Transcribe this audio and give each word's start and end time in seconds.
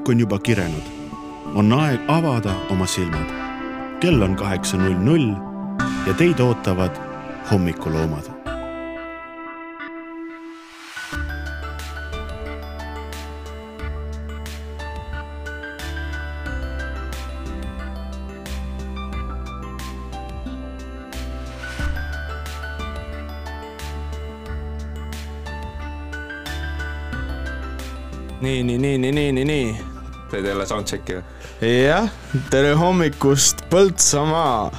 õhk 0.00 0.08
on 0.08 0.20
juba 0.20 0.38
kirenud. 0.38 0.86
on 1.54 1.72
aeg 1.72 2.00
avada 2.08 2.54
oma 2.70 2.86
silmad. 2.86 3.28
kell 4.00 4.22
on 4.22 4.36
kaheksa 4.36 4.76
null 4.76 4.96
null 5.04 5.36
ja 6.06 6.14
teid 6.16 6.40
ootavad 6.40 6.96
hommikuloomad 7.50 8.40
nii, 28.40 28.62
nii, 28.62 28.78
nii, 28.78 28.98
nii, 28.98 29.12
nii, 29.12 29.29
soundcheck'i 30.70 31.18
või? 31.18 31.74
jah, 31.84 32.08
tere 32.52 32.72
hommikust, 32.78 33.64
Põltsamaa. 33.72 34.70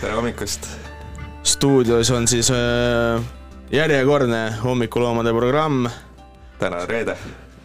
tere 0.00 0.14
hommikust. 0.16 0.68
stuudios 1.42 2.10
on 2.14 2.28
siis 2.30 2.50
äh, 2.54 3.22
järjekordne 3.72 4.42
hommikuloomade 4.62 5.32
programm. 5.34 5.88
täna 6.58 6.82
on 6.84 6.88
reede. 6.88 7.16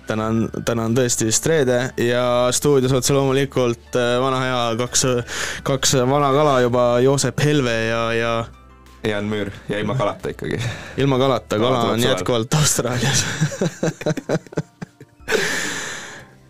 täna 0.08 0.30
on, 0.32 0.50
täna 0.66 0.88
on 0.90 0.96
tõesti 0.98 1.28
vist 1.30 1.46
reede 1.46 1.80
ja 2.02 2.48
stuudios 2.52 2.94
otse 2.98 3.14
loomulikult 3.14 3.96
äh, 3.96 4.16
vana 4.24 4.42
hea 4.44 4.62
kaks, 4.84 5.06
kaks 5.68 5.98
vana 6.10 6.32
kala 6.34 6.62
juba, 6.66 6.88
Joosep 7.06 7.44
Helve 7.46 7.78
ja, 7.88 8.06
ja 8.14 8.38
Jan 9.08 9.30
Müür 9.30 9.52
ja 9.70 9.80
ilma 9.80 9.96
kalata 9.96 10.34
ikkagi. 10.34 10.58
ilma 10.98 11.20
kalata, 11.22 11.60
kala 11.62 11.84
on 11.94 12.02
jätkuvalt 12.02 12.54
Austraalias 12.58 13.26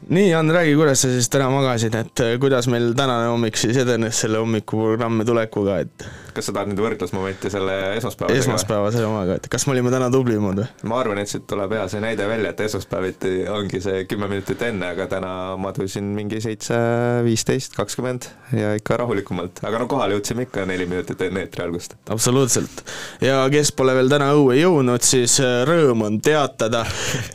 nii, 0.09 0.29
Jan, 0.29 0.51
räägi, 0.51 0.75
kuidas 0.75 1.01
sa 1.01 1.09
siis 1.11 1.29
täna 1.29 1.49
magasid, 1.51 1.95
et 1.95 2.23
äh, 2.23 2.37
kuidas 2.39 2.67
meil 2.71 2.93
tänane 2.97 3.27
hommik 3.31 3.57
siis 3.59 3.77
edenes 3.81 4.21
selle 4.23 4.39
hommikuprogrammi 4.41 5.25
tulekuga, 5.27 5.79
et 5.83 6.07
kas 6.37 6.49
sa 6.49 6.53
tahad 6.55 6.71
nüüd 6.71 6.81
võrdlusmomenti 6.83 7.51
selle 7.51 7.75
esmaspäevasega? 7.97 8.43
esmaspäevase 8.43 9.03
omaga, 9.07 9.37
et 9.39 9.49
kas 9.51 9.65
me 9.67 9.73
olime 9.75 9.91
täna 9.93 10.09
tublimad 10.13 10.61
või? 10.61 10.67
ma 10.89 10.99
arvan, 11.01 11.21
et 11.21 11.31
siit 11.31 11.47
tuleb 11.49 11.73
hea 11.77 11.87
see 11.91 12.03
näide 12.03 12.27
välja, 12.29 12.53
et 12.53 12.63
esmaspäeviti 12.67 13.33
ongi 13.51 13.81
see 13.83 14.03
kümme 14.09 14.29
minutit 14.31 14.61
enne, 14.67 14.91
aga 14.95 15.07
täna 15.11 15.31
madusin 15.61 16.11
mingi 16.17 16.41
seitse, 16.43 16.77
viisteist, 17.25 17.75
kakskümmend 17.77 18.29
ja 18.57 18.75
ikka 18.77 18.99
rahulikumalt, 19.01 19.63
aga 19.67 19.81
no 19.81 19.89
kohale 19.91 20.17
jõudsime 20.17 20.47
ikka 20.47 20.67
neli 20.69 20.87
minutit 20.89 21.21
enne 21.27 21.45
eetri 21.45 21.65
algust. 21.65 21.97
absoluutselt. 22.13 22.85
ja 23.23 23.41
kes 23.53 23.73
pole 23.77 23.97
veel 23.97 24.11
täna 24.13 24.29
õue 24.37 24.59
jõudnud, 24.61 25.05
siis 25.05 25.39
äh, 25.43 25.61
rõõm 25.67 26.05
on 26.07 26.21
teatada, 26.23 26.85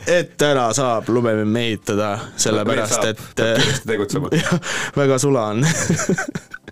et 0.07 0.37
täna 0.39 0.69
saab 0.75 1.11
lumememm 1.11 1.61
ehitada, 1.63 2.15
sellepärast 2.39 3.11
et 3.11 3.23
kiiresti 3.35 3.87
tegutsema. 3.87 4.33
väga 5.01 5.19
sula 5.21 5.49
on 5.53 5.65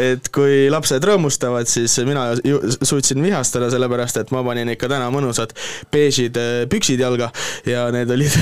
et 0.00 0.30
kui 0.34 0.66
lapsed 0.72 1.04
rõõmustavad, 1.06 1.68
siis 1.70 1.96
mina 2.06 2.28
ju 2.44 2.60
suutsin 2.76 3.22
vihastada, 3.24 3.70
sellepärast 3.72 4.20
et 4.20 4.32
ma 4.34 4.42
panin 4.46 4.72
ikka 4.74 4.90
täna 4.92 5.08
mõnusad 5.14 5.54
beežid 5.92 6.38
püksid 6.72 7.00
jalga 7.00 7.30
ja 7.68 7.86
need 7.94 8.10
olid 8.12 8.36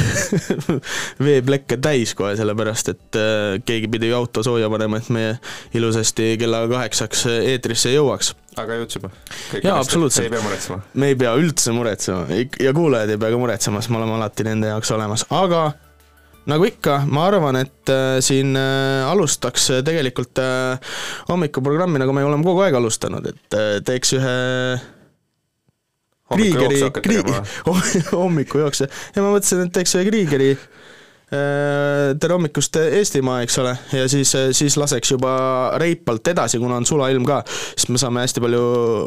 veeplekke 1.27 1.79
täis 1.83 2.15
kohe, 2.19 2.35
sellepärast 2.39 2.95
et 2.95 3.21
äh, 3.21 3.59
keegi 3.67 3.91
pidi 3.93 4.11
ju 4.11 4.19
auto 4.19 4.45
sooja 4.47 4.71
panema, 4.73 5.01
et 5.03 5.13
me 5.15 5.27
ilusasti 5.77 6.35
kella 6.41 6.65
kaheksaks 6.71 7.29
eetrisse 7.35 7.95
jõuaks 7.95 8.35
aga 8.61 8.79
jõudsime? 8.81 9.11
jaa, 9.63 9.79
absoluutselt. 9.79 10.27
ei 10.27 10.33
pea 10.33 10.43
muretsema? 10.45 10.81
me 11.01 11.11
ei 11.13 11.19
pea 11.19 11.33
üldse 11.39 11.75
muretsema 11.75 12.43
ja 12.63 12.75
kuulajad 12.77 13.15
ei 13.15 13.21
pea 13.21 13.33
ka 13.35 13.41
muretsema, 13.41 13.83
sest 13.83 13.95
me 13.95 14.01
oleme 14.01 14.19
alati 14.19 14.47
nende 14.47 14.71
jaoks 14.71 14.95
olemas, 14.95 15.27
aga 15.35 15.67
nagu 16.51 16.67
ikka, 16.69 17.01
ma 17.09 17.29
arvan, 17.29 17.59
et 17.61 17.93
äh, 17.93 18.19
siin 18.25 18.57
äh, 18.59 19.05
alustaks 19.09 19.71
tegelikult 19.87 20.41
äh, 20.43 20.97
hommikuprogrammi, 21.31 22.01
nagu 22.03 22.17
me 22.17 22.25
oleme 22.27 22.47
kogu 22.47 22.65
aeg 22.67 22.77
alustanud, 22.81 23.31
et 23.33 23.59
teeks 23.87 24.17
ühe 24.19 24.35
Kriigeri, 26.35 26.81
kriig-, 27.05 27.29
hommikujooksu. 28.25 28.89
Ja 29.15 29.23
ma 29.23 29.35
mõtlesin, 29.35 29.67
et 29.67 29.75
teeks 29.77 29.93
ühe 29.99 30.07
Kriigeri 30.09 30.55
tere 32.21 32.37
hommikust, 32.37 32.77
Eestimaa, 32.99 33.41
eks 33.45 33.59
ole, 33.63 33.73
ja 33.93 34.05
siis, 34.11 34.33
siis 34.57 34.77
laseks 34.81 35.15
juba 35.15 35.33
reipalt 35.81 36.29
edasi, 36.33 36.61
kuna 36.63 36.79
on 36.81 36.87
sulailm 36.89 37.25
ka, 37.29 37.41
siis 37.47 37.89
me 37.93 38.01
saame 38.01 38.25
hästi 38.25 38.43
palju 38.45 38.63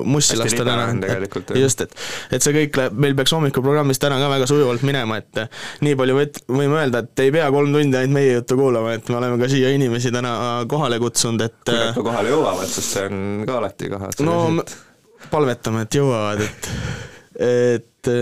mussi 0.07 0.35
hästi 0.35 0.59
lasta 0.59 0.65
täna. 0.67 1.59
just, 1.59 1.83
et, 1.85 1.95
et 2.33 2.43
see 2.43 2.55
kõik 2.55 2.81
läheb, 2.81 2.97
meil 3.05 3.15
peaks 3.17 3.35
hommikuprogrammis 3.35 4.01
täna 4.01 4.19
ka 4.21 4.31
väga 4.33 4.49
sujuvalt 4.49 4.83
minema, 4.87 5.19
et 5.21 5.43
nii 5.85 5.95
palju 5.99 6.17
võt-, 6.19 6.41
võime 6.51 6.81
öelda, 6.81 7.03
et 7.05 7.23
ei 7.25 7.33
pea 7.35 7.47
kolm 7.53 7.73
tundi 7.75 8.01
ainult 8.01 8.17
meie 8.17 8.35
juttu 8.35 8.59
kuulama, 8.59 8.97
et 8.97 9.09
me 9.11 9.19
oleme 9.21 9.39
ka 9.41 9.51
siia 9.51 9.71
inimesi 9.75 10.11
täna 10.15 10.33
kohale 10.69 10.99
kutsunud, 11.03 11.47
et 11.47 11.57
kui 11.63 11.79
nad 11.79 11.95
ka 11.95 12.05
kohale 12.11 12.35
jõuavad, 12.35 12.69
sest 12.71 12.97
see 12.97 13.07
on 13.07 13.47
ka 13.47 13.57
alati 13.61 13.91
kahe 13.93 14.11
no 14.27 14.37
palvetame, 15.31 15.87
et 15.87 15.97
jõuavad, 15.99 16.45
et, 16.45 16.69
et 17.47 18.13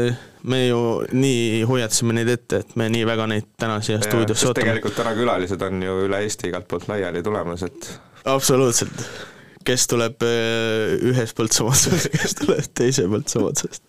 me 0.46 0.62
ju 0.68 0.80
nii 1.16 1.64
hoiatasime 1.68 2.16
neid 2.18 2.30
ette, 2.36 2.62
et 2.64 2.76
me 2.80 2.88
nii 2.94 3.06
väga 3.08 3.28
neid 3.32 3.48
täna 3.60 3.80
siia 3.86 4.02
stuudiosse 4.04 4.50
ootame. 4.50 4.64
tegelikult 4.64 4.98
täna 5.00 5.16
külalised 5.18 5.64
on 5.66 5.82
ju 5.86 5.96
üle 6.06 6.22
Eesti 6.26 6.52
igalt 6.52 6.68
poolt 6.70 6.88
laiali 6.92 7.24
tulemas, 7.26 7.66
et 7.66 7.90
absoluutselt. 8.30 9.06
kes 9.66 9.88
tuleb 9.92 10.26
äh, 10.26 10.96
ühest 11.12 11.38
Põltsamaa 11.38 11.74
otsast, 11.76 12.12
kes 12.14 12.38
tuleb 12.44 12.70
teise 12.78 13.08
Põltsamaa 13.12 13.54
otsast. 13.54 13.84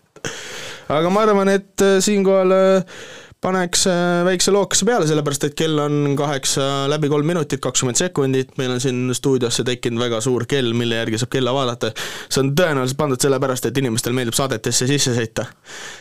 aga 0.88 1.12
ma 1.12 1.26
arvan, 1.26 1.52
et 1.52 1.84
äh, 1.84 1.98
siinkohal 2.04 2.56
äh, 2.56 2.98
paneks 3.46 3.86
äh, 3.86 4.24
väikse 4.26 4.50
lookese 4.54 4.86
peale, 4.88 5.06
sellepärast 5.06 5.46
et 5.46 5.54
kell 5.58 5.78
on 5.78 6.16
kaheksa 6.18 6.86
läbi 6.90 7.10
kolm 7.12 7.28
minutit, 7.30 7.60
kakskümmend 7.62 7.98
sekundit, 7.98 8.56
meil 8.58 8.74
on 8.74 8.82
siin 8.82 9.12
stuudiosse 9.14 9.64
tekkinud 9.66 10.02
väga 10.02 10.20
suur 10.24 10.46
kell, 10.50 10.72
mille 10.74 10.98
järgi 10.98 11.20
saab 11.22 11.30
kella 11.36 11.54
vaadata. 11.54 11.92
see 12.26 12.42
on 12.42 12.50
tõenäoliselt 12.58 12.98
pandud 12.98 13.22
sellepärast, 13.22 13.68
et 13.70 13.78
inimestel 13.78 14.16
meeldib 14.16 14.34
saadetesse 14.38 14.88
sisse 14.90 15.14
sõita. 15.14 15.46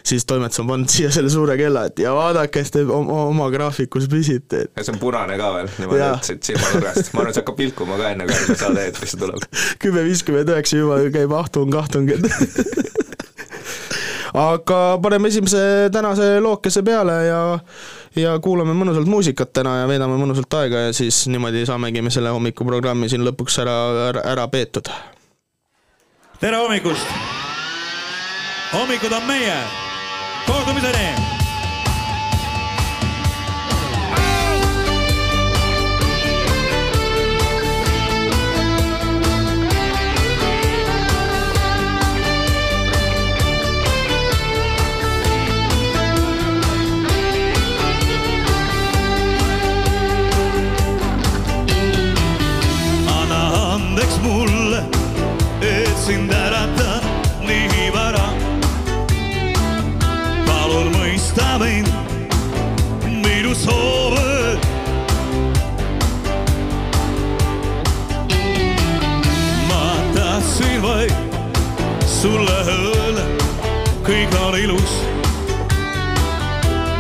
siis 0.04 0.26
toimetus 0.26 0.64
on 0.64 0.72
pannud 0.72 0.90
siia 0.92 1.12
selle 1.14 1.30
suure 1.34 1.58
kella, 1.60 1.86
et 1.92 2.02
ja 2.02 2.16
vaadake, 2.18 2.54
kes 2.58 2.74
te 2.74 2.86
oma, 2.86 3.22
oma 3.30 3.52
graafikus 3.54 4.10
püsite. 4.10 4.66
ja 4.72 4.88
see 4.88 4.96
on 4.96 5.00
punane 5.04 5.38
ka 5.38 5.54
veel, 5.60 5.72
niimoodi, 5.78 6.34
et 6.34 6.52
silmanurgast, 6.52 7.14
ma 7.14 7.26
arvan, 7.26 7.38
see 7.38 7.46
hakkab 7.46 7.62
pilkuma 7.62 8.02
ka 8.02 8.14
enne, 8.16 8.30
kui 8.32 8.58
saade 8.58 8.90
eetrisse 8.90 9.22
tuleb. 9.22 9.46
kümme 9.86 10.08
viiskümmend 10.10 10.56
üheksa 10.56 10.82
juba 10.82 11.02
käib 11.14 11.38
ahtung-ahtung 11.44 12.10
aga 14.36 14.98
paneme 15.02 15.28
esimese 15.28 15.90
tänase 15.92 16.40
lookese 16.40 16.84
peale 16.84 17.26
ja 17.26 17.60
ja 18.16 18.40
kuulame 18.40 18.76
mõnusalt 18.76 19.08
muusikat 19.08 19.54
täna 19.56 19.78
ja 19.82 19.88
veedame 19.88 20.18
mõnusalt 20.20 20.60
aega 20.60 20.88
ja 20.88 20.96
siis 20.96 21.26
niimoodi 21.32 21.66
saamegi 21.68 22.04
me 22.04 22.12
selle 22.14 22.34
hommikuprogrammi 22.36 23.10
siin 23.12 23.26
lõpuks 23.28 23.60
ära, 23.64 23.78
ära, 24.10 24.26
ära 24.36 24.48
peetud. 24.52 24.92
tere 26.40 26.60
hommikust! 26.64 27.08
hommikud 28.74 29.16
on 29.16 29.32
meie, 29.32 29.58
kohtumiseni! 30.48 31.35
Sind 56.06 56.32
äratan 56.32 57.02
nii 57.48 57.90
vara. 57.94 58.28
palun 60.46 60.92
mõista 60.94 61.58
mind, 61.58 61.90
minu 63.24 63.56
soove. 63.56 64.60
ma 69.70 69.86
tahtsin 70.14 70.78
vaid 70.86 71.16
sulle 72.06 72.60
öelda, 72.76 73.26
kõik 74.06 74.38
on 74.46 74.60
ilus. 74.62 74.94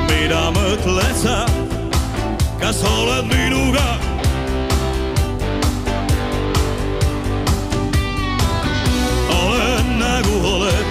mida 0.10 0.50
mõtled 0.58 1.16
sa, 1.22 1.38
kas 2.58 2.82
oled 2.98 3.30
minuga? 3.30 4.15
tuleb. 10.66 10.88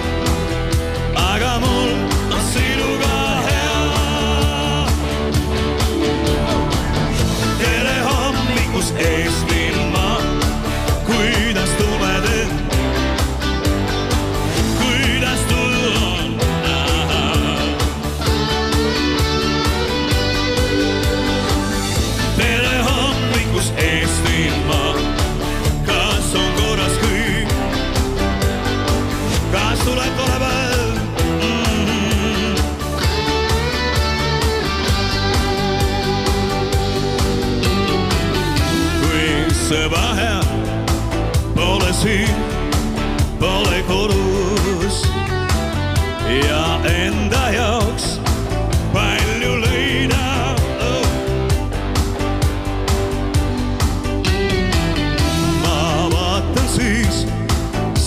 aga 1.15 1.59
mul 1.59 2.04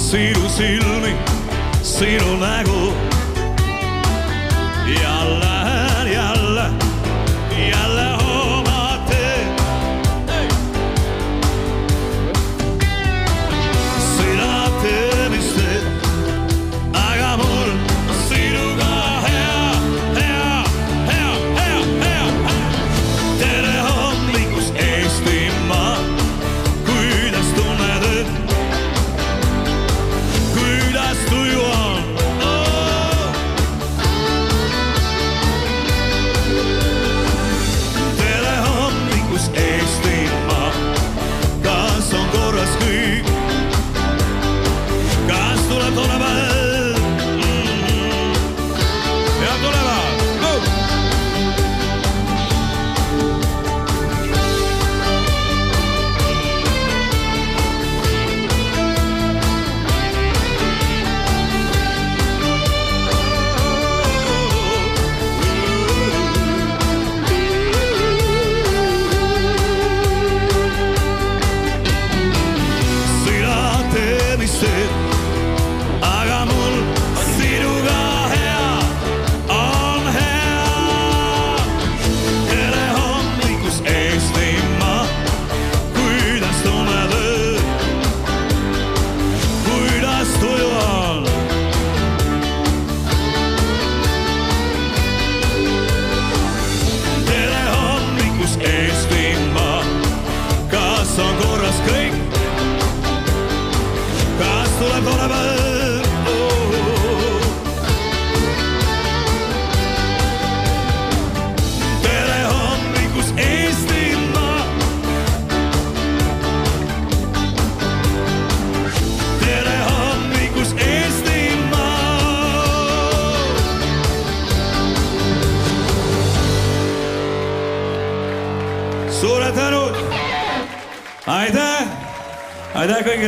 sinu 0.09 0.49
silmi, 0.49 1.13
sinu 1.83 2.37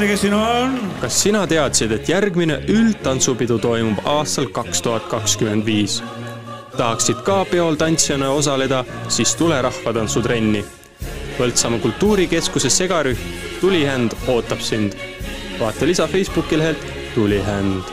kõigile, 0.01 0.15
kes 0.15 0.23
siin 0.25 0.35
on 0.35 0.77
kas 1.01 1.17
sina 1.23 1.41
teadsid, 1.47 1.93
et 1.93 2.09
järgmine 2.09 2.61
üldtantsupidu 2.73 3.59
toimub 3.61 3.99
aastal 4.09 4.47
kaks 4.49 4.81
tuhat 4.83 5.05
kakskümmend 5.11 5.67
viis? 5.67 6.01
tahaksid 6.77 7.21
ka 7.27 7.45
peol 7.45 7.77
tantsijana 7.77 8.31
osaleda, 8.33 8.85
siis 9.09 9.35
tule 9.37 9.61
rahvatantsutrenni. 9.63 10.65
Põltsamaa 11.37 11.83
kultuurikeskuse 11.83 12.71
segarühm 12.71 13.19
Tulihänd 13.61 14.17
ootab 14.29 14.61
sind. 14.61 14.93
vaata 15.61 15.87
lisa 15.87 16.07
Facebooki 16.07 16.59
lehelt 16.59 16.87
Tulihänd 17.15 17.85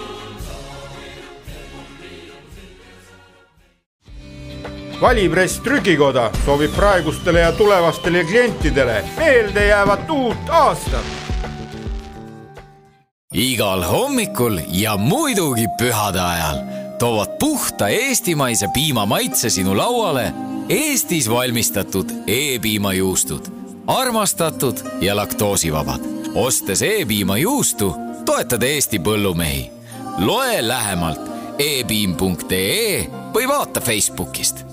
valipress 5.01 5.59
Trükikoda 5.59 6.31
soovib 6.45 6.71
praegustele 6.75 7.39
ja 7.39 7.51
tulevastele 7.51 8.24
klientidele 8.24 9.04
meeldejäävat 9.18 10.09
uut 10.09 10.50
aastat. 10.50 11.17
Igal 13.37 13.83
hommikul 13.85 14.59
ja 14.67 14.97
muidugi 14.97 15.67
pühade 15.77 16.19
ajal 16.19 16.57
toovad 16.99 17.37
puhta 17.39 17.87
eestimaise 17.87 18.67
piima 18.73 19.06
maitse 19.06 19.49
sinu 19.49 19.77
lauale 19.77 20.33
Eestis 20.69 21.29
valmistatud 21.29 22.09
E-piimajuustud. 22.27 23.45
armastatud 23.87 24.77
ja 25.01 25.15
laktoosivabad. 25.15 26.01
ostes 26.35 26.81
E-piimajuustu, 26.81 27.95
toetad 28.25 28.61
Eesti 28.61 28.99
põllumehi. 28.99 29.71
loe 30.17 30.67
lähemalt 30.67 31.21
epiim.ee 31.59 33.07
või 33.33 33.47
vaata 33.47 33.81
Facebookist 33.81 34.65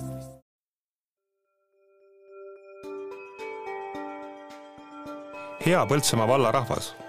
hea 5.66 5.87
Põltsamaa 5.87 6.28
valla 6.28 6.52
rahvas. 6.52 7.04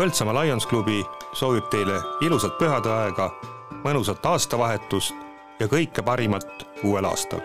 Põltsamaa 0.00 0.44
Lions 0.44 0.64
klubi 0.66 1.02
soovib 1.36 1.66
teile 1.68 1.98
ilusat 2.24 2.54
pühade 2.56 2.88
aega, 2.88 3.26
mõnusat 3.84 4.24
aastavahetust 4.30 5.12
ja 5.60 5.66
kõike 5.68 6.00
parimat 6.00 6.62
uuel 6.88 7.04
aastal. 7.04 7.42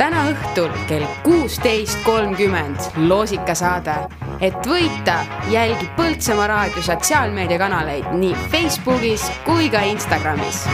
täna 0.00 0.24
õhtul 0.30 0.72
kell 0.88 1.04
kuusteist 1.22 2.00
kolmkümmend 2.08 2.96
loosikasaade. 2.96 3.98
et 4.40 4.56
võita, 4.66 5.18
jälgi 5.50 5.90
Põltsamaa 5.96 6.46
raadio 6.46 6.82
sotsiaalmeediakanaleid 6.82 8.08
nii 8.12 8.34
Facebookis 8.48 9.28
kui 9.44 9.68
ka 9.68 9.84
Instagramis. 9.84 10.64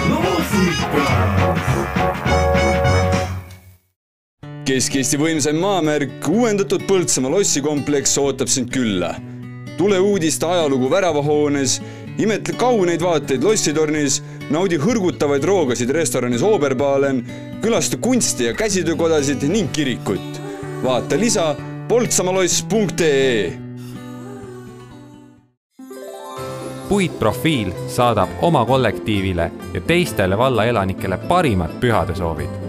Kesk-Eesti 4.69 5.17
võimsaim 5.17 5.57
maamärk, 5.63 6.27
uuendatud 6.29 6.83
Põltsamaa 6.85 7.31
lossikompleks 7.33 8.19
ootab 8.21 8.51
sind 8.53 8.69
külla. 8.69 9.15
tule 9.79 9.97
uudiste 9.99 10.45
ajalugu 10.47 10.91
väravahoones, 10.91 11.79
imetle 12.19 12.55
kauneid 12.59 13.01
vaateid 13.01 13.47
lossitornis, 13.47 14.19
naudi 14.51 14.77
hõrgutavaid 14.77 15.45
roogasid 15.45 15.91
restoranis 15.91 16.43
Oberbalen, 16.43 17.25
külasta 17.63 17.97
kunsti- 17.97 18.45
ja 18.45 18.53
käsitöökodasid 18.55 19.49
ning 19.49 19.73
kirikut. 19.73 20.41
vaata 20.85 21.19
lisa 21.19 21.57
poltsamaloss.ee 21.89 23.53
puitprofiil 26.89 27.73
saadab 27.89 28.29
oma 28.43 28.67
kollektiivile 28.67 29.51
ja 29.75 29.81
teistele 29.81 30.39
valla 30.39 30.65
elanikele 30.65 31.17
parimad 31.17 31.71
pühadesoovid. 31.81 32.68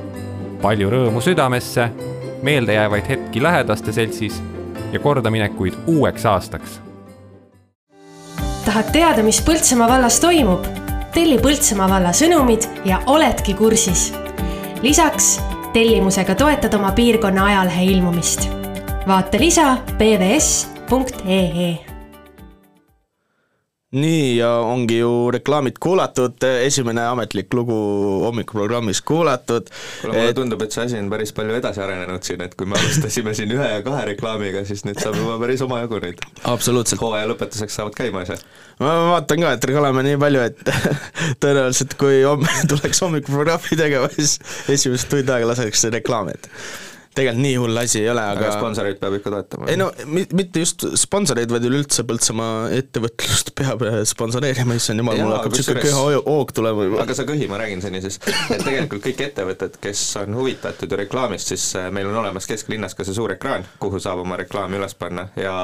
Palju 0.62 0.90
rõõmu 0.90 1.22
südamesse, 1.22 1.90
meeldejäävaid 2.44 3.08
hetki 3.10 3.44
lähedaste 3.44 3.92
seltsis 3.92 4.44
ja 4.92 5.00
kordaminekuid 5.00 5.74
uueks 5.88 6.26
aastaks. 6.26 6.80
tahad 8.66 8.92
teada, 8.92 9.24
mis 9.24 9.42
Põltsamaa 9.42 9.90
vallas 9.90 10.20
toimub? 10.20 10.66
telli 11.14 11.38
Põltsamaa 11.38 11.90
valla 11.90 12.14
sõnumid 12.14 12.68
ja 12.86 13.02
oledki 13.06 13.54
kursis. 13.54 14.14
lisaks 14.82 15.42
tellimusega 15.74 16.36
toetad 16.36 16.74
oma 16.74 16.92
piirkonna 16.92 17.46
ajalehe 17.46 17.84
ilmumist. 17.84 18.50
vaata 19.08 19.40
lisa 19.40 19.78
pvs.ee 19.98 21.89
nii 23.92 24.38
ja 24.38 24.50
ongi 24.62 24.98
ju 24.98 25.32
reklaamid 25.34 25.80
kuulatud, 25.82 26.44
esimene 26.62 27.02
ametlik 27.10 27.54
lugu 27.54 27.74
hommikuprogrammis 28.22 29.02
kuulatud. 29.02 29.70
kuule, 30.02 30.14
mulle 30.14 30.34
tundub, 30.38 30.62
et 30.62 30.76
see 30.76 30.84
asi 30.84 31.00
on 31.02 31.08
päris 31.10 31.34
palju 31.34 31.56
edasi 31.58 31.82
arenenud 31.82 32.22
siin, 32.26 32.44
et 32.46 32.54
kui 32.58 32.70
me 32.70 32.78
alustasime 32.78 33.34
siin 33.34 33.50
ühe 33.56 33.70
ja 33.72 33.80
kahe 33.86 34.04
reklaamiga, 34.12 34.62
siis 34.68 34.86
nüüd 34.86 35.02
saab 35.02 35.18
juba 35.18 35.40
päris 35.42 35.64
omajagu 35.66 36.02
neid. 36.04 36.22
absoluutselt. 36.44 37.02
hooaja 37.02 37.32
lõpetuseks 37.32 37.80
saavad 37.80 37.98
käima 37.98 38.22
asjad. 38.28 38.44
ma 38.80 38.94
vaatan 39.16 39.42
ka, 39.48 39.56
et 39.58 39.68
oleme 39.82 40.06
nii 40.06 40.20
palju, 40.22 40.44
et 40.52 40.74
tõenäoliselt 41.42 41.98
kui 41.98 42.22
homme 42.28 42.60
tuleks 42.70 43.02
hommikuprogrammi 43.08 43.80
tegema, 43.82 44.12
siis 44.14 44.38
esimesed 44.70 45.10
tund 45.16 45.34
aega 45.34 45.50
laseks 45.50 45.88
reklaami, 45.98 46.38
et 46.38 46.52
tegelikult 47.16 47.42
nii 47.44 47.56
hull 47.60 47.82
asi 47.82 48.02
ei 48.04 48.10
ole, 48.12 48.22
aga 48.22 48.46
aga 48.46 48.58
sponsoreid 48.58 49.00
peab 49.02 49.16
ikka 49.18 49.32
toetama. 49.34 49.68
ei 49.72 49.78
no 49.80 49.90
mi-, 50.06 50.28
mitte 50.38 50.64
just 50.64 50.86
sponsoreid, 51.00 51.52
vaid 51.52 51.66
üleüldse 51.70 52.06
Põltsamaa 52.10 52.70
ettevõtlust 52.78 53.52
peab 53.60 53.84
sponsoreerima, 54.10 54.78
issand 54.78 55.02
jumal, 55.02 55.18
mul 55.24 55.36
hakkab 55.38 55.56
niisugune 55.56 55.84
köha 55.86 56.04
hoog 56.28 56.54
tulema 56.56 56.86
juba. 56.88 57.02
aga 57.06 57.18
sa 57.18 57.26
köhi, 57.30 57.48
ma 57.52 57.60
räägin 57.62 57.82
seni 57.84 58.02
siis, 58.04 58.20
et 58.50 58.64
tegelikult 58.66 59.04
kõik 59.08 59.24
ettevõtted, 59.30 59.80
kes 59.82 60.04
on 60.22 60.38
huvitatud 60.38 60.92
ju 60.92 61.02
reklaamist, 61.02 61.54
siis 61.54 61.66
äh, 61.80 61.90
meil 61.96 62.12
on 62.12 62.20
olemas 62.22 62.48
kesklinnas 62.50 62.98
ka 62.98 63.08
see 63.08 63.18
suur 63.18 63.34
ekraan, 63.36 63.66
kuhu 63.82 64.02
saab 64.04 64.24
oma 64.24 64.38
reklaami 64.40 64.80
üles 64.80 64.96
panna 65.00 65.30
ja 65.40 65.56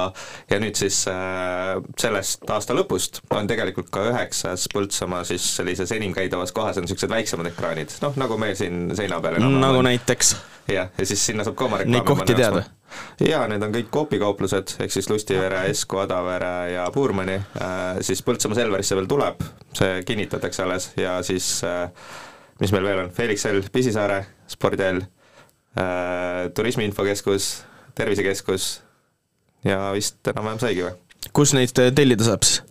ja 0.52 0.62
nüüd 0.62 0.78
siis 0.80 1.04
äh, 1.12 1.76
sellest 2.02 2.50
aasta 2.52 2.78
lõpust 2.78 3.22
on 3.36 3.50
tegelikult 3.52 3.92
ka 3.94 4.08
üheksas 4.12 4.68
Põltsamaa 4.74 5.24
siis 5.28 5.46
sellises 5.60 5.94
enim 5.96 6.14
käidavas 6.16 6.54
kohas 6.56 6.82
on 6.82 6.88
niisugused 6.88 7.12
väiksemad 7.12 7.54
ekraanid, 7.54 7.96
noh 8.04 8.18
nagu 8.20 8.40
meil 8.42 8.58
siin 8.60 8.90
seina 8.98 9.22
peal 9.24 9.40
nagu 9.40 9.86
näiteks? 9.86 10.36
Jah, 10.68 10.90
ja 10.98 11.06
siis 11.06 11.26
sinna 11.26 11.46
saab 11.46 11.58
ka 11.58 11.68
oma 11.68 11.80
reklaami 11.82 11.98
Neid 11.98 12.08
kohti 12.08 12.36
tead 12.38 12.58
või? 12.58 12.64
jaa, 13.28 13.44
need 13.52 13.64
on 13.66 13.74
kõik 13.76 13.90
koopikauplused, 13.94 14.76
ehk 14.86 14.94
siis 14.94 15.10
Lustivere, 15.12 15.66
Esku, 15.72 16.00
Adavere 16.04 16.54
ja 16.74 16.86
Puurmani 16.94 17.38
äh,, 17.38 18.00
siis 18.06 18.24
Põltsamaa 18.26 18.60
Selverisse 18.60 18.98
veel 18.98 19.10
tuleb, 19.12 19.44
see 19.78 20.02
kinnitatakse 20.08 20.64
alles 20.66 20.92
ja 21.00 21.18
siis 21.26 21.50
äh, 21.68 21.90
mis 22.62 22.74
meil 22.76 22.88
veel 22.88 23.06
on, 23.06 23.12
Felix 23.16 23.46
L, 23.50 23.62
Pisisaare, 23.72 24.22
spordihall 24.52 25.04
äh,, 25.04 26.46
Turismi 26.56 26.88
Infokeskus, 26.88 27.50
Tervisekeskus 27.96 28.70
ja 29.66 29.90
vist 29.96 30.22
enam-vähem 30.32 30.62
saigi 30.62 30.88
või? 30.88 30.96
kus 31.36 31.56
neid 31.58 31.74
tellida 31.74 32.28
saab 32.28 32.46
siis? 32.48 32.62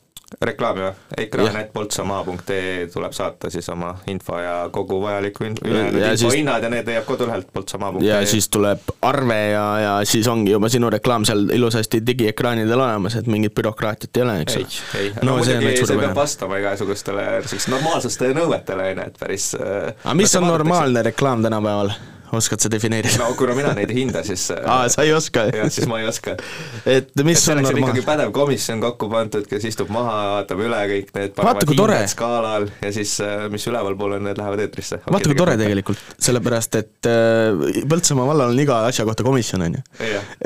Reklaami 0.42 0.80
või? 0.80 0.92
ekraan.poltsamaa.ee 1.24 2.86
tuleb 2.92 3.12
saata 3.12 3.50
siis 3.50 3.68
oma 3.72 3.94
info 4.06 4.38
ja 4.38 4.68
kogu 4.72 5.00
vajaliku 5.02 5.44
in-, 5.44 5.58
ülejäänud 5.64 6.00
info 6.00 6.16
siis... 6.16 6.34
hinnad 6.34 6.62
ja 6.62 6.70
need 6.72 6.88
leiab 6.88 7.04
kodulehelt 7.08 7.52
poltsamaa.ee. 7.52 8.06
ja 8.08 8.20
siis 8.26 8.48
tuleb 8.48 8.94
arve 9.02 9.40
ja, 9.50 9.66
ja 9.80 9.94
siis 10.04 10.28
ongi 10.28 10.54
juba 10.54 10.68
sinu 10.68 10.90
reklaam 10.90 11.24
seal 11.28 11.46
ilusasti 11.54 12.02
digiekraanidel 12.06 12.80
olemas, 12.80 13.18
et 13.20 13.26
mingit 13.30 13.54
bürokraatiat 13.54 14.16
ei 14.16 14.26
ole, 14.26 14.40
eks 14.46 14.56
ei, 14.56 14.66
ei, 15.00 15.12
no, 15.22 15.30
no 15.30 15.36
muidugi 15.38 15.76
see, 15.76 15.86
see 15.92 16.00
peab 16.00 16.16
vastama 16.18 16.58
igasugustele 16.62 17.28
niisugustele 17.38 17.76
normaalsustele 17.76 18.40
nõuetele, 18.40 18.90
on 18.94 19.04
ju, 19.04 19.06
et 19.12 19.20
päris 19.20 19.52
aga 19.60 20.18
mis 20.18 20.34
on 20.40 20.48
normaalne 20.48 21.06
reklaam 21.10 21.42
tänapäeval? 21.44 21.94
Oskad 22.32 22.60
sa 22.60 22.70
defineerida? 22.72 23.18
no 23.20 23.34
kuna 23.38 23.54
mina 23.56 23.72
neid 23.76 23.90
ei 23.92 24.02
hinda, 24.02 24.22
siis 24.26 24.46
aa, 24.54 24.88
sa 24.92 25.04
ei 25.04 25.12
oska? 25.14 25.46
jah, 25.58 25.70
siis 25.72 25.88
ma 25.90 26.00
ei 26.00 26.08
oska. 26.08 26.36
et 26.86 27.10
mis 27.24 27.38
et 27.38 27.52
on 27.52 27.62
normaalne? 27.62 27.84
ikkagi 27.84 28.04
pädev 28.06 28.32
komisjon 28.36 28.82
kokku 28.82 29.08
pandud, 29.12 29.46
kes 29.50 29.68
istub 29.70 29.92
maha, 29.94 30.16
vaatab 30.38 30.64
üle 30.64 30.80
kõik 30.92 31.12
need 31.18 31.38
vaata 31.38 31.68
kui 31.68 31.78
tore! 31.78 32.00
skaalal 32.10 32.68
ja 32.82 32.92
siis 32.94 33.16
mis 33.52 33.66
ülevalpool 33.70 34.18
on, 34.18 34.26
need 34.28 34.40
lähevad 34.40 34.64
eetrisse. 34.66 35.00
vaata 35.04 35.30
kui 35.30 35.38
tore 35.38 35.56
tegelikult, 35.60 36.02
sellepärast 36.28 36.80
et 36.80 37.10
äh, 37.10 37.82
Põltsamaa 37.94 38.26
vallal 38.26 38.54
on 38.54 38.60
iga 38.60 38.80
asja 38.88 39.04
kohta 39.06 39.26
komisjon, 39.26 39.62
on 39.66 39.76
ju. 39.78 39.82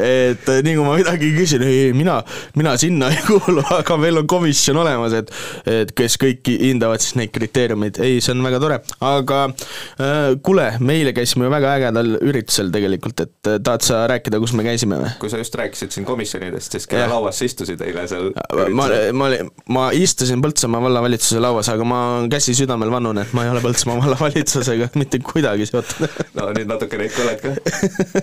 et 0.02 0.50
nii 0.64 0.74
kui 0.76 0.86
ma 0.86 0.96
midagi 0.98 1.30
küsin, 1.36 1.64
ei 1.66 1.92
mina, 1.96 2.18
mina 2.58 2.74
sinna 2.80 3.10
ei 3.14 3.22
kuulu, 3.26 3.64
aga 3.78 3.98
meil 4.00 4.22
on 4.22 4.28
komisjon 4.30 4.82
olemas, 4.82 5.16
et 5.18 5.32
et 5.68 5.92
kes 5.96 6.18
kõik 6.20 6.48
hindavad 6.48 7.02
siis 7.02 7.16
neid 7.18 7.32
kriteeriumeid, 7.34 8.00
ei, 8.04 8.18
see 8.24 8.34
on 8.34 8.44
väga 8.44 8.60
tore, 8.62 8.80
aga 9.04 9.40
äh, 9.48 10.36
kuule, 10.44 10.70
meile 10.84 11.14
käisime 11.16 11.46
ju 11.46 11.52
väga 11.52 11.77
ägedal 11.78 12.18
üritusel 12.20 12.72
tegelikult, 12.74 13.24
et 13.24 13.50
tahad 13.64 13.84
sa 13.86 14.02
rääkida, 14.10 14.40
kus 14.42 14.54
me 14.58 14.66
käisime 14.66 15.00
või? 15.00 15.12
kui 15.22 15.32
sa 15.32 15.40
just 15.40 15.54
rääkisid 15.58 15.94
siin 15.94 16.06
komisjonidest, 16.08 16.74
siis 16.76 16.88
kelle 16.90 17.08
lauas 17.10 17.40
sa 17.40 17.48
istusid 17.48 17.82
eile 17.86 18.06
seal 18.10 18.30
ma, 18.74 18.88
ma, 19.16 19.30
ma 19.74 19.88
istusin 19.96 20.42
Põltsamaa 20.44 20.80
vallavalitsuse 20.84 21.40
lauas, 21.42 21.68
aga 21.72 21.86
ma 21.88 22.00
käsi 22.30 22.54
südamel 22.58 22.92
vannun, 22.92 23.22
et 23.22 23.34
ma 23.36 23.46
ei 23.46 23.52
ole 23.52 23.62
Põltsamaa 23.64 23.98
vallavalitsusega 24.04 24.90
mitte 24.98 25.20
kuidagi 25.24 25.66
seotud. 25.68 26.06
No 26.38 26.48
nüüd 26.54 26.70
natukene 26.70 27.08
ikka 27.08 27.24
oled 27.24 27.42
ka. 27.42 27.54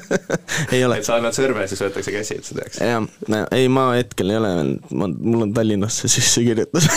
Ei 0.76 0.84
ole. 0.86 1.00
et 1.00 1.08
sa 1.08 1.18
annad 1.20 1.36
sõrme, 1.36 1.66
siis 1.70 1.82
võetakse 1.84 2.14
käsi, 2.14 2.40
et 2.40 2.48
sa 2.48 2.56
teaks. 2.58 2.80
jah, 2.82 3.46
ei 3.56 3.68
ma 3.72 3.90
hetkel 3.96 4.32
ei 4.32 4.40
ole 4.40 4.52
veel, 4.58 4.72
ma, 4.98 5.10
mul 5.10 5.46
on 5.48 5.54
Tallinnasse 5.56 6.10
sissekirjutus 6.12 6.90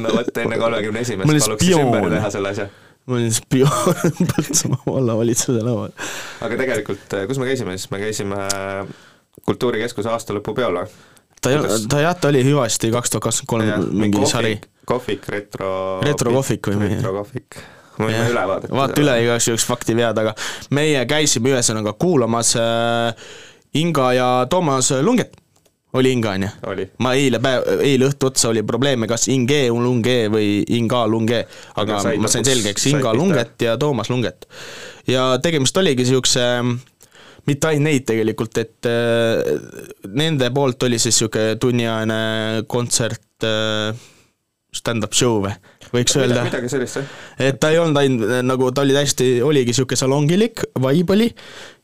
no 0.00 0.14
vot, 0.14 0.30
enne 0.42 0.60
kolmekümne 0.60 1.04
esimest 1.04 1.30
paluks 1.46 1.66
siis 1.66 1.78
ümber 1.78 2.08
teha 2.12 2.32
selle 2.34 2.54
asja 2.54 2.68
ma 3.10 3.18
olin 3.18 3.34
spioon 3.34 4.16
Põltsamaa 4.32 4.82
vallavalitsuse 4.86 5.62
laual. 5.66 5.94
aga 6.46 6.60
tegelikult, 6.62 7.16
kus 7.30 7.40
me 7.42 7.48
käisime 7.50 7.76
siis, 7.76 7.90
me 7.92 8.02
käisime 8.02 8.44
Kultuurikeskuse 9.46 10.10
aastalõpupeol 10.12 10.80
või? 10.80 10.94
ta 11.40 11.52
ei 11.52 11.58
ole, 11.58 11.80
ta 11.90 12.04
jah, 12.04 12.16
ta 12.16 12.30
oli 12.30 12.44
hüvasti 12.46 12.92
kaks 12.94 13.14
tuhat 13.14 13.28
kakskümmend 13.28 13.74
kolm 13.74 14.00
mingi 14.04 14.30
sari. 14.30 14.56
kohvik, 14.88 15.28
retro 15.32 15.74
retrokohvik 16.04 16.72
või 16.72 16.82
mingi. 16.84 16.98
retrokohvik 16.98 17.60
võime 18.00 18.24
üle 18.30 18.46
vaadata. 18.52 18.74
vaata 18.76 19.02
üle 19.02 19.16
igaks 19.24 19.48
juhuks 19.50 19.66
fakti 19.68 19.96
vead, 19.98 20.18
aga 20.22 20.34
meie 20.76 21.04
käisime 21.08 21.54
ühesõnaga 21.54 21.94
kuulamas 22.00 22.54
äh, 22.60 23.30
Inga 23.80 24.08
ja 24.16 24.28
Toomas 24.50 24.90
Lunget 25.02 25.36
oli 25.92 26.12
Inga, 26.12 26.34
on 26.34 26.44
ju? 26.78 26.86
ma 27.02 27.14
eile 27.18 27.40
päev, 27.42 27.66
eile 27.82 28.10
õhtu 28.10 28.30
otsa 28.30 28.50
oli 28.52 28.62
probleeme, 28.66 29.08
kas 29.10 29.28
Inge 29.32 29.64
Lunge 29.70 30.28
või 30.32 30.60
Inga 30.76 31.02
Lunge, 31.10 31.42
aga 31.82 32.02
ma 32.20 32.30
sain 32.30 32.46
selgeks, 32.46 32.86
Inga 32.92 33.14
Lunget 33.16 33.66
ja 33.66 33.76
Toomas 33.80 34.10
Lunget. 34.12 34.46
ja 35.10 35.32
tegemist 35.42 35.76
oligi 35.76 36.04
niisuguse 36.04 36.46
mitte 37.48 37.70
ainult 37.70 37.86
neid 37.88 38.06
tegelikult, 38.08 38.58
et 38.60 38.88
äh, 38.88 39.42
nende 40.14 40.50
poolt 40.54 40.82
oli 40.86 40.98
siis 41.00 41.16
niisugune 41.16 41.58
tunniajane 41.60 42.22
kontsert 42.70 43.48
äh, 43.48 43.94
stand-up 44.74 45.14
show 45.16 45.40
või, 45.42 45.52
võiks 45.90 46.14
Mida, 46.14 46.26
öelda. 46.26 46.42
midagi 46.46 46.68
sellist, 46.70 47.00
jah. 47.00 47.14
et 47.42 47.58
ta 47.60 47.72
ei 47.72 47.78
olnud 47.82 47.98
ainult 47.98 48.32
nagu, 48.46 48.70
ta 48.74 48.84
oli 48.84 48.94
täiesti, 48.94 49.30
oligi 49.42 49.72
niisugune 49.74 49.98
salongilik, 49.98 50.62
vibe 50.78 51.14
oli 51.16 51.26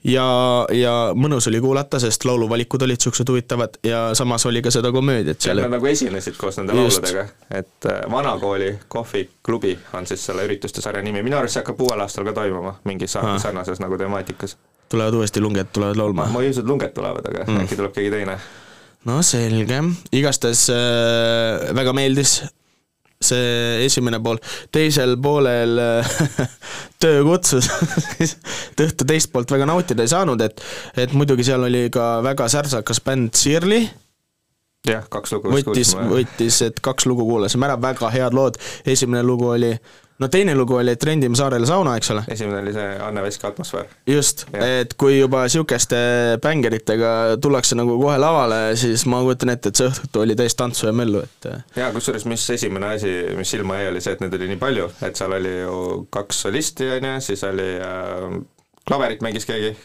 ja, 0.06 0.26
ja 0.70 0.92
mõnus 1.18 1.48
oli 1.50 1.60
kuulata, 1.62 1.98
sest 2.02 2.24
lauluvalikud 2.28 2.84
olid 2.86 3.00
niisugused 3.00 3.32
huvitavad 3.32 3.78
ja 3.86 4.02
samas 4.18 4.46
oli 4.46 4.62
ka 4.62 4.70
seda 4.74 4.92
komöödiat 4.94 5.42
seal. 5.42 5.62
Nad 5.64 5.74
nagu 5.74 5.88
esinesid 5.90 6.38
koos 6.38 6.60
nende 6.60 6.76
Just. 6.78 7.02
lauludega, 7.02 7.26
et 7.50 7.88
äh, 7.90 8.04
Vanakooli 8.12 8.70
kohviklubi 8.92 9.74
on 9.98 10.06
siis 10.06 10.26
selle 10.30 10.46
ürituste 10.46 10.84
sarja 10.84 11.02
nimi, 11.02 11.24
minu 11.26 11.40
arust 11.40 11.58
see 11.58 11.64
hakkab 11.64 11.82
uuel 11.88 12.04
aastal 12.04 12.28
ka 12.28 12.36
toimuma 12.36 12.76
mingis 12.86 13.16
sarnases 13.16 13.82
nagu 13.82 13.98
temaatikas. 13.98 14.54
tulevad 14.88 15.18
uuesti 15.18 15.42
lunged, 15.42 15.72
tulevad 15.72 15.98
laulma? 15.98 16.28
ma 16.30 16.44
ei 16.44 16.54
usu, 16.54 16.62
et 16.62 16.70
lunged 16.70 16.94
tulevad, 16.94 17.26
aga 17.32 17.48
mm. 17.48 17.64
äkki 17.64 17.80
tuleb 17.80 17.96
keegi 17.96 18.14
teine. 18.14 18.38
no 19.10 19.18
selge, 19.26 19.82
igastahes 20.14 20.68
äh, 20.70 21.74
väga 21.74 21.96
meeldis 21.96 22.44
see 23.22 23.84
esimene 23.86 24.20
pool, 24.22 24.40
teisel 24.72 25.16
poolel 25.22 25.78
töö 27.02 27.22
kutsus 27.26 27.68
õhtu 28.86 29.06
teist 29.08 29.32
poolt 29.32 29.50
väga 29.56 29.68
nautida 29.68 30.04
ei 30.04 30.12
saanud, 30.12 30.42
et 30.44 30.62
et 31.06 31.14
muidugi 31.16 31.46
seal 31.46 31.64
oli 31.68 31.86
ka 31.92 32.16
väga 32.26 32.48
särtsakas 32.52 33.00
bänd 33.04 33.36
Sirli, 33.36 33.82
jah, 34.86 35.06
kaks 35.10 35.36
lugu 35.36 35.54
võttis, 35.54 35.94
võttis, 35.96 36.60
et 36.66 36.82
kaks 36.84 37.08
lugu 37.08 37.26
kuulasime 37.28 37.68
ära, 37.68 37.78
väga 37.80 38.10
head 38.14 38.36
lood, 38.36 38.60
esimene 38.86 39.24
lugu 39.26 39.50
oli 39.54 39.72
no 40.18 40.28
teine 40.32 40.54
lugu 40.56 40.76
oli, 40.80 40.94
et 40.96 41.04
rendime 41.04 41.36
saarele 41.38 41.66
sauna, 41.68 41.96
eks 41.98 42.10
ole. 42.14 42.22
esimene 42.32 42.60
oli 42.62 42.74
see 42.76 42.92
Anne 43.04 43.22
Veski 43.24 43.46
atmosfäär. 43.48 43.90
just, 44.08 44.46
et 44.52 44.94
kui 45.00 45.18
juba 45.18 45.42
niisuguste 45.46 45.98
bängeritega 46.42 47.10
tullakse 47.42 47.78
nagu 47.78 47.98
kohe 48.00 48.16
lavale, 48.20 48.60
siis 48.80 49.06
ma 49.10 49.20
kujutan 49.24 49.54
ette, 49.54 49.72
et 49.72 49.82
see 49.82 49.90
õhtu 49.90 50.24
oli 50.24 50.38
täis 50.38 50.56
tantsu 50.58 50.88
ja 50.90 50.94
möllu, 50.96 51.24
et 51.26 51.50
jaa, 51.76 51.90
kusjuures 51.94 52.26
mis 52.30 52.48
esimene 52.56 52.94
asi, 52.96 53.12
mis 53.38 53.52
silma 53.56 53.80
jäi, 53.80 53.90
oli 53.92 54.04
see, 54.04 54.16
et 54.16 54.24
neid 54.24 54.38
oli 54.38 54.50
nii 54.54 54.62
palju, 54.62 54.88
et 55.08 55.20
seal 55.20 55.36
oli 55.36 55.52
ju 55.58 55.82
kaks 56.16 56.46
solisti, 56.46 56.90
on 56.96 57.10
ju, 57.10 57.20
siis 57.30 57.44
oli 57.48 57.68
äh, 57.82 58.40
klaverit 58.88 59.24
mängis 59.26 59.48
keegi 59.48 59.76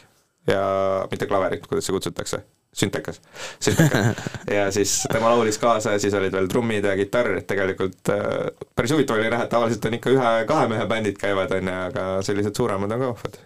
ja 0.49 0.63
mitte 1.11 1.27
klaverit, 1.29 1.67
kuidas 1.67 1.87
see 1.89 1.97
kutsutakse 1.97 2.43
süntekas, 2.73 3.21
süntekas. 3.59 4.15
ja 4.57 4.71
siis 4.71 5.01
tema 5.11 5.29
laulis 5.29 5.57
kaasa 5.61 5.95
ja 5.95 5.99
siis 5.99 6.13
olid 6.17 6.33
veel 6.33 6.47
trummid 6.51 6.85
ja 6.87 6.95
kitarr, 6.99 7.35
et 7.41 7.47
tegelikult 7.47 8.11
äh, 8.13 8.51
päris 8.75 8.93
huvitav 8.95 9.19
oli 9.19 9.31
näha, 9.31 9.45
et 9.45 9.51
tavaliselt 9.51 9.87
on 9.89 9.97
ikka 9.97 10.13
ühe-kahe 10.15 10.67
mehe 10.71 10.85
bändid 10.89 11.19
käivad, 11.19 11.51
on 11.57 11.71
ju, 11.71 11.79
aga 11.89 12.05
sellised 12.25 12.55
suuremad 12.57 12.95
on 12.95 13.03
ka 13.03 13.09
vahvad. 13.11 13.41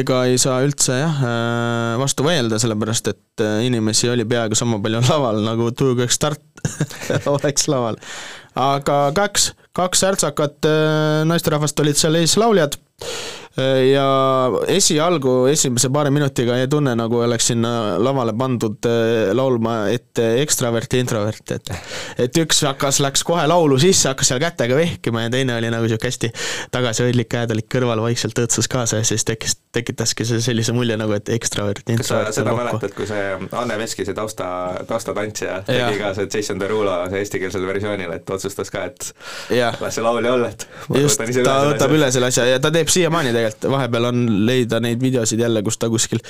ega 0.00 0.22
ei 0.30 0.38
saa 0.40 0.62
üldse 0.64 0.96
jah, 0.96 1.20
vastu 2.00 2.24
vaielda, 2.24 2.58
sellepärast 2.62 3.12
et 3.12 3.44
äh, 3.44 3.60
inimesi 3.68 4.08
oli 4.12 4.24
peaaegu 4.24 4.56
sama 4.58 4.80
palju 4.80 5.04
laval, 5.10 5.44
nagu 5.44 5.68
Tuugõks 5.76 6.16
start 6.16 6.42
oleks 7.36 7.68
laval. 7.68 8.00
aga 8.56 8.98
kaks, 9.14 9.52
kaks 9.76 10.06
särtsakat 10.06 10.72
äh, 10.72 11.22
naisterahvast 11.28 11.84
olid 11.84 12.00
seal 12.00 12.22
eeslauljad 12.22 12.80
Äh, 13.02 13.43
ja 13.62 14.06
esialgu, 14.72 15.46
esimese 15.46 15.90
paari 15.94 16.10
minutiga 16.10 16.56
jäi 16.58 16.68
tunne, 16.70 16.94
nagu 16.98 17.20
oleks 17.22 17.52
sinna 17.52 17.70
lavale 18.02 18.34
pandud 18.38 18.88
äh, 18.90 19.30
laulma 19.36 19.76
ette 19.94 20.40
ekstravert 20.42 20.96
ja 20.96 21.02
introvert, 21.04 21.54
et 21.54 21.70
et 22.24 22.40
üks 22.42 22.64
hakkas, 22.66 22.98
läks 23.04 23.22
kohe 23.26 23.44
laulu 23.46 23.78
sisse, 23.82 24.08
hakkas 24.10 24.32
seal 24.32 24.42
kätega 24.42 24.78
vehkima 24.78 25.26
ja 25.26 25.32
teine 25.34 25.58
oli 25.58 25.70
nagu 25.70 25.86
niisugune 25.86 26.10
hästi 26.10 26.30
tagasihoidlik, 26.74 27.30
käed 27.30 27.54
olid 27.54 27.68
kõrval, 27.70 28.02
vaikselt 28.04 28.38
õõtsus 28.42 28.68
kaasa 28.70 29.00
ja 29.00 29.06
siis 29.06 29.26
tekkis, 29.28 29.56
tekitaski 29.74 30.26
see 30.28 30.42
sellise 30.44 30.74
mulje 30.74 30.98
nagu, 30.98 31.14
et 31.14 31.30
ekstravert 31.34 31.86
ja 31.88 31.98
kas 32.00 32.10
sa 32.10 32.18
introvert 32.18 32.38
seda 32.40 32.56
mäletad, 32.58 32.94
kui 32.96 33.06
see 33.10 33.24
Anne 33.54 33.78
Veski, 33.78 34.06
see 34.08 34.16
tausta, 34.16 34.48
taustatantsija 34.88 35.60
tegi 35.68 36.02
ka 36.02 36.12
see 36.18 36.28
Jason 36.30 36.62
Derulo 36.62 36.96
see 37.12 37.22
eestikeelsel 37.22 37.66
versioonil, 37.70 38.12
et 38.18 38.34
otsustas 38.34 38.72
ka, 38.74 38.86
et 38.90 39.10
jah, 39.54 39.78
las 39.82 39.94
see 39.98 40.04
laulja 40.04 40.34
olla, 40.34 40.50
et 40.54 40.66
ma 40.88 40.98
võtan 40.98 41.30
ise 41.30 41.46
ta 41.46 41.56
üle 41.62 41.72
võtab 41.74 41.94
selle 41.94 42.02
üle 42.02 42.12
selle 42.14 42.30
asja 42.32 42.46
ja 42.48 42.60
ta 42.62 42.70
teeb 42.74 42.90
siiamaani 42.92 43.30
tegelikult, 43.30 43.43
vahepeal 43.70 44.10
on 44.10 44.24
leida 44.46 44.80
neid 44.80 45.02
videosid 45.02 45.40
jälle, 45.40 45.62
kus 45.62 45.78
ta 45.78 45.90
kuskil 45.92 46.22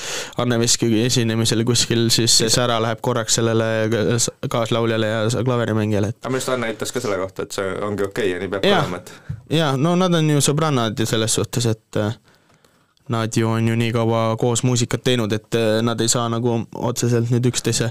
Anne 0.43 0.59
Veski 0.59 0.91
esinemisel 1.05 1.65
kuskil 1.65 2.09
siis 2.15 2.37
sära 2.49 2.81
läheb 2.83 3.03
korraks 3.05 3.41
sellele 3.41 3.65
kaaslauljale 4.51 5.07
ja 5.07 5.45
klaverimängijale, 5.45 6.15
et 6.15 6.21
aga 6.21 6.33
minu 6.33 6.43
arust 6.43 6.55
Anne 6.57 6.73
ütles 6.75 6.95
ka 6.95 7.05
selle 7.05 7.19
kohta, 7.23 7.47
et 7.47 7.59
see 7.59 7.73
ongi 7.87 8.07
okei 8.09 8.29
okay 8.29 8.33
ja 8.35 8.43
nii 8.43 8.53
peabki 8.53 8.73
Jah. 8.73 8.85
olema, 8.85 9.03
et 9.03 9.59
jaa, 9.59 9.75
no 9.77 9.95
nad 9.99 10.21
on 10.21 10.31
ju 10.37 10.45
sõbrannad 10.45 11.01
ju 11.01 11.09
selles 11.09 11.41
suhtes, 11.41 11.67
et 11.71 12.01
äh, 12.01 12.17
nad 13.09 13.37
ju 13.37 13.49
on 13.49 13.69
ju 13.69 13.77
nii 13.77 13.93
kaua 13.93 14.37
koos 14.41 14.63
muusikat 14.65 15.05
teinud, 15.05 15.33
et 15.33 15.55
äh, 15.55 15.83
nad 15.83 16.01
ei 16.01 16.09
saa 16.09 16.29
nagu 16.33 16.57
otseselt 16.75 17.29
nüüd 17.35 17.45
üksteise, 17.51 17.91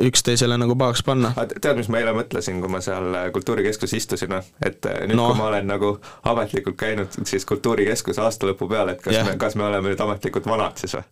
üksteisele 0.00 0.56
nagu 0.60 0.76
pahaks 0.80 1.02
panna. 1.04 1.32
aga 1.36 1.60
tead, 1.60 1.76
mis 1.76 1.90
ma 1.92 2.00
eile 2.00 2.14
mõtlesin, 2.16 2.60
kui 2.62 2.72
ma 2.72 2.80
seal 2.84 3.12
äh, 3.14 3.28
Kultuurikeskuses 3.34 3.98
istusin 3.98 4.32
või? 4.32 4.46
et 4.64 4.86
äh, 4.88 5.02
nüüd 5.08 5.20
No. 5.20 5.26
kui 5.28 5.40
ma 5.42 5.50
olen 5.50 5.68
nagu 5.68 5.90
ametlikult 6.32 6.78
käinud 6.80 7.20
siis 7.28 7.44
Kultuurikeskuse 7.48 8.22
aastalõpu 8.24 8.68
peal, 8.70 8.94
et 8.94 9.02
kas 9.04 9.18
yeah. 9.18 9.28
me, 9.28 9.36
kas 9.40 9.58
me 9.60 9.66
oleme 9.68 9.92
nüüd 9.92 10.00
ametlikult 10.00 10.48
vanad 10.48 10.80
siis 10.80 10.96
või? 10.96 11.04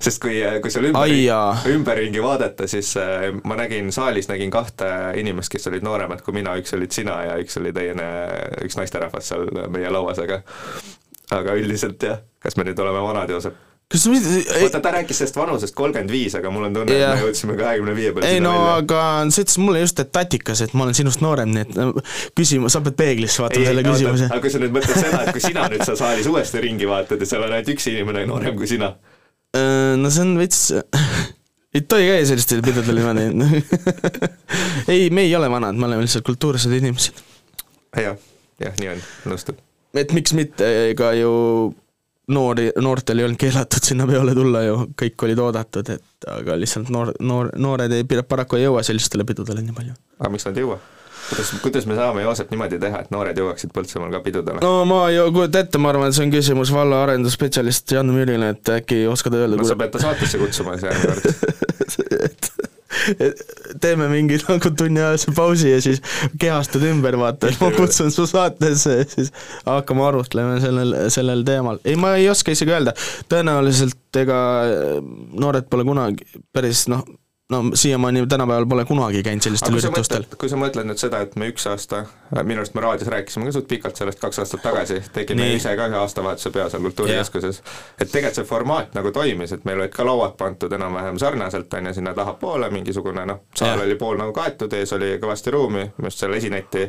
sest 0.00 0.22
kui, 0.22 0.38
kui 0.62 0.70
seal 0.72 0.86
Ai 0.86 0.92
ümber 0.92 1.16
jaa., 1.18 1.50
ümberringi 1.74 2.22
vaadata, 2.22 2.70
siis 2.70 2.94
äh, 3.00 3.28
ma 3.44 3.58
nägin 3.58 3.90
saalis, 3.92 4.30
nägin 4.30 4.54
kahte 4.54 4.88
inimest, 5.18 5.50
kes 5.52 5.66
olid 5.72 5.84
nooremad 5.84 6.22
kui 6.22 6.38
mina, 6.38 6.54
üks 6.60 6.74
olid 6.78 6.94
sina 6.94 7.18
ja 7.26 7.36
üks 7.42 7.58
oli 7.60 7.74
teine, 7.74 8.08
üks 8.64 8.78
naisterahvas 8.78 9.34
seal 9.34 9.50
meie 9.74 9.90
lauas, 9.90 10.22
aga 10.22 10.42
aga 11.34 11.58
üldiselt 11.58 12.02
jah, 12.02 12.22
kas 12.42 12.56
me 12.58 12.66
nüüd 12.68 12.80
oleme 12.82 13.02
vanad, 13.04 13.32
Joosep? 13.32 13.58
kas 13.90 14.04
mitte, 14.06 14.40
vaata, 14.62 14.78
ta 14.84 14.92
rääkis 14.94 15.18
sellest 15.18 15.38
vanusest 15.38 15.74
kolmkümmend 15.74 16.12
viis, 16.14 16.34
aga 16.38 16.50
mul 16.54 16.68
on 16.68 16.76
tunne, 16.76 16.94
et 16.94 17.00
Jah. 17.02 17.16
me 17.16 17.24
jõudsime 17.24 17.56
kahekümne 17.58 17.94
viie 17.96 18.12
peale 18.14 18.28
ei 18.36 18.42
no 18.42 18.52
välja. 18.54 18.74
aga 18.84 19.00
sa 19.34 19.42
ütlesid 19.42 19.64
mulle 19.64 19.80
just, 19.82 20.02
et 20.02 20.12
tatikas, 20.14 20.62
et 20.62 20.76
ma 20.78 20.86
olen 20.86 20.94
sinust 20.94 21.24
noorem, 21.24 21.50
nii 21.56 21.64
et 21.66 22.12
küsimus, 22.38 22.76
sa 22.76 22.84
pead 22.86 22.98
peeglisse 23.00 23.42
vaatama 23.42 23.66
selle 23.66 23.82
oota, 23.82 23.96
küsimuse. 23.96 24.28
aga 24.30 24.44
kui 24.44 24.54
sa 24.54 24.62
nüüd 24.62 24.76
mõtled 24.78 25.02
seda, 25.06 25.24
et 25.24 25.32
kui 25.34 25.42
sina 25.42 25.66
nüüd 25.72 25.82
seal 25.88 25.98
saalis 25.98 26.30
uuesti 26.30 26.62
ringi 26.62 26.86
vaatad 26.90 27.26
ja 27.26 27.30
seal 27.32 27.48
on 27.48 27.56
ainult 27.56 27.74
üks 27.74 27.90
inimene 27.90 28.28
noorem 28.30 28.54
kui 28.60 28.70
sina, 28.70 28.94
Äh, 29.56 29.96
no 29.98 30.10
see 30.14 30.22
on 30.22 30.36
veits, 30.38 30.60
ei 31.74 31.82
tohi 31.90 32.06
käia 32.06 32.26
sellistel 32.28 32.62
pidudel 32.62 33.00
niimoodi. 33.00 33.62
ei, 34.92 35.08
me 35.10 35.26
ei 35.26 35.34
ole 35.34 35.48
vanad, 35.50 35.78
me 35.78 35.88
oleme 35.88 36.06
lihtsalt 36.06 36.26
kultuursed 36.26 36.74
inimesed. 36.78 37.18
jah, 37.98 38.14
jah, 38.62 38.76
nii 38.78 38.92
on, 38.92 39.02
nõustun. 39.32 39.58
Et 39.94 40.12
miks 40.16 40.34
mitte, 40.36 40.66
ega 40.90 41.12
ju 41.18 41.32
noori, 42.30 42.70
noortel 42.82 43.20
ei 43.20 43.26
olnud 43.26 43.40
keelatud 43.40 43.90
sinna 43.90 44.06
peole 44.10 44.34
tulla 44.36 44.62
ju, 44.66 44.78
kõik 45.02 45.26
olid 45.26 45.42
oodatud, 45.42 45.90
et 45.96 46.30
aga 46.30 46.56
lihtsalt 46.60 46.92
noor, 46.94 47.12
noor, 47.20 47.50
noored 47.58 47.92
ei, 47.96 48.06
paraku 48.06 48.58
ei 48.60 48.66
jõua 48.68 48.84
sellistele 48.86 49.26
pidudele 49.28 49.64
nii 49.66 49.76
palju. 49.76 49.98
aga 50.20 50.32
miks 50.32 50.46
nad 50.48 50.58
ei 50.58 50.66
jõua? 50.66 50.80
kuidas, 51.30 51.50
kuidas 51.62 51.86
me 51.86 51.94
saame, 51.98 52.22
Joosep, 52.22 52.50
niimoodi 52.50 52.78
teha, 52.82 53.02
et 53.04 53.10
noored 53.14 53.38
jõuaksid 53.38 53.74
Põltsamaal 53.74 54.14
ka 54.14 54.22
pidudele? 54.24 54.62
no 54.64 54.84
ma 54.88 55.02
ei 55.10 55.20
kujuta 55.34 55.64
ette, 55.64 55.82
ma 55.82 55.92
arvan, 55.92 56.10
et 56.10 56.18
see 56.18 56.26
on 56.26 56.34
küsimus 56.34 56.72
valla 56.74 57.04
arendusspetsialist 57.04 57.96
Jan 57.96 58.10
Müürile, 58.14 58.52
et 58.54 58.72
äkki 58.78 59.04
oskad 59.10 59.36
öelda, 59.38 59.58
no 59.60 59.68
sa 59.68 59.78
pead 59.78 59.94
ta 59.94 60.02
saatesse 60.02 60.40
kutsuma 60.42 60.76
siis 60.78 60.90
järgmine 60.90 61.18
kord. 61.18 62.28
teeme 63.80 64.08
mingi 64.12 64.40
nagu 64.46 64.72
tunniajase 64.78 65.34
pausi 65.36 65.70
ja 65.72 65.80
siis 65.84 66.02
kehastud 66.40 66.84
ümber, 66.90 67.18
vaata, 67.20 67.52
ma 67.62 67.70
kutsun 67.76 68.12
su 68.14 68.26
saatesse 68.30 68.98
ja 69.00 69.08
siis 69.08 69.32
hakkame 69.66 70.06
arutlema 70.08 70.58
sellel, 70.62 70.96
sellel 71.12 71.44
teemal. 71.46 71.80
ei, 71.84 71.96
ma 72.00 72.14
ei 72.18 72.28
oska 72.32 72.54
isegi 72.54 72.74
öelda, 72.74 72.94
tõenäoliselt 73.30 74.20
ega 74.20 74.40
noored 75.40 75.68
pole 75.70 75.86
kunagi 75.86 76.26
päris 76.54 76.86
noh, 76.90 77.04
no 77.50 77.62
siiamaani 77.74 78.26
tänapäeval 78.26 78.66
pole 78.66 78.84
kunagi 78.84 79.22
käinud 79.22 79.42
sellistel 79.42 79.72
kui 79.72 79.80
sa 79.80 79.88
üritustel. 79.88 80.22
mõtled, 80.22 80.38
kui 80.38 80.48
sa 80.48 80.58
mõtled 80.60 80.88
nüüd 80.88 81.02
seda, 81.02 81.20
et 81.26 81.36
me 81.40 81.48
üks 81.50 81.66
aasta, 81.70 82.04
minu 82.42 82.62
arust 82.62 82.74
me 82.74 82.84
raadios 82.84 83.10
rääkisime 83.10 83.48
ka 83.48 83.54
suht 83.56 83.68
pikalt 83.68 83.98
sellest 83.98 84.20
kaks 84.22 84.42
aastat 84.42 84.62
tagasi, 84.62 85.00
tegime 85.12 85.42
Nii. 85.42 85.56
ise 85.60 85.74
ka 85.76 85.88
ühe 85.90 85.98
aastavahetuse 86.00 86.52
pea 86.54 86.68
seal 86.70 86.84
Kultuurikeskuses, 86.86 87.62
et 87.98 88.12
tegelikult 88.12 88.40
see 88.40 88.48
formaat 88.48 88.94
nagu 88.94 89.10
toimis, 89.14 89.54
et 89.56 89.64
meil 89.66 89.82
olid 89.82 89.94
ka 89.94 90.06
lauad 90.06 90.36
pandud 90.38 90.72
enam-vähem 90.78 91.18
sarnaselt, 91.18 91.74
on 91.74 91.90
ju, 91.90 91.96
sinna 91.98 92.14
tahapoole 92.14 92.70
mingisugune 92.70 93.26
noh, 93.26 93.42
saal 93.54 93.74
Jah. 93.74 93.86
oli 93.86 93.98
pool 93.98 94.20
nagu 94.20 94.32
kaetud, 94.36 94.72
ees 94.78 94.94
oli 94.96 95.16
kõvasti 95.22 95.56
ruumi, 95.56 95.88
just 96.04 96.22
seal 96.22 96.38
esineti 96.38 96.86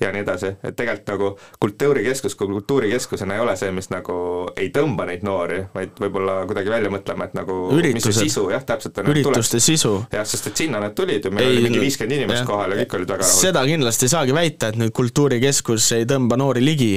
ja 0.00 0.10
nii 0.12 0.20
edasi, 0.20 0.50
et 0.64 0.76
tegelikult 0.76 1.08
nagu 1.08 1.30
kultuurikeskus 1.60 2.34
kui 2.36 2.50
kultuurikeskusena 2.50 3.36
ei 3.36 3.40
ole 3.40 3.54
see, 3.56 3.70
mis 3.72 3.88
nagu 3.92 4.16
ei 4.56 4.68
tõmba 4.74 5.06
neid 5.08 5.24
noori, 5.24 5.62
vaid 5.74 5.96
võib-olla 6.02 6.38
kuidagi 6.48 6.72
välja 6.72 6.92
mõtlema, 6.92 7.30
et 7.30 7.36
nagu 7.38 7.56
mis 7.70 7.80
see 7.80 7.94
Üritused. 7.94 8.20
sisu 8.28 8.46
jah, 8.52 8.64
täpselt 8.68 9.00
on, 9.00 9.10
ürituste 9.14 9.60
sisu. 9.62 9.94
jah, 10.12 10.28
sest 10.28 10.52
et 10.52 10.64
sinna 10.64 10.82
nad 10.82 10.96
tulid 10.96 11.24
ju, 11.24 11.32
meil 11.32 11.48
oli 11.54 11.64
mingi 11.64 11.80
viiskümmend 11.86 12.18
inimest 12.20 12.42
jah. 12.42 12.48
kohal 12.50 12.76
ja 12.76 12.82
kõik 12.84 12.98
olid 13.00 13.14
väga 13.16 13.24
rahul. 13.24 13.42
seda 13.48 13.64
kindlasti 13.72 14.08
ei 14.08 14.14
saagi 14.16 14.36
väita, 14.36 14.72
et 14.72 14.80
nüüd 14.82 14.92
kultuurikeskus 14.96 15.92
ei 15.96 16.08
tõmba 16.08 16.36
noori 16.40 16.64
ligi, 16.64 16.94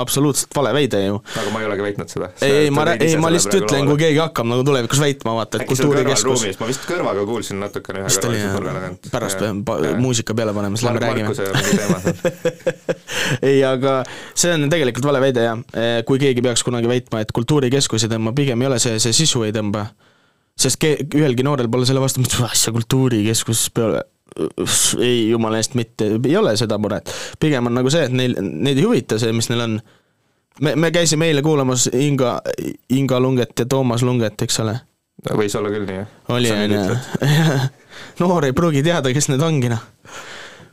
absoluutselt 0.00 0.54
vale 0.56 0.72
väide 0.76 1.02
ju. 1.04 1.20
aga 1.42 1.52
ma 1.54 1.62
ei 1.62 1.68
olegi 1.68 1.86
väitnud 1.86 2.12
seda. 2.12 2.30
ei, 2.40 2.66
ei 2.66 2.70
ma, 2.74 2.86
ei 2.94 3.16
ma 3.20 3.30
lihtsalt 3.32 3.58
ütlen, 3.62 3.88
kui 3.90 4.00
keegi 4.00 4.20
hakkab 4.22 4.48
nagu 4.50 4.64
tulevikus 4.66 5.00
väitma, 5.02 5.36
vaata, 5.38 5.60
et 5.60 5.70
kultuurikeskus 5.70 6.46
ma 6.60 6.70
vist 6.70 6.86
kõrvaga 6.88 7.26
kuulsin 7.28 7.60
natukene 7.62 8.04
ühe 8.06 8.50
nurga 8.52 8.74
tagant. 8.78 9.10
pärast 9.12 9.42
peame 9.42 9.94
muusika 10.02 10.36
peale 10.36 10.54
panema, 10.56 10.78
siis 10.78 10.88
lähme 10.88 11.00
räägime. 11.04 11.32
Ei, 13.48 13.60
aga 13.66 14.00
see 14.34 14.52
on 14.54 14.68
tegelikult 14.72 15.06
vale 15.08 15.22
väide 15.22 15.46
jah, 15.46 15.62
kui 16.08 16.20
keegi 16.22 16.44
peaks 16.44 16.64
kunagi 16.66 16.90
väitma, 16.90 17.22
et 17.24 17.32
kultuurikeskus 17.36 18.06
ei 18.06 18.12
tõmba, 18.12 18.34
pigem 18.36 18.62
ei 18.62 18.70
ole 18.70 18.78
see, 18.82 19.00
see 19.02 19.14
sisu 19.16 19.44
ei 19.46 19.54
tõmba. 19.56 19.88
sest 20.56 20.80
ke-, 20.80 20.98
ühelgi 21.18 21.44
noorel 21.44 21.68
pole 21.72 21.88
selle 21.88 22.00
vastu, 22.00 22.22
mis 22.22 22.32
asja 22.46 22.72
kultuurikeskus 22.72 23.68
peale, 23.76 24.04
ei 25.00 25.28
jumala 25.30 25.60
eest 25.60 25.76
mitte, 25.78 26.10
ei 26.16 26.36
ole 26.36 26.56
seda 26.56 26.78
muret. 26.78 27.12
pigem 27.40 27.70
on 27.70 27.78
nagu 27.78 27.92
see, 27.92 28.06
et 28.08 28.16
neil, 28.16 28.36
neid 28.40 28.78
ei 28.78 28.84
huvita 28.84 29.20
see, 29.22 29.32
mis 29.36 29.48
neil 29.52 29.64
on. 29.66 29.78
me, 30.60 30.74
me 30.76 30.90
käisime 30.94 31.30
eile 31.30 31.42
kuulamas 31.42 31.88
Inga, 31.92 32.38
Inga 32.96 33.20
Lunget 33.20 33.58
ja 33.58 33.66
Toomas 33.66 34.04
Lunget, 34.06 34.42
eks 34.42 34.60
ole. 34.64 34.78
võis 35.32 35.56
olla 35.58 35.72
küll 35.72 35.88
nii, 35.88 36.00
jah? 36.02 36.16
oli, 36.36 36.52
on 36.52 36.76
ju. 36.76 36.96
noor 38.20 38.48
ei 38.48 38.56
pruugi 38.56 38.84
teada, 38.86 39.12
kes 39.14 39.30
need 39.32 39.44
ongi, 39.44 39.72
noh 39.72 39.84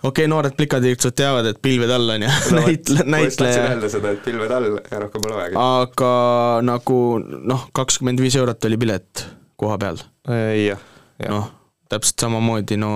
okei 0.03 0.25
okay,, 0.25 0.27
noored 0.27 0.55
plikatiirtsud 0.57 1.15
teavad, 1.15 1.47
et 1.47 1.59
pilved 1.63 1.91
all 1.91 2.15
on 2.15 2.25
ju, 2.25 2.31
näitle-, 2.57 3.05
ma 3.07 3.21
just 3.23 3.39
tahtsin 3.39 3.63
näitleja, 3.63 3.67
öelda 3.69 3.91
seda, 3.91 4.11
et 4.11 4.25
pilved 4.25 4.51
all 4.51 4.67
ja 4.75 4.99
rohkem 5.05 5.23
pole 5.23 5.37
vajagi. 5.37 5.59
aga 5.63 6.13
nagu 6.67 6.97
noh, 7.23 7.67
kakskümmend 7.75 8.23
viis 8.23 8.35
eurot 8.39 8.67
oli 8.67 8.79
pilet 8.83 9.23
koha 9.59 9.77
peal, 9.79 10.01
jah, 10.27 10.83
jah. 11.23 11.31
noh, 11.31 11.47
täpselt 11.91 12.25
samamoodi, 12.25 12.77
no 12.81 12.91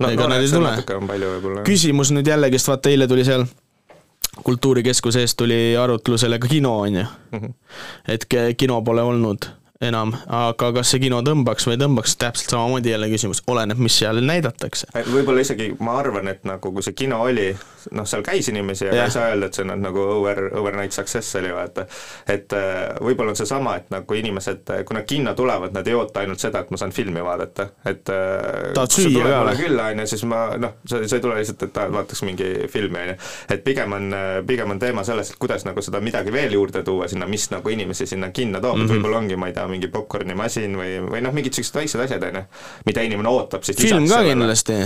no 0.00 0.10
ega 0.10 0.28
nad 0.28 0.42
ei 0.42 0.48
tule. 0.50 1.62
küsimus 1.64 2.12
nüüd 2.14 2.26
jällegist, 2.26 2.68
vaata 2.68 2.90
eile 2.90 3.08
tuli 3.10 3.24
seal 3.24 3.44
kultuurikeskuse 4.44 5.22
ees 5.22 5.36
tuli 5.38 5.76
arutlusele 5.78 6.38
ka 6.38 6.48
kino, 6.50 6.78
on 6.80 6.96
ju. 7.02 7.04
Mhm. 7.32 7.52
et 8.08 8.26
kino 8.58 8.82
pole 8.82 9.02
olnud 9.02 9.50
enam, 9.82 10.12
aga 10.30 10.70
kas 10.76 10.92
see 10.94 11.00
kino 11.02 11.18
tõmbaks 11.26 11.66
või 11.66 11.74
ei 11.74 11.80
tõmbaks, 11.82 12.14
täpselt 12.20 12.52
samamoodi 12.54 12.92
jälle 12.92 13.08
küsimus, 13.10 13.42
oleneb, 13.50 13.78
mis 13.82 13.96
seal 13.98 14.20
näidatakse. 14.22 14.86
võib-olla 15.10 15.40
isegi 15.42 15.72
ma 15.80 15.96
arvan, 15.98 16.28
et 16.30 16.44
nagu 16.46 16.72
kui 16.72 16.82
see 16.82 16.94
kino 16.94 17.18
oli, 17.26 17.48
noh, 17.92 18.06
seal 18.06 18.22
käis 18.22 18.48
inimesi, 18.48 18.86
aga 18.88 19.04
ei 19.04 19.10
saa 19.10 19.32
öelda, 19.32 19.46
et 19.50 19.58
see 19.58 19.66
on 19.66 19.82
nagu 19.82 20.00
over, 20.00 20.44
overnight 20.60 20.92
success 20.94 21.36
oli 21.36 21.50
vaata. 21.52 21.86
et 22.28 22.52
äh, 22.52 22.94
võib-olla 23.00 23.34
on 23.34 23.36
seesama, 23.36 23.76
et 23.76 23.90
nagu 23.90 24.14
inimesed, 24.14 24.62
kui 24.86 24.94
nad 24.94 25.04
kinno 25.10 25.34
tulevad, 25.34 25.74
nad 25.74 25.86
ei 25.90 25.94
oota 25.98 26.20
ainult 26.22 26.40
seda, 26.40 26.62
et 26.62 26.70
ma 26.70 26.76
saan 26.80 26.92
filmi 26.94 27.24
vaadata, 27.24 27.68
et 27.84 28.08
äh, 28.14 28.70
Tahad 28.78 28.94
süüa 28.94 29.26
ka 29.26 29.42
või? 29.50 29.58
külla, 29.64 29.90
on 29.90 30.04
ju, 30.04 30.06
siis 30.14 30.24
ma 30.30 30.44
noh, 30.56 30.78
sa, 30.86 31.02
sa 31.02 31.18
ei 31.18 31.26
tule 31.26 31.40
lihtsalt, 31.40 31.66
et 31.66 31.82
vaataks 31.98 32.22
mingi 32.22 32.52
filmi, 32.70 33.02
on 33.02 33.12
ju. 33.14 33.18
et 33.58 33.64
pigem 33.66 33.92
on, 33.98 34.08
pigem 34.46 34.70
on 34.70 34.78
teema 34.78 35.04
selles, 35.04 35.34
et 35.34 35.38
kuidas 35.42 35.66
nagu 35.66 35.82
seda 35.82 36.00
midagi 36.00 36.32
veel 36.32 36.54
juurde 36.54 36.82
tuua 36.86 37.08
sinna, 37.10 37.26
mis 37.26 37.50
nagu 37.50 37.74
inimesi 37.74 38.06
sinna 38.06 38.30
kinno 38.30 38.60
toob 38.62 38.78
mm, 38.78 38.84
Mhm. 38.84 38.90
-hmm. 38.90 38.96
võib-olla 39.00 39.18
ongi, 39.18 39.36
ma 39.36 39.46
ei 39.48 39.52
tea, 39.52 39.63
mingi 39.70 39.90
popkornimasin 39.92 40.76
või, 40.78 40.98
või 41.06 41.24
noh, 41.24 41.34
mingid 41.36 41.56
siuksed 41.56 41.80
väiksed 41.80 42.04
asjad, 42.06 42.28
on 42.28 42.40
ju, 42.40 42.44
mida 42.88 43.04
inimene 43.06 43.32
ootab 43.32 43.66
siis 43.66 43.80
film 43.80 44.08
ka 44.10 44.22
kindlasti. 44.26 44.80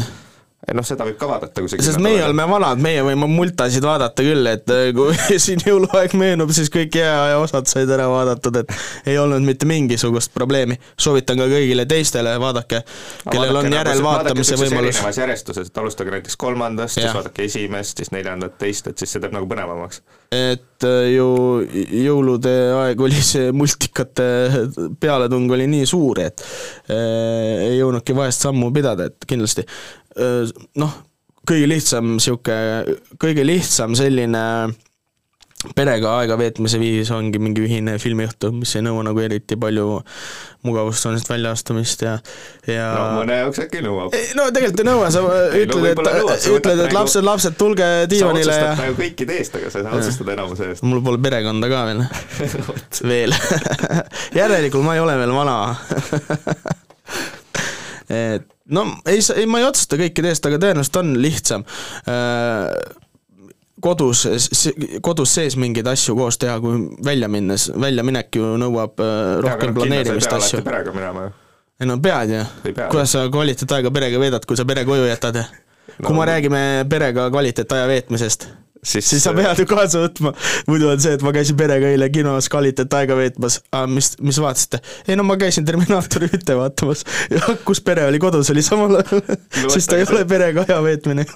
noh, 0.75 0.85
seda 0.85 1.07
võib 1.07 1.17
ka 1.21 1.29
vaadata, 1.31 1.63
see 1.71 1.85
sest 1.87 2.01
meie 2.03 2.19
oleme 2.25 2.45
vanad, 2.51 2.81
meie 2.83 3.03
võime 3.07 3.29
multasid 3.31 3.85
vaadata 3.87 4.25
küll, 4.27 4.47
et 4.51 4.69
äh, 4.75 4.89
kui 4.97 5.15
siin 5.45 5.63
jõuluaeg 5.65 6.17
meenub, 6.19 6.51
siis 6.55 6.71
kõik 6.75 6.99
jääaja 6.99 7.39
osad 7.41 7.71
said 7.71 7.91
ära 7.95 8.09
vaadatud, 8.11 8.59
et 8.65 8.75
ei 9.09 9.19
olnud 9.23 9.47
mitte 9.47 9.69
mingisugust 9.71 10.35
probleemi. 10.35 10.79
soovitan 10.99 11.39
ka 11.39 11.47
kõigile 11.53 11.87
teistele, 11.89 12.35
vaadake, 12.43 12.83
kellel 13.31 13.61
on 13.61 13.71
järelvaatamise 13.73 14.59
võimalus. 14.59 14.99
erinevas 14.99 15.21
järjestuses, 15.23 15.71
et 15.71 15.83
alustage 15.85 16.17
näiteks 16.17 16.37
kolmandast, 16.41 16.99
siis 16.99 17.15
vaadake 17.15 17.47
esimest, 17.47 18.03
siis 18.03 18.11
neljandat, 18.15 18.59
teist, 18.59 18.91
et 18.91 18.99
siis 18.99 19.15
see 19.15 19.23
teeb 19.23 19.37
nagu 19.39 19.47
põnevamaks. 19.51 20.03
et 20.35 20.85
äh, 20.85 20.99
ju 21.15 21.29
jõulude 22.03 22.57
aeg 22.83 23.01
oli 23.01 23.23
see 23.25 23.55
multikate 23.55 24.27
pealetung 25.01 25.47
oli 25.55 25.71
nii 25.71 25.87
suur, 25.87 26.19
et 26.27 26.43
äh, 26.91 27.71
ei 27.71 27.79
jõudnudki 27.79 28.19
vahest 28.19 28.43
sammu 28.43 28.75
pidada, 28.75 29.07
et 29.09 29.31
kindlasti 29.31 29.65
noh, 30.79 30.99
kõige 31.49 31.71
lihtsam 31.71 32.19
sihuke, 32.23 32.59
kõige 33.21 33.47
lihtsam 33.47 33.97
selline 33.99 34.45
perega 35.75 36.13
aega 36.21 36.37
veetmise 36.39 36.79
viis 36.79 37.09
ongi 37.11 37.41
mingi 37.43 37.65
ühine 37.67 37.97
filmiõhtu, 37.99 38.53
mis 38.55 38.77
ei 38.79 38.85
nõua 38.87 39.03
nagu 39.09 39.19
eriti 39.19 39.57
palju 39.59 39.99
mugavustsoonist 40.69 41.27
väljaastumist 41.31 42.05
ja, 42.07 42.13
ja 42.71 42.87
no 42.95 43.21
mõne 43.21 43.41
jaoks 43.41 43.63
äkki 43.65 43.83
nõuab. 43.83 44.15
No 44.39 44.47
tegelikult 44.55 44.85
ei 44.85 44.87
nõua, 44.87 45.11
sa 45.15 45.23
ütled, 45.65 45.89
et, 45.91 46.03
sa 46.45 46.55
ütled, 46.55 46.79
et 46.79 46.85
nagu- 46.85 46.99
lapsed, 47.01 47.27
lapsed, 47.27 47.59
tulge 47.59 47.89
sa 47.89 48.11
diivanile 48.11 48.55
ja 48.55 48.71
otsustad 48.71 48.85
nagu 48.85 48.99
kõikide 49.03 49.39
eest, 49.41 49.59
aga 49.59 49.73
sa 49.75 49.83
ei 49.83 49.89
saa 49.89 49.99
otsustada 49.99 50.37
enamuse 50.37 50.71
eest. 50.71 50.87
mul 50.87 51.03
pole 51.11 51.23
perekonda 51.27 51.71
ka 51.75 51.85
veel 51.91 52.05
veel. 53.15 53.39
järelikult 54.43 54.87
ma 54.87 54.95
ei 54.95 55.03
ole 55.03 55.19
veel 55.25 55.35
vana. 55.35 55.59
Et 58.09 58.47
no 58.73 58.85
ei, 59.09 59.21
ei 59.37 59.47
ma 59.51 59.61
ei 59.63 59.69
otsusta 59.69 59.99
kõikide 60.01 60.33
eest, 60.33 60.47
aga 60.49 60.61
tõenäoliselt 60.63 60.99
on 61.01 61.13
lihtsam 61.23 61.65
äh, 62.09 62.73
kodus, 63.81 64.25
kodus 65.05 65.35
sees 65.35 65.57
mingeid 65.61 65.87
asju 65.91 66.17
koos 66.19 66.39
teha, 66.41 66.59
kui 66.63 66.81
välja 67.05 67.31
minnes, 67.33 67.69
väljaminek 67.79 68.41
ju 68.41 68.57
nõuab 68.61 69.03
äh, 69.05 69.39
rohkem 69.45 69.77
planeerimist 69.77 70.35
asju. 70.39 70.63
perega 70.67 70.95
minema 70.95 71.29
ju. 71.29 71.35
ei 71.81 71.91
no 71.91 71.99
pead 72.03 72.35
ju 72.35 72.45
kuidas 72.75 73.15
sa 73.17 73.27
kvaliteetaega 73.33 73.93
perega 73.95 74.21
veedad, 74.23 74.47
kui 74.49 74.59
sa 74.59 74.67
pere 74.69 74.87
koju 74.89 75.09
jätad? 75.09 75.43
kui 75.99 76.13
No- 76.13 76.21
me 76.21 76.27
räägime 76.29 76.61
perega 76.91 77.31
kvaliteetaja 77.31 77.89
veetmisest, 77.91 78.49
siis, 78.83 79.07
siis 79.09 79.25
sa 79.25 79.35
pead 79.37 79.63
ju 79.63 79.67
kaasa 79.69 80.03
võtma, 80.05 80.33
muidu 80.71 80.91
on 80.93 81.01
see, 81.03 81.17
et 81.19 81.25
ma 81.27 81.33
käisin 81.37 81.59
perega 81.59 81.91
eile 81.93 82.11
kinos 82.15 82.51
kvaliteetaega 82.53 83.17
veetmas, 83.19 83.61
mis, 83.91 84.13
mis 84.25 84.41
vaatasite? 84.43 84.83
ei 85.09 85.19
no 85.19 85.27
ma 85.29 85.39
käisin 85.41 85.67
Terminaatori 85.69 86.31
ühte 86.33 86.57
vaatamas 86.59 87.05
kus 87.69 87.83
pere 87.85 88.07
oli 88.09 88.21
kodus, 88.23 88.51
oli 88.55 88.63
samal 88.65 89.01
ajal, 89.01 89.23
siis 89.73 89.89
ta 89.89 89.99
ei 89.99 90.07
ole 90.09 90.25
perega 90.29 90.65
aja 90.67 90.79
veetmine. 90.85 91.27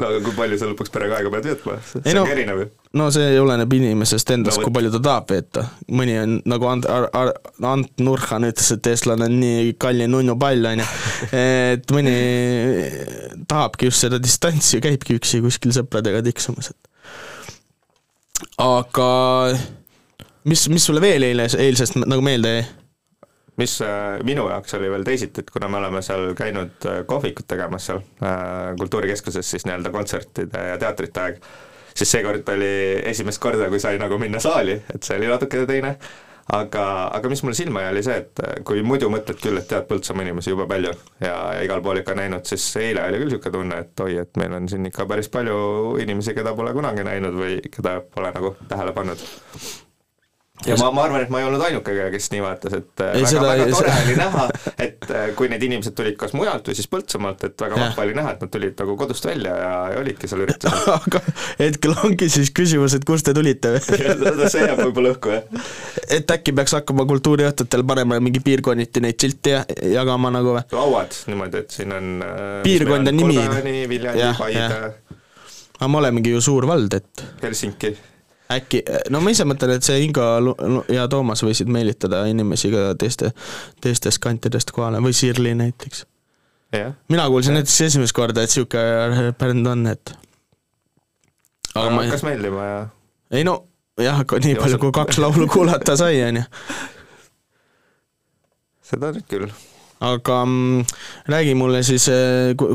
no 0.00 0.12
aga 0.12 0.22
kui 0.26 0.36
palju 0.36 0.60
sa 0.60 0.70
lõpuks 0.70 0.92
perega 0.94 1.20
aega 1.20 1.34
pead 1.36 1.50
veetma? 1.52 1.80
see 1.92 2.14
no- 2.14 2.24
ongi 2.24 2.36
erinev 2.36 2.64
ju. 2.64 2.70
No 2.98 3.06
see 3.14 3.38
oleneb 3.38 3.72
inimesest 3.76 4.32
endast 4.34 4.58
No 4.58 4.66
kui 4.66 4.74
palju 4.74 4.90
ta 4.96 5.00
tahab 5.04 5.30
veeta. 5.30 5.64
mõni 5.94 6.16
on 6.18 6.36
nagu 6.50 6.68
Ant-, 6.70 6.88
Ant 7.70 8.02
Nurhan 8.02 8.48
ütles, 8.48 8.70
et 8.74 8.90
eestlane 8.90 9.28
on 9.28 9.36
nii 9.40 9.74
kalli 9.80 10.08
nunnu 10.10 10.36
pall, 10.40 10.66
on 10.72 10.82
ju. 10.82 10.88
et 11.38 11.94
mõni 11.94 12.16
tahabki 13.50 13.90
just 13.90 14.06
seda 14.06 14.18
distantsi 14.22 14.82
käibki 14.82 15.20
üksi 15.20 15.42
kuskil 15.44 15.74
sõpradega 15.76 16.24
tiksumas, 16.26 16.72
et 16.74 18.50
aga 18.60 19.08
mis, 20.48 20.66
mis 20.72 20.84
sulle 20.84 21.02
veel 21.04 21.30
eile, 21.30 21.46
eilsest 21.58 21.98
nagu 22.02 22.24
meelde 22.24 22.56
jäi? 22.58 22.68
mis 23.60 23.80
äh, 23.84 24.18
minu 24.24 24.46
jaoks 24.48 24.74
oli 24.78 24.90
veel 24.90 25.04
teisiti, 25.04 25.42
et 25.42 25.50
kuna 25.52 25.68
me 25.68 25.80
oleme 25.82 26.02
seal 26.04 26.30
käinud 26.38 26.86
äh, 26.88 27.02
kohvikut 27.06 27.48
tegemas 27.50 27.90
seal 27.90 28.00
äh, 28.24 28.70
Kultuurikeskuses 28.78 29.50
siis 29.50 29.66
nii-öelda 29.68 29.92
kontsertide 29.92 30.62
ja 30.70 30.78
teatrite 30.80 31.20
aeg, 31.24 31.42
siis 32.00 32.16
seekord 32.16 32.48
oli 32.54 32.72
esimest 33.12 33.42
korda, 33.42 33.68
kui 33.68 33.80
sai 33.82 34.00
nagu 34.00 34.18
minna 34.20 34.40
saali, 34.42 34.80
et 34.94 35.04
see 35.04 35.18
oli 35.20 35.28
natuke 35.30 35.66
teine, 35.68 35.94
aga, 36.56 36.84
aga 37.16 37.30
mis 37.32 37.42
mulle 37.44 37.58
silma 37.58 37.84
jäi, 37.84 37.92
oli 37.94 38.04
see, 38.06 38.16
et 38.24 38.42
äh, 38.46 38.56
kui 38.66 38.82
muidu 38.86 39.10
mõtled 39.12 39.40
küll, 39.42 39.60
et 39.60 39.68
tead 39.70 39.86
Põltsamaa 39.90 40.26
inimesi 40.26 40.54
jube 40.54 40.66
palju 40.70 40.94
ja, 41.20 41.34
ja 41.56 41.60
igal 41.66 41.84
pool 41.84 42.00
ikka 42.00 42.16
näinud, 42.18 42.46
siis 42.48 42.64
eile 42.80 43.04
oli 43.10 43.20
küll 43.20 43.34
niisugune 43.34 43.56
tunne, 43.58 43.82
et 43.84 44.04
oi, 44.06 44.16
et 44.24 44.40
meil 44.40 44.56
on 44.56 44.70
siin 44.72 44.88
ikka 44.90 45.06
päris 45.10 45.30
palju 45.32 45.60
inimesi, 46.02 46.34
keda 46.38 46.56
pole 46.58 46.74
kunagi 46.76 47.06
näinud 47.06 47.38
või 47.38 47.60
keda 47.68 48.00
pole 48.14 48.32
nagu 48.36 48.56
tähele 48.70 48.96
pannud 48.96 49.28
ja 50.66 50.76
ma, 50.80 50.90
ma 50.94 51.04
arvan, 51.06 51.24
et 51.24 51.30
ma 51.32 51.40
ei 51.40 51.46
olnud 51.48 51.62
ainuke, 51.64 51.94
kes 52.12 52.28
nii 52.34 52.42
vaatas, 52.44 52.74
et 52.80 53.02
äh, 53.04 53.14
Ei, 53.16 53.24
väga, 53.24 53.30
seda- 53.32 53.48
väga 53.48 53.66
tore 53.72 53.92
seda- 53.92 54.02
oli 54.06 54.16
näha, 54.18 54.46
et 54.86 55.06
äh, 55.08 55.26
kui 55.38 55.50
need 55.52 55.64
inimesed 55.66 55.96
tulid 55.96 56.18
kas 56.20 56.34
mujalt 56.36 56.68
või 56.70 56.78
siis 56.78 56.90
Põltsamaalt, 56.90 57.44
et 57.48 57.64
väga 57.64 57.78
vahva 57.80 58.06
oli 58.06 58.16
näha, 58.18 58.34
et 58.36 58.44
nad 58.44 58.52
tulid 58.52 58.76
nagu 58.82 58.96
kodust 59.00 59.28
välja 59.28 59.54
ja, 59.56 59.72
ja 59.94 60.00
olidki 60.02 60.30
seal 60.30 60.44
üritusel. 60.46 60.92
aga 60.98 61.22
hetkel 61.60 61.96
ongi 62.04 62.30
siis 62.32 62.52
küsimus, 62.56 62.96
et 62.98 63.06
kust 63.08 63.28
te 63.28 63.34
tulite 63.36 63.76
see 63.84 64.66
jääb 64.66 64.82
võib-olla 64.84 65.14
õhku, 65.14 65.34
jah. 65.36 65.70
et 66.18 66.36
äkki 66.36 66.54
peaks 66.56 66.76
hakkama 66.80 67.06
kultuuriõhtutel 67.10 67.86
panema 67.88 68.20
mingi 68.22 68.42
piirkonniti 68.44 69.04
neid 69.04 69.20
silte 69.20 69.56
ja, 69.56 69.64
jagama 70.00 70.32
nagu 70.34 70.56
või? 70.58 70.66
lauad 70.76 71.16
niimoodi, 71.30 71.64
et 71.64 71.78
siin 71.80 71.96
on 71.96 72.12
äh, 72.26 72.60
Piirkonda 72.66 73.14
nimi. 73.14 73.38
Viljandi 73.90 74.34
Paide 74.38 74.68
aga 75.80 75.88
me 75.88 76.00
olemegi 76.02 76.34
ju 76.34 76.40
suur 76.44 76.66
vald, 76.68 76.92
et 76.92 77.22
Helsingi. 77.40 77.94
äkki, 78.50 78.82
no 79.10 79.20
ma 79.22 79.30
ise 79.30 79.44
mõtlen, 79.46 79.76
et 79.76 79.86
see 79.86 80.00
Lu- 80.42 80.84
ja 80.92 81.06
Toomas 81.08 81.42
võisid 81.46 81.68
meelitada 81.70 82.24
inimesi 82.30 82.70
ka 82.72 82.94
teiste, 82.98 83.32
teistest 83.80 84.18
kantidest 84.22 84.70
kohale 84.74 84.98
või 85.04 85.12
Sirli 85.14 85.54
näiteks. 85.54 86.04
mina 87.08 87.26
kuulsin 87.28 87.54
näiteks 87.54 87.80
esimest 87.80 88.12
korda, 88.14 88.42
et 88.42 88.50
niisugune 88.50 89.32
bänd 89.38 89.66
on, 89.66 89.86
et 89.86 90.12
aga 91.74 91.86
aga 91.86 91.90
ma 91.94 92.02
hakkas 92.02 92.22
meeldima 92.26 92.64
ja 92.66 92.80
ei 93.30 93.44
no 93.44 93.64
jah, 94.00 94.22
nii 94.24 94.54
Ja 94.54 94.60
palju, 94.62 94.78
kui 94.78 94.92
kaks 94.92 95.18
laulu 95.18 95.46
kuulata 95.48 95.96
sai, 95.96 96.22
on 96.28 96.36
ju. 96.40 96.42
seda 98.90 99.10
nüüd 99.14 99.26
küll. 99.30 99.50
aga 100.00 100.36
mm, 100.46 100.84
räägi 101.28 101.54
mulle 101.58 101.82
siis, 101.84 102.06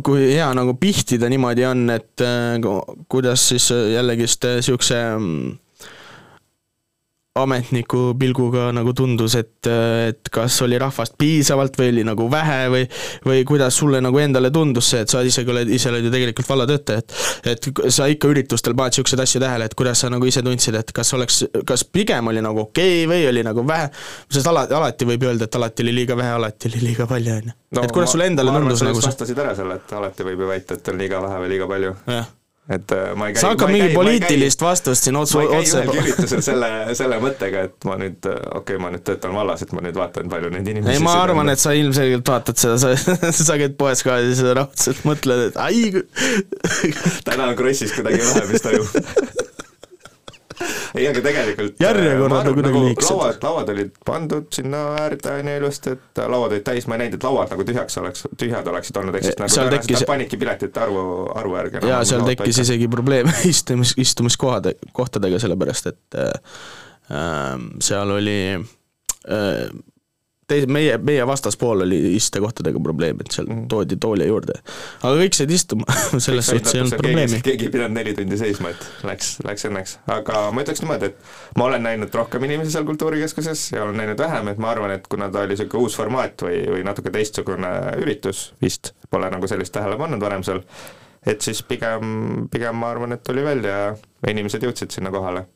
kui 0.05 0.27
hea 0.35 0.47
nagu 0.53 0.75
pihtida 0.79 1.29
niimoodi 1.31 1.65
on, 1.65 1.87
et 1.89 2.21
ku- 2.63 3.05
kuidas 3.09 3.47
siis 3.49 3.71
äh, 3.73 3.87
jällegist 3.95 4.45
niisuguse 4.45 4.99
ametniku 7.35 8.13
pilguga 8.19 8.69
nagu 8.71 8.93
tundus, 8.95 9.33
et, 9.35 9.67
et 9.67 10.29
kas 10.31 10.55
oli 10.63 10.77
rahvast 10.79 11.17
piisavalt 11.19 11.75
või 11.75 11.89
oli 11.91 12.05
nagu 12.07 12.29
vähe 12.31 12.69
või 12.71 12.85
või 13.25 13.41
kuidas 13.47 13.75
sulle 13.81 13.99
nagu 14.03 14.21
endale 14.23 14.53
tundus 14.55 14.93
see, 14.93 15.01
et 15.03 15.11
sa 15.11 15.19
isegi 15.25 15.51
oled, 15.51 15.71
ise 15.75 15.91
oled 15.91 16.07
ju 16.07 16.13
tegelikult 16.13 16.47
vallatöötaja, 16.53 17.03
et 17.03 17.51
et 17.51 17.67
sa 17.91 18.07
ikka 18.11 18.31
üritustel 18.31 18.75
paned 18.77 18.95
niisuguseid 18.95 19.23
asju 19.25 19.41
tähele, 19.43 19.67
et 19.67 19.75
kuidas 19.75 20.05
sa 20.05 20.11
nagu 20.13 20.29
ise 20.29 20.45
tundsid, 20.45 20.79
et 20.79 20.95
kas 20.95 21.11
oleks, 21.17 21.41
kas 21.67 21.83
pigem 21.83 22.31
oli 22.31 22.43
nagu 22.45 22.63
okei 22.69 23.03
okay 23.03 23.11
või 23.11 23.27
oli 23.33 23.43
nagu 23.43 23.67
vähe, 23.67 23.91
sest 24.31 24.47
alati, 24.53 24.77
alati 24.79 25.11
võib 25.11 25.27
öelda, 25.27 25.49
et 25.49 25.59
alati 25.59 25.83
oli 25.83 25.97
liiga 25.99 26.15
vähe, 26.15 26.31
alati 26.39 26.71
oli 26.71 26.85
liiga 26.87 27.09
palju, 27.11 27.35
on 27.35 27.51
ju. 27.51 27.83
et 27.83 27.91
kuidas 27.91 28.15
sulle 28.15 28.31
endale 28.31 28.55
tundus 28.55 28.87
nagu 28.87 29.03
see? 29.03 29.11
vastasid 29.11 29.43
ära 29.43 29.51
selle, 29.59 29.81
et 29.83 29.93
alati 29.99 30.31
võib 30.31 30.47
ju 30.47 30.51
väita, 30.55 30.79
et 30.79 30.93
on 30.93 31.03
liiga 31.03 31.19
vähe 31.27 31.43
või 31.43 31.53
liiga 31.57 31.71
palju. 31.75 31.95
jah, 32.15 32.31
et 32.65 32.91
äh, 32.91 33.11
ma 33.13 33.27
ei 33.29 33.35
käi 33.35 33.43
sa 33.43 33.51
hakkad 33.53 33.69
mingi 33.69 33.91
poliitilist 33.93 34.63
vastust 34.65 35.05
siin 35.05 35.19
otse, 35.19 35.37
ma 35.37 35.43
ei 35.43 35.51
käi 35.51 35.59
otse 35.61 35.81
ühelgi 35.83 36.01
üritusel 36.01 36.43
selle, 36.45 36.69
selle 36.97 37.19
mõttega, 37.21 37.65
et 37.69 37.87
ma 37.89 37.97
nüüd, 38.01 38.17
okei 38.25 38.59
okay,, 38.59 38.81
ma 38.81 38.89
nüüd 38.95 39.05
töötan 39.05 39.35
vallas, 39.37 39.61
et 39.65 39.73
ma 39.75 39.85
nüüd 39.85 39.99
vaatan, 39.99 40.31
palju 40.31 40.49
neid 40.55 40.73
inimesi 40.73 40.97
ei, 40.97 41.05
ma 41.05 41.15
arvan, 41.21 41.53
et 41.53 41.61
sa 41.61 41.75
ilmselgelt 41.77 42.33
vaatad 42.33 42.61
seda, 42.61 42.79
sa, 42.81 43.15
sa 43.49 43.59
käid 43.61 43.77
poes 43.77 44.01
ka 44.05 44.17
ja 44.21 44.31
siis 44.31 44.41
raudselt 44.57 45.05
mõtled, 45.05 45.49
et 45.51 45.59
ai, 45.61 45.91
täna 47.27 47.51
on 47.51 47.59
Krossis 47.59 47.93
kuidagi 47.93 48.23
vähe, 48.25 48.47
mis 48.49 48.65
toimub. 48.65 49.43
ei, 50.95 51.07
aga 51.09 51.21
tegelikult 51.25 51.81
Järjekorrad 51.83 52.47
on 52.49 52.53
kuidagi 52.57 52.73
nagu 52.73 52.83
liigsed. 52.85 53.09
lauad, 53.11 53.39
lauad 53.43 53.71
olid 53.73 53.95
pandud 54.05 54.47
sinna 54.55 54.83
äärde 55.01 55.33
on 55.39 55.49
ju 55.51 55.55
ilusti, 55.61 55.95
et 55.97 56.21
lauad 56.35 56.55
olid 56.55 56.65
täis, 56.67 56.87
ma 56.87 56.97
ei 56.97 57.03
näinud, 57.05 57.17
et 57.19 57.27
lauad 57.27 57.51
nagu 57.55 57.65
tühjaks 57.67 57.99
oleks, 58.01 58.27
tühjad 58.41 58.69
oleksid 58.71 58.99
olnud, 59.01 59.17
ehk 59.19 59.27
siis 59.29 59.39
nagu 59.41 59.55
Seal 59.55 59.73
tekkis- 59.73 59.99
nad 59.99 60.09
panidki 60.11 60.39
piletite 60.41 60.85
arvu, 60.85 61.03
arvu 61.35 61.57
järgi. 61.59 61.83
ja 61.89 62.03
seal 62.07 62.25
tekkis. 62.29 62.61
isegi 62.65 62.87
probleem 62.91 63.31
istumis, 63.53 63.95
istumiskohade, 64.01 64.75
kohtadega, 64.93 65.39
sellepärast 65.43 65.91
et 65.91 66.19
äh, 66.19 66.31
äh, 67.11 67.67
seal 67.83 68.15
oli 68.15 68.39
äh, 68.55 69.67
teise, 70.47 70.67
meie, 70.71 70.97
meie 71.01 71.25
vastaspool 71.27 71.83
oli 71.85 71.99
istekohtadega 72.15 72.79
probleem, 72.83 73.19
et 73.23 73.33
seal 73.33 73.47
toodi 73.71 73.97
toole 74.01 74.27
juurde. 74.29 74.57
aga 75.01 75.13
kõik 75.19 75.37
said 75.37 75.53
istuma, 75.55 75.87
selles 76.25 76.49
suhtes 76.51 76.75
ei 76.75 76.83
olnud 76.83 76.97
probleemi. 76.99 77.39
keegi 77.45 77.69
ei 77.69 77.73
pidanud 77.73 77.97
neli 77.97 78.15
tundi 78.17 78.39
seisma, 78.39 78.73
et 78.75 79.07
läks, 79.07 79.35
läks 79.45 79.69
õnneks, 79.69 79.95
aga 80.17 80.45
ma 80.55 80.65
ütleks 80.65 80.83
niimoodi, 80.83 81.11
et 81.11 81.57
ma 81.59 81.69
olen 81.69 81.87
näinud 81.89 82.19
rohkem 82.21 82.45
inimesi 82.49 82.75
seal 82.75 82.85
Kultuurikeskuses 82.87 83.67
ja 83.73 83.85
olen 83.85 83.97
näinud 84.03 84.21
vähem, 84.21 84.51
et 84.53 84.61
ma 84.61 84.71
arvan, 84.75 84.93
et 84.97 85.09
kuna 85.11 85.31
ta 85.33 85.43
oli 85.43 85.55
niisugune 85.55 85.87
uus 85.87 85.97
formaat 85.97 86.45
või, 86.45 86.61
või 86.75 86.85
natuke 86.85 87.13
teistsugune 87.15 87.71
üritus 88.03 88.47
vist, 88.61 88.93
pole 89.09 89.31
nagu 89.33 89.49
sellist 89.49 89.73
tähele 89.75 89.97
pannud 89.99 90.21
varem 90.21 90.45
seal, 90.45 90.61
et 91.25 91.41
siis 91.41 91.63
pigem, 91.65 92.47
pigem 92.53 92.77
ma 92.77 92.93
arvan, 92.93 93.17
et 93.17 93.25
tuli 93.25 93.43
välja 93.45 93.77
ja 93.81 94.31
inimesed 94.31 94.63
jõudsid 94.65 94.93
sinna 94.93 95.11
kohale. 95.13 95.47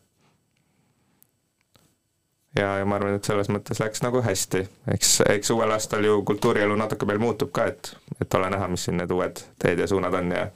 ja, 2.59 2.77
ja 2.77 2.85
ma 2.85 2.97
arvan, 2.99 3.15
et 3.17 3.25
selles 3.27 3.49
mõttes 3.51 3.79
läks 3.81 4.03
nagu 4.03 4.21
hästi, 4.23 4.61
eks, 4.93 5.15
eks 5.35 5.51
uuel 5.55 5.71
aastal 5.73 6.05
ju 6.05 6.19
kultuurielu 6.27 6.75
natuke 6.79 7.07
meil 7.09 7.21
muutub 7.21 7.51
ka, 7.55 7.69
et 7.71 7.93
et 8.19 8.33
ole 8.35 8.49
näha, 8.51 8.67
mis 8.67 8.83
siin 8.83 8.97
need 8.99 9.11
uued 9.15 9.39
teed 9.63 9.79
ja 9.79 9.87
suunad 9.87 10.13
on 10.19 10.31
ja 10.35 10.47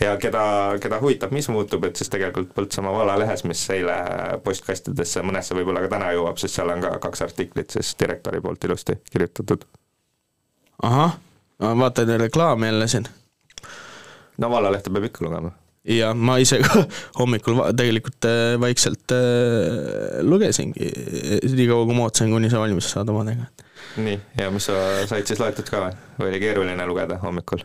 ja 0.00 0.16
keda, 0.20 0.42
keda 0.80 1.00
huvitab, 1.02 1.34
mis 1.36 1.48
muutub, 1.52 1.84
et 1.84 1.96
siis 2.00 2.08
tegelikult 2.12 2.54
Põltsamaa 2.56 2.92
vallalehes, 2.96 3.44
mis 3.44 3.62
eile 3.74 3.96
postkastidesse, 4.44 5.22
mõnesse 5.26 5.56
võib-olla 5.56 5.84
ka 5.84 5.92
täna 5.96 6.12
jõuab, 6.16 6.40
sest 6.40 6.56
seal 6.56 6.72
on 6.72 6.84
ka 6.84 6.94
kaks 7.04 7.24
artiklit 7.28 7.76
siis 7.76 7.92
direktori 8.00 8.40
poolt 8.40 8.64
ilusti 8.64 8.96
kirjutatud. 9.12 9.66
ahah, 10.82 11.18
ma 11.60 11.74
vaatan 11.84 12.16
reklaami 12.20 12.72
jälle 12.72 12.88
siin. 12.88 13.08
no 14.38 14.50
vallalehte 14.50 14.90
peab 14.90 15.10
ikka 15.10 15.24
lugema. 15.24 15.52
Ja 15.88 16.10
ma 16.14 16.36
ise 16.42 16.58
ka 16.64 16.84
hommikul 17.20 17.56
va- 17.60 17.70
tegelikult 17.76 18.26
äh, 18.28 18.54
vaikselt 18.60 19.14
äh, 19.16 20.20
lugesingi, 20.26 20.90
nii 21.46 21.68
kaua 21.70 21.86
kui 21.88 21.96
ma 21.96 22.06
ootasin, 22.08 22.32
kuni 22.34 22.50
see 22.52 22.60
valmis 22.60 22.90
saada 22.92 23.14
omadega. 23.14 23.48
nii, 24.00 24.18
ja 24.40 24.50
mis 24.52 24.68
sa 24.68 24.78
said 25.10 25.28
siis 25.30 25.40
loetud 25.40 25.68
ka 25.72 25.84
või, 25.86 25.94
või 26.20 26.32
oli 26.34 26.42
keeruline 26.44 26.86
lugeda 26.88 27.18
hommikul? 27.24 27.64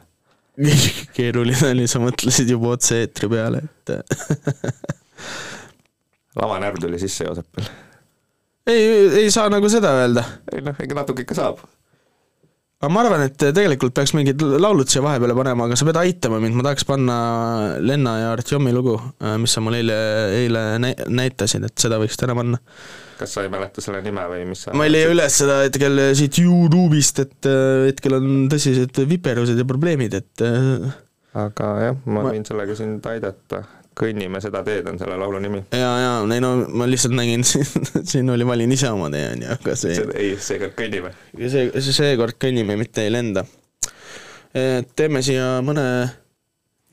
keeruline 1.17 1.71
oli, 1.73 1.87
sa 1.91 1.99
mõtlesid 1.99 2.47
juba 2.53 2.75
otse-eetri 2.77 3.27
peale, 3.31 3.65
et 3.67 3.95
lavanärv 6.39 6.79
tuli 6.81 6.99
sisse 6.99 7.27
Joosepil. 7.27 7.67
ei, 8.67 8.85
ei 9.25 9.31
saa 9.31 9.49
nagu 9.51 9.69
seda 9.71 9.91
öelda. 9.99 10.23
ei 10.55 10.63
noh, 10.63 10.79
ikka 10.79 11.01
natuke 11.01 11.25
ikka 11.27 11.37
saab. 11.37 11.59
Aga 12.85 12.91
ma 12.93 13.01
arvan, 13.01 13.23
et 13.25 13.35
tegelikult 13.57 13.95
peaks 13.97 14.11
mingid 14.13 14.41
laulud 14.61 14.89
siia 14.91 15.01
vahepeale 15.01 15.33
panema, 15.37 15.65
aga 15.65 15.77
sa 15.79 15.87
pead 15.87 15.97
aitama 16.03 16.37
mind, 16.43 16.53
ma 16.59 16.65
tahaks 16.67 16.85
panna 16.85 17.15
Lenna 17.81 18.13
ja 18.21 18.27
Artjomi 18.35 18.73
lugu, 18.75 18.93
mis 19.41 19.55
sa 19.57 19.63
mulle 19.65 19.79
eile, 19.81 19.97
eile 20.43 20.61
nä- 20.83 21.07
näitasid, 21.21 21.65
et 21.65 21.73
seda 21.81 21.97
võiks 22.01 22.19
täna 22.21 22.35
panna. 22.37 22.59
kas 23.17 23.31
sa 23.33 23.45
ei 23.45 23.49
mäleta 23.49 23.81
selle 23.81 24.01
nime 24.05 24.25
või 24.29 24.43
mis 24.49 24.65
sa 24.67 24.73
ma 24.75 24.85
ei 24.85 24.91
leia 24.91 25.07
üles 25.13 25.37
seda 25.41 25.61
hetkel 25.63 26.01
siit 26.19 26.37
Youtube'ist, 26.43 27.21
et 27.23 27.47
äh, 27.49 27.85
hetkel 27.89 28.17
on 28.19 28.27
tõsised 28.51 29.01
viperused 29.09 29.57
ja 29.57 29.65
probleemid, 29.67 30.17
et 30.19 30.43
äh, 30.45 30.89
aga 31.45 31.71
jah, 31.87 31.97
ma 32.05 32.21
Ma- 32.21 32.29
võin 32.35 32.45
sellega 32.47 32.75
sind 32.77 33.07
aidata. 33.11 33.63
Kõnnime 33.95 34.41
seda 34.43 34.61
teed 34.65 34.87
on 34.91 34.99
selle 34.99 35.17
laulu 35.19 35.39
nimi. 35.43 35.61
ja, 35.75 35.91
ja 36.01 36.11
ei 36.35 36.43
no 36.43 36.51
ma 36.67 36.87
lihtsalt 36.89 37.15
nägin 37.17 37.45
siin, 38.11 38.29
oli 38.33 38.47
valin 38.47 38.73
ise 38.75 38.91
oma 38.91 39.09
tee, 39.13 39.29
on 39.33 39.45
ju, 39.45 39.53
aga 39.55 39.77
see 39.79 39.95
ei, 40.15 40.33
seekord 40.41 40.75
kõnnime. 40.79 41.13
see, 41.39 41.69
see 41.79 41.95
seekord 42.01 42.39
kõnnime, 42.41 42.77
mitte 42.79 43.05
ei 43.05 43.13
lenda. 43.13 43.45
teeme 44.95 45.23
siia 45.25 45.59
mõne 45.65 45.85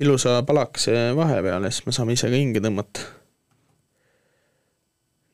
ilusa 0.03 0.41
palakese 0.47 1.11
vahepeale, 1.17 1.71
siis 1.71 1.87
me 1.87 1.95
saame 1.95 2.17
ise 2.17 2.31
ka 2.31 2.39
hinge 2.39 2.63
tõmmata. 2.65 3.05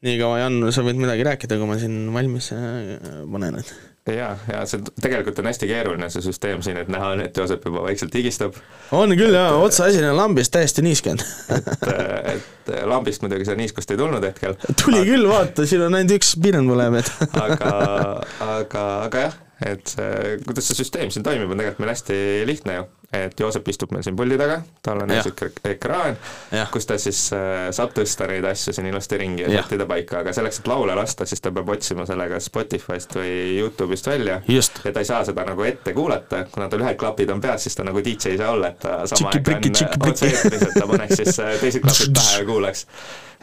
nii 0.07 0.19
kaua, 0.21 0.43
Jan, 0.45 0.61
sa 0.75 0.85
võid 0.87 1.01
midagi 1.01 1.25
rääkida, 1.27 1.59
kui 1.59 1.69
ma 1.69 1.79
siin 1.81 2.01
valmis 2.15 2.53
äh, 2.55 2.99
panen, 3.33 3.59
et 3.59 3.73
ja, 4.13 4.29
ja 4.53 4.63
see 4.69 4.83
tegelikult 5.03 5.39
on 5.43 5.49
hästi 5.51 5.69
keeruline, 5.71 6.09
see 6.13 6.25
süsteem 6.25 6.63
siin, 6.65 6.79
et 6.81 6.91
näha 6.93 7.13
on, 7.15 7.23
et 7.25 7.37
Joosep 7.37 7.65
juba 7.69 7.83
vaikselt 7.87 8.15
higistab. 8.15 8.57
on 8.95 9.15
küll 9.19 9.35
jaa, 9.37 9.57
otsaasi 9.63 10.03
on 10.05 10.17
lambist 10.17 10.53
täiesti 10.55 10.85
niiskenud. 10.87 11.25
et, 11.55 11.73
et 12.35 12.73
lambist 12.89 13.25
muidugi 13.25 13.49
seda 13.49 13.59
niiskust 13.61 13.91
ei 13.95 14.01
tulnud 14.01 14.25
hetkel. 14.25 14.57
tuli 14.85 15.05
küll, 15.09 15.29
vaata, 15.31 15.67
siin 15.69 15.85
on 15.87 15.99
ainult 15.99 16.17
üks 16.19 16.35
pirn 16.43 16.71
põleb, 16.71 17.01
et 17.03 17.13
aga, 17.45 17.73
aga, 18.49 18.87
aga 19.09 19.27
jah, 19.27 19.41
et 19.73 19.97
see, 19.97 20.39
kuidas 20.47 20.71
see 20.71 20.83
süsteem 20.83 21.13
siin 21.15 21.27
toimib, 21.27 21.51
on 21.51 21.61
tegelikult 21.61 21.85
meil 21.85 21.95
hästi 21.95 22.23
lihtne 22.49 22.81
ju. 22.81 22.89
Et 23.13 23.41
Joosep 23.41 23.69
istub 23.73 23.93
meil 23.95 24.03
siin 24.05 24.17
puldi 24.19 24.37
taga, 24.37 24.59
tal 24.85 24.99
on 25.01 25.11
ek- 25.17 25.61
ekraan, 25.71 26.17
kus 26.73 26.85
ta 26.87 26.99
siis 27.01 27.23
äh, 27.33 27.71
saab 27.73 27.95
tõsta 27.97 28.27
neid 28.29 28.45
asju 28.45 28.75
siin 28.77 28.87
ilusti 28.91 29.17
ringi 29.23 29.47
ja 29.47 29.63
sättida 29.63 29.87
paika, 29.89 30.19
aga 30.21 30.33
selleks, 30.37 30.59
et 30.61 30.69
laule 30.69 30.93
lasta, 30.99 31.25
siis 31.27 31.41
ta 31.41 31.53
peab 31.57 31.71
otsima 31.73 32.05
selle 32.09 32.27
kas 32.29 32.51
Spotify'st 32.51 33.17
või 33.17 33.31
Youtube'ist 33.63 34.11
välja. 34.13 34.41
Just. 34.49 34.81
ja 34.85 34.93
ta 34.93 35.01
ei 35.01 35.09
saa 35.09 35.23
seda 35.25 35.45
nagu 35.49 35.65
ette 35.65 35.95
kuulata, 35.97 36.43
kuna 36.53 36.69
tal 36.69 36.85
ühed 36.85 36.99
klapid 37.01 37.31
on 37.33 37.41
peas, 37.41 37.65
siis 37.65 37.77
ta 37.81 37.87
nagu 37.89 38.03
DJ 38.05 38.35
ei 38.35 38.43
saa 38.43 38.51
olla, 38.53 38.75
et 38.75 38.83
ta 38.85 38.99
sama 39.09 39.33
aeg 39.33 39.49
on 39.49 40.11
otse-eetris, 40.13 40.67
et 40.69 40.77
ta 40.77 40.87
paneks 40.93 41.17
siis 41.23 41.41
äh, 41.41 41.55
teised 41.65 41.81
klapid 41.87 42.13
pähe 42.21 42.37
ja 42.43 42.45
kuulaks. 42.53 42.85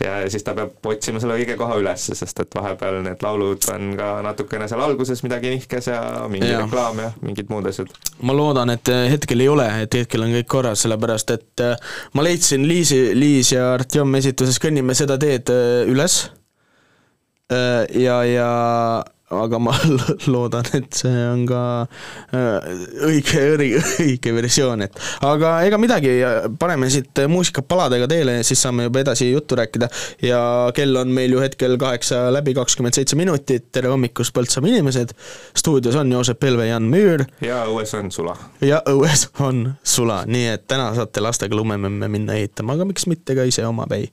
ja 0.03 0.15
siis 0.29 0.43
ta 0.43 0.51
peab 0.57 0.83
otsima 0.91 1.21
selle 1.23 1.37
õige 1.39 1.55
koha 1.55 1.77
üles, 1.79 2.01
sest 2.19 2.39
et 2.43 2.55
vahepeal 2.57 2.97
need 3.05 3.21
laulud 3.23 3.63
on 3.71 3.93
ka 3.95 4.09
natukene 4.25 4.65
seal 4.67 4.81
alguses 4.83 5.21
midagi 5.23 5.53
nihkes 5.53 5.87
ja 5.87 6.01
mingi 6.27 6.49
Jaa. 6.51 6.65
reklaam 6.65 6.99
ja 6.99 7.11
mingid 7.23 7.47
muud 7.49 7.69
asjad. 7.71 7.87
ma 8.27 8.35
loodan, 8.35 8.73
et 8.75 8.91
äh, 8.91 9.05
hetkel 9.13 9.39
ei 9.39 9.47
ole, 9.47 9.54
et 9.83 9.97
hetkel 9.99 10.25
on 10.25 10.33
kõik 10.35 10.47
korras, 10.51 10.83
sellepärast 10.85 11.31
et 11.35 11.63
äh, 11.63 11.75
ma 12.13 12.25
leidsin 12.25 12.67
Liisi, 12.67 12.99
Liis 13.17 13.53
ja 13.53 13.73
Artjom 13.73 14.15
esituses 14.19 14.59
Kõnnime 14.61 14.95
seda 14.97 15.17
teed 15.21 15.51
äh, 15.53 15.83
üles. 15.91 16.25
ja, 17.93 18.23
ja 18.25 18.49
aga 19.33 19.57
ma 19.59 19.73
loodan, 20.33 20.67
et 20.77 20.93
see 20.93 21.21
on 21.25 21.45
ka 21.49 21.61
äh, 22.35 22.67
õige, 23.07 23.41
õige, 23.55 23.81
õige 24.03 24.33
versioon, 24.35 24.85
et 24.85 24.99
aga 25.25 25.55
ega 25.65 25.79
midagi, 25.81 26.11
paneme 26.61 26.89
siit 26.93 27.23
muusikapaladega 27.31 28.07
teele 28.11 28.37
ja 28.39 28.45
siis 28.45 28.61
saame 28.61 28.85
juba 28.85 29.01
edasi 29.01 29.31
juttu 29.31 29.57
rääkida. 29.57 29.89
Ja 30.25 30.39
kell 30.75 30.95
on 31.01 31.09
meil 31.15 31.33
ju 31.33 31.41
hetkel 31.41 31.77
kaheksa 31.81 32.27
läbi 32.33 32.53
kakskümmend 32.57 32.97
seitse 32.97 33.17
minutit, 33.17 33.71
tere 33.73 33.89
hommikust, 33.89 34.33
Põltsamaa 34.35 34.69
inimesed, 34.69 35.15
stuudios 35.57 35.95
on 35.97 36.11
Joosep 36.11 36.39
Pelve, 36.39 36.67
Jan 36.67 36.85
Müür. 36.91 37.25
Ja 37.45 37.63
õues 37.71 37.95
on 37.97 38.11
sula. 38.13 38.35
ja 38.61 38.81
õues 38.91 39.25
on 39.41 39.65
sula, 39.81 40.21
nii 40.29 40.51
et 40.53 40.67
täna 40.69 40.91
saate 40.97 41.23
lastega 41.23 41.57
lumememme 41.57 42.09
minna 42.11 42.37
ehitama, 42.37 42.75
aga 42.77 42.85
miks 42.85 43.07
mitte 43.09 43.37
ka 43.37 43.47
ise 43.47 43.65
omapäi. 43.65 44.05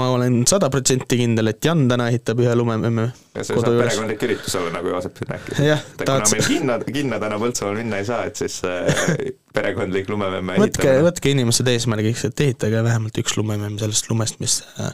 ma 0.00 0.08
olen 0.14 0.44
sada 0.48 0.70
protsenti 0.72 1.20
kindel, 1.20 1.52
et 1.52 1.64
Jan 1.64 1.88
täna 1.90 2.08
ehitab 2.12 2.40
ühe 2.40 2.56
lumememme 2.56 3.10
see 3.42 3.56
saab 3.58 3.78
perekondlik 3.80 4.20
üritus 4.26 4.54
olla, 4.58 4.70
nagu 4.76 4.90
Joosep 4.92 5.16
siin 5.18 5.30
rääkis. 5.32 5.56
Kuna 5.58 6.06
tahaks- 6.06 6.34
meil 6.34 6.44
kinno, 6.46 6.76
kinno 6.86 7.18
täna 7.22 7.38
Põltsamaal 7.42 7.78
minna 7.80 7.98
ei 7.98 8.06
saa, 8.06 8.24
et 8.30 8.38
siis 8.38 8.60
äh, 8.68 9.24
perekondlik 9.56 10.10
lumememme 10.10 10.58
võtke, 10.62 10.92
võtke 11.06 11.32
inimesed 11.34 11.70
eesmärgiks, 11.72 12.26
et 12.28 12.44
ehitage 12.46 12.82
vähemalt 12.86 13.18
üks 13.24 13.34
lumememm 13.38 13.80
sellest 13.82 14.10
lumest, 14.10 14.38
mis 14.44 14.60
äh, 14.78 14.92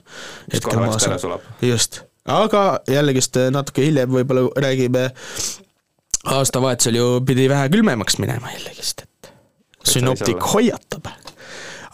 hetkel 0.55 0.81
maas 0.81 1.09
on. 1.11 1.37
just, 1.69 2.03
aga 2.25 2.65
jällegist 2.89 3.37
äh, 3.41 3.51
natuke 3.53 3.85
hiljem 3.85 4.17
võib-olla 4.17 4.49
räägime, 4.65 5.11
aastavahetusel 6.37 6.97
ju 6.97 7.11
pidi 7.29 7.49
vähe 7.53 7.69
külmemaks 7.77 8.17
minema 8.23 8.55
jällegist, 8.57 9.05
et 9.05 9.33
sünoptik 9.85 10.41
hoiatab. 10.55 11.13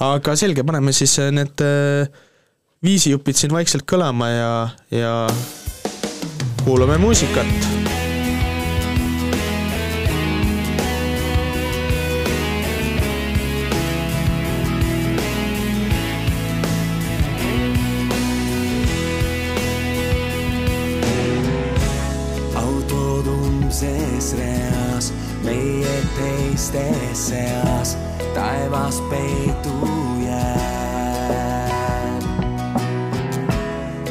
aga 0.06 0.38
selge, 0.38 0.62
paneme 0.62 0.94
siis 0.94 1.18
need 1.34 1.66
viisijupid 2.86 3.38
siin 3.38 3.54
vaikselt 3.54 3.86
kõlama 3.88 4.28
ja, 4.30 4.50
ja 4.94 5.12
kuulame 6.66 6.98
muusikat 6.98 7.46
autod 22.54 23.26
umbses 23.26 24.34
reas, 24.34 25.12
meie 25.44 25.96
teiste 26.18 26.82
seas, 27.14 27.94
taevas 28.34 28.98
peitu 29.10 29.78
jääb. 30.26 31.46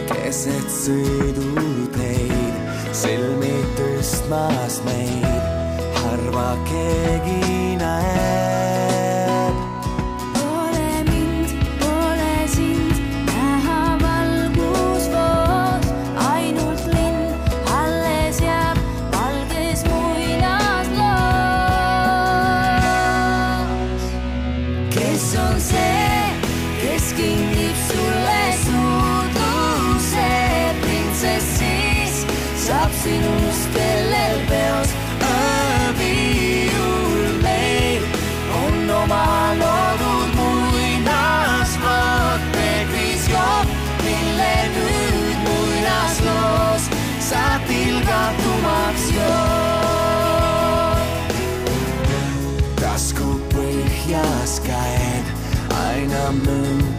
keset 0.07 0.71
sõiduteid, 0.71 1.45
silmi 1.45 1.84
tõstmas 4.25 4.81
meid, 4.85 5.43
harva 6.01 6.55
keegi 6.65 7.35
näeb. 7.35 7.44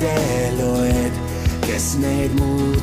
Münte 0.07 0.63
loed, 0.63 1.13
kes 1.67 1.97
neid 1.99 2.33
muudkui 2.39 2.76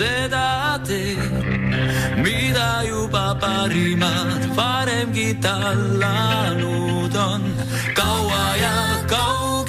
seda 0.00 0.80
teed, 0.88 1.20
mida 2.24 2.70
juba 2.88 3.26
parimad 3.42 4.42
varemgi 4.56 5.28
tallanud 5.44 7.14
on. 7.28 7.42
kaua 8.00 8.44
ja 8.64 8.76
kaua. 9.12 9.59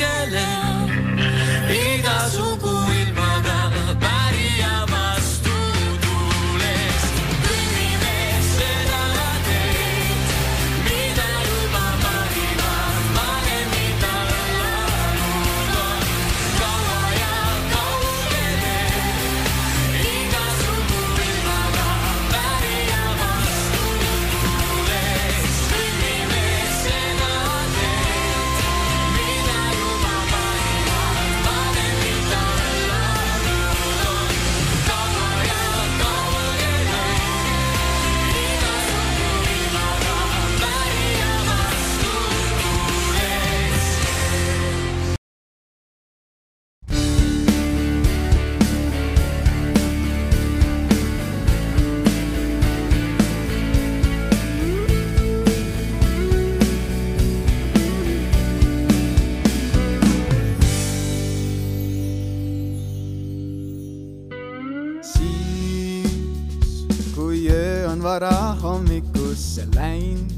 Varahommikusse 68.12 69.64
läinud 69.76 70.32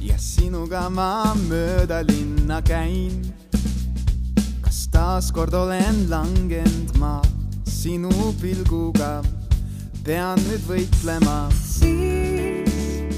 ja 0.00 0.14
sinuga 0.18 0.84
ma 0.90 1.34
mööda 1.48 2.04
linna 2.06 2.60
käin. 2.62 3.32
kas 4.62 4.84
taaskord 4.94 5.54
olen 5.58 6.04
langenud 6.10 6.92
ma 7.02 7.18
sinu 7.66 8.30
pilguga, 8.40 9.24
pean 10.06 10.38
nüüd 10.46 10.62
võitlema. 10.70 11.50
siis, 11.50 13.10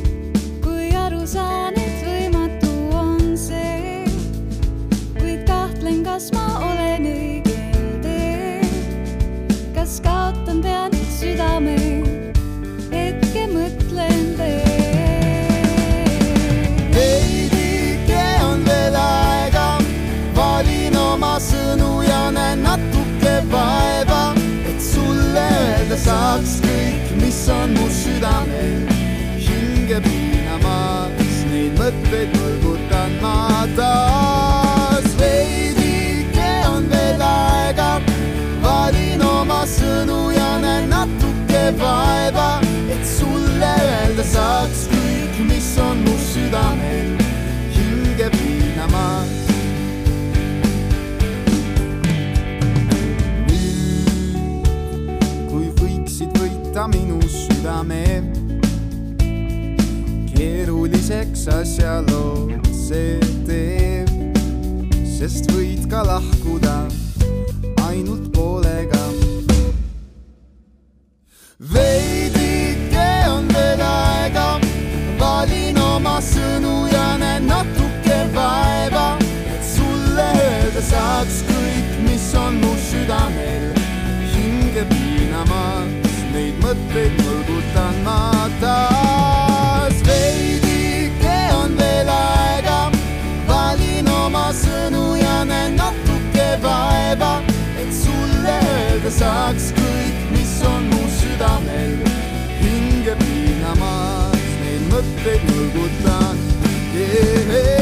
kui 0.65 0.89
aru 0.97 1.27
saan, 1.29 1.77
et 1.77 2.01
võimatu 2.09 2.73
on 2.97 3.37
see, 3.37 4.09
kuid 5.21 5.45
kahtlen, 5.45 6.01
kas 6.09 6.33
ma 6.33 6.49
olen 6.73 7.13
õigel 7.13 7.93
teel. 8.09 8.69
kas 9.77 10.01
kaotan 10.01 10.65
pean 10.65 10.97
südame, 11.19 11.98
saaks 26.05 26.59
kõik, 26.65 27.11
mis 27.23 27.43
on 27.53 27.75
mu 27.79 27.89
südamel. 27.91 28.87
hinge 29.49 30.01
piinamas, 30.07 31.37
neid 31.51 31.79
mõtteid 31.81 32.35
mõlgutan 32.39 33.21
ma 33.23 33.67
taas. 33.77 34.28
Minu 57.69 57.85
südame, 57.85 58.23
keeruliseks 60.35 61.49
asjalood 61.49 62.65
see 62.73 63.21
teeb, 63.47 64.09
sest 65.05 65.51
võid 65.53 65.89
ka 65.91 66.03
lahkuda 66.03 66.89
ainult 67.89 68.33
poolega. 68.33 69.03
Veidike 71.59 73.09
on 73.29 73.49
veel 73.53 73.83
aega, 73.83 74.61
valin 75.21 75.79
oma 75.79 76.21
sõnu 76.21 76.89
ja 76.93 77.19
näen 77.19 77.47
natuke 77.47 78.21
vaeva, 78.35 79.19
et 79.53 79.65
sulle 79.75 80.29
öelda 80.47 80.83
saaks 80.89 81.43
kõik, 81.51 81.97
mis 82.07 82.35
on 82.35 82.61
mu 82.63 82.77
südamel. 82.89 83.73
Hinge 84.33 84.87
piinamas, 84.89 86.23
neid 86.33 86.63
mõtteid 86.63 87.28
taas. 88.61 89.97
veidike 90.07 91.37
on 91.63 91.77
veel 91.79 92.11
aega, 92.15 92.79
valin 93.49 94.09
oma 94.09 94.49
sõnu 94.63 95.17
ja 95.21 95.45
näen 95.49 95.77
natuke 95.81 96.49
vaeva, 96.63 97.33
et 97.81 97.91
sulle 98.03 98.59
öelda 98.75 99.15
saaks 99.21 99.73
kõik, 99.79 100.23
mis 100.35 100.55
on 100.69 100.87
mu 100.93 101.09
südamel. 101.21 101.99
Hinge 102.61 103.17
piinamas, 103.25 104.47
neid 104.63 104.87
mõtteid 104.93 105.51
mõlgutan 105.51 106.47
yeah.. 106.95 107.78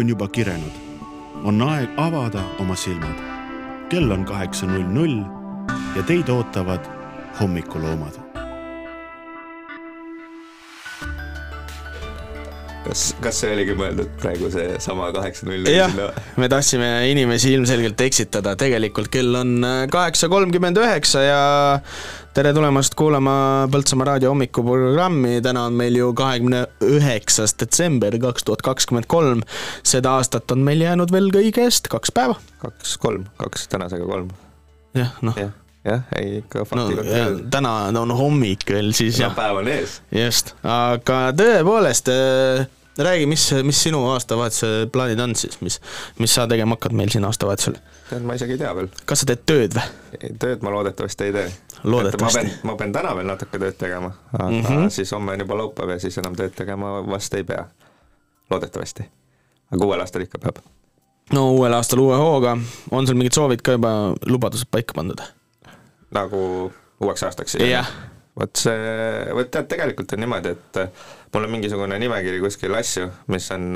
On 0.00 0.08
juba 0.08 0.28
kirenud. 0.28 0.72
on 1.44 1.62
aeg 1.62 1.88
avada 1.96 2.42
oma 2.58 2.76
silmad. 2.76 3.18
kell 3.88 4.10
on 4.10 4.24
kaheksa 4.24 4.66
null 4.66 4.88
null 4.88 5.20
ja 5.96 6.02
teid 6.02 6.28
ootavad 6.28 6.88
hommikuloomad. 7.40 8.29
Kas, 12.84 13.02
kas 13.22 13.40
see 13.42 13.52
oligi 13.54 13.74
mõeldud 13.78 14.10
praegu 14.20 14.50
seesama 14.52 15.10
kaheksa 15.14 15.48
null 15.48 15.68
jah, 15.70 15.92
me 16.40 16.48
tahtsime 16.50 16.88
inimesi 17.10 17.54
ilmselgelt 17.56 18.00
eksitada, 18.04 18.56
tegelikult 18.58 19.10
kell 19.12 19.36
on 19.40 19.58
äh, 19.66 19.84
kaheksa 19.92 20.30
kolmkümmend 20.32 20.80
üheksa 20.80 21.24
ja 21.24 21.40
tere 22.36 22.52
tulemast 22.56 22.96
kuulama 22.98 23.34
Põltsamaa 23.72 24.12
raadio 24.12 24.32
hommikuprogrammi, 24.32 25.38
täna 25.44 25.66
on 25.68 25.78
meil 25.78 25.98
ju 25.98 26.12
kahekümne 26.16 26.64
üheksas 26.86 27.56
detsember 27.60 28.16
kaks 28.22 28.46
tuhat 28.46 28.64
kakskümmend 28.66 29.08
kolm. 29.10 29.44
seda 29.82 30.16
aastat 30.18 30.50
on 30.54 30.64
meil 30.66 30.84
jäänud 30.84 31.12
veel 31.12 31.30
kõigest 31.34 31.90
kaks 31.92 32.14
päeva. 32.14 32.38
kaks, 32.62 32.96
kolm, 33.02 33.26
kaks 33.40 33.68
tänasega 33.72 34.06
kolm. 34.08 34.30
jah, 34.96 35.16
noh. 35.26 35.36
jah, 35.36 35.52
jah, 35.84 36.02
ei 36.16 36.40
ikka 36.40 36.64
no 36.64 36.64
faktiga 36.72 37.06
ja, 37.06 37.30
täna 37.50 37.72
on 38.00 38.16
hommik 38.16 38.66
veel 38.68 38.92
siis 38.96 39.18
no, 39.18 39.28
jah, 39.28 39.36
päev 39.36 39.62
on 39.62 39.70
ees. 39.72 40.00
just, 40.14 40.54
aga 40.66 41.22
tõepoolest 41.36 42.10
äh, 42.12 42.66
räägi, 42.98 43.26
mis, 43.26 43.54
mis 43.62 43.82
sinu 43.82 44.02
aastavahetuse 44.10 44.88
plaanid 44.92 45.20
on 45.20 45.36
siis, 45.36 45.60
mis, 45.60 45.80
mis 46.18 46.34
sa 46.34 46.46
tegema 46.48 46.76
hakkad 46.76 46.92
meil 46.92 47.12
siin 47.12 47.24
aastavahetusel? 47.24 47.78
tead, 48.10 48.26
ma 48.26 48.36
isegi 48.36 48.56
ei 48.56 48.58
tea 48.58 48.74
veel. 48.76 48.90
kas 49.06 49.22
sa 49.22 49.30
teed 49.30 49.44
tööd 49.48 49.76
või? 49.76 50.32
tööd 50.42 50.66
ma 50.66 50.74
loodetavasti 50.74 51.28
ei 51.28 51.36
tee. 51.36 51.46
Loodetavasti. 51.84 52.42
ma 52.44 52.50
pean, 52.50 52.58
ma 52.68 52.76
pean 52.82 52.92
täna 52.92 53.14
veel 53.16 53.30
natuke 53.30 53.62
tööd 53.62 53.78
tegema, 53.80 54.12
aga 54.32 54.50
mm. 54.50 54.66
-hmm. 54.66 54.92
siis 54.92 55.12
homme 55.16 55.32
on 55.32 55.46
juba 55.46 55.58
laupäev 55.62 55.94
ja 55.94 55.98
siis 56.02 56.18
enam 56.18 56.36
tööd 56.36 56.54
tegema 56.56 56.98
vast 57.06 57.34
ei 57.34 57.44
pea. 57.44 57.64
loodetavasti. 58.50 59.08
aga 59.72 59.84
uuel 59.84 60.00
aastal 60.00 60.26
ikka 60.26 60.38
peab. 60.38 60.62
no 61.32 61.50
uuel 61.52 61.74
aastal 61.74 61.98
uue 61.98 62.16
hooga, 62.16 62.56
on 62.90 63.06
sul 63.06 63.16
mingid 63.16 63.32
soovid 63.32 63.62
ka 63.62 63.78
juba, 63.78 64.14
lubadused 64.26 64.68
paika 64.70 64.94
pandud? 64.94 65.22
Nagu 66.16 66.40
uueks 67.00 67.22
aastaks 67.28 67.56
Jah. 67.60 67.88
vot 68.38 68.60
see, 68.62 68.76
vot 69.36 69.50
tead, 69.52 69.68
tegelikult 69.70 70.12
on 70.16 70.22
niimoodi, 70.24 70.52
et 70.56 70.80
äh, 70.82 71.08
mul 71.34 71.46
on 71.46 71.54
mingisugune 71.54 71.98
nimekiri 72.02 72.40
kuskil 72.42 72.74
asju, 72.78 73.08
mis 73.32 73.48
on, 73.54 73.72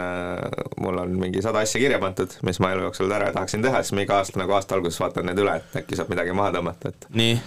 mul 0.83 1.01
on 1.03 1.17
mingi 1.21 1.43
sada 1.45 1.65
asja 1.65 1.81
kirja 1.83 1.99
pandud, 2.03 2.39
mis 2.47 2.61
ma 2.63 2.73
elu 2.75 2.87
jooksul 2.89 3.13
ära 3.15 3.33
tahaksin 3.35 3.65
teha, 3.65 3.83
siis 3.83 3.97
ma 3.97 4.07
iga 4.07 4.21
aasta 4.21 4.41
nagu 4.41 4.57
aasta 4.57 4.79
alguses 4.79 5.01
vaatan 5.03 5.31
need 5.31 5.43
üle, 5.43 5.59
et 5.61 5.81
äkki 5.83 5.99
saab 5.99 6.13
midagi 6.15 6.37
maha 6.37 6.55
tõmmata, 6.59 6.95
et 6.95 7.11
nii, 7.23 7.41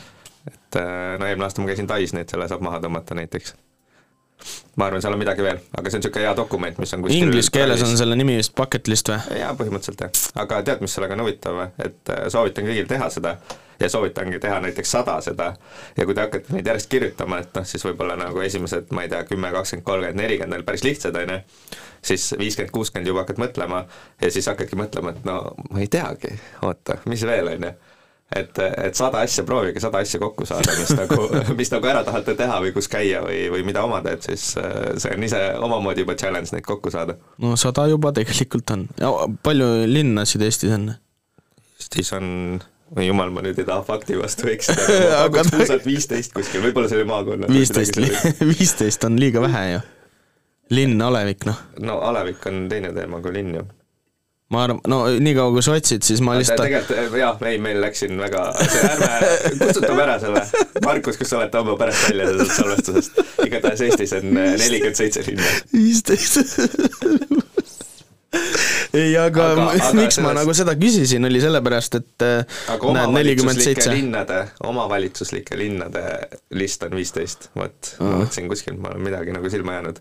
et 0.51 0.81
äh, 0.81 1.15
no 1.19 1.29
eelmine 1.29 1.47
aasta 1.47 1.63
ma 1.63 1.71
käisin 1.71 1.89
Tais, 1.89 2.13
et 2.15 2.35
selle 2.35 2.49
saab 2.51 2.63
maha 2.65 2.83
tõmmata 2.83 3.17
näiteks. 3.17 3.55
Ma 4.77 4.88
arvan, 4.88 5.01
seal 5.03 5.15
on 5.15 5.21
midagi 5.21 5.45
veel, 5.45 5.61
aga 5.73 5.89
see 5.89 5.97
on 5.97 6.03
niisugune 6.03 6.25
hea 6.27 6.33
dokument, 6.38 6.81
mis 6.81 6.93
on 6.93 7.05
kuskil 7.05 7.27
Inglise 7.27 7.53
keeles 7.53 7.85
on 7.85 7.95
selle 7.99 8.17
nimi 8.19 8.38
vist 8.38 8.53
bucket 8.57 8.89
list 8.91 9.09
või? 9.11 9.39
jaa, 9.41 9.53
põhimõtteliselt 9.57 10.03
jah, 10.05 10.25
aga 10.43 10.59
tead, 10.67 10.83
mis 10.85 10.93
sellega 10.97 11.17
on 11.17 11.25
huvitav? 11.25 11.63
Et 11.83 12.13
äh, 12.13 12.27
soovitan 12.33 12.69
kõigil 12.69 12.89
teha 12.89 13.09
seda 13.13 13.38
ja 13.79 13.89
soovitangi 13.89 14.39
teha 14.39 14.59
näiteks 14.59 14.91
sada 14.91 15.17
seda. 15.21 15.51
Ja 15.97 16.05
kui 16.05 16.15
te 16.15 16.23
hakkate 16.25 16.53
neid 16.53 16.67
järjest 16.67 16.89
kirjutama, 16.89 17.41
et 17.43 17.57
noh, 17.57 17.65
siis 17.67 17.85
võib-olla 17.85 18.15
nagu 18.19 18.41
esimesed, 18.41 18.89
ma 18.95 19.05
ei 19.05 19.11
tea, 19.11 19.23
kümme, 19.29 19.51
kakskümmend, 19.53 19.85
kolmkümmend, 19.85 20.21
nelikümmend 20.21 20.61
on 20.61 20.65
päris 20.67 20.85
lihtsad, 20.85 21.17
on 21.21 21.35
ju, 21.35 21.41
siis 22.11 22.31
viiskümmend, 22.39 22.73
kuuskümmend 22.73 23.11
juba 23.11 23.25
hakkad 23.25 23.41
mõtlema 23.41 23.83
ja 24.21 24.31
siis 24.33 24.49
hakkadki 24.49 24.79
mõtlema, 24.79 25.13
et 25.13 25.29
no 25.29 25.41
ma 25.69 25.83
ei 25.83 25.91
teagi, 25.93 26.33
oota, 26.65 26.97
mis 27.05 27.25
veel, 27.27 27.53
on 27.53 27.69
ju 27.69 27.75
et, 28.36 28.59
et 28.59 28.95
sada 28.97 29.21
asja, 29.23 29.43
proovige 29.47 29.80
sada 29.80 30.01
asja 30.03 30.19
kokku 30.19 30.45
saada, 30.47 30.75
mis 30.80 30.91
nagu 30.97 31.28
mis 31.59 31.71
nagu 31.71 31.89
ära 31.89 32.03
tahate 32.07 32.36
teha 32.39 32.59
või 32.63 32.73
kus 32.75 32.89
käia 32.91 33.21
või, 33.23 33.45
või 33.53 33.65
mida 33.67 33.84
omada, 33.88 34.15
et 34.17 34.28
siis 34.28 34.49
äh, 34.59 34.93
see 34.99 35.13
on 35.15 35.28
ise 35.28 35.41
omamoodi 35.63 36.03
juba 36.03 36.17
challenge 36.19 36.51
neid 36.55 36.67
kokku 36.67 36.91
saada. 36.93 37.17
no 37.43 37.55
sada 37.59 37.88
juba 37.91 38.11
tegelikult 38.15 38.75
on. 38.75 38.88
palju 39.43 39.69
linnasid 39.88 40.43
Eestis 40.47 40.73
on? 40.75 40.89
Eestis 41.78 42.11
on, 42.17 42.28
oi 42.97 43.07
jumal, 43.07 43.32
ma 43.32 43.45
nüüd 43.45 43.59
ei 43.61 43.67
taha 43.67 43.86
fakti 43.88 44.19
vastu 44.19 44.51
eksida, 44.51 44.88
Aga 45.25 45.45
puusalt 45.47 45.88
viisteist 45.88 46.36
kuskil, 46.36 46.65
võib-olla 46.67 46.91
see 46.91 46.99
oli 46.99 47.07
maakonnas. 47.09 47.53
viisteist, 47.53 48.01
viisteist 48.43 49.07
on 49.07 49.19
liiga 49.21 49.43
vähe 49.45 49.63
ju. 49.71 49.82
linn, 50.75 50.99
alevik 51.01 51.47
noh. 51.47 51.63
no 51.80 52.01
Alevik 52.03 52.43
on 52.51 52.65
teine 52.67 52.91
teema 52.95 53.23
kui 53.23 53.39
linn 53.39 53.55
ju. 53.61 53.67
Ma 54.53 54.61
arvan, 54.63 54.79
no 54.87 54.97
niikaua 55.19 55.51
kui 55.51 55.63
sa 55.65 55.73
otsid, 55.75 56.05
siis 56.07 56.21
ma 56.23 56.37
lihtsalt 56.39 56.61
tegelikult 56.63 57.17
jah, 57.19 57.41
ei, 57.49 57.57
meil 57.59 57.81
läks 57.83 57.99
siin 58.05 58.15
väga, 58.21 58.45
ärme 58.79 59.09
kustutame 59.59 60.05
ära 60.05 60.15
selle. 60.23 60.43
Markus, 60.85 61.17
kas 61.19 61.33
sa 61.33 61.41
oled 61.41 61.57
homme 61.59 61.75
pärast 61.81 62.05
välja 62.09 62.29
sellest 62.31 62.55
salvestusest? 62.61 63.19
igatahes 63.47 63.83
Eestis 63.89 64.13
on 64.21 64.29
äh, 64.31 64.53
nelikümmend 64.61 64.95
seitse 65.01 65.25
linna. 65.27 65.51
viisteist. 65.73 66.39
ei, 68.93 69.13
aga, 69.17 69.45
Aga- 69.51 69.67
aga 69.67 69.71
aga 69.71 69.93
miks 69.97 70.17
ma 70.19 70.29
sellest- 70.31 70.39
nagu 70.39 70.53
seda 70.57 70.73
küsisin, 70.79 71.25
oli 71.27 71.41
sellepärast, 71.43 71.95
et 71.99 72.25
aga 72.75 72.93
näed, 72.97 73.13
nelikümmend 73.19 73.61
seitse. 73.63 73.89
linnade, 73.93 74.39
omavalitsuslike 74.67 75.57
linnade 75.59 76.03
list 76.55 76.83
on 76.87 76.95
viisteist, 76.97 77.49
vot, 77.55 77.95
ma 77.99 78.13
Aa. 78.13 78.19
mõtlesin 78.23 78.47
kuskilt, 78.51 78.79
ma 78.79 78.93
olen 78.93 79.03
midagi 79.11 79.35
nagu 79.35 79.49
silma 79.53 79.77
jäänud. 79.79 79.99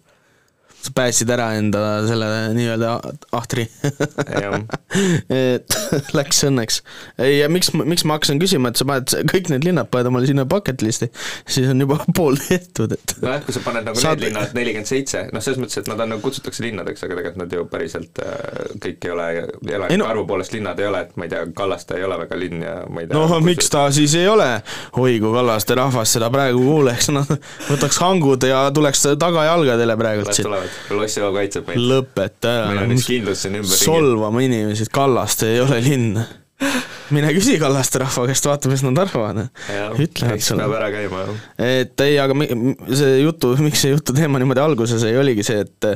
Sa 0.86 0.94
päästsid 0.96 1.30
ära 1.34 1.48
enda 1.58 1.82
selle 2.06 2.28
nii-öelda 2.56 2.94
ahtri. 3.36 3.66
et 5.36 5.76
läks 6.16 6.42
õnneks. 6.46 6.80
ja 7.18 7.48
miks, 7.52 7.72
miks 7.76 8.06
ma 8.06 8.16
hakkasin 8.18 8.40
küsima, 8.42 8.70
et 8.70 8.80
sa 8.80 8.86
paned 8.88 9.14
kõik 9.32 9.50
need 9.52 9.66
linnad 9.66 9.90
paned 9.92 10.10
omale 10.10 10.28
sinna 10.28 10.46
bucket 10.48 10.84
list'i, 10.84 11.08
siis 11.48 11.68
on 11.72 11.82
juba 11.82 11.98
pool 12.16 12.38
tehtud, 12.40 12.96
et 12.96 13.16
nojah, 13.22 13.42
kui 13.46 13.56
sa 13.56 13.62
paned 13.64 13.88
nagu 13.88 14.00
Saad- 14.00 14.20
need 14.20 14.30
linnad 14.30 14.56
nelikümmend 14.56 14.90
seitse, 14.90 15.26
noh, 15.34 15.44
selles 15.44 15.60
mõttes, 15.62 15.80
et 15.82 15.90
nad 15.90 16.02
on 16.04 16.14
nagu 16.14 16.24
kutsutakse 16.24 16.64
linnadeks, 16.66 17.04
aga 17.06 17.18
tegelikult 17.18 17.42
nad 17.42 17.56
ju 17.58 17.66
päriselt 17.70 18.22
äh, 18.22 18.76
kõik 18.82 19.08
ei 19.08 19.14
ole, 19.14 19.28
elanike 19.66 20.00
no. 20.00 20.08
arvu 20.10 20.26
poolest 20.30 20.56
linnad 20.56 20.80
ei 20.82 20.90
ole, 20.90 21.04
et 21.06 21.16
ma 21.18 21.28
ei 21.28 21.34
tea, 21.34 21.44
Kallaste 21.56 21.98
ei 21.98 22.06
ole 22.06 22.18
väga 22.24 22.38
linn 22.38 22.64
ja 22.64 22.76
ma 22.90 23.02
ei 23.02 23.10
tea 23.10 23.18
no 23.18 23.40
miks 23.44 23.70
ta 23.72 23.86
siis 23.94 24.14
ei 24.18 24.28
ole? 24.30 24.48
oi 25.00 25.18
kui 25.22 25.32
Kallaste 25.34 25.76
rahvas 25.78 26.16
seda 26.16 26.30
praegu 26.32 26.62
kuuleks, 26.62 27.10
noh 27.14 27.26
võtaks 27.70 28.00
hangud 28.02 28.46
ja 28.46 28.66
tuleks 28.74 29.02
tagajalgadele 29.20 29.96
praegult 29.98 30.36
siit. 30.36 30.48
Lossio 30.94 31.30
kaitseb 31.34 31.68
meid. 31.70 31.82
lõpeta 31.90 32.56
meil 32.70 32.82
on 32.82 32.82
ära 32.86 32.96
üks, 32.96 33.06
kindlus 33.10 33.44
siin 33.44 33.60
ümberringi. 33.60 33.84
solvama 33.84 34.42
inimesi, 34.44 34.86
et 34.86 34.92
Kallaste 34.94 35.48
ei 35.54 35.62
ole 35.64 35.78
linn. 35.84 36.20
mine 37.14 37.30
küsi 37.36 37.58
Kallaste 37.60 38.00
rahva 38.02 38.24
käest, 38.30 38.46
vaata, 38.48 38.70
mis 38.72 38.82
nad 38.86 38.98
arvavad. 39.02 39.42
ütlevad 40.02 40.44
sulle 40.44 40.64
peab. 40.64 40.76
ära 40.78 40.90
käima, 40.94 41.22
jah. 41.26 41.42
et 41.66 42.04
ei, 42.06 42.18
aga 42.22 42.36
see 43.02 43.12
jutu, 43.22 43.52
miks 43.62 43.84
see 43.84 43.92
jutu 43.94 44.16
teema 44.16 44.40
niimoodi 44.42 44.62
alguse 44.64 45.00
sai, 45.02 45.16
oligi 45.20 45.46
see, 45.46 45.64
et 45.66 45.90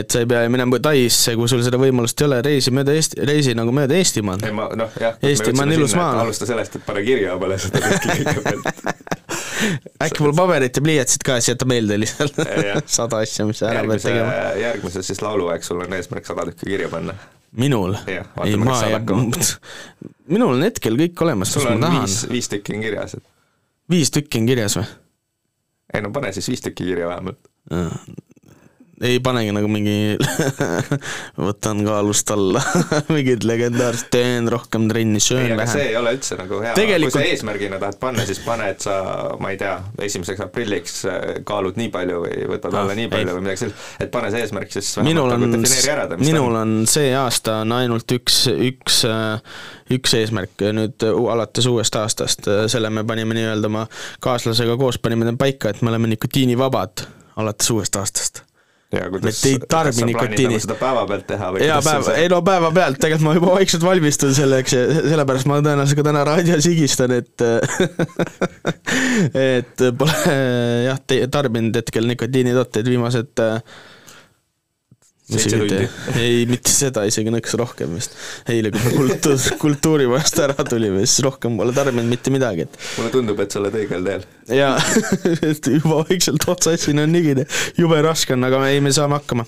et 0.00 0.10
sa 0.10 0.24
ei 0.24 0.30
pea 0.30 0.44
minema 0.52 0.80
Taisse, 0.82 1.36
kui 1.38 1.50
sul 1.50 1.64
seda 1.66 1.80
võimalust 1.80 2.22
ei 2.22 2.30
ole, 2.30 2.42
reisi 2.46 2.74
mööda 2.74 2.96
Eesti, 2.96 3.22
reisi 3.28 3.56
nagu 3.58 3.74
mööda 3.74 3.98
Eestimaad. 3.98 4.46
ei 4.48 4.56
ma 4.56 4.70
noh, 4.78 4.96
jah. 5.00 5.18
Eestimaa 5.22 5.68
on 5.68 5.76
ilus 5.76 5.98
maa. 5.98 6.14
alusta 6.24 6.48
sellest, 6.48 6.80
et 6.80 6.86
pane 6.88 7.04
kirja 7.06 7.36
omale 7.36 7.60
seda 7.60 7.84
kõike 7.84 8.22
kõigepealt. 8.22 9.26
äkki 10.04 10.22
mul 10.24 10.34
paberit 10.36 10.76
ja 10.76 10.84
pliiatsit 10.84 11.24
ka, 11.26 11.38
siis 11.38 11.52
jäta 11.54 11.68
meelde 11.68 11.98
lihtsalt 12.00 12.38
sada 12.98 13.22
asja, 13.24 13.46
mis 13.48 13.62
sa 13.62 13.72
ära 13.72 13.84
pead 13.88 14.04
tegema., 14.04 14.36
järgmises 14.60 15.10
siis 15.10 15.22
lauluaeg 15.24 15.66
sul 15.66 15.82
on 15.84 15.98
eesmärk 15.98 16.28
sada 16.28 16.46
tükki 16.50 16.70
kirja 16.74 16.90
panna. 16.92 17.16
minul? 17.56 17.96
ei, 18.06 18.20
ma 18.60 18.78
ei 18.84 18.94
hakkama. 18.96 19.42
minul 20.34 20.56
on 20.56 20.64
hetkel 20.66 20.98
kõik 21.00 21.26
olemas, 21.26 21.56
mis 21.56 21.68
ma 21.68 21.76
tahan 21.86 22.16
viis 22.34 22.52
tükki 22.54 22.76
on 22.78 22.86
kirjas, 22.86 23.18
et 23.18 23.26
viis 23.90 24.14
tükki 24.14 24.42
on 24.42 24.50
kirjas 24.52 24.78
või? 24.80 24.88
ei 25.94 26.04
no 26.04 26.12
pane 26.14 26.32
siis 26.36 26.50
viis 26.52 26.64
tükki 26.64 26.90
kirja 26.92 27.10
vähemalt. 27.14 27.40
Ei 29.04 29.20
panegi 29.22 29.52
nagu 29.54 29.68
mingi 29.70 30.16
võtan 31.48 31.82
kaalust 31.86 32.30
alla 32.34 32.62
mingid 33.14 33.44
legendaarsed, 33.46 34.08
teen 34.12 34.48
rohkem 34.50 34.88
trenni, 34.90 35.20
ei, 35.20 35.24
söön 35.24 35.52
aga 35.54 35.66
see 35.70 35.82
vähem. 35.82 35.90
ei 35.92 35.96
ole 36.00 36.12
üldse 36.16 36.38
nagu 36.40 36.60
hea, 36.64 36.72
Tegelikult- 36.78 37.14
kui 37.14 37.22
sa 37.22 37.32
eesmärgina 37.32 37.78
tahad 37.82 37.98
panna, 38.02 38.24
siis 38.28 38.40
pane, 38.46 38.70
et 38.74 38.84
sa, 38.86 38.96
ma 39.42 39.52
ei 39.54 39.60
tea, 39.60 39.76
esimeseks 40.08 40.42
aprilliks 40.48 40.96
äh, 41.10 41.18
kaalud 41.48 41.78
nii 41.80 41.92
palju 41.94 42.22
või 42.24 42.48
võtad 42.54 42.74
Ah, 42.74 42.82
alla 42.82 42.96
nii 42.98 43.06
ei. 43.08 43.12
palju 43.12 43.36
või 43.38 43.44
midagi 43.46 43.62
sellist, 43.64 43.86
et 44.02 44.10
pane 44.14 44.32
see 44.34 44.42
eesmärk 44.46 44.74
siis 44.74 44.90
minul 45.06 45.30
on 45.34 45.44
nagu, 45.46 45.60
mis 45.62 45.76
ta 45.86 46.18
minul 46.22 46.58
on 46.62 46.74
see 46.90 47.12
aasta 47.16 47.60
on 47.64 47.72
ainult 47.78 48.16
üks, 48.18 48.40
üks, 48.52 49.02
üks 49.94 50.16
eesmärk 50.18 50.66
nüüd 50.76 51.04
alates 51.32 51.66
uuest 51.70 51.96
aastast, 52.00 52.48
selle 52.72 52.90
me 52.92 53.04
panime 53.08 53.36
nii-öelda 53.38 53.70
oma 53.70 53.86
kaaslasega 54.24 54.76
koos 54.80 54.98
panime 55.02 55.30
paika, 55.38 55.70
et 55.72 55.82
me 55.82 55.92
oleme 55.92 56.10
nikotiinivabad 56.14 57.06
alates 57.38 57.70
uuest 57.70 57.96
aastast. 57.96 58.42
Et 58.88 59.40
ei 59.44 59.58
tarbi 59.68 60.06
nikotiini. 60.08 60.54
nagu 60.54 60.62
seda 60.64 60.76
päevapealt 60.80 61.26
teha 61.28 61.50
või 61.52 61.66
jaa, 61.66 61.80
päev, 61.84 62.06
ei 62.16 62.30
no 62.32 62.38
päevapealt, 62.44 62.96
tegelikult 63.02 63.26
ma 63.26 63.34
juba 63.36 63.50
vaikselt 63.58 63.84
valmistun 63.84 64.32
selleks 64.36 64.72
ja 64.72 64.86
sellepärast 64.96 65.50
ma 65.50 65.58
tõenäoliselt 65.60 66.00
ka 66.00 66.06
täna 66.08 66.22
raadios 66.24 66.68
higistan, 66.70 67.12
et 67.18 67.44
et 69.58 69.84
pole 70.00 70.38
jah, 70.86 71.02
tarbinud 71.36 71.76
hetkel 71.82 72.08
nikotiinitooteid 72.14 72.88
viimased 72.88 73.44
äh, 73.44 73.60
Seitse 75.28 75.58
tundi. 75.60 75.88
ei, 76.16 76.44
mitte 76.48 76.72
seda, 76.72 77.02
isegi 77.08 77.32
nõks 77.32 77.52
rohkem 77.60 77.92
vist. 77.98 78.14
eile, 78.48 78.70
kui 78.72 78.80
me 78.80 78.92
kultuur, 78.96 79.42
kultuurimajast 79.60 80.40
ära 80.46 80.64
tulime, 80.64 81.02
siis 81.04 81.20
rohkem 81.26 81.58
pole 81.60 81.74
tarbinud 81.76 82.08
mitte 82.08 82.32
midagi, 82.32 82.64
et 82.64 82.78
mulle 82.96 83.12
tundub, 83.12 83.42
et 83.44 83.52
sa 83.52 83.60
oled 83.60 83.76
õigel 83.76 84.06
teel. 84.08 84.24
jaa, 84.56 84.78
et 85.50 85.72
juba 85.74 86.00
vaikselt 86.08 86.48
otsassin 86.48 87.04
on 87.04 87.12
nigine, 87.12 87.44
jube 87.76 88.00
raske 88.04 88.32
on, 88.38 88.48
aga 88.48 88.62
ei, 88.72 88.80
me 88.84 88.94
saame 88.96 89.20
hakkama. 89.20 89.44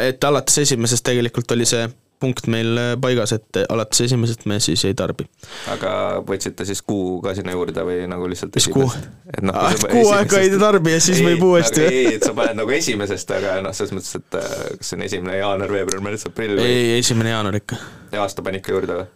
et 0.00 0.24
alates 0.24 0.62
esimesest 0.64 1.04
tegelikult 1.04 1.52
oli 1.58 1.68
see 1.68 1.84
punkt 2.22 2.46
meil 2.52 2.72
äh, 2.80 2.90
paigas, 3.02 3.34
et 3.36 3.60
alates 3.68 4.00
esimesest 4.06 4.46
me 4.50 4.58
siis 4.62 4.84
ei 4.88 4.94
tarbi. 4.98 5.26
aga 5.74 5.92
võtsite 6.28 6.64
siis 6.68 6.80
kuu 6.86 7.20
ka 7.24 7.34
sinna 7.38 7.52
juurde 7.56 7.84
või 7.86 8.06
nagu 8.10 8.28
lihtsalt 8.30 8.54
Mis 8.56 8.68
kuu? 8.72 8.88
et 9.32 9.42
noh, 9.44 9.54
Ah, 9.62 9.74
kuu 9.90 10.08
aega 10.16 10.40
ei 10.42 10.50
tarbi 10.58 10.94
ja 10.96 11.00
siis 11.04 11.20
Ei, 11.20 11.26
võib 11.32 11.44
uuesti- 11.50 11.82
nagu 11.84 11.96
ei, 12.02 12.14
et 12.16 12.24
sa 12.28 12.34
paned 12.38 12.56
nagu 12.62 12.70
esimesest, 12.78 13.30
aga 13.38 13.58
noh, 13.66 13.74
selles 13.76 13.92
mõttes, 13.98 14.14
et 14.22 14.38
äh, 14.40 14.52
kas 14.78 14.92
see 14.92 14.98
on 15.00 15.06
esimene 15.08 15.40
jaanuar, 15.42 15.74
veebruar, 15.78 16.04
märts, 16.08 16.26
aprill 16.30 16.56
või 16.60 16.70
ei, 16.70 16.98
esimene 17.02 17.34
jaanuar 17.34 17.58
ikka. 17.60 17.78
ja 18.12 18.22
aasta 18.24 18.42
pani 18.46 18.62
ikka 18.62 18.72
juurde 18.78 19.02
või? 19.02 19.10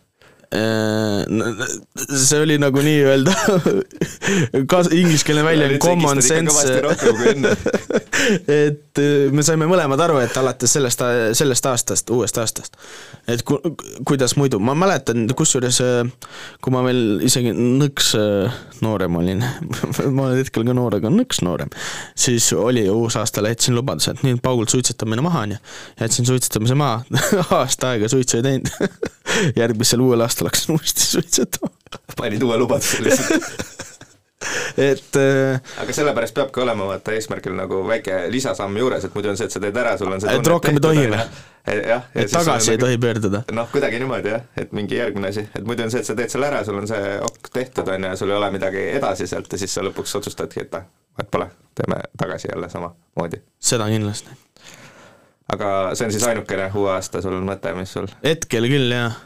See 2.17 2.41
oli 2.41 2.57
nagu 2.61 2.81
nii-öelda 2.85 3.33
kas-, 4.71 4.91
ingliskeelne 4.95 5.45
väljend 5.45 5.79
common 5.83 6.23
sense. 6.23 6.67
et 8.67 9.01
äh, 9.01 9.33
me 9.33 9.45
saime 9.47 9.69
mõlemad 9.69 10.01
aru, 10.07 10.19
et 10.25 10.37
alates 10.41 10.77
sellest, 10.77 11.03
sellest 11.37 11.69
aastast, 11.71 12.11
uuest 12.15 12.39
aastast, 12.41 12.79
et 13.29 13.45
ku, 13.47 13.59
kuidas 14.09 14.37
muidu, 14.41 14.61
ma 14.63 14.77
mäletan, 14.79 15.27
kusjuures 15.37 15.81
äh, 15.85 16.03
kui 16.65 16.75
ma 16.75 16.83
veel 16.87 17.27
isegi 17.27 17.53
nõks 17.57 18.13
äh, 18.19 18.61
noorem 18.85 19.19
olin, 19.21 19.45
ma 20.17 20.29
olen 20.29 20.41
hetkel 20.41 20.67
ka 20.67 20.77
noor, 20.77 20.99
aga 21.01 21.13
nõks 21.13 21.43
noorem, 21.47 21.73
siis 22.19 22.49
oli 22.57 22.87
uusaastale 22.91 23.53
jätsin 23.55 23.77
lubaduse, 23.77 24.17
et 24.17 24.25
nüüd 24.27 24.43
Paul 24.45 24.67
suitsetamine 24.71 25.25
maha 25.25 25.47
onju. 25.47 25.61
jätsin 26.01 26.29
suitsetamise 26.29 26.77
maha, 26.79 27.03
aasta 27.61 27.95
aega 27.95 28.11
suitsu 28.13 28.41
ei 28.41 28.47
teinud. 28.47 28.73
Järgmisel 29.57 30.05
uuel 30.05 30.27
aastal 30.27 30.51
hakkasin 30.51 30.77
uuesti 30.77 31.07
suitsetama. 31.07 31.73
panid 32.17 32.43
uue 32.43 32.59
lubaduse 32.59 33.03
lihtsalt. 33.05 33.51
et 34.77 35.17
äh, 35.17 35.61
aga 35.83 35.93
sellepärast 35.97 36.35
peabki 36.37 36.61
olema 36.61 36.87
vaata 36.91 37.15
eesmärgil 37.17 37.55
nagu 37.57 37.81
väike 37.89 38.27
lisasamm 38.33 38.77
juures, 38.77 39.05
et 39.05 39.15
muidu 39.17 39.33
on 39.33 39.39
see, 39.39 39.49
et 39.49 39.57
sa 39.57 39.63
teed 39.63 39.77
ära, 39.81 39.97
sul 39.99 40.13
on 40.13 40.23
see 40.23 40.35
Et 40.37 40.51
rohkem 40.53 40.77
ei 40.77 40.85
tohi 40.85 41.07
või? 41.13 41.21
jah, 41.89 42.07
et 42.15 42.31
tagasi 42.31 42.75
ei 42.75 42.81
tohi 42.81 42.99
pöörduda. 43.03 43.43
noh, 43.57 43.69
kuidagi 43.73 44.01
niimoodi 44.03 44.35
jah, 44.35 44.47
et 44.61 44.73
mingi 44.77 45.01
järgmine 45.01 45.33
asi, 45.33 45.47
et 45.49 45.67
muidu 45.67 45.87
on 45.87 45.93
see, 45.95 46.05
et 46.05 46.11
sa 46.11 46.19
teed 46.19 46.33
selle 46.33 46.51
ära, 46.51 46.63
sul 46.69 46.79
on 46.83 46.89
see 46.91 47.19
ok 47.31 47.53
tehtud, 47.53 47.89
on 47.89 48.09
ju, 48.09 48.13
ja 48.13 48.21
sul 48.21 48.33
ei 48.33 48.39
ole 48.39 48.51
midagi 48.55 48.89
edasi 48.99 49.29
sealt 49.31 49.53
ja 49.53 49.63
siis 49.65 49.79
sa 49.79 49.85
lõpuks 49.87 50.19
otsustadki, 50.21 50.67
et 50.67 50.79
ah, 50.79 50.89
vahet 51.19 51.33
pole, 51.33 51.51
teeme 51.79 52.03
tagasi 52.19 52.53
jälle 52.53 52.71
samamoodi. 52.73 53.43
seda 53.73 53.89
kindlasti. 53.93 54.46
Aga 55.53 55.71
see 55.95 56.09
on 56.09 56.15
siis 56.15 56.27
ainukene 56.27 56.69
uue 56.75 56.93
aasta 56.95 57.23
sul 57.25 57.39
mõte, 57.47 57.73
mis 57.79 57.93
sul, 57.95 58.09
hetkel 58.25 58.69
küll 58.71 58.95
jah, 58.95 59.19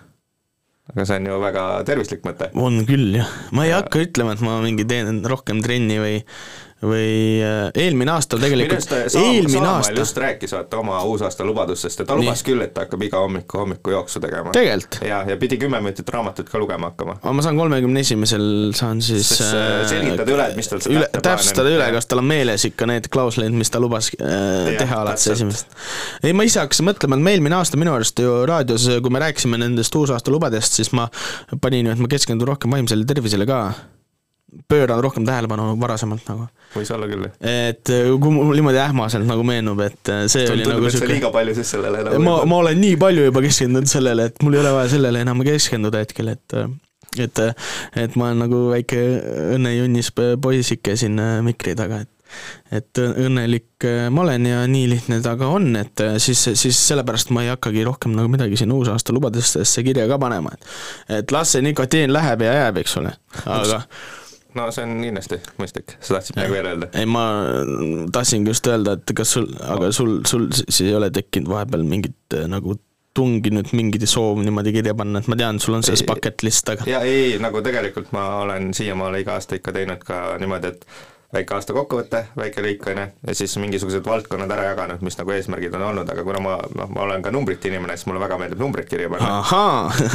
aga 0.92 1.06
see 1.08 1.20
on 1.20 1.30
ju 1.30 1.38
väga 1.44 1.66
tervislik 1.88 2.26
mõte. 2.26 2.50
on 2.54 2.82
küll 2.88 3.20
jah, 3.20 3.30
ma 3.56 3.68
ei 3.68 3.74
hakka 3.76 4.04
ütlema, 4.06 4.36
et 4.36 4.44
ma 4.44 4.58
mingi 4.64 4.86
teen 4.88 5.22
rohkem 5.28 5.62
trenni 5.64 6.00
või 6.02 6.18
või 6.82 7.40
äh, 7.44 7.68
eelmine 7.76 8.14
aasta 8.14 8.38
tegelikult 8.40 8.92
eelmine 9.20 9.68
aasta, 9.68 9.98
just 10.00 10.16
rääkis 10.16 10.54
vaata 10.56 10.78
oma 10.80 11.02
uusaasta 11.04 11.44
lubadustest 11.44 12.00
ja 12.00 12.06
ta 12.08 12.16
Nii. 12.16 12.24
lubas 12.24 12.42
küll, 12.46 12.64
et 12.64 12.72
ta 12.74 12.86
hakkab 12.86 13.04
iga 13.04 13.20
hommiku 13.20 13.60
hommikujooksu 13.60 14.22
tegema. 14.24 14.54
Ja, 14.56 15.20
ja 15.28 15.36
pidi 15.40 15.58
kümme 15.60 15.80
minutit 15.84 16.08
raamatut 16.08 16.48
ka 16.48 16.58
lugema 16.58 16.88
hakkama. 16.90 17.18
aga 17.20 17.34
ma 17.36 17.44
saan 17.44 17.60
kolmekümne 17.60 18.00
esimesel 18.00 18.46
saan 18.76 19.02
siis 19.04 19.34
äh, 19.44 19.84
selgitada 19.92 20.32
üle, 20.32 20.48
et 20.48 20.56
mis 20.56 20.72
tal 20.72 20.80
see 20.80 20.96
üle, 20.96 21.10
täpsustada 21.20 21.76
üle, 21.76 21.90
kas 21.98 22.08
tal 22.08 22.24
on 22.24 22.28
meeles 22.32 22.64
ikka 22.70 22.88
need 22.88 23.10
klausleid, 23.12 23.52
mis 23.52 23.72
ta 23.72 23.82
lubas 23.82 24.08
äh, 24.16 24.24
Jah, 24.24 24.72
teha 24.80 25.04
alates 25.04 25.28
esimesest. 25.36 25.78
ei, 26.24 26.32
ma 26.32 26.48
ise 26.48 26.64
hakkasin 26.64 26.88
mõtlema, 26.88 27.20
et 27.20 27.28
me 27.28 27.36
eelmine 27.36 27.60
aasta 27.60 27.80
minu 27.80 27.92
arust 27.92 28.24
ju 28.24 28.40
raadios, 28.48 28.88
kui 29.04 29.12
me 29.12 29.20
rääkisime 29.26 29.60
nendest 29.60 30.00
uusaasta 30.00 30.32
lubadest, 30.32 30.80
siis 30.80 30.94
ma 30.96 31.10
panin 31.60 31.92
ju, 31.92 31.96
et 31.96 32.04
ma 32.08 32.08
keskendun 32.16 32.54
rohkem 32.54 32.72
vaimsele 32.72 33.04
tervisele 33.04 33.48
ka. 33.48 33.64
Pööran 34.70 35.02
rohkem 35.02 35.26
tähelepanu 35.28 35.72
varasemalt 35.80 36.26
nagu. 36.30 36.46
võis 36.74 36.90
olla 36.94 37.08
küll. 37.10 37.26
et 37.40 37.92
äh, 37.94 38.10
kui 38.20 38.34
mul 38.34 38.54
niimoodi 38.58 38.82
ähmaselt 38.82 39.26
nagu 39.28 39.46
meenub, 39.46 39.80
et 39.86 40.12
äh, 40.12 40.26
see 40.30 40.46
oli 40.50 40.66
tundub, 40.66 40.80
nagu 40.80 40.90
et 40.90 40.96
sa 40.96 41.02
siuke 41.02 41.14
liiga 41.14 41.32
palju 41.34 41.56
siis 41.58 41.74
sellele 41.76 42.04
nagu 42.06 42.22
ma, 42.26 42.36
ma 42.50 42.62
olen 42.64 42.80
nii 42.82 43.00
palju 43.00 43.26
juba 43.30 43.42
keskendunud 43.46 43.90
sellele, 43.90 44.30
et 44.30 44.46
mul 44.46 44.58
ei 44.58 44.62
ole 44.64 44.76
vaja 44.78 44.94
sellele 44.96 45.26
enam 45.26 45.44
keskenduda 45.46 46.04
hetkel, 46.04 46.32
et 46.34 46.60
et, 47.18 47.42
et 47.98 48.16
ma 48.18 48.30
olen 48.30 48.44
nagu 48.44 48.62
väike 48.70 49.02
õnnejunnis 49.56 50.12
poisike 50.42 50.96
siin 50.98 51.18
äh, 51.22 51.38
mikri 51.46 51.76
taga, 51.78 52.04
et 52.04 52.16
et 52.70 53.00
õnnelik 53.00 53.84
äh, 53.88 54.04
ma 54.14 54.22
olen 54.22 54.46
ja 54.46 54.60
nii 54.70 54.86
lihtne 54.92 55.18
ta 55.24 55.34
ka 55.38 55.48
on, 55.50 55.72
et 55.80 56.02
äh, 56.04 56.14
siis, 56.22 56.42
siis 56.54 56.78
sellepärast 56.78 57.32
ma 57.34 57.42
ei 57.42 57.50
hakkagi 57.50 57.82
rohkem 57.86 58.14
nagu 58.14 58.30
midagi 58.30 58.60
siin 58.60 58.72
uusaasta 58.74 59.14
lubadustesse 59.16 59.82
kirja 59.86 60.06
ka 60.10 60.20
panema, 60.22 60.54
et 60.54 61.20
et 61.20 61.34
las 61.34 61.56
see 61.56 61.64
nikotiin 61.66 62.14
läheb 62.14 62.46
ja 62.46 62.54
jääb, 62.60 62.80
eks 62.84 62.96
ole, 63.02 63.16
aga 63.46 63.82
no 64.58 64.66
see 64.74 64.84
on 64.86 64.94
kindlasti 65.04 65.40
mõistlik, 65.60 65.96
sa 66.00 66.16
tahtsid 66.16 66.38
midagi 66.38 66.56
veel 66.56 66.70
öelda? 66.72 66.90
ei, 66.98 67.08
ma 67.08 67.24
tahtsingi 68.14 68.54
just 68.54 68.70
öelda, 68.70 68.96
et 68.98 69.14
kas 69.16 69.34
sul, 69.36 69.48
aga 69.64 69.90
sul, 69.96 70.20
sul 70.28 70.48
siis 70.60 70.82
ei 70.86 70.94
ole 70.98 71.10
tekkinud 71.14 71.50
vahepeal 71.52 71.84
mingit 71.86 72.38
äh, 72.38 72.46
nagu 72.50 72.76
tungi 73.16 73.50
nüüd 73.50 73.72
mingit 73.74 74.06
soovi 74.08 74.44
niimoodi 74.46 74.72
kirja 74.74 74.94
panna, 74.98 75.20
et 75.20 75.30
ma 75.30 75.38
tean, 75.38 75.58
sul 75.62 75.76
on 75.78 75.86
selles 75.86 76.04
bucket 76.06 76.44
list, 76.46 76.68
aga 76.72 76.86
ja 76.88 77.00
ei, 77.06 77.38
nagu 77.42 77.62
tegelikult 77.66 78.12
ma 78.16 78.26
olen 78.44 78.70
siiamaale 78.76 79.22
iga 79.24 79.38
aasta 79.38 79.58
ikka 79.58 79.74
teinud 79.74 80.04
ka 80.06 80.22
niimoodi, 80.40 80.74
et 80.74 80.86
väike 81.34 81.54
aasta 81.54 81.74
kokkuvõte, 81.74 82.24
väike 82.38 82.62
lõik 82.64 82.86
on 82.90 82.98
ju, 82.98 83.06
ja 83.28 83.34
siis 83.38 83.54
mingisugused 83.62 84.06
valdkonnad 84.06 84.50
ära 84.50 84.70
jaganud, 84.72 85.02
mis 85.06 85.16
nagu 85.18 85.30
eesmärgid 85.34 85.74
on 85.78 85.84
olnud, 85.90 86.10
aga 86.10 86.24
kuna 86.26 86.40
ma 86.42 86.56
noh, 86.74 86.90
ma 86.90 87.04
olen 87.04 87.22
ka 87.22 87.30
numbrite 87.34 87.70
inimene, 87.70 87.94
siis 87.98 88.08
mulle 88.10 88.22
väga 88.22 88.38
meeldib 88.40 88.62
numbreid 88.62 88.90
kirja 88.90 89.10
panna. 89.12 89.38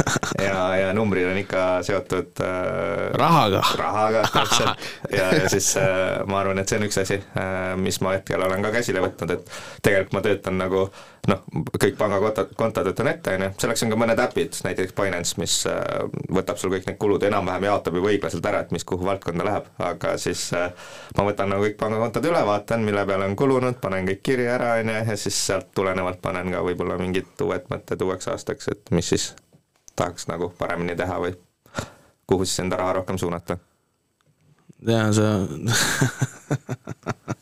ja, 0.46 0.60
ja 0.76 0.92
numbrid 0.96 1.28
on 1.30 1.40
ikka 1.40 1.64
seotud 1.88 2.44
äh, 2.44 3.16
rahaga. 3.16 3.64
rahaga 3.80 4.26
täpselt 4.36 4.86
ja, 5.12 5.30
ja 5.40 5.48
siis 5.52 5.72
äh, 5.80 6.20
ma 6.28 6.42
arvan, 6.42 6.60
et 6.60 6.68
see 6.68 6.80
on 6.80 6.88
üks 6.90 7.00
asi 7.00 7.20
äh,, 7.22 7.72
mis 7.80 8.00
ma 8.04 8.16
hetkel 8.18 8.42
olen 8.44 8.68
ka 8.68 8.74
käsile 8.76 9.04
võtnud, 9.04 9.38
et 9.38 9.56
tegelikult 9.80 10.18
ma 10.18 10.24
töötan 10.28 10.60
nagu 10.60 10.88
noh, 11.30 11.42
kõik 11.78 11.96
pangakontod, 11.98 12.52
kontod 12.58 12.88
võtan 12.90 13.10
ette, 13.10 13.34
on 13.36 13.44
ju, 13.46 13.50
selleks 13.62 13.84
on 13.84 13.92
ka 13.92 13.98
mõned 14.00 14.20
äpid, 14.22 14.58
näiteks 14.66 14.94
Binance, 14.96 15.36
mis 15.40 15.56
äh, 15.70 15.80
võtab 16.32 16.60
sul 16.60 16.72
kõik 16.74 16.86
need 16.88 16.98
kulud 17.02 17.24
enam-vähem, 17.26 17.66
jaotab 17.68 17.98
juba 17.98 18.12
õiglaselt 18.12 18.48
ära, 18.50 18.62
et 18.64 18.74
mis 18.74 18.86
kuhu 18.86 19.06
valdkonda 19.06 19.46
läheb, 19.46 19.68
aga 19.82 20.14
siis 20.22 20.46
äh, 20.56 20.90
ma 21.18 21.26
võtan 21.28 21.50
nagu 21.52 21.66
kõik 21.66 21.78
pangakontod 21.80 22.28
üle, 22.30 22.42
vaatan, 22.48 22.84
mille 22.86 23.06
peale 23.08 23.28
on 23.30 23.38
kulunud, 23.38 23.80
panen 23.82 24.08
kõik 24.10 24.22
kirja 24.30 24.56
ära, 24.58 24.74
on 24.80 24.92
ju, 24.92 24.98
ja 25.10 25.18
siis 25.26 25.40
sealt 25.50 25.72
tulenevalt 25.76 26.22
panen 26.24 26.52
ka 26.54 26.64
võib-olla 26.66 26.98
mingid 27.00 27.46
uued 27.46 27.64
mõtted 27.72 28.06
uueks 28.06 28.30
aastaks, 28.34 28.64
et 28.74 28.94
mis 28.94 29.14
siis 29.14 29.24
tahaks 29.96 30.28
nagu 30.30 30.50
paremini 30.58 30.96
teha 30.98 31.16
või 31.22 31.32
kuhu 32.26 32.44
siis 32.44 32.64
enda 32.64 32.78
raha 32.80 33.00
rohkem 33.00 33.18
suunata. 33.18 33.58
Jaa, 34.86 35.08
sa 35.16 35.26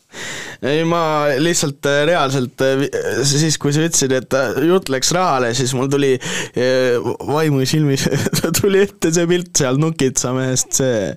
ei, 0.65 0.85
ma 0.89 1.01
lihtsalt 1.43 1.87
äh, 1.91 2.03
reaalselt 2.09 2.63
äh, 2.65 2.85
siis, 3.27 3.59
kui 3.61 3.75
sa 3.75 3.85
ütlesid, 3.85 4.15
et 4.17 4.37
äh, 4.39 4.61
jutt 4.69 4.91
läks 4.93 5.13
rahale, 5.17 5.53
siis 5.57 5.75
mul 5.77 5.91
tuli 5.93 6.15
äh, 6.17 6.97
vaimusilmis 7.29 8.07
tuli 8.61 8.85
ette 8.85 9.13
see 9.15 9.29
pilt 9.31 9.53
seal 9.61 9.81
Nukitsa 9.83 10.35
mehest, 10.37 10.73
see 10.81 11.11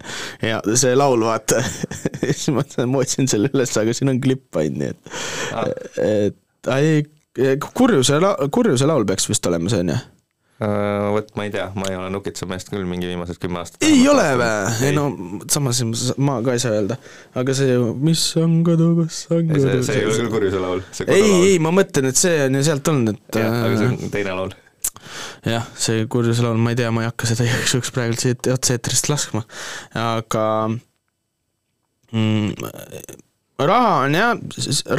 ja 0.43 0.59
see 0.73 0.95
laul, 0.97 1.23
vaata. 1.27 1.61
siis 2.27 2.49
ma 2.53 2.65
otsin 3.01 3.29
selle 3.31 3.51
üles, 3.53 3.75
aga 3.79 3.95
siin 3.95 4.13
on 4.13 4.21
klipp 4.23 4.59
ainult, 4.59 4.75
nii 4.77 4.91
et, 4.91 6.01
et 6.03 6.71
ei, 6.73 7.01
kurjuse, 7.73 8.19
kurjuse 8.53 8.89
laul 8.89 9.07
peaks 9.07 9.29
vist 9.31 9.47
olema 9.49 9.71
see, 9.71 9.85
on 9.85 9.95
ju? 9.95 10.03
Äh, 10.57 11.13
Vot 11.13 11.27
ma 11.37 11.43
ei 11.45 11.51
tea, 11.53 11.67
ma 11.77 11.85
ei 11.85 11.95
ole 11.99 12.07
Nukitsa 12.09 12.47
meest 12.49 12.71
küll 12.71 12.85
mingi 12.89 13.05
viimased 13.05 13.37
kümme 13.37 13.59
aastat 13.61 13.83
ei 13.85 13.99
ole 14.09 14.23
vä? 14.39 14.47
ei 14.87 14.95
no 14.95 15.03
samas 15.53 15.83
ma 16.17 16.39
ka 16.41 16.55
ei 16.57 16.61
saa 16.63 16.71
öelda, 16.79 16.97
aga 17.37 17.53
see 17.59 17.75
ju, 17.75 17.91
mis 18.01 18.23
on 18.41 18.55
kodu, 18.65 18.87
kus 18.97 19.19
on 19.29 19.51
ei, 19.51 19.61
see, 19.61 19.75
kodu. 19.75 19.83
see 19.85 19.99
ei 19.99 20.07
ole 20.07 20.15
küll 20.17 20.31
kurjuse 20.33 20.61
laul, 20.63 20.81
ei, 21.05 21.27
ei, 21.27 21.59
ma 21.61 21.69
mõtlen, 21.77 22.09
et 22.09 22.17
see 22.17 22.39
on 22.47 22.57
ju 22.57 22.63
sealt 22.65 22.89
olnud, 22.89 23.13
et 23.13 23.39
jah, 23.43 23.53
aga 23.67 23.77
see 23.77 23.85
äh, 23.85 23.93
on 23.93 24.15
teine 24.15 24.33
laul. 24.39 24.57
jah, 25.53 25.69
see 25.85 26.09
kurjuse 26.17 26.47
laul, 26.47 26.57
ma 26.65 26.73
ei 26.73 26.81
tea, 26.81 26.89
ma 26.95 27.05
ei 27.05 27.11
hakka 27.11 27.29
seda 27.35 27.45
igaks 27.45 27.77
juhuks 27.77 27.93
praegu 27.93 28.17
siit 28.17 28.49
otse-eetrist 28.55 29.13
laskma, 29.13 29.45
aga 30.07 30.47
mm, 32.17 32.73
raha 33.59 33.93
on 34.05 34.13
jah, 34.13 34.33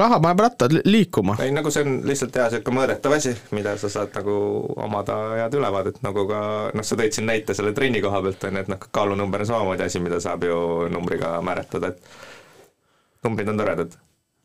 raha 0.00 0.18
paneb 0.22 0.40
rattad 0.42 0.72
li- 0.74 0.82
liikuma. 0.84 1.36
ei, 1.44 1.52
nagu 1.54 1.70
see 1.70 1.84
on 1.86 2.00
lihtsalt 2.08 2.34
hea 2.40 2.48
sihuke 2.54 2.72
mõõdetav 2.74 3.14
asi, 3.14 3.34
mida 3.54 3.76
sa 3.78 3.90
saad 3.92 4.10
nagu 4.18 4.34
omada 4.82 5.18
head 5.38 5.54
ülevaadet, 5.54 6.00
nagu 6.02 6.24
ka 6.30 6.40
noh, 6.74 6.86
sa 6.86 6.98
tõid 6.98 7.14
siin 7.14 7.28
näite 7.30 7.54
selle 7.54 7.70
trenni 7.76 8.02
koha 8.02 8.22
pealt 8.24 8.48
on 8.48 8.58
ju, 8.58 8.64
et 8.66 8.72
noh, 8.72 8.80
kaalunumber 8.98 9.44
on 9.46 9.50
samamoodi 9.52 9.86
asi, 9.86 10.02
mida 10.02 10.18
saab 10.24 10.42
ju 10.48 10.58
numbriga 10.90 11.36
määratleda, 11.46 11.92
et 11.94 13.22
numbrid 13.26 13.48
on 13.54 13.62
toredad. 13.62 13.94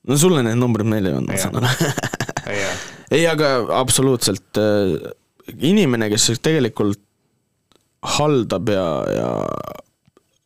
no 0.07 0.17
sulle 0.19 0.43
need 0.45 0.61
numbrid 0.61 0.89
meeldivad, 0.93 1.25
ma 1.25 1.33
Jah. 1.33 1.47
saan 1.47 1.57
aru. 1.63 1.91
jah, 2.61 2.85
ei, 3.17 3.25
aga 3.29 3.53
absoluutselt 3.79 4.61
äh, 4.61 4.93
inimene, 5.57 6.11
kes 6.13 6.29
tegelikult 6.43 7.01
haldab 8.19 8.69
ja, 8.69 8.85
ja 9.15 9.27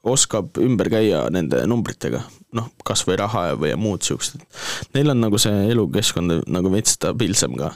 oskab 0.08 0.56
ümber 0.62 0.88
käia 0.94 1.26
nende 1.34 1.64
numbritega, 1.68 2.22
noh, 2.58 2.70
kas 2.88 3.06
või 3.08 3.20
raha 3.22 3.50
või 3.60 3.74
muud 3.80 4.06
siuksed, 4.08 4.44
neil 4.96 5.14
on 5.14 5.22
nagu 5.24 5.42
see 5.42 5.68
elukeskkond 5.74 6.42
nagu 6.48 6.74
veits 6.74 6.98
stabiilsem 6.98 7.58
ka. 7.60 7.74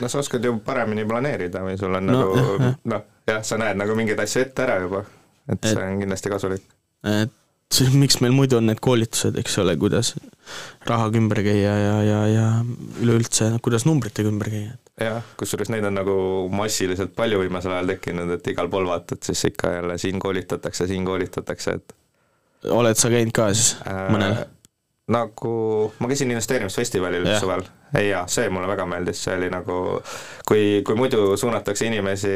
no 0.00 0.10
sa 0.10 0.22
oskad 0.22 0.44
ju 0.44 0.56
paremini 0.64 1.06
planeerida 1.08 1.64
või 1.66 1.78
sul 1.80 1.98
on 1.98 2.10
No, 2.12 2.22
nagu 2.22 2.70
noh, 2.94 3.08
jah, 3.28 3.42
sa 3.44 3.60
näed 3.60 3.80
nagu 3.80 3.96
mingeid 3.98 4.20
asju 4.24 4.46
ette 4.46 4.66
ära 4.66 4.80
juba, 4.84 5.04
et 5.50 5.60
see 5.66 5.84
on 5.84 6.00
kindlasti 6.04 6.32
kasulik. 6.32 6.64
et 7.04 7.34
see, 7.74 7.88
miks 8.00 8.18
meil 8.24 8.34
muidu 8.36 8.58
on 8.58 8.68
need 8.68 8.80
koolitused, 8.84 9.36
eks 9.40 9.58
ole, 9.62 9.74
kuidas 9.80 10.14
rahaga 10.88 11.20
ümber 11.20 11.42
käia 11.44 11.74
ja, 11.76 11.96
ja, 12.04 12.20
ja 12.32 12.46
üleüldse, 13.02 13.50
kuidas 13.64 13.84
numbritega 13.88 14.30
ümber 14.32 14.50
käia. 14.52 14.76
jah, 15.02 15.26
kusjuures 15.40 15.70
neid 15.72 15.86
on 15.88 15.98
nagu 16.00 16.16
massiliselt 16.52 17.14
palju 17.18 17.42
viimasel 17.42 17.76
ajal 17.76 17.94
tekkinud, 17.94 18.32
et 18.38 18.52
igal 18.54 18.70
pool 18.72 18.88
vaatad, 18.88 19.20
siis 19.24 19.44
ikka 19.50 19.74
jälle 19.78 19.98
siin 20.00 20.20
koolitatakse, 20.22 20.88
siin 20.90 21.04
koolitatakse, 21.08 21.76
et 21.80 21.97
oled 22.64 22.98
sa 22.98 23.10
käinud 23.12 23.34
ka 23.36 23.50
siis 23.54 23.76
mõnel? 23.86 24.32
äh, 24.32 24.46
nagu 25.08 25.52
ma 25.98 26.08
käisin 26.08 26.30
investeerimisfestivalil 26.30 27.26
Jah. 27.26 27.40
suvel, 27.40 27.62
jaa, 28.04 28.26
see 28.28 28.48
mulle 28.52 28.68
väga 28.68 28.84
meeldis, 28.86 29.22
see 29.24 29.36
oli 29.38 29.48
nagu 29.52 29.78
kui, 30.48 30.82
kui 30.86 30.98
muidu 30.98 31.36
suunatakse 31.40 31.88
inimesi 31.88 32.32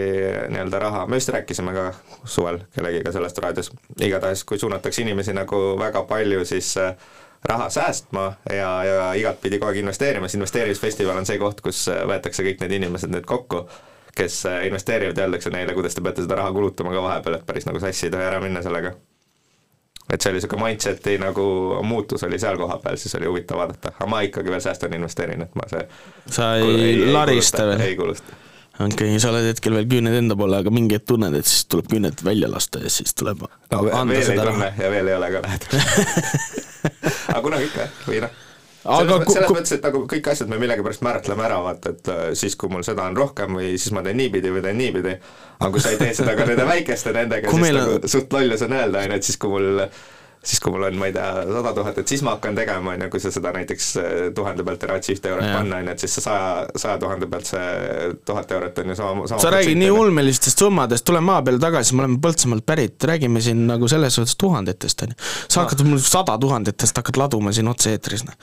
nii-öelda 0.49 0.81
raha, 0.81 1.03
me 1.07 1.21
vist 1.21 1.33
rääkisime 1.35 1.75
ka 1.77 1.91
suvel 2.25 2.63
kellegiga 2.75 3.13
sellest 3.13 3.43
raadios, 3.45 3.73
igatahes 4.01 4.45
kui 4.49 4.59
suunatakse 4.59 5.05
inimesi 5.05 5.37
nagu 5.37 5.61
väga 5.79 6.07
palju 6.09 6.47
siis 6.49 6.73
äh, 6.81 6.97
raha 7.45 7.69
säästma 7.71 8.33
ja, 8.51 8.73
ja 8.85 9.13
igatpidi 9.21 9.59
kogu 9.59 9.75
aeg 9.75 9.85
investeerima, 9.85 10.29
siis 10.29 10.41
investeerimisfestival 10.41 11.21
on 11.21 11.29
see 11.29 11.41
koht, 11.43 11.61
kus 11.61 11.85
äh, 11.93 12.07
võetakse 12.09 12.47
kõik 12.47 12.65
need 12.65 12.79
inimesed 12.81 13.13
nüüd 13.13 13.29
kokku, 13.29 13.67
kes 14.17 14.45
äh, 14.49 14.63
investeerivad 14.73 15.21
ja 15.21 15.29
öeldakse 15.29 15.53
neile, 15.53 15.77
kuidas 15.77 15.99
te 15.99 16.05
peate 16.05 16.25
seda 16.25 16.41
raha 16.41 16.57
kulutama 16.57 16.97
ka 16.97 17.05
vahepeal, 17.05 17.41
et 17.41 17.49
päris 17.49 17.69
nagu 17.69 17.85
sassi 17.85 18.09
ei 18.09 18.17
tohi 18.17 18.31
ära 18.33 18.41
minna 18.41 18.65
sellega 18.65 18.97
et 20.11 20.21
see 20.21 20.31
oli 20.31 20.41
niisugune 20.41 20.67
mindset'i 20.67 21.17
nagu 21.23 21.45
muutus 21.87 22.25
oli 22.27 22.39
seal 22.43 22.59
kohapeal, 22.61 22.99
siis 23.01 23.15
oli 23.19 23.29
huvitav 23.31 23.61
vaadata, 23.63 23.95
aga 23.95 24.09
ma 24.11 24.23
ikkagi 24.27 24.53
veel 24.53 24.63
säästan 24.65 24.97
investeerin, 24.99 25.45
et 25.47 25.59
ma 25.59 25.69
see 25.71 25.85
sa 26.31 26.55
ei, 26.61 26.79
ei 26.89 27.13
larista 27.13 27.67
veel? 27.71 27.85
ei 27.87 27.97
kulusta. 27.97 28.37
okei 28.79 29.13
okay,, 29.13 29.21
sa 29.23 29.33
oled 29.33 29.49
hetkel 29.53 29.77
veel 29.79 29.89
küüned 29.95 30.19
enda 30.19 30.37
poole, 30.39 30.61
aga 30.65 30.75
mingi 30.75 30.99
hetk 30.99 31.09
tunned, 31.15 31.37
et 31.39 31.49
siis 31.49 31.67
tuleb 31.71 31.91
küüned 31.93 32.25
välja 32.27 32.51
lasta 32.53 32.83
ja 32.83 32.93
siis 32.93 33.15
tuleb 33.19 33.45
no 33.47 33.83
anda 33.99 34.23
seda 34.27 34.49
raha. 34.51 34.73
ja 34.79 34.95
veel 34.97 35.13
ei 35.13 35.19
ole 35.21 35.35
ka 35.37 35.45
lähedal. 35.47 35.85
aga 37.33 37.45
kunagi 37.47 37.71
ikka 37.71 37.89
või 38.09 38.25
noh, 38.27 38.41
Aga 38.85 39.05
selles, 39.19 39.33
selles 39.37 39.51
mõttes, 39.55 39.73
et 39.77 39.85
nagu 39.87 40.01
kõik 40.11 40.31
asjad 40.33 40.49
me 40.51 40.57
millegipärast 40.59 41.05
määratleme 41.07 41.45
ära, 41.47 41.59
vaata, 41.63 41.93
et 41.95 42.09
äh, 42.11 42.23
siis, 42.39 42.57
kui 42.59 42.69
mul 42.73 42.83
seda 42.87 43.05
on 43.07 43.17
rohkem 43.17 43.55
või 43.61 43.75
siis 43.79 43.93
ma 43.95 44.03
teen 44.03 44.17
niipidi 44.19 44.51
või 44.51 44.63
teen 44.65 44.79
niipidi, 44.81 45.13
aga 45.61 45.71
kui 45.77 45.81
sa 45.85 45.93
ei 45.95 46.01
tee 46.01 46.15
seda 46.19 46.35
ka 46.39 46.47
nende 46.49 46.67
väikeste 46.67 47.13
nendega, 47.15 47.47
siis 47.53 47.77
on- 47.79 47.93
nagu 48.01 48.13
suht 48.17 48.33
lollus 48.35 48.65
on 48.67 48.73
öelda, 48.81 49.05
on 49.07 49.15
ju, 49.15 49.21
et 49.21 49.29
siis 49.31 49.39
kui 49.39 49.53
mul 49.55 49.85
siis 50.43 50.61
kui 50.61 50.73
mul 50.75 50.83
on, 50.89 50.97
ma 50.99 51.07
ei 51.07 51.15
tea, 51.15 51.27
sada 51.47 51.73
tuhat, 51.77 51.99
et 52.03 52.11
siis 52.11 52.23
ma 52.27 52.35
hakkan 52.35 52.57
tegema, 52.59 52.97
on 52.97 53.05
ju, 53.05 53.09
kui 53.13 53.23
sa 53.23 53.31
seda 53.35 53.53
näiteks 53.55 53.89
äh, 54.01 54.15
tuhande 54.35 54.65
pealt 54.67 54.87
eraotsi 54.89 55.15
ühte 55.15 55.31
eurot 55.31 55.47
Jaa. 55.47 55.61
panna, 55.61 55.79
on 55.79 55.91
ju, 55.91 55.95
et 55.95 56.03
siis 56.03 56.17
see 56.19 56.25
saja, 56.25 56.49
saja 56.83 56.99
tuhande 57.03 57.29
pealt 57.31 57.51
see 57.53 58.11
tuhat 58.27 58.55
eurot 58.57 58.81
on 58.83 58.91
ju 58.93 58.99
sama, 58.99 59.29
sama 59.31 59.45
sa 59.45 59.53
räägid 59.55 59.79
nii 59.79 59.93
ulmelistest 59.95 60.65
summadest, 60.65 61.07
tule 61.07 61.23
maa 61.23 61.41
peale 61.47 61.63
tagasi, 61.63 61.95
me 61.95 62.07
oleme 62.07 62.19
Põltsamaalt 62.23 62.67
pärit, 62.67 62.99
räägime 63.13 63.43
siin 63.45 63.65
nagu 63.71 63.91
selles 63.91 64.19
suhtes 64.19 64.35
tuhandetest, 64.43 65.07
on 65.07 65.15
ju. 65.15 65.31
sa 65.47 65.63
hakkad 65.63 65.87
mul 65.87 66.03
sada 66.03 66.37
tuhandetest 66.43 66.99
hakkad 67.03 67.23
laduma 67.23 67.55
siin 67.55 67.71
otse-eetris, 67.71 68.27
noh. 68.27 68.39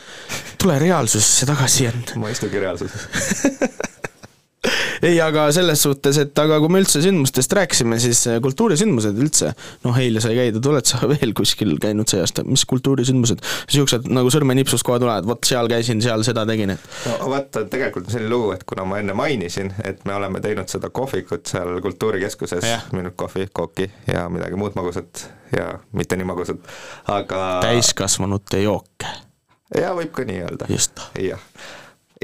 tule 0.62 0.80
reaalsusesse 0.80 1.52
tagasi, 1.52 1.90
Jan. 1.90 2.06
ma 2.22 2.32
ei 2.32 2.38
istugi 2.40 2.64
reaalsuses 2.64 3.10
ei, 5.06 5.20
aga 5.24 5.48
selles 5.56 5.84
suhtes, 5.86 6.20
et 6.22 6.42
aga 6.42 6.60
kui 6.62 6.72
me 6.74 6.82
üldse 6.84 7.02
sündmustest 7.04 7.54
rääkisime, 7.58 8.00
siis 8.02 8.22
äh, 8.30 8.40
kultuurisündmused 8.44 9.20
üldse, 9.22 9.54
noh, 9.86 9.98
eile 10.02 10.24
sai 10.24 10.36
käidud, 10.38 10.66
oled 10.72 10.90
sa 10.90 11.02
veel 11.14 11.34
kuskil 11.38 11.76
käinud 11.82 12.12
see 12.12 12.22
aasta, 12.24 12.46
mis 12.48 12.66
kultuurisündmused, 12.70 13.44
niisugused 13.70 14.10
nagu 14.12 14.32
sõrmenipsust 14.34 14.86
kohe 14.88 15.00
tulevad, 15.02 15.28
vot 15.30 15.48
seal 15.48 15.70
käisin, 15.72 16.04
seal 16.06 16.26
seda 16.28 16.46
tegin, 16.50 16.76
et 16.76 16.90
no 17.08 17.32
vaata, 17.34 17.66
tegelikult 17.72 18.10
on 18.10 18.18
selline 18.18 18.34
lugu, 18.34 18.54
et 18.58 18.66
kuna 18.70 18.86
ma 18.90 19.02
enne 19.02 19.16
mainisin, 19.18 19.74
et 19.88 20.04
me 20.10 20.16
oleme 20.18 20.44
teinud 20.44 20.72
seda 20.72 20.92
kohvikut 20.94 21.50
seal 21.50 21.80
Kultuurikeskuses, 21.84 22.66
müünud 22.94 23.16
kohvi, 23.20 23.48
kooki 23.54 23.90
ja 24.10 24.28
midagi 24.32 24.58
muud 24.60 24.76
magusat 24.78 25.28
ja 25.56 25.72
mitte 25.96 26.18
nii 26.20 26.28
magusat, 26.30 26.72
aga 27.08 27.44
täiskasvanute 27.64 28.64
jooke. 28.64 29.12
jaa, 29.76 29.94
võib 29.98 30.12
ka 30.16 30.26
nii 30.28 30.42
öelda. 30.46 30.70
jah, 31.20 31.42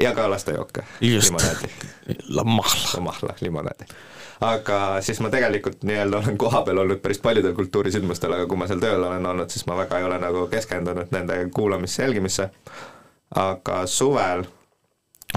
ja 0.02 0.14
ka 0.14 0.30
lastejooke. 0.30 0.84
Just. 1.00 1.30
limonaadi. 1.30 1.68
Lamahla. 2.28 2.90
Lamahla, 2.94 3.34
limonaadi. 3.40 3.84
aga 4.40 5.00
siis 5.00 5.20
ma 5.20 5.30
tegelikult 5.30 5.82
nii-öelda 5.82 6.18
olen 6.18 6.38
kohapeal 6.38 6.78
olnud 6.78 7.00
päris 7.00 7.18
paljudel 7.18 7.54
kultuurisündmustel, 7.56 8.32
aga 8.32 8.46
kui 8.46 8.58
ma 8.60 8.66
seal 8.68 8.82
tööl 8.82 9.04
olen 9.04 9.26
olnud, 9.26 9.48
siis 9.50 9.64
ma 9.66 9.76
väga 9.76 9.98
ei 9.98 10.04
ole 10.04 10.18
nagu 10.20 10.46
keskendunud 10.52 11.08
nende 11.10 11.38
kuulamisse, 11.54 12.02
jälgimisse. 12.02 12.50
aga 13.34 13.86
suvel 13.86 14.44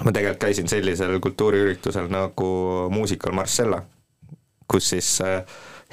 ma 0.04 0.12
tegelikult 0.12 0.42
käisin 0.44 0.68
sellisel 0.68 1.20
kultuuriüritusel 1.20 2.12
nagu 2.12 2.50
muusikal 2.92 3.34
Marcella, 3.34 3.82
kus 4.68 4.90
siis 4.90 5.22
äh, 5.22 5.44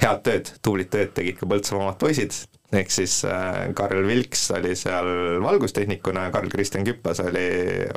head 0.01 0.23
tööd, 0.25 0.51
tublit 0.61 0.91
tööd 0.93 1.13
tegid 1.17 1.39
ka 1.39 1.49
Põltsamaa 1.49 1.87
omad 1.87 1.99
poisid, 2.01 2.35
ehk 2.75 2.91
siis 2.93 3.19
äh, 3.25 3.67
Karl 3.77 4.07
Vilks 4.07 4.49
oli 4.57 4.75
seal 4.77 5.39
valgustehnikuna 5.43 6.27
ja 6.27 6.33
Karl-Kristjan 6.35 6.85
Küppas 6.87 7.21
oli, 7.23 7.47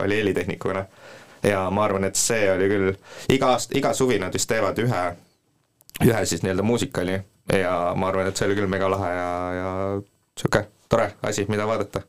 oli 0.00 0.20
helitehnikuna. 0.22 0.84
ja 1.42 1.64
ma 1.70 1.84
arvan, 1.84 2.04
et 2.04 2.16
see 2.16 2.50
oli 2.52 2.68
küll, 2.70 2.94
iga 3.32 3.54
aasta, 3.54 3.76
iga 3.78 3.94
suvi 3.96 4.18
nad 4.20 4.34
vist 4.34 4.48
teevad 4.48 4.78
ühe, 4.78 5.04
ühe 6.04 6.24
siis 6.26 6.44
nii-öelda 6.44 6.62
muusikali 6.62 7.20
ja 7.58 7.94
ma 7.96 8.08
arvan, 8.08 8.28
et 8.28 8.36
see 8.36 8.48
oli 8.48 8.58
küll 8.58 8.70
mega 8.70 8.90
lahe 8.90 9.14
ja, 9.14 9.30
ja 9.56 9.70
niisugune 10.00 10.68
tore 10.90 11.12
asi, 11.22 11.46
mida 11.48 11.66
vaadata. 11.66 12.02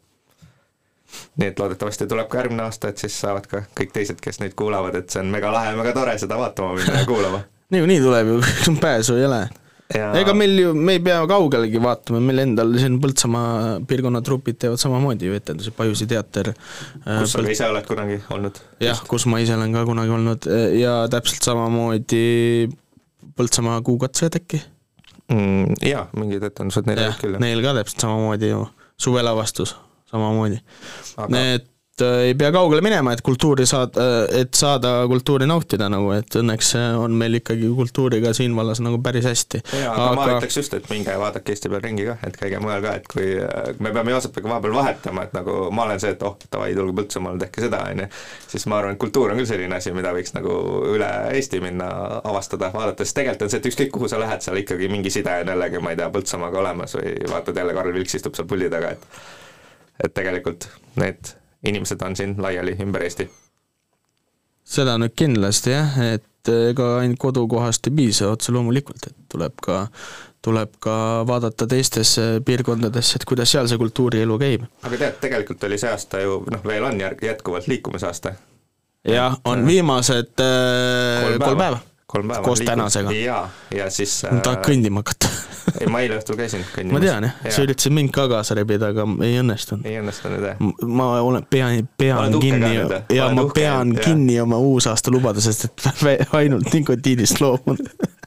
nii 1.38 1.48
et 1.52 1.60
loodetavasti 1.60 2.08
tuleb 2.08 2.28
ka 2.32 2.40
järgmine 2.40 2.64
aasta, 2.64 2.90
et 2.90 3.02
siis 3.02 3.16
saavad 3.20 3.48
ka 3.52 3.64
kõik 3.78 3.92
teised, 3.94 4.20
kes 4.24 4.40
nüüd 4.40 4.54
kuulavad, 4.58 4.96
et 4.96 5.12
see 5.12 5.20
on 5.22 5.32
mega 5.34 5.52
lahe 5.52 5.74
mega 5.76 5.92
tore 5.94 6.16
seda 6.20 6.38
vaatama 6.40 6.78
minna 6.78 7.02
ja 7.02 7.08
kuulama. 7.08 7.42
niikuinii 7.74 8.00
tuleb 8.02 8.32
ju, 8.32 8.38
pääsu 8.86 9.18
ei 9.20 9.26
ole. 9.28 9.42
Ja- 9.96 10.12
ega 10.20 10.34
meil 10.38 10.54
ju, 10.60 10.74
me 10.78 10.96
ei 10.98 11.02
pea 11.04 11.20
kaugelegi 11.30 11.82
vaatama, 11.84 12.22
meil 12.24 12.44
endal 12.46 12.74
siin 12.80 13.00
Põltsamaa 13.04 13.80
piirkonna 13.90 14.22
trupid 14.26 14.60
teevad 14.62 14.80
samamoodi 14.82 15.30
ju 15.30 15.38
etendusi, 15.38 15.74
Pajusi 15.76 16.08
teater. 16.12 16.54
kus 17.06 17.34
sa 17.34 17.42
ka 17.44 17.52
ise 17.52 17.68
oled 17.68 17.88
kunagi 17.90 18.20
olnud? 18.32 18.60
jah, 18.84 19.02
kus 19.08 19.26
ma 19.32 19.42
ise 19.44 19.56
olen 19.58 19.74
ka 19.76 19.86
kunagi 19.90 20.16
olnud 20.18 20.48
ja 20.80 20.96
täpselt 21.12 21.44
samamoodi 21.48 22.24
Põltsamaa 23.38 23.82
kuukatsejad 23.86 24.38
äkki 24.42 24.62
mm,? 25.32 25.78
jaa, 25.88 26.08
mingid 26.18 26.44
etendused 26.44 26.88
neil 26.90 27.06
olid 27.08 27.20
küll. 27.22 27.40
Neil 27.42 27.64
ka 27.66 27.76
täpselt 27.82 28.06
samamoodi 28.08 28.52
ju, 28.54 28.66
suvelavastus 29.02 29.76
samamoodi 30.12 30.60
Aga... 31.18 31.32
et 32.02 32.08
äh, 32.08 32.28
ei 32.32 32.36
pea 32.36 32.52
kaugele 32.54 32.82
minema, 32.82 33.14
et 33.14 33.22
kultuuri 33.26 33.66
saada, 33.70 34.06
et 34.38 34.54
saada 34.58 34.94
kultuuri 35.10 35.48
nautida 35.50 35.88
nagu, 35.92 36.12
et 36.16 36.36
õnneks 36.40 36.74
on 37.00 37.14
meil 37.18 37.40
ikkagi 37.40 37.70
kultuuriga 37.76 38.34
siin 38.38 38.56
vallas 38.58 38.82
nagu 38.84 39.00
päris 39.04 39.26
hästi. 39.30 39.62
jaa, 39.82 39.94
aga, 39.94 40.16
ma 40.18 40.28
ütleks 40.36 40.58
just, 40.58 40.74
et 40.78 40.90
minge 40.92 41.16
vaadake 41.22 41.52
Eesti 41.52 41.70
peal 41.72 41.84
ringi 41.84 42.06
ka, 42.08 42.18
et 42.28 42.38
käige 42.40 42.62
mujal 42.64 42.84
ka, 42.86 42.96
et 43.00 43.10
kui 43.12 43.28
me 43.84 43.94
peame 43.94 44.16
Joosepiga 44.16 44.50
vahepeal 44.50 44.78
vahetama, 44.78 45.26
et 45.28 45.36
nagu 45.36 45.58
ma 45.76 45.86
olen 45.88 46.02
see, 46.02 46.14
et 46.16 46.24
oh, 46.28 46.38
davai, 46.52 46.72
tulge 46.78 46.96
Põltsamaale, 47.02 47.42
tehke 47.42 47.66
seda, 47.66 47.82
on 47.92 48.04
ju, 48.04 48.08
siis 48.54 48.68
ma 48.72 48.80
arvan, 48.80 48.96
et 48.96 49.02
kultuur 49.02 49.34
on 49.34 49.42
küll 49.42 49.50
selline 49.50 49.78
asi, 49.78 49.94
mida 49.96 50.14
võiks 50.16 50.36
nagu 50.38 50.56
üle 50.94 51.12
Eesti 51.36 51.62
minna 51.64 51.90
avastada, 52.22 52.72
vaadata, 52.74 53.06
sest 53.06 53.20
tegelikult 53.20 53.48
on 53.48 53.54
see, 53.54 53.62
et 53.62 53.70
ükskõik 53.72 53.94
kuhu 53.98 54.10
sa 54.12 54.22
lähed, 54.22 54.44
seal 54.46 54.62
ikkagi 54.62 54.90
mingi 54.92 55.14
side 55.14 55.42
on 55.44 55.54
jällegi, 55.54 55.84
ma 55.84 55.94
ei 55.94 56.00
tea, 56.00 56.10
Põltsamaaga 56.14 56.64
olemas 56.64 56.96
või 56.98 57.14
vaatad 57.32 57.62
jälle, 57.62 57.76
Karl 57.78 57.94
Vilks 57.96 58.20
istub 58.20 58.38
seal 58.38 58.50
puldi 58.50 58.72
taga, 58.72 58.96
et 58.96 59.22
et 60.02 60.14
tegelikult 60.18 60.66
need 60.98 61.36
inimesed 61.64 62.02
on 62.06 62.16
siin 62.16 62.36
laiali 62.42 62.76
ümber 62.82 63.04
Eesti. 63.06 63.30
seda 64.64 64.98
nüüd 65.02 65.16
kindlasti 65.18 65.74
jah, 65.74 65.98
et 66.14 66.50
ega 66.50 66.98
ainult 67.02 67.20
kodukohast 67.20 67.88
ei 67.90 67.96
piisa, 67.96 68.30
otse 68.32 68.54
loomulikult, 68.56 69.10
et 69.10 69.18
tuleb 69.30 69.58
ka, 69.62 69.82
tuleb 70.42 70.78
ka 70.82 70.96
vaadata 71.28 71.68
teistesse 71.70 72.42
piirkondadesse, 72.46 73.20
et 73.20 73.26
kuidas 73.30 73.52
seal 73.52 73.70
see 73.70 73.82
kultuurielu 73.82 74.38
käib. 74.42 74.66
aga 74.84 74.98
tead, 75.04 75.20
tegelikult 75.22 75.68
oli 75.70 75.78
see 75.82 75.92
aasta 75.92 76.24
ju 76.24 76.42
noh, 76.52 76.66
veel 76.66 76.88
on 76.88 77.02
järg-, 77.02 77.26
jätkuvalt 77.26 77.68
liikumisaasta. 77.68 78.34
jah, 79.08 79.38
on 79.46 79.66
viimased 79.68 80.34
äh, 80.42 81.24
kolm 81.24 81.40
päeva, 81.46 81.56
päeva. 81.66 81.80
Kolm 82.12 82.28
päeva. 82.32 82.44
koos 82.46 82.62
tänasega. 82.66 83.14
jaa, 83.16 83.46
ja 83.76 83.90
siis 83.94 84.22
ma 84.30 84.44
tahaks 84.46 84.68
kõndima 84.68 85.04
hakata 85.04 85.32
ei, 85.80 85.88
ma 85.92 86.02
eile 86.04 86.18
õhtul 86.20 86.38
käisin 86.40 86.64
kõndimas. 86.74 86.98
ma 86.98 87.04
tean 87.04 87.28
jah 87.28 87.44
ja., 87.46 87.54
sa 87.56 87.66
üritasid 87.66 87.96
mind 87.96 88.14
ka 88.16 88.28
kaasa 88.32 88.58
rebida, 88.58 88.92
aga 88.94 89.06
ei 89.26 89.40
õnnestunud. 89.42 89.88
ei 89.88 90.00
õnnestunud 90.02 90.48
jah? 90.50 90.64
ma 90.88 91.10
olen, 91.22 91.46
pean, 91.50 91.88
pean 91.98 92.40
kinni 92.42 92.74
ja 93.16 93.30
ma 93.36 93.48
pean 93.56 93.96
ja. 93.96 94.06
kinni 94.06 94.40
oma 94.44 94.60
uusaasta 94.62 95.14
lubadusest, 95.14 95.70
et 95.70 95.88
ainult 96.40 96.74
nikotiinist 96.74 97.42
loobun 97.44 97.80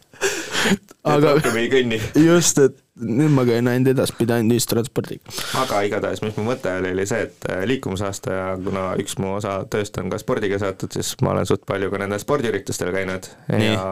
aga 1.15 1.37
rohkem 1.37 1.61
ei 1.61 1.69
kõnni. 1.73 2.01
just, 2.25 2.59
et 2.62 2.81
nüüd 3.01 3.33
ma 3.35 3.45
käin 3.49 3.69
ainult 3.71 3.93
edaspidi 3.95 4.37
ainult 4.37 4.57
ühistranspordiga. 4.57 5.35
aga 5.62 5.85
igatahes, 5.89 6.23
mis 6.25 6.37
mu 6.39 6.49
mõte 6.51 6.73
oli, 6.81 6.93
oli 6.97 7.07
see, 7.11 7.29
et 7.29 7.49
liikumisaasta 7.71 8.37
ja 8.39 8.51
kuna 8.65 8.91
üks 9.03 9.19
mu 9.23 9.35
osa 9.39 9.61
tööst 9.71 9.99
on 10.03 10.12
ka 10.12 10.21
spordiga 10.23 10.61
seotud, 10.62 10.95
siis 10.95 11.15
ma 11.23 11.35
olen 11.35 11.49
suht 11.49 11.67
palju 11.69 11.91
ka 11.93 12.03
nendel 12.05 12.23
spordiüritustel 12.23 12.93
käinud 12.95 13.31
Nii. 13.53 13.73
ja 13.73 13.89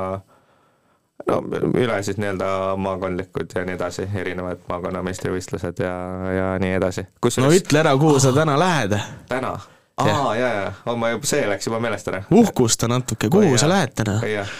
no 1.26 1.40
üle 1.78 1.98
siis 2.02 2.18
nii-öelda 2.20 2.48
maakondlikud 2.82 3.54
ja 3.54 3.66
nii 3.66 3.76
edasi, 3.78 4.06
erinevad 4.18 4.64
maakonna 4.68 5.02
meistrivõistlused 5.06 5.82
ja, 5.82 5.94
ja 6.36 6.48
nii 6.62 6.74
edasi. 6.78 7.06
no 7.42 7.52
ütle 7.54 7.82
ära, 7.82 7.94
kuhu 7.98 8.18
sa 8.22 8.34
täna 8.36 8.58
lähed? 8.58 8.98
täna? 9.30 9.56
Aa, 9.96 10.36
jaa, 10.36 10.52
jaa, 10.54 10.70
oh, 10.86 10.96
ma 10.98 11.12
juba, 11.12 11.28
see 11.28 11.42
läks 11.48 11.68
juba 11.68 11.80
meelest 11.82 12.08
ära. 12.12 12.22
uhkusta 12.30 12.88
natuke, 12.90 13.30
kuhu 13.32 13.58
sa 13.60 13.68
lähed 13.70 13.96
täna? 13.98 14.18
jah, 14.26 14.54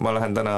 ma 0.00 0.14
lähen 0.16 0.36
täna 0.36 0.56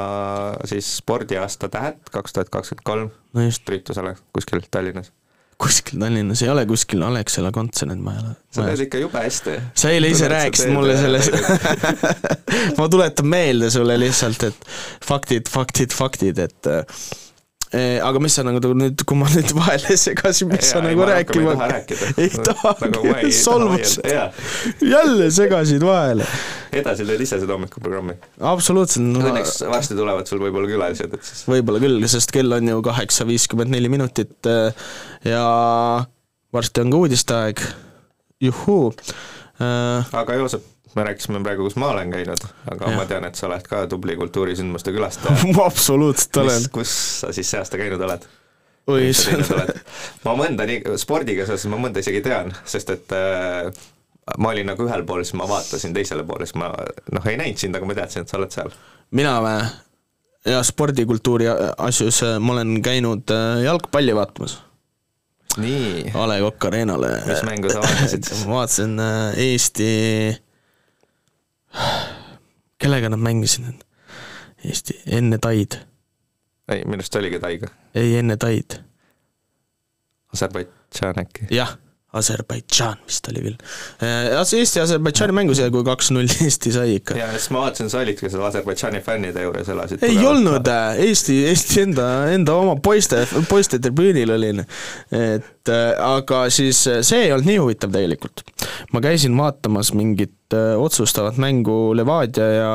siis 0.68 0.96
spordiaasta 1.00 1.70
tähed 1.72 2.00
kaks 2.12 2.36
tuhat 2.36 2.50
kakskümmend 2.50 2.88
kolm 2.88 3.14
no 3.34 3.46
just. 3.46 3.68
üritusele 3.68 4.16
kuskil 4.36 4.66
Tallinnas 4.70 5.12
kuskil 5.58 6.00
Tallinnas, 6.00 6.42
ei 6.44 6.50
ole 6.52 6.66
kuskil 6.68 7.02
Alexela 7.06 7.52
kontsernid, 7.54 8.02
ma 8.02 8.16
ei 8.16 8.24
ole. 8.24 8.34
sa 8.52 8.66
teed 8.68 8.86
ikka 8.88 9.00
jube 9.04 9.22
hästi. 9.22 9.58
sa 9.74 9.94
eile 9.94 10.10
ise 10.12 10.28
rääkisid 10.28 10.74
mulle 10.74 10.98
sellest 11.00 11.32
ma 12.78 12.88
tuletan 12.92 13.30
meelde 13.30 13.70
sulle 13.70 13.98
lihtsalt, 14.00 14.50
et 14.50 14.68
faktid, 15.04 15.48
faktid, 15.52 15.94
faktid, 15.96 16.42
et 16.44 16.74
Eh, 16.76 16.84
aga 18.04 18.20
mis 18.22 18.36
sa 18.38 18.44
nagu 18.46 18.72
nüüd, 18.78 19.02
kui 19.08 19.18
ma 19.18 19.28
nüüd 19.32 19.52
vahele 19.56 19.96
segasin, 20.06 20.50
mis 20.52 20.70
sa 20.72 20.82
nagu 20.84 21.06
rääkima 21.08 21.54
ei 22.20 22.30
taha, 22.34 22.74
solvus, 23.34 23.96
jälle 24.80 25.30
segasid 25.34 25.84
vahele. 25.86 26.28
edasi 26.76 27.06
teed 27.08 27.24
ise 27.26 27.40
seda 27.42 27.56
hommikuprogrammi? 27.56 28.18
absoluutselt 28.52 29.08
no,. 29.08 29.24
Õnneks 29.32 29.58
varsti 29.70 29.98
tulevad 29.98 30.30
sul 30.30 30.42
võib-olla 30.44 30.70
külalised, 30.70 31.16
et 31.18 31.26
siis. 31.26 31.42
võib-olla 31.50 31.82
küll, 31.82 32.06
sest 32.10 32.34
kell 32.34 32.58
on 32.58 32.72
ju 32.74 32.84
kaheksa 32.86 33.26
viiskümmend 33.28 33.74
neli 33.74 33.90
minutit 33.92 34.50
ja 35.26 35.42
varsti 36.54 36.84
on 36.84 36.94
ka 36.94 37.02
uudiste-aeg, 37.02 37.66
juhuu. 38.46 38.94
aga 39.58 40.40
Joosep 40.40 40.75
me 40.96 41.04
rääkisime 41.04 41.42
praegu, 41.44 41.66
kus 41.66 41.76
ma 41.80 41.90
olen 41.92 42.10
käinud, 42.10 42.42
aga 42.72 42.90
ja. 42.90 42.96
ma 42.96 43.04
tean, 43.08 43.26
et 43.28 43.38
sa 43.38 43.46
oled 43.50 43.66
ka 43.68 43.84
tubli 43.90 44.16
kultuurisündmuste 44.16 44.94
külastaja. 44.96 45.36
ma 45.56 45.66
absoluutselt 45.68 46.40
olen. 46.42 46.68
kus 46.72 46.92
sa 47.20 47.32
siis 47.36 47.50
see 47.52 47.60
aasta 47.60 47.80
käinud 47.80 48.02
oled? 48.08 48.26
oi 48.86 49.08
issand. 49.10 49.72
ma 50.26 50.36
mõnda 50.38 50.66
nii, 50.68 50.96
spordiga 51.00 51.46
seoses 51.48 51.68
ma 51.72 51.80
mõnda 51.82 52.02
isegi 52.04 52.22
tean, 52.24 52.52
sest 52.68 52.92
et 52.94 53.16
äh, 53.16 53.68
ma 54.38 54.52
olin 54.54 54.70
nagu 54.72 54.86
ühel 54.86 55.04
pool, 55.08 55.24
siis 55.26 55.36
ma 55.38 55.48
vaatasin 55.50 55.96
teisele 55.96 56.24
poole, 56.26 56.46
siis 56.48 56.58
ma 56.60 56.70
noh, 57.12 57.26
ei 57.26 57.40
näinud 57.40 57.60
sind, 57.60 57.76
aga 57.76 57.88
ma 57.88 57.98
teadsin, 57.98 58.24
et 58.24 58.32
sa 58.32 58.40
oled 58.40 58.54
seal. 58.54 58.72
mina 59.16 59.36
või? 59.44 59.58
ja 60.46 60.62
spordikultuuri 60.62 61.50
asjus 61.82 62.22
ma 62.38 62.54
olen 62.54 62.78
käinud 62.84 63.34
jalgpalli 63.66 64.14
vaatamas 64.14 64.60
nii. 65.56 66.10
A 66.14 66.26
Le 66.28 66.40
Coq 66.44 66.66
Arena'le. 66.68 67.12
mis 67.26 67.44
mängu 67.48 67.70
sa 67.72 67.82
vaatasid 67.82 68.28
siis? 68.28 68.44
ma 68.46 68.60
vaatasin 68.60 69.00
Eesti 69.42 69.92
kellega 72.80 73.08
nad 73.08 73.18
mängisid? 73.20 73.84
Eesti, 74.64 75.00
enne 75.06 75.38
Taid. 75.38 75.78
ei, 76.68 76.84
minu 76.84 77.00
arust 77.02 77.14
oligi 77.16 77.40
Taiga. 77.40 77.68
ei, 77.94 78.16
enne 78.18 78.36
Taid. 78.36 78.78
Aserbaidžaan 80.32 81.20
äkki? 81.22 81.46
jah, 81.50 81.76
Aserbaidžaan 82.16 83.00
vist 83.06 83.28
oli 83.30 83.42
küll. 83.44 83.56
Eesti-Aserbaidžaani 84.02 85.36
mängus 85.36 85.60
ja 85.60 85.68
kui 85.72 85.84
kaks-null 85.86 86.30
Eesti 86.46 86.72
sai 86.74 86.96
ikka. 86.98 87.16
ja 87.18 87.30
siis 87.34 87.50
ma 87.54 87.64
vaatasin, 87.66 87.90
sa 87.92 88.02
olidki 88.02 88.30
seal 88.32 88.46
Aserbaidžaani 88.48 89.02
fännide 89.06 89.44
juures 89.46 89.70
elasid. 89.72 90.04
ei 90.06 90.18
olnud, 90.26 90.70
Eesti, 91.06 91.38
Eesti 91.50 91.82
enda, 91.86 92.08
enda 92.34 92.56
oma 92.60 92.76
poiste, 92.82 93.24
poiste 93.50 93.80
tribüünil 93.82 94.34
olin. 94.36 94.64
et 95.14 95.74
aga 96.02 96.46
siis 96.54 96.84
see 96.86 97.26
ei 97.26 97.34
olnud 97.34 97.50
nii 97.50 97.58
huvitav 97.62 97.92
tegelikult. 97.94 98.44
ma 98.92 99.02
käisin 99.04 99.36
vaatamas 99.38 99.92
mingit 99.96 100.56
otsustavat 100.78 101.40
mängu 101.42 101.94
Levadia 101.96 102.46
ja 102.52 102.72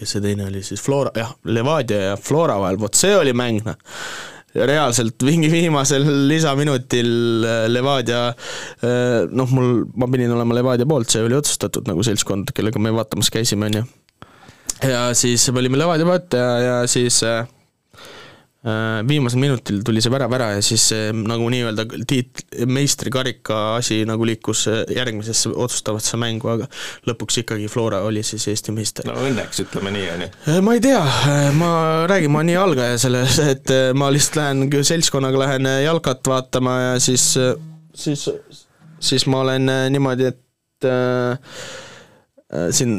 kes 0.00 0.16
see 0.16 0.24
teine 0.24 0.46
oli 0.48 0.62
siis, 0.64 0.80
Flora, 0.80 1.12
jah, 1.16 1.32
Levadia 1.44 2.10
ja 2.10 2.16
Flora 2.16 2.56
vahel, 2.60 2.80
vot 2.80 2.96
see 2.96 3.12
oli 3.16 3.34
mäng, 3.36 3.60
noh 3.66 3.76
reaalselt 4.54 5.22
mingi 5.26 5.50
viimasel 5.52 6.04
lisaminutil 6.28 7.10
Levadia 7.70 8.22
noh, 9.30 9.52
mul, 9.54 9.84
ma 9.94 10.08
pidin 10.10 10.34
olema 10.34 10.56
Levadia 10.58 10.88
poolt, 10.90 11.10
see 11.12 11.22
oli 11.22 11.38
otsustatud 11.38 11.86
nagu 11.90 12.02
seltskond, 12.06 12.50
kellega 12.56 12.82
me 12.82 12.92
vaatamas 12.94 13.30
käisime, 13.30 13.70
on 13.70 13.80
ju. 13.80 13.86
ja 14.90 15.08
siis 15.14 15.46
me 15.52 15.62
olime 15.62 15.78
Levadia 15.78 16.08
poolt 16.08 16.38
ja, 16.38 16.50
ja 16.64 16.76
siis 16.90 17.22
äh, 17.26 17.44
viimasel 19.08 19.40
minutil 19.40 19.78
tuli 19.84 20.02
see 20.04 20.12
värav 20.12 20.34
ära 20.36 20.50
ja 20.52 20.64
siis 20.64 20.90
nagu 21.16 21.46
nii-öelda 21.52 21.86
tiit-, 22.10 22.42
meistrikarika 22.68 23.60
asi 23.78 24.02
nagu 24.08 24.26
liikus 24.28 24.66
järgmisesse 24.92 25.52
otsustavasse 25.54 26.20
mängu, 26.20 26.50
aga 26.52 26.68
lõpuks 27.08 27.40
ikkagi 27.40 27.70
Flora 27.72 28.02
oli 28.04 28.20
siis 28.26 28.44
Eesti 28.52 28.74
meister. 28.76 29.08
no 29.08 29.16
õnneks, 29.16 29.62
ütleme 29.64 29.94
nii, 29.96 30.04
on 30.12 30.26
ju. 30.26 30.58
ma 30.66 30.76
ei 30.76 30.84
tea, 30.84 31.00
ma 31.56 31.72
räägin, 32.10 32.34
ma 32.36 32.44
nii 32.44 32.58
algaja 32.60 33.00
selles, 33.00 33.40
et 33.54 33.72
ma 33.96 34.12
lihtsalt 34.12 34.40
lähen 34.42 34.84
seltskonnaga 34.92 35.40
lähen 35.46 35.72
jalkat 35.86 36.28
vaatama 36.28 36.76
ja 36.82 36.94
siis, 37.00 37.30
siis, 37.96 38.28
siis 39.00 39.24
ma 39.30 39.40
olen 39.46 39.72
niimoodi, 39.96 40.34
et 40.34 40.90
äh, 40.90 41.38
siin 42.70 42.98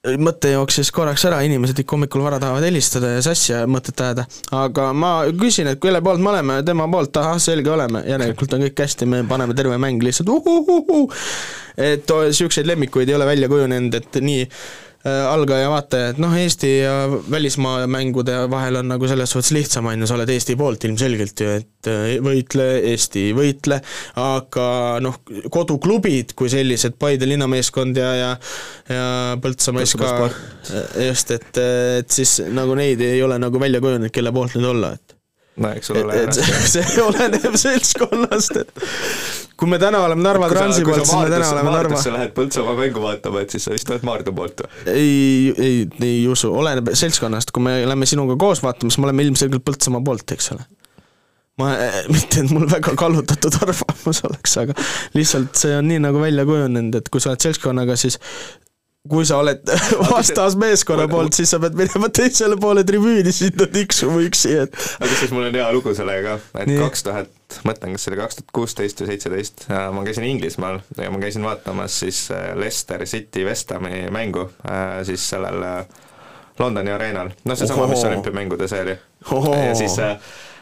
mõte 0.00 0.54
jooksis 0.54 0.88
korraks 0.96 1.26
ära, 1.28 1.42
inimesed 1.44 1.82
ikka 1.82 1.92
hommikul 1.92 2.22
vara 2.24 2.38
tahavad 2.40 2.64
helistada 2.64 3.12
ja 3.16 3.24
sassi 3.24 3.52
mõtet 3.68 4.00
ajada, 4.00 4.24
aga 4.56 4.86
ma 4.96 5.10
küsin, 5.36 5.68
et 5.68 5.80
kelle 5.82 6.00
poolt 6.04 6.22
me 6.24 6.30
oleme, 6.32 6.60
tema 6.64 6.86
poolt, 6.88 7.18
ahah, 7.20 7.36
selge, 7.42 7.68
oleme, 7.74 8.00
järelikult 8.08 8.56
on 8.56 8.64
kõik 8.64 8.80
hästi, 8.80 9.08
me 9.10 9.20
paneme 9.28 9.56
terve 9.58 9.76
mäng 9.80 10.00
lihtsalt. 10.04 10.32
Uhuhuhu. 10.32 11.02
et 11.76 12.08
niisuguseid 12.08 12.68
lemmikuid 12.68 13.08
ei 13.08 13.18
ole 13.18 13.26
välja 13.28 13.48
kujunenud, 13.52 13.94
et 14.00 14.20
nii 14.24 14.48
algaja 15.04 15.70
vaataja, 15.72 16.12
et 16.12 16.18
noh, 16.20 16.34
Eesti 16.36 16.70
ja 16.82 16.94
välismaa 17.30 17.86
mängude 17.90 18.34
vahel 18.52 18.80
on 18.82 18.90
nagu 18.92 19.08
selles 19.08 19.32
suhtes 19.32 19.52
lihtsam, 19.56 19.88
on 19.88 20.04
ju, 20.04 20.08
sa 20.10 20.18
oled 20.18 20.32
Eesti 20.34 20.56
poolt 20.60 20.84
ilmselgelt 20.88 21.40
ju, 21.40 21.54
et 21.60 21.90
võitle, 22.24 22.66
Eesti 22.92 23.30
võitle, 23.36 23.80
aga 24.20 24.66
noh, 25.04 25.20
koduklubid 25.52 26.34
kui 26.36 26.52
sellised, 26.52 26.98
Paide 27.00 27.28
linnameeskond 27.30 27.96
ja, 27.96 28.10
ja 28.18 28.30
ja 28.90 29.06
Põltsamaa 29.40 29.86
SK, 29.86 30.10
just, 31.06 31.32
et, 31.36 31.62
et 32.00 32.12
siis 32.12 32.36
nagu 32.52 32.76
neid 32.78 33.00
ei 33.04 33.22
ole 33.24 33.38
nagu 33.40 33.62
välja 33.62 33.80
kujunenud, 33.82 34.12
kelle 34.14 34.34
poolt 34.34 34.58
nüüd 34.58 34.70
olla, 34.74 34.94
et 34.98 35.19
no 35.60 35.70
eks 35.74 35.90
ole 35.92 36.16
et 36.22 36.36
see, 36.36 36.58
see 36.74 37.02
oleneb 37.08 37.56
seltskonnast, 37.58 38.58
et 38.62 38.82
kui 39.58 39.70
me 39.70 39.78
täna 39.82 40.02
oleme 40.06 40.22
Narva 40.24 40.48
Transi 40.52 40.84
poolt, 40.86 41.04
siis 41.04 41.16
me 41.16 41.30
täna 41.32 41.50
oleme 41.54 41.74
Narva 41.74 42.00
sa 42.00 42.14
lähed 42.14 42.34
Põltsamaa 42.36 42.76
mängu 42.78 43.02
vaatama, 43.04 43.44
et 43.44 43.54
siis 43.54 43.66
sa 43.66 43.74
vist 43.74 43.90
oled 43.90 44.06
Maardu 44.06 44.34
poolt 44.36 44.64
või? 44.64 44.84
ei, 44.94 45.54
ei, 45.56 45.80
ei 46.06 46.20
usu, 46.30 46.52
oleneb 46.62 46.92
seltskonnast, 46.94 47.54
kui 47.54 47.64
me 47.66 47.80
lähme 47.88 48.08
sinuga 48.08 48.38
koos 48.40 48.62
vaatama, 48.64 48.92
siis 48.92 49.02
me 49.02 49.10
oleme 49.10 49.26
ilmselgelt 49.26 49.66
Põltsamaa 49.66 50.04
poolt, 50.06 50.36
eks 50.36 50.52
ole. 50.54 50.66
ma, 51.60 51.74
mitte 52.14 52.44
et 52.44 52.54
mul 52.54 52.70
väga 52.70 52.94
kallutatud 52.98 53.60
arvamus 53.60 54.24
oleks, 54.30 54.56
aga 54.64 54.78
lihtsalt 55.18 55.64
see 55.64 55.76
on 55.76 55.90
nii 55.90 56.02
nagu 56.06 56.22
välja 56.22 56.46
kujunenud, 56.48 57.02
et 57.02 57.12
kui 57.12 57.22
sa 57.22 57.34
oled 57.34 57.48
seltskonnaga, 57.48 57.98
siis 58.00 58.20
kui 59.08 59.24
sa 59.24 59.38
oled 59.40 59.62
vastasmeeskonna 60.10 61.06
poolt, 61.08 61.32
siis 61.32 61.54
sa 61.54 61.60
pead 61.62 61.76
minema 61.78 62.10
teisele 62.12 62.58
poole 62.60 62.82
tribüüni 62.84 63.32
sinna 63.32 63.64
tiksuma 63.72 64.20
üksi, 64.26 64.52
et 64.66 64.76
aga 65.00 65.10
siis 65.14 65.32
mul 65.32 65.46
on 65.48 65.56
hea 65.56 65.68
lugu 65.72 65.94
sellega, 65.96 66.36
et 66.60 66.68
kaks 66.82 67.06
tuhat, 67.06 67.32
mõtlen, 67.64 67.96
kas 67.96 68.04
see 68.04 68.12
oli 68.12 68.20
kaks 68.20 68.40
tuhat 68.40 68.52
kuusteist 68.58 69.00
või 69.00 69.08
seitseteist, 69.14 69.64
ma 69.70 70.04
käisin 70.04 70.28
Inglismaal 70.28 70.82
ja 71.00 71.08
ma 71.14 71.22
käisin 71.22 71.48
vaatamas 71.48 71.96
siis 72.04 72.26
Leicester 72.60 73.06
City 73.08 73.46
West 73.48 73.72
Hami 73.72 74.04
mängu 74.12 74.50
siis 75.08 75.24
sellel 75.32 75.64
Londoni 76.60 76.92
areenal, 76.92 77.32
noh, 77.48 77.56
seesama, 77.56 77.88
mis 77.88 78.04
olümpiamängude 78.04 78.68
see 78.68 78.84
oli. 78.84 78.98
ja 79.64 79.74
siis 79.78 79.96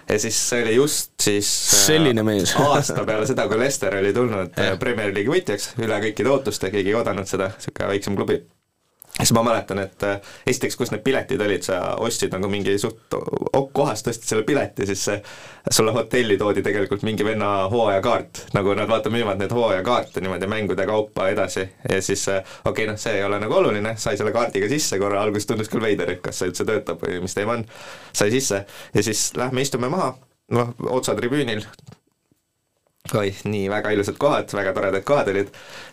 ja 0.09 0.19
siis 0.19 0.39
see 0.51 0.63
oli 0.65 0.75
just 0.75 1.13
siis 1.23 1.49
selline 1.87 2.23
mees 2.27 2.55
aasta 2.65 3.05
peale 3.09 3.27
seda, 3.29 3.49
kui 3.49 3.59
Lester 3.61 3.99
oli 4.01 4.13
tulnud 4.17 4.57
Premier 4.81 5.13
League'i 5.13 5.35
võitjaks, 5.39 5.73
üle 5.85 6.01
kõikide 6.09 6.33
ootuste, 6.33 6.73
keegi 6.75 6.95
ei 6.95 6.99
oodanud 6.99 7.29
seda, 7.29 7.53
niisugune 7.57 7.93
väiksem 7.93 8.17
klubi. 8.19 8.41
Siis 9.19 9.33
ma 9.35 9.43
mäletan, 9.43 9.79
et 9.83 10.05
esiteks, 10.47 10.77
kus 10.79 10.93
need 10.93 11.03
piletid 11.05 11.41
olid, 11.43 11.65
sa 11.67 11.81
ostsid 12.03 12.33
nagu 12.35 12.51
mingi 12.51 12.77
suht 12.79 13.17
kohast, 13.73 14.09
ostsid 14.11 14.29
selle 14.31 14.45
pileti, 14.47 14.87
siis 14.87 15.05
sulle 15.71 15.93
hotelli 15.97 16.39
toodi 16.39 16.63
tegelikult 16.63 17.03
mingi 17.07 17.27
venna 17.27 17.51
hooajakaart, 17.73 18.45
nagu 18.57 18.75
nad 18.79 18.91
vaata 18.91 19.13
müüvad 19.13 19.41
neid 19.43 19.53
hooajakaarte 19.55 20.23
niimoodi 20.25 20.51
mängude 20.51 20.87
kaupa 20.87 21.29
edasi. 21.33 21.67
Ja 21.91 22.01
siis 22.03 22.25
okei 22.29 22.71
okay,, 22.73 22.89
noh, 22.91 23.01
see 23.01 23.19
ei 23.19 23.27
ole 23.27 23.41
nagu 23.43 23.59
oluline, 23.61 23.97
sai 24.01 24.17
selle 24.21 24.33
kaardiga 24.35 24.71
sisse 24.71 25.01
korra, 25.01 25.23
alguses 25.23 25.49
tundus 25.51 25.71
küll 25.73 25.85
veider, 25.85 26.15
et 26.15 26.23
kas 26.25 26.41
see 26.41 26.53
üldse 26.53 26.67
töötab 26.69 27.03
või 27.05 27.21
mis 27.25 27.37
teema 27.37 27.59
on, 27.59 27.67
sai 28.13 28.33
sisse. 28.35 28.65
Ja 28.95 29.05
siis 29.05 29.31
lähme 29.39 29.65
istume 29.65 29.91
maha, 29.93 30.13
noh, 30.55 30.75
otsatribüünil, 30.99 31.67
oi, 33.15 33.35
nii 33.45 33.71
väga 33.71 33.91
ilusad 33.91 34.17
kohad, 34.21 34.53
väga 34.53 34.73
toredad 34.77 35.05
kohad 35.05 35.29
olid, 35.33 35.49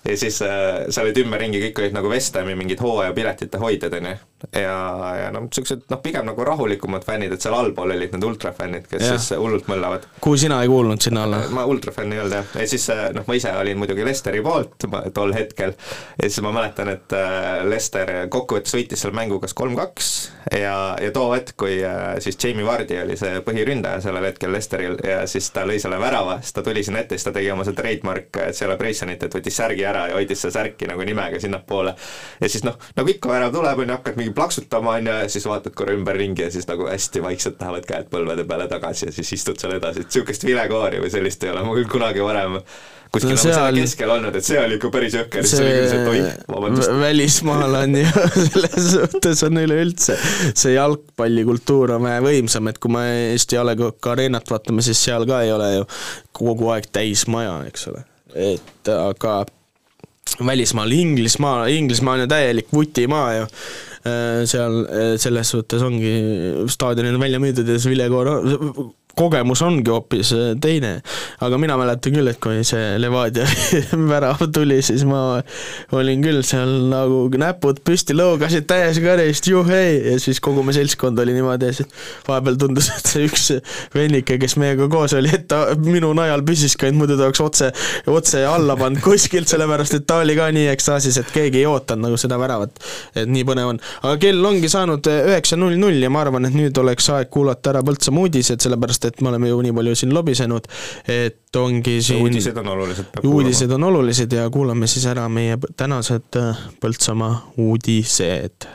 ja 0.06 0.18
siis 0.18 0.41
äh, 0.41 0.86
sa 0.89 1.03
olid 1.06 1.18
ümberringi, 1.22 1.62
kõik 1.68 1.80
olid 1.80 1.95
nagu 1.95 2.10
West 2.12 2.36
Hami 2.36 2.56
mingid 2.60 2.82
hooajapiletite 2.84 3.60
hoidjad, 3.62 3.93
on 3.99 4.10
ju. 4.10 4.16
ja, 4.51 4.76
ja 5.22 5.30
noh, 5.34 5.45
niisugused 5.47 5.86
noh, 5.91 6.01
pigem 6.03 6.28
nagu 6.28 6.43
rahulikumad 6.45 7.06
fännid, 7.08 7.34
et 7.34 7.45
seal 7.45 7.56
allpool 7.56 7.95
olid 7.95 8.16
need 8.16 8.28
ultrafännid, 8.28 8.89
kes 8.91 9.06
ja. 9.06 9.16
siis 9.16 9.39
hullult 9.39 9.70
möllavad. 9.72 10.08
kuhu 10.22 10.38
sina 10.43 10.60
ei 10.64 10.72
kuulnud 10.72 11.01
sinna 11.01 11.24
alla? 11.24 11.41
ma 11.56 11.66
ultrafänn 11.70 12.14
ei 12.14 12.22
olnud 12.24 12.36
jah, 12.36 12.51
ja 12.60 12.68
siis 12.70 12.89
noh, 13.16 13.28
ma 13.28 13.39
ise 13.39 13.53
olin 13.56 13.80
muidugi 13.80 14.06
Lesteri 14.06 14.43
poolt 14.45 14.88
tol 15.16 15.34
hetkel 15.36 15.72
ja 15.72 16.28
siis 16.28 16.43
ma 16.45 16.51
mäletan, 16.56 16.91
et 16.97 17.16
äh, 17.16 17.64
Lester 17.70 18.14
kokkuvõttes 18.34 18.76
võitis 18.76 19.06
selle 19.06 19.16
mängu 19.16 19.39
kas 19.43 19.56
kolm-kaks 19.56 20.12
ja, 20.51 20.76
ja 21.01 21.16
too 21.16 21.32
hetk, 21.32 21.56
kui 21.64 21.80
äh, 21.86 22.20
siis 22.20 22.38
Jamie 22.43 22.68
Vardi 22.68 22.99
oli 23.01 23.18
see 23.20 23.39
põhiründaja 23.45 24.03
sellel 24.03 24.30
hetkel 24.30 24.53
Lesteril 24.53 24.99
ja 25.06 25.24
siis 25.30 25.47
ta 25.56 25.64
lõi 25.66 25.80
selle 25.82 25.99
värava, 26.01 26.41
siis 26.43 26.60
ta 26.60 26.66
tuli 26.66 26.84
sinna 26.84 27.05
ette, 27.06 27.18
siis 27.18 27.28
ta 27.30 27.34
tegi 27.36 27.51
oma 27.53 27.66
see 27.68 27.78
trademark, 27.78 28.41
Brayssonit, 28.80 29.24
et 29.24 29.38
võttis 29.38 29.56
särgi 29.62 29.86
ära 29.88 30.08
ja 30.10 30.18
hoidis 30.18 30.41
seda 30.43 30.58
särki 30.60 30.89
nagu 30.89 31.06
nimega 31.08 31.39
sinnapoole. 31.41 31.95
ja 32.41 32.49
siis 32.49 32.66
noh, 32.68 32.80
nagu 32.97 33.14
ikka 33.14 33.32
värav 33.32 33.53
tuleb, 33.56 33.84
on 33.84 33.93
ju, 33.93 33.97
hakkad 33.99 34.20
mingi 34.20 34.34
plaksutama, 34.36 34.97
on 34.99 35.12
ju, 35.12 35.18
ja 35.24 35.30
siis 35.32 35.47
vaatad 35.49 35.78
korra 35.78 35.95
ümberringi 35.95 36.45
ja 36.45 36.51
siis 36.51 36.68
nagu 36.70 36.89
hästi 36.89 37.24
vaikselt 37.24 37.62
lähevad 37.62 37.88
käed 37.89 38.12
põlvede 38.12 38.47
peale 38.49 38.68
tagasi 38.72 39.10
ja 39.10 39.16
siis 39.16 39.32
istud 39.39 39.62
seal 39.62 39.78
edasi, 39.78 40.03
et 40.03 40.12
niisugust 40.12 40.45
vilekoori 40.47 41.01
või 41.03 41.14
sellist 41.14 41.43
ei 41.45 41.53
ole 41.53 41.64
ma 41.66 41.78
küll 41.78 41.89
kunagi 41.91 42.24
varem 42.26 42.60
kuskil 43.16 43.32
no, 43.32 43.38
nagu 43.38 43.43
seal... 43.43 43.57
selle 43.57 43.86
keskel 43.86 44.13
olnud, 44.16 44.38
et 44.39 44.47
see 44.47 44.59
oli 44.61 44.78
ikka 44.80 44.91
päris 44.93 45.18
jõhker, 45.18 45.47
siis 45.47 45.61
oli 45.61 45.74
küll 45.74 45.89
see, 45.91 46.01
et 46.01 46.11
oi, 46.11 46.22
vabandust. 46.51 46.93
välismaal 47.01 47.78
on 47.82 47.97
ju 48.01 48.26
selles 48.51 48.89
suhtes 48.93 49.43
on 49.47 49.61
üleüldse 49.63 50.18
see 50.51 50.76
jalgpallikultuur 50.76 51.95
on 51.97 52.07
vähe 52.07 52.24
võimsam, 52.26 52.72
et 52.72 52.80
kui 52.82 52.93
me 52.93 53.05
Eesti 53.32 53.59
A 53.61 53.66
Le 53.68 53.78
Coq 53.80 54.11
Arenat 54.13 54.51
vaatame, 54.51 54.86
siis 54.86 55.01
seal 55.07 55.28
ka 55.30 55.41
ei 55.45 55.53
ole 55.55 55.72
ju 55.78 55.89
kogu 56.36 56.72
aeg 56.76 56.89
täis 56.93 57.26
maja, 57.32 57.57
eks 57.70 57.89
ole. 57.91 58.05
et 58.36 58.91
aga 58.91 59.43
välismaal, 60.45 60.91
Inglismaa, 60.91 61.68
Inglismaa 61.72 62.18
on 62.18 62.26
ju 62.26 62.28
täielik 62.28 62.72
vutimaa 62.74 63.28
ju, 63.38 63.47
seal 64.49 64.82
selles 65.22 65.53
suhtes 65.53 65.82
ongi, 65.86 66.13
staadionid 66.72 67.16
on 67.16 67.24
välja 67.24 67.41
müüdud 67.41 67.70
ja 67.70 67.80
see 67.80 67.93
vilekoor 67.93 68.32
kogemus 69.18 69.61
ongi 69.66 69.91
hoopis 69.91 70.34
teine. 70.61 70.99
aga 71.43 71.57
mina 71.61 71.78
mäletan 71.80 72.16
küll, 72.16 72.30
et 72.32 72.39
kui 72.43 72.63
see 72.68 72.95
Levadia 73.01 73.45
värav 74.11 74.43
tuli, 74.53 74.82
siis 74.86 75.05
ma 75.07 75.41
olin 75.95 76.24
küll 76.24 76.43
seal 76.47 76.72
nagu 76.91 77.26
näpud 77.39 77.82
püsti, 77.86 78.16
lõugasid 78.18 78.68
täies 78.70 78.99
karist, 79.03 79.47
juhhei, 79.49 79.97
ja 80.11 80.18
siis 80.22 80.41
kogu 80.43 80.63
me 80.66 80.76
seltskond 80.76 81.20
oli 81.22 81.36
niimoodi 81.36 81.72
ja 81.72 81.78
siis 81.80 81.89
vahepeal 82.28 82.59
tundus, 82.61 82.89
et 82.93 83.11
see 83.11 83.28
üks 83.30 83.49
vennike, 83.95 84.39
kes 84.41 84.57
meiega 84.61 84.89
koos 84.91 85.16
oli, 85.18 85.32
et 85.36 85.47
ta 85.51 85.63
minu 85.80 86.11
najal 86.18 86.43
püsis 86.47 86.78
ka, 86.80 86.89
et 86.89 86.97
muidu 86.97 87.18
ta 87.20 87.30
oleks 87.30 87.43
otse, 87.43 87.72
otse 88.11 88.43
alla 88.47 88.78
pannud 88.80 89.03
kuskilt, 89.05 89.49
sellepärast 89.51 89.99
et 89.99 90.07
ta 90.07 90.22
oli 90.24 90.38
ka 90.38 90.49
nii 90.55 90.70
ekstaasis, 90.74 91.20
et 91.22 91.34
keegi 91.36 91.63
ei 91.63 91.70
ootanud 91.70 92.09
nagu 92.09 92.20
seda 92.20 92.39
väravat. 92.41 92.76
et 93.16 93.30
nii 93.30 93.45
põnev 93.47 93.74
on. 93.74 93.82
aga 94.03 94.18
kell 94.22 94.45
ongi 94.45 94.70
saanud 94.72 95.07
üheksa 95.11 95.57
null 95.59 95.78
null 95.80 96.03
ja 96.03 96.11
ma 96.13 96.24
arvan, 96.26 96.47
et 96.47 96.55
nüüd 96.55 96.78
oleks 96.82 97.09
aeg 97.13 97.32
kuulata 97.34 97.74
ära 97.74 97.84
Põltsamaa 97.86 98.26
uudised, 98.26 98.63
sellepärast 98.63 99.05
et 99.06 99.22
me 99.22 99.30
oleme 99.30 99.49
ju 99.49 99.62
nii 99.62 99.74
palju 99.74 99.95
siin 99.95 100.14
lobisenud, 100.14 100.70
et 101.08 101.56
ongi 101.56 102.01
siin 102.01 102.22
uudised 102.22 102.58
on 102.58 102.68
olulised. 102.68 103.22
uudised 103.24 103.72
on 103.72 103.84
olulised 103.84 104.32
ja 104.32 104.49
kuulame 104.49 104.88
siis 104.88 105.06
ära 105.06 105.30
meie 105.30 105.58
tänased 105.78 106.41
Põltsamaa 106.82 107.51
uudised. 107.58 108.68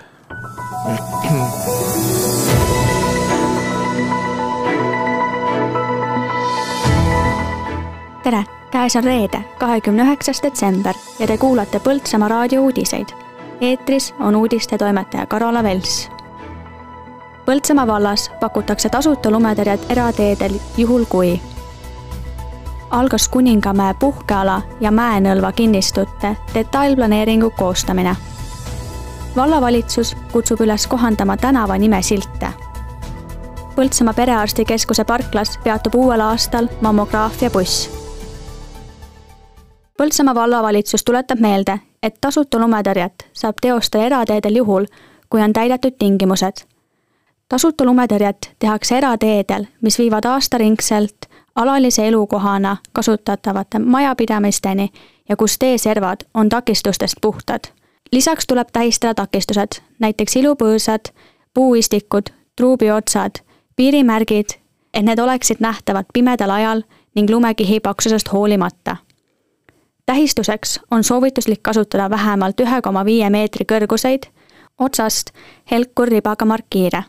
tere, 8.23 8.45
käes 8.71 8.97
on 8.97 9.05
reede, 9.05 9.41
kahekümne 9.59 10.03
üheksas 10.03 10.43
detsember 10.43 10.95
ja 11.19 11.27
te 11.27 11.39
kuulate 11.39 11.81
Põltsamaa 11.81 12.29
raadio 12.29 12.63
uudiseid. 12.63 13.09
eetris 13.61 14.15
on 14.21 14.37
uudistetoimetaja 14.37 15.27
Karola 15.27 15.63
Vels. 15.63 16.11
Põltsamaa 17.47 17.87
vallas 17.87 18.31
pakutakse 18.41 18.89
tasuta 18.89 19.31
lumetõrjet 19.31 19.91
erateedel 19.91 20.61
juhul 20.77 21.05
kui 21.09 21.41
algas 22.91 23.29
Kuningamäe 23.29 23.95
puhkeala 23.95 24.63
ja 24.81 24.91
Mäenõlva 24.91 25.53
kinnistute 25.53 26.37
detailplaneeringu 26.55 27.51
koostamine. 27.51 28.17
vallavalitsus 29.37 30.17
kutsub 30.33 30.61
üles 30.61 30.87
kohandama 30.87 31.37
tänava 31.37 31.79
nimesilte. 31.79 32.49
Põltsamaa 33.77 34.15
Perearstikeskuse 34.15 35.05
parklas 35.05 35.59
peatub 35.65 35.95
uuel 35.95 36.21
aastal 36.21 36.69
mammograafiabuss. 36.81 37.91
Põltsamaa 39.97 40.35
vallavalitsus 40.35 41.05
tuletab 41.05 41.39
meelde, 41.41 41.79
et 42.03 42.15
tasuta 42.21 42.59
lumetõrjet 42.59 43.27
saab 43.33 43.55
teostada 43.63 44.05
erateedel 44.05 44.57
juhul, 44.57 44.87
kui 45.31 45.43
on 45.43 45.53
täidetud 45.53 45.95
tingimused. 45.99 46.70
Tasuta 47.51 47.85
lumetõrjet 47.85 48.53
tehakse 48.59 48.99
erateedel, 48.99 49.67
mis 49.83 49.99
viivad 49.99 50.25
aastaringselt 50.25 51.27
alalise 51.57 52.07
elukohana 52.09 52.77
kasutatavate 52.93 53.79
majapidamisteni 53.79 54.89
ja 55.29 55.37
kus 55.37 55.59
teeservad 55.59 56.21
on 56.35 56.49
takistustest 56.49 57.15
puhtad. 57.21 57.61
lisaks 58.13 58.47
tuleb 58.47 58.69
tähistada 58.73 59.15
takistused, 59.15 59.83
näiteks 59.99 60.37
ilupõõsad, 60.37 61.13
puuistikud, 61.55 62.31
truubiotsad, 62.57 63.43
piirimärgid, 63.77 64.49
et 64.95 65.05
need 65.05 65.19
oleksid 65.19 65.57
nähtavad 65.61 66.05
pimedal 66.13 66.51
ajal 66.51 66.83
ning 67.15 67.31
lumekihi 67.31 67.81
paksusest 67.81 68.33
hoolimata. 68.33 68.97
tähistuseks 70.07 70.81
on 70.91 71.05
soovituslik 71.05 71.63
kasutada 71.63 72.11
vähemalt 72.11 72.61
ühe 72.61 72.83
koma 72.83 73.05
viie 73.05 73.31
meetri 73.31 73.65
kõrguseid, 73.65 74.23
otsast 74.79 75.31
helkurribaga 75.71 76.45
markiire. 76.45 77.05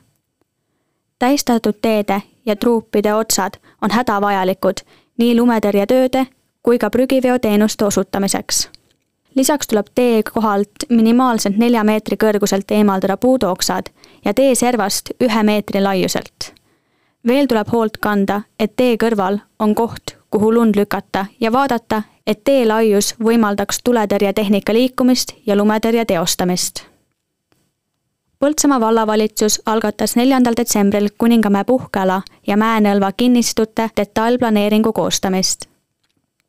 Tähistatud 1.22 1.74
teede 1.82 2.22
ja 2.46 2.56
truupide 2.56 3.14
otsad 3.14 3.54
on 3.82 3.92
hädavajalikud 3.92 4.82
nii 5.18 5.36
lumetõrjetööde 5.38 6.26
kui 6.64 6.80
ka 6.82 6.90
prügiveoteenuste 6.90 7.86
osutamiseks. 7.86 8.70
lisaks 9.36 9.68
tuleb 9.68 9.86
tee 9.96 10.24
kohalt 10.24 10.88
minimaalselt 10.90 11.58
nelja 11.58 11.84
meetri 11.84 12.18
kõrguselt 12.24 12.72
eemaldada 12.72 13.18
puudooksad 13.18 13.94
ja 14.26 14.34
tee 14.34 14.56
servast 14.56 15.14
ühe 15.22 15.44
meetri 15.44 15.82
laiuselt. 15.82 16.54
veel 17.28 17.46
tuleb 17.46 17.70
hoolt 17.72 17.98
kanda, 17.98 18.42
et 18.60 18.76
tee 18.76 18.98
kõrval 18.98 19.40
on 19.60 19.76
koht, 19.76 20.18
kuhu 20.30 20.54
lund 20.54 20.76
lükata 20.76 21.26
ja 21.40 21.52
vaadata, 21.52 22.02
et 22.28 22.44
tee 22.44 22.66
laius 22.66 23.16
võimaldaks 23.24 23.84
tuletõrjetehnika 23.84 24.74
liikumist 24.74 25.34
ja 25.46 25.56
lumetõrje 25.56 26.06
teostamist 26.06 26.91
Põltsamaa 28.42 28.80
vallavalitsus 28.82 29.62
algatas 29.66 30.16
neljandal 30.16 30.56
detsembril 30.58 31.10
Kuningamäe 31.18 31.64
puhkeala 31.64 32.22
ja 32.48 32.56
Mäenõlva 32.58 33.12
kinnistute 33.18 33.90
detailplaneeringu 33.98 34.94
koostamist. 34.94 35.66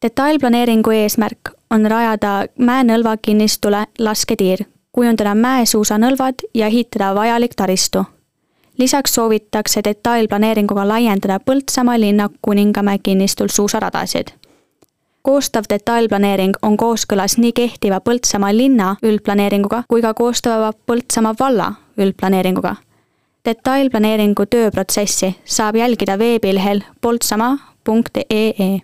detailplaneeringu 0.03 0.91
eesmärk 0.91 1.51
on 1.71 1.87
rajada 1.87 2.47
Mäenõlva 2.59 3.17
kinnistule 3.23 3.85
lasketiir, 3.99 4.65
kujundada 4.93 5.35
mäesuusanõlvad 5.35 6.35
ja 6.55 6.67
ehitada 6.67 7.15
vajalik 7.15 7.55
taristu. 7.55 8.05
lisaks 8.79 9.15
soovitakse 9.15 9.81
detailplaneeringuga 9.85 10.89
laiendada 10.89 11.41
Põltsamaa 11.41 12.01
linna 12.01 12.31
Kuningamäe 12.43 12.99
kinnistul 12.99 13.49
suusaradasid 13.49 14.42
koostav 15.23 15.69
detailplaneering 15.71 16.55
on 16.63 16.77
kooskõlas 16.77 17.39
nii 17.39 17.53
kehtiva 17.57 18.01
Põltsamaa 18.05 18.53
linna 18.57 18.95
üldplaneeringuga 19.07 19.85
kui 19.89 20.03
ka 20.03 20.15
koostava 20.19 20.73
Põltsamaa 20.87 21.35
valla 21.41 21.73
üldplaneeringuga. 21.99 22.77
detailplaneeringu 23.45 24.47
tööprotsessi 24.47 25.35
saab 25.45 25.77
jälgida 25.77 26.19
veebilehel 26.19 26.83
poltsamaa.ee. 27.01 28.79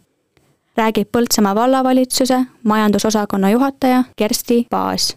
räägib 0.76 1.08
Põltsamaa 1.12 1.54
vallavalitsuse 1.54 2.40
majandusosakonna 2.62 3.50
juhataja 3.50 4.04
Kersti 4.16 4.66
Paas. 4.70 5.16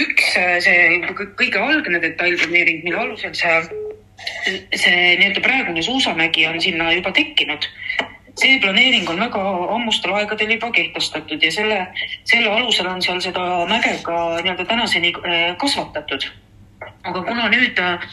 üks 0.00 0.32
see 0.64 1.02
kõige 1.36 1.58
algne 1.58 2.00
detailplaneering, 2.00 2.84
mille 2.84 2.98
alusel 2.98 3.34
see, 3.34 3.60
see 4.76 5.16
nii-öelda 5.16 5.40
praegune 5.40 5.82
suusamägi 5.82 6.46
on 6.46 6.60
sinna 6.60 6.92
juba 6.92 7.12
tekkinud 7.12 7.68
see 8.38 8.58
planeering 8.62 9.08
on 9.10 9.20
väga 9.20 9.44
ammustel 9.74 10.14
aegadel 10.14 10.54
juba 10.56 10.70
kehtestatud 10.74 11.42
ja 11.42 11.52
selle, 11.52 11.78
selle 12.24 12.50
alusel 12.50 12.86
on 12.90 13.02
seal 13.02 13.20
seda 13.24 13.46
mäge 13.70 13.96
ka 14.02 14.18
nii-öelda 14.42 14.68
tänaseni 14.68 15.12
kasvatatud. 15.58 16.28
Aga 17.08 17.22
kuna 17.26 17.48
nüüd 17.50 17.78
äh, 17.82 18.06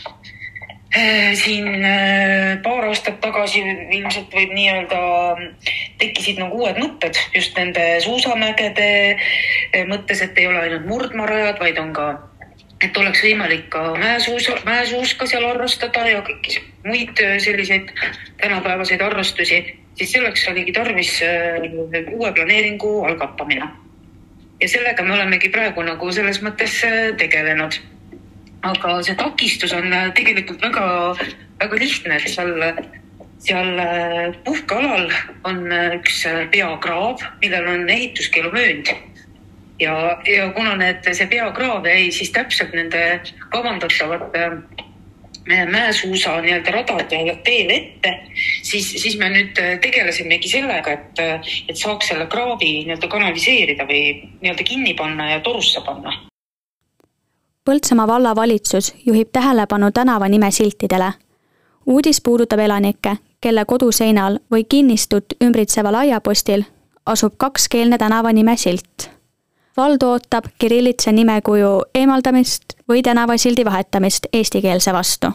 siin 1.37 1.85
äh, 1.85 2.61
paar 2.63 2.87
aastat 2.89 3.19
tagasi 3.21 3.61
ilmselt 3.97 4.33
võib 4.33 4.53
nii-öelda 4.55 5.01
tekkisid 6.01 6.39
nagu 6.39 6.61
uued 6.63 6.79
mõtted 6.79 7.17
just 7.35 7.57
nende 7.57 7.83
suusamägede 8.05 8.89
äh, 9.15 9.83
mõttes, 9.89 10.23
et 10.23 10.37
ei 10.39 10.47
ole 10.47 10.63
ainult 10.63 10.87
murdmaarajad, 10.89 11.59
vaid 11.59 11.81
on 11.81 11.91
ka, 11.95 12.07
et 12.81 12.97
oleks 12.97 13.23
võimalik 13.25 13.67
ka 13.73 13.91
mäesuusa, 13.99 14.57
mäesuuska 14.67 15.27
seal 15.29 15.47
harrastada 15.49 16.07
ja 16.09 16.23
kõiki 16.25 16.61
muid 16.85 17.19
äh, 17.19 17.37
selliseid 17.43 17.91
tänapäevaseid 18.41 19.01
harrastusi, 19.01 19.63
siis 19.97 20.11
selleks 20.11 20.47
oligi 20.51 20.73
tarvis 20.75 21.17
äh, 21.23 21.65
uue 22.13 22.31
planeeringu 22.33 23.05
algatamine. 23.05 23.69
ja 24.61 24.69
sellega 24.69 25.03
me 25.03 25.13
olemegi 25.13 25.49
praegu 25.49 25.83
nagu 25.83 26.11
selles 26.11 26.41
mõttes 26.43 26.81
äh, 26.87 27.15
tegelenud 27.19 27.79
aga 28.63 28.99
see 29.03 29.15
takistus 29.19 29.73
on 29.73 29.93
äh, 29.93 30.11
tegelikult 30.17 30.61
väga, 30.63 30.85
väga 31.63 31.81
lihtne, 31.81 32.19
et 32.19 32.29
seal, 32.29 32.53
seal 33.39 33.81
puhkealal 34.45 35.11
on 35.43 35.67
üks 35.99 36.23
peakraav, 36.51 37.23
millel 37.43 37.67
on 37.73 37.89
ehituskeeluvöönd. 37.89 38.95
ja, 39.79 39.93
ja 40.27 40.49
kuna 40.55 40.75
need, 40.79 41.03
see 41.11 41.27
peakraav 41.27 41.87
jäi 41.87 42.11
siis 42.11 42.31
täpselt 42.31 42.73
nende 42.73 43.21
kavandatavate 43.51 44.49
mäesuusa 45.45 46.39
nii-öelda 46.41 46.71
radade 46.71 47.19
teel 47.43 47.69
ette, 47.69 48.13
siis, 48.63 48.91
siis 49.01 49.17
me 49.17 49.29
nüüd 49.29 49.59
tegelesimegi 49.81 50.49
sellega, 50.49 50.91
et, 50.91 51.25
et 51.69 51.77
saaks 51.77 52.13
selle 52.13 52.25
kraavi 52.31 52.71
nii-öelda 52.85 53.09
kanaliseerida 53.11 53.85
või 53.89 54.05
nii-öelda 54.41 54.65
kinni 54.65 54.95
panna 54.97 55.35
ja 55.35 55.43
torusse 55.45 55.81
panna 55.85 56.15
Põltsamaa 57.65 58.07
vallavalitsus 58.07 58.93
juhib 59.05 59.27
tähelepanu 59.33 59.91
tänavanime 59.91 60.51
siltidele. 60.51 61.13
uudis 61.85 62.21
puudutab 62.21 62.59
elanikke, 62.59 63.17
kelle 63.41 63.65
koduseinal 63.65 64.37
või 64.51 64.63
kinnistut 64.69 65.25
ümbritseval 65.43 65.95
aiapostil 65.95 66.63
asub 67.05 67.33
kakskeelne 67.37 67.97
tänavanime 67.97 68.57
silt. 68.57 69.09
Vald 69.77 70.03
ootab 70.03 70.45
kirillitsa 70.59 71.11
nimekuju 71.11 71.71
eemaldamist 71.95 72.77
või 72.89 73.01
tänavasildi 73.03 73.65
vahetamist 73.65 74.29
eestikeelse 74.33 74.93
vastu. 74.93 75.31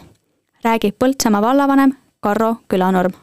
räägib 0.63 0.95
Põltsamaa 0.99 1.41
vallavanem 1.41 1.93
Karro 2.19 2.55
Külanurm 2.67 3.13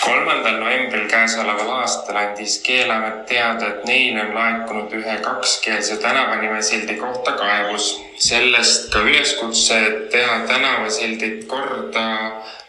kolmandal 0.00 0.56
novembril 0.60 1.04
käesoleval 1.08 1.68
aastal 1.70 2.16
andis 2.16 2.58
Keeleamet 2.66 3.26
teada, 3.26 3.68
et 3.68 3.84
neile 3.84 4.24
on 4.24 4.34
laekunud 4.34 4.94
ühe 4.98 5.16
kakskeelse 5.24 5.96
tänavanimesildi 5.96 6.96
kohta 6.96 7.32
kaebus. 7.32 8.00
sellest 8.18 8.90
ka 8.92 8.98
üleskutse 8.98 9.80
teha 10.10 10.38
tänavasildid 10.46 11.46
korda, 11.46 12.06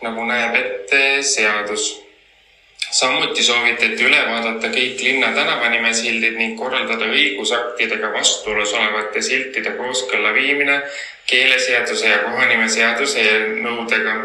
nagu 0.01 0.25
näeb 0.25 0.55
ette 0.55 1.01
seadus. 1.21 2.02
Samuti 2.93 3.43
soovitati 3.43 4.05
üle 4.05 4.21
vaadata 4.29 4.69
kõik 4.73 5.01
linna 5.01 5.31
tänavanimesildid 5.33 6.37
ning 6.37 6.59
korraldada 6.59 7.09
õigusaktidega 7.09 8.11
vastuolus 8.13 8.73
olevate 8.77 9.21
siltide 9.21 9.73
kooskõlla 9.79 10.33
viimine 10.33 10.81
keeleseaduse 11.29 12.07
ja 12.07 12.23
kohanimeseaduse 12.27 13.27
eelnõudega 13.31 14.15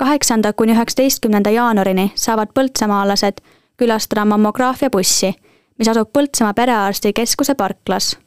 kaheksanda 0.00 0.52
kuni 0.52 0.72
üheksateistkümnenda 0.72 1.50
jaanuarini 1.52 2.10
saavad 2.14 2.54
põltsamaalased 2.56 3.42
külastada 3.76 4.24
mammograafiabussi, 4.24 5.34
mis 5.78 5.88
asub 5.88 6.08
Põltsamaa 6.16 6.54
Perearstikeskuse 6.54 7.54
parklas. 7.54 8.18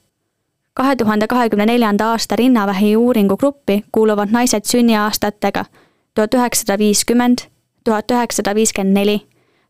kahe 0.73 0.95
tuhande 0.95 1.27
kahekümne 1.27 1.65
neljanda 1.65 2.11
aasta 2.11 2.35
rinnavähi 2.35 2.95
uuringugruppi 2.97 3.83
kuuluvad 3.91 4.29
naised 4.31 4.65
sünniaastatega 4.65 5.65
tuhat 6.15 6.33
üheksasada 6.33 6.77
viiskümmend, 6.77 7.37
tuhat 7.83 8.11
üheksasada 8.11 8.55
viiskümmend 8.55 8.97
neli, 8.97 9.21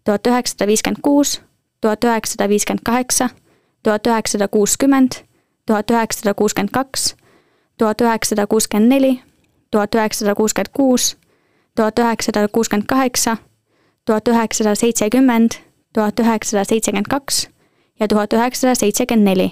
tuhat 0.03 0.27
üheksasada 0.27 0.67
viiskümmend 0.67 1.01
kuus, 1.01 1.41
tuhat 1.81 2.03
üheksasada 2.03 2.49
viiskümmend 2.49 2.83
kaheksa, 2.85 3.29
tuhat 3.83 4.07
üheksasada 4.07 4.47
kuuskümmend, 4.47 5.11
tuhat 5.65 5.91
üheksasada 5.91 6.33
kuuskümmend 6.33 6.71
kaks, 6.73 7.15
tuhat 7.77 8.01
üheksasada 8.01 8.47
kuuskümmend 8.47 8.89
neli, 8.89 9.19
tuhat 9.71 9.95
üheksasada 9.95 10.35
kuuskümmend 10.35 10.73
kuus 10.73 11.15
tuhat 11.75 11.99
üheksasada 11.99 12.47
kuuskümmend 12.47 12.85
kaheksa, 12.87 13.37
tuhat 14.05 14.27
üheksasada 14.27 14.75
seitsekümmend, 14.75 15.51
tuhat 15.93 16.19
üheksasada 16.19 16.63
seitsekümmend 16.63 17.05
kaks 17.09 17.47
ja 17.99 18.07
tuhat 18.07 18.33
üheksasada 18.33 18.75
seitsekümmend 18.75 19.27
neli. 19.27 19.51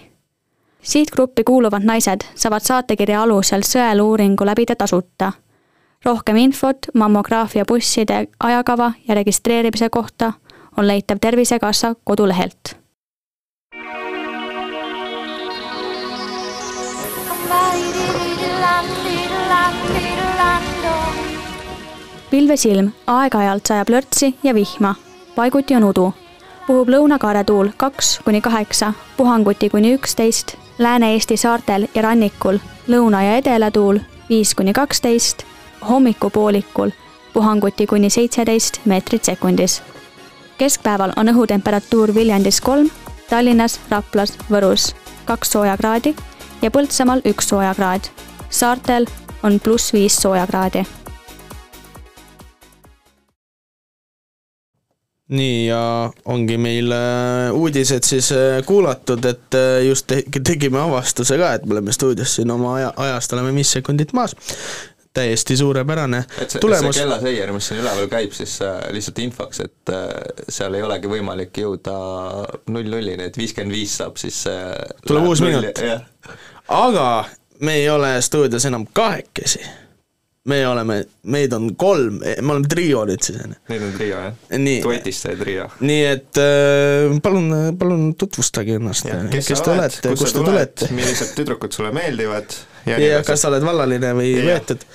sihtgruppi 0.82 1.43
kuuluvad 1.43 1.84
naised 1.86 2.22
saavad 2.36 2.62
saatekirja 2.66 3.22
alusel 3.22 3.62
sõeluuringu 3.62 4.45
läbida 4.45 4.76
tasuta. 4.76 5.32
Rohkem 6.05 6.35
infot 6.35 6.77
mammograafia 6.93 7.65
busside 7.65 8.27
ajakava 8.39 8.91
ja 9.07 9.15
registreerimise 9.15 9.89
kohta 9.89 10.33
on 10.77 10.87
leitav 10.87 11.17
Tervisekassa 11.21 11.95
kodulehelt 12.03 12.81
pilvesilm, 22.31 22.91
aeg-ajalt 23.07 23.67
sajab 23.67 23.89
lörtsi 23.89 24.35
ja 24.43 24.53
vihma, 24.55 24.95
paiguti 25.35 25.75
on 25.75 25.83
udu. 25.83 26.13
puhub 26.67 26.89
lõunakaare 26.89 27.43
tuul 27.43 27.69
kaks 27.77 28.19
kuni 28.25 28.41
kaheksa, 28.41 28.93
puhanguti 29.17 29.69
kuni 29.69 29.95
üksteist, 29.97 30.55
Lääne-Eesti 30.79 31.37
saartel 31.37 31.87
ja 31.95 32.01
rannikul 32.01 32.59
lõuna- 32.87 33.23
ja 33.23 33.37
edelatuul 33.37 33.99
viis 34.29 34.55
kuni 34.55 34.73
kaksteist, 34.73 35.43
hommikupoolikul 35.89 36.89
puhanguti 37.34 37.88
kuni 37.88 38.09
seitseteist 38.09 38.82
meetrit 38.86 39.23
sekundis. 39.23 39.82
keskpäeval 40.57 41.11
on 41.15 41.29
õhutemperatuur 41.29 42.15
Viljandis 42.15 42.61
kolm, 42.61 42.89
Tallinnas, 43.29 43.79
Raplas, 43.89 44.38
Võrus 44.51 44.95
kaks 45.25 45.51
soojakraadi 45.51 46.15
ja 46.61 46.71
Põltsamaal 46.71 47.21
üks 47.25 47.49
soojakraad. 47.49 48.09
saartel 48.49 49.05
on 49.43 49.59
pluss 49.59 49.93
viis 49.93 50.17
soojakraadi 50.21 50.86
nii 55.32 55.67
ja 55.67 56.11
ongi 56.25 56.57
meil 56.59 56.91
uudised 57.55 58.03
siis 58.03 58.32
äh, 58.36 58.59
kuulatud, 58.65 59.25
et 59.25 59.55
äh, 59.55 59.79
just 59.88 60.07
te 60.11 60.23
tegime 60.43 60.82
avastuse 60.82 61.38
ka, 61.39 61.53
et 61.55 61.65
me 61.65 61.77
oleme 61.77 61.93
stuudios 61.95 62.36
siin 62.36 62.51
oma 62.51 62.75
aja, 62.75 62.93
ajast 62.97 63.34
oleme 63.34 63.53
viis 63.55 63.71
sekundit 63.71 64.11
maas. 64.13 64.36
Täiesti 65.14 65.57
suurepärane 65.57 66.24
et 66.39 66.53
see, 66.53 66.62
tulemus. 66.64 66.95
see 66.95 67.03
kellaseier, 67.03 67.51
mis 67.55 67.68
siin 67.68 67.82
üleval 67.84 68.07
käib, 68.12 68.32
siis 68.36 68.55
äh, 68.64 68.80
lihtsalt 68.95 69.20
infoks, 69.26 69.59
et 69.66 69.91
äh, 69.91 70.07
seal 70.49 70.78
ei 70.78 70.86
olegi 70.88 71.12
võimalik 71.12 71.62
jõuda 71.64 71.97
null-nullini, 72.72 73.28
et 73.28 73.39
viiskümmend 73.39 73.76
viis 73.76 73.97
saab 73.99 74.20
siis 74.22 74.45
äh, 74.51 74.72
tuleb 75.07 75.28
uus 75.28 75.43
minut 75.43 75.84
aga 76.72 77.07
me 77.59 77.78
ei 77.82 77.89
ole 77.91 78.16
stuudios 78.24 78.66
enam 78.66 78.88
kahekesi. 78.93 79.59
me 80.45 80.64
oleme, 80.68 81.03
meid 81.30 81.51
on 81.53 81.76
kolm, 81.76 82.16
me 82.24 82.53
oleme 82.53 82.68
trio 82.68 83.03
nüüd 83.05 83.22
siis 83.22 83.38
on 83.43 83.51
ju. 83.53 83.57
Neid 83.70 83.84
on 83.86 83.91
trio 83.93 84.22
jah 84.24 84.57
Nii. 84.57 84.80
duetist 84.82 85.28
sai 85.28 85.36
trio. 85.38 85.68
nii 85.86 86.01
et 86.07 86.39
palun, 87.22 87.51
palun 87.78 88.14
tutvustage 88.16 88.80
ennast, 88.80 89.12
kes, 89.30 89.51
kes 89.51 89.62
te 89.62 89.76
olete, 89.76 90.16
kust 90.16 90.39
te 90.39 90.47
tulete, 90.47 90.93
millised 90.95 91.36
tüdrukud 91.38 91.76
sulle 91.76 91.91
meeldivad 91.93 92.55
ja, 92.86 92.99
ja 92.99 93.23
kas 93.25 93.43
sa 93.43 93.51
oled 93.51 93.65
vallaline 93.65 94.13
või 94.17 94.32
Jah. 94.36 94.47
võetud? 94.51 94.86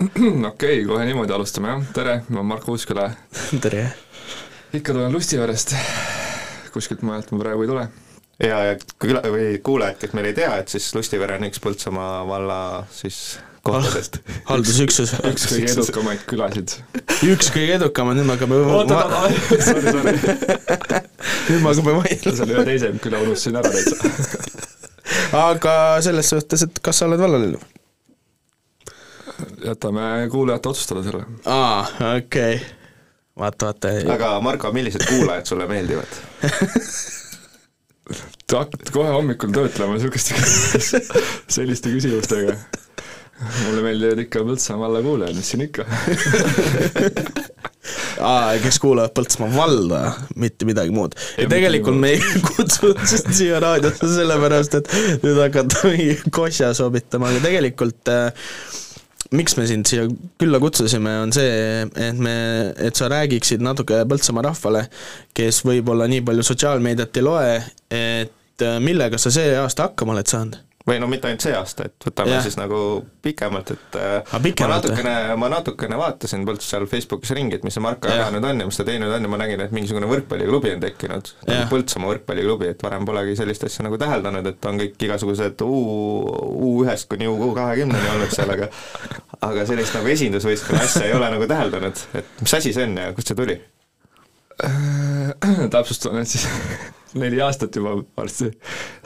okei 0.00 0.46
okay,, 0.50 0.84
kohe 0.88 1.08
niimoodi 1.08 1.34
alustame 1.36 1.74
jah, 1.74 1.82
tere, 1.96 2.20
ma 2.28 2.40
olen 2.40 2.52
Marko 2.54 2.76
Uusküla. 2.76 3.10
tere. 3.64 3.90
ikka 4.76 4.94
tulen 4.94 5.12
Lustiverest, 5.12 5.74
kuskilt 6.74 7.04
mujalt 7.06 7.32
ma 7.34 7.42
praegu 7.44 7.66
ei 7.66 7.70
tule. 7.72 7.86
ja, 8.40 8.64
ja 8.70 8.78
küla- 9.02 9.26
või 9.28 9.52
kuulajad, 9.62 10.00
kes 10.00 10.16
meil 10.16 10.32
ei 10.32 10.38
tea, 10.40 10.56
et 10.62 10.72
siis 10.72 10.90
Lustivere 10.96 11.38
on 11.38 11.48
üks 11.50 11.62
Põltsamaa 11.62 12.24
valla 12.28 12.60
siis 12.94 13.38
kohtadest. 13.62 14.18
haldusüksus. 14.48 15.12
üks 15.32 15.46
kõige 15.50 15.74
edukamaid 15.74 16.24
külasid. 16.28 16.76
üks 17.28 17.50
kõige 17.52 17.76
edukamaid, 17.76 18.20
nüüd 18.20 18.30
me 18.30 18.36
hakkame 18.38 18.60
oota, 18.64 19.02
oota, 19.04 19.20
sorry, 19.68 19.92
sorry. 19.92 20.16
nüüd 21.50 21.60
me 21.60 21.68
hakkame 21.68 21.96
vaidlema. 22.00 22.36
selle 22.40 22.56
ühe 22.56 22.66
teise 22.72 22.92
küla 23.04 23.22
unustasin 23.26 23.60
ära 23.60 23.74
täitsa. 23.74 24.59
Aga 25.32 25.74
selles 26.04 26.30
suhtes, 26.32 26.66
et 26.66 26.82
kas 26.82 27.02
sa 27.02 27.08
oled 27.08 27.20
vallaline? 27.20 27.60
jätame 29.64 30.28
kuulajate 30.30 30.68
otsustada 30.68 31.02
selle. 31.02 31.24
aa, 31.44 31.86
okei 32.16 32.54
okay.. 32.54 32.66
vaata, 33.38 33.66
vaata. 33.66 33.88
aga 34.12 34.40
Marko, 34.40 34.72
millised 34.72 35.06
kuulajad 35.08 35.46
sulle 35.46 35.66
meeldivad? 35.66 36.20
Te 38.46 38.56
hakkate 38.56 38.92
kohe 38.92 39.10
hommikul 39.14 39.52
töötlema 39.54 39.94
niisuguste 39.94 40.34
selliste 41.56 41.92
küsimustega. 41.94 42.56
mulle 43.64 43.84
meeldivad 43.86 44.24
ikka 44.26 44.42
Põltsamaa 44.44 44.88
valla 44.88 45.02
kuulajad, 45.06 45.36
mis 45.38 45.50
siin 45.54 45.68
ikka. 45.68 45.86
aa, 48.20 48.58
kes 48.62 48.78
kuulavad 48.82 49.14
Põltsamaa 49.16 49.50
valda, 49.54 50.00
mitte 50.40 50.68
midagi 50.68 50.92
muud. 50.94 51.16
ja 51.38 51.48
tegelikult 51.50 51.98
me 52.00 52.14
ei 52.16 52.42
kutsunud 52.50 53.00
sind 53.10 53.32
siia 53.36 53.60
raadiosse 53.62 54.12
sellepärast, 54.16 54.78
et 54.80 54.92
nüüd 55.24 55.40
hakata 55.40 55.88
mingi 55.88 56.32
kosja 56.34 56.72
sobitama, 56.76 57.32
aga 57.32 57.42
tegelikult 57.46 58.12
äh, 58.12 58.30
miks 59.36 59.56
me 59.56 59.66
sind 59.70 59.88
siia 59.88 60.06
külla 60.40 60.60
kutsusime, 60.62 61.16
on 61.24 61.34
see, 61.34 61.84
et 62.08 62.22
me, 62.22 62.34
et 62.76 62.98
sa 62.98 63.10
räägiksid 63.12 63.64
natuke 63.64 64.02
Põltsamaa 64.10 64.48
rahvale, 64.50 64.86
kes 65.36 65.62
võib-olla 65.68 66.08
nii 66.10 66.24
palju 66.26 66.46
sotsiaalmeediat 66.50 67.20
ei 67.20 67.26
loe, 67.26 67.54
et 68.00 68.66
äh, 68.66 68.80
millega 68.82 69.20
sa 69.20 69.32
see 69.34 69.54
aasta 69.58 69.88
hakkama 69.90 70.16
oled 70.18 70.30
saanud? 70.30 70.66
Või 70.90 71.00
no 71.02 71.08
mitte 71.10 71.30
ainult 71.30 71.44
see 71.44 71.54
aasta, 71.56 71.86
et 71.88 72.06
võtame 72.08 72.34
ja. 72.34 72.42
siis 72.44 72.56
nagu 72.58 72.78
pikemalt, 73.22 73.72
et 73.76 73.98
äh, 74.00 74.32
ma 74.32 74.40
pikemalt, 74.44 74.88
natukene, 74.88 75.14
ma 75.40 75.50
natukene 75.52 75.98
vaatasin 76.00 76.44
Põlts 76.48 76.70
seal 76.72 76.86
Facebookis 76.90 77.34
ringi, 77.36 77.58
et 77.58 77.66
mis 77.66 77.76
see 77.76 77.84
Marko 77.84 78.10
Jah. 78.10 78.24
jaganud 78.24 78.48
on 78.50 78.62
ja 78.64 78.68
mis 78.68 78.80
ta 78.80 78.86
teinud 78.88 79.14
on 79.14 79.26
ja 79.26 79.32
ma 79.32 79.40
nägin, 79.40 79.64
et 79.64 79.74
mingisugune 79.76 80.08
võrkpalliklubi 80.10 80.74
on 80.76 80.84
tekkinud, 80.84 81.32
nagu 81.46 81.66
Põltsamaa 81.72 82.12
võrkpalliklubi, 82.14 82.70
et 82.74 82.84
varem 82.84 83.08
polegi 83.08 83.36
sellist 83.38 83.66
asja 83.68 83.86
nagu 83.86 83.98
täheldanud, 84.00 84.50
et 84.52 84.70
on 84.70 84.80
kõik 84.80 85.08
igasugused 85.08 85.66
U, 85.66 85.80
U1-st 86.70 87.10
kuni 87.10 87.28
U 87.30 87.52
kahekümneni 87.56 88.14
olnud 88.16 88.32
seal, 88.34 88.54
aga 88.56 88.70
aga 89.46 89.66
sellist 89.68 89.96
nagu 89.96 90.10
esindusvõistkonna 90.12 90.86
asja 90.86 91.06
ei 91.08 91.16
ole 91.16 91.30
nagu 91.32 91.50
täheldanud, 91.50 92.06
et 92.18 92.40
mis 92.42 92.56
asi 92.58 92.74
see 92.76 92.88
on 92.88 92.98
ja 93.00 93.12
kust 93.16 93.32
see 93.32 93.38
tuli? 93.38 93.60
täpsustan, 95.74 96.20
et 96.20 96.28
siis 96.28 96.46
neli 97.18 97.40
aastat 97.42 97.74
juba 97.76 97.96
varsti 98.16 98.50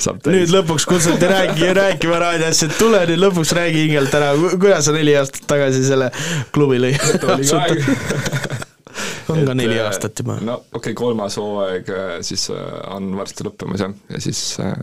saab 0.01 0.24
nüüd 0.28 0.52
lõpuks 0.52 0.86
kutsuti 0.89 1.28
räägi, 1.31 1.70
rääkima 1.81 2.18
raadiosse, 2.20 2.68
et 2.68 2.76
tule 2.81 3.01
nüüd 3.09 3.22
lõpuks 3.22 3.55
räägi 3.56 3.86
hingelt 3.86 4.14
ära, 4.18 4.35
kuidas 4.52 4.89
sa 4.89 4.94
neli 4.97 5.16
aastat 5.18 5.47
tagasi 5.51 5.85
selle 5.86 6.10
klubi 6.55 6.81
lõi? 6.82 6.94
On 9.32 9.40
ka 9.40 9.55
neli 9.56 9.78
aastat 9.81 10.20
juba. 10.20 10.36
no 10.44 10.59
okei 10.60 10.78
okay,, 10.78 10.94
kolmas 10.98 11.39
hooaeg 11.40 11.89
äh, 11.90 12.14
siis 12.26 12.44
äh, 12.52 12.60
on 12.93 13.09
varsti 13.16 13.47
lõppemas 13.47 13.81
jah, 13.81 13.94
ja 14.12 14.20
siis 14.22 14.43
äh, 14.62 14.74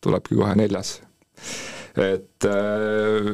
tulebki 0.00 0.38
kohe 0.38 0.54
neljas. 0.56 1.00
et 1.98 2.46
äh, 2.46 3.30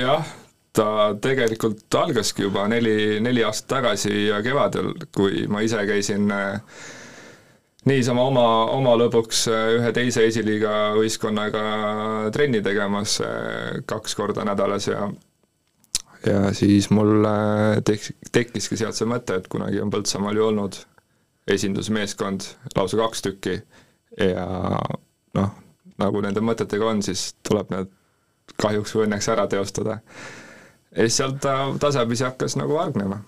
jah, 0.00 0.30
ta 0.76 0.88
tegelikult 1.20 1.98
algaski 1.98 2.46
juba 2.46 2.68
neli, 2.70 3.18
neli 3.24 3.44
aastat 3.44 3.68
tagasi 3.76 4.28
ja 4.28 4.38
kevadel, 4.46 4.94
kui 5.16 5.46
ma 5.50 5.64
ise 5.66 5.82
käisin 5.88 6.30
äh, 6.32 6.60
niisama 7.86 8.24
oma, 8.26 8.46
oma 8.74 8.96
lõbuks 8.98 9.46
äh, 9.52 9.68
ühe 9.78 9.92
teise 9.94 10.26
esiliiga 10.26 10.72
võistkonnaga 10.96 11.62
trenni 12.34 12.62
tegemas 12.64 13.20
äh, 13.24 13.80
kaks 13.86 14.16
korda 14.18 14.46
nädalas 14.46 14.88
ja 14.90 15.06
ja 16.26 16.52
siis 16.56 16.90
mul 16.90 17.26
äh, 17.28 17.78
tek-, 17.86 18.12
tekkiski 18.34 18.78
sealt 18.78 18.98
see 18.98 19.08
mõte, 19.08 19.38
et 19.38 19.46
kunagi 19.52 19.80
on 19.82 19.92
Põltsamaal 19.94 20.38
ju 20.38 20.48
olnud 20.48 20.80
esindusmeeskond 21.46 22.48
lausa 22.74 22.98
kaks 22.98 23.22
tükki 23.22 23.60
ja 24.18 24.46
noh, 25.38 25.52
nagu 26.02 26.22
nende 26.24 26.42
mõtetega 26.42 26.90
on, 26.90 27.04
siis 27.06 27.28
tuleb 27.46 27.70
need 27.74 27.92
kahjuks 28.62 28.94
või 28.96 29.06
õnneks 29.06 29.28
ära 29.30 29.46
teostada. 29.50 30.00
ja 30.90 31.06
siis 31.06 31.20
sealt 31.20 31.38
ta 31.44 31.54
tasapisi 31.80 32.26
hakkas 32.26 32.56
nagu 32.58 32.78
hargnema. 32.80 33.20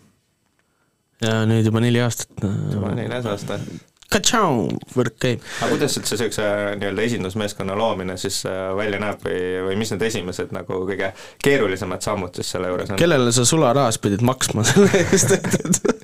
ja 1.23 1.45
nüüd 1.47 1.71
juba 1.71 1.85
neli 1.85 2.03
aastat. 2.03 2.35
juba 2.73 2.91
neljas 2.99 3.31
aasta. 3.31 3.61
Katšau, 4.09 4.63
võrk 4.97 5.19
käib. 5.21 5.43
aga 5.61 5.69
kuidas 5.75 5.99
üldse 6.01 6.17
niisuguse 6.17 6.45
nii-öelda 6.81 7.03
esindusmeeskonna 7.05 7.75
loomine 7.77 8.17
siis 8.21 8.41
äh, 8.49 8.71
välja 8.77 9.01
näeb 9.03 9.21
või, 9.21 9.43
või 9.67 9.77
mis 9.83 9.93
need 9.93 10.05
esimesed 10.09 10.55
nagu 10.57 10.81
kõige 10.89 11.11
keerulisemad 11.45 12.05
sammud 12.07 12.39
siis 12.39 12.55
selle 12.55 12.71
juures 12.73 12.95
on? 12.95 13.01
kellele 13.01 13.35
sa 13.37 13.45
sularahas 13.49 14.01
pidid 14.01 14.25
maksma 14.25 14.65
selle 14.65 15.03
eest, 15.03 15.35
et, 15.37 15.59
et 15.61 15.99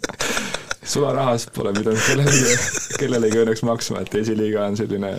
sularahas 0.85 1.49
pole 1.57 1.73
pidanud 1.73 2.05
kellelegi, 2.05 2.59
kellelegi 3.01 3.41
õnneks 3.41 3.65
maksma, 3.67 4.05
et 4.05 4.21
esiliiga 4.21 4.67
on 4.69 4.77
selline 4.77 5.15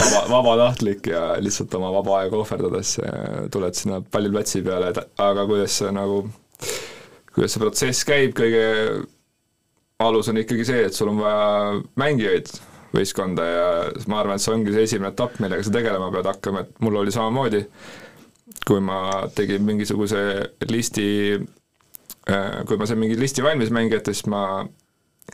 vaba, 0.00 0.24
vabatahtlik 0.30 1.12
ja 1.12 1.26
lihtsalt 1.44 1.76
oma 1.76 1.92
vaba 1.94 2.22
aega 2.22 2.40
ohverdades 2.40 2.96
äh, 3.04 3.18
tuled 3.52 3.76
sinna 3.76 4.00
palliplatsi 4.00 4.64
peale, 4.64 4.94
et 4.94 5.20
aga 5.20 5.44
kuidas 5.50 5.76
see 5.82 5.92
nagu, 5.92 6.22
kuidas 7.34 7.52
see 7.52 7.64
protsess 7.66 8.08
käib, 8.08 8.32
kõige 8.38 8.64
alus 10.02 10.28
on 10.28 10.38
ikkagi 10.40 10.64
see, 10.66 10.86
et 10.88 10.96
sul 10.96 11.10
on 11.12 11.20
vaja 11.22 11.82
mängijaid 12.00 12.50
võistkonda 12.94 13.44
ja 13.46 13.66
ma 14.10 14.20
arvan, 14.20 14.38
et 14.38 14.44
see 14.44 14.54
ongi 14.54 14.74
see 14.74 14.86
esimene 14.88 15.12
etapp, 15.12 15.38
millega 15.42 15.66
sa 15.66 15.74
tegelema 15.74 16.10
pead 16.14 16.28
hakkama, 16.30 16.64
et 16.64 16.82
mul 16.84 17.00
oli 17.02 17.14
samamoodi, 17.14 17.64
kui 18.66 18.82
ma 18.82 18.98
tegin 19.34 19.64
mingisuguse 19.66 20.20
listi, 20.70 21.06
kui 22.26 22.78
ma 22.80 22.88
sain 22.88 23.00
mingi 23.02 23.18
listi 23.18 23.44
valmis 23.44 23.72
mängijatest, 23.74 24.30
ma 24.30 24.44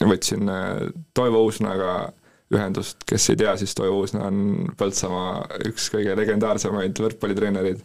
võtsin 0.01 0.49
äh, 0.49 0.89
Toivo 1.15 1.45
Uusnaga 1.49 2.12
ühendust, 2.55 3.05
kes 3.07 3.28
ei 3.32 3.39
tea, 3.41 3.55
siis 3.59 3.74
Toivo 3.78 4.01
Uusna 4.03 4.27
on 4.28 4.70
Põltsamaa 4.78 5.61
üks 5.69 5.89
kõige 5.93 6.16
legendaarsemaid 6.19 6.99
võrkpallitreenereid, 7.03 7.82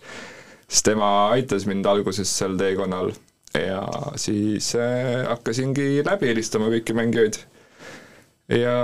siis 0.68 0.86
tema 0.86 1.12
aitas 1.34 1.68
mind 1.70 1.86
alguses 1.90 2.32
sel 2.32 2.58
teekonnal 2.60 3.14
ja 3.60 3.82
siis 4.16 4.76
äh, 4.76 5.26
hakkasingi 5.30 6.04
läbi 6.06 6.32
helistama 6.32 6.70
kõiki 6.74 6.96
mängijaid. 6.98 7.40
ja 8.50 8.78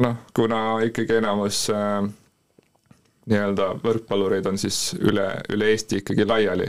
noh, 0.00 0.16
kuna 0.36 0.80
ikkagi 0.86 1.20
enamus 1.20 1.66
äh, 1.74 2.02
nii-öelda 3.30 3.72
võrkpallureid 3.84 4.46
on 4.50 4.58
siis 4.58 4.94
üle, 4.98 5.28
üle 5.52 5.70
Eesti 5.74 6.00
ikkagi 6.02 6.26
laiali, 6.26 6.68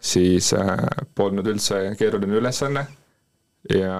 siis 0.00 0.52
äh, 0.56 0.76
polnud 1.14 1.46
üldse 1.50 1.82
keeruline 1.98 2.40
ülesanne 2.40 2.86
ja 3.74 3.98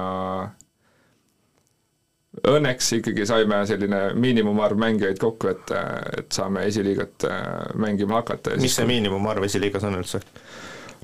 õnneks 2.46 2.92
ikkagi 2.98 3.26
saime 3.26 3.62
selline 3.66 4.00
miinimumarv 4.14 4.78
mängijaid 4.78 5.18
kokku, 5.20 5.50
et, 5.50 5.72
et 6.18 6.32
saame 6.34 6.66
esiliigat 6.68 7.26
äh, 7.28 7.42
mängima 7.80 8.20
hakata. 8.20 8.56
mis 8.60 8.76
see 8.78 8.86
miinimumarv 8.88 9.48
esiliigas 9.48 9.86
on 9.88 9.98
üldse? 9.98 10.22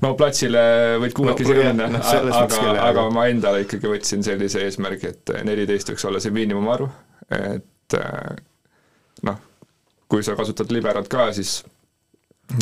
No 0.03 0.13
platsile 0.19 0.63
võid 1.03 1.13
kummekesi 1.15 1.53
No, 1.55 1.61
minna. 1.69 1.87
noh, 1.93 2.09
aga 2.35 2.73
aga 2.89 3.05
ma 3.15 3.27
endale 3.31 3.63
ikkagi 3.65 3.91
võtsin 3.91 4.25
sellise 4.25 4.65
eesmärgi, 4.65 5.13
et 5.13 5.35
neliteist 5.47 5.91
võiks 5.93 6.07
olla 6.09 6.19
see 6.23 6.33
miinimumarv, 6.35 6.89
et 7.31 7.97
äh, 7.99 8.35
noh, 9.27 9.39
kui 10.11 10.25
sa 10.25 10.35
kasutad 10.37 10.71
liberat 10.75 11.07
ka, 11.11 11.29
siis 11.37 11.61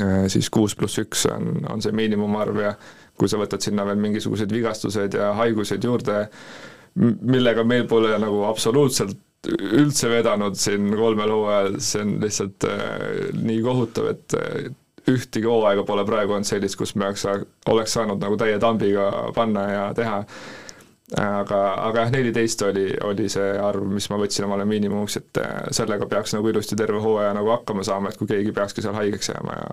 äh, 0.01 0.27
siis 0.31 0.49
kuus 0.53 0.75
pluss 0.79 1.01
üks 1.01 1.25
on, 1.31 1.65
on 1.73 1.81
see 1.83 1.95
miinimumarv 1.95 2.61
ja 2.61 2.75
kui 3.17 3.29
sa 3.29 3.37
võtad 3.41 3.61
sinna 3.61 3.85
veel 3.85 3.99
mingisugused 4.01 4.53
vigastused 4.53 5.17
ja 5.17 5.33
haigused 5.37 5.83
juurde, 5.85 6.23
millega 6.97 7.65
meil 7.65 7.85
pole 7.89 8.13
nagu 8.21 8.43
absoluutselt 8.49 9.17
üldse 9.49 10.07
vedanud 10.07 10.55
siin 10.55 10.87
kolmel 10.95 11.33
hooajal, 11.33 11.75
see 11.83 12.01
on 12.05 12.13
lihtsalt 12.21 12.63
äh, 12.69 13.33
nii 13.35 13.59
kohutav, 13.65 14.13
et 14.13 14.37
ühtegi 15.11 15.47
hooaega 15.49 15.83
pole 15.87 16.05
praegu 16.07 16.35
olnud 16.35 16.47
sellist, 16.47 16.77
kus 16.79 16.95
me 16.95 17.09
oleks, 17.09 17.25
oleks 17.69 17.95
saanud 17.97 18.21
nagu 18.23 18.37
täie 18.39 18.59
tambiga 18.59 19.09
panna 19.35 19.65
ja 19.71 19.85
teha. 19.97 20.23
aga, 21.19 21.59
aga 21.89 22.05
jah, 22.05 22.11
neliteist 22.13 22.61
oli, 22.65 22.87
oli 23.03 23.27
see 23.29 23.51
arv, 23.59 23.85
mis 23.91 24.07
ma 24.09 24.17
võtsin 24.17 24.47
omale 24.47 24.65
miinimumiks, 24.65 25.19
et 25.19 25.39
äh, 25.43 25.51
sellega 25.75 26.07
peaks 26.09 26.33
nagu 26.33 26.49
ilusti 26.49 26.77
terve 26.79 27.01
hooaja 27.03 27.35
nagu 27.37 27.51
hakkama 27.53 27.83
saama, 27.85 28.09
et 28.09 28.17
kui 28.17 28.29
keegi 28.31 28.55
peakski 28.55 28.81
seal 28.81 28.95
haigeks 28.97 29.29
jääma 29.33 29.57
ja 29.59 29.67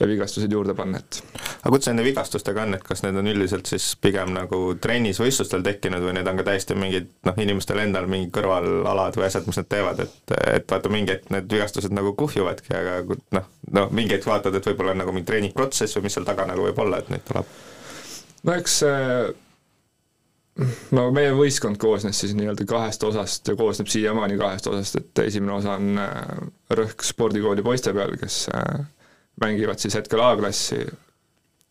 ja 0.00 0.06
vigastused 0.08 0.52
juurde 0.52 0.74
panna, 0.76 0.98
et 1.00 1.20
aga 1.40 1.70
kuidas 1.72 1.88
nende 1.88 2.04
vigastustega 2.04 2.66
on, 2.66 2.76
et 2.76 2.84
kas 2.84 3.02
need 3.04 3.16
on 3.16 3.30
üldiselt 3.30 3.70
siis 3.70 3.86
pigem 4.00 4.34
nagu 4.36 4.58
trennis 4.82 5.20
võistlustel 5.22 5.64
tekkinud 5.64 6.04
või 6.04 6.16
need 6.18 6.28
on 6.28 6.40
ka 6.40 6.46
täiesti 6.50 6.76
mingid 6.78 7.08
noh, 7.28 7.38
inimestel 7.40 7.80
endal 7.84 8.08
mingi 8.10 8.28
kõrvalalad 8.34 9.16
või 9.16 9.28
asjad, 9.28 9.48
mis 9.48 9.60
nad 9.60 9.70
teevad, 9.72 10.02
et, 10.04 10.34
et 10.52 10.68
vaata 10.70 10.92
mingi 10.92 11.14
hetk 11.14 11.32
need 11.32 11.48
vigastused 11.56 11.96
nagu 11.96 12.12
kuhjuvadki, 12.18 12.74
aga 12.76 13.16
noh, 13.38 13.48
no 13.78 13.88
mingi 13.96 14.18
hetk 14.18 14.28
vaatad, 14.28 14.58
et 14.58 14.68
võib-olla 14.68 14.92
on 14.92 15.02
nagu 15.04 15.16
mingi 15.16 15.30
treeningprotsess 15.30 15.96
või 15.96 16.08
mis 16.08 16.18
seal 16.18 16.28
taga 16.28 16.48
nagu 16.50 16.68
võib 16.68 16.84
olla, 16.84 17.00
et 17.00 17.10
neid 17.14 17.24
tuleb. 17.28 17.56
no 18.44 18.60
eks 18.60 18.78
see 18.84 19.02
no 20.96 21.06
meie 21.14 21.32
võistkond 21.36 21.80
koosnes 21.80 22.20
siis 22.20 22.32
nii-öelda 22.36 22.64
kahest 22.68 23.04
osast 23.04 23.48
ja 23.48 23.56
koosneb 23.58 23.90
siiamaani 23.92 24.38
kahest 24.40 24.68
osast, 24.70 25.00
et 25.00 25.24
esimene 25.26 25.56
osa 25.56 25.76
on 25.76 26.00
äh, 26.00 26.20
rõhk 26.78 27.04
spordikooli 27.04 27.64
poiste 27.64 27.92
peal, 27.96 28.16
kes 28.20 28.46
äh, 28.56 28.86
mängivad 29.40 29.78
siis 29.82 29.94
hetkel 29.94 30.20
A-klassi 30.20 30.86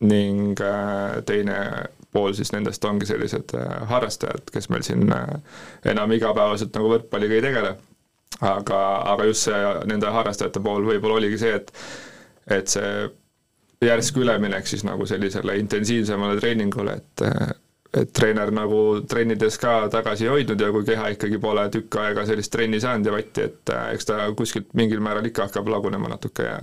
ning 0.05 0.59
äh, 0.61 1.21
teine 1.25 1.57
pool 2.11 2.33
siis 2.35 2.51
nendest 2.55 2.85
ongi 2.85 3.07
sellised 3.07 3.55
äh, 3.57 3.75
harrastajad, 3.89 4.47
kes 4.53 4.69
meil 4.71 4.83
siin 4.87 5.11
äh, 5.13 5.35
enam 5.91 6.11
igapäevaselt 6.15 6.75
nagu 6.75 6.91
võrkpalliga 6.93 7.37
ei 7.37 7.45
tegele. 7.49 7.75
aga, 8.41 8.79
aga 9.13 9.25
just 9.29 9.47
see 9.47 9.59
nende 9.87 10.09
harrastajate 10.11 10.59
pool 10.59 10.83
võib-olla 10.83 11.21
oligi 11.21 11.37
see, 11.39 11.53
et 11.55 11.71
et 12.51 12.67
see 12.67 12.89
järsk 13.85 14.17
üleminek 14.19 14.67
siis 14.67 14.83
nagu 14.83 15.05
sellisele 15.07 15.55
intensiivsemale 15.61 16.39
treeningule, 16.39 16.97
et 16.99 17.23
et 17.95 18.11
treener 18.11 18.51
nagu 18.51 18.79
trennides 19.07 19.55
ka 19.61 19.87
tagasi 19.91 20.25
ei 20.25 20.33
hoidnud 20.33 20.59
ja 20.59 20.67
kui 20.75 20.83
keha 20.83 21.13
ikkagi 21.13 21.39
pole 21.39 21.63
tükk 21.71 21.95
aega 22.01 22.25
sellist 22.27 22.51
trenni 22.51 22.81
saanud 22.83 23.07
ja 23.07 23.13
vatti, 23.15 23.45
et 23.47 23.71
eks 23.93 24.09
ta 24.09 24.17
kuskilt 24.35 24.73
mingil 24.75 24.99
määral 24.99 25.29
ikka 25.29 25.47
hakkab 25.47 25.71
lagunema 25.71 26.11
natuke 26.11 26.43
ja 26.43 26.57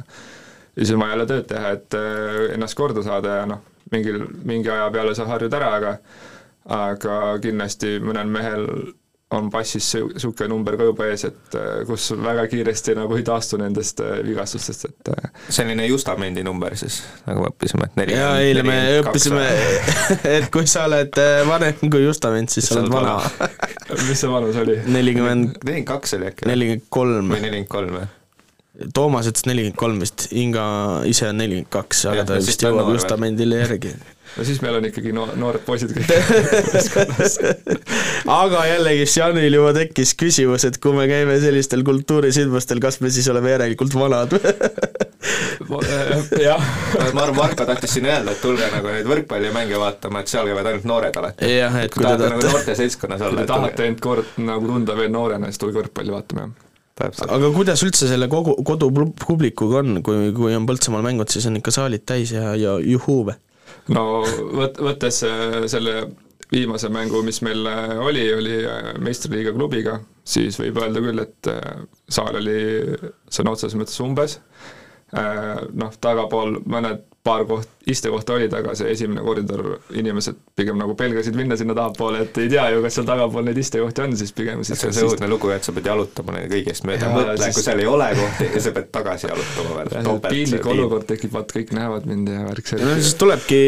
ja 0.76 0.84
siis 0.84 0.94
on 0.94 1.02
vaja 1.02 1.16
jälle 1.16 1.28
tööd 1.30 1.46
teha, 1.50 1.74
et 1.76 1.98
äh, 1.98 2.40
ennast 2.56 2.78
korda 2.78 3.04
saada 3.04 3.36
ja 3.42 3.46
noh, 3.48 3.62
mingil, 3.92 4.24
mingi 4.48 4.72
aja 4.72 4.88
peale 4.94 5.14
sa 5.14 5.28
harjud 5.28 5.60
ära, 5.60 5.76
aga 5.78 5.96
aga 6.72 7.14
kindlasti 7.42 7.96
mõnel 7.98 8.28
mehel 8.30 8.68
on 9.32 9.48
passis 9.50 9.86
niisugune 9.96 10.50
number 10.52 10.76
ka 10.76 10.86
juba 10.86 11.06
ees, 11.08 11.24
et 11.26 11.56
äh, 11.58 11.82
kus 11.88 12.10
väga 12.20 12.44
kiiresti 12.52 12.94
nagu 12.96 13.16
ei 13.16 13.24
taastu 13.26 13.58
nendest 13.60 14.00
äh, 14.04 14.20
vigastustest, 14.26 14.86
et 14.90 15.10
selline 15.52 15.86
Justamendi 15.88 16.44
number 16.46 16.76
siis, 16.78 17.00
nagu 17.26 17.44
me 17.44 17.50
õppisime, 17.52 17.88
et 17.88 18.00
neli 18.00 18.16
jaa, 18.16 18.32
eile 18.44 18.64
me 18.68 18.78
õppisime, 19.00 19.44
et 20.36 20.48
kui 20.54 20.68
sa 20.70 20.86
oled 20.88 21.20
vanem 21.48 21.84
kui 21.88 22.04
Justament, 22.04 22.52
siis 22.52 22.70
sa 22.70 22.80
oled 22.80 22.92
vana. 22.92 23.18
mis 24.08 24.20
see 24.20 24.32
vanus 24.32 24.60
oli? 24.62 24.78
nelikümmend, 24.86 25.56
nelikümmend 25.58 25.92
kaks 25.92 26.18
oli 26.20 26.32
äkki? 26.32 26.48
nelikümmend 26.52 26.90
kolm. 26.92 27.32
või 27.32 27.46
nelikümmend 27.48 27.72
kolm, 27.72 28.02
jah? 28.04 28.18
Toomas 28.94 29.28
ütles 29.30 29.46
nelikümmend 29.48 29.80
kolm 29.80 30.02
vist, 30.02 30.28
Inga 30.32 30.64
ise 31.08 31.28
on 31.30 31.40
nelikümmend 31.42 31.72
kaks, 31.72 32.06
aga 32.12 32.26
ta 32.28 32.40
ja 32.40 32.46
vist 32.46 32.62
ta 32.62 32.70
on 32.70 32.80
jõuab. 32.80 32.96
Justamendile 32.96 33.62
järgi. 33.62 33.94
no 34.36 34.44
siis 34.48 34.62
meil 34.64 34.78
on 34.78 34.86
ikkagi 34.88 35.12
no 35.14 35.26
noored 35.38 35.62
poisid 35.66 35.92
kõik 35.92 36.08
aga 38.42 38.62
jällegi 38.70 39.06
Janil 39.08 39.58
juba 39.58 39.72
tekkis 39.76 40.14
küsimus, 40.18 40.64
et 40.68 40.78
kui 40.82 40.96
me 40.96 41.04
käime 41.10 41.36
sellistel 41.42 41.84
kultuurisündmustel, 41.86 42.80
kas 42.82 43.00
me 43.04 43.12
siis 43.12 43.28
oleme 43.32 43.52
järelikult 43.52 43.96
vanad 43.98 44.32
jah. 46.46 46.64
ma 47.12 47.26
arvan, 47.26 47.36
Marko 47.36 47.66
tahtis 47.68 47.98
siin 47.98 48.08
öelda, 48.08 48.32
et 48.32 48.42
tulge 48.42 48.68
nagu 48.72 48.92
neid 48.92 49.08
võrkpallimänge 49.08 49.80
vaatama, 49.80 50.22
et 50.22 50.32
seal 50.32 50.48
käivad 50.48 50.70
ainult 50.70 50.88
noored 50.88 51.22
alati. 51.22 51.52
jah, 51.58 51.78
et 51.84 51.94
kui 51.94 52.06
tahate 52.06 52.32
nagu 52.32 52.48
noorte 52.48 52.76
seltskonnas 52.78 53.22
kui 53.22 53.30
olla 53.30 53.44
te, 53.44 53.52
tahate 53.52 53.88
end 53.90 54.02
kord 54.02 54.36
nagu 54.42 54.74
tunda 54.74 54.96
veel 54.98 55.12
noorena, 55.12 55.52
siis 55.52 55.62
tulge 55.62 55.82
võrkpalli 55.82 56.14
vaatama, 56.14 56.48
jah. 56.48 56.71
Aga 57.08 57.52
kuidas 57.54 57.82
üldse 57.86 58.08
selle 58.10 58.28
kogu, 58.32 58.56
kodupublikuga 58.66 59.80
on, 59.82 60.02
kui, 60.06 60.30
kui 60.36 60.56
on 60.56 60.66
Põltsamaal 60.68 61.04
mängud, 61.06 61.30
siis 61.32 61.46
on 61.50 61.58
ikka 61.60 61.74
saalid 61.74 62.04
täis 62.08 62.34
ja, 62.34 62.52
ja 62.58 62.76
juhuu 62.82 63.24
või? 63.30 63.38
no 63.92 64.04
võt-, 64.54 64.80
võttes 64.82 65.22
äh, 65.26 65.62
selle 65.70 65.96
viimase 66.52 66.90
mängu, 66.92 67.22
mis 67.24 67.40
meil 67.44 67.66
äh, 67.68 67.96
oli, 68.02 68.26
oli 68.34 68.58
äh, 68.68 68.92
meistriliiga 69.02 69.54
klubiga, 69.56 69.98
siis 70.24 70.58
võib 70.60 70.82
öelda 70.82 71.02
küll, 71.04 71.22
et 71.22 71.52
saal 72.12 72.38
oli 72.42 72.58
sõna 73.32 73.56
otseses 73.56 73.78
mõttes 73.78 73.98
umbes, 74.04 74.38
noh, 75.12 75.96
tagapool 76.00 76.60
mõned 76.72 77.02
paar 77.22 77.44
koht, 77.46 77.68
istekohta 77.86 78.34
olid, 78.34 78.54
aga 78.58 78.72
see 78.78 78.90
esimene 78.90 79.22
koridor, 79.22 79.76
inimesed 79.94 80.40
pigem 80.58 80.78
nagu 80.80 80.96
pelgasid 80.98 81.36
minna 81.38 81.54
sinna 81.58 81.74
tahapoole, 81.78 82.24
et 82.26 82.38
ei 82.42 82.48
tea 82.50 82.64
ju, 82.74 82.80
kas 82.82 82.96
seal 82.98 83.06
tagapool 83.06 83.46
neid 83.46 83.60
istekohti 83.62 84.02
on, 84.02 84.16
siis 84.18 84.32
pigem 84.34 84.64
siis 84.66 84.80
see 84.82 84.90
on 84.90 84.96
see 84.96 85.06
õudne 85.06 85.28
lugu, 85.30 85.52
et 85.54 85.66
sa 85.66 85.74
pead 85.76 85.86
jalutama 85.86 86.34
neid 86.36 86.50
kõigest 86.50 86.86
mööda, 86.88 87.06
Jaa, 87.06 87.14
mõtle, 87.14 87.36
siis- 87.44 87.58
kui 87.60 87.66
seal 87.68 87.82
ei 87.84 87.90
ole 87.90 88.08
kohti 88.18 88.48
ja 88.56 88.64
sa 88.66 88.74
pead 88.78 88.90
tagasi 88.98 89.30
jalutama 89.30 89.76
veel. 89.78 90.20
piinlik 90.28 90.66
olukord 90.74 91.06
tekib, 91.10 91.34
vaat 91.38 91.54
kõik 91.54 91.70
näevad 91.78 92.10
mind 92.10 92.32
ja 92.34 92.42
värk 92.50 92.74
no 92.82 92.94
siis 92.98 93.14
tulebki 93.22 93.62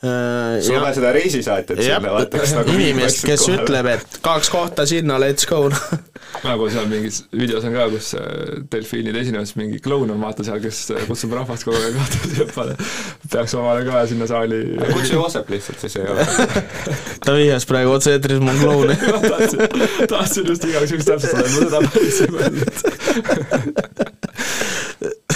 sul 0.00 0.76
on 0.76 0.82
vaja 0.82 0.94
seda 0.94 1.12
reisisaatjat 1.12 1.82
sinna, 1.82 2.12
vaata, 2.14 2.38
kas 2.38 2.52
nagu 2.54 2.70
inimest, 2.70 3.24
kes 3.26 3.48
ütleb, 3.50 3.86
et 3.96 4.18
kaks 4.22 4.50
kohta 4.52 4.86
sinna, 4.86 5.18
let's 5.18 5.46
go. 5.48 5.70
nagu 6.44 6.68
seal 6.70 6.86
mingis 6.90 7.24
videos 7.34 7.64
on 7.66 7.72
ka, 7.74 7.88
kus 7.90 8.14
äh, 8.18 8.22
delfiinid 8.70 9.16
esinemas, 9.18 9.56
mingi 9.58 9.78
kloun 9.82 10.10
on 10.14 10.20
vaata 10.22 10.44
seal, 10.46 10.60
kes 10.62 10.90
äh, 10.94 11.02
kutsub 11.08 11.32
rahvast 11.34 11.64
kogu 11.66 11.78
aeg 11.80 11.94
vaata 11.98 12.16
sealpoole. 12.34 12.74
peaks 13.32 13.52
omale 13.58 13.82
ka 13.88 13.94
sinna 14.10 14.26
saali. 14.30 14.58
kutsu 14.92 15.12
Joosep 15.18 15.46
lihtsalt, 15.50 15.78
siis 15.82 15.94
ei 15.98 16.06
ole. 16.14 16.22
ta 17.26 17.30
vihjas 17.34 17.64
praegu 17.66 17.90
otse-eetris 17.96 18.40
mu 18.44 18.52
klouni. 18.60 18.94
tahtsin, 19.32 19.60
tahtsin 20.06 20.44
just 20.52 20.62
igaks 20.68 20.90
juhuks 20.94 21.06
täpsustada, 21.10 21.42
et 21.42 21.50
ma 21.56 21.60
seda 21.66 21.78
päris 21.88 22.18
ei 22.22 22.30
mõelnud. 22.36 22.74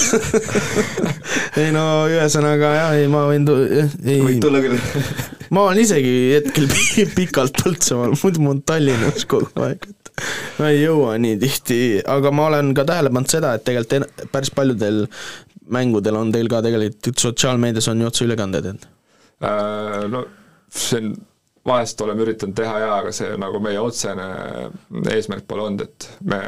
ei 1.62 1.70
no 1.74 1.84
ühesõnaga 2.10 2.72
jah, 2.76 2.94
ei 3.00 3.08
ma 3.12 3.24
võin 3.30 3.46
tu-, 3.48 3.58
ei. 4.04 4.20
võid 4.24 4.40
tulla 4.44 4.62
küll. 4.64 4.78
ma 5.54 5.66
olen 5.68 5.82
isegi 5.84 6.14
hetkel 6.36 6.68
pi- 6.72 7.08
pikalt 7.18 7.58
Põltsamaal, 7.62 8.16
muidu 8.22 8.44
ma 8.44 8.54
olen 8.54 8.62
Tallinnas 8.72 9.26
kogu 9.30 9.50
aeg, 9.66 9.88
et 9.90 10.24
ma 10.60 10.70
ei 10.72 10.82
jõua 10.84 11.16
nii 11.22 11.38
tihti, 11.42 11.80
aga 12.16 12.32
ma 12.34 12.48
olen 12.50 12.72
ka 12.76 12.86
tähele 12.88 13.12
pannud 13.12 13.32
seda, 13.32 13.54
et 13.58 13.66
tegelikult 13.68 13.98
en- 14.00 14.28
päris 14.34 14.52
paljudel 14.54 15.04
mängudel 15.72 16.18
on 16.18 16.32
teil 16.34 16.48
ka 16.52 16.60
tegelikult 16.64 17.22
sotsiaalmeedias 17.22 17.86
on 17.92 18.02
ju 18.04 18.10
otseülekanded, 18.12 18.72
et 18.74 18.88
Äh, 19.42 20.04
no 20.06 20.20
see 20.70 21.00
on, 21.00 21.08
vahest 21.66 21.98
oleme 22.04 22.22
üritanud 22.22 22.54
teha 22.58 22.76
jaa, 22.78 22.98
aga 23.02 23.10
see 23.14 23.32
nagu 23.42 23.58
meie 23.62 23.80
otsene 23.82 24.26
eesmärk 25.10 25.48
pole 25.50 25.64
olnud, 25.66 25.82
et 25.88 26.06
me 26.30 26.38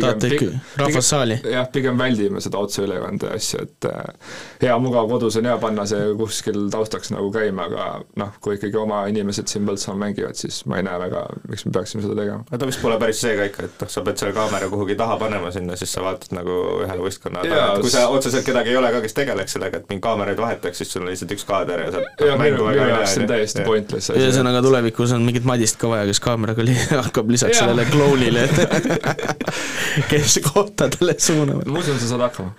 Tahate 0.00 0.26
ikka 0.34 0.46
rahvussaali? 0.80 1.36
jah, 1.52 1.68
pigem 1.72 1.98
väldime 1.98 2.40
seda 2.42 2.58
otseülekande 2.58 3.28
asja, 3.36 3.62
et 3.62 3.86
äh, 3.86 4.32
hea 4.64 4.74
mugav 4.82 5.06
kodus 5.12 5.36
on 5.38 5.46
hea 5.46 5.54
panna 5.62 5.84
see 5.86 6.08
kuskil 6.18 6.64
taustaks 6.72 7.12
nagu 7.14 7.28
käima, 7.34 7.68
aga 7.68 7.84
noh, 8.18 8.32
kui 8.42 8.56
ikkagi 8.58 8.74
oma 8.80 9.04
inimesed 9.10 9.46
siin 9.52 9.62
Põltsamaal 9.68 10.00
mängivad, 10.02 10.34
siis 10.40 10.64
ma 10.66 10.80
ei 10.80 10.86
näe 10.88 10.98
väga, 11.04 11.22
miks 11.48 11.62
me 11.68 11.72
peaksime 11.76 12.02
seda 12.02 12.16
tegema. 12.18 12.42
aga 12.50 12.58
ta 12.64 12.68
vist 12.72 12.82
pole 12.82 12.98
päris 12.98 13.20
see 13.22 13.36
ka 13.38 13.46
ikka, 13.52 13.68
et 13.68 13.84
noh, 13.84 13.92
sa 13.94 14.02
pead 14.08 14.18
selle 14.24 14.34
kaamera 14.36 14.68
kuhugi 14.72 14.96
taha 14.98 15.16
panema 15.22 15.52
sinna, 15.54 15.76
siis 15.78 15.94
sa 15.94 16.02
vaatad 16.08 16.34
nagu 16.40 16.58
ühele 16.82 17.06
võistkonnale 17.06 17.48
Jaa, 17.52 17.60
taha, 17.60 17.76
et 17.78 17.86
kui 17.86 17.94
sa 17.94 18.04
otseselt 18.16 18.44
kedagi 18.50 18.74
ei 18.74 18.80
ole 18.82 18.90
ka, 18.96 19.00
kes 19.06 19.14
tegeleks 19.20 19.54
sellega, 19.56 19.78
et 19.78 19.88
mingi 19.94 20.02
kaameraid 20.08 20.42
vahetaks, 20.42 20.82
siis 20.82 20.90
sul 20.96 21.06
on 21.06 21.12
lihtsalt 21.14 21.36
üks 21.38 21.46
kaader 21.52 21.84
ja 21.86 21.94
saad 21.94 22.26
Jaa, 22.26 22.36
minu- 22.42 22.66
minu 22.66 22.90
jaoks 22.90 23.14
see 23.14 23.22
on 23.22 23.30
täiesti 23.30 23.64
pointless 23.70 24.10
asi. 24.10 24.18
ühesõnaga 24.26 24.64
tulevikus 24.66 25.14
on 25.14 25.22
mingit 25.30 25.46
Madist 25.48 25.78
ka 25.80 25.88
vaja, 25.94 26.10
kes 26.10 26.20
kaameraga 26.26 26.66
li- 26.66 26.76
hakkab 27.06 27.30
lisaks 27.30 27.54
Jaa. 27.60 27.68
sellele 27.68 27.86
klounile, 27.94 28.48
kes 30.10 30.38
kohtadele 30.44 31.14
suunavad. 31.18 31.68
ma 31.70 31.80
usun, 31.80 31.98
sa 32.00 32.10
saad 32.12 32.24
hakkama. 32.26 32.52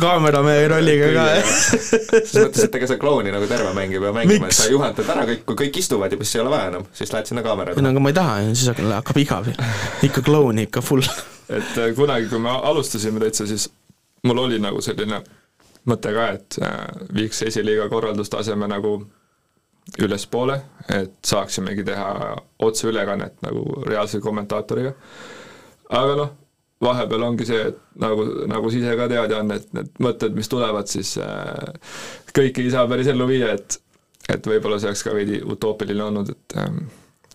kaameramehe 0.00 0.68
rolliga 0.72 1.12
ka, 1.14 1.26
jah. 1.38 1.52
selles 1.52 2.34
mõttes, 2.34 2.66
et 2.68 2.78
ega 2.80 2.90
sa 2.90 2.98
klouni 3.00 3.34
nagu 3.34 3.48
terve 3.50 3.72
mäng 3.76 3.94
ei 3.96 4.02
pea 4.02 4.12
mängima, 4.16 4.50
et 4.50 4.58
sa 4.58 4.68
juhatad 4.70 5.14
ära 5.16 5.26
kõik, 5.30 5.46
kui 5.48 5.60
kõik 5.64 5.80
istuvad 5.82 6.12
juba, 6.16 6.26
siis 6.26 6.38
ei 6.38 6.44
ole 6.44 6.54
vaja 6.54 6.70
enam, 6.72 6.86
siis 6.96 7.14
lähed 7.14 7.32
sinna 7.32 7.46
kaamera 7.46 7.74
ei 7.74 7.86
no 7.86 7.94
aga 7.94 8.04
ma 8.04 8.12
ei 8.12 8.18
taha, 8.18 8.36
siis 8.52 8.70
hakkab 8.72 8.92
hakkab 8.98 9.22
igav. 9.22 9.50
ikka 10.06 10.22
klouni 10.26 10.66
ikka 10.68 10.84
full. 10.84 11.02
et 11.48 11.78
äh, 11.78 11.92
kunagi, 11.96 12.30
kui 12.32 12.42
me 12.42 12.54
alustasime 12.70 13.22
täitsa, 13.22 13.46
siis 13.46 13.68
mul 14.26 14.44
oli 14.46 14.58
nagu 14.62 14.82
selline 14.82 15.22
mõte 15.86 16.12
ka, 16.14 16.30
et 16.34 16.58
äh, 16.62 16.80
viiks 17.14 17.42
esiliiga 17.46 17.88
korraldustaseme 17.92 18.68
nagu 18.70 18.98
ülespoole, 20.02 20.56
et 20.90 21.14
saaksimegi 21.24 21.84
teha 21.86 22.34
otseülekannet 22.66 23.42
nagu 23.46 23.62
reaalse 23.86 24.20
kommentaatoriga. 24.20 24.92
aga 25.88 26.16
noh, 26.18 26.32
vahepeal 26.82 27.22
ongi 27.24 27.46
see, 27.48 27.62
et 27.70 27.80
nagu, 28.02 28.26
nagu 28.50 28.70
sa 28.70 28.80
ise 28.80 28.98
ka 28.98 29.08
tead, 29.12 29.32
Jan, 29.32 29.50
et 29.56 29.72
need 29.76 29.90
mõtted, 30.02 30.36
mis 30.36 30.50
tulevad, 30.52 30.90
siis 30.90 31.14
äh, 31.22 31.96
kõiki 32.36 32.66
ei 32.66 32.74
saa 32.74 32.86
päris 32.90 33.08
ellu 33.12 33.28
viia, 33.30 33.54
et 33.56 33.80
et 34.26 34.46
võib-olla 34.50 34.78
see 34.82 34.90
oleks 34.90 35.04
ka 35.06 35.12
veidi 35.14 35.38
utoopiline 35.38 36.02
olnud, 36.02 36.32
et 36.34 36.56
ähm, 36.58 36.80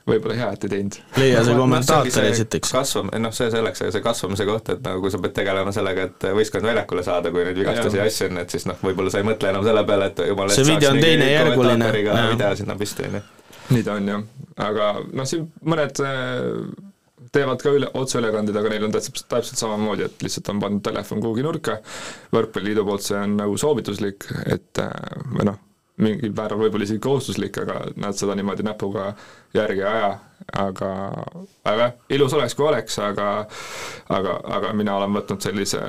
võib-olla 0.08 0.36
hea, 0.36 0.50
et 0.56 0.66
ei 0.68 0.72
teinud. 0.74 0.98
leia 1.22 1.44
see 1.48 1.56
kommentaator 1.56 2.28
esiteks. 2.28 2.74
kasvam-, 2.76 3.12
noh 3.24 3.34
see 3.36 3.48
selleks, 3.54 3.84
aga 3.86 3.96
see 3.96 4.04
kasvamise 4.06 4.48
koht, 4.50 4.72
et 4.76 4.84
nagu 4.86 5.04
kui 5.04 5.14
sa 5.14 5.22
pead 5.24 5.36
tegelema 5.38 5.74
sellega, 5.76 6.10
et 6.10 6.28
võistkond 6.38 6.68
väljakule 6.68 7.06
saada, 7.08 7.32
kui 7.34 7.46
neid 7.48 7.60
vigastusi 7.62 8.02
ja 8.02 8.08
asju 8.12 8.28
on, 8.28 8.42
et 8.44 8.56
siis 8.56 8.68
noh, 8.70 8.80
võib-olla 8.84 9.14
sa 9.14 9.24
ei 9.24 9.30
mõtle 9.30 9.54
enam 9.54 9.66
selle 9.68 9.86
peale, 9.88 10.12
et 10.12 10.24
jumala 10.34 10.58
See 10.58 10.68
video 10.68 10.92
on 10.92 11.02
teinejärguline, 11.06 11.92
video 11.96 12.54
sinna 12.60 12.78
püsti, 12.80 13.08
on 13.08 13.20
ju. 13.20 13.26
nii 13.72 13.88
ta 13.88 13.98
on 13.98 14.14
jah, 14.14 14.24
aga 14.68 14.94
noh, 15.08 15.30
siin 15.32 15.48
mõned 15.64 16.04
äh, 16.04 16.91
teevad 17.32 17.64
ka 17.64 17.74
üle, 17.76 17.90
otseülekandeid, 17.98 18.58
aga 18.60 18.72
neil 18.74 18.86
on 18.88 18.94
täpselt, 18.94 19.24
täpselt 19.32 19.60
samamoodi, 19.62 20.08
et 20.08 20.24
lihtsalt 20.26 20.52
on 20.52 20.62
pandud 20.64 20.84
telefon 20.86 21.24
kuhugi 21.24 21.46
nurka, 21.46 21.78
võrkpalliliidu 22.36 22.86
poolt 22.88 23.06
see 23.08 23.20
on 23.20 23.38
nagu 23.40 23.58
soovituslik, 23.60 24.28
et 24.52 24.82
äh, 24.84 24.92
või 25.32 25.48
noh, 25.52 25.60
mingil 26.02 26.34
määral 26.36 26.60
võib-olla 26.62 26.88
isegi 26.88 27.02
kohustuslik, 27.04 27.58
aga 27.62 27.86
nad 28.02 28.18
seda 28.18 28.36
niimoodi 28.38 28.66
näpuga 28.66 29.12
järgi 29.56 29.84
ei 29.84 29.88
aja, 29.88 30.12
aga, 30.64 30.92
aga 31.68 31.90
ilus 32.16 32.36
oleks, 32.38 32.56
kui 32.58 32.68
oleks, 32.68 32.98
aga 33.04 33.28
aga, 34.10 34.38
aga 34.60 34.74
mina 34.78 34.98
olen 34.98 35.20
võtnud 35.20 35.44
sellise 35.44 35.82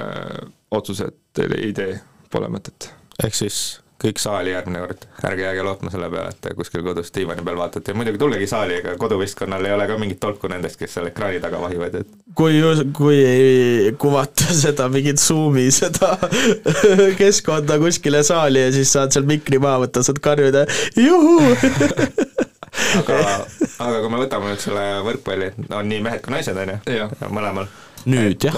otsuse, 0.71 1.11
et 1.13 1.47
ei 1.47 1.73
tee, 1.77 1.97
pole 2.33 2.51
mõtet. 2.53 2.91
ehk 3.23 3.39
siis 3.39 3.63
kõik 4.03 4.19
saali 4.23 4.53
järgmine 4.53 4.83
kord, 4.83 5.07
ärge 5.29 5.45
jääge 5.47 5.65
lootma 5.67 5.93
selle 5.93 6.09
peale, 6.13 6.33
et 6.35 6.57
kuskil 6.59 6.83
kodus 6.87 7.13
diivani 7.15 7.45
peal 7.47 7.59
vaatate 7.61 7.93
ja 7.93 7.99
muidugi 7.99 8.21
tulgegi 8.21 8.49
saali, 8.51 8.81
ega 8.81 8.97
koduvõistkonnal 9.01 9.67
ei 9.69 9.75
ole 9.77 9.87
ka 9.91 9.99
mingit 10.01 10.21
tolku 10.23 10.51
nendest, 10.51 10.79
kes 10.81 10.97
seal 10.97 11.09
ekraani 11.11 11.41
taga 11.43 11.61
vahivad, 11.63 12.01
et 12.03 12.13
kui, 12.39 12.59
kui 12.97 13.19
ei 13.19 13.93
kuvata 14.01 14.55
seda 14.65 14.89
mingit 14.93 15.23
Zoomi 15.23 15.69
seda 15.75 16.17
keskkonda 17.21 17.79
kuskile 17.83 18.23
saali 18.27 18.67
ja 18.67 18.73
siis 18.75 18.93
saad 18.97 19.15
seal 19.15 19.29
mikri 19.29 19.63
maha 19.63 19.85
võtta, 19.87 20.05
saad 20.07 20.19
karjuda 20.25 20.67
juhuu. 20.99 21.55
aga, 23.01 23.23
aga 23.79 24.03
kui 24.03 24.11
me 24.13 24.21
võtame 24.25 24.51
nüüd 24.51 24.63
selle 24.63 24.85
võrkpalli, 25.07 25.53
on 25.71 25.89
nii 25.89 26.03
mehed 26.05 26.25
kui 26.25 26.35
naised, 26.35 26.59
on 26.59 26.77
ju, 26.97 27.09
mõlemal. 27.31 27.71
Nüüd 28.11 28.45
jah. 28.45 28.57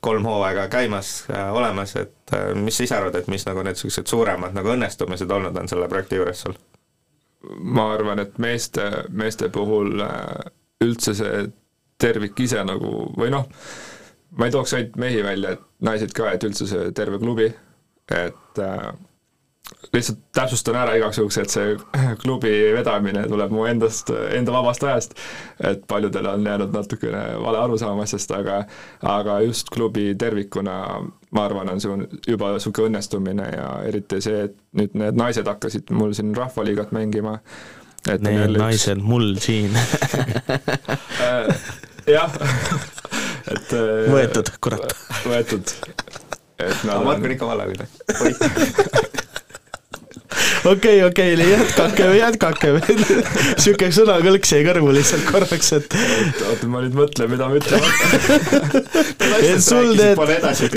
kolm 0.00 0.26
hooaega 0.28 0.66
käimas, 0.72 1.26
olemas, 1.52 1.96
et 1.96 2.34
äh, 2.36 2.52
mis 2.58 2.76
sa 2.76 2.86
ise 2.86 2.96
arvad, 2.98 3.18
et 3.18 3.28
mis 3.32 3.46
nagu 3.48 3.64
need 3.64 3.76
niisugused 3.76 4.10
suuremad 4.10 4.56
nagu 4.56 4.74
õnnestumised 4.74 5.30
olnud 5.32 5.56
on 5.56 5.70
selle 5.70 5.88
projekti 5.92 6.20
juures 6.20 6.44
sul? 6.46 6.56
ma 7.46 7.90
arvan, 7.94 8.18
et 8.18 8.38
meeste, 8.42 8.86
meeste 9.14 9.48
puhul 9.54 10.00
äh, 10.02 10.48
üldse 10.84 11.14
see 11.14 11.44
tervik 12.00 12.40
ise 12.44 12.64
nagu 12.66 13.06
või 13.16 13.30
noh, 13.32 13.46
ma 14.36 14.48
ei 14.48 14.54
tooks 14.54 14.74
ainult 14.76 14.96
mehi 15.00 15.22
välja, 15.24 15.54
et 15.56 15.62
naised 15.86 16.12
ka, 16.16 16.32
et 16.34 16.44
üldse 16.44 16.66
see 16.68 16.90
terve 16.96 17.20
klubi, 17.22 17.46
et 18.12 18.62
äh, 18.62 18.90
lihtsalt 19.92 20.18
täpsustan 20.34 20.76
ära 20.78 20.94
igaks 20.98 21.18
juhuks, 21.18 21.38
et 21.42 21.52
see 21.52 21.74
klubi 22.22 22.52
vedamine 22.76 23.24
tuleb 23.30 23.54
mu 23.54 23.66
endast, 23.68 24.10
enda 24.36 24.54
vabast 24.54 24.84
ajast, 24.86 25.16
et 25.64 25.86
paljudele 25.88 26.34
on 26.36 26.46
jäänud 26.46 26.74
natukene 26.74 27.22
vale 27.42 27.62
arusaam 27.62 28.00
asjast, 28.04 28.34
aga 28.36 28.64
aga 29.02 29.40
just 29.46 29.70
klubi 29.74 30.14
tervikuna 30.18 30.76
ma 31.36 31.44
arvan, 31.44 31.70
on 31.72 31.80
see 31.82 31.92
on 31.92 32.06
juba 32.28 32.52
niisugune 32.54 32.92
õnnestumine 32.92 33.48
ja 33.52 33.70
eriti 33.88 34.20
see, 34.24 34.46
et 34.48 34.56
nüüd 34.78 34.94
need 34.98 35.18
naised 35.18 35.48
hakkasid 35.48 35.90
mul 35.94 36.14
siin 36.16 36.34
Rahvaliigat 36.36 36.94
mängima, 36.96 37.38
et 38.06 38.20
on 38.20 38.28
Need 38.28 38.40
jälle 38.40 38.58
üks- 38.58 38.62
naised, 38.62 39.02
mul 39.02 39.34
siin. 39.42 39.76
Äh, 41.26 41.48
jah, 42.06 42.32
et 43.52 43.72
äh, 43.74 44.06
võetud, 44.12 44.50
kurat. 44.62 44.92
võetud. 45.24 45.72
et 46.60 46.84
nad 46.86 47.02
Mark 47.04 47.24
on 47.24 47.34
ikka 47.34 47.48
vallaline. 47.48 47.88
okei, 50.72 51.02
okei, 51.04 51.34
jätkake, 51.50 52.08
jätkake. 52.18 52.72
sihuke 53.62 53.90
sõnakõlks 53.94 54.54
jäi 54.56 54.64
kõrvu 54.66 54.94
lihtsalt 54.96 55.26
korraks, 55.30 55.72
et. 55.78 55.98
oota, 56.50 56.70
ma 56.70 56.82
nüüd 56.84 56.96
mõtlen, 56.98 57.30
mida 57.32 57.50
ma 57.50 57.58
ütlen 57.60 57.82
et 59.50 59.64
sul 59.64 59.92
need, 59.98 60.20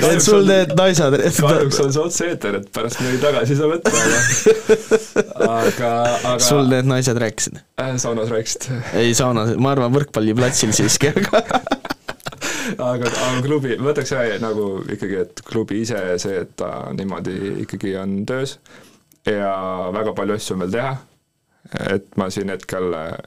et 0.10 0.24
sul 0.24 0.46
need 0.50 0.76
naised. 0.78 1.20
kahjuks 1.40 1.82
on 1.86 1.94
see 1.96 2.06
otse-eeter, 2.06 2.60
et 2.62 2.70
pärast 2.76 3.02
midagi 3.04 3.22
tagasi 3.24 3.56
ei 3.56 3.62
saa 3.62 3.72
võtta, 3.74 3.94
aga 5.50 5.90
aga, 5.90 5.92
aga 6.34 6.40
sul 6.44 6.70
need 6.72 6.90
naised 6.90 7.20
rääkisid? 7.22 7.60
äh, 7.82 7.94
saunas 8.02 8.32
rääkisid. 8.34 8.70
ei 9.00 9.14
saunas, 9.18 9.56
ma 9.58 9.74
arvan 9.76 9.94
võrkpalliplatsil 9.96 10.74
siiski, 10.76 11.14
aga 11.14 11.44
aga, 12.78 13.10
aga 13.10 13.42
klubi, 13.46 13.78
ma 13.82 13.96
jah, 13.96 14.38
nagu 14.44 14.70
ikkagi, 14.86 15.24
et 15.26 15.44
klubi 15.48 15.84
ise 15.86 16.02
see, 16.22 16.44
et 16.46 16.54
ta 16.60 16.90
niimoodi 16.96 17.56
ikkagi 17.66 17.96
on 18.02 18.22
töös 18.30 18.60
ja 19.28 19.54
väga 19.94 20.14
palju 20.18 20.38
asju 20.40 20.56
on 20.56 20.64
veel 20.66 20.72
teha, 20.78 20.94
et 21.96 22.08
ma 22.18 22.30
siin 22.34 22.50
hetkel 22.54 22.94
äh, 22.94 23.18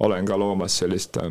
olen 0.00 0.26
ka 0.26 0.38
loomas 0.38 0.78
sellist 0.82 1.16
äh, 1.22 1.30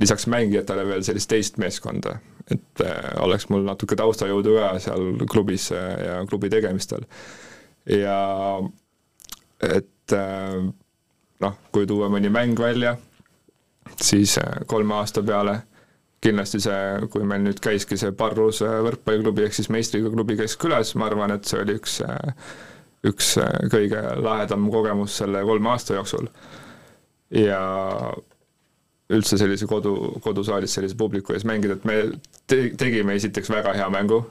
lisaks 0.00 0.26
mängijatele 0.26 0.86
veel 0.88 1.04
sellist 1.06 1.30
teist 1.30 1.58
meeskonda, 1.58 2.18
et 2.50 2.84
äh, 2.84 3.12
oleks 3.24 3.48
mul 3.52 3.66
natuke 3.66 3.96
taustajõudu 3.98 4.56
ka 4.58 4.72
seal 4.82 5.24
klubis 5.30 5.70
äh, 5.74 5.94
ja 6.06 6.18
klubi 6.30 6.50
tegemistel. 6.52 7.06
ja 7.86 8.18
et 9.62 10.12
äh, 10.12 10.68
noh, 11.40 11.58
kui 11.72 11.86
tuua 11.86 12.08
mõni 12.12 12.30
mäng 12.32 12.58
välja, 12.60 12.96
siis 14.02 14.38
äh, 14.38 14.62
kolme 14.66 14.94
aasta 15.00 15.22
peale 15.22 15.60
kindlasti 16.24 16.58
see, 16.62 16.78
kui 17.12 17.22
meil 17.26 17.44
nüüd 17.44 17.60
käiski 17.62 17.98
see 17.98 18.12
Parrus 18.16 18.62
äh, 18.66 18.80
võrkpalliklubi 18.86 19.46
ehk 19.46 19.54
siis 19.58 19.70
meistriga 19.70 20.10
klubi 20.14 20.38
käis 20.38 20.56
külas, 20.58 20.94
ma 20.98 21.06
arvan, 21.10 21.34
et 21.34 21.46
see 21.46 21.60
oli 21.62 21.78
üks, 21.78 22.00
üks 23.06 23.36
äh, 23.42 23.52
kõige 23.72 24.00
lahedam 24.22 24.66
kogemus 24.72 25.18
selle 25.20 25.44
kolme 25.46 25.70
aasta 25.74 25.98
jooksul. 25.98 26.30
ja 27.34 27.60
üldse 29.12 29.38
sellise 29.40 29.66
kodu, 29.68 29.94
kodusaalis 30.24 30.74
sellise 30.74 30.96
publiku 30.96 31.32
ees 31.36 31.44
mängida, 31.48 31.78
et 31.78 31.86
me 31.88 32.00
te, 32.46 32.68
tegime 32.76 33.16
esiteks 33.16 33.50
väga 33.52 33.72
hea 33.76 33.88
mängu, 33.92 34.22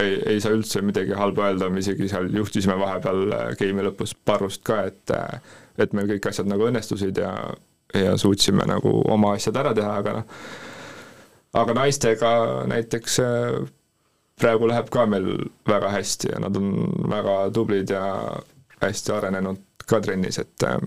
ei, 0.00 0.16
ei 0.34 0.40
saa 0.42 0.54
üldse 0.56 0.82
midagi 0.82 1.14
halba 1.18 1.50
öelda, 1.50 1.68
me 1.70 1.82
isegi 1.82 2.08
seal 2.10 2.30
juhtisime 2.34 2.78
vahepeal 2.80 3.36
äh, 3.36 3.44
game'i 3.60 3.86
lõpus 3.88 4.16
Parrust 4.24 4.64
ka, 4.66 4.84
et 4.90 5.14
et 5.78 5.94
meil 5.94 6.06
kõik 6.12 6.28
asjad 6.30 6.46
nagu 6.46 6.68
õnnestusid 6.68 7.18
ja, 7.18 7.32
ja 7.98 8.14
suutsime 8.18 8.66
nagu 8.70 9.00
oma 9.10 9.34
asjad 9.34 9.56
ära 9.58 9.72
teha, 9.74 9.96
aga 10.02 10.18
noh, 10.20 10.36
aga 11.58 11.74
naistega 11.78 12.30
näiteks 12.70 13.18
äh, 13.22 13.64
praegu 14.40 14.68
läheb 14.68 14.90
ka 14.90 15.06
meil 15.06 15.28
väga 15.68 15.92
hästi 15.94 16.32
ja 16.32 16.40
nad 16.42 16.56
on 16.56 16.72
väga 17.10 17.36
tublid 17.54 17.90
ja 17.90 18.04
hästi 18.82 19.12
arenenud 19.12 19.62
ka 19.86 20.00
trennis, 20.00 20.38
et 20.38 20.66
äh, 20.66 20.78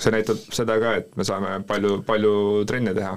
see 0.00 0.14
näitab 0.14 0.40
seda 0.54 0.78
ka, 0.80 0.94
et 1.00 1.16
me 1.16 1.24
saame 1.26 1.58
palju, 1.66 2.00
palju 2.06 2.64
trenne 2.68 2.94
teha. 2.94 3.16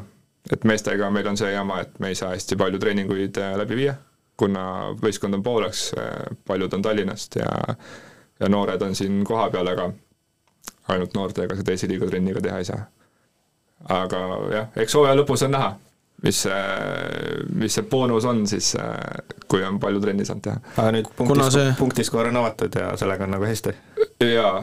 et 0.52 0.64
meestega 0.66 1.10
meil 1.14 1.28
on 1.28 1.38
see 1.38 1.52
jama, 1.52 1.82
et 1.84 2.00
me 2.00 2.10
ei 2.10 2.16
saa 2.16 2.32
hästi 2.34 2.56
palju 2.58 2.80
treeninguid 2.80 3.38
äh, 3.38 3.56
läbi 3.60 3.76
viia, 3.78 3.96
kuna 4.40 4.62
võistkond 5.02 5.36
on 5.36 5.44
pooleks, 5.44 5.92
paljud 6.48 6.74
on 6.74 6.82
Tallinnast 6.82 7.36
ja 7.36 7.50
ja 8.40 8.50
noored 8.50 8.82
on 8.82 8.96
siin 8.96 9.24
kohapeal, 9.28 9.68
aga 9.68 9.90
ainult 10.88 11.14
noortega 11.14 11.58
seda 11.60 11.76
esiliiga 11.76 12.08
trenni 12.08 12.34
ka 12.34 12.42
teha 12.42 12.62
ei 12.62 12.68
saa. 12.68 12.86
aga 13.96 14.22
jah, 14.54 14.72
eks 14.76 14.96
hooaja 14.96 15.16
lõpus 15.20 15.44
on 15.48 15.54
näha, 15.56 15.74
mis 16.24 16.42
see, 16.44 16.60
mis 17.56 17.76
see 17.78 17.88
boonus 17.90 18.26
on 18.28 18.46
siis, 18.48 18.74
kui 19.48 19.64
on 19.66 19.80
palju 19.80 20.02
trenni 20.04 20.28
saanud 20.28 20.46
teha. 20.46 20.62
aga 20.76 20.94
nüüd 20.98 21.12
punktis 21.18 21.54
see..., 21.56 21.74
punktiskoor 21.80 22.32
on 22.32 22.40
avatud 22.42 22.80
ja 22.80 22.94
sellega 23.00 23.28
on 23.28 23.36
nagu 23.38 23.48
hästi. 23.48 23.76
jaa, 24.28 24.56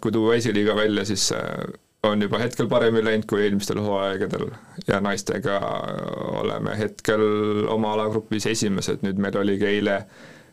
kui 0.00 0.12
tuua 0.14 0.38
esiliiga 0.40 0.76
välja, 0.76 1.04
siis 1.08 1.30
äh, 1.36 1.64
on 2.04 2.22
juba 2.22 2.38
hetkel 2.38 2.68
paremini 2.68 3.04
läinud 3.04 3.26
kui 3.28 3.42
eelmistel 3.44 3.80
hooaegadel 3.80 4.48
ja 4.88 5.00
naistega 5.00 5.58
oleme 6.40 6.78
hetkel 6.78 7.24
oma 7.72 7.92
alagrupis 7.96 8.46
esimesed, 8.52 9.04
nüüd 9.06 9.20
meil 9.20 9.36
oligi 9.40 9.68
eile, 9.68 9.98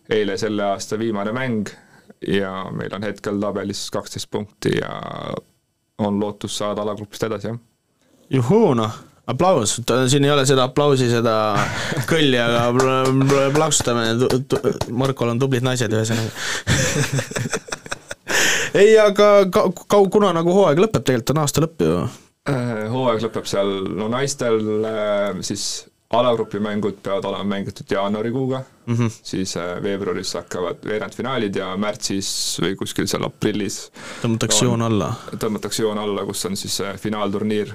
eile 0.10 0.38
selle 0.38 0.64
aasta 0.72 1.00
viimane 1.00 1.34
mäng 1.36 1.72
ja 2.28 2.54
meil 2.76 2.94
on 2.96 3.04
hetkel 3.04 3.40
tabelis 3.42 3.88
kaksteist 3.92 4.32
punkti 4.32 4.78
ja 4.80 4.92
on 6.02 6.20
lootus 6.20 6.58
saada 6.58 6.82
alagrupist 6.82 7.24
edasi, 7.24 7.52
jah. 7.52 7.60
juhuu 8.30 8.74
noh, 8.74 8.96
aplaus, 9.32 9.78
siin 10.12 10.26
ei 10.28 10.34
ole 10.34 10.46
seda 10.50 10.68
aplausi, 10.70 11.10
seda 11.12 11.36
kõlli, 12.12 12.40
aga 12.42 12.66
pl- 12.78 13.22
pl- 13.26 13.54
plaksutame, 13.56 14.08
Markol 15.04 15.34
on 15.34 15.42
tublid 15.42 15.66
naised 15.66 15.94
ühesõnaga. 15.94 16.32
ei, 18.82 18.98
aga 19.00 19.30
ka-, 19.52 19.70
kau-, 19.88 20.10
kuna 20.12 20.34
nagu 20.36 20.54
hooaeg 20.56 20.82
lõpeb, 20.86 21.06
tegelikult 21.06 21.36
on 21.36 21.44
aasta 21.44 21.64
lõpp 21.64 21.86
ju. 21.86 22.02
Äh, 22.50 22.86
hooaeg 22.92 23.24
lõpeb 23.28 23.48
seal, 23.50 23.72
no 23.98 24.08
naistel 24.12 24.62
äh, 24.88 25.42
siis 25.46 25.86
alagrupi 26.12 26.60
mängud 26.60 26.98
peavad 27.04 27.28
olema 27.30 27.44
mängitud 27.54 27.92
jaanuarikuuga 27.92 28.64
mm. 28.86 28.96
-hmm. 28.96 29.12
siis 29.24 29.58
äh, 29.58 29.84
veebruaris 29.84 30.34
hakkavad 30.34 30.82
veerandfinaalid 30.86 31.56
ja 31.56 31.70
märtsis 31.78 32.32
või 32.64 32.76
kuskil 32.76 33.08
seal 33.08 33.24
aprillis 33.24 33.78
Tõmmatakse 34.24 34.66
joon 34.66 34.82
alla. 34.82 35.14
tõmmatakse 35.38 35.86
joon 35.86 36.02
alla, 36.02 36.26
kus 36.26 36.46
on 36.50 36.58
siis 36.58 36.82
finaalturniir, 37.00 37.72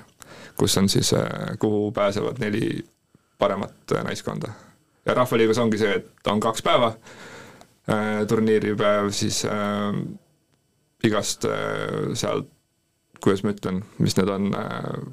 kus 0.59 0.77
on 0.79 0.89
siis, 0.89 1.13
kuhu 1.59 1.93
pääsevad 1.93 2.41
neli 2.41 2.85
paremat 3.39 3.93
äh, 3.95 4.05
naiskonda. 4.05 4.53
ja 5.07 5.15
Rahvaliigas 5.15 5.59
ongi 5.59 5.79
see, 5.79 5.95
et 6.01 6.27
on 6.27 6.41
kaks 6.41 6.63
päeva 6.63 6.95
äh, 7.91 8.27
turniiripäev, 8.29 9.11
siis 9.11 9.45
äh, 9.45 10.01
igast 11.05 11.45
äh, 11.45 12.15
sealt 12.15 12.51
kuidas 13.21 13.43
ma 13.45 13.53
ütlen, 13.55 13.81
mis 13.99 14.17
need 14.19 14.31
on 14.31 14.51
äh, 14.57 15.07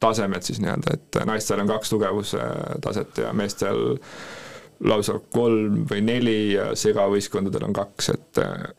tasemed 0.00 0.46
siis 0.46 0.60
nii-öelda, 0.62 0.94
et 0.96 1.18
naistel 1.28 1.60
on 1.60 1.70
kaks 1.70 1.90
tugevustaset 1.92 3.18
ja 3.24 3.32
meestel 3.36 3.98
lausa 4.80 5.18
kolm 5.34 5.84
või 5.90 6.00
neli 6.04 6.38
ja 6.54 6.70
segavõistkondadel 6.78 7.68
on 7.68 7.76
kaks, 7.76 8.12
et 8.14 8.40
äh, 8.42 8.70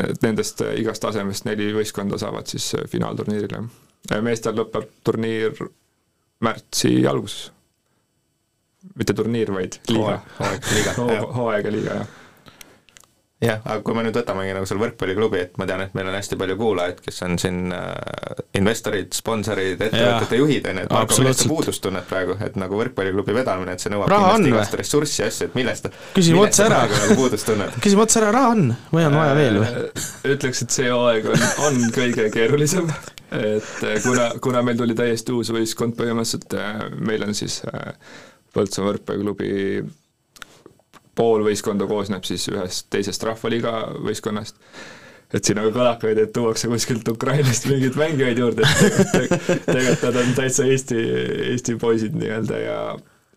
et 0.00 0.22
nendest 0.24 0.62
äh, 0.64 0.78
igast 0.80 1.02
tasemest 1.04 1.44
neli 1.44 1.70
võistkonda 1.76 2.18
saavad 2.20 2.48
siis 2.48 2.72
äh, 2.78 2.86
finaalturniirile. 2.88 3.64
Meestel 4.24 4.56
lõpeb 4.58 4.88
turniir 5.04 5.58
märtsi 6.40 6.94
alguses. 7.06 7.50
mitte 8.96 9.12
turniir, 9.12 9.52
vaid 9.52 9.76
liiga. 9.92 10.20
Hooaeg- 10.38 10.72
liiga, 10.74 10.94
hooaeg 11.36 11.64
ja 11.68 11.72
liiga, 11.74 11.98
jah. 12.00 12.16
Jah, 13.40 13.60
aga 13.64 13.80
kui 13.80 13.94
me 13.96 14.02
nüüd 14.04 14.16
võtamegi 14.18 14.52
nagu 14.52 14.66
seal 14.68 14.76
võrkpalliklubi, 14.82 15.38
et 15.40 15.54
ma 15.56 15.64
tean, 15.68 15.80
et 15.80 15.94
meil 15.96 16.10
on 16.10 16.16
hästi 16.18 16.36
palju 16.36 16.58
kuulajaid, 16.60 16.98
kes 17.00 17.22
on 17.24 17.38
siin 17.40 17.72
äh, 17.72 18.42
investorid, 18.60 19.14
sponsorid, 19.16 19.80
ettevõtete 19.80 20.36
juhid, 20.42 20.66
on 20.68 20.80
ju, 20.82 20.84
et 20.84 20.92
Marko, 20.92 21.16
millest 21.22 21.46
sa 21.46 21.48
puudust 21.48 21.80
tunned 21.86 22.04
praegu, 22.10 22.36
et 22.44 22.58
nagu 22.60 22.76
võrkpalliklubi 22.82 23.36
vedamine, 23.38 23.76
et 23.78 23.80
see 23.80 23.92
nõuab 23.94 24.12
Raha 24.12 24.34
kindlasti 24.34 24.52
igast 24.52 24.76
ressurssi 24.82 25.22
ja 25.22 25.30
asju, 25.32 25.48
et 25.48 25.56
millest 25.56 25.88
küsime 26.18 26.42
otse 26.44 26.66
ära. 26.66 26.82
nagu 26.92 27.16
puudust 27.22 27.48
tunned? 27.48 27.80
küsime 27.80 28.04
otse 28.04 28.20
ära, 28.20 28.34
raha 28.36 28.50
on 28.58 28.66
või 28.92 29.06
on 29.08 29.16
vaja 29.22 29.38
veel 29.40 29.62
või? 29.62 29.88
ütleks, 30.36 30.62
et 30.66 30.76
see 30.76 30.92
hooaeg 30.92 31.32
on, 31.32 31.48
on 31.70 31.80
kõige 31.96 32.28
keerulisem, 32.36 32.92
et 33.30 33.84
eh, 33.86 34.00
kuna, 34.02 34.30
kuna 34.42 34.62
meil 34.66 34.78
tuli 34.80 34.96
täiesti 34.98 35.34
uus 35.34 35.52
võistkond 35.54 35.96
põhimõtteliselt, 35.98 36.56
meil 37.06 37.26
on 37.26 37.36
siis 37.36 37.62
eh, 37.70 37.92
Põltsamaa 38.50 38.88
võrkpalliklubi 38.90 39.50
pool 41.14 41.44
võistkonda 41.46 41.86
koosneb 41.86 42.24
siis 42.26 42.48
ühest 42.50 42.88
teisest 42.90 43.22
rahvaliiga 43.22 43.74
võistkonnast, 44.02 44.56
et 45.30 45.46
siin 45.46 45.60
nagu 45.60 45.70
kõlakaid, 45.74 46.18
et 46.18 46.32
tuuakse 46.34 46.70
kuskilt 46.72 47.06
Ukrainast 47.12 47.68
mingeid 47.70 47.98
mängijaid 48.00 48.40
juurde, 48.42 48.66
et 48.66 49.14
tegelikult 49.68 50.02
nad 50.08 50.18
on 50.24 50.34
täitsa 50.38 50.66
Eesti, 50.66 50.98
Eesti 51.52 51.76
poisid 51.78 52.18
nii-öelda 52.18 52.60
ja 52.64 52.80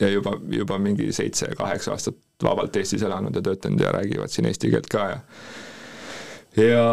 ja 0.01 0.09
juba, 0.09 0.33
juba 0.49 0.79
mingi 0.81 1.11
seitse-kaheksa 1.13 1.93
aastat 1.93 2.17
vabalt 2.43 2.75
Eestis 2.75 3.03
elanud 3.05 3.35
ja 3.37 3.43
töötanud 3.45 3.83
ja 3.85 3.91
räägivad 3.93 4.33
siin 4.33 4.49
eesti 4.49 4.71
keelt 4.73 4.89
ka 4.91 5.03
ja 5.11 5.19
ja 6.57 6.83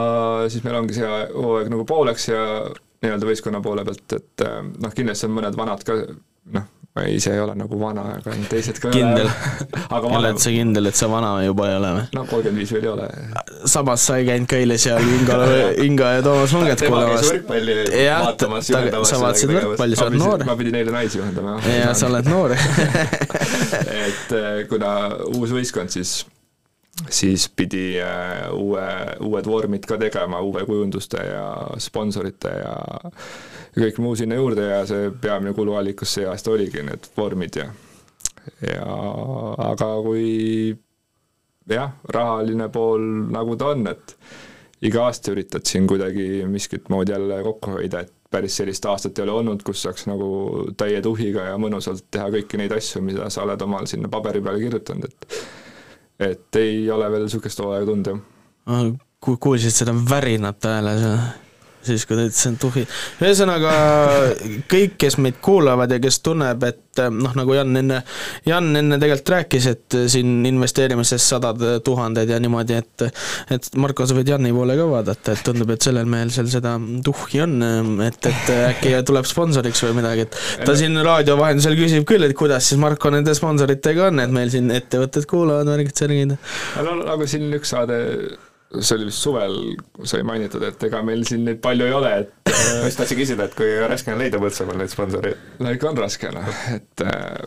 siis 0.48 0.64
meil 0.64 0.77
ongi 0.78 0.97
see 0.97 1.09
hooaeg 1.35 1.70
nagu 1.72 1.85
pooleks 1.89 2.28
ja 2.28 2.44
nii-öelda 3.01 3.31
võistkonna 3.31 3.62
poole 3.64 3.85
pealt, 3.86 4.18
et 4.18 4.44
eh, 4.44 4.60
noh, 4.85 4.93
kindlasti 4.97 5.28
on 5.28 5.35
mõned 5.39 5.56
vanad 5.56 5.82
ka, 5.86 5.97
noh, 6.56 6.68
ma 6.90 7.05
ise 7.06 7.31
ei 7.32 7.40
ole 7.40 7.55
nagu 7.55 7.78
vana, 7.78 8.02
aga 8.18 8.35
teised 8.51 8.81
ka 8.82 8.90
kindel, 8.93 9.28
aga 9.94 10.01
oled 10.01 10.16
vanem, 10.16 10.40
sa 10.43 10.52
kindel, 10.52 10.90
et 10.90 10.98
sa 10.98 11.09
vana 11.09 11.31
juba 11.47 11.68
ei 11.70 11.77
ole 11.78 11.93
või? 11.97 12.02
no 12.18 12.24
kolmkümmend 12.28 12.60
viis 12.60 12.72
veel 12.74 12.89
ei 12.89 12.90
ole. 12.90 13.06
samas 13.70 14.06
sa 14.09 14.18
ei 14.20 14.27
käinud 14.28 14.51
ka 14.51 14.59
eile 14.59 14.78
seal 14.82 15.12
Inga, 15.14 15.39
Inga 15.86 16.10
ja 16.16 16.24
Toomas 16.27 16.56
käis 16.56 16.82
kuulamas. 16.82 17.31
jah, 17.94 18.27
sa 19.06 19.22
vaatasid 19.22 19.55
võrkpalli, 19.55 20.01
sa 20.01 20.09
oled 20.10 20.20
noor. 20.20 20.44
ma 20.51 20.59
pidin 20.59 20.81
eile 20.82 20.97
naisi 20.98 21.22
juhendama, 21.22 21.56
jah. 21.62 21.78
ja 21.86 21.94
sa 21.94 22.10
oled 22.10 22.28
noor. 22.28 22.56
et 22.59 24.36
eh, 24.43 24.60
kuna 24.68 24.93
uus 25.39 25.55
võistkond, 25.56 25.94
siis 25.94 26.18
siis 27.09 27.48
pidi 27.56 28.01
äh, 28.02 28.51
uue, 28.52 28.86
uued 29.27 29.47
vormid 29.47 29.86
ka 29.89 29.98
tegema, 30.01 30.40
uue 30.40 30.64
kujunduste 30.68 31.22
ja 31.24 31.44
sponsorite 31.78 32.52
ja 32.60 32.74
ja 33.77 33.86
kõik 33.86 34.01
muu 34.02 34.16
sinna 34.18 34.36
juurde 34.39 34.66
ja 34.66 34.82
see 34.86 35.10
peamine 35.22 35.55
kuluallikas 35.55 36.18
see 36.18 36.27
aasta 36.27 36.51
oligi 36.51 36.82
need 36.82 37.10
vormid 37.16 37.56
ja 37.60 37.68
ja 38.66 38.86
aga 39.70 39.90
kui 40.02 40.74
jah, 41.70 41.93
rahaline 42.09 42.68
pool 42.72 43.05
nagu 43.31 43.56
ta 43.56 43.72
on, 43.74 43.86
et 43.90 44.16
iga 44.86 45.06
aasta 45.06 45.35
üritad 45.35 45.66
siin 45.68 45.86
kuidagi 45.90 46.43
miskit 46.48 46.89
moodi 46.93 47.14
jälle 47.14 47.43
kokku 47.44 47.77
hoida, 47.77 48.01
et 48.01 48.12
päris 48.31 48.56
sellist 48.60 48.86
aastat 48.86 49.18
ei 49.18 49.27
ole 49.27 49.39
olnud, 49.40 49.62
kus 49.66 49.82
saaks 49.85 50.06
nagu 50.09 50.31
täie 50.78 51.01
tuhiga 51.02 51.51
ja 51.51 51.56
mõnusalt 51.60 52.06
teha 52.10 52.31
kõiki 52.32 52.60
neid 52.60 52.74
asju, 52.74 53.02
mida 53.05 53.28
sa 53.31 53.44
oled 53.44 53.62
omal 53.66 53.89
sinna 53.90 54.10
paberi 54.12 54.43
peale 54.44 54.62
kirjutanud, 54.62 55.10
et 55.10 55.40
et 56.20 56.56
ei 56.60 56.82
ole 56.92 57.10
veel 57.12 57.26
niisugust 57.26 57.62
hooaega 57.62 57.86
tunda, 57.88 58.16
jah. 58.66 58.90
ku-, 59.20 59.38
kuulsid 59.40 59.74
seda 59.74 59.94
värinat 60.10 60.68
hääles, 60.68 61.06
siis 61.86 62.05
kui 62.07 62.19
ta 62.19 62.27
ütles, 62.28 62.43
et 62.51 62.59
tuhi. 62.61 62.85
ühesõnaga 63.23 63.73
kõik, 64.70 64.97
kes 65.01 65.16
meid 65.23 65.40
kuulavad 65.44 65.93
ja 65.93 66.01
kes 66.02 66.20
tunneb, 66.24 66.65
et 66.69 67.02
noh, 67.15 67.32
nagu 67.39 67.55
Jan 67.55 67.77
enne, 67.81 68.01
Jan 68.48 68.69
enne 68.77 68.98
tegelikult 69.01 69.32
rääkis, 69.36 69.69
et 69.70 69.97
siin 70.12 70.44
investeerimises 70.48 71.28
sadad 71.32 71.62
tuhanded 71.86 72.31
ja 72.31 72.40
niimoodi, 72.43 72.81
et 72.81 73.07
et 73.55 73.70
Marko, 73.81 74.07
sa 74.07 74.16
võid 74.16 74.28
Jani 74.28 74.52
poole 74.55 74.77
ka 74.78 74.86
vaadata, 74.90 75.36
et 75.36 75.44
tundub, 75.47 75.73
et 75.73 75.86
sellel 75.86 76.09
mehel 76.11 76.32
seal 76.35 76.51
seda 76.52 76.77
tuhhi 77.05 77.43
on, 77.44 77.57
et, 78.05 78.20
et 78.31 78.52
äkki 78.57 78.94
tuleb 79.09 79.28
sponsoriks 79.28 79.85
või 79.86 79.97
midagi, 80.01 80.27
et 80.27 80.66
ta 80.66 80.77
siin 80.78 80.98
raadio 81.07 81.39
vahendusel 81.40 81.78
küsib 81.78 82.07
küll, 82.09 82.27
et 82.27 82.36
kuidas 82.36 82.69
siis 82.70 82.81
Marko 82.82 83.12
nende 83.15 83.35
sponsoritega 83.36 84.11
on, 84.11 84.23
et 84.24 84.35
meil 84.35 84.52
siin 84.52 84.70
ettevõtted 84.74 85.28
kuulavad, 85.31 85.70
värgid, 85.70 85.97
särgid. 85.97 86.36
no 86.85 87.01
nagu 87.02 87.28
siin 87.31 87.48
üks 87.57 87.73
saade, 87.74 88.01
see 88.78 88.97
oli 88.97 89.09
vist 89.09 89.24
suvel, 89.24 89.56
sai 90.06 90.22
mainitud, 90.26 90.62
et 90.68 90.84
ega 90.86 91.01
meil 91.06 91.24
siin 91.28 91.42
neid 91.48 91.59
palju 91.64 91.88
ei 91.88 91.94
ole, 91.97 92.12
et 92.22 92.52
ma 92.80 92.86
just 92.86 93.01
tahtsin 93.02 93.18
küsida, 93.18 93.48
et 93.48 93.56
kui 93.59 93.72
raske 93.90 94.12
on 94.14 94.20
leida 94.22 94.38
Põltsamaal 94.42 94.78
neid 94.82 94.92
sponsoreid? 94.92 95.48
no 95.59 95.72
ikka 95.74 95.90
on 95.90 95.98
raske 96.05 96.30
noh, 96.34 96.52
et 96.76 97.05
äh, 97.06 97.42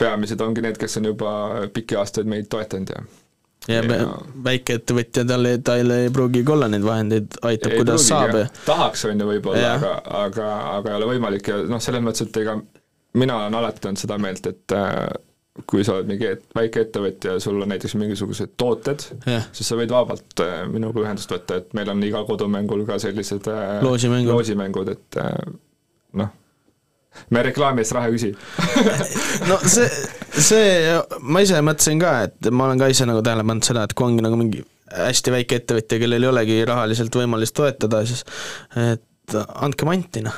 peamised 0.00 0.40
ongi 0.44 0.64
need, 0.64 0.78
kes 0.80 1.00
on 1.00 1.10
juba 1.12 1.32
pikki 1.74 1.98
aastaid 2.00 2.28
meid 2.30 2.50
toetanud 2.52 2.92
ja 2.96 3.02
ja 3.68 3.80
me- 3.84 4.00
väikeettevõtja, 4.44 5.24
tal 5.28 5.48
ei, 5.50 5.58
tal 5.64 5.92
ei 5.94 6.12
pruugigi 6.12 6.52
olla 6.52 6.68
neid 6.72 6.84
vahendeid, 6.84 7.40
aitab, 7.44 7.74
Ei 7.74 7.82
kuidas 7.82 8.06
pruugigi, 8.06 8.08
saab 8.08 8.36
ja 8.40 8.66
tahaks 8.66 9.04
on 9.08 9.20
ju 9.20 9.26
võib-olla, 9.28 9.72
aga, 9.76 9.96
aga, 10.24 10.50
aga 10.78 10.92
ei 10.92 11.00
ole 11.00 11.10
võimalik 11.14 11.50
ja 11.52 11.58
noh, 11.68 11.82
selles 11.84 12.04
mõttes, 12.04 12.28
et 12.28 12.40
ega 12.40 12.56
mina 13.20 13.36
olen 13.40 13.58
alati 13.60 13.88
olnud 13.90 14.00
seda 14.00 14.16
meelt, 14.22 14.46
et 14.48 14.76
äh, 14.76 15.04
kui 15.66 15.82
sa 15.84 15.96
oled 15.96 16.10
mingi 16.10 16.28
et, 16.30 16.44
väike 16.54 16.84
ettevõtja 16.86 17.36
ja 17.36 17.42
sul 17.42 17.58
on 17.60 17.72
näiteks 17.72 17.96
mingisugused 17.98 18.52
tooted 18.60 19.02
Jah., 19.26 19.48
siis 19.56 19.70
sa 19.70 19.78
võid 19.78 19.92
vabalt 19.92 20.42
äh, 20.44 20.62
minuga 20.70 21.02
ühendust 21.02 21.32
võtta, 21.32 21.58
et 21.60 21.74
meil 21.76 21.90
on 21.90 22.02
igal 22.06 22.26
kodumängul 22.28 22.84
ka 22.88 23.00
sellised 23.02 23.50
äh, 23.50 23.80
Loosimängud. 23.84 24.30
loosimängud, 24.30 24.92
et 24.94 25.20
äh, 25.20 25.34
noh, 26.22 26.30
me 27.34 27.44
reklaami 27.50 27.82
eest 27.82 27.96
raha 27.96 28.10
ei 28.10 28.16
küsi. 28.16 28.32
no 29.50 29.58
see, 29.66 29.90
see, 30.30 30.70
ma 31.20 31.42
ise 31.42 31.60
mõtlesin 31.66 32.02
ka, 32.02 32.14
et 32.28 32.50
ma 32.54 32.70
olen 32.70 32.80
ka 32.80 32.90
ise 32.94 33.08
nagu 33.10 33.24
tähele 33.26 33.46
pannud 33.46 33.66
seda, 33.66 33.84
et 33.84 33.96
kui 33.98 34.06
ongi 34.06 34.24
nagu 34.24 34.38
mingi 34.38 34.62
hästi 34.90 35.34
väike 35.34 35.60
ettevõtja, 35.60 35.98
kellel 36.02 36.26
ei 36.26 36.30
olegi 36.30 36.62
rahaliselt 36.66 37.14
võimalust 37.14 37.58
toetada, 37.58 38.04
siis 38.06 38.24
et 38.78 39.02
andke 39.38 39.86
manti 39.88 40.22
noh. 40.24 40.36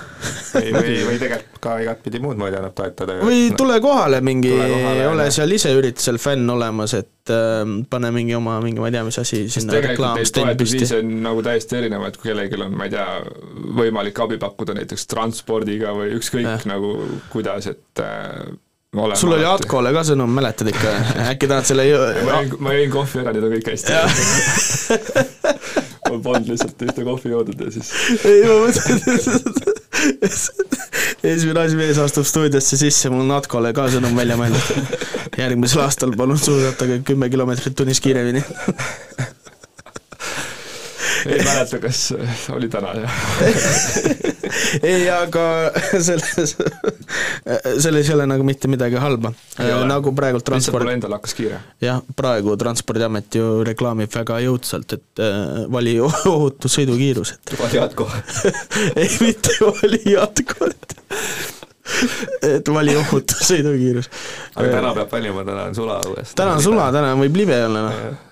või, 0.53 0.73
või, 0.75 0.97
või 1.09 1.19
tegelikult 1.21 1.61
ka 1.63 1.77
igatpidi 1.85 2.21
muud 2.23 2.41
moodi 2.41 2.59
annab 2.59 2.75
toetada. 2.77 3.19
või 3.23 3.53
tule 3.59 3.79
kohale 3.83 4.21
mingi 4.25 4.53
ole 4.55 5.29
jah. 5.29 5.35
seal 5.39 5.55
ise 5.55 5.73
üritusel 5.77 6.19
fänn 6.23 6.51
olemas, 6.53 6.95
et 6.99 7.33
äh, 7.33 7.63
pane 7.91 8.11
mingi 8.15 8.35
oma, 8.39 8.59
mingi 8.65 8.83
ma 8.83 8.91
ei 8.91 8.97
tea, 8.97 9.05
mis 9.07 9.21
asi 9.23 9.45
sinna 9.53 9.79
reklaamstendi 9.79 10.57
püsti 10.59 10.83
toetusviise. 10.83 10.99
on 11.03 11.23
nagu 11.29 11.45
täiesti 11.47 11.79
erinevaid, 11.79 12.19
kui 12.19 12.33
kellelgi 12.33 12.61
on, 12.61 12.75
ma 12.77 12.89
ei 12.89 12.95
tea, 12.97 13.07
võimalik 13.79 14.21
abi 14.25 14.41
pakkuda 14.43 14.77
näiteks 14.81 15.07
transpordiga 15.11 15.95
või 15.97 16.09
ükskõik 16.19 16.67
nagu 16.71 16.93
kuidas, 17.33 17.71
et 17.73 18.03
äh, 18.03 18.43
ma 18.97 19.07
olen 19.07 19.17
sul 19.21 19.33
oli 19.37 19.47
Atkole 19.49 19.95
ka 19.95 20.03
sõnum, 20.13 20.31
mäletad 20.37 20.69
ikka, 20.73 20.89
äkki 21.33 21.51
tahad 21.51 21.69
selle 21.69 21.87
ma 21.87 22.43
jõin, 22.43 22.59
ma 22.61 22.77
jõin 22.77 22.93
kohvi 22.99 23.25
ära, 23.25 23.35
nüüd 23.37 23.49
on 23.49 23.57
kõik 23.57 23.69
hästi. 23.73 23.91
ma 26.13 26.21
polnud 26.25 26.53
lihtsalt 26.53 26.87
ühte 26.87 27.07
kohvi 27.07 27.33
joodud 27.33 27.65
ja 27.65 27.73
siis 27.75 27.93
ei, 28.29 28.43
ma 28.47 28.55
mõtlen, 28.67 28.99
esimene 31.33 31.65
asi, 31.65 31.77
mees 31.79 32.01
astub 32.03 32.27
stuudiosse 32.29 32.79
sisse, 32.81 33.11
mul 33.13 33.25
on 33.27 33.37
Atkole 33.37 33.73
ka 33.77 33.89
sõnum 33.93 34.17
välja 34.19 34.39
mõeldud. 34.41 34.97
järgmisel 35.39 35.85
aastal 35.85 36.15
palun 36.19 36.41
suusatage 36.41 37.01
kümme 37.07 37.31
kilomeetrit 37.33 37.77
tunnis 37.79 38.01
kiiremini. 38.05 38.43
Ei 41.27 41.43
mäleta, 41.45 41.79
kas 41.83 42.03
oli 42.55 42.69
täna 42.73 42.95
jah. 42.97 43.19
ei, 44.91 45.07
aga 45.11 45.45
selles, 46.03 46.57
selles 47.83 48.09
ei 48.09 48.15
ole 48.15 48.27
nagu 48.31 48.47
mitte 48.47 48.71
midagi 48.71 49.01
halba. 49.03 49.33
nagu 49.89 50.15
lihtsalt 50.43 50.47
transport 50.49 50.85
mul 50.85 50.95
endal 50.97 51.17
hakkas 51.17 51.37
kiire. 51.39 51.61
jah, 51.83 52.03
praegu 52.17 52.57
Transpordiamet 52.59 53.39
ju 53.39 53.63
reklaamib 53.67 54.13
väga 54.13 54.41
jõudsalt, 54.45 54.97
et 54.99 55.23
äh, 55.23 55.65
vali 55.73 55.97
ohutu 56.03 56.71
sõidukiirus, 56.73 57.37
et 57.37 57.55
vali 57.61 57.81
Atko. 57.83 58.09
ei, 59.01 59.11
mitte 59.23 59.57
vali 59.61 60.17
Atkot. 60.21 60.99
et 62.47 62.69
vali 62.75 62.97
ohutu 62.99 63.39
sõidukiirus. 63.39 64.11
aga 64.57 64.69
täna 64.77 64.93
peab 64.99 65.17
valima, 65.17 65.47
täna 65.47 65.71
on 65.71 65.79
sula 65.79 66.03
õues. 66.09 66.37
täna 66.39 66.59
on 66.59 66.67
sula, 66.67 66.91
täna 66.95 67.15
võib 67.21 67.43
libe 67.43 67.65
olla, 67.67 67.89
noh. 67.89 68.29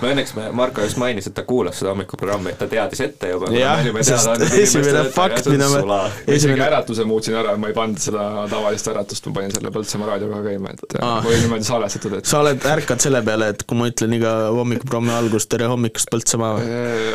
No 0.00 0.10
õnneks 0.10 0.34
me, 0.38 0.48
Marko 0.56 0.84
just 0.84 0.98
mainis, 1.00 1.28
et 1.30 1.34
ta 1.36 1.44
kuulas 1.48 1.78
seda 1.80 1.92
hommikuprogrammi, 1.92 2.52
et 2.54 2.58
ta 2.62 2.68
teadis 2.70 3.00
ette 3.06 3.30
juba. 3.34 3.50
Jah, 3.54 3.82
sest 4.06 4.44
esimene 4.60 5.04
fakt, 5.14 5.48
mida 5.50 5.68
ma 5.72 6.00
isegi 6.04 6.36
Esimene- 6.38 6.66
äratuse 6.68 7.04
muutsin 7.08 7.36
ära, 7.40 7.56
ma 7.60 7.70
ei 7.70 7.76
pannud 7.76 8.00
seda 8.02 8.46
tavalist 8.50 8.88
äratust, 8.92 9.26
ma 9.30 9.38
panin 9.40 9.54
selle 9.54 9.72
Põltsamaa 9.74 10.12
raadioga 10.12 10.42
käima, 10.46 10.74
et 10.74 10.98
Aa. 11.00 11.18
ah. 11.18 11.22
ma 11.24 11.28
olin 11.30 11.44
niimoodi 11.46 11.66
salvestatud, 11.68 12.18
et 12.20 12.30
sa 12.30 12.40
oled, 12.44 12.64
ärkad 12.74 13.02
selle 13.02 13.22
peale, 13.26 13.50
et 13.54 13.64
kui 13.66 13.78
ma 13.78 13.88
ütlen 13.90 14.14
iga 14.18 14.34
hommikuprogrammi 14.54 15.14
alguses 15.16 15.48
tere 15.50 15.68
hommikust 15.70 16.12
Põltsamaa, 16.14 16.54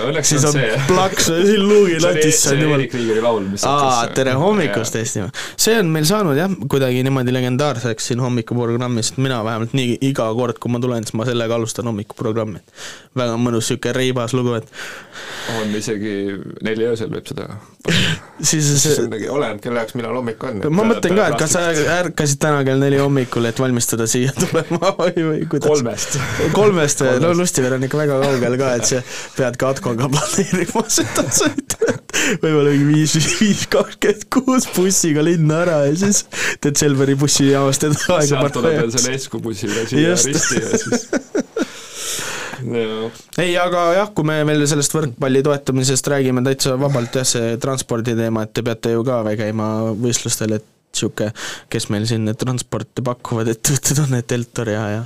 õnneks 0.10 0.34
siis 0.34 0.46
on 0.46 0.50
on 0.50 0.58
see 0.58 0.82
plaks 0.88 1.30
siin 1.30 1.64
luugi 1.68 1.96
oli, 1.98 2.04
latis, 2.04 2.42
see 2.44 2.56
oli 2.58 2.74
Erik 2.80 2.94
Viigeri 2.98 3.24
laul, 3.24 3.46
mis 3.52 3.66
aa, 3.68 4.08
tere 4.16 4.34
hommikust, 4.40 4.96
Eestimaa. 5.00 5.30
see 5.60 5.78
on 5.80 5.92
meil 5.94 6.08
saanud 6.10 6.38
jah, 6.40 6.52
kuidagi 6.72 7.04
niimoodi 7.06 7.34
legendaarseks 7.36 8.10
siin 8.12 8.24
hommikuprogrammis, 8.24 9.14
et 9.14 9.22
mina 9.24 9.42
vähemalt 9.46 9.76
nii 9.78 9.98
iga 10.10 10.30
kord, 10.38 10.60
kui 10.62 10.72
ma 10.74 10.82
tulen, 10.84 11.06
siis 11.06 11.16
ma 11.20 11.28
sellega 11.30 11.56
alustan 11.60 11.86
hommikuprogrammi. 11.90 12.39
Väga 12.46 13.40
mõnus 13.42 13.72
sihuke 13.72 13.94
reibas 13.96 14.36
lugu, 14.38 14.56
et 14.60 14.70
on 15.60 15.76
isegi 15.76 16.16
neli 16.66 16.88
öösel 16.90 17.12
võib 17.12 17.28
seda 17.28 17.50
siis 18.42 18.68
see 18.82 19.30
oleneb, 19.32 19.60
kelle 19.64 19.82
jaoks 19.82 19.96
millal 19.98 20.18
hommik 20.20 20.44
on. 20.48 20.62
ma 20.74 20.86
mõtlen 20.88 21.16
ka, 21.18 21.28
et 21.32 21.38
kas 21.42 21.56
sa 21.56 21.64
ärkasid 21.96 22.40
täna 22.42 22.62
kell 22.68 22.82
neli 22.82 23.00
hommikul, 23.02 23.48
et 23.50 23.60
valmistada 23.60 24.08
siia 24.10 24.34
tulema 24.38 24.94
või, 25.00 25.14
või 25.16 25.48
kuidas? 25.52 25.68
kolmest. 25.70 26.20
kolmest 26.56 27.04
või, 27.04 27.16
no 27.24 27.34
Lustiver 27.38 27.76
on 27.78 27.88
ikka 27.88 28.02
väga 28.02 28.20
kaugel 28.24 28.58
ka, 28.62 28.74
et 28.80 28.90
sa 28.90 29.02
pead 29.38 29.60
ka 29.60 29.74
Atkoga 29.74 30.10
planeerima 30.12 30.86
seda 31.00 31.26
sõitu, 31.40 31.80
et 31.90 32.22
võib-olla 32.44 32.76
mingi 32.76 32.90
viis, 32.94 33.18
viis 33.40 33.66
kakskümmend 33.72 34.28
kuus 34.34 34.70
bussiga 34.76 35.26
linna 35.26 35.64
ära 35.66 35.82
ja 35.90 35.98
siis 36.06 36.24
teed 36.64 36.80
Selveri 36.80 37.18
bussijaamast 37.20 37.90
edasi 37.90 38.14
aega 38.14 38.30
sealt 38.36 38.56
tuleb 38.60 38.80
veel 38.84 38.96
selle 38.96 39.18
Esku 39.20 39.44
bussiga 39.44 39.88
siia 39.90 40.16
risti 40.16 40.64
ja 40.64 40.84
siis. 40.86 41.10
ei, 43.40 43.54
aga 43.60 43.86
jah, 43.98 44.12
kui 44.16 44.28
me 44.28 44.40
veel 44.48 44.66
sellest 44.70 44.96
võrkpalli 44.96 45.44
toetamisest 45.46 46.12
räägime 46.14 46.44
täitsa 46.46 46.76
vabalt 46.80 47.20
jah, 47.20 47.28
see 47.28 47.56
transpordi 47.62 48.18
teema, 48.20 48.46
et 48.46 48.54
te 48.56 48.66
peate 48.66 48.94
ju 48.96 49.06
ka 49.08 49.22
käima 49.40 49.70
võistlustel, 50.00 50.58
et 50.60 50.68
sihuke, 50.96 51.30
kes 51.70 51.90
meil 51.94 52.08
siin 52.10 52.26
need 52.26 52.40
transporti 52.42 53.06
pakuvad, 53.06 53.52
ettevõtted 53.54 54.02
on 54.06 54.18
need 54.18 54.40
Eltor 54.40 54.74
ja, 54.74 54.88
ja 54.96 55.04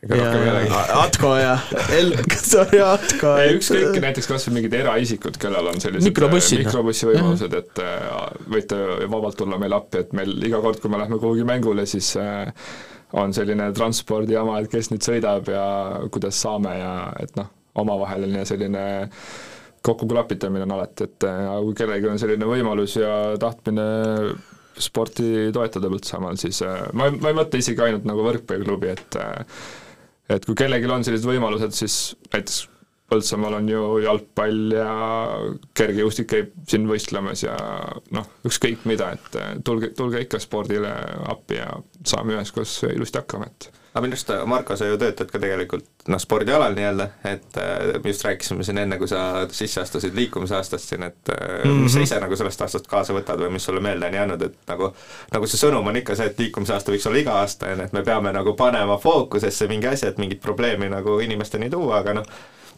Ega 0.00 0.16
rohkem 0.16 0.42
ei 0.42 0.50
olegi. 0.50 0.76
Atko 0.96 1.30
ja 1.36 1.56
Eltor 1.92 2.70
ja 2.78 2.92
Atko. 2.96 3.32
ei, 3.36 3.56
ükskõik, 3.58 3.98
näiteks 4.00 4.30
kas 4.30 4.46
või 4.48 4.56
mingid 4.56 4.76
eraisikud, 4.78 5.36
kellel 5.40 5.68
on 5.68 5.82
sellised 5.82 6.08
Mikrobussid, 6.08 6.62
noh. 6.62 6.70
mikrobussi 6.70 7.08
võimalused, 7.10 7.56
et 7.58 7.82
äh, 7.84 8.22
võite 8.54 8.78
vabalt 9.12 9.36
tulla 9.36 9.60
meile 9.60 9.76
appi, 9.76 10.00
et 10.00 10.14
meil 10.16 10.32
iga 10.48 10.62
kord, 10.64 10.80
kui 10.80 10.92
me 10.92 11.02
lähme 11.02 11.20
kuhugi 11.20 11.44
mängule, 11.48 11.84
siis 11.90 12.14
äh, 12.20 12.48
on 13.18 13.34
selline 13.34 13.70
transpordijama, 13.76 14.60
et 14.60 14.70
kes 14.70 14.90
nüüd 14.92 15.06
sõidab 15.06 15.48
ja 15.50 15.64
kuidas 16.12 16.38
saame 16.42 16.76
ja 16.78 16.92
et 17.22 17.34
noh, 17.38 17.50
omavaheline 17.80 18.44
selline 18.48 18.84
kokkuklapitamine 19.86 20.66
on 20.66 20.76
alati, 20.76 21.08
et 21.08 21.26
äh, 21.26 21.44
kui 21.64 21.76
kellelgi 21.78 22.10
on 22.10 22.20
selline 22.20 22.48
võimalus 22.48 22.98
ja 23.00 23.36
tahtmine 23.40 23.86
sporti 24.80 25.50
toetada 25.54 25.90
Põltsamaal, 25.92 26.38
siis 26.40 26.60
äh, 26.66 26.82
ma 26.96 27.08
ei, 27.08 27.16
ma 27.16 27.32
ei 27.32 27.38
mõtle 27.38 27.62
isegi 27.62 27.84
ainult 27.84 28.06
nagu 28.08 28.26
võrkpalliklubi, 28.26 28.92
et 28.92 29.20
äh, 29.20 29.62
et 30.30 30.44
kui 30.46 30.54
kellelgi 30.58 30.90
on 30.90 31.06
sellised 31.06 31.26
võimalused, 31.26 31.74
siis 31.74 31.96
näiteks 32.30 32.60
Põltsamaal 33.10 33.58
on 33.58 33.68
ju 33.68 33.82
jalgpall 34.04 34.72
ja 34.76 34.90
kergejõustik 35.76 36.28
käib 36.30 36.52
siin 36.70 36.86
võistlemas 36.90 37.42
ja 37.44 37.56
noh, 38.14 38.26
ükskõik 38.46 38.86
mida, 38.88 39.12
et 39.18 39.36
eh, 39.40 39.52
tulge, 39.66 39.90
tulge 39.98 40.22
ikka 40.26 40.38
spordile 40.42 40.92
appi 41.32 41.58
ja 41.60 41.68
saame 42.06 42.38
üheskoos 42.38 42.80
ilusti 42.92 43.18
hakkama, 43.18 43.50
et 43.50 43.70
aga 43.90 44.04
minu 44.04 44.14
arust, 44.14 44.28
Marko, 44.46 44.76
sa 44.78 44.86
ju 44.86 44.98
töötad 45.02 45.32
ka 45.32 45.38
tegelikult 45.42 45.88
noh, 46.08 46.20
spordialal 46.22 46.76
nii-öelda, 46.78 47.06
et 47.26 47.56
äh, 47.58 47.96
me 48.04 48.12
just 48.12 48.22
rääkisime 48.22 48.62
siin 48.66 48.78
enne, 48.84 48.98
kui 49.00 49.08
sa 49.10 49.48
sisse 49.50 49.82
astusid 49.82 50.14
liikumisaastast 50.14 50.92
siin, 50.92 51.02
et 51.08 51.32
mm 51.32 51.40
Mhm. 51.40 51.70
-hmm. 51.70 51.82
mis 51.82 51.92
sa 51.92 52.00
ise 52.00 52.20
nagu 52.22 52.36
sellest 52.36 52.62
aastast 52.62 52.86
kaasa 52.86 53.12
võtad 53.12 53.42
või 53.42 53.50
mis 53.56 53.64
sulle 53.66 53.80
meelde 53.80 54.06
on 54.06 54.14
jäänud, 54.14 54.42
et 54.42 54.54
nagu 54.68 54.92
nagu 55.32 55.46
see 55.46 55.58
sõnum 55.66 55.86
on 55.90 55.96
ikka 55.96 56.14
see, 56.16 56.26
et 56.26 56.38
liikumisaasta 56.38 56.92
võiks 56.92 57.06
olla 57.10 57.18
iga 57.18 57.32
aasta, 57.42 57.66
on 57.66 57.78
ju, 57.78 57.84
et 57.84 57.92
me 57.92 58.02
peame 58.02 58.32
nagu 58.32 58.54
panema 58.54 58.96
fookusesse 58.98 59.66
mingi 59.68 59.86
asja, 59.86 60.08
et 60.08 60.18
mingit 60.18 60.40
probleemi 60.40 60.88
nagu 60.88 61.18
inimesteni 61.20 61.70
tuua, 61.70 61.98
aga 61.98 62.14
noh, 62.14 62.24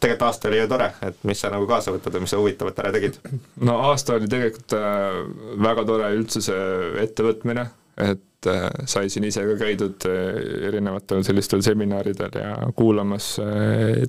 tegelikult 0.03 0.27
aasta 0.27 0.49
oli 0.49 0.59
ju 0.59 0.67
tore, 0.71 0.89
et 1.07 1.23
mis 1.27 1.41
sa 1.43 1.51
nagu 1.53 1.67
kaasa 1.69 1.93
võtad 1.95 2.15
või 2.15 2.25
mis 2.25 2.33
sa 2.33 2.41
huvitavat 2.41 2.83
ära 2.83 2.91
tegid? 2.95 3.19
no 3.63 3.77
aasta 3.89 4.17
oli 4.17 4.29
tegelikult 4.31 4.75
äh, 4.77 5.21
väga 5.63 5.85
tore 5.87 6.11
üldse 6.17 6.43
see 6.43 6.65
ettevõtmine, 7.03 7.65
et 8.03 8.49
äh, 8.51 8.67
sai 8.89 9.11
siin 9.13 9.27
ise 9.29 9.45
ka 9.47 9.57
käidud 9.61 10.07
äh, 10.09 10.41
erinevatel 10.69 11.23
sellistel 11.27 11.63
seminaridel 11.65 12.39
ja 12.39 12.55
kuulamas 12.75 13.35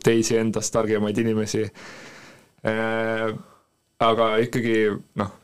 teisi 0.05 0.39
endast 0.41 0.75
targemaid 0.75 1.19
inimesi 1.25 1.65
aga 4.05 4.29
ikkagi 4.41 4.77
noh, 5.21 5.35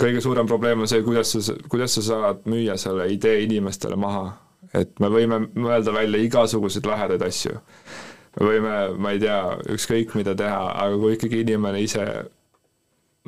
kõige 0.00 0.22
suurem 0.24 0.48
probleem 0.48 0.84
on 0.84 0.90
see, 0.90 1.02
kuidas 1.04 1.34
sa, 1.34 1.56
kuidas 1.70 1.96
sa 1.98 2.04
saad 2.06 2.46
müüa 2.50 2.76
selle 2.80 3.08
idee 3.12 3.42
inimestele 3.46 3.98
maha. 4.00 4.30
et 4.74 5.00
me 5.02 5.08
võime 5.10 5.40
mõelda 5.58 5.90
välja 5.90 6.20
igasuguseid 6.22 6.86
lahedaid 6.86 7.22
asju 7.26 7.58
võime, 8.38 8.74
ma 8.98 9.14
ei 9.14 9.22
tea, 9.22 9.40
ükskõik 9.74 10.14
mida 10.18 10.36
teha, 10.38 10.60
aga 10.84 11.00
kui 11.00 11.16
ikkagi 11.16 11.42
inimene 11.44 11.80
ise 11.82 12.04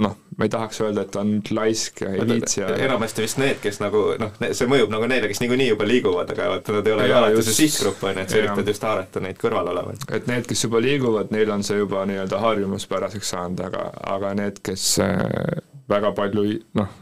noh, 0.02 0.14
ma 0.38 0.46
ei 0.46 0.52
tahaks 0.52 0.80
öelda, 0.80 1.04
et 1.04 1.16
on 1.20 1.34
laisk 1.52 2.00
ja 2.04 2.12
ei 2.14 2.24
viitsi 2.28 2.62
enamasti 2.64 3.24
vist 3.24 3.40
need, 3.42 3.58
kes 3.62 3.80
nagu 3.82 4.04
noh, 4.20 4.38
see 4.40 4.68
mõjub 4.70 4.92
nagu 4.92 5.08
neile, 5.10 5.28
kes 5.28 5.42
niikuinii 5.42 5.68
juba 5.72 5.88
liiguvad, 5.88 6.32
aga 6.32 6.48
vaata, 6.54 6.76
nad 6.78 6.88
ei 6.88 6.96
ole 6.96 7.08
ju 7.10 7.16
alati 7.18 7.44
see 7.48 7.58
sihtgrupp, 7.58 8.06
on 8.08 8.16
ju, 8.16 8.24
et 8.24 8.32
sa 8.32 8.40
üritad 8.40 8.72
just 8.72 8.86
haarata 8.88 9.22
neid 9.24 9.40
kõrval 9.42 9.68
olevaid. 9.74 10.06
et 10.16 10.30
need, 10.30 10.48
kes 10.48 10.64
juba 10.64 10.80
liiguvad, 10.84 11.34
neil 11.34 11.52
on 11.52 11.66
see 11.66 11.76
juba 11.82 12.06
nii-öelda 12.08 12.40
harjumuspäraseks 12.40 13.34
saanud, 13.34 13.60
aga, 13.68 13.90
aga 14.16 14.32
need, 14.40 14.62
kes 14.64 14.88
äh, 15.04 15.60
väga 15.92 16.14
palju 16.16 16.46
noh, 16.80 16.96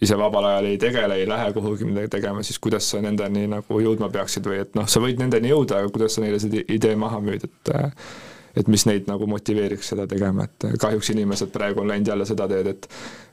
ise 0.00 0.16
vabal 0.16 0.48
ajal 0.48 0.70
ei 0.70 0.78
tegele, 0.80 1.20
ei 1.20 1.28
lähe 1.28 1.52
kuhugi 1.52 1.84
midagi 1.88 2.08
tegema, 2.16 2.42
siis 2.46 2.58
kuidas 2.58 2.88
sa 2.90 3.02
nendeni 3.04 3.46
nagu 3.50 3.80
jõudma 3.84 4.08
peaksid 4.12 4.48
või 4.48 4.62
et 4.64 4.74
noh, 4.78 4.88
sa 4.88 5.02
võid 5.02 5.20
nendeni 5.20 5.52
jõuda, 5.52 5.82
aga 5.82 5.92
kuidas 5.92 6.16
sa 6.16 6.24
neile 6.24 6.40
seda 6.40 6.64
idee 6.72 6.96
maha 6.98 7.20
müüd, 7.24 7.48
et 7.48 7.72
äh, 7.76 7.88
et 8.56 8.66
mis 8.70 8.82
neid 8.88 9.06
nagu 9.06 9.26
motiveeriks 9.30 9.92
seda 9.92 10.06
tegema, 10.10 10.46
et 10.48 10.66
äh, 10.66 10.74
kahjuks 10.80 11.12
inimesed 11.14 11.52
praegu 11.54 11.84
on 11.84 11.90
läinud 11.90 12.10
jälle 12.10 12.26
seda 12.26 12.48
teed, 12.50 12.70
et 12.72 12.88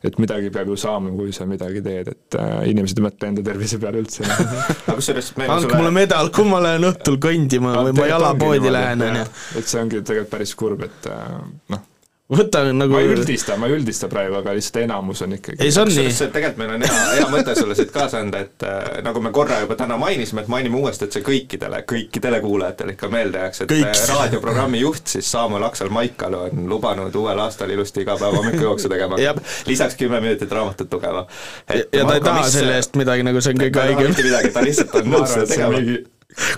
et 0.06 0.19
midagi 0.22 0.52
peab 0.53 0.69
ju 0.69 0.77
saama, 0.77 1.10
kui 1.18 1.34
sa 1.34 1.48
midagi 1.49 1.81
teed, 1.85 2.11
et 2.14 2.38
äh, 2.38 2.53
inimesed 2.69 2.99
ei 3.02 3.07
mõtle 3.07 3.31
enda 3.31 3.45
tervise 3.48 3.80
peale 3.81 4.03
üldse. 4.03 4.27
aga 4.27 4.98
kusjuures 4.99 5.31
andke 5.48 5.73
mulle 5.73 5.94
medal, 5.95 6.30
kui 6.35 6.45
ma 6.49 6.61
lähen 6.64 6.85
õhtul 6.91 7.18
kõndima 7.23 7.73
või 7.88 7.95
ma 7.98 8.10
jalapoodi 8.11 8.73
lähen, 8.73 9.06
on 9.07 9.22
ju. 9.23 9.27
et 9.61 9.72
see 9.72 9.81
ongi 9.81 10.02
tegelikult 10.03 10.34
päris 10.35 10.53
kurb, 10.60 10.85
et 10.85 11.10
äh, 11.11 11.39
noh, 11.73 11.85
võta 12.28 12.64
nagu 12.76 12.91
ma 12.91 12.99
ei 12.99 13.12
üldista, 13.14 13.56
ma 13.60 13.70
ei 13.70 13.78
üldista 13.78 14.10
praegu, 14.12 14.36
aga 14.41 14.52
lihtsalt 14.58 14.82
enamus 14.82 15.22
on 15.24 15.36
ikkagi 15.38 15.64
Ei, 15.64 15.72
see 15.72 15.84
on 15.84 15.91
nii. 15.94 16.16
tegelikult 16.34 16.60
meil 16.60 16.74
on 16.76 16.84
hea, 16.84 17.04
hea 17.16 17.28
mõte 17.32 17.56
sulle 17.56 17.78
siit 17.80 17.94
kaasa 17.95 18.20
anda, 18.20 18.41
et 18.44 18.66
äh, 18.68 18.98
nagu 19.06 19.22
me 19.24 19.32
korra 19.36 19.62
juba 19.62 19.78
täna 19.80 19.95
mainisime, 20.02 20.44
et 20.44 20.52
mainime 20.52 20.82
uuesti, 20.82 21.08
et 21.08 21.16
see 21.16 21.24
kõikidele, 21.24 21.80
kõikidele 21.88 22.41
kuulajatele 22.44 22.98
ikka 22.98 23.12
meelde 23.14 23.45
jääks, 23.45 23.64
et 23.64 23.72
Kõik. 23.72 23.88
äh, 23.94 24.04
raadioprogrammi 24.12 24.84
juht 24.84 25.16
siis 25.16 25.32
Saamuel 25.32 25.64
Aksel 25.70 25.94
Maikalu 25.94 26.44
on 26.49 26.68
lubanud 26.74 27.16
uuel 27.16 27.40
aastal 27.45 27.72
ilusti 27.72 28.04
iga 28.04 28.18
päev 28.20 28.36
hommikujooksu 28.41 28.91
tegema 28.91 29.22
lisaks 29.68 29.95
kümme 29.95 30.20
minutit 30.24 30.52
raamatut 30.52 30.94
lugema. 30.94 31.26
ja 31.72 32.06
ta 32.06 32.20
ei 32.20 32.28
taha 32.28 32.44
selle 32.52 32.76
eest 32.82 32.99
midagi, 32.99 33.24
nagu 33.24 33.41
see 33.41 33.56
on 33.56 33.64
kõige 33.64 33.80
ta 33.80 33.88
ei 33.88 33.95
taha 33.95 34.12
mitte 34.12 34.28
midagi, 34.28 34.52
ta 34.52 34.68
lihtsalt 34.68 34.99
on 34.99 35.12
ma 35.14 35.24
arvan, 35.24 35.34
seda 35.34 35.48
et 35.48 35.56
see 35.56 35.66
on 35.66 35.76
mingi 35.80 35.98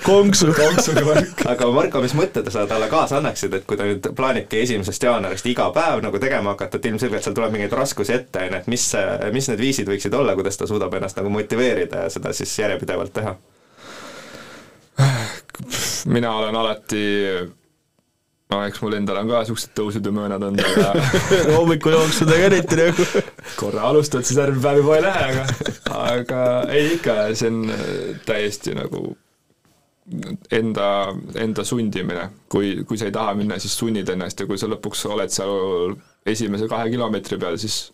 konksu. 0.04 0.54
konksuga 0.54 1.06
värk. 1.06 1.44
aga 1.46 1.68
Marko, 1.72 2.02
mis 2.04 2.16
mõtte 2.18 2.44
sa 2.52 2.66
talle 2.70 2.90
kaasa 2.92 3.20
annaksid, 3.20 3.54
et 3.54 3.68
kui 3.70 3.78
ta 3.78 3.88
nüüd 3.88 4.10
plaanibki 4.16 4.64
esimesest 4.64 5.04
jaanuarist 5.04 5.46
iga 5.52 5.70
päev 5.76 6.04
nagu 6.06 6.22
tegema 6.22 6.56
hakata, 6.56 6.80
et 6.80 6.90
ilmselgelt 6.92 7.26
seal 7.26 7.38
tuleb 7.38 7.54
mingeid 7.56 7.76
raskusi 7.78 8.16
ette, 8.16 8.48
on 8.48 8.58
ju, 8.58 8.64
et 8.64 8.72
mis, 8.72 8.88
mis 9.36 9.52
need 9.52 9.62
viisid 9.62 9.92
võiksid 9.92 10.18
olla, 10.18 10.36
kuidas 10.40 10.60
ta 10.60 10.68
suudab 10.70 10.98
ennast 11.00 11.20
nagu 11.20 11.32
motiveerida 11.34 12.06
ja 12.06 12.12
seda 12.14 12.34
siis 12.36 12.58
järjepidevalt 12.60 13.16
teha? 13.16 13.38
mina 16.10 16.32
olen 16.36 16.56
alati 16.56 17.04
no 18.50 18.60
eks 18.66 18.82
mul 18.82 18.98
endal 18.98 19.22
on 19.22 19.30
ka 19.30 19.44
siuksed 19.48 19.72
tõusud 19.78 20.06
ja 20.06 20.12
möönad 20.12 20.44
olnud, 20.44 20.66
aga 20.66 21.06
hommikujooksudega 21.58 22.50
eriti 22.50 22.80
nagu. 22.82 23.08
korra 23.60 23.88
alustad, 23.94 24.26
siis 24.28 24.42
järgmine 24.42 24.66
päev 24.66 24.82
juba 24.82 24.98
ei 24.98 25.06
lähe, 25.06 25.26
aga, 25.30 25.48
aga 26.10 26.44
ei 26.74 26.94
ikka, 26.98 27.20
see 27.38 27.52
on 27.54 27.66
äh, 27.76 27.90
täiesti 28.26 28.76
nagu 28.76 29.14
enda, 30.52 30.88
enda 31.36 31.64
sundimine. 31.64 32.30
kui, 32.50 32.84
kui 32.88 32.98
sa 32.98 33.10
ei 33.10 33.16
taha 33.16 33.36
minna, 33.38 33.60
siis 33.60 33.78
sunnid 33.78 34.10
ennast 34.10 34.40
ja 34.40 34.48
kui 34.50 34.58
sa 34.58 34.70
lõpuks 34.72 35.06
oled 35.10 35.34
seal 35.34 35.96
esimese 36.26 36.68
kahe 36.70 36.90
kilomeetri 36.90 37.38
peal, 37.40 37.58
siis 37.62 37.92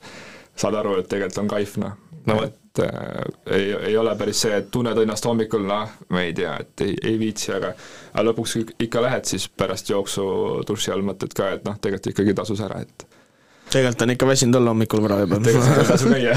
saad 0.56 0.78
aru, 0.80 1.00
et 1.00 1.10
tegelikult 1.12 1.44
on 1.44 1.52
kaif, 1.52 1.78
noh 1.82 1.98
no.. 2.26 2.44
et 2.44 2.80
äh, 2.80 3.26
ei, 3.46 3.74
ei 3.90 3.98
ole 3.98 4.16
päris 4.18 4.42
see, 4.46 4.54
et 4.58 4.70
tunned 4.72 4.98
ennast 5.02 5.26
hommikul, 5.28 5.66
noh, 5.68 5.92
ma 6.10 6.24
ei 6.24 6.34
tea, 6.38 6.56
et 6.64 6.86
ei, 6.86 6.96
ei 7.12 7.20
viitsi, 7.20 7.52
aga 7.56 7.74
aga 8.14 8.26
lõpuks 8.30 8.58
ikka 8.88 9.04
lähed, 9.06 9.28
siis 9.30 9.48
pärast 9.50 9.92
jooksu 9.92 10.26
duši 10.68 10.94
all 10.96 11.06
mõtled 11.06 11.36
ka, 11.36 11.52
et 11.58 11.68
noh, 11.68 11.78
tegelikult 11.82 12.14
ikkagi 12.14 12.38
tasus 12.38 12.64
ära, 12.66 12.82
et 12.86 13.08
tegelikult 13.76 14.02
on 14.02 14.14
ikka 14.16 14.28
väsinud 14.28 14.56
olla 14.60 14.74
hommikul 14.74 15.04
vara 15.04 15.20
juba. 15.24 15.40
tegelikult 15.44 15.88
tasu 15.88 16.10
käia. 16.10 16.36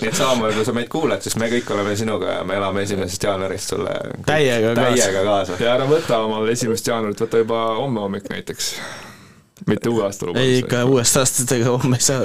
nii 0.00 0.08
et 0.08 0.16
Saamuel, 0.16 0.54
kui 0.56 0.64
sa 0.64 0.72
meid 0.76 0.88
kuulad, 0.92 1.22
siis 1.24 1.36
me 1.40 1.48
kõik 1.52 1.70
oleme 1.74 1.96
sinuga 1.96 2.38
ja 2.38 2.44
me 2.48 2.56
elame 2.60 2.84
esimesest 2.86 3.24
jaanuarist 3.28 3.74
sulle 3.74 3.94
Täiega 4.26 4.74
kaasa. 4.74 4.88
täiega 4.96 5.24
kaasa. 5.28 5.60
ja 5.60 5.74
ära 5.74 5.86
võta 5.88 6.22
omal 6.24 6.48
esimest 6.52 6.88
jaanuarit, 6.88 7.20
võta 7.26 7.44
juba 7.44 7.62
homme 7.80 8.04
hommik 8.04 8.28
näiteks. 8.32 8.74
Mitte 9.66 9.88
uue 9.88 10.04
aasta 10.04 10.26
lubadus. 10.26 10.46
ei 10.46 10.58
ikka 10.58 10.84
uuest 10.84 11.16
aastast 11.16 11.52
ega 11.52 11.70
homme 11.74 11.96
ei 11.96 12.02
saa. 12.02 12.20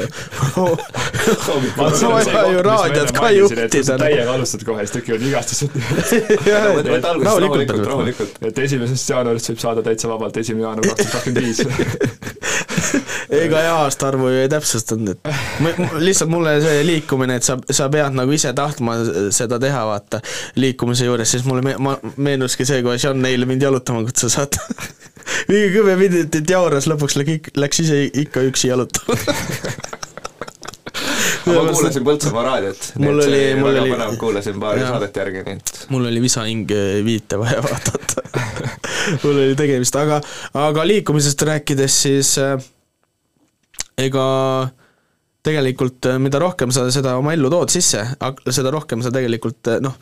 vaja 2.10 2.46
ju 2.52 2.62
raadiot 2.64 3.12
ka 3.12 3.32
juhtida. 3.32 3.98
täiega 3.98 4.34
alustad 4.34 4.64
kohe, 4.68 4.86
siis 4.86 4.92
tekivad 4.92 5.26
vigastused. 5.26 5.70
rahulikult, 7.26 7.86
rahulikult. 7.86 8.38
et 8.42 8.60
esimesest 8.68 9.10
jaanuarist 9.10 9.52
võib 9.52 9.62
saada 9.64 9.84
täitsa 9.86 10.10
vabalt 10.12 10.38
esimene 10.38 10.68
jaanuar 10.68 10.92
kaks 10.92 11.02
tuhat 11.02 11.12
kakskümmend 11.12 11.44
viis. 11.46 11.60
ega 13.46 13.64
ja 13.66 13.76
aastaarvu 13.84 14.30
ju 14.30 14.44
ei 14.44 14.50
täpsustanud, 14.52 15.16
et 15.16 15.20
ma- 15.64 15.74
ma- 15.78 16.02
lihtsalt 16.04 16.32
mulle 16.32 16.58
see 16.64 16.84
liikumine, 16.88 17.40
et 17.40 17.48
sa, 17.48 17.58
sa 17.72 17.90
pead 17.94 18.16
nagu 18.18 18.36
ise 18.36 18.54
tahtma 18.58 18.98
seda 19.36 19.60
teha, 19.62 19.86
vaata, 19.90 20.22
liikumise 20.62 21.10
juures, 21.10 21.36
siis 21.36 21.46
mulle 21.48 21.66
me-, 21.66 21.78
ma 21.82 21.98
meenuski 22.18 22.68
see, 22.68 22.84
kui 22.86 23.00
Jean 23.02 23.26
eile 23.26 23.50
mind 23.50 23.66
jalutama 23.66 24.06
kutsus, 24.08 24.38
vaata. 24.40 24.62
Mingi 25.50 25.70
kümme 25.76 25.96
minutit 26.00 26.50
jauras, 26.50 26.88
lõpuks 26.92 27.18
läks, 27.22 27.52
läks 27.60 27.80
ise 27.86 28.02
ikka 28.26 28.44
üksi 28.50 28.70
jalutama. 28.72 29.18
ma 31.46 31.62
kuulasin 31.70 32.06
Põltsamaa 32.06 32.44
raadiot, 32.48 32.86
nii 32.98 33.06
Mul 33.10 33.20
et 33.22 33.26
see 33.28 33.34
oli- 33.34 33.64
väga 33.66 33.82
oli- 33.84 33.92
põnev, 33.94 34.16
kuulasin 34.22 34.60
paari 34.62 34.82
jaa. 34.82 34.94
saadet 34.96 35.20
järgi, 35.22 35.44
nii 35.46 35.60
et 35.60 35.84
mul 35.94 36.08
oli 36.10 36.22
visahing 36.24 36.72
viite 37.06 37.38
vaja 37.42 37.62
vaadata. 37.66 38.24
mul 39.24 39.36
oli 39.44 39.56
tegemist, 39.60 39.96
aga, 40.02 40.22
aga 40.66 40.88
liikumisest 40.90 41.42
rääkides, 41.52 42.00
siis 42.08 42.32
äh, 42.42 42.56
ega 44.02 44.26
tegelikult 45.46 46.10
äh, 46.10 46.18
mida 46.22 46.42
rohkem 46.42 46.74
sa 46.76 46.88
seda 46.94 47.16
oma 47.20 47.36
ellu 47.36 47.52
tood 47.54 47.74
sisse, 47.74 48.02
seda 48.50 48.74
rohkem 48.74 49.04
sa 49.06 49.12
tegelikult 49.14 49.72
äh, 49.72 49.82
noh, 49.84 49.98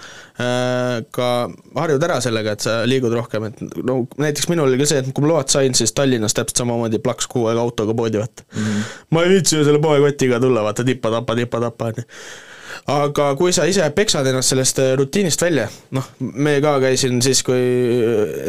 ka 1.14 1.28
harjud 1.78 2.06
ära 2.08 2.20
sellega, 2.24 2.56
et 2.56 2.66
sa 2.66 2.78
liigud 2.90 3.14
rohkem, 3.16 3.50
et 3.50 3.62
no 3.86 4.00
näiteks 4.22 4.50
minul 4.52 4.70
oli 4.70 4.80
ka 4.82 4.90
see, 4.90 5.04
et 5.04 5.12
kui 5.14 5.26
ma 5.26 5.34
load 5.34 5.52
sain, 5.54 5.76
siis 5.78 5.94
Tallinnas 5.96 6.36
täpselt 6.38 6.64
samamoodi 6.64 7.02
plaks 7.04 7.30
kuu 7.32 7.48
aega 7.52 7.64
autoga 7.64 7.96
poodi 7.98 8.22
võtta 8.22 8.48
mm. 8.48 8.64
-hmm. 8.64 8.96
ma 9.14 9.24
ei 9.24 9.36
viitsi 9.36 9.60
ju 9.60 9.68
selle 9.68 9.84
poekotiga 9.84 10.40
tulla, 10.44 10.66
vaata 10.66 10.88
tipa-tapa, 10.88 11.38
tipa-tapa, 11.40 11.92
on 11.92 12.02
ju 12.02 12.10
aga 12.92 13.30
kui 13.40 13.54
sa 13.56 13.66
ise 13.70 13.86
peksad 13.96 14.28
ennast 14.30 14.54
sellest 14.54 14.82
äh, 14.84 14.94
rutiinist 15.00 15.42
välja, 15.44 15.68
noh, 15.96 16.08
me 16.20 16.56
ka 16.64 16.76
käisin 16.84 17.22
siis, 17.24 17.44
kui 17.46 17.60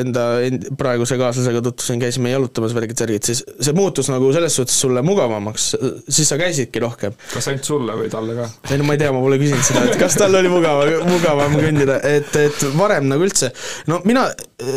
enda 0.03 0.27
end, 0.47 0.69
praeguse 0.79 1.19
kaaslasega 1.21 1.63
tutvusin, 1.65 2.01
käisime 2.03 2.33
jalutamas 2.35 2.75
värgid-särgid, 2.77 3.27
siis 3.29 3.45
see 3.45 3.77
muutus 3.77 4.11
nagu 4.13 4.31
selles 4.35 4.57
suhtes 4.59 4.79
sulle 4.85 5.03
mugavamaks, 5.07 5.71
siis 6.09 6.31
sa 6.31 6.39
käisidki 6.41 6.83
rohkem. 6.85 7.17
kas 7.33 7.51
ainult 7.51 7.69
sulle 7.69 7.99
või 7.99 8.11
talle 8.13 8.39
ka? 8.39 8.49
ei 8.71 8.81
no 8.81 8.89
ma 8.89 8.97
ei 8.97 9.03
tea, 9.03 9.13
ma 9.15 9.23
pole 9.25 9.39
küsinud 9.43 9.67
seda, 9.67 9.85
et 9.91 10.01
kas 10.01 10.19
tal 10.21 10.35
oli 10.41 10.53
mugav, 10.53 10.85
mugavam 11.09 11.57
kõndida, 11.59 12.01
et, 12.09 12.35
et 12.41 12.67
varem 12.79 13.09
nagu 13.11 13.27
üldse, 13.27 13.53
no 13.91 14.01
mina 14.09 14.27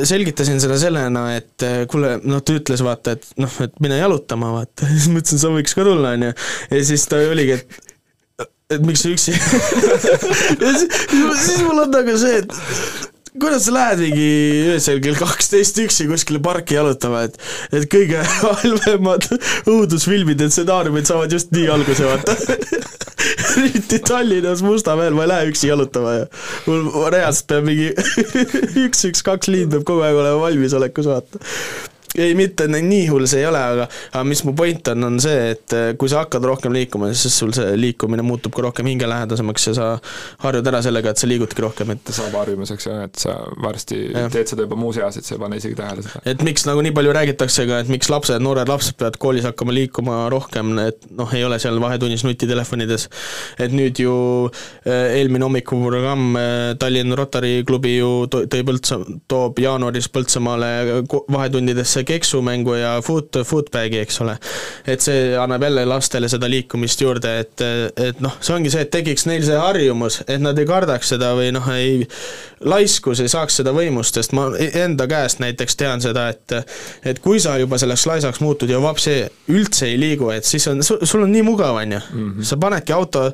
selgitasin 0.07 0.61
seda 0.61 0.77
sellena, 0.81 1.27
et 1.37 1.67
kuule, 1.91 2.17
noh 2.27 2.43
ta 2.45 2.55
ütles 2.57 2.83
vaata, 2.85 3.17
et 3.17 3.27
noh, 3.41 3.59
et 3.63 3.75
mine 3.83 3.99
jalutama, 3.99 4.53
vaata, 4.59 4.87
siis 4.93 5.09
ma 5.11 5.21
ütlesin, 5.21 5.41
sa 5.41 5.53
võiks 5.53 5.77
ka 5.77 5.85
tulla, 5.87 6.15
on 6.17 6.29
ju, 6.29 6.33
ja 6.73 6.87
siis 6.91 7.05
ta 7.09 7.21
oligi, 7.31 7.59
et 7.59 7.86
et 8.73 8.83
miks 8.83 9.05
sa 9.05 9.11
üksi 9.13 9.31
ja 10.63 10.71
siis, 10.75 10.97
siis 11.45 11.61
mul 11.63 11.85
on 11.85 11.93
nagu 11.93 12.17
see, 12.19 12.41
et 12.41 12.51
kuidas 13.39 13.67
sa 13.67 13.73
lähed 13.75 14.01
mingi 14.01 14.27
öösel 14.73 14.99
kell 15.03 15.15
kaksteist 15.19 15.79
üksi 15.85 16.07
kuskile 16.09 16.41
parki 16.43 16.75
jalutama, 16.75 17.23
et 17.27 17.37
et 17.71 17.87
kõige 17.91 18.23
halvemad 18.41 19.29
õudusfilmid 19.69 20.43
ja 20.43 20.49
stsenaariumid 20.51 21.07
saavad 21.07 21.35
just 21.37 21.53
nii 21.55 21.67
alguse, 21.71 22.07
vaata. 22.07 22.35
eriti 23.57 24.01
Tallinnas 24.05 24.61
Mustamäel, 24.65 25.15
ma 25.15 25.25
ei 25.25 25.31
lähe 25.31 25.51
üksi 25.53 25.71
jalutama 25.71 26.17
ja 26.19 26.25
mul 26.67 27.07
reaalselt 27.13 27.47
peab 27.49 27.67
mingi 27.67 27.93
üks, 28.83 29.05
üks, 29.09 29.23
kaks 29.25 29.51
liin 29.53 29.71
peab 29.71 29.87
kogu 29.87 30.03
aeg 30.05 30.19
olema 30.25 30.43
valmisolekus, 30.43 31.07
vaata 31.09 31.41
ei, 32.17 32.33
mitte 32.37 32.67
nii- 32.71 33.07
hull 33.11 33.27
see 33.29 33.41
ei 33.43 33.47
ole, 33.49 33.59
aga, 33.73 33.87
aga 34.11 34.23
mis 34.27 34.41
mu 34.47 34.53
point 34.57 34.87
on, 34.93 35.03
on 35.09 35.19
see, 35.21 35.51
et 35.53 35.75
eh, 35.77 35.89
kui 35.99 36.09
sa 36.11 36.23
hakkad 36.23 36.45
rohkem 36.49 36.73
liikuma, 36.75 37.11
siis 37.13 37.35
sul 37.39 37.53
see 37.55 37.75
liikumine 37.79 38.25
muutub 38.25 38.55
ka 38.55 38.65
rohkem 38.67 38.89
hingelähedasemaks 38.91 39.67
ja 39.69 39.73
sa 39.77 39.87
harjud 40.43 40.67
ära 40.71 40.81
sellega, 40.85 41.13
et 41.13 41.21
sa 41.21 41.29
liigudki 41.29 41.63
rohkem, 41.63 41.93
et 41.95 42.13
saab 42.15 42.35
harjumuseks 42.41 42.89
jah, 42.89 43.03
et 43.07 43.21
sa 43.21 43.35
varsti 43.63 43.99
Jah. 44.07 44.29
teed 44.33 44.49
seda 44.53 44.65
juba 44.65 44.77
muus 44.79 44.97
eas, 45.01 45.19
et 45.19 45.27
sa 45.27 45.35
ei 45.35 45.41
pane 45.43 45.59
isegi 45.61 45.77
tähele 45.77 46.05
seda. 46.05 46.21
et 46.33 46.43
miks 46.45 46.65
nagu 46.69 46.83
nii 46.85 46.95
palju 46.97 47.13
räägitakse 47.17 47.67
ka, 47.69 47.81
et 47.85 47.91
miks 47.93 48.09
lapsed, 48.13 48.41
noored 48.43 48.69
lapsed 48.71 48.97
peavad 48.99 49.19
koolis 49.21 49.45
hakkama 49.47 49.75
liikuma 49.75 50.17
rohkem, 50.33 50.73
et 50.87 51.05
noh, 51.17 51.31
ei 51.37 51.45
ole 51.45 51.59
seal 51.61 51.79
vahetunnis 51.83 52.25
nutitelefonides. 52.27 53.07
et 53.59 53.73
nüüd 53.75 54.01
ju 54.01 54.15
eh, 54.85 55.17
eelmine 55.19 55.45
hommikuprogramm 55.47 56.37
eh, 56.39 56.73
Tallinna 56.79 57.17
Rotary 57.19 57.61
klubi 57.67 57.97
ju 57.97 58.11
tõi 58.31 58.63
Põltsa-, 58.67 58.99
toob 59.29 59.59
jaanuaris 59.61 60.09
Põltsamaale 60.11 60.71
vahetundidesse 61.31 62.03
keksumängu 62.07 62.77
ja 62.77 62.95
food, 63.05 63.41
foodbag'i, 63.47 64.01
eks 64.03 64.21
ole. 64.23 64.37
et 64.87 65.03
see 65.03 65.35
annab 65.39 65.63
jälle 65.67 65.85
lastele 65.89 66.29
seda 66.31 66.49
liikumist 66.49 67.01
juurde, 67.01 67.33
et, 67.43 67.65
et 68.09 68.21
noh, 68.23 68.37
see 68.41 68.55
ongi 68.55 68.71
see, 68.73 68.85
et 68.87 68.91
tekiks 68.93 69.27
neil 69.29 69.45
see 69.45 69.57
harjumus, 69.59 70.21
et 70.27 70.41
nad 70.43 70.57
ei 70.57 70.67
kardaks 70.69 71.13
seda 71.15 71.33
või 71.37 71.51
noh, 71.55 71.67
ei, 71.73 72.07
laiskus 72.65 73.21
ei 73.23 73.31
saaks 73.31 73.59
seda 73.61 73.73
võimust, 73.75 74.17
sest 74.17 74.33
ma 74.37 74.47
enda 74.83 75.07
käest 75.09 75.43
näiteks 75.43 75.79
tean 75.79 76.03
seda, 76.03 76.29
et 76.33 76.57
et 77.07 77.19
kui 77.23 77.41
sa 77.43 77.57
juba 77.59 77.79
selleks 77.79 78.07
laisaks 78.09 78.41
muutud 78.43 78.69
ja 78.71 78.79
vapsi 78.81 79.19
üldse 79.53 79.91
ei 79.91 79.99
liigu, 79.99 80.31
et 80.33 80.47
siis 80.47 80.67
on, 80.71 80.83
sul 80.83 81.23
on 81.23 81.31
nii 81.31 81.45
mugav, 81.45 81.77
on 81.81 81.97
ju. 81.97 82.01
sa 82.47 82.57
panedki 82.61 82.95
auto, 82.95 83.27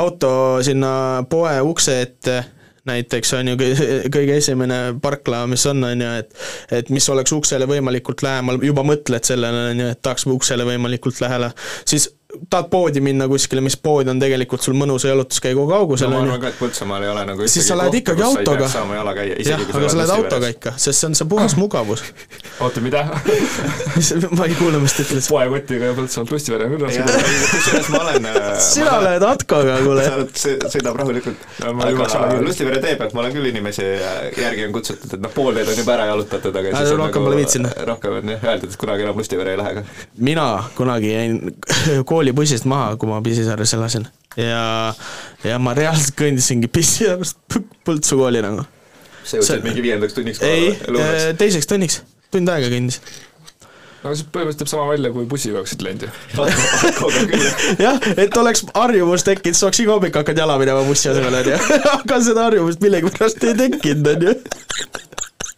auto 0.00 0.34
sinna 0.64 1.24
poe 1.30 1.54
ukse 1.64 2.00
ette 2.02 2.42
näiteks 2.88 3.32
on 3.38 3.52
ju 3.52 3.56
kõi- 3.60 4.08
kõige 4.16 4.36
esimene 4.40 4.80
parkla, 5.02 5.44
mis 5.50 5.64
on, 5.70 5.84
on 5.84 6.04
ju, 6.04 6.10
et 6.20 6.80
et 6.80 6.90
mis 6.94 7.08
oleks 7.12 7.32
uksele 7.36 7.68
võimalikult 7.70 8.24
lähemal, 8.26 8.60
juba 8.64 8.84
mõtled 8.86 9.24
sellele, 9.26 9.70
on 9.72 9.84
ju, 9.84 9.88
et 9.94 10.02
tahaks 10.02 10.26
uksele 10.30 10.66
võimalikult 10.68 11.20
lähele, 11.24 11.52
siis 11.88 12.10
tahad 12.50 12.68
poodi 12.70 13.00
minna 13.04 13.28
kuskile, 13.28 13.62
mis 13.64 13.76
pood 13.80 14.08
on 14.10 14.20
tegelikult 14.20 14.62
sul 14.64 14.76
mõnusa 14.78 15.10
jalutuskäigu 15.10 15.66
kaugusel 15.68 16.10
no 16.10 16.16
ma 16.16 16.22
on 16.22 16.28
arvan 16.28 16.42
ka, 16.42 16.52
et 16.52 16.58
Põltsamaal 16.60 17.06
ei 17.06 17.10
ole 17.12 17.24
nagu 17.28 17.48
siis 17.50 17.68
sa 17.68 17.76
lähed 17.78 17.98
ikkagi 18.00 18.24
autoga. 18.26 18.68
jah, 18.68 19.64
aga 19.74 19.88
sa 19.88 19.98
lähed 20.00 20.14
autoga 20.14 20.50
ikka, 20.54 20.74
sest 20.76 21.00
see 21.02 21.10
on 21.10 21.18
see 21.18 21.28
puhas 21.28 21.56
mugavus. 21.60 22.04
oota, 22.64 22.82
mida? 22.84 23.04
ma 24.38 24.48
ei 24.48 24.56
kuule, 24.58 24.80
mis 24.82 24.96
ta 24.96 25.04
ütles. 25.06 25.28
poekotiga 25.30 25.90
ja 25.90 25.96
Põltsamaalt 25.98 26.34
Lustivere 26.34 26.68
on 26.68 26.74
küll 26.74 26.86
raske. 26.86 27.18
kusjuures 27.52 27.90
ma 27.94 28.02
olen 28.04 28.30
äh, 28.30 28.48
sina 28.64 28.96
lähed 29.04 29.26
Atkoga, 29.28 29.78
kuule. 29.84 30.06
sa 30.08 30.18
oled, 30.20 30.70
sõidab 30.74 31.00
rahulikult 31.02 31.48
ma 31.64 31.90
aga. 31.90 32.40
Lustivere 32.44 32.82
tee 32.84 32.96
pealt 33.00 33.16
ma 33.16 33.24
olen 33.24 33.36
küll 33.36 33.50
inimesi 33.52 33.86
äh, 33.94 34.20
järgi 34.40 34.68
on 34.68 34.74
kutsutud, 34.78 35.16
et 35.16 35.24
noh, 35.24 35.32
pool 35.34 35.54
teed 35.56 35.70
on 35.72 35.80
juba 35.82 35.96
ära 35.98 36.08
jalutatud, 36.12 36.60
aga 36.62 36.74
siis 36.78 36.94
on 36.94 37.02
rohkem 37.04 37.28
pole 37.28 37.40
viitsinud. 37.42 37.82
rohkem 37.90 38.18
on 38.20 38.34
jah 38.34 38.48
öeldud, 38.52 38.72
et 38.74 38.80
kunagi 38.80 39.06
enam 39.06 39.20
Lustivere 39.22 39.54
ei 39.54 39.60
lähe 39.60 39.74
ka. 39.78 39.84
mina 40.30 40.48
kunagi 40.78 41.12
jäin 41.12 41.40
koolibussist 42.24 42.68
maha, 42.70 42.94
kui 42.96 43.10
ma 43.10 43.20
Pisisaares 43.24 43.74
elasin 43.76 44.08
ja, 44.40 44.94
ja 45.44 45.60
ma 45.62 45.74
reaalselt 45.76 46.16
kõndisingi 46.18 46.70
Pisisaarest 46.72 47.38
Põltsu 47.84 48.18
kooli 48.18 48.40
nagu. 48.44 48.64
sa 49.24 49.38
jõudsid 49.38 49.62
mingi 49.66 49.84
viiendaks 49.84 50.16
tunniks 50.16 50.42
ei, 50.44 50.72
lõunaks. 50.88 51.30
teiseks 51.40 51.70
tunniks, 51.70 52.00
tund 52.32 52.50
aega 52.52 52.70
kõndisin. 52.72 53.04
aga 54.04 54.14
see 54.16 54.28
põhimõtteliselt 54.32 54.62
teeb 54.64 54.72
sama 54.72 54.88
välja, 54.90 55.12
kui 55.14 55.28
bussiga 55.28 55.60
oleksid 55.60 55.84
läinud 55.84 56.06
ju. 56.06 56.12
jah, 57.86 58.10
et 58.16 58.40
oleks 58.40 58.66
harjumus 58.74 59.26
tekkinud, 59.28 59.62
oleks 59.68 59.84
iga 59.84 59.96
hommik 59.96 60.20
hakanud 60.20 60.44
jala 60.44 60.58
minema 60.60 60.84
bussi 60.88 61.12
asemel, 61.12 61.40
onju. 61.42 61.80
aga 61.98 62.20
seda 62.28 62.48
harjumust 62.48 62.84
millegipärast 62.84 63.50
ei 63.50 63.58
tekkinud, 63.64 64.14
onju. 64.16 64.38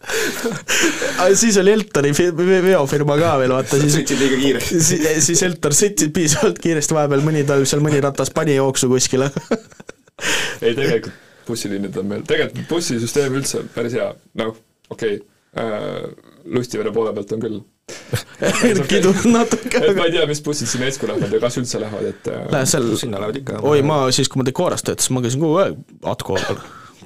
aga 1.21 1.29
siis 1.35 1.57
oli 1.61 1.73
Eltoni 1.75 2.13
fi- 2.15 2.31
ve- 2.37 2.61
veofirma 2.63 3.17
ka 3.19 3.33
veel, 3.41 3.53
vaata 3.57 3.79
siis 3.81 3.97
sõitsid 3.97 4.21
liiga 4.23 4.41
kiiresti. 4.41 4.81
siis, 4.89 5.07
siis 5.27 5.43
Eltor 5.47 5.75
sõitsid 5.77 6.13
piisavalt 6.15 6.61
kiiresti, 6.63 6.97
vahepeal 6.97 7.25
mõni 7.25 7.45
talv 7.47 7.67
seal 7.69 7.83
mõni 7.85 8.01
ratas 8.03 8.31
pani 8.35 8.57
jooksu 8.57 8.89
kuskile 8.91 9.29
ei, 10.65 10.73
tegelikult 10.73 11.13
bussiliinid 11.47 11.95
on 11.99 12.09
meil, 12.11 12.27
tegelikult 12.27 12.67
bussisüsteem 12.71 13.39
üldse 13.39 13.61
on 13.61 13.71
päris 13.75 13.95
hea, 13.99 14.11
noh, 14.43 14.55
okei 14.93 15.19
okay., 15.19 15.25
Lustivere 16.47 16.91
poole 16.93 17.09
pealt 17.15 17.31
on 17.33 17.39
küll 17.41 17.55
kidunud 18.87 19.25
natuke, 19.31 19.79
et 19.79 19.95
ma 19.95 20.07
ei 20.07 20.13
tea, 20.13 20.25
mis 20.29 20.41
bussid 20.43 20.69
sinna 20.69 20.89
Esku 20.91 21.07
lähevad 21.09 21.31
ja 21.33 21.39
kas 21.43 21.57
üldse 21.61 21.79
lähevad, 21.81 22.09
et 22.11 22.29
äh, 22.31 22.43
Lähed 22.51 22.69
seal, 22.69 22.87
sinna 22.99 23.21
lähevad 23.21 23.39
ikka. 23.39 23.61
oi 23.67 23.81
ma 23.87 23.99
siis, 24.15 24.29
kui 24.31 24.41
ma 24.41 24.45
Decoras 24.47 24.83
töötasin, 24.87 25.15
ma 25.15 25.23
käisin 25.23 25.43
kogu 25.43 25.59
aeg 25.63 25.79
Atko 26.11 26.35
peal. 26.35 26.59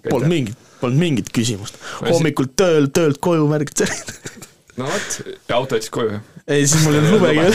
Polnud 0.08 0.32
mingit, 0.32 0.58
polnud 0.82 1.02
mingit 1.02 1.32
küsimust. 1.36 1.80
hommikul 2.06 2.50
tööl, 2.58 2.90
töölt 2.94 3.22
koju 3.24 3.48
märgid 3.52 3.86
no 4.80 4.90
vot, 4.90 5.18
ja 5.48 5.58
auto 5.58 5.78
jättis 5.80 5.94
koju, 5.94 6.18
jah? 6.18 6.31
Ei, 6.48 6.68
siis 6.68 6.86
mul 6.86 6.98
ei 6.98 7.02
olnud 7.02 7.14
lubegi 7.16 7.40
veel. 7.40 7.54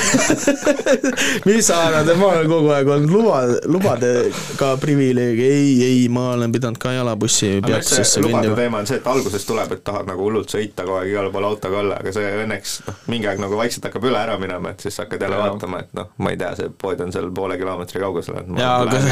mis 1.49 1.67
sa 1.67 1.81
arvad, 1.87 2.11
et 2.13 2.21
ma 2.21 2.31
olen 2.33 2.51
kogu 2.51 2.73
aeg 2.77 2.91
olnud 2.97 3.15
luba, 3.15 3.41
lubadega 3.71 4.71
privileeg, 4.83 5.41
ei, 5.47 5.73
ei, 5.87 6.01
ma 6.13 6.31
olen 6.35 6.55
pidanud 6.55 6.81
ka 6.83 6.95
jalabussi 6.97 7.57
eks 7.57 7.67
peatusesse 7.67 8.17
see 8.17 8.25
lubade 8.25 8.47
kõndima. 8.47 8.61
teema 8.61 8.83
on 8.83 8.91
see, 8.91 9.01
et 9.03 9.11
alguses 9.13 9.49
tuleb, 9.49 9.77
et 9.77 9.85
tahad 9.87 10.09
nagu 10.11 10.27
hullult 10.29 10.53
sõita 10.55 10.87
kogu 10.87 11.01
aeg 11.01 11.13
igale 11.15 11.33
poole 11.35 11.51
autoga 11.51 11.83
olla, 11.83 12.01
aga 12.03 12.15
see 12.17 12.33
õnneks 12.45 12.77
noh, 12.87 13.01
mingi 13.13 13.31
aeg 13.31 13.43
nagu 13.43 13.61
vaikselt 13.61 13.91
hakkab 13.91 14.09
üle 14.11 14.23
ära 14.23 14.39
minema, 14.43 14.75
et 14.75 14.87
siis 14.87 15.01
hakkad 15.03 15.27
jälle 15.27 15.41
vaatama, 15.43 15.83
et 15.85 15.95
noh, 15.99 16.11
ma 16.23 16.35
ei 16.35 16.41
tea, 16.41 16.55
see 16.61 16.73
pood 16.83 17.03
on 17.05 17.15
seal 17.15 17.31
poole 17.37 17.59
kilomeetri 17.61 18.03
kaugusel, 18.03 18.41
et 18.43 18.51
ma 18.51 18.63
jaa, 18.63 18.77
aga 18.87 19.03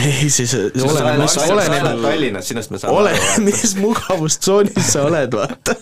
ei 0.00 0.20
ei 0.20 0.30
siis 0.30 0.54
oleneb, 0.54 1.22
mis, 1.22 1.34
sa 1.34 1.46
elad 1.46 1.68
oleneb, 1.68 2.04
Tallinnas, 2.04 2.48
sinust 2.50 2.74
me 2.74 2.80
saame 2.80 3.02
oleneb, 3.02 3.40
mis 3.48 3.74
mugavustsoonis 3.80 4.92
sa 4.94 5.06
oled, 5.08 5.36
vaata. 5.36 5.76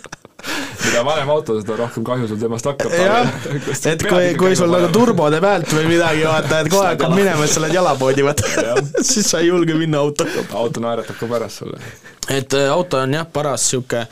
Mida 0.89 1.03
vanem 1.05 1.31
auto, 1.33 1.57
seda 1.61 1.77
rohkem 1.79 2.05
kahju 2.07 2.29
sul 2.31 2.39
temast 2.41 2.69
hakkab. 2.69 2.93
et 3.93 4.05
kui, 4.07 4.29
kui 4.39 4.59
sul 4.59 4.71
nagu 4.73 4.91
turbode 4.95 5.41
pealt 5.43 5.73
või 5.75 5.89
midagi, 5.91 6.23
vaata, 6.27 6.61
et 6.63 6.71
kohe 6.73 6.93
hakkab 6.93 7.17
minema, 7.17 7.47
et 7.47 7.55
sa 7.55 7.63
lähed 7.65 7.79
jalapoodi, 7.79 8.27
vaata, 8.27 8.53
siis 9.11 9.27
sa 9.29 9.43
ei 9.43 9.51
julge 9.51 9.77
minna 9.79 10.03
autoga. 10.05 10.47
auto 10.59 10.83
naeratab 10.85 11.19
ka 11.19 11.31
pärast 11.31 11.65
sulle. 11.65 11.81
et 12.29 12.55
äh, 12.55 12.69
auto 12.71 13.01
on 13.01 13.17
jah, 13.17 13.27
paras 13.33 13.65
sihuke, 13.71 14.05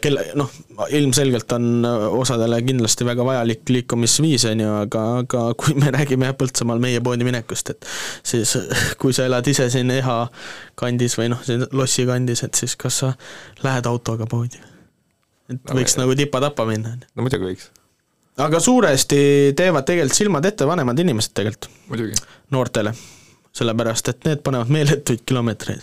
kelle, 0.00 0.24
noh, 0.40 0.50
ilmselgelt 0.98 1.52
on 1.52 1.86
äh, 1.86 2.06
osadele 2.18 2.62
kindlasti 2.66 3.06
väga 3.06 3.26
vajalik 3.28 3.74
liikumisviis, 3.76 4.48
on 4.50 4.64
ju, 4.64 4.74
aga, 4.82 5.04
aga 5.22 5.44
kui 5.60 5.76
me 5.78 5.92
räägime 5.94 6.30
jah, 6.30 6.36
Põltsamaal 6.42 6.82
meie 6.82 7.04
poodi 7.04 7.28
minekust, 7.28 7.74
et 7.76 7.88
siis 8.26 8.56
äh, 8.58 8.84
kui 9.00 9.14
sa 9.14 9.28
elad 9.30 9.46
ise 9.52 9.68
siin 9.70 9.94
EHA 9.94 10.18
kandis 10.80 11.16
või 11.20 11.30
noh, 11.36 11.46
siin 11.46 11.68
lossi 11.70 12.08
kandis, 12.08 12.42
et 12.48 12.58
siis 12.58 12.76
kas 12.80 13.02
sa 13.04 13.14
lähed 13.62 13.86
autoga 13.90 14.26
poodi? 14.26 14.71
Et 15.52 15.62
No 15.70 15.78
võiks 15.78 15.96
me- 15.96 16.04
nagu 16.04 16.16
tipa-tapa 16.18 16.66
minna, 16.68 16.96
no 17.16 17.26
muidugi 17.26 17.48
võiks. 17.52 17.70
aga 18.42 18.60
suuresti 18.64 19.22
teevad 19.56 19.84
tegelikult 19.88 20.16
silmad 20.18 20.44
ette 20.48 20.66
vanemad 20.68 20.98
inimesed 20.98 21.34
tegelikult 21.36 21.70
noortele, 22.50 22.94
sellepärast 23.52 24.08
et 24.14 24.24
need 24.28 24.40
panevad 24.44 24.70
meeletuid 24.72 25.24
kilomeetreid. 25.28 25.82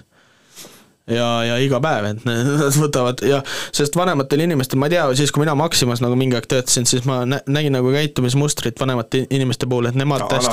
ja, 1.10 1.28
ja 1.46 1.56
iga 1.58 1.80
päev, 1.82 2.06
et 2.06 2.26
nad 2.26 2.76
võtavad 2.78 3.22
ja 3.26 3.40
sest 3.74 3.96
vanematel 3.98 4.44
inimestel, 4.46 4.78
ma 4.78 4.86
ei 4.86 4.94
tea, 4.94 5.08
siis 5.18 5.32
kui 5.34 5.42
mina 5.42 5.56
Maximas 5.58 6.04
nagu 6.06 6.14
mingi 6.20 6.38
aeg 6.38 6.46
töötasin, 6.52 6.86
siis 6.90 7.02
ma 7.10 7.24
nä- 7.26 7.40
nägin 7.50 7.74
nagu 7.74 7.90
käitumismustrit 7.96 8.78
vanemate 8.80 9.24
inimeste 9.34 9.66
puhul, 9.66 9.88
et 9.90 9.98
nemad 9.98 10.22
Ta 10.30 10.38
hästi 10.38 10.52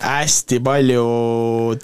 hästi 0.00 0.60
palju 0.64 1.04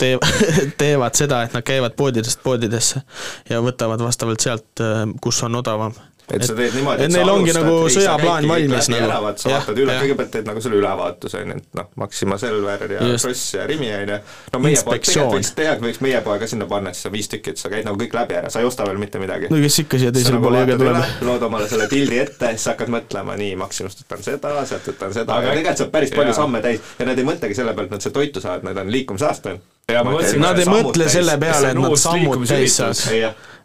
tee-, 0.01 0.16
teevad 0.81 1.20
seda, 1.20 1.43
et 1.49 1.53
nad 1.59 1.66
käivad 1.69 1.97
poodidest 2.01 2.40
poodidesse 2.45 3.03
ja 3.51 3.61
võtavad 3.65 4.01
vastavalt 4.01 4.40
sealt, 4.40 4.85
kus 5.20 5.43
on 5.45 5.61
odavam. 5.61 5.93
Et 6.34 6.44
sa 6.44 6.55
teed 6.56 6.74
niimoodi, 6.76 7.06
et 7.06 7.12
neil 7.14 7.30
ongi 7.32 7.55
nagu 7.56 7.74
sõjaplaan 7.92 8.48
valmis 8.50 8.88
nagu. 8.92 9.09
nagu. 9.10 9.32
sa 9.40 9.52
vaatad 9.55 9.80
üle, 9.80 9.96
kõigepealt 10.02 10.32
teed 10.34 10.48
nagu 10.48 10.62
selle 10.64 10.78
ülevaatuse, 10.80 11.42
on 11.42 11.52
ju, 11.55 11.59
et 11.62 11.78
noh, 11.78 11.88
Maxima 12.02 12.38
Selver 12.40 12.84
ja 12.92 13.06
Just. 13.12 13.24
Kross 13.24 13.55
ja 13.56 13.66
Rimi, 13.68 13.88
on 13.94 14.12
ju. 14.12 14.18
no 14.55 14.62
meie 14.64 14.82
poeg, 14.84 15.05
tegelikult 15.06 15.38
võiks, 15.38 15.52
tegelikult 15.56 15.88
võiks 15.88 16.02
meie 16.05 16.20
poe 16.26 16.38
ka 16.42 16.50
sinna 16.50 16.68
panna, 16.70 16.92
siis 16.96 17.09
on 17.09 17.14
viis 17.16 17.30
tükki, 17.32 17.55
et 17.56 17.62
sa 17.62 17.72
käid 17.72 17.88
nagu 17.88 18.00
kõik 18.00 18.16
läbi 18.18 18.38
ära, 18.40 18.52
sa 18.52 18.62
ei 18.62 18.68
osta 18.68 18.86
veel 18.88 19.00
mitte 19.00 19.22
midagi. 19.22 19.50
no 19.52 19.62
kes 19.62 19.80
ikka 19.84 20.02
siia 20.02 20.12
teisele 20.14 20.42
poole 20.44 20.62
jõge 20.64 20.78
tuleb. 20.82 21.24
lood 21.30 21.48
omale 21.48 21.70
selle 21.70 21.88
pildi 21.90 22.20
ette, 22.24 22.52
siis 22.56 22.68
hakkad 22.72 22.92
mõtlema, 22.92 23.38
nii, 23.40 23.56
Maximast 23.64 24.05
võtan 24.05 24.24
seda, 24.26 24.55
sealt 24.68 24.92
võtan 24.92 25.16
seda, 25.16 25.38
Aga 25.38 25.55
tegelikult 25.55 25.84
saab 25.84 25.92
päris 25.94 26.14
palju 26.14 26.36
samme 26.36 26.62
täis 26.64 26.94
ja 26.98 27.09
nad 27.09 27.18
ei 27.18 27.26
mõtlegi 27.26 27.56
selle 27.59 27.74
pealt, 27.76 27.90
et 27.90 27.96
nad 27.96 28.05
seal 28.05 28.14
toitu 28.16 28.42
saavad, 28.44 28.66
need 28.68 28.80
on 28.84 28.92
liikumisaasta. 28.92 29.56
ja 29.88 30.05
ma 30.05 30.14
mõtlesin, 30.14 30.42
Nad 30.42 30.60
ei 30.60 30.68
mõtle 30.68 31.09
selle 31.12 31.38
peale, 31.40 31.72
et 31.72 31.80
nad 31.80 32.00
sammud 32.00 32.44
täis 32.48 32.76
saaks. 32.76 33.06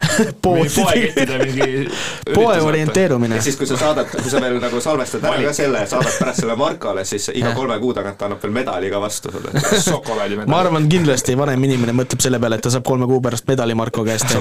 poodi 0.44 0.70
poekettide 0.76 1.38
mingi 1.44 1.90
poe 2.38 2.57
orienteerumine 2.61 3.36
ja. 3.40 3.41
siis, 3.45 3.57
kui 3.60 3.68
sa 3.70 3.78
saadad, 3.80 4.10
kui 4.11 4.32
sa 4.32 4.41
veel 4.44 4.60
nagu 4.61 4.82
salvestad 4.84 5.26
ära 5.30 5.41
ka 5.48 5.53
selle, 5.56 5.84
saadad 5.90 6.18
pärast 6.20 6.44
selle 6.44 6.57
Markole, 6.60 7.06
siis 7.07 7.30
iga 7.34 7.53
kolme 7.57 7.78
kuu 7.82 7.94
tagant 7.95 8.18
ta 8.20 8.28
annab 8.28 8.44
veel 8.44 8.56
medali 8.56 8.91
ka 8.94 9.02
vastu 9.03 9.32
sulle. 9.34 9.53
šokolaadimedal. 9.88 10.52
ma 10.52 10.61
arvan, 10.64 10.88
kindlasti 10.91 11.38
vanem 11.40 11.68
inimene 11.70 11.95
mõtleb 11.98 12.24
selle 12.24 12.40
peale, 12.44 12.60
et 12.60 12.65
ta 12.65 12.74
saab 12.74 12.86
kolme 12.88 13.07
kuu 13.10 13.22
pärast 13.24 13.48
medali 13.49 13.78
Marko 13.78 14.06
käest. 14.07 14.34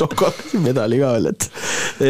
šokolaadimedali 0.00 1.00
ka 1.02 1.12
veel, 1.16 1.30
et, 1.32 1.48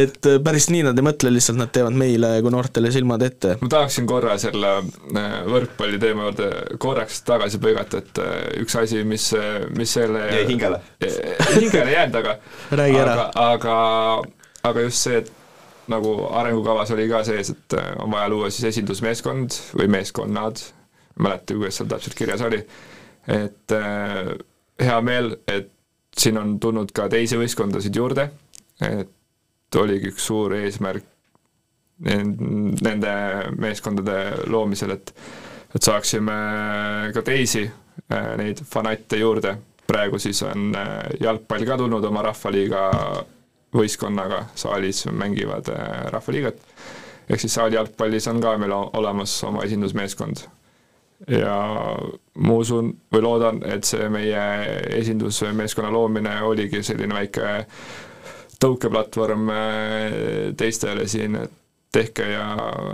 et 0.03 0.31
päris 0.45 0.71
nii 0.73 0.85
nad 0.89 0.99
ei 0.99 1.07
mõtle, 1.07 1.33
lihtsalt 1.35 1.61
nad 1.61 1.73
teevad 1.75 1.97
meile 1.97 2.37
kui 2.45 2.55
noortele 2.55 2.93
silmad 2.95 3.25
ette. 3.27 3.57
ma 3.63 3.71
tahaksin 3.77 4.09
korra 4.09 4.37
selle 4.41 4.77
äh, 4.81 5.39
võrkpalli 5.47 6.01
teema 6.03 6.29
juurde 6.29 6.51
korraks 6.83 7.23
tagasi 7.27 7.61
põigata, 7.63 8.03
et 8.03 8.23
äh, 8.23 8.35
üks 8.65 8.77
asi, 8.81 9.03
mis, 9.09 9.31
mis 9.77 9.97
selle 9.99 10.27
jäi 10.31 10.47
hingele. 10.51 10.81
Hingele 11.67 11.93
jäänud, 11.93 12.15
aga 12.23 12.37
Räägi 12.71 12.99
ära. 13.03 13.29
aga, 13.35 13.77
aga, 14.63 14.81
just 14.87 15.05
see, 15.07 15.21
et 15.23 15.33
nagu 15.93 16.17
arengukavas 16.35 16.91
oli 16.97 17.09
ka 17.11 17.23
sees, 17.27 17.51
et 17.55 17.77
äh, 17.79 17.93
on 18.03 18.11
vaja 18.15 18.29
luua 18.33 18.51
siis 18.51 18.71
esindusmeeskond 18.73 19.55
või 19.79 19.89
meeskonnad, 19.99 20.63
ei 21.17 21.23
mäleta, 21.29 21.55
kuidas 21.55 21.79
seal 21.81 21.91
täpselt 21.91 22.17
kirjas 22.19 22.43
oli, 22.47 22.63
et 23.37 23.75
äh, 23.77 24.33
hea 24.83 25.01
meel, 25.03 25.37
et 25.49 25.71
siin 26.17 26.39
on 26.41 26.57
tulnud 26.61 26.91
ka 26.97 27.09
teisi 27.13 27.37
võistkondasid 27.39 27.97
juurde, 27.97 28.31
et 28.81 29.77
oligi 29.77 30.11
üks 30.13 30.25
suur 30.31 30.55
eesmärk 30.57 31.05
nen- 32.07 32.75
nende 32.85 33.13
meeskondade 33.59 34.47
loomisel, 34.53 34.97
et 34.97 35.13
et 35.77 35.83
saaksime 35.83 36.33
ka 37.13 37.21
teisi 37.27 37.65
äh, 37.67 38.29
neid 38.41 38.63
fanatte 38.65 39.19
juurde. 39.21 39.57
Praegu 39.87 40.19
siis 40.19 40.43
on 40.43 40.75
äh, 40.77 40.99
jalgpall 41.21 41.67
ka 41.67 41.77
tulnud 41.79 42.05
oma 42.05 42.23
rahvaliiga 42.27 42.83
võistkonnaga, 43.77 44.45
saalis 44.59 45.05
mängivad 45.13 45.69
äh, 45.73 46.07
rahvaliigat. 46.15 46.61
ehk 47.29 47.41
siis 47.43 47.55
saali 47.55 47.75
jalgpallis 47.75 48.29
on 48.31 48.41
ka 48.41 48.57
meil 48.59 48.73
olemas 48.77 49.35
oma 49.45 49.65
esindusmeeskond. 49.67 50.47
ja 51.29 51.57
ma 52.35 52.53
usun 52.55 52.93
või 53.13 53.23
loodan, 53.23 53.63
et 53.65 53.85
see 53.85 54.09
meie 54.13 54.43
esindusmeeskonna 54.99 55.91
loomine 55.93 56.43
oligi 56.43 56.83
selline 56.83 57.15
väike 57.15 57.63
tõukeplatvorm 58.61 59.49
äh, 59.51 60.19
teistele 60.57 61.09
siin, 61.09 61.37
et 61.37 61.53
tehke 61.93 62.29
ja 62.29 62.47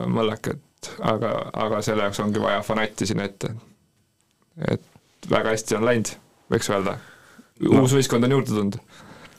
mõllake, 0.06 0.54
et 0.54 0.90
aga, 1.00 1.32
aga 1.52 1.82
selle 1.82 2.06
jaoks 2.06 2.20
ongi 2.22 2.42
vaja 2.42 2.62
fanatti 2.62 3.06
sinna 3.06 3.26
ette. 3.26 3.50
et 4.68 4.82
väga 5.30 5.54
hästi 5.54 5.76
on 5.78 5.84
läinud, 5.86 6.10
võiks 6.52 6.68
öelda. 6.72 6.96
uus 7.70 7.94
võistkond 7.96 8.26
on 8.28 8.34
juurde 8.36 8.52
tulnud. 8.52 8.78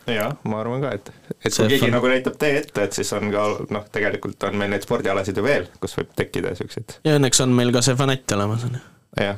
jah, 0.10 0.34
ma 0.50 0.60
arvan 0.60 0.82
ka, 0.84 0.92
et, 0.98 1.12
et 1.40 1.48
See 1.54 1.64
kui 1.64 1.70
keegi 1.76 1.86
fun- 1.86 1.94
nagu 1.96 2.10
näitab 2.12 2.36
tee 2.42 2.58
ette, 2.60 2.88
et 2.90 2.94
siis 2.98 3.14
on 3.16 3.30
ka 3.32 3.46
noh, 3.72 3.86
tegelikult 3.94 4.44
on 4.50 4.58
meil 4.60 4.74
neid 4.74 4.84
spordialasid 4.84 5.38
ju 5.40 5.44
veel, 5.46 5.70
kus 5.84 5.96
võib 6.00 6.12
tekkida 6.20 6.52
siukseid, 6.60 6.98
ja 7.08 7.18
õnneks 7.20 7.40
on 7.46 7.54
meil 7.56 7.72
ka 7.76 7.84
see 7.86 7.96
fanatt 8.00 8.36
olemas, 8.36 8.66
on 8.68 8.76
ju. 8.80 8.84
jah. 9.24 9.38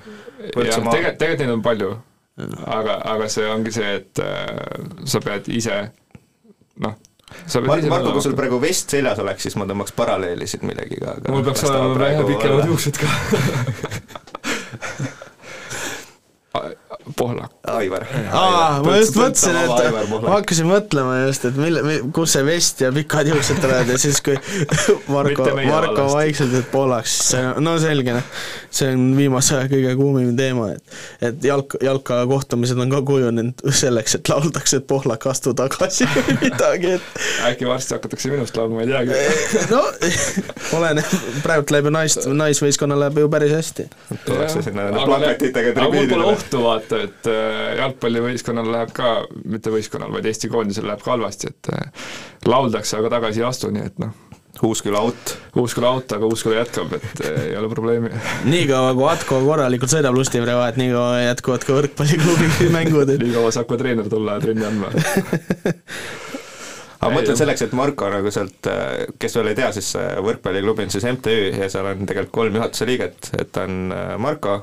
tegelikult, 0.55 1.19
tegelikult 1.21 1.43
neid 1.43 1.53
on 1.57 1.65
palju, 1.65 1.91
aga, 2.79 2.97
aga 3.15 3.27
see 3.31 3.45
ongi 3.51 3.75
see, 3.75 3.91
et 4.01 4.23
äh, 4.25 4.47
sa 5.05 5.21
pead 5.23 5.51
ise 5.53 5.77
noh, 6.81 6.97
sa 7.45 7.61
pead 7.61 7.69
Mar- 7.69 7.83
ise 7.83 7.93
Marko, 7.93 8.15
kui 8.17 8.25
sul 8.25 8.35
praegu 8.39 8.57
vest 8.63 8.95
seljas 8.97 9.21
oleks, 9.21 9.45
siis 9.45 9.55
ma 9.61 9.69
tõmbaks 9.69 9.93
paralleeli 9.97 10.49
siin 10.49 10.65
millegiga, 10.65 11.13
aga 11.19 11.35
mul 11.35 11.45
peaks 11.45 11.63
olema 11.69 11.93
vähe 12.01 12.25
pikemad 12.31 12.65
juuksed 12.73 12.95
ka. 13.03 13.07
Pohlak. 17.17 17.51
Aivar. 17.69 18.05
aa, 18.33 18.81
ma 18.81 18.95
just 18.97 19.17
mõtlesin, 19.17 19.57
et 19.61 20.09
ma 20.09 20.31
hakkasin 20.39 20.65
mõtlema 20.65 21.19
just, 21.27 21.43
et 21.45 21.57
mille, 21.59 21.99
kus 22.15 22.33
see 22.33 22.45
vest 22.47 22.81
ja 22.81 22.89
pikad 22.95 23.29
juuksed 23.29 23.59
tulevad 23.61 23.91
ja 23.93 23.97
siis, 24.01 24.21
kui 24.25 24.37
Marko 25.13 25.45
Marko 25.67 26.07
vaikselt, 26.13 26.55
et 26.57 26.71
poolaks, 26.71 27.13
siis 27.19 27.35
see, 27.35 27.43
no 27.61 27.75
selge, 27.81 28.15
noh. 28.17 28.31
see 28.73 28.89
on 28.95 29.03
viimase 29.17 29.53
aja 29.57 29.69
kõige 29.69 29.93
kuumim 29.99 30.31
teema, 30.37 30.71
et, 30.73 30.97
et 31.29 31.45
jalk, 31.45 31.77
jalkakohtumised 31.85 32.81
on 32.81 32.95
ka 32.95 33.03
kujunenud 33.05 33.65
selleks, 33.69 34.17
et 34.17 34.33
lauldakse, 34.33 34.81
et 34.81 34.89
pohlak, 34.89 35.29
astu 35.29 35.53
tagasi 35.57 36.09
või 36.15 36.37
midagi, 36.47 36.95
et 36.97 37.23
äkki 37.51 37.69
varsti 37.69 37.99
hakatakse 37.99 38.33
minust 38.33 38.57
laulma, 38.57 38.81
ma 38.81 38.87
ei 38.87 38.91
teagi. 38.95 39.69
no 39.69 39.83
oleneb, 40.79 41.15
praegu 41.45 41.77
läheb 41.77 41.91
ju 41.91 41.95
naist, 41.99 42.25
naisvõistkonnal 42.41 43.05
läheb 43.05 43.21
ju 43.21 43.31
päris 43.37 43.53
hästi. 43.59 43.89
tullakse 44.25 44.65
sinna 44.65 44.89
plakatitega 45.05 45.75
aga 45.75 45.89
mul 45.91 46.07
pole 46.09 46.27
ohtu 46.31 46.61
vaata, 46.63 46.94
et 46.99 47.29
äh, 47.31 47.75
jalgpallivõistkonnal 47.79 48.69
läheb 48.71 48.93
ka, 48.95 49.15
mitte 49.45 49.73
võistkonnal, 49.73 50.13
vaid 50.15 50.27
Eesti 50.29 50.49
koondisel 50.51 50.87
läheb 50.89 51.03
ka 51.03 51.15
halvasti, 51.15 51.51
et 51.53 51.71
äh, 51.73 52.05
lauldakse, 52.49 52.99
aga 52.99 53.17
tagasi 53.17 53.43
ei 53.43 53.49
astu, 53.49 53.71
nii 53.73 53.89
et 53.91 53.99
noh. 54.03 54.13
Uusküla 54.63 54.99
out. 55.03 55.37
Uusküla 55.59 55.89
out, 55.91 56.13
aga 56.15 56.27
Uusküla 56.31 56.61
jätkab, 56.61 56.93
et 56.95 57.23
äh, 57.25 57.39
ei 57.49 57.57
ole 57.59 57.69
probleemi. 57.69 58.11
niikaua, 58.53 58.93
kui 58.95 59.07
Atko 59.11 59.41
korralikult 59.43 59.91
sõidab 59.91 60.15
Lustivere 60.15 60.55
vahet, 60.55 60.79
niikaua 60.79 61.19
jätkuvad 61.25 61.65
ka 61.67 61.75
võrkpalliklubi 61.79 62.69
mängud, 62.73 63.11
et 63.11 63.23
nii 63.23 63.35
kaua 63.35 63.51
saab 63.55 63.67
ka 63.71 63.79
treener 63.81 64.07
tulla 64.11 64.37
ja 64.37 64.45
trenni 64.45 64.67
andma. 64.67 64.93
aga 67.01 67.09
ma 67.11 67.17
mõtlen 67.17 67.37
selleks, 67.37 67.65
et 67.67 67.75
Marko 67.75 68.07
nagu 68.13 68.31
sealt, 68.31 68.69
kes 69.19 69.35
veel 69.37 69.51
ei 69.51 69.59
tea, 69.59 69.73
siis 69.75 69.91
võrkpalliklubi 70.23 70.87
on 70.87 70.95
siis 70.95 71.09
MTÜ 71.11 71.35
ja 71.59 71.67
seal 71.73 71.91
on 71.91 72.07
tegelikult 72.07 72.37
kolm 72.39 72.55
juhatuse 72.61 72.87
liiget, 72.87 73.33
et 73.37 73.59
on 73.59 73.91
Marko, 74.23 74.55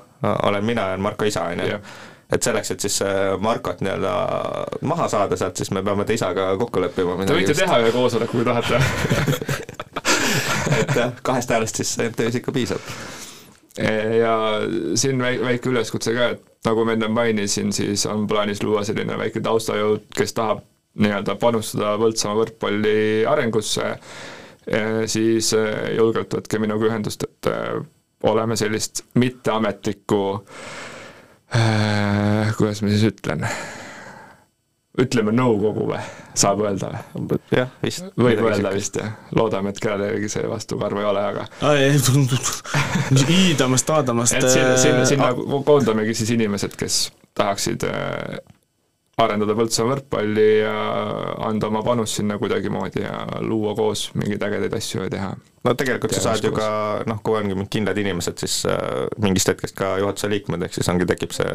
olen 0.48 0.64
mina 0.64 0.88
ja 0.88 0.96
on 0.96 1.04
Marko 1.04 1.28
isa, 1.28 1.44
on 1.52 1.62
ju. 1.68 1.82
Et 2.32 2.42
selleks, 2.42 2.70
et 2.72 2.80
siis 2.80 2.98
äh, 3.04 3.34
Markot 3.40 3.82
nii-öelda 3.84 4.12
maha 4.88 5.08
saada 5.12 5.36
sealt, 5.36 5.56
siis 5.60 5.70
me 5.74 5.82
peame 5.84 6.06
ta 6.08 6.16
isaga 6.16 6.52
kokku 6.60 6.80
leppima. 6.80 7.16
Te 7.28 7.36
võite 7.36 7.56
teha 7.56 7.80
ühe 7.82 7.92
koosoleku, 7.94 8.38
kui 8.40 8.46
tahate. 8.48 8.80
et 10.80 10.94
jah, 10.96 11.12
kahest 11.24 11.52
häälest 11.52 11.82
siis 11.82 11.92
MTÜ-s 12.08 12.40
ikka 12.40 12.54
piisab. 12.56 12.92
ja 14.20 14.34
siin 15.00 15.20
väi- 15.20 15.40
väike 15.40 15.70
üleskutse 15.72 16.12
ka, 16.16 16.28
et 16.34 16.68
nagu 16.68 16.84
ma 16.84 16.96
enne 16.96 17.08
mainisin, 17.08 17.72
siis 17.72 18.04
on 18.06 18.26
plaanis 18.28 18.62
luua 18.62 18.84
selline 18.84 19.16
väike 19.18 19.40
taustajõud, 19.44 20.08
kes 20.16 20.36
tahab 20.36 20.60
nii-öelda 21.00 21.38
panustada 21.40 21.94
Põltsamaa 22.00 22.36
võrkpalli 22.36 23.24
arengusse, 23.28 23.94
siis 25.08 25.48
eh, 25.56 25.94
julgelt 25.96 26.36
võtke 26.36 26.60
minuga 26.60 26.90
ühendust, 26.90 27.24
et 27.24 27.48
oleme 28.28 28.56
sellist 28.60 29.00
mitteametlikku 29.18 30.20
äh, 30.34 30.91
kuidas 32.56 32.82
ma 32.82 32.90
siis 32.92 33.04
ütlen, 33.10 33.44
ütleme 35.02 35.32
nõukogu 35.36 35.86
või, 35.90 36.00
saab 36.38 36.62
öelda 36.64 36.92
või? 36.92 37.38
jah, 37.52 37.70
vist. 37.82 38.06
võib 38.18 38.40
öelda 38.44 38.72
vist 38.74 38.96
jah, 39.00 39.14
loodame, 39.36 39.72
et 39.72 39.80
kellelegi 39.82 40.30
see 40.32 40.48
vastu 40.48 40.78
karvu 40.80 41.02
ei 41.02 41.08
ole, 41.08 41.24
aga 41.32 41.46
hiidamast, 43.28 43.88
taadamast. 43.88 44.36
et 44.38 44.48
sinna, 44.48 44.76
sinna, 44.80 45.04
sinna 45.08 45.32
ko- 45.36 45.62
koondamegi 45.68 46.16
siis 46.22 46.34
inimesed, 46.36 46.76
kes 46.80 47.04
tahaksid 47.38 47.88
äh, 47.88 48.40
arendada 49.24 49.56
Põltsamaa 49.58 49.94
võrkpalli 49.94 50.48
ja 50.62 50.74
anda 51.48 51.70
oma 51.70 51.82
panust 51.86 52.20
sinna 52.20 52.38
kuidagimoodi 52.40 53.04
ja 53.04 53.22
luua 53.44 53.74
koos 53.78 54.08
mingeid 54.18 54.42
ägedaid 54.48 54.76
asju 54.78 55.06
ja 55.06 55.10
teha. 55.12 55.32
no 55.64 55.74
tegelikult 55.78 56.14
sa 56.16 56.28
saad 56.28 56.44
ju 56.44 56.52
ka 56.56 56.68
noh, 57.08 57.22
kui 57.24 57.38
ongi 57.40 57.56
mingid 57.56 57.72
kindlad 57.78 57.98
inimesed, 58.02 58.38
siis 58.42 58.62
äh, 58.70 59.06
mingist 59.22 59.52
hetkest 59.52 59.78
ka 59.78 59.96
juhatuse 60.02 60.30
liikmed, 60.32 60.66
ehk 60.66 60.78
siis 60.78 60.90
ongi, 60.92 61.08
tekib 61.08 61.34
see 61.36 61.50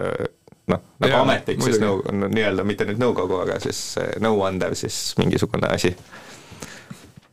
noh, 0.72 0.84
nagu 1.02 1.14
Jaa, 1.14 1.24
ametlik 1.26 1.62
siis 1.62 1.80
muidugi. 1.80 2.14
nõu-, 2.16 2.32
nii-öelda 2.34 2.66
mitte 2.68 2.88
nüüd 2.88 3.02
nõukogu, 3.02 3.42
aga 3.44 3.60
siis 3.64 3.80
see 3.98 4.16
nõuandev 4.24 4.76
siis 4.80 4.98
mingisugune 5.20 5.70
asi. 5.72 5.94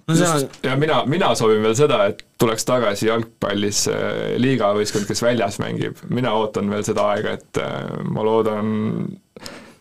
no 0.07 0.17
see 0.19 0.29
on 0.29 0.47
ja 0.69 0.77
mina, 0.81 1.01
mina 1.11 1.33
soovin 1.39 1.63
veel 1.65 1.77
seda, 1.79 2.05
et 2.13 2.23
tuleks 2.41 2.67
tagasi 2.69 3.09
jalgpallis 3.11 3.85
äh, 3.93 4.07
liigavõistkond, 4.43 5.09
kes 5.11 5.25
väljas 5.25 5.59
mängib, 5.63 5.99
mina 6.15 6.35
ootan 6.39 6.71
veel 6.71 6.87
seda 6.87 7.09
aega, 7.15 7.37
et 7.39 7.63
äh, 7.63 8.01
ma 8.11 8.27
loodan, 8.27 8.75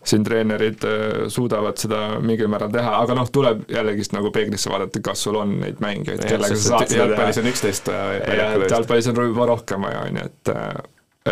siin 0.04 0.24
treenerid 0.28 0.84
äh, 0.84 1.28
suudavad 1.32 1.78
seda 1.80 2.20
mingil 2.20 2.48
määral 2.52 2.72
teha, 2.74 2.96
aga 3.04 3.16
noh, 3.16 3.30
tuleb 3.32 3.62
jällegist 3.72 4.12
nagu 4.16 4.32
peeglisse 4.36 4.70
vaadata, 4.74 5.00
kas 5.06 5.22
sul 5.24 5.38
on 5.40 5.54
neid 5.62 5.80
mängijaid, 5.84 6.26
kellega 6.28 6.56
sa 6.58 6.70
saad 6.70 6.88
seda 6.88 6.90
teha. 6.92 7.06
jalgpallis 7.08 7.40
on 7.44 7.50
üksteist 7.54 7.88
ja, 7.94 8.02
et 8.18 8.28
väljakul. 8.34 8.66
jalgpallis 8.78 9.08
on 9.14 9.22
juba 9.30 9.46
rohkem 9.54 9.86
vaja, 9.88 10.02
on 10.10 10.20
ju, 10.22 10.26
et 10.26 10.54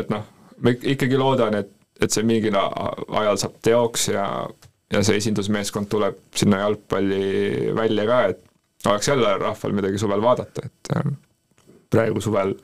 et 0.01 0.09
noh, 0.13 0.23
ma 0.63 0.71
ik- 0.75 0.85
ikkagi 0.95 1.17
loodan, 1.19 1.57
et, 1.59 1.71
et 2.01 2.11
see 2.15 2.23
mingil 2.23 2.55
a- 2.55 2.93
ajal 3.23 3.37
saab 3.43 3.57
teoks 3.65 4.07
ja 4.13 4.27
ja 4.91 5.03
see 5.07 5.19
esindusmeeskond 5.21 5.87
tuleb 5.91 6.17
sinna 6.35 6.63
jalgpalli 6.65 7.71
välja 7.75 8.05
ka, 8.09 8.21
et 8.33 8.87
oleks 8.91 9.07
jälle 9.11 9.35
rahval 9.39 9.75
midagi 9.77 9.99
suvel 10.01 10.23
vaadata, 10.23 10.63
et 10.67 10.95
äh, 10.97 11.11
praegu 11.91 12.19
suvel 12.23 12.55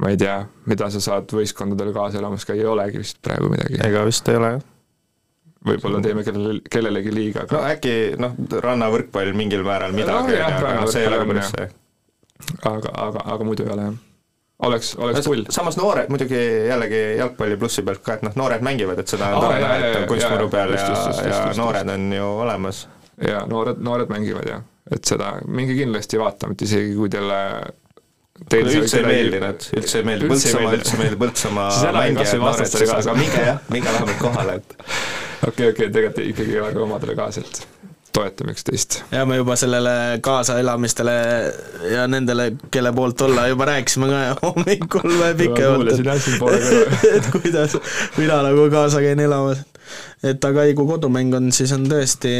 ma 0.00 0.08
ei 0.10 0.16
tea, 0.16 0.38
mida 0.66 0.86
sa 0.90 1.00
saad 1.04 1.30
võistkondadele 1.36 1.92
kaasa 1.92 2.18
elamas 2.22 2.46
käia, 2.48 2.62
ei 2.64 2.70
olegi 2.70 3.02
vist 3.02 3.18
praegu 3.22 3.50
midagi. 3.52 3.78
ega 3.86 4.04
vist 4.08 4.28
ei 4.32 4.38
ole 4.38 4.52
jah. 4.56 4.62
Võib-olla 5.66 6.00
teeme 6.02 6.24
kellele, 6.26 6.60
kellelegi 6.70 7.12
liiga, 7.14 7.44
no 7.50 7.60
äkki 7.66 7.92
noh, 8.20 8.34
rannavõrkpall 8.64 9.34
mingil 9.38 9.64
määral 9.66 9.94
midagi, 9.96 10.36
jah, 10.38 10.56
aga 10.58 10.72
noh, 10.80 10.88
see 10.90 11.04
ei 11.04 11.10
ole 11.10 11.26
päris 11.28 11.52
see. 11.52 11.68
aga, 12.70 12.94
aga, 13.06 13.26
aga 13.36 13.46
muidu 13.46 13.66
ei 13.66 13.74
ole 13.74 13.84
jah. 13.86 14.00
oleks, 14.68 14.94
oleks 14.98 15.28
pull. 15.28 15.44
samas 15.54 15.78
noored 15.78 16.10
muidugi 16.12 16.40
jällegi 16.70 17.02
jalgpalli 17.20 17.60
plussi 17.60 17.86
pealt 17.86 18.02
ka, 18.06 18.18
et 18.18 18.26
noh, 18.26 18.34
noored 18.42 18.64
mängivad, 18.66 19.02
et 19.02 19.14
seda 19.14 19.30
on 19.36 19.46
tore 19.46 19.60
jaa, 19.60 19.68
näha, 19.68 19.76
jaa, 19.78 19.92
et 19.92 20.00
jaa, 20.00 20.08
kunstmuru 20.10 20.48
jaa, 20.48 20.54
peal 20.56 20.74
ja 20.78 21.28
ja 21.28 21.44
noored 21.60 21.94
on 21.94 22.10
ju 22.18 22.32
olemas. 22.46 22.82
ja 23.28 23.46
noored, 23.46 23.82
noored 23.90 24.10
mängivad 24.10 24.50
jah, 24.50 24.66
et 24.90 25.14
seda 25.14 25.36
minge 25.46 25.78
kindlasti 25.78 26.20
vaatama, 26.22 26.58
et 26.58 26.68
isegi 26.70 26.98
kui 26.98 27.12
teile 27.12 27.38
Teile 28.48 28.72
üldse 28.74 28.98
ei 28.98 29.04
meeldi 29.06 29.38
nad, 29.42 29.64
üldse 29.76 30.00
ei 30.00 30.06
meeldi 30.08 30.28
Põltsamaa, 30.30 30.70
üldse 30.74 30.94
ei 30.96 31.00
meeldi 31.02 31.18
Põltsamaa 31.20 31.66
mängijad, 31.94 32.38
noored, 32.40 32.94
aga 32.96 33.14
minge 33.14 33.42
jah, 33.44 33.60
minge 33.70 33.92
vähemalt 33.92 34.18
kohale, 34.18 34.56
et 34.58 34.72
okei, 35.48 35.70
okei, 35.70 35.90
tegelikult 35.90 36.26
ikkagi 36.26 36.56
elage 36.56 36.82
omadele 36.82 37.16
kaasa, 37.18 37.40
et 37.40 37.66
toetame 38.12 38.52
üksteist. 38.52 39.02
ja 39.10 39.24
me 39.26 39.36
juba 39.36 39.56
sellele 39.56 39.94
kaasaelamistele 40.20 41.12
ja 41.92 42.06
nendele, 42.08 42.52
kelle 42.70 42.92
poolt 42.92 43.20
olla, 43.20 43.46
juba 43.48 43.64
rääkisime 43.72 44.08
ka 44.10 44.22
hommikul 44.46 45.18
pikemalt, 45.38 45.92
kõrva. 46.02 46.56
et 47.16 47.30
kuidas 47.32 47.78
mina 48.16 48.42
nagu 48.48 48.68
kaasa 48.70 49.04
käin 49.04 49.20
elamas. 49.20 49.64
Et 50.22 50.44
aga 50.46 50.64
ei, 50.68 50.74
kui 50.78 50.86
kodumäng 50.86 51.34
on, 51.34 51.48
siis 51.54 51.72
on 51.74 51.82
tõesti 51.90 52.30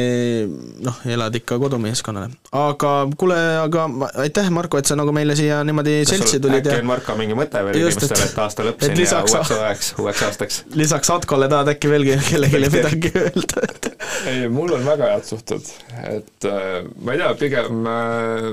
noh, 0.87 1.01
elad 1.11 1.35
ikka 1.35 1.59
kodumeeskonnale. 1.63 2.31
aga 2.55 2.93
kuule, 3.19 3.39
aga 3.59 3.87
aitäh, 4.23 4.51
Marko, 4.55 4.79
et 4.79 4.87
sa 4.91 4.97
nagu 4.99 5.15
meile 5.15 5.35
siia 5.39 5.59
niimoodi 5.67 5.97
seltsi 6.09 6.39
tulid 6.43 6.63
äkki 6.63 6.77
ja 6.79 6.83
on 6.85 6.91
Marko 6.93 7.17
mingi 7.19 7.37
mõte 7.39 7.63
veel 7.67 7.81
inimestele, 7.81 8.29
et 8.31 8.39
aasta 8.45 8.67
lõpp 8.69 8.79
et 8.79 8.89
siin 8.89 8.95
ja 8.97 9.03
lisaks- 9.03 9.35
uueks 9.35 9.55
hooajaks, 9.55 9.93
uueks 9.99 10.23
aastaks. 10.29 10.61
lisaks 10.79 11.11
Atkole 11.17 11.49
tahad 11.51 11.73
äkki 11.75 11.91
veelgi 11.91 12.19
kellelegi 12.29 12.71
midagi 12.77 13.13
öelda, 13.25 13.65
ei, 14.31 14.47
mul 14.53 14.77
on 14.79 14.87
väga 14.87 15.11
head 15.17 15.27
suhted, 15.27 15.73
et 16.13 16.47
äh, 16.51 16.85
ma 17.03 17.17
ei 17.17 17.23
tea, 17.25 17.33
pigem 17.41 17.91
äh, 17.91 18.47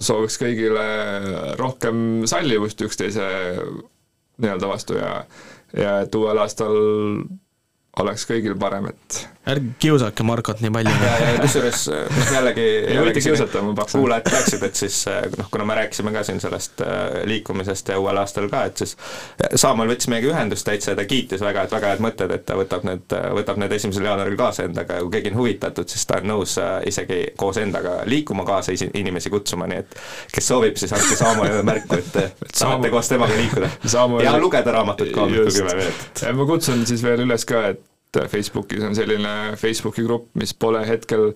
sooviks 0.00 0.40
kõigile 0.40 0.88
rohkem 1.60 2.26
sallivust 2.30 2.82
üksteise 2.82 3.30
nii-öelda 4.40 4.68
vastu 4.70 4.98
ja 4.98 5.20
ja 5.76 6.00
et 6.02 6.14
uuel 6.18 6.40
aastal 6.42 6.74
oleks 7.98 8.22
kõigil 8.28 8.54
parem, 8.58 8.86
et 8.92 9.16
ärge 9.50 9.72
kiusake 9.82 10.22
Markot 10.22 10.60
nii 10.62 10.70
palju. 10.70 10.92
ja, 11.02 11.14
ja 11.32 11.38
kusjuures 11.42 11.80
noh, 11.90 12.28
jällegi 12.36 12.66
Ei 12.92 12.98
võite 13.02 13.22
kiusata, 13.24 13.62
ma 13.66 13.72
pakun. 13.74 14.00
kuulajad 14.04 14.28
teaksid, 14.30 14.62
et 14.68 14.78
siis 14.78 14.98
noh, 15.38 15.48
kuna 15.50 15.64
me 15.66 15.74
rääkisime 15.80 16.12
ka 16.14 16.22
siin 16.28 16.38
sellest 16.40 16.84
äh, 16.86 17.24
liikumisest 17.26 17.90
ja 17.90 17.98
uuel 17.98 18.20
aastal 18.22 18.46
ka, 18.52 18.62
et 18.70 18.78
siis 18.84 18.94
Saamäel 19.58 19.90
võttis 19.90 20.08
meiega 20.12 20.30
ühendust 20.30 20.68
täitsa 20.68 20.92
ja 20.94 21.00
ta 21.00 21.04
kiitis 21.10 21.42
väga, 21.42 21.64
et 21.66 21.74
väga 21.74 21.90
head 21.94 22.04
mõtted, 22.06 22.34
et 22.36 22.46
ta 22.46 22.54
võtab 22.60 22.86
need, 22.86 23.16
võtab 23.40 23.58
need 23.64 23.74
esimesel 23.74 24.06
jaanuaril 24.06 24.38
kaasa 24.38 24.68
endaga 24.68 25.00
ja 25.00 25.04
kui 25.08 25.16
keegi 25.16 25.34
on 25.34 25.40
huvitatud, 25.42 25.90
siis 25.90 26.06
ta 26.06 26.20
on 26.22 26.30
nõus 26.30 26.54
äh, 26.62 26.78
isegi 26.92 27.20
koos 27.40 27.58
endaga 27.64 27.98
liikuma 28.06 28.46
kaasa 28.48 28.76
inimesi 28.94 29.34
kutsuma, 29.34 29.66
nii 29.72 29.82
et 29.82 29.98
kes 30.36 30.52
soovib, 30.52 30.78
siis 30.78 30.94
andke 30.94 31.18
Saamäele 31.18 31.64
märku, 31.66 31.98
et 31.98 32.12
te 32.14 32.28
tahate 32.38 32.62
Saamäe- 32.62 32.94
koos 32.94 33.10
temaga 33.10 33.36
liikuda. 33.42 33.74
Saamäe- 33.86 34.24
ja 34.28 34.38
lugeda 34.38 34.78
raamatut 34.78 35.10
ka 35.16 35.26
hommikul 35.26 35.50
kümme 35.58 35.74
minutit. 35.82 36.22
ja 36.28 36.32
ma 36.38 36.46
kutsun 36.54 36.86
siis 36.86 37.02
veel 37.02 37.24
üles 37.26 37.48
ka, 37.48 37.66
et 37.74 37.86
Facebookis 38.30 38.82
on 38.82 38.96
selline 38.98 39.54
Facebooki 39.60 40.02
grupp, 40.06 40.30
mis 40.40 40.52
pole 40.54 40.82
hetkel 40.86 41.30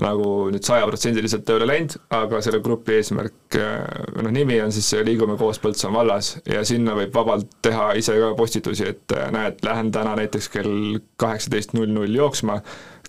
nagu 0.00 0.28
nüüd 0.54 0.64
sajaprotsendiliselt 0.64 1.44
tööle 1.48 1.66
läinud, 1.68 1.96
aga 2.14 2.40
selle 2.44 2.62
grupi 2.64 2.96
eesmärk, 3.00 3.58
või 4.14 4.26
noh, 4.26 4.32
nimi 4.34 4.60
on 4.62 4.72
siis 4.74 4.92
Liigume 5.06 5.36
koos 5.40 5.58
Põltsamaa 5.62 6.00
vallas 6.00 6.32
ja 6.48 6.62
sinna 6.64 6.94
võib 6.98 7.14
vabalt 7.14 7.50
teha 7.66 7.90
ise 7.98 8.16
ka 8.20 8.32
postitusi, 8.38 8.86
et 8.94 9.16
näed, 9.34 9.60
lähen 9.66 9.90
täna 9.94 10.14
näiteks 10.20 10.48
kell 10.54 11.00
kaheksateist 11.20 11.74
null 11.76 11.90
null 11.92 12.14
jooksma, 12.14 12.60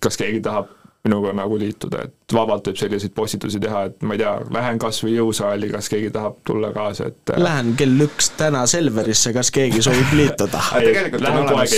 kas 0.02 0.18
keegi 0.19 0.41
tahab 0.43 0.80
minuga 1.03 1.34
nagu 1.34 1.57
liituda, 1.57 2.03
et 2.06 2.34
vabalt 2.36 2.68
võib 2.69 2.78
selliseid 2.78 3.14
postitusi 3.18 3.60
teha, 3.61 3.84
et 3.90 4.03
ma 4.06 4.15
ei 4.15 4.22
tea, 4.22 4.34
lähen 4.53 4.82
kas 4.82 5.02
või 5.03 5.15
jõusaali, 5.15 5.72
kas 5.72 5.90
keegi 5.90 6.11
tahab 6.14 6.38
tulla 6.48 6.69
kaasa, 6.76 7.10
et 7.10 7.34
Lähen 7.41 7.73
kell 7.80 8.06
üks 8.06 8.32
täna 8.38 8.64
Selverisse, 8.69 9.34
kas 9.34 9.49
keegi 9.56 9.82
soovib 9.82 10.14
liituda? 10.19 10.61
tegelikult 10.86 11.28
on 11.32 11.41
olemas 11.41 11.76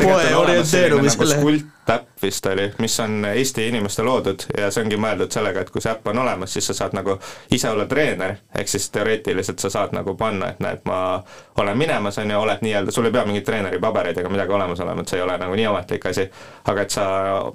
poe 0.00 0.34
orienteerumisele. 0.40 1.36
nagu 1.36 1.52
kultäpp 1.82 2.22
vist 2.22 2.46
oli, 2.46 2.72
mis 2.78 3.00
on 3.00 3.24
Eesti 3.24 3.68
inimeste 3.68 4.02
loodud 4.02 4.44
ja 4.58 4.70
see 4.70 4.84
ongi 4.84 4.96
mõeldud 4.96 5.32
sellega, 5.34 5.60
et 5.60 5.70
kui 5.74 5.82
see 5.82 5.90
äpp 5.90 6.06
on 6.12 6.18
olemas, 6.22 6.52
siis 6.54 6.66
sa 6.70 6.76
saad 6.76 6.94
nagu 6.94 7.16
ise 7.50 7.70
olla 7.70 7.86
treener, 7.90 8.36
ehk 8.58 8.68
siis 8.68 8.86
teoreetiliselt 8.94 9.58
sa 9.58 9.70
saad 9.70 9.94
nagu 9.96 10.14
panna, 10.16 10.52
et 10.52 10.60
näed, 10.62 10.84
ma 10.86 11.22
olen 11.58 11.78
minemas, 11.78 12.18
on 12.22 12.30
ju, 12.30 12.38
oled 12.38 12.62
nii-öelda, 12.62 12.94
sul 12.94 13.10
ei 13.10 13.12
pea 13.12 13.24
mingeid 13.26 13.46
treeneri 13.46 13.80
pabereid 13.82 14.18
ega 14.18 14.30
midagi 14.30 14.54
olemas 14.54 14.80
olema, 14.80 15.02
et 15.02 15.10
see 15.10 15.18
ei 15.18 15.24
ole 15.26 15.38
nagu 15.42 15.58
nii 15.58 15.66
ametlik 15.72 16.06
asi, 16.12 16.28
aga 16.70 16.86
et 16.86 16.94
sa 16.94 17.06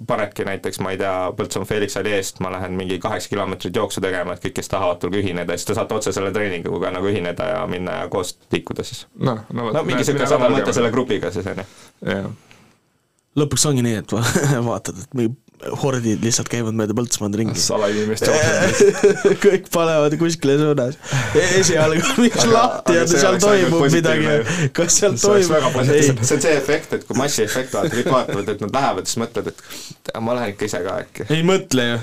panedki 0.07 0.45
näiteks, 0.45 0.66
ma 0.83 0.93
ei 0.93 0.99
tea, 1.01 1.13
Põltsamaa 1.37 1.69
Felix 1.69 1.97
alleest 1.99 2.41
ma 2.43 2.51
lähen 2.53 2.75
mingi 2.77 2.99
kaheksa 3.03 3.31
kilomeetrit 3.31 3.75
jooksu 3.75 4.03
tegema, 4.03 4.35
et 4.35 4.43
kõik, 4.43 4.57
kes 4.59 4.71
tahavad, 4.73 4.99
tulge 5.01 5.21
ühineda, 5.21 5.57
siis 5.57 5.71
te 5.71 5.77
saate 5.77 5.97
otse 5.97 6.13
selle 6.15 6.33
treeninguga 6.35 6.91
nagu 6.93 7.09
ühineda 7.09 7.51
ja 7.53 7.63
minna 7.69 8.01
ja 8.01 8.11
koos 8.11 8.35
liikuda 8.51 8.85
siis. 8.87 9.05
noh, 9.19 9.45
no, 9.53 9.71
no 9.71 9.85
mingi 9.87 10.03
niisugune 10.03 10.29
sama 10.29 10.51
mõte 10.53 10.75
selle 10.75 10.91
grupiga 10.93 11.31
siis, 11.33 11.47
on 11.47 11.63
ju. 11.63 11.69
jah 12.11 12.29
lõpuks 13.37 13.67
ongi 13.69 13.83
nii, 13.85 13.99
et 14.01 14.15
vaatad, 14.69 15.03
et 15.03 15.17
mingi 15.17 15.35
hordid 15.57 16.21
lihtsalt 16.21 16.49
käivad 16.51 16.75
mööda 16.77 16.93
Põltsamaad 16.97 17.35
ringi. 17.39 17.57
salainimest 17.57 18.27
jooksevad 18.27 19.39
kõik 19.45 19.69
panevad 19.73 20.13
kuskile 20.21 20.57
suunas. 20.59 20.99
esialgu 21.57 22.03
on 22.11 22.27
üks 22.27 22.45
lahti 22.51 22.97
ja 22.97 23.05
seal 23.09 23.39
toimub 23.41 23.87
midagi, 23.89 24.35
kas 24.77 24.99
seal 25.01 25.17
toimub, 25.17 25.79
ei. 25.87 26.11
see 26.21 26.37
on 26.37 26.43
see 26.45 26.53
efekt, 26.53 26.93
et 26.99 27.07
kui 27.09 27.17
massiefekt 27.17 27.73
vaata, 27.73 27.89
kõik 27.95 28.11
vaatavad, 28.13 28.53
et 28.53 28.63
nad 28.67 28.77
lähevad, 28.77 29.09
siis 29.09 29.21
mõtled, 29.23 29.49
et 29.49 30.13
ma 30.21 30.37
lähen 30.37 30.53
ikka 30.53 30.69
ise 30.69 30.83
ka 30.85 30.99
äkki. 31.01 31.27
ei 31.33 31.41
mõtle 31.47 31.89
ju. 31.89 31.99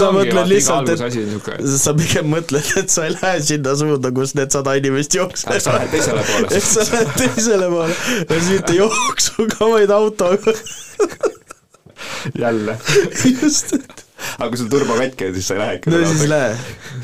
sa 0.00 0.10
mõtled 0.16 0.50
lihtsalt, 0.50 0.90
et 0.90 1.66
sa 1.78 1.94
pigem 1.98 2.30
mõtled, 2.34 2.72
et 2.82 2.90
sa 2.90 3.06
ei 3.06 3.14
lähe 3.14 3.36
sinna 3.52 3.76
suunda, 3.78 4.10
kus 4.18 4.34
need 4.38 4.50
sada 4.50 4.74
inimest 4.80 5.14
jooksevad. 5.14 5.62
sa 5.62 5.78
lähed 5.78 5.94
teisele 5.94 6.26
poole 6.26 6.64
sa 6.74 6.88
lähed 6.90 7.14
teisele 7.22 7.70
poole 7.70 7.94
ja 7.94 8.34
siis 8.34 8.50
mitte 8.56 8.80
jooksuga, 8.82 9.70
vaid 9.76 9.94
autoga 9.94 10.58
jälle. 12.38 12.78
just. 13.42 13.74
aga 14.38 14.48
kui 14.48 14.60
sul 14.60 14.70
turbo 14.72 14.96
katki 15.00 15.30
on, 15.30 15.36
siis 15.36 15.50
sa 15.50 15.56
ei 15.56 15.62
lähe 15.62 15.76
ikka. 15.78 15.92
no 15.94 16.00
siis 16.04 16.24
ei 16.26 16.32
lähe, 16.32 16.56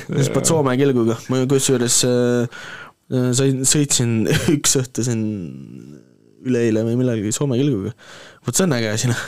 siis 0.08 0.32
pead 0.34 0.50
Soome 0.50 0.76
kilguga, 0.80 1.18
ma 1.32 1.42
kusjuures 1.50 2.00
äh, 2.08 2.66
sain, 3.38 3.62
sõitsin 3.68 4.18
üks 4.56 4.76
õhtu 4.82 5.06
siin 5.06 5.22
üleeile 6.46 6.84
või 6.86 6.98
millalgi 7.00 7.34
Soome 7.34 7.58
kilguga, 7.60 7.94
vot 8.46 8.58
see 8.58 8.68
on 8.68 8.76
äge 8.76 8.92
asi 8.92 9.12
noh 9.12 9.22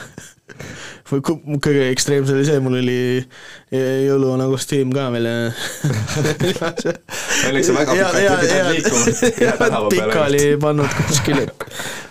kõige 1.09 1.89
ekstreemsem 1.93 2.37
oli 2.39 2.47
see, 2.49 2.61
mul 2.65 2.79
oli 2.81 2.99
jõuluvana 3.73 4.49
kostüüm 4.51 4.93
ka 4.95 5.09
veel 5.15 5.29
ja 5.29 5.37
Õnneks 7.49 7.70
sa 7.70 7.77
väga 7.77 7.97
pikalt 7.97 8.19
ei 8.19 8.29
pidanud 8.43 8.75
liikuma. 8.75 9.81
pikali 9.95 10.45
pannud 10.61 11.01
kuskile. 11.01 11.49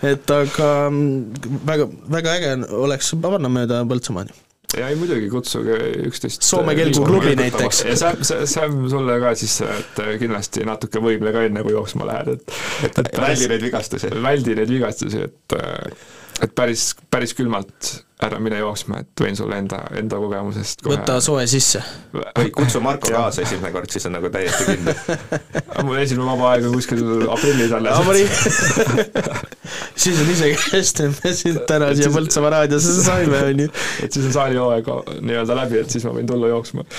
et 0.08 0.36
aga 0.40 0.74
mm, 0.90 1.62
väga, 1.68 1.88
väga 2.18 2.36
äge 2.40 2.52
oleks 2.78 3.14
panna 3.22 3.52
mööda 3.52 3.84
Põltsamaani 3.88 4.34
ja 4.76 4.90
ei 4.92 4.98
muidugi, 5.00 5.30
kutsuge 5.32 5.78
üksteist 6.10 6.44
Soome 6.46 6.76
kelguklubi 6.78 7.36
näiteks. 7.40 7.84
ja 7.88 7.96
Sam, 8.00 8.24
Sam 8.46 8.78
sulle 8.92 9.20
ka 9.24 9.34
siis, 9.40 9.56
et 9.64 10.02
kindlasti 10.22 10.66
natuke 10.68 11.02
võimle 11.04 11.32
ka 11.36 11.46
enne, 11.48 11.64
kui 11.66 11.76
jooksma 11.76 12.08
lähed, 12.10 12.34
et 12.36 12.58
et, 12.90 13.00
et 13.04 13.22
väldi 13.22 13.50
neid 13.54 13.64
vigastusi. 13.64 14.12
väldi 14.24 14.58
neid 14.60 14.72
vigastusi, 14.72 15.24
et 15.30 15.58
et 16.44 16.54
päris, 16.56 16.92
päris 17.10 17.34
külmalt 17.38 17.94
ära 18.18 18.40
mine 18.42 18.58
jooksma, 18.58 19.04
et 19.04 19.22
võin 19.22 19.36
sulle 19.38 19.60
enda, 19.62 19.78
enda 20.00 20.18
kogemusest 20.18 20.80
kohe 20.82 20.96
võta 20.96 21.20
soe 21.22 21.44
sisse. 21.50 21.84
või 22.16 22.50
kutsu 22.56 22.82
Marko 22.82 23.12
kaasa 23.14 23.44
esimene 23.44 23.70
kord, 23.76 23.92
siis 23.94 24.08
on 24.10 24.16
nagu 24.18 24.32
täiesti 24.34 24.66
kindel. 24.72 24.98
mul 25.86 26.00
esimene 26.02 26.26
vaba 26.26 26.56
aeg 26.56 26.66
on 26.66 26.74
kuskil 26.74 27.04
aprillis 27.30 27.76
alles. 27.78 28.42
siis 30.02 30.24
on 30.24 30.34
isegi 30.34 30.58
hästi, 30.64 31.08
et 31.12 31.22
me 31.28 31.36
sind 31.44 31.62
täna 31.70 31.94
siia 31.94 32.10
Põltsamaa 32.18 32.56
raadiosse 32.56 32.98
saime, 33.06 33.46
on 33.52 33.66
ju. 33.68 33.72
et 34.08 34.18
siis 34.18 34.26
on 34.26 34.38
saalihooaeg 34.40 34.94
nii-öelda 35.22 35.62
läbi, 35.62 35.82
et 35.86 35.94
siis 35.94 36.10
ma 36.10 36.18
võin 36.18 36.30
tulla 36.30 36.50
jooksma. 36.56 36.90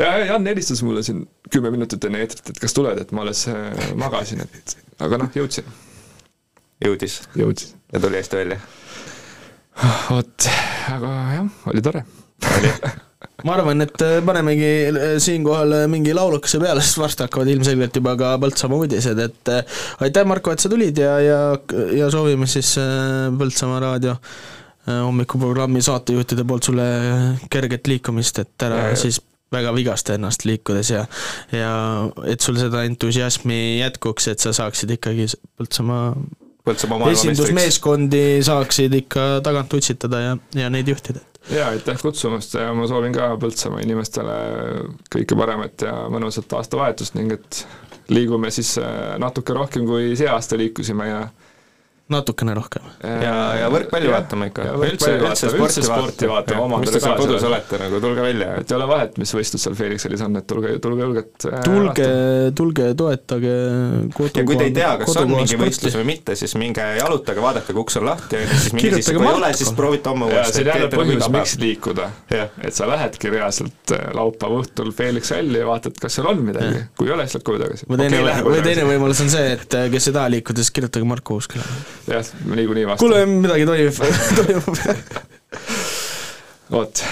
ja 0.00 0.14
Jan 0.24 0.48
helistas 0.54 0.80
mulle 0.86 1.04
siin 1.04 1.26
kümme 1.52 1.74
minutit 1.74 2.08
enne 2.08 2.24
eetrit, 2.24 2.46
et 2.48 2.62
kas 2.64 2.72
tuled, 2.72 2.96
et 2.96 3.12
ma 3.12 3.26
alles 3.26 3.44
magasin, 4.00 4.40
et 4.48 4.78
aga 5.04 5.20
noh, 5.20 5.36
jõudsin. 5.36 5.68
jõudis? 6.80 7.26
jõudis. 7.36 7.74
ja 7.92 8.00
tuli 8.00 8.24
hästi 8.24 8.40
välja? 8.40 8.64
Vot, 10.10 10.50
aga 10.92 11.14
jah, 11.36 11.48
oli 11.72 11.82
tore. 11.84 12.04
Ma 13.46 13.56
arvan, 13.56 13.82
et 13.82 14.02
panemegi 14.26 14.70
siinkohal 15.22 15.74
mingi 15.90 16.14
laulukese 16.14 16.60
peale, 16.62 16.82
sest 16.84 17.00
varsti 17.02 17.26
hakkavad 17.26 17.50
ilmselgelt 17.50 17.98
juba 17.98 18.14
ka 18.18 18.32
Põltsamaa 18.42 18.84
uudised, 18.84 19.18
et 19.22 19.52
aitäh, 20.04 20.26
Marko, 20.28 20.54
et 20.54 20.62
sa 20.62 20.70
tulid 20.70 20.98
ja, 21.02 21.16
ja, 21.22 21.40
ja 21.98 22.10
soovime 22.12 22.46
siis 22.50 22.74
Põltsamaa 23.38 23.80
raadio 23.82 24.16
hommikuprogrammi 24.86 25.82
saatejuhtide 25.82 26.44
poolt 26.46 26.66
sulle 26.66 26.86
kerget 27.50 27.86
liikumist, 27.90 28.42
et 28.42 28.66
ära 28.66 28.88
ja, 28.88 28.96
siis 28.98 29.20
väga 29.52 29.74
vigasta 29.76 30.16
ennast 30.16 30.46
liikudes 30.48 30.90
ja 30.90 31.04
ja 31.54 31.72
et 32.26 32.42
sul 32.42 32.58
seda 32.58 32.82
entusiasmi 32.88 33.78
jätkuks, 33.82 34.30
et 34.32 34.42
sa 34.42 34.54
saaksid 34.56 34.96
ikkagi 34.96 35.28
Põltsamaa 35.58 36.14
Põltsamaa 36.62 37.10
esindusmeeskondi 37.10 38.38
saaksid 38.46 38.94
ikka 39.00 39.26
tagant 39.42 39.72
utsitada 39.74 40.20
ja, 40.22 40.34
ja 40.54 40.70
neid 40.70 40.88
juhtida. 40.92 41.22
jaa, 41.50 41.72
aitäh 41.74 41.98
kutsumast 41.98 42.54
ja 42.54 42.70
ma 42.76 42.86
soovin 42.90 43.14
ka 43.16 43.32
Põltsamaa 43.42 43.82
inimestele 43.82 44.36
kõike 45.12 45.38
paremat 45.38 45.86
ja 45.88 45.94
mõnusat 46.12 46.54
aastavahetust 46.58 47.18
ning 47.18 47.34
et 47.34 47.64
liigume 48.12 48.50
siis 48.54 48.76
natuke 49.18 49.54
rohkem, 49.56 49.86
kui 49.88 50.12
see 50.18 50.30
aasta 50.30 50.58
liikusime 50.58 51.08
ja 51.08 51.22
natukene 52.12 52.54
rohkem. 52.56 52.86
ja, 53.02 53.34
ja 53.60 53.68
võrkpalli 53.72 54.10
vaatame 54.12 54.48
ikka. 54.50 54.66
üldse, 54.88 55.12
üldse 55.18 55.50
sporti, 55.52 55.84
sporti 55.86 56.30
vaatame 56.30 56.64
omadele 56.66 57.00
kaasa. 57.02 57.18
kodus 57.20 57.46
olete 57.48 57.80
nagu, 57.82 58.00
tulge 58.04 58.24
välja. 58.24 58.54
et 58.62 58.72
ei 58.72 58.78
ole 58.78 58.88
vahet, 58.90 59.18
mis 59.22 59.34
võistlus 59.36 59.66
seal 59.66 59.76
Felixelis 59.78 60.24
on, 60.24 60.38
et 60.40 60.46
tulge, 60.48 60.76
tulge 60.82 61.06
julgelt 61.06 61.46
tulge, 61.66 62.08
tulge 62.58 62.88
toetage 62.98 63.54
kodu 64.16 64.42
ja 64.42 64.46
kui 64.48 64.58
te 64.60 64.68
ei 64.70 64.74
tea, 64.76 64.94
kas 65.02 65.20
on 65.20 65.30
mingi 65.34 65.60
võistlus 65.60 65.98
või 66.00 66.08
mitte, 66.14 66.36
siis 66.38 66.56
minge 66.60 66.86
jalutage, 66.98 67.44
vaadake, 67.44 67.74
kui 67.74 67.84
uks 67.84 68.00
on 68.00 68.08
lahti, 68.08 68.40
on 68.40 68.46
ju, 68.46 68.60
siis 68.64 68.76
minge 68.78 68.94
siis, 68.98 69.12
kui 69.12 69.26
ei 69.26 69.34
ole, 69.34 69.52
siis 69.58 69.72
proovite 69.76 70.12
homme 70.12 70.30
uuesti. 70.30 70.56
see 70.58 70.64
on 70.64 70.72
jälle 70.72 70.90
põhjus, 70.94 71.28
miks 71.36 71.56
liikuda. 71.62 72.08
et 72.32 72.74
sa 72.76 72.88
lähedki 72.90 73.32
reaalselt 73.36 73.96
laupäeva 74.16 74.62
õhtul 74.62 74.92
Felix 74.96 75.34
välja 75.34 75.64
ja 75.64 75.68
vaatad, 75.68 75.96
kas 76.00 76.18
seal 76.18 76.32
on 76.32 76.42
midagi, 76.46 76.86
kui 76.96 77.10
ei 77.10 77.16
ole, 77.16 77.28
siis 77.28 77.42
lähed 77.42 77.46
koju 77.46 77.58
tagasi. 77.62 77.86
või 77.88 77.98
teine, 77.98 78.36
või 78.46 78.62
teine 78.62 78.86
võimalus 78.86 79.22
on 79.24 79.30
see, 79.32 79.52
et 79.56 79.76
kes 79.92 80.08
ei 80.08 80.16
taha 80.16 80.30
liikuda, 80.36 80.62
siis 80.62 80.74
kirjutage 80.74 81.08
Marko 81.08 81.38
Uuskile 81.38 81.64
jah, 82.08 82.32
niikuinii 82.54 82.86
vastu. 82.86 83.04
kuule, 83.04 83.26
midagi 83.26 83.66
toimub, 83.66 83.94
toimub. 84.38 84.78
vot. 86.70 87.04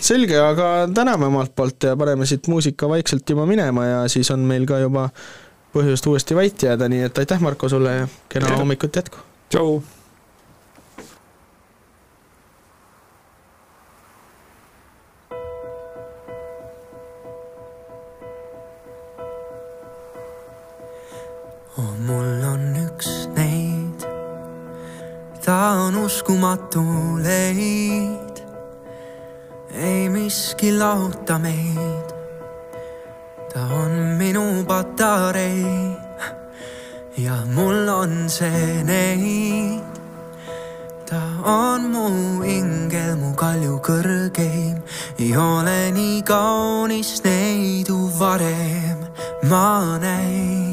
selge, 0.00 0.38
aga 0.38 0.68
täname 0.94 1.26
omalt 1.30 1.54
poolt 1.56 1.88
ja 1.88 1.96
paneme 1.96 2.26
siit 2.26 2.48
muusika 2.48 2.88
vaikselt 2.88 3.30
juba 3.30 3.46
minema 3.46 3.86
ja 3.86 4.04
siis 4.08 4.30
on 4.30 4.44
meil 4.48 4.66
ka 4.66 4.78
juba 4.82 5.08
põhjust 5.72 6.06
uuesti 6.06 6.36
vait 6.36 6.68
jääda, 6.68 6.88
nii 6.92 7.08
et 7.08 7.18
aitäh, 7.18 7.40
Marko, 7.40 7.68
sulle 7.68 7.96
ja 7.96 8.08
kena 8.28 8.56
hommikut 8.56 8.96
jätku! 8.96 9.24
tšau! 9.50 9.80
Ta 25.44 25.70
on 25.86 25.96
uskumatu 25.96 26.82
leid, 27.22 28.36
ei 29.74 30.08
miski 30.08 30.72
lahuta 30.78 31.38
meid. 31.38 32.08
ta 33.52 33.60
on 33.82 33.92
minu 34.18 34.64
patarei 34.64 35.98
ja 37.16 37.36
mul 37.54 37.88
on 37.88 38.30
see 38.30 38.84
neid. 38.84 39.82
ta 41.10 41.22
on 41.44 41.90
mu 41.90 42.06
ingel, 42.44 43.16
mu 43.16 43.34
kalju 43.34 43.80
kõrgeim, 43.82 44.78
ei 45.18 45.36
ole 45.36 45.90
nii 45.90 46.22
kaunis 46.22 47.18
neidu 47.24 47.98
varem 48.18 49.10
ma 49.50 49.98
näinud 49.98 50.71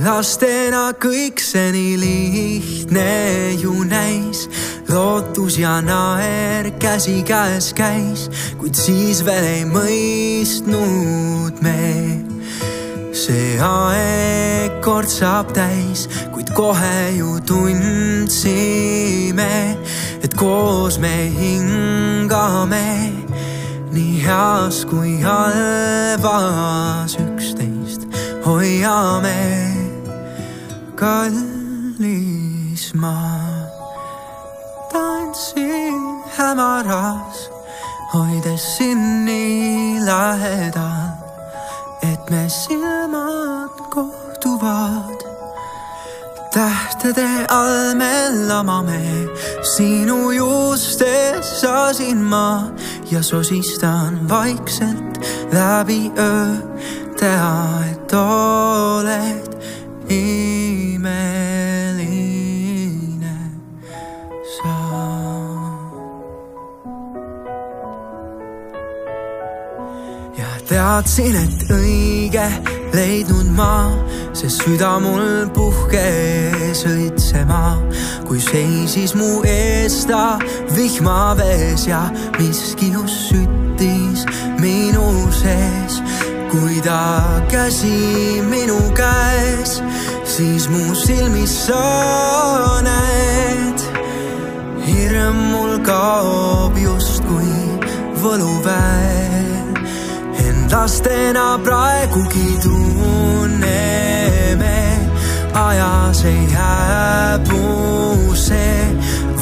lastena 0.00 0.94
kõik 0.96 1.40
see 1.42 1.68
nii 1.74 1.96
lihtne 2.00 3.52
ju 3.60 3.84
näis, 3.84 4.48
lootus 4.88 5.58
ja 5.60 5.80
naer 5.84 6.70
käsikäes 6.80 7.72
käis, 7.76 8.30
kuid 8.56 8.74
siis 8.78 9.20
veel 9.26 9.44
ei 9.44 9.64
mõistnud 9.68 11.60
me. 11.60 12.22
see 13.12 13.60
aeg 13.60 14.80
kord 14.82 15.08
saab 15.12 15.52
täis, 15.52 16.08
kuid 16.32 16.48
kohe 16.56 17.12
ju 17.18 17.36
tundsime, 17.46 18.96
et 20.24 20.34
koos 20.34 20.98
me 20.98 21.28
hingame 21.36 23.12
nii 23.92 24.24
heas 24.24 24.84
kui 24.88 25.20
halvas. 25.20 27.16
üksteist 27.20 28.08
hoiame. 28.44 29.71
Kallis 31.02 32.84
ma 32.94 33.18
tantsin 34.92 35.98
hämaras, 36.36 37.38
hoides 38.12 38.64
sind 38.76 39.24
nii 39.26 39.98
lähedal 40.06 41.10
et 42.02 42.30
me 42.30 42.48
silmad 42.48 43.74
kohtuvad. 43.90 45.20
tähtede 46.54 47.46
all 47.48 47.94
me 47.94 48.14
lamame, 48.48 49.26
sinu 49.76 50.30
juustes 50.30 51.60
sasin 51.60 52.18
ma 52.18 52.68
ja 53.10 53.22
sosistan 53.22 54.28
vaikselt 54.28 55.18
läbi 55.52 56.12
öö, 56.18 56.54
teha, 57.18 57.84
et 57.92 58.12
oled 58.12 59.52
imeline 60.12 61.08
sa. 64.58 64.76
ja 70.38 70.50
teadsin, 70.68 71.36
et 71.36 71.70
õige 71.72 72.46
leidnud 72.92 73.48
ma, 73.56 73.88
see 74.36 74.50
süda 74.52 74.98
mul 75.02 75.48
puhkes 75.56 76.84
õitsema, 76.88 77.64
kui 78.28 78.40
seisis 78.42 79.14
mu 79.16 79.40
ees 79.48 80.04
ta 80.10 80.38
vihmavees 80.76 81.86
ja 81.88 82.02
miski 82.38 82.92
just 82.92 83.30
süttis 83.30 84.26
minu 84.60 85.08
sees. 85.42 86.02
Kui 86.52 86.80
ta 86.84 87.40
käsi 87.48 88.42
minu 88.44 88.92
käes, 88.92 89.82
siis 90.28 90.68
mu 90.68 90.94
silmis 90.94 91.66
sa 91.66 91.80
näed, 92.84 93.80
hirm 94.84 95.36
mul 95.52 95.78
kaob 95.86 96.76
justkui 96.76 97.80
võluväel. 98.20 99.72
Endastena 100.44 101.56
praegugi 101.64 102.60
tunneme, 102.66 104.28
ajas 105.56 106.20
ei 106.28 106.44
hääbu 106.52 107.64
see, 108.36 108.92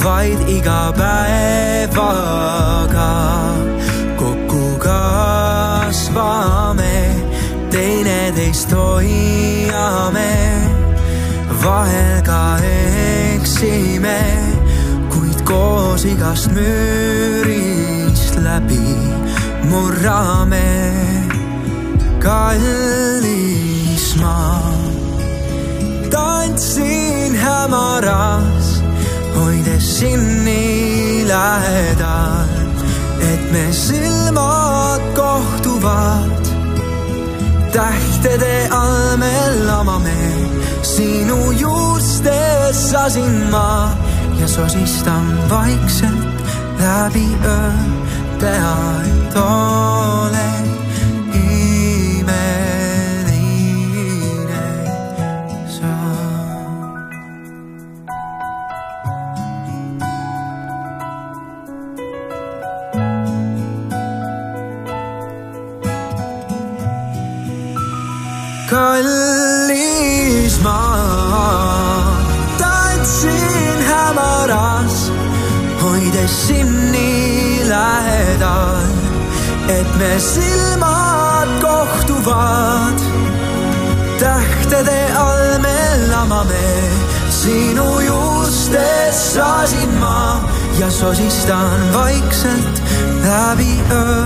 vaid 0.04 0.40
iga 0.46 0.94
päevaga 0.94 1.90
kokku 4.20 4.78
kasvame, 4.78 6.69
teineteist 8.60 8.72
hoiame, 8.72 10.32
vahel 11.62 12.22
ka 12.24 12.58
eksime, 12.62 14.20
kuid 15.10 15.44
koos 15.44 16.04
igast 16.04 16.50
müürist 16.52 18.36
läbi 18.44 18.96
murrame. 19.70 20.92
kallis 22.20 24.16
ma 24.20 24.60
tantsin 26.10 27.34
hämaras, 27.34 28.82
hoides 29.36 29.98
sind 29.98 30.44
nii 30.44 31.24
lähedal, 31.24 32.48
et 33.20 33.52
me 33.52 33.72
silmad 33.72 35.00
kohtuvad. 35.16 36.49
Tähtede 37.72 38.68
all 38.70 39.16
me 39.16 39.32
lamame, 39.66 40.16
sinu 40.82 41.50
juustes 41.50 42.90
sasin 42.90 43.50
ma 43.50 43.96
ja 44.40 44.48
sosistan 44.48 45.50
vaikselt 45.50 46.44
läbi 46.78 47.28
öö, 47.44 47.70
teha, 48.38 48.76
et 49.04 49.36
oled 49.36 50.89
kallis 68.70 70.54
ma 70.62 70.82
tantsin 72.58 73.78
hämaras, 73.90 74.96
hoides 75.82 76.34
sind 76.46 76.76
nii 76.94 77.68
lähedal, 77.68 78.90
et 79.78 79.90
me 79.98 80.12
silmad 80.18 81.50
kohtuvad. 81.66 82.98
tähtede 84.20 85.00
all 85.24 85.58
me 85.64 85.80
lamame, 86.12 86.70
sinu 87.30 88.00
juustes 88.00 89.34
sasin 89.34 89.92
ma 90.00 90.40
ja 90.78 90.90
sosistan 90.90 91.80
vaikselt 91.94 92.82
läbi 93.24 93.80
öö, 93.90 94.24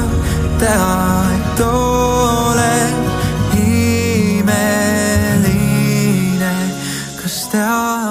teha, 0.59 1.25
et 1.37 1.61
oled 1.61 3.04
kas 7.55 8.04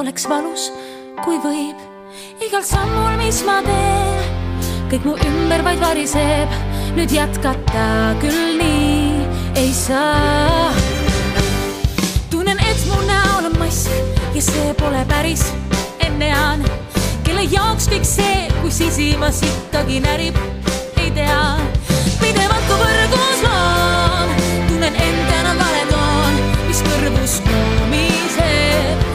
poleks 0.00 0.24
valus, 0.30 0.70
kui 1.20 1.36
võib. 1.44 1.76
igal 2.40 2.62
sammul, 2.64 3.18
mis 3.20 3.42
ma 3.44 3.58
teen, 3.66 4.30
kõik 4.88 5.04
mu 5.04 5.12
ümber 5.28 5.60
vaid 5.66 5.82
variseb. 5.82 6.54
nüüd 6.96 7.12
jätkata 7.12 8.16
küll 8.22 8.56
nii 8.56 9.26
ei 9.60 9.72
saa. 9.76 10.72
tunnen, 12.32 12.56
et 12.64 12.86
mu 12.88 13.02
näol 13.04 13.50
on 13.50 13.58
mask 13.60 13.92
ja 14.32 14.40
see 14.40 14.72
pole 14.80 15.04
päris 15.12 15.44
ennean, 16.06 16.64
kelle 17.26 17.44
jaoks 17.52 17.90
kõik 17.92 18.08
see, 18.08 18.48
kui 18.62 18.72
sisimas 18.72 19.42
ikkagi 19.44 20.00
närib, 20.00 20.40
ei 20.96 21.12
tea 21.12 21.44
pidevalt 22.22 22.64
kui 22.72 22.80
võrgus 22.86 23.44
loon, 23.44 24.36
tunnen 24.70 24.96
end 24.96 25.36
enam 25.42 25.60
vale 25.60 25.84
toon, 25.92 26.42
mis 26.70 26.80
kõrvus 26.88 27.40
kumiseb, 27.44 29.08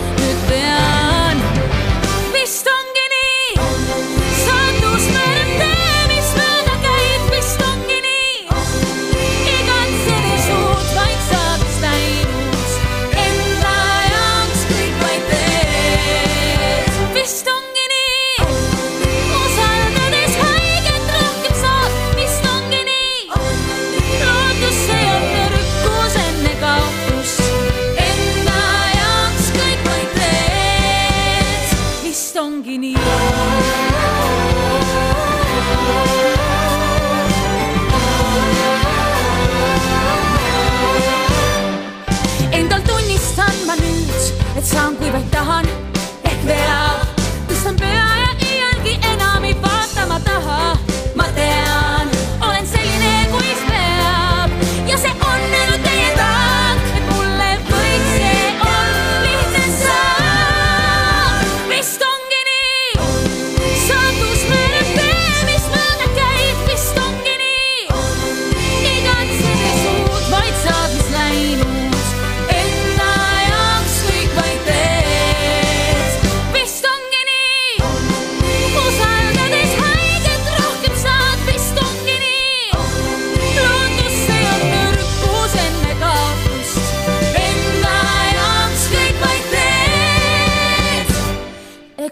tahan. 45.31 45.74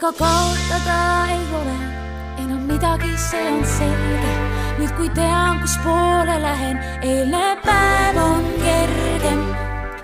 ega 0.03 0.11
kaotada 0.19 0.95
ei 1.31 1.43
ole 1.59 1.75
enam 2.43 2.63
midagi, 2.67 3.11
see 3.17 3.47
on 3.51 3.63
selge. 3.63 4.33
nüüd, 4.79 4.91
kui 4.97 5.07
tean, 5.15 5.61
kus 5.61 5.77
poole 5.85 6.35
lähen, 6.43 6.77
eilne 7.01 7.45
päev 7.63 8.19
on 8.19 8.43
kergem. 8.65 9.41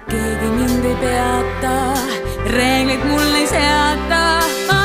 keegi 0.07 0.51
mind 0.55 0.91
ei 0.91 0.97
peata, 1.03 1.77
reegleid 2.55 3.09
mul 3.11 3.41
ei 3.43 3.47
seata 3.55 4.78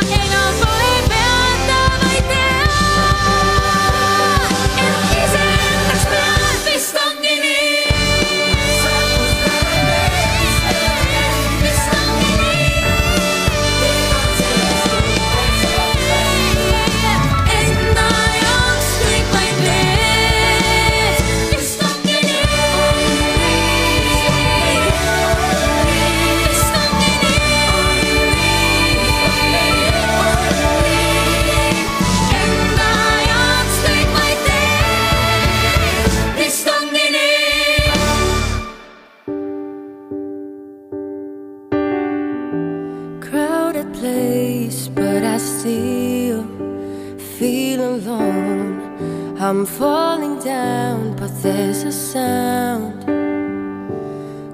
I'm 49.55 49.67
falling 49.67 50.41
down, 50.41 51.15
but 51.15 51.31
there's 51.41 51.85
a 51.85 51.93
sound 51.93 53.05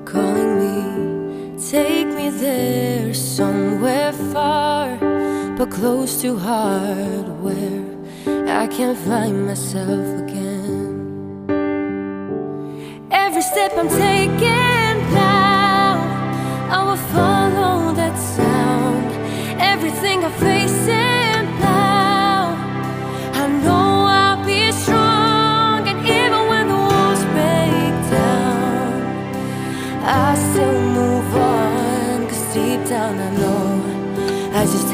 calling 0.05 0.53
me. 0.61 1.59
Take 1.71 2.09
me 2.09 2.29
there, 2.29 3.15
somewhere 3.15 4.13
far, 4.13 4.99
but 5.57 5.71
close 5.71 6.21
to 6.21 6.37
heart, 6.37 7.29
where 7.41 7.83
I 8.47 8.67
can 8.67 8.95
find 8.95 9.47
myself 9.47 10.05
again. 10.23 11.49
Every 13.11 13.41
step 13.41 13.73
I'm 13.79 13.89
taking. 13.89 14.20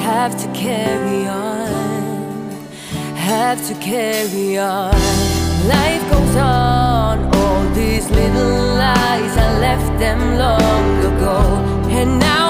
have 0.06 0.40
to 0.40 0.46
carry 0.52 1.26
on, 1.26 2.48
have 3.16 3.58
to 3.66 3.74
carry 3.74 4.56
on. 4.56 4.94
Life 5.66 6.04
goes 6.12 6.36
on, 6.36 7.34
all 7.34 7.64
these 7.74 8.08
little 8.10 8.76
lies, 8.84 9.36
I 9.36 9.58
left 9.58 9.98
them 9.98 10.20
long 10.38 10.88
ago, 11.12 11.38
and 11.90 12.20
now. 12.20 12.45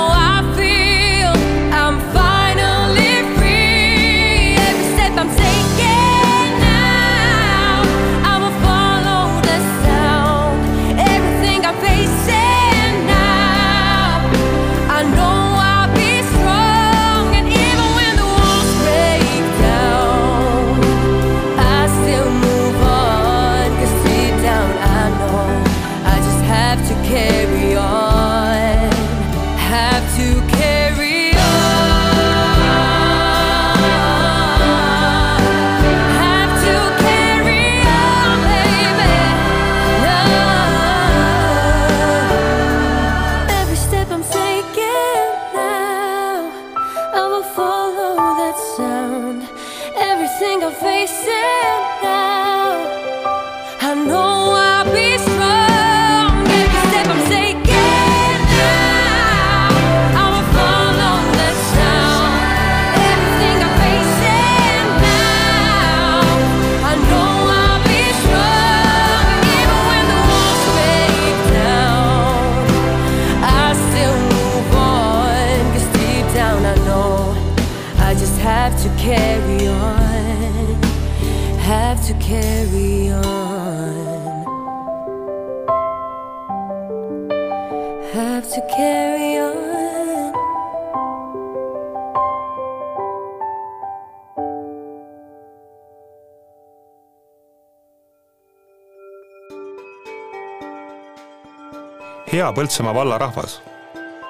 hea 102.36 102.52
Põltsamaa 102.52 102.94
valla 102.94 103.18
rahvas! 103.18 103.62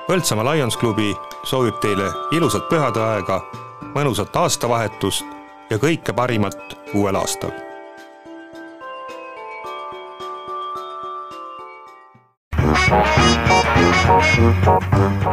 Põltsamaa 0.07 0.55
Lions 0.55 0.77
klubi 0.79 1.11
soovib 1.45 1.81
teile 1.83 2.07
ilusat 2.39 2.69
pühadeaega, 2.71 3.41
mõnusat 3.97 4.37
aastavahetust 4.43 5.27
ja 5.71 5.81
kõike 5.83 6.15
parimat 6.15 6.77
uuel 6.95 7.19
aastal! 7.19 7.55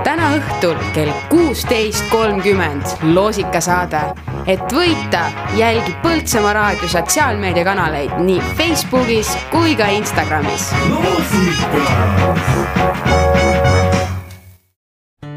täna 0.03 0.31
õhtul 0.37 0.77
kell 0.95 1.11
kuusteist 1.29 2.09
kolmkümmend 2.09 3.05
loosikasaade. 3.13 4.01
et 4.47 4.73
võita, 4.73 5.27
jälgi 5.55 5.95
Põltsamaa 6.01 6.53
raadio 6.53 6.89
sotsiaalmeediakanaleid 6.89 8.17
nii 8.17 8.41
Facebookis 8.57 9.37
kui 9.51 9.75
ka 9.75 9.87
Instagramis. 9.87 10.71
loosika. 10.89 12.32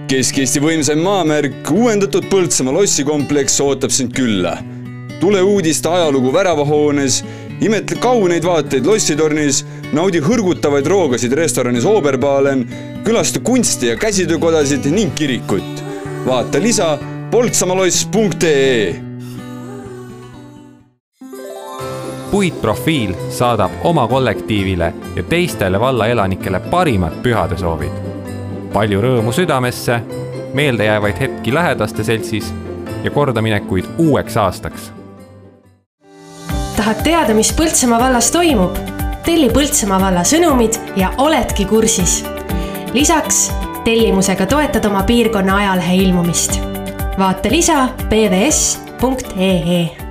Kesk-Eesti 0.06 0.60
võimsaim 0.62 1.00
maamärk, 1.02 1.66
uuendatud 1.74 2.28
Põltsamaa 2.30 2.76
lossikompleks 2.76 3.56
ootab 3.64 3.90
sind 3.90 4.12
külla. 4.14 4.56
tule 5.20 5.40
uudiste 5.42 5.88
ajalugu 5.88 6.30
väravahoones, 6.32 7.24
imetle 7.60 7.96
kauneid 7.98 8.44
vaateid 8.44 8.86
lossitornis, 8.86 9.64
naudi 9.96 10.20
hõrgutavaid 10.20 10.86
roogasid 10.86 11.32
restoranis 11.32 11.84
Oberbalen, 11.84 12.68
külasta 13.04 13.40
kunsti- 13.40 13.86
ja 13.86 13.96
käsitöökodasid 13.96 14.86
ning 14.86 15.14
kirikut. 15.14 15.82
vaata 16.26 16.62
lisa 16.62 16.98
poltsamaloss.ee 17.30 18.94
puitprofiil 22.30 23.14
saadab 23.30 23.70
oma 23.84 24.08
kollektiivile 24.08 24.94
ja 25.16 25.22
teistele 25.22 25.80
valla 25.80 26.06
elanikele 26.06 26.60
parimad 26.60 27.22
pühadesoovid. 27.22 28.05
Palju 28.72 29.01
rõõmu 29.01 29.32
südamesse, 29.32 30.01
meeldejäävaid 30.55 31.20
hetki 31.20 31.55
lähedaste 31.55 32.05
seltsis 32.05 32.55
ja 33.05 33.10
kordaminekuid 33.10 33.84
uueks 33.98 34.36
aastaks. 34.36 34.93
tahad 36.76 37.02
teada, 37.02 37.34
mis 37.34 37.52
Põltsamaa 37.52 38.01
vallas 38.01 38.30
toimub? 38.30 38.76
telli 39.26 39.51
Põltsamaa 39.51 40.01
valla 40.01 40.22
sõnumid 40.22 40.78
ja 40.97 41.12
oledki 41.18 41.64
kursis. 41.64 42.24
lisaks 42.93 43.52
tellimusega 43.84 44.47
toetad 44.47 44.84
oma 44.84 45.02
piirkonna 45.02 45.56
ajalehe 45.56 45.94
ilmumist. 45.94 46.60
vaata 47.18 47.48
lisa 47.51 47.88
pvs.ee 48.09 50.05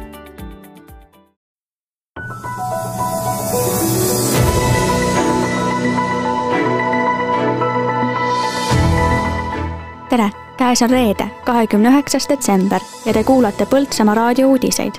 käes 10.57 10.81
on 10.81 10.89
reede, 10.89 11.27
kahekümne 11.45 11.89
üheksas 11.89 12.29
detsember 12.29 12.81
ja 13.05 13.13
te 13.13 13.23
kuulate 13.23 13.65
Põltsamaa 13.65 14.15
raadio 14.15 14.47
uudiseid. 14.47 14.93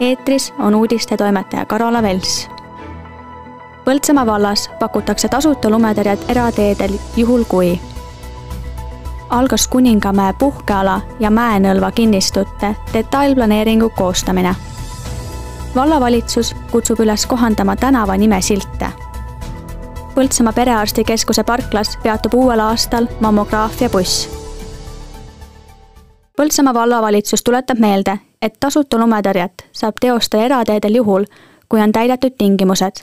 eetris 0.00 0.54
on 0.58 0.74
uudistetoimetaja 0.74 1.66
Karola 1.66 2.02
Vels. 2.02 2.48
Põltsamaa 3.84 4.26
vallas 4.26 4.70
pakutakse 4.78 5.28
tasuta 5.28 5.70
lumetõrjet 5.70 6.30
erateedel 6.30 6.92
juhul 7.16 7.44
kui 7.44 7.80
algas 9.30 9.68
Kuningamäe 9.68 10.32
puhkeala 10.32 11.00
ja 11.20 11.30
Mäenõlva 11.30 11.92
kinnistute 11.92 12.76
detailplaneeringu 12.92 13.90
koostamine. 13.90 14.54
vallavalitsus 15.74 16.56
kutsub 16.70 17.00
üles 17.00 17.26
kohandama 17.26 17.76
tänava 17.76 18.16
nimesilte 18.16 18.86
Põltsamaa 20.14 20.52
Perearstikeskuse 20.52 21.44
parklas 21.44 21.98
peatub 22.02 22.34
uuel 22.34 22.60
aastal 22.60 23.06
mammograafiabuss 23.20 24.47
Põltsamaa 26.38 26.74
vallavalitsus 26.74 27.42
tuletab 27.42 27.78
meelde, 27.82 28.12
et 28.42 28.54
tasuta 28.60 28.98
lumetõrjet 28.98 29.64
saab 29.74 29.96
teostada 30.00 30.44
erateedel 30.46 30.94
juhul, 30.94 31.24
kui 31.68 31.80
on 31.82 31.92
täidetud 31.92 32.36
tingimused. 32.38 33.00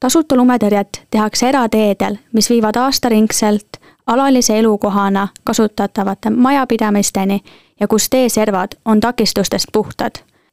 tasuta 0.00 0.36
lumetõrjet 0.36 1.02
tehakse 1.10 1.48
erateedel, 1.48 2.16
mis 2.32 2.50
viivad 2.50 2.76
aastaringselt 2.76 3.76
alalise 4.06 4.58
elukohana 4.58 5.28
kasutatavate 5.44 6.30
majapidamisteni 6.30 7.40
ja 7.80 7.88
kus 7.88 8.10
teeservad 8.10 8.74
on 8.84 9.00
takistustest 9.00 9.66
puhtad. 9.72 10.12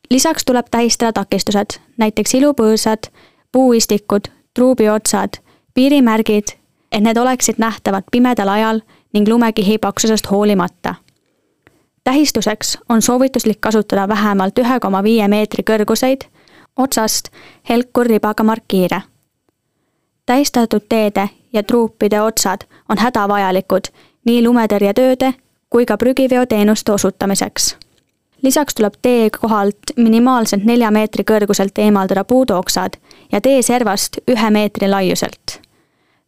lisaks 0.10 0.45
tuleb 0.45 0.65
tähistada 0.72 1.14
takistused, 1.14 1.80
näiteks 1.98 2.34
ilupõõsad, 2.34 3.10
puuistikud, 3.52 4.28
truubiotsad, 4.53 5.30
piirimärgid, 5.74 6.48
et 6.91 7.03
need 7.03 7.18
oleksid 7.18 7.56
nähtavad 7.57 8.03
pimedal 8.11 8.48
ajal 8.48 8.82
ning 9.14 9.28
lumekihi 9.28 9.78
paksusest 9.78 10.32
hoolimata 10.32 10.95
tähistuseks 12.07 12.77
on 12.89 13.01
soovituslik 13.01 13.61
kasutada 13.61 14.07
vähemalt 14.07 14.59
ühe 14.59 14.79
koma 14.79 15.01
viie 15.03 15.27
meetri 15.27 15.63
kõrguseid 15.69 16.21
otsast 16.77 17.27
helkurribaga 17.69 18.43
markiire. 18.43 19.01
tähistatud 20.25 20.85
teede 20.89 21.29
ja 21.53 21.63
truupide 21.63 22.21
otsad 22.21 22.63
on 22.89 22.97
hädavajalikud 22.97 23.91
nii 24.25 24.43
lumetõrjetööde 24.43 25.34
kui 25.69 25.85
ka 25.85 25.97
prügiveoteenuste 25.97 26.91
osutamiseks. 26.91 27.75
lisaks 28.41 28.75
tuleb 28.75 28.93
tee 29.01 29.29
kohalt 29.41 29.91
minimaalselt 29.97 30.63
nelja 30.63 30.91
meetri 30.91 31.23
kõrguselt 31.31 31.77
eemaldada 31.77 32.23
puudooksad 32.23 32.97
ja 33.31 33.41
tee 33.41 33.61
servast 33.61 34.17
ühe 34.27 34.49
meetri 34.49 34.89
laiuselt. 34.89 35.59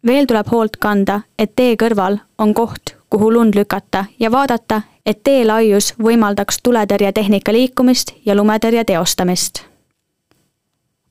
veel 0.06 0.26
tuleb 0.26 0.48
hoolt 0.52 0.78
kanda, 0.78 1.22
et 1.40 1.56
tee 1.56 1.76
kõrval 1.76 2.20
on 2.38 2.54
koht, 2.54 2.99
kuhu 3.10 3.34
lund 3.34 3.56
lükata 3.56 4.06
ja 4.20 4.32
vaadata, 4.32 4.82
et 5.06 5.24
tee 5.24 5.46
laius 5.46 5.94
võimaldaks 6.04 6.60
tuletõrjetehnika 6.64 7.54
liikumist 7.54 8.12
ja 8.26 8.36
lumetõrje 8.36 8.84
teostamist. 8.84 9.64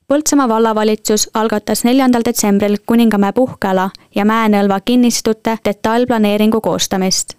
Põltsamaa 0.09 0.49
vallavalitsus 0.49 1.31
algatas 1.35 1.85
neljandal 1.85 2.23
detsembril 2.25 2.77
Kuningamäe 2.87 3.33
puhkeala 3.33 3.91
ja 4.15 4.25
Mäenõlva 4.25 4.81
kinnistute 4.81 5.59
detailplaneeringu 5.65 6.61
koostamist. 6.61 7.35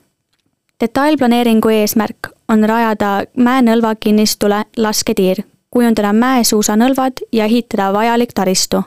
detailplaneeringu 0.80 1.70
eesmärk 1.70 2.30
on 2.50 2.64
rajada 2.64 3.24
Mäenõlva 3.38 3.96
kinnistule 3.96 4.66
lasketiir, 4.78 5.44
kujundada 5.70 6.14
mäesuusanõlvad 6.14 7.14
ja 7.32 7.46
ehitada 7.46 7.94
vajalik 7.94 8.34
taristu 8.34 8.84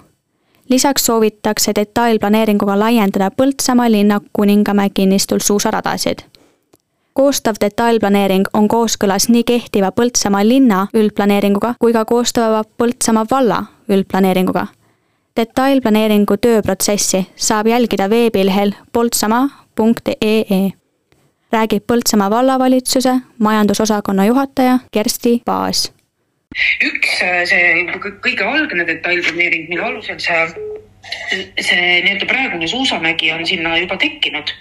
lisaks 0.69 1.07
soovitakse 1.07 1.73
detailplaneeringuga 1.75 2.79
laiendada 2.79 3.31
Põltsamaa 3.31 3.91
linna 3.91 4.21
Kuningamäe 4.33 4.91
kinnistul 4.95 5.39
suusaradasid. 5.39 6.19
koostav 7.15 7.55
detailplaneering 7.61 8.45
on 8.53 8.69
kooskõlas 8.69 9.29
nii 9.29 9.45
kehtiva 9.45 9.93
Põltsamaa 9.93 10.49
linna 10.49 10.87
üldplaneeringuga 10.95 11.75
kui 11.79 11.93
ka 11.93 12.05
koostava 12.05 12.65
Põltsamaa 12.79 13.27
valla 13.31 13.65
üldplaneeringuga. 13.89 14.67
detailplaneeringu 15.37 16.37
tööprotsessi 16.37 17.27
saab 17.37 17.67
jälgida 17.67 18.11
veebilehel 18.11 18.73
poltsamaa.ee. 18.93 20.71
räägib 21.53 21.83
Põltsamaa 21.87 22.31
vallavalitsuse 22.31 23.21
majandusosakonna 23.39 24.25
juhataja 24.25 24.79
Kersti 24.93 25.43
Paas 25.45 25.93
üks 26.89 27.17
see 27.51 27.87
kõige 28.25 28.47
algne 28.47 28.87
detailplaneering, 28.89 29.69
mille 29.71 29.85
alusel 29.89 30.21
see, 30.23 30.41
see 31.59 31.83
nii-öelda 32.05 32.29
praegune 32.31 32.69
suusamägi 32.71 33.33
on 33.35 33.47
sinna 33.47 33.77
juba 33.81 33.99
tekkinud. 34.01 34.55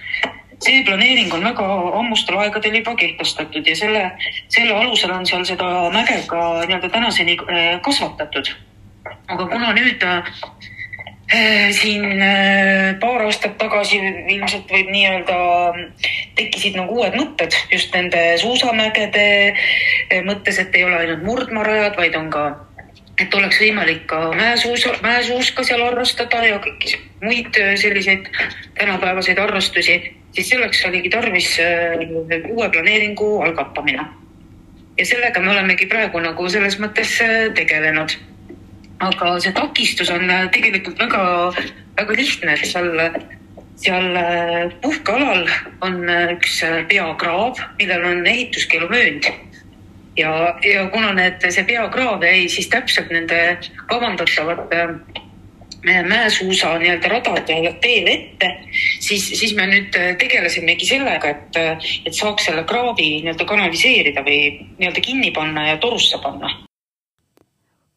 see 0.62 0.84
planeering 0.86 1.34
on 1.34 1.44
väga 1.44 1.68
ammustel 2.00 2.38
aegadel 2.38 2.76
juba 2.80 2.96
kehtestatud 2.96 3.68
ja 3.68 3.76
selle, 3.76 4.04
selle 4.54 4.76
alusel 4.78 5.12
on 5.12 5.26
seal 5.26 5.46
seda 5.46 5.70
mäge 5.94 6.20
ka 6.28 6.42
nii-öelda 6.68 6.90
tänaseni 6.90 7.38
kasvatatud. 7.82 8.54
aga 9.28 9.48
kuna 9.48 9.74
nüüd 9.74 10.06
siin 11.72 12.24
paar 13.00 13.24
aastat 13.24 13.54
tagasi 13.60 14.00
ilmselt 14.34 14.72
võib 14.72 14.90
nii-öelda 14.92 15.38
tekkisid 16.36 16.76
nagu 16.76 16.98
uued 17.00 17.16
mõtted 17.16 17.56
just 17.72 17.94
nende 17.96 18.20
suusamägede 18.42 19.54
mõttes, 20.28 20.60
et 20.60 20.76
ei 20.76 20.84
ole 20.84 20.98
ainult 21.00 21.24
murdmaarajad, 21.24 21.96
vaid 21.96 22.18
on 22.20 22.28
ka, 22.34 22.44
et 23.22 23.34
oleks 23.38 23.62
võimalik 23.64 24.04
ka 24.12 24.20
mäesuusa, 24.36 24.98
mäesuuska 25.06 25.64
seal 25.68 25.84
harrastada 25.86 26.44
ja 26.48 26.60
kõiki 26.64 26.98
muid 27.24 27.62
selliseid 27.80 28.28
tänapäevaseid 28.80 29.40
harrastusi, 29.40 30.02
siis 30.36 30.50
selleks 30.52 30.84
oligi 30.90 31.14
tarvis 31.14 31.54
uue 32.50 32.68
planeeringu 32.70 33.38
algatamine. 33.46 34.04
ja 34.98 35.06
sellega 35.06 35.40
me 35.40 35.52
olemegi 35.52 35.88
praegu 35.88 36.20
nagu 36.20 36.50
selles 36.50 36.76
mõttes 36.80 37.16
tegelenud 37.56 38.20
aga 39.02 39.36
see 39.42 39.54
takistus 39.56 40.12
on 40.14 40.28
tegelikult 40.54 41.00
väga, 41.02 41.24
väga 42.00 42.18
lihtne, 42.18 42.56
et 42.56 42.68
seal, 42.70 42.92
seal 43.82 44.20
puhkealal 44.84 45.48
on 45.86 46.04
üks 46.36 46.62
peakraav, 46.92 47.64
millel 47.80 48.06
on 48.12 48.28
ehituskeeluvöönd. 48.34 49.32
ja, 50.20 50.32
ja 50.68 50.86
kuna 50.94 51.14
need, 51.18 51.42
see 51.50 51.66
peakraav 51.66 52.24
jäi 52.28 52.48
siis 52.52 52.70
täpselt 52.70 53.12
nende 53.14 53.58
kavandatavate 53.90 54.88
mäesuusa 55.82 56.76
nii-öelda 56.78 57.10
radade 57.10 57.56
teele 57.82 58.12
ette, 58.14 58.50
siis, 59.00 59.32
siis 59.34 59.56
me 59.58 59.66
nüüd 59.66 59.96
tegelesimegi 60.22 60.86
sellega, 60.86 61.32
et, 61.32 61.58
et 62.06 62.14
saaks 62.14 62.52
selle 62.52 62.68
kraavi 62.70 63.16
nii-öelda 63.24 63.48
kanaliseerida 63.50 64.22
või 64.28 64.44
nii-öelda 64.78 65.02
kinni 65.10 65.32
panna 65.34 65.72
ja 65.72 65.80
torusse 65.82 66.22
panna 66.22 66.54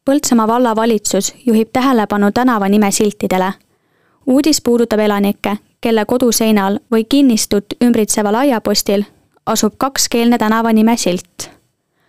Põltsamaa 0.05 0.49
vallavalitsus 0.49 1.35
juhib 1.47 1.69
tähelepanu 1.73 2.33
tänavanime 2.33 2.91
siltidele. 2.91 3.53
uudis 4.27 4.61
puudutab 4.61 5.01
elanikke, 5.01 5.57
kelle 5.81 6.05
koduseinal 6.05 6.79
või 6.93 7.05
kinnistut 7.09 7.65
ümbritseval 7.85 8.35
aiapostil 8.35 9.05
asub 9.47 9.75
kakskeelne 9.79 10.39
tänavanime 10.39 10.97
silt. 10.97 11.51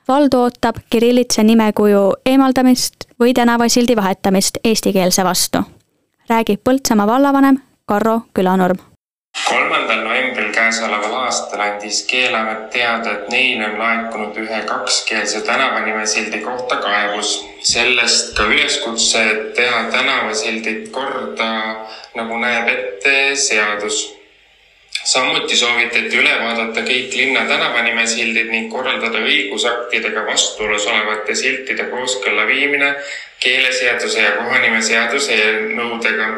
vald 0.08 0.34
ootab 0.34 0.76
kirillitsa 0.90 1.44
nimekuju 1.44 2.14
eemaldamist 2.26 2.96
või 3.20 3.34
tänavasildi 3.34 3.96
vahetamist 3.96 4.58
eestikeelse 4.64 5.24
vastu. 5.24 5.58
räägib 6.30 6.60
Põltsamaa 6.64 7.08
vallavanem 7.08 7.62
Karro 7.86 8.22
Külanurm 8.34 8.95
kolmandal 9.46 10.02
novembril 10.04 10.52
käesoleval 10.54 11.14
aastal 11.26 11.62
andis 11.62 12.02
Keeleamet 12.10 12.70
teada, 12.74 13.12
et 13.14 13.30
neile 13.30 13.68
on 13.70 13.78
laekunud 13.80 14.38
ühe 14.42 14.62
kakskeelse 14.66 15.42
tänavanimesildi 15.46 16.40
kohta 16.46 16.76
kaebus. 16.82 17.46
sellest 17.62 18.36
ka 18.38 18.44
üleskutse 18.44 19.24
teha 19.56 19.84
tänavasildid 19.92 20.90
korda, 20.92 21.50
nagu 22.16 22.38
näeb 22.38 22.68
ette 22.74 23.36
seadus. 23.36 24.16
samuti 25.04 25.58
soovitati 25.58 26.18
üle 26.18 26.34
vaadata 26.42 26.82
kõik 26.82 27.14
linna 27.14 27.46
tänavanimesildid 27.46 28.50
ning 28.50 28.72
korraldada 28.74 29.22
õigusaktidega 29.22 30.26
vastuolus 30.26 30.88
olevate 30.88 31.36
siltide 31.36 31.86
kooskõlla 31.94 32.48
viimine 32.48 32.96
keeleseaduse 33.40 34.22
ja 34.22 34.36
kohanimeseaduse 34.42 35.42
nõudega 35.78 36.30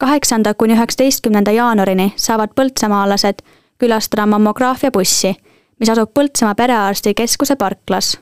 kaheksanda 0.00 0.54
kuni 0.54 0.74
üheksateistkümnenda 0.74 1.50
jaanuarini 1.50 2.12
saavad 2.16 2.54
põltsamaalased 2.56 3.42
külastada 3.78 4.26
mammograafia 4.26 4.90
bussi, 4.90 5.34
mis 5.80 5.90
asub 5.92 6.12
Põltsamaa 6.18 6.54
Perearstikeskuse 6.54 7.56
parklas. 7.56 8.18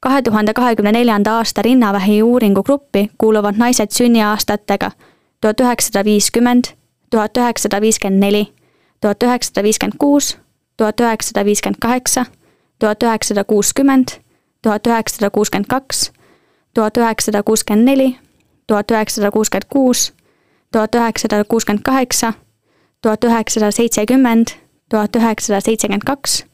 kahe 0.00 0.22
tuhande 0.22 0.54
kahekümne 0.54 0.92
neljanda 0.92 1.36
aasta 1.36 1.62
rinnavähi 1.62 2.22
uuringugruppi 2.22 3.10
kuuluvad 3.18 3.54
naised 3.56 3.90
sünniaastatega 3.90 4.90
tuhat 5.40 5.60
üheksasada 5.60 6.04
viiskümmend, 6.04 6.64
tuhat 7.10 7.36
üheksasada 7.36 7.80
viiskümmend 7.80 8.20
neli, 8.20 8.48
tuhat 9.00 9.22
üheksasada 9.22 9.62
viiskümmend 9.62 9.98
kuus, 9.98 10.36
tuhat 10.76 11.00
üheksasada 11.00 11.44
viiskümmend 11.44 11.78
kaheksa, 11.80 12.26
tuhat 12.78 13.02
üheksasada 13.02 13.44
kuuskümmend, 13.44 14.08
tuhat 14.62 14.86
üheksasada 14.86 15.30
kuuskümmend 15.30 15.66
kaks, 15.66 16.10
tuhat 16.74 16.96
üheksasada 16.96 17.42
kuuskümmend 17.42 17.84
neli, 17.86 18.16
tuhat 18.66 18.90
üheksasada 18.90 19.30
kuuskümmend 19.30 19.70
kuus 19.70 20.12
tuhat 20.72 20.94
üheksasada 20.94 21.44
kuuskümmend 21.44 21.82
kaheksa, 21.82 22.32
tuhat 23.02 23.24
üheksasada 23.24 23.70
seitsekümmend, 23.70 24.46
tuhat 24.90 25.16
üheksasada 25.16 25.60
seitsekümmend 25.60 26.02
kaks 26.06 26.44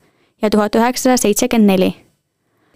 ja 0.43 0.51
tuhat 0.51 0.75
üheksasada 0.75 1.17
seitsekümmend 1.17 1.71
neli. 1.71 1.95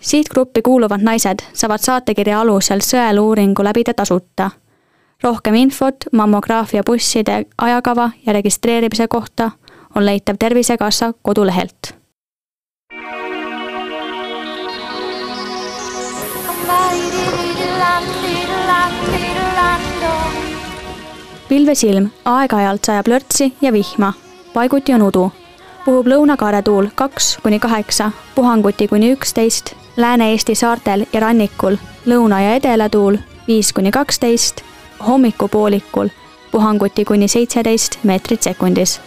sihtgruppi 0.00 0.62
kuuluvad 0.62 1.02
naised 1.02 1.38
saavad 1.52 1.82
saatekirja 1.82 2.40
alusel 2.40 2.80
sõeluuringu 2.80 3.64
läbida 3.64 3.94
tasuta. 3.94 4.50
rohkem 5.22 5.54
infot 5.54 6.04
mammograafia 6.12 6.82
busside 6.86 7.44
ajakava 7.58 8.10
ja 8.26 8.32
registreerimise 8.32 9.08
kohta 9.08 9.50
on 9.94 10.06
leitav 10.06 10.36
Tervisekassa 10.38 11.12
kodulehelt 11.22 11.98
pilvesilm, 21.48 22.10
aeg-ajalt 22.24 22.84
sajab 22.84 23.08
lörtsi 23.08 23.52
ja 23.60 23.72
vihma, 23.72 24.12
paiguti 24.54 24.94
on 24.94 25.02
udu. 25.02 25.32
puhub 25.84 26.06
lõunakaare 26.06 26.62
tuul 26.62 26.86
kaks 26.94 27.38
kuni 27.42 27.58
kaheksa, 27.58 28.10
puhanguti 28.34 28.88
kuni 28.88 29.12
üksteist, 29.12 29.72
Lääne-Eesti 29.96 30.54
saartel 30.54 31.06
ja 31.12 31.20
rannikul 31.20 31.76
lõuna- 32.06 32.40
ja 32.42 32.54
edelatuul 32.54 33.16
viis 33.46 33.72
kuni 33.72 33.90
kaksteist, 33.90 34.60
hommikupoolikul 35.06 36.08
puhanguti 36.50 37.04
kuni 37.04 37.28
seitseteist 37.28 37.98
meetrit 38.02 38.42
sekundis. 38.42 39.00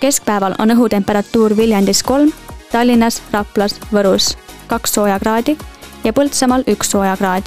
keskpäeval 0.00 0.54
on 0.58 0.70
õhutemperatuur 0.70 1.56
Viljandis 1.56 2.02
kolm, 2.02 2.32
Tallinnas, 2.72 3.22
Raplas, 3.32 3.80
Võrus 3.92 4.36
kaks 4.66 4.94
soojakraadi 4.94 5.58
ja 6.04 6.12
Põltsamaal 6.12 6.62
üks 6.66 6.90
soojakraad. 6.90 7.42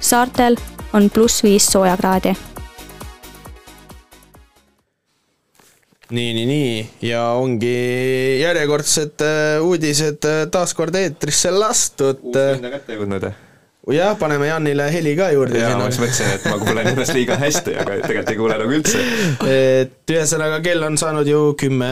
saartel 0.00 0.56
on 0.92 1.10
pluss 1.10 1.42
viis 1.42 1.66
soojakraadi 1.66 2.36
nii, 6.10 6.32
nii, 6.34 6.46
nii 6.46 7.10
ja 7.10 7.22
ongi 7.38 7.74
järjekordsed 8.40 9.22
äh, 9.26 9.62
uudised 9.64 10.26
äh, 10.26 10.42
taas 10.50 10.74
kord 10.74 10.96
eetrisse 10.98 11.52
lastud. 11.54 12.24
uus 12.24 12.58
hind 12.58 12.66
on 12.66 12.76
kätte 12.78 12.98
jõudnud 12.98 13.30
jah, 13.94 14.12
paneme 14.18 14.46
Janile 14.50 14.90
heli 14.92 15.16
ka 15.18 15.30
juurde. 15.34 15.58
jaa, 15.58 15.78
ma 15.78 15.88
just 15.88 16.02
mõtlesin, 16.02 16.34
et 16.36 16.46
ma 16.50 16.58
kuulen 16.60 16.92
ennast 16.92 17.16
liiga 17.16 17.38
hästi, 17.40 17.74
aga 17.80 17.98
tegelikult 18.04 18.34
ei 18.34 18.38
kuule 18.42 18.60
nagu 18.60 18.76
üldse. 18.78 19.06
et 19.48 20.14
ühesõnaga, 20.14 20.60
kell 20.64 20.86
on 20.86 20.98
saanud 21.00 21.30
ju 21.30 21.42
kümme 21.58 21.90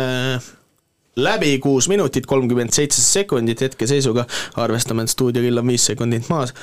läbi 1.19 1.59
kuus 1.63 1.89
minutit, 1.89 2.27
kolmkümmend 2.27 2.73
seitse 2.75 3.03
sekundit 3.03 3.61
hetkeseisuga, 3.67 4.25
arvestame, 4.63 5.05
et 5.05 5.13
stuudiokell 5.13 5.63
on 5.63 5.73
viis 5.73 5.87
sekundit 5.91 6.29
maas. 6.33 6.55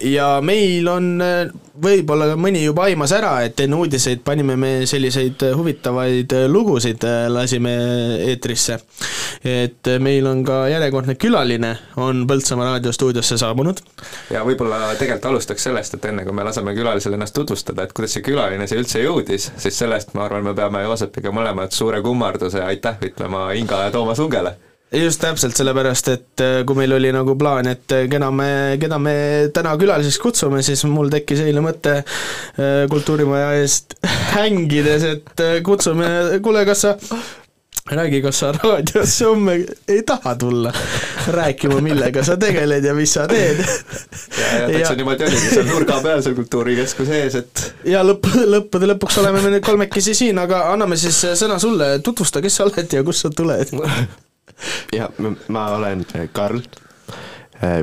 ja 0.00 0.28
meil 0.44 0.88
on 0.88 1.12
võib-olla 1.82 2.32
mõni 2.36 2.64
juba 2.64 2.86
aimas 2.88 3.12
ära, 3.16 3.32
et 3.46 3.60
enne 3.64 3.78
uudiseid 3.80 4.22
panime 4.24 4.56
me 4.60 4.72
selliseid 4.88 5.42
huvitavaid 5.56 6.34
lugusid, 6.48 7.04
lasime 7.32 7.74
eetrisse. 8.28 8.78
et 9.44 9.88
meil 10.00 10.26
on 10.26 10.44
ka 10.44 10.66
järjekordne 10.70 11.14
külaline, 11.14 11.72
on 11.96 12.26
Põltsamaa 12.28 12.72
raadiostuudiosse 12.72 13.38
saabunud. 13.38 13.80
ja 14.30 14.44
võib-olla 14.46 14.94
tegelikult 14.98 15.30
alustaks 15.32 15.68
sellest, 15.68 15.94
et 15.94 16.04
enne 16.10 16.24
kui 16.24 16.36
me 16.36 16.44
laseme 16.44 16.74
külalisel 16.74 17.16
ennast 17.16 17.34
tutvustada, 17.34 17.82
et 17.86 17.92
kuidas 17.96 18.16
see 18.16 18.24
külaline 18.26 18.66
siia 18.68 18.82
üldse 18.82 19.02
jõudis, 19.02 19.50
siis 19.56 19.78
sellest 19.78 20.14
ma 20.14 20.26
arvan, 20.26 20.44
me 20.44 20.54
peame 20.54 20.84
Joosepiga 20.84 21.32
mõlemad 21.34 21.74
suure 21.74 22.02
kummarduse 22.04 22.62
aitäh 22.62 23.00
ütlema 23.08 23.48
Inga 23.72 23.84
ja 23.84 23.90
Toomas 23.90 24.18
Ungele. 24.18 24.52
Just 24.92 25.22
täpselt, 25.22 25.56
sellepärast 25.56 26.08
et 26.12 26.42
äh, 26.44 26.58
kui 26.68 26.76
meil 26.76 26.92
oli 26.92 27.08
nagu 27.16 27.32
plaan, 27.40 27.64
et 27.70 27.92
äh, 27.96 28.02
keda 28.12 28.28
me, 28.28 28.48
keda 28.76 28.98
me 29.00 29.14
täna 29.56 29.72
külaliseks 29.80 30.18
kutsume, 30.20 30.60
siis 30.60 30.82
mul 30.84 31.08
tekkis 31.08 31.40
eile 31.46 31.62
mõte 31.64 31.94
äh, 32.02 32.82
Kultuurimaja 32.92 33.54
eest 33.62 33.96
hängides, 34.36 35.06
et 35.14 35.44
kutsume, 35.64 36.10
kuule, 36.44 36.66
kas 36.68 36.84
sa 36.84 36.92
räägi, 37.90 38.22
kas 38.22 38.38
sa 38.38 38.52
raadiosse 38.52 39.24
homme 39.24 39.54
ei 39.88 40.02
taha 40.06 40.34
tulla 40.34 40.72
rääkima, 41.26 41.80
millega 41.80 42.24
sa 42.24 42.36
tegeled 42.36 42.84
ja 42.84 42.94
mis 42.94 43.14
sa 43.14 43.26
teed. 43.28 43.58
ja, 43.58 44.58
ja 44.58 44.68
täitsa 44.68 44.94
niimoodi 44.94 45.26
oligi, 45.26 45.48
seal 45.54 45.66
nurga 45.66 45.98
peal 46.02 46.22
seal 46.22 46.36
Kultuurikeskuse 46.38 47.22
ees, 47.24 47.38
et 47.42 47.64
ja 47.90 48.04
lõpp, 48.06 48.28
lõppude 48.54 48.90
lõpuks 48.94 49.18
oleme 49.22 49.42
me 49.42 49.54
nüüd 49.56 49.66
kolmekesi 49.66 50.14
siin, 50.14 50.38
aga 50.38 50.68
anname 50.72 50.96
siis 51.00 51.18
sõna 51.38 51.58
sulle, 51.62 51.96
tutvusta, 52.04 52.42
kes 52.44 52.60
sa 52.60 52.68
oled 52.68 52.98
ja 52.98 53.02
kust 53.06 53.26
sa 53.26 53.32
tuled. 53.34 53.74
Ja 54.94 55.08
ma 55.48 55.64
olen 55.74 56.04
Karl 56.32 56.60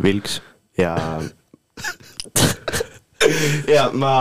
Vilks 0.04 0.42
ja 0.78 0.96
ja 3.76 3.90
ma 3.94 4.14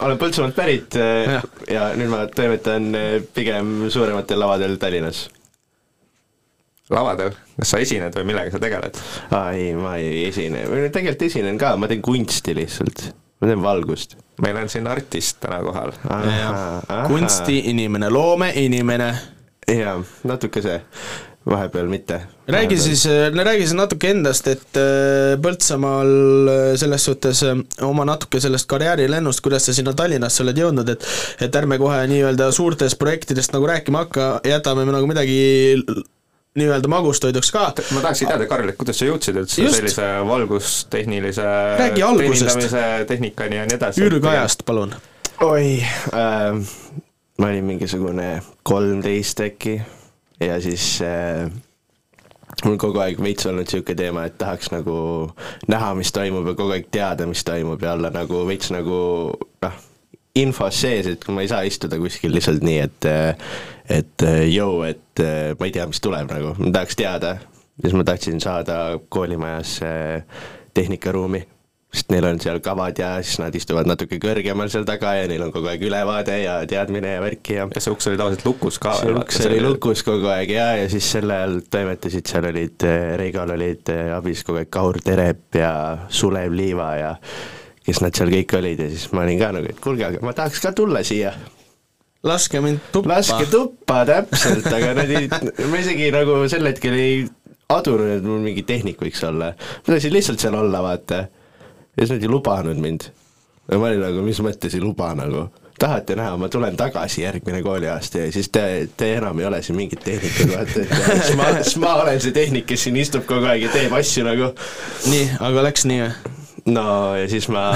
olen 0.00 0.18
Põltsamaalt 0.20 0.56
pärit 0.56 0.96
äh, 1.00 1.32
ja. 1.32 1.40
ja 1.70 1.86
nüüd 1.98 2.10
ma 2.12 2.24
toimetan 2.30 2.92
äh, 2.94 3.08
pigem 3.34 3.88
suurematel 3.90 4.40
lavadel 4.40 4.76
Tallinnas. 4.80 5.26
lavadel, 6.92 7.34
kas 7.58 7.74
sa 7.74 7.82
esined 7.82 8.14
või 8.14 8.28
millega 8.30 8.54
sa 8.54 8.62
tegeled? 8.62 9.00
aa 9.34 9.52
ei, 9.56 9.72
ma 9.78 9.96
ei 10.00 10.26
esine, 10.28 10.66
või 10.70 10.86
tegelikult 10.94 11.26
esinen 11.28 11.58
ka, 11.60 11.74
ma 11.80 11.90
teen 11.90 12.04
kunsti 12.06 12.54
lihtsalt, 12.56 13.08
ma 13.40 13.50
teen 13.50 13.64
valgust. 13.64 14.18
meil 14.44 14.60
on 14.62 14.70
siin 14.70 14.86
artist 14.90 15.40
täna 15.42 15.62
kohal. 15.66 15.96
kunstiinimene, 17.10 18.10
loomeinimene. 18.14 19.10
jaa, 19.74 19.98
natuke 20.30 20.62
see 20.62 20.78
vahepeal 21.50 21.86
mitte. 21.86 22.20
räägi 22.48 22.78
siis, 22.78 23.06
räägi 23.44 23.60
siis 23.60 23.74
natuke 23.74 24.10
endast, 24.10 24.46
et 24.48 24.78
äh, 24.78 25.36
Põltsamaal 25.42 26.10
äh, 26.48 26.74
selles 26.76 27.04
suhtes 27.04 27.42
äh, 27.42 27.56
oma 27.86 28.04
natuke 28.04 28.40
sellest 28.40 28.68
karjäärilennust, 28.70 29.40
kuidas 29.40 29.66
sa 29.66 29.74
sinna 29.74 29.94
Tallinnasse 29.94 30.42
oled 30.42 30.58
jõudnud, 30.58 30.90
et 30.90 31.06
et 31.46 31.56
ärme 31.56 31.78
kohe 31.78 32.02
nii-öelda 32.10 32.50
suurtest 32.52 32.98
projektidest 32.98 33.54
nagu 33.54 33.66
rääkima 33.66 34.04
hakka, 34.06 34.28
jätame 34.44 34.84
me 34.84 34.94
nagu 34.96 35.06
midagi 35.10 35.38
nii-öelda 36.56 36.88
magustoiduks 36.88 37.52
ka. 37.52 37.66
ma 37.94 38.00
tahaksin 38.00 38.28
teada, 38.28 38.46
Karl, 38.50 38.72
et 38.72 38.78
kuidas 38.80 38.98
sa 38.98 39.10
jõudsid 39.10 39.42
üldse 39.42 39.68
sellise 39.70 40.06
valgustehnilise 40.26 41.50
räägi 41.82 42.02
algusest. 42.02 42.74
tehnikani 43.06 43.62
ja 43.62 43.68
nii 43.68 43.78
edasi. 43.78 44.06
ürgajast, 44.06 44.66
palun. 44.66 44.94
oi 45.46 45.78
äh,, 46.10 46.58
ma 47.38 47.52
olin 47.52 47.70
mingisugune 47.74 48.40
kolmteist 48.62 49.46
äkki 49.46 49.80
ja 50.40 50.60
siis 50.60 50.98
äh, 51.04 51.50
mul 52.64 52.78
kogu 52.80 53.00
aeg 53.02 53.20
veits 53.22 53.46
olnud 53.48 53.66
niisugune 53.66 53.98
teema, 53.98 54.26
et 54.28 54.38
tahaks 54.38 54.70
nagu 54.74 54.96
näha, 55.70 55.92
mis 55.98 56.12
toimub 56.14 56.48
ja 56.50 56.56
kogu 56.58 56.76
aeg 56.76 56.88
teada, 56.92 57.28
mis 57.28 57.44
toimub 57.46 57.82
ja 57.82 57.96
olla 57.96 58.12
nagu 58.14 58.44
veits 58.48 58.72
nagu 58.74 59.00
noh, 59.64 59.82
infos 60.36 60.80
sees, 60.84 61.08
et 61.14 61.26
ma 61.32 61.44
ei 61.44 61.50
saa 61.52 61.64
istuda 61.68 61.98
kuskil 62.00 62.34
lihtsalt 62.36 62.64
nii, 62.66 62.78
et 62.84 63.10
et 63.86 64.24
jõu, 64.50 64.80
et 64.82 65.22
ma 65.58 65.68
ei 65.68 65.74
tea, 65.74 65.86
mis 65.88 66.02
tuleb 66.02 66.32
nagu, 66.32 66.56
ma 66.58 66.72
tahaks 66.74 66.98
teada. 66.98 67.36
siis 67.80 67.92
ma 67.94 68.04
tahtsin 68.04 68.40
saada 68.40 68.98
koolimajas 69.08 69.78
tehnikaruumi 70.74 71.44
sest 71.96 72.12
neil 72.12 72.28
on 72.28 72.40
seal 72.42 72.60
kavad 72.64 72.98
ja 73.00 73.14
siis 73.24 73.40
nad 73.40 73.54
istuvad 73.56 73.88
natuke 73.88 74.18
kõrgemal 74.22 74.70
seal 74.72 74.86
taga 74.88 75.14
ja 75.18 75.26
neil 75.30 75.46
on 75.46 75.52
kogu 75.54 75.70
aeg 75.72 75.82
ülevaade 75.88 76.38
ja 76.42 76.58
teadmine 76.68 77.16
ja 77.16 77.24
värki 77.24 77.58
ja 77.58 77.66
ja 77.72 77.82
see 77.82 77.94
uks 77.94 78.10
oli 78.10 78.20
tavaliselt 78.20 78.46
lukus 78.48 78.80
ka 78.82 78.94
see 79.00 79.16
uks 79.16 79.40
oli 79.48 79.60
lukus 79.64 80.04
kogu 80.06 80.30
aeg 80.32 80.52
ja, 80.54 80.70
ja 80.82 80.88
siis 80.92 81.08
sel 81.16 81.32
ajal 81.32 81.60
toimetasid, 81.72 82.28
seal 82.28 82.50
olid, 82.52 82.86
Reigal 83.20 83.52
olid 83.56 83.92
abis 84.16 84.44
kogu 84.46 84.60
aeg 84.62 84.72
Kaur 84.72 85.00
Terep 85.04 85.60
ja 85.60 85.72
Sulev 86.12 86.54
Liiva 86.56 86.90
ja 87.00 87.12
kes 87.86 88.02
nad 88.02 88.16
seal 88.18 88.32
kõik 88.32 88.56
olid 88.58 88.82
ja 88.82 88.88
siis 88.92 89.06
ma 89.14 89.24
olin 89.24 89.40
ka 89.40 89.52
nagu, 89.56 89.70
et 89.70 89.82
kuulge, 89.82 90.06
aga 90.08 90.22
ma 90.26 90.34
tahaks 90.36 90.62
ka 90.62 90.74
tulla 90.76 91.02
siia. 91.06 91.32
laske 92.26 92.60
mind 92.60 92.90
tuppa. 92.92 93.14
laske 93.14 93.46
tuppa 93.50 94.02
täpselt, 94.08 94.66
aga 94.66 94.92
nad 94.98 95.10
ei, 95.10 95.30
ma 95.70 95.82
isegi 95.82 96.10
nagu 96.14 96.40
sel 96.50 96.66
hetkel 96.66 96.98
ei 96.98 97.26
adunud, 97.72 98.16
et 98.18 98.26
mul 98.26 98.42
mingi 98.42 98.66
tehnik 98.66 99.00
võiks 99.02 99.22
olla. 99.26 99.52
ma 99.56 99.92
tahtsin 99.92 100.14
lihtsalt 100.14 100.42
seal 100.42 100.58
olla, 100.58 100.82
vaata. 100.84 101.26
Ja 101.96 102.02
siis 102.02 102.16
nad 102.16 102.22
ei 102.22 102.28
lubanud 102.28 102.80
mind. 102.80 103.08
ja 103.70 103.78
ma 103.78 103.90
olin 103.90 104.04
nagu, 104.04 104.22
mis 104.26 104.40
mõttes 104.44 104.74
ei 104.76 104.82
luba 104.82 105.14
nagu 105.18 105.48
tahate 105.78 106.16
näha, 106.16 106.36
ma 106.40 106.48
tulen 106.48 106.76
tagasi 106.76 107.22
järgmine 107.22 107.62
kooliaasta 107.62 108.24
ja 108.24 108.32
siis 108.32 108.48
te, 108.48 108.88
te 108.96 109.10
enam 109.18 109.40
ei 109.40 109.46
ole 109.46 109.60
siin 109.62 109.76
mingid 109.76 110.00
tehnikud, 110.04 110.54
vaata, 110.54 110.84
et 110.84 111.22
siis 111.26 111.36
ma, 111.36 111.50
siis 111.60 111.76
ma 111.82 111.94
olen 112.00 112.20
see 112.22 112.32
tehnik, 112.36 112.66
kes 112.70 112.86
siin 112.86 112.96
istub 113.00 113.26
kogu 113.28 113.48
aeg 113.50 113.66
ja 113.66 113.72
teeb 113.74 113.92
asju 113.98 114.24
nagu. 114.24 114.52
nii, 115.10 115.28
aga 115.48 115.66
läks 115.68 115.84
nii 115.90 116.00
või? 116.04 116.34
no 116.72 116.88
ja 117.18 117.28
siis 117.30 117.48
ma 117.52 117.68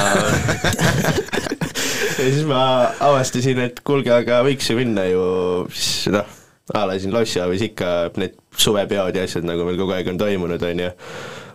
ja 2.20 2.28
siis 2.30 2.44
ma 2.48 2.62
avastasin, 3.10 3.60
et 3.68 3.84
kuulge, 3.84 4.12
aga 4.14 4.40
võiks 4.46 4.72
ju 4.72 4.78
minna 4.80 5.04
ju 5.10 5.24
siis 5.74 6.10
noh, 6.14 6.36
a 6.74 6.86
la 6.88 6.96
siin 7.00 7.14
Lossiaabis 7.14 7.68
ikka 7.70 8.10
need 8.20 8.36
suvepeod 8.56 9.16
ja 9.16 9.28
asjad, 9.28 9.46
nagu 9.46 9.66
meil 9.68 9.78
kogu 9.80 9.94
aeg 9.96 10.08
on 10.12 10.20
toimunud, 10.20 10.62
on 10.66 10.84
ju. 10.86 10.90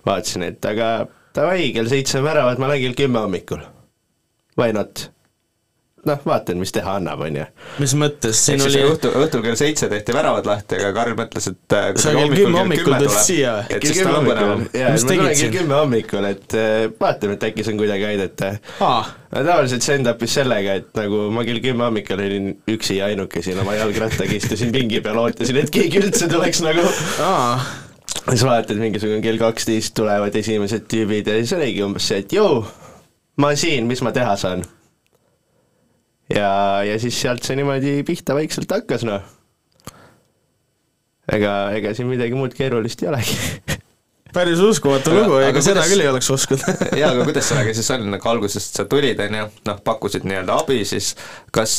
vaatasin, 0.06 0.46
et 0.52 0.70
aga 0.70 1.08
davai, 1.36 1.72
kell 1.76 1.92
seitse 1.92 2.22
on 2.22 2.30
väravad, 2.30 2.62
ma 2.62 2.72
lähen 2.72 2.88
kell 2.88 3.04
kümme 3.06 3.26
hommikul. 3.26 3.66
Why 4.56 4.72
not? 4.76 5.10
noh, 6.06 6.22
vaatan, 6.26 6.60
mis 6.62 6.74
teha 6.76 6.98
annab, 7.00 7.24
on 7.26 7.38
ju. 7.40 7.46
mis 7.82 7.94
mõttes, 7.98 8.38
siin 8.46 8.62
siin 8.62 8.68
oli 8.68 8.82
oli 8.86 9.24
õhtul, 9.24 9.42
kell 9.46 9.58
seitse 9.60 9.90
tehti 9.92 10.14
väravad 10.16 10.46
lahti, 10.48 10.78
aga 10.78 10.92
Karl 11.00 11.18
mõtles, 11.18 11.48
et 11.52 11.76
äh, 11.76 11.88
kui 11.96 12.04
Sa 12.04 12.14
kell 12.16 12.36
kümme 12.36 12.60
hommikul 12.62 12.94
tulid 12.94 13.16
siia 13.26 13.56
või? 13.58 13.78
et 13.78 13.88
siis 13.90 14.02
tal 14.04 14.20
on 14.20 14.30
põnevam. 14.30 14.66
jaa, 14.70 14.92
Mis 14.94 15.06
ma 15.06 15.12
tegid 15.12 15.24
tulen 15.24 15.38
siin? 15.40 15.50
kell 15.50 15.64
kümme 15.64 15.78
hommikul, 15.80 16.28
et 16.30 16.58
äh, 16.62 16.74
vaatame, 17.00 17.38
et 17.40 17.48
äkki 17.50 17.66
saan 17.66 17.80
kuidagi 17.82 18.08
aidata. 18.12 18.52
no 18.80 19.46
tavaliselt 19.50 19.88
see 19.88 19.98
endab 20.02 20.22
vist 20.22 20.40
sellega, 20.40 20.78
et 20.84 20.92
nagu 21.00 21.24
ma 21.34 21.46
kell 21.48 21.64
kümme 21.64 21.88
hommikul 21.88 22.22
olin 22.28 22.52
üksi 22.76 23.00
ja 23.00 23.10
ainuke 23.10 23.42
siin 23.46 23.60
oma 23.66 23.74
jalgrattaga 23.80 24.38
istusin 24.38 24.76
pingi 24.76 25.02
peal, 25.06 25.18
ootasin, 25.26 25.64
et 25.64 25.74
keegi 25.74 26.04
üldse 26.04 26.30
tuleks 26.30 26.62
nagu. 26.66 26.86
aa, 27.26 27.58
siis 28.24 28.46
vaatad, 28.46 28.80
mingisugune 28.82 29.22
kell 29.24 29.40
kaksteist 29.42 29.96
tulevad 29.98 30.36
esimesed 30.36 30.88
tüübid 30.92 31.30
ja 31.30 31.38
siis 31.42 31.54
oligi 31.58 31.84
umbes 31.86 32.10
see, 32.10 32.24
et 32.24 32.36
jõu, 32.36 32.64
ma 33.42 33.54
siin, 33.60 33.88
mis 33.90 34.04
ma 34.06 34.14
teha 34.16 34.36
saan. 34.40 34.66
ja, 36.32 36.50
ja 36.88 37.00
siis 37.02 37.18
sealt 37.22 37.46
see 37.46 37.58
niimoodi 37.60 37.98
pihta 38.08 38.38
vaikselt 38.38 38.72
hakkas, 38.72 39.06
noh. 39.08 39.24
ega, 41.32 41.56
ega 41.78 41.96
siin 41.98 42.10
midagi 42.12 42.38
muud 42.38 42.56
keerulist 42.58 43.04
ei 43.04 43.12
olegi. 43.14 43.40
päris 44.36 44.60
uskumatu 44.64 45.14
lugu, 45.16 45.38
ega 45.42 45.62
seda 45.64 45.82
kuidas- 45.82 45.92
küll 45.94 46.04
ei 46.04 46.10
oleks 46.12 46.30
uskunud. 46.36 46.82
jaa, 47.02 47.12
aga 47.14 47.26
kuidas 47.28 47.50
sellega 47.52 47.76
siis 47.78 47.92
on, 47.96 48.06
nagu 48.14 48.30
algusest 48.32 48.80
sa 48.80 48.86
tulid, 48.92 49.20
on 49.26 49.38
ju, 49.40 49.46
noh, 49.70 49.80
pakkusid 49.86 50.28
nii-öelda 50.28 50.58
abi, 50.64 50.82
siis 50.88 51.14
kas, 51.56 51.76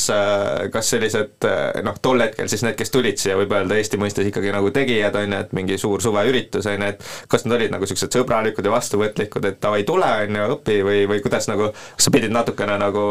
kas 0.73 0.91
sellised 0.95 1.47
noh, 1.85 1.99
tol 2.03 2.23
hetkel 2.25 2.49
siis 2.51 2.65
need, 2.65 2.77
kes 2.79 2.93
tulid 2.93 3.21
siia, 3.21 3.37
võib 3.39 3.53
öelda 3.57 3.77
Eesti 3.77 3.99
mõistes 4.01 4.29
ikkagi 4.29 4.53
nagu 4.55 4.71
tegijad, 4.75 5.15
on 5.21 5.37
ju, 5.37 5.43
et 5.45 5.53
mingi 5.57 5.77
suur 5.81 6.03
suveüritus, 6.03 6.67
on 6.71 6.81
ju, 6.87 6.91
et 6.95 7.05
kas 7.31 7.45
nad 7.45 7.57
olid 7.59 7.75
nagu 7.75 7.85
niisugused 7.87 8.17
sõbralikud 8.17 8.65
ja 8.65 8.73
vastuvõtlikud, 8.73 9.47
et 9.51 9.61
davai, 9.63 9.83
tule, 9.87 10.09
on 10.25 10.41
ju, 10.41 10.49
õpi 10.57 10.81
või, 10.87 11.05
või 11.13 11.21
kuidas 11.23 11.49
nagu, 11.51 11.71
kas 11.95 12.09
sa 12.09 12.13
pidid 12.13 12.33
natukene 12.33 12.79
nagu 12.81 13.05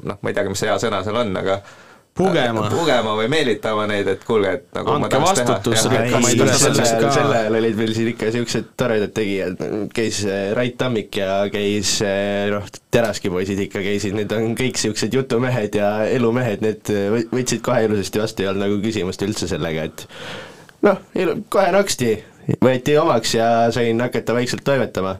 noh, 0.00 0.18
ma 0.20 0.32
ei 0.32 0.36
teagi, 0.36 0.52
mis 0.52 0.64
see 0.64 0.70
hea 0.70 0.80
sõna 0.82 1.04
seal 1.06 1.20
on, 1.20 1.36
aga 1.40 1.60
Pugema. 2.16 2.64
pugema 2.68 3.12
või 3.16 3.28
meelitama 3.32 3.86
neid, 3.88 4.08
et 4.10 4.24
kuulge, 4.26 4.50
et 4.58 4.64
nagu 4.76 4.92
Andke 4.96 5.20
vastutus, 5.22 5.84
sel 5.86 7.30
ajal, 7.32 7.56
olid 7.60 7.78
meil 7.78 7.92
siin 7.96 8.10
ikka 8.12 8.32
siuksed 8.34 8.72
toredad 8.80 9.12
tegijad, 9.16 9.62
käis 9.96 10.18
äh, 10.26 10.50
Rait 10.58 10.76
Tammik 10.80 11.16
ja 11.20 11.38
käis 11.52 11.94
äh, 12.04 12.50
noh, 12.52 12.66
Teraski 12.92 13.30
poisid 13.32 13.62
ikka 13.64 13.80
käisid, 13.84 14.16
need 14.18 14.34
on 14.36 14.52
kõik 14.58 14.80
siuksed 14.82 15.14
jutumehed 15.16 15.78
ja 15.80 15.92
elumehed, 16.10 16.64
need 16.66 16.92
äh, 16.92 17.06
võ- 17.14 17.28
võtsid 17.38 17.62
kohe 17.64 17.86
ilusasti 17.86 18.20
vastu, 18.20 18.44
ei 18.44 18.50
olnud 18.52 18.66
nagu 18.66 18.80
küsimust 18.84 19.24
üldse 19.24 19.48
sellega, 19.48 19.86
et 19.88 20.04
noh, 20.84 21.00
kohe 21.48 21.70
naksti, 21.78 22.12
võeti 22.60 22.98
omaks 23.00 23.38
ja 23.38 23.48
sain 23.72 24.00
hakata 24.02 24.36
vaikselt 24.36 24.66
toimetama. 24.66 25.16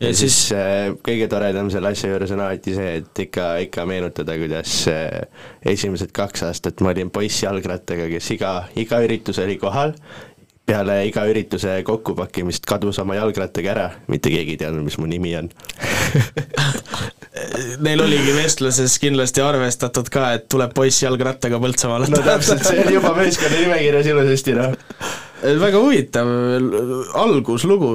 Ja 0.00 0.12
siis 0.14 0.36
äh, 0.54 0.92
kõige 1.04 1.28
toredam 1.30 1.70
selle 1.72 1.92
asja 1.94 2.12
juures 2.12 2.32
on 2.34 2.42
alati 2.44 2.74
see, 2.76 2.94
et 3.00 3.22
ikka, 3.26 3.50
ikka 3.66 3.86
meenutada, 3.88 4.36
kuidas 4.40 4.80
äh, 4.92 5.20
esimesed 5.66 6.12
kaks 6.16 6.46
aastat 6.48 6.82
ma 6.84 6.94
olin 6.94 7.10
poiss 7.14 7.42
jalgrattaga, 7.42 8.08
kes 8.12 8.32
iga, 8.36 8.52
iga 8.78 9.00
üritus 9.04 9.40
oli 9.42 9.58
kohal, 9.60 9.94
peale 10.68 10.98
iga 11.08 11.24
ürituse 11.28 11.78
kokkupakkimist 11.86 12.66
kadus 12.68 13.00
oma 13.02 13.16
jalgrattaga 13.16 13.72
ära, 13.72 13.86
mitte 14.12 14.32
keegi 14.32 14.56
ei 14.56 14.60
teadnud, 14.60 14.84
mis 14.86 14.98
mu 15.00 15.08
nimi 15.08 15.32
on. 15.38 15.48
Neil 17.84 18.02
oligi 18.02 18.34
vestluses 18.34 18.96
kindlasti 19.00 19.42
arvestatud 19.44 20.08
ka, 20.12 20.32
et 20.36 20.48
tuleb 20.50 20.74
poiss 20.76 21.04
jalgrattaga 21.04 21.60
Põltsamaale. 21.62 22.10
no 22.12 22.20
täpselt, 22.24 22.66
see 22.66 22.84
oli 22.84 22.98
juba 22.98 23.14
meeskonna 23.16 23.62
nimekirjas 23.62 24.10
ilusasti, 24.12 24.56
noh. 24.58 24.76
väga 25.62 25.82
huvitav 25.84 26.32
alguslugu, 27.22 27.92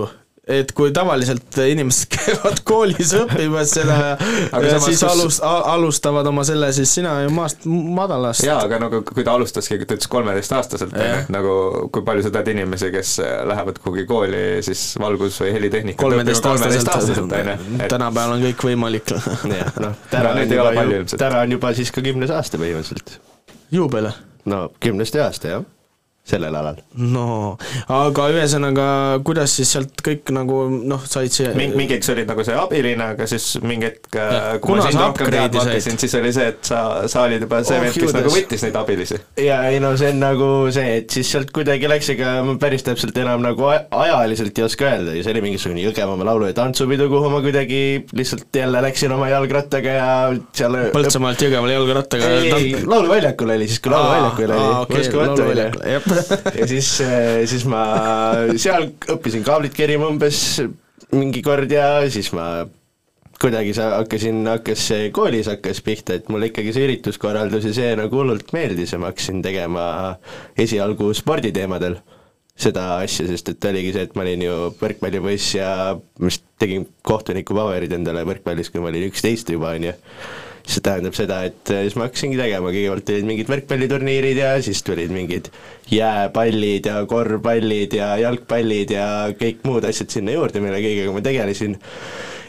et 0.48 0.72
kui 0.76 0.92
tavaliselt 0.92 1.56
inimesed 1.64 2.10
käivad 2.16 2.60
koolis 2.68 3.14
õppimas 3.16 3.72
selle 3.78 3.96
Aga 3.96 4.60
ja 4.66 4.74
samas, 4.74 4.88
siis 4.90 5.00
kus- 5.00 5.08
alus-, 5.08 5.40
alustavad 5.72 6.28
oma 6.28 6.44
selle, 6.48 6.68
siis 6.76 6.92
sina 7.00 7.14
ju 7.24 7.30
maast 7.32 7.64
madalast. 7.66 8.44
jaa, 8.44 8.58
aga 8.66 8.82
nagu 8.84 9.00
kui 9.08 9.24
ta 9.24 9.38
alustaski, 9.38 9.80
ta 9.88 9.96
ütles 9.96 10.10
kolmeteistaastaselt, 10.12 10.98
nagu 11.34 11.54
kui 11.96 12.04
palju 12.04 12.26
sa 12.28 12.34
tead 12.36 12.52
inimesi, 12.56 12.92
kes 12.94 13.14
lähevad 13.52 13.80
kuhugi 13.84 14.06
kooli 14.10 14.44
siis 14.68 14.84
valgus- 15.00 15.40
või 15.46 15.54
helitehnikat 15.56 16.04
kolmeteistaastaselt, 16.04 17.24
on 17.24 17.54
ju, 17.54 17.88
tänapäeval 17.88 18.36
on 18.36 18.44
kõik 18.50 18.68
võimalik. 18.68 19.16
noh, 19.16 19.96
täna 20.14 20.36
on 20.36 20.44
juba 20.44 21.16
täna 21.16 21.46
on 21.46 21.56
juba 21.56 21.72
siis 21.78 21.92
ka 21.96 22.04
kümnes 22.04 22.34
aasta 22.36 22.60
põhimõtteliselt. 22.60 23.16
juubel? 23.72 24.12
no 24.46 24.66
kümnest 24.84 25.16
aasta 25.24 25.56
jah, 25.56 25.64
sellel 26.24 26.56
alal. 26.56 26.78
no 26.96 27.24
aga 27.92 28.30
ühesõnaga, 28.32 28.86
kuidas 29.28 29.52
siis 29.58 29.74
sealt 29.76 30.00
kõik 30.06 30.30
nagu 30.32 30.62
noh, 30.72 31.02
said 31.10 31.34
siia 31.36 31.52
mingi, 31.58 31.76
mingiks 31.76 32.08
olid 32.14 32.30
nagu 32.30 32.46
see 32.48 32.56
abiline, 32.56 33.10
aga 33.16 33.28
siis 33.28 33.48
mingi 33.64 33.90
hetk, 33.90 34.08
kui 34.14 34.62
Kuna 34.64 34.86
ma 34.86 34.92
sind 34.94 35.02
rohkem 35.04 35.32
teadma 35.34 35.66
hakkasin, 35.66 36.00
siis 36.00 36.16
oli 36.20 36.32
see, 36.36 36.48
et 36.54 36.62
sa, 36.70 36.80
sa 37.12 37.26
olid 37.28 37.44
juba 37.44 37.60
see 37.68 37.76
Oh, 37.76 37.82
vend, 37.84 37.98
kes 38.00 38.14
nagu 38.16 38.32
võttis 38.32 38.64
neid 38.64 38.78
abilisi. 38.80 39.18
ja 39.44 39.58
ei 39.68 39.82
no 39.84 39.92
see 40.00 40.14
on 40.14 40.22
nagu 40.24 40.48
see, 40.72 40.96
et 41.02 41.12
siis 41.18 41.28
sealt 41.36 41.52
kuidagi 41.56 41.90
läks, 41.92 42.14
ega 42.16 42.38
ma 42.48 42.56
päris 42.62 42.86
täpselt 42.88 43.18
enam 43.20 43.44
nagu 43.44 43.68
ajaliselt 43.74 44.62
ei 44.62 44.68
oska 44.70 44.88
öelda 44.94 45.18
ja 45.18 45.26
see 45.26 45.36
oli 45.36 45.44
mingisugune 45.50 45.84
Jõgevamaa 45.84 46.30
laulu- 46.32 46.48
ja 46.48 46.56
tantsupidu, 46.62 47.10
kuhu 47.12 47.34
ma 47.34 47.42
kuidagi 47.44 47.82
lihtsalt 48.16 48.48
jälle 48.56 48.80
läksin 48.88 49.12
oma 49.12 49.28
jalgrattaga 49.34 49.98
ja 50.00 50.08
seal 50.56 50.80
Põltsamaalt 50.96 51.44
Jõgevale 51.44 51.76
jalgrattaga 51.76 52.32
ei, 52.40 52.52
ei, 52.54 52.74
lauluväljakul 52.88 53.56
oli 53.58 53.68
siis, 53.68 53.84
kui 53.84 53.92
lauluväljakul 53.92 54.56
oli. 54.56 54.72
okei, 54.88 55.12
lauluväljakul, 55.20 55.86
jah. 55.98 56.12
ja 56.60 56.70
siis, 56.70 56.96
siis 57.50 57.66
ma 57.70 57.84
seal 58.56 58.92
õppisin 59.16 59.46
kaablit 59.46 59.76
kerima 59.78 60.10
umbes 60.12 60.62
mingi 61.14 61.44
kord 61.46 61.72
ja 61.72 62.04
siis 62.12 62.32
ma 62.36 62.66
kuidagi 63.44 63.74
sa 63.76 63.90
hakkasin, 63.98 64.40
hakkas 64.48 64.88
see 64.88 65.12
koolis 65.16 65.50
hakkas 65.52 65.82
pihta, 65.84 66.16
et 66.16 66.30
mulle 66.32 66.48
ikkagi 66.48 66.72
see 66.76 66.86
ürituskorraldus 66.88 67.68
ja 67.68 67.74
see 67.76 67.90
nagu 68.00 68.22
hullult 68.22 68.54
meeldis 68.56 68.94
ja 68.96 69.00
ma 69.02 69.12
hakkasin 69.12 69.42
tegema 69.44 69.86
esialgu 70.60 71.10
sporditeemadel 71.18 71.98
seda 72.64 73.00
asja, 73.02 73.26
sest 73.28 73.50
et 73.50 73.68
oligi 73.68 73.92
see, 73.96 74.06
et 74.08 74.16
ma 74.16 74.24
olin 74.24 74.46
ju 74.46 74.56
võrkpallipoiss 74.80 75.58
ja 75.58 75.70
ma 75.98 76.30
vist 76.30 76.46
tegin 76.62 76.86
kohtuniku 77.06 77.58
paberid 77.58 77.96
endale 77.98 78.24
võrkpallis, 78.30 78.70
kui 78.72 78.84
ma 78.84 78.92
olin 78.92 79.08
üksteist 79.10 79.50
juba, 79.52 79.74
on 79.74 79.90
ju 79.90 79.96
see 80.64 80.84
tähendab 80.84 81.16
seda, 81.18 81.42
et 81.50 81.72
äh, 81.74 81.84
siis 81.84 81.98
ma 82.00 82.08
hakkasingi 82.08 82.38
tegema, 82.40 82.72
kõigepealt 82.72 83.10
olid 83.12 83.28
mingid 83.28 83.50
võrkpalliturniirid 83.52 84.40
ja 84.40 84.54
siis 84.64 84.80
tulid 84.88 85.12
mingid 85.12 85.50
jääpallid 85.92 86.88
ja 86.88 87.02
korvpallid 87.10 87.96
ja 87.98 88.14
jalgpallid 88.22 88.94
ja 88.96 89.08
kõik 89.40 89.66
muud 89.68 89.84
asjad 89.90 90.14
sinna 90.14 90.36
juurde, 90.36 90.64
mille 90.64 90.80
kõigega 90.80 91.16
ma 91.16 91.24
tegelesin. 91.26 91.76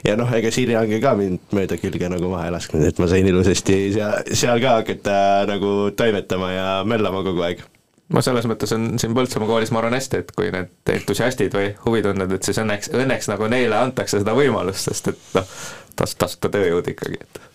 ja 0.07 0.15
noh, 0.21 0.31
ega 0.37 0.53
Sirje 0.55 0.79
Ange 0.79 1.01
ka 1.03 1.17
mind 1.19 1.55
mööda 1.57 1.79
külge 1.81 2.11
nagu 2.13 2.31
maha 2.31 2.49
ei 2.49 2.55
lasknud, 2.55 2.85
et 2.87 3.01
ma 3.03 3.09
sain 3.11 3.27
ilusasti 3.27 3.79
seal, 3.97 4.21
seal 4.31 4.63
ka 4.63 4.77
hakata 4.81 5.17
nagu 5.51 5.75
toimetama 5.97 6.53
ja 6.53 6.69
möllama 6.87 7.25
kogu 7.27 7.43
aeg 7.49 7.65
no 8.15 8.23
selles 8.23 8.47
mõttes 8.47 8.71
on 8.77 8.93
siin 9.01 9.17
Põltsamaa 9.17 9.49
koolis, 9.49 9.73
ma 9.75 9.81
arvan 9.83 9.97
hästi, 9.99 10.21
et 10.23 10.31
kui 10.37 10.53
need 10.55 10.95
entusiastid 10.99 11.57
või 11.57 11.73
huvitunded, 11.87 12.37
et 12.37 12.47
siis 12.47 12.63
õnneks, 12.63 12.93
õnneks 12.95 13.33
nagu 13.33 13.49
neile 13.51 13.81
antakse 13.81 14.23
seda 14.23 14.37
võimalust, 14.39 14.87
sest 14.87 15.11
et 15.11 15.27
noh, 15.35 15.59
tas-, 15.99 16.15
tasuta 16.21 16.53
tööjõud 16.53 16.95
ikkagi, 16.95 17.19
et 17.25 17.54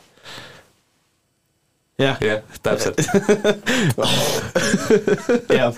jah, 1.99 2.17
jah, 2.23 2.39
täpselt. 2.63 3.01
jah, 5.59 5.73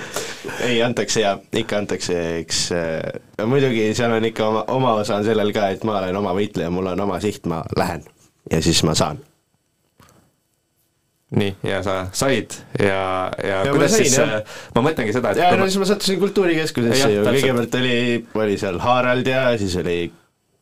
ei 0.67 0.77
antakse 0.85 1.23
ja 1.23 1.35
ikka 1.57 1.81
antakse, 1.81 2.17
eks 2.41 2.61
äh, 2.77 3.47
muidugi 3.49 3.89
seal 3.97 4.13
on 4.17 4.25
ikka 4.29 4.47
oma, 4.51 4.63
oma 4.73 4.93
osa 5.01 5.17
on 5.19 5.25
sellel 5.27 5.51
ka, 5.55 5.69
et 5.75 5.83
ma 5.87 5.99
olen 6.01 6.21
oma 6.21 6.35
võitleja, 6.37 6.71
mul 6.73 6.91
on 6.93 7.03
oma 7.07 7.19
siht, 7.23 7.45
ma 7.49 7.63
lähen 7.77 8.05
ja 8.51 8.61
siis 8.63 8.83
ma 8.87 8.95
saan. 8.97 9.19
nii, 11.37 11.53
ja 11.63 11.77
sa 11.85 11.93
said 12.11 12.51
ja, 12.79 13.31
ja, 13.39 13.61
Ja 13.65 13.71
kuidas 13.71 13.93
sain, 13.95 14.03
siis 14.03 14.17
jah., 14.19 14.41
ma 14.75 14.81
mõtlengi 14.89 15.13
seda, 15.15 15.31
et 15.31 15.39
ja 15.39 15.51
no 15.55 15.63
ma- 15.63 15.69
siis 15.69 15.79
ma 15.79 15.87
sattusin 15.87 16.19
Kultuurikeskusesse 16.19 17.11
ju, 17.13 17.21
kõigepealt 17.27 17.77
oli, 17.79 17.93
oli 18.43 18.57
seal 18.59 18.81
Harald 18.83 19.29
ja 19.31 19.45
siis 19.61 19.77
oli 19.79 19.99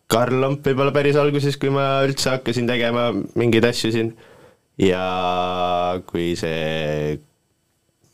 Karl 0.09 0.39
Lomp 0.41 0.65
võib-olla 0.65 0.93
päris 0.93 1.17
alguses, 1.21 1.57
kui 1.61 1.69
ma 1.73 1.99
üldse 2.05 2.31
hakkasin 2.35 2.65
tegema 2.69 3.11
mingeid 3.37 3.65
asju 3.69 3.91
siin. 3.93 4.07
Ja 4.79 5.99
kui 6.07 6.33
see 6.39 7.17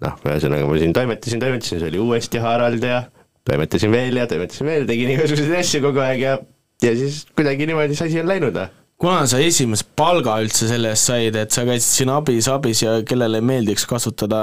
noh, 0.03 0.15
ühesõnaga 0.25 0.69
ma 0.69 0.79
siin 0.81 0.95
toimetasin, 0.95 1.43
toimetasin, 1.43 1.81
see 1.81 1.91
oli 1.91 2.01
uuesti 2.01 2.41
Harald 2.41 2.83
ja 2.85 3.03
toimetasin 3.47 3.93
veel 3.93 4.21
ja 4.21 4.29
toimetasin 4.29 4.71
veel, 4.71 4.87
tegin 4.89 5.13
igasuguseid 5.15 5.59
asju 5.59 5.83
kogu 5.85 6.01
aeg 6.03 6.25
ja, 6.25 6.39
ja 6.83 6.97
siis 6.97 7.23
kuidagi 7.35 7.69
niimoodi 7.69 7.97
see 7.97 8.09
asi 8.09 8.19
on 8.23 8.31
läinud. 8.31 8.57
noh. 8.57 8.73
kuna 8.99 9.27
sa 9.29 9.39
esimese 9.43 9.85
palga 9.99 10.39
üldse 10.41 10.69
selle 10.71 10.89
eest 10.95 11.11
said, 11.11 11.37
et 11.37 11.53
sa 11.53 11.65
käisid 11.67 11.99
siin 11.99 12.11
abis, 12.15 12.49
abis 12.49 12.81
ja 12.81 12.97
kellele 13.07 13.41
meeldiks 13.45 13.85
kasutada 13.89 14.41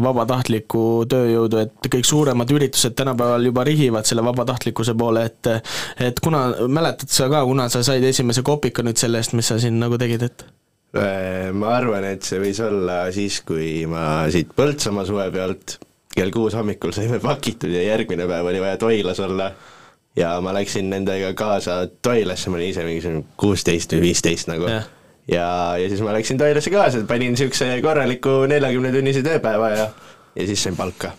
vabatahtlikku 0.00 0.82
tööjõudu, 1.12 1.64
et 1.66 1.90
kõik 1.92 2.08
suuremad 2.08 2.56
üritused 2.56 2.96
tänapäeval 2.96 3.50
juba 3.50 3.66
rihivad 3.68 4.08
selle 4.08 4.24
vabatahtlikkuse 4.26 4.96
poole, 4.98 5.26
et 5.28 5.52
et 6.10 6.22
kuna, 6.24 6.46
mäletad 6.64 7.12
sa 7.12 7.28
ka, 7.32 7.44
kuna 7.44 7.68
sa 7.68 7.84
said 7.86 8.06
esimese 8.08 8.46
kopika 8.46 8.86
nüüd 8.86 9.02
selle 9.02 9.20
eest, 9.20 9.36
mis 9.36 9.52
sa 9.52 9.60
siin 9.60 9.82
nagu 9.82 10.00
tegid, 10.00 10.30
et? 10.30 10.46
Äh, 10.96 11.52
ma 11.56 11.74
arvan, 11.76 12.04
et 12.08 12.26
see 12.26 12.40
võis 12.40 12.60
olla 12.64 13.04
siis, 13.14 13.40
kui 13.46 13.84
ma 13.90 14.24
siit 14.32 14.52
Põltsamaa 14.56 15.06
suve 15.08 15.28
pealt 15.34 15.78
kell 16.16 16.32
kuus 16.32 16.56
hommikul 16.56 16.94
saime 16.96 17.18
pakitud 17.20 17.72
ja 17.74 17.82
järgmine 17.84 18.26
päev 18.28 18.48
oli 18.48 18.60
vaja 18.62 18.78
Toilas 18.80 19.20
olla 19.20 19.50
ja 20.16 20.40
ma 20.40 20.54
läksin 20.56 20.88
nendega 20.90 21.32
kaasa 21.36 21.86
Toilasse, 22.02 22.50
ma 22.50 22.60
olin 22.60 22.72
ise 22.72 22.84
mingisugune 22.86 23.24
kuusteist 23.36 23.92
või 23.92 24.06
viisteist 24.08 24.48
nagu. 24.48 24.68
ja, 24.70 24.82
ja, 25.28 25.48
ja 25.80 25.90
siis 25.92 26.00
ma 26.04 26.14
läksin 26.16 26.40
Toilasse 26.40 26.72
kaasa, 26.72 27.04
panin 27.08 27.36
niisuguse 27.36 27.68
korraliku 27.84 28.38
neljakümnetunnise 28.50 29.22
tööpäeva 29.26 29.70
ja, 29.74 29.88
ja 30.36 30.48
siis 30.48 30.62
sain 30.64 30.78
palka. 30.78 31.12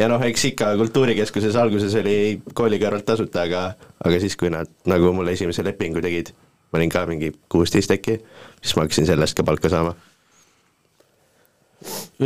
ja 0.00 0.08
noh, 0.08 0.24
eks 0.24 0.48
ikka 0.52 0.72
Kultuurikeskuses 0.80 1.58
alguses 1.60 1.98
oli 2.00 2.40
kooli 2.54 2.80
kõrvalt 2.80 3.06
tasuta, 3.12 3.44
aga, 3.44 3.66
aga 4.04 4.22
siis, 4.24 4.38
kui 4.40 4.50
nad 4.52 4.72
nagu 4.88 5.12
mulle 5.12 5.36
esimese 5.36 5.64
lepingu 5.66 6.00
tegid, 6.04 6.32
ma 6.72 6.80
olin 6.80 6.96
ka 6.96 7.04
mingi 7.10 7.34
kuusteist 7.52 7.92
äkki, 7.92 8.22
siis 8.62 8.76
ma 8.76 8.86
hakkasin 8.86 9.06
sellest 9.06 9.36
ka 9.36 9.44
palka 9.44 9.68
saama 9.68 9.94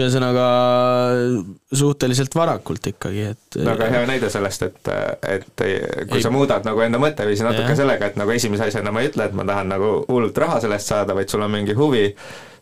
ühesõnaga 0.01 0.47
suhteliselt 1.77 2.35
varakult 2.37 2.91
ikkagi, 2.93 3.29
et 3.33 3.59
väga 3.67 3.91
hea 3.93 4.03
näide 4.09 4.31
sellest, 4.33 4.67
et, 4.69 4.91
et 5.27 5.65
kui 6.09 6.21
ei. 6.21 6.25
sa 6.25 6.33
muudad 6.35 6.67
nagu 6.69 6.83
enda 6.85 7.01
mõtteviisi 7.03 7.47
natuke 7.47 7.73
ja. 7.73 7.79
sellega, 7.83 8.11
et 8.11 8.21
nagu 8.21 8.35
esimese 8.35 8.69
asjana 8.71 8.95
ma 8.95 9.05
ei 9.05 9.11
ütle, 9.13 9.29
et 9.29 9.37
ma 9.37 9.47
tahan 9.49 9.73
nagu 9.75 9.93
hullult 10.09 10.45
raha 10.45 10.61
sellest 10.65 10.93
saada, 10.93 11.17
vaid 11.17 11.33
sul 11.33 11.45
on 11.47 11.53
mingi 11.53 11.77
huvi, 11.77 12.07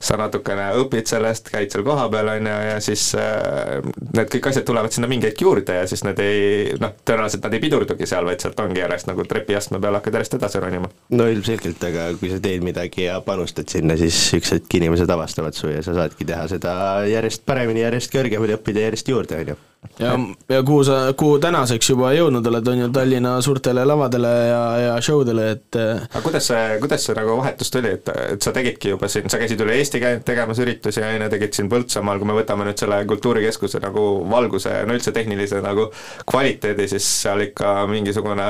sa 0.05 0.17
natukene 0.21 0.67
õpid 0.83 1.09
sellest, 1.09 1.49
käid 1.53 1.73
seal 1.73 1.85
kohapeal, 1.87 2.29
on 2.35 2.49
ju, 2.49 2.57
ja 2.69 2.77
siis 2.85 3.07
äh, 3.19 3.81
need 4.17 4.31
kõik 4.33 4.51
asjad 4.51 4.67
tulevad 4.69 4.93
sinna 4.95 5.09
mingi 5.11 5.31
hetk 5.31 5.45
juurde 5.45 5.79
ja 5.79 5.87
siis 5.89 6.05
need 6.07 6.21
ei 6.23 6.75
noh, 6.81 6.93
tõenäoliselt 7.07 7.47
nad 7.47 7.57
ei 7.57 7.63
pidurdugi 7.63 8.09
seal, 8.09 8.27
vaid 8.29 8.45
sealt 8.45 8.61
ongi 8.65 8.83
järjest 8.83 9.09
nagu 9.09 9.25
trepiastme 9.29 9.81
peal 9.83 9.99
hakkad 9.99 10.19
järjest 10.19 10.37
edasi 10.39 10.63
ronima. 10.65 10.91
no 11.17 11.29
ilmselgelt, 11.31 11.89
aga 11.89 12.09
kui 12.21 12.33
sa 12.33 12.41
teed 12.45 12.67
midagi 12.67 13.07
ja 13.07 13.21
panustad 13.25 13.71
sinna, 13.73 13.97
siis 14.01 14.19
üks 14.37 14.53
hetk 14.57 14.79
inimesed 14.81 15.11
avastavad 15.11 15.57
su 15.57 15.73
ja 15.73 15.81
sa 15.87 15.97
saadki 15.97 16.29
teha 16.29 16.47
seda 16.53 16.75
järjest 17.09 17.24
paremini, 17.47 17.81
järjest 17.85 18.13
kõrgemini, 18.13 18.59
õppida 18.59 18.89
järjest 18.89 19.09
juurde, 19.09 19.41
on 19.41 19.55
ju 19.55 19.57
ja, 19.99 20.15
ja 20.49 20.63
kuhu 20.63 20.85
sa, 20.85 20.99
kuhu 21.17 21.39
tänaseks 21.43 21.91
juba 21.91 22.13
jõudnud 22.17 22.47
oled, 22.51 22.69
on 22.73 22.83
ju 22.85 22.89
Tallinna 22.95 23.35
suurtele 23.45 23.85
lavadele 23.87 24.33
ja, 24.49 24.63
ja 24.85 24.95
show 25.05 25.25
dele, 25.27 25.51
et 25.57 25.79
aga 25.79 26.23
kuidas 26.25 26.49
see, 26.51 26.79
kuidas 26.83 27.07
see 27.07 27.17
nagu 27.19 27.37
vahetus 27.39 27.73
tuli, 27.75 27.95
et, 27.99 28.11
et 28.35 28.45
sa 28.45 28.53
tegidki 28.55 28.95
juba 28.95 29.09
siin, 29.11 29.29
sa 29.33 29.41
käisid 29.41 29.61
üle 29.65 29.77
Eesti 29.79 30.01
käinud 30.03 30.25
tegemas 30.27 30.61
üritusi, 30.63 31.03
on 31.05 31.27
ju, 31.27 31.31
tegid 31.35 31.57
siin 31.57 31.71
Põltsamaal, 31.73 32.21
kui 32.21 32.29
me 32.29 32.37
võtame 32.37 32.67
nüüd 32.69 32.81
selle 32.81 33.01
kultuurikeskuse 33.11 33.81
nagu 33.83 34.05
valguse 34.31 34.73
ja 34.73 34.85
no 34.87 34.97
üldse 34.97 35.15
tehnilise 35.15 35.61
nagu 35.65 35.89
kvaliteedi, 36.31 36.89
siis 36.91 37.09
seal 37.25 37.47
ikka 37.49 37.75
mingisugune 37.91 38.47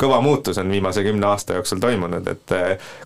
kõva 0.00 0.20
muutus 0.24 0.58
on 0.62 0.70
viimase 0.72 1.04
kümne 1.06 1.28
aasta 1.30 1.58
jooksul 1.58 1.82
toimunud, 1.82 2.28
et 2.30 2.54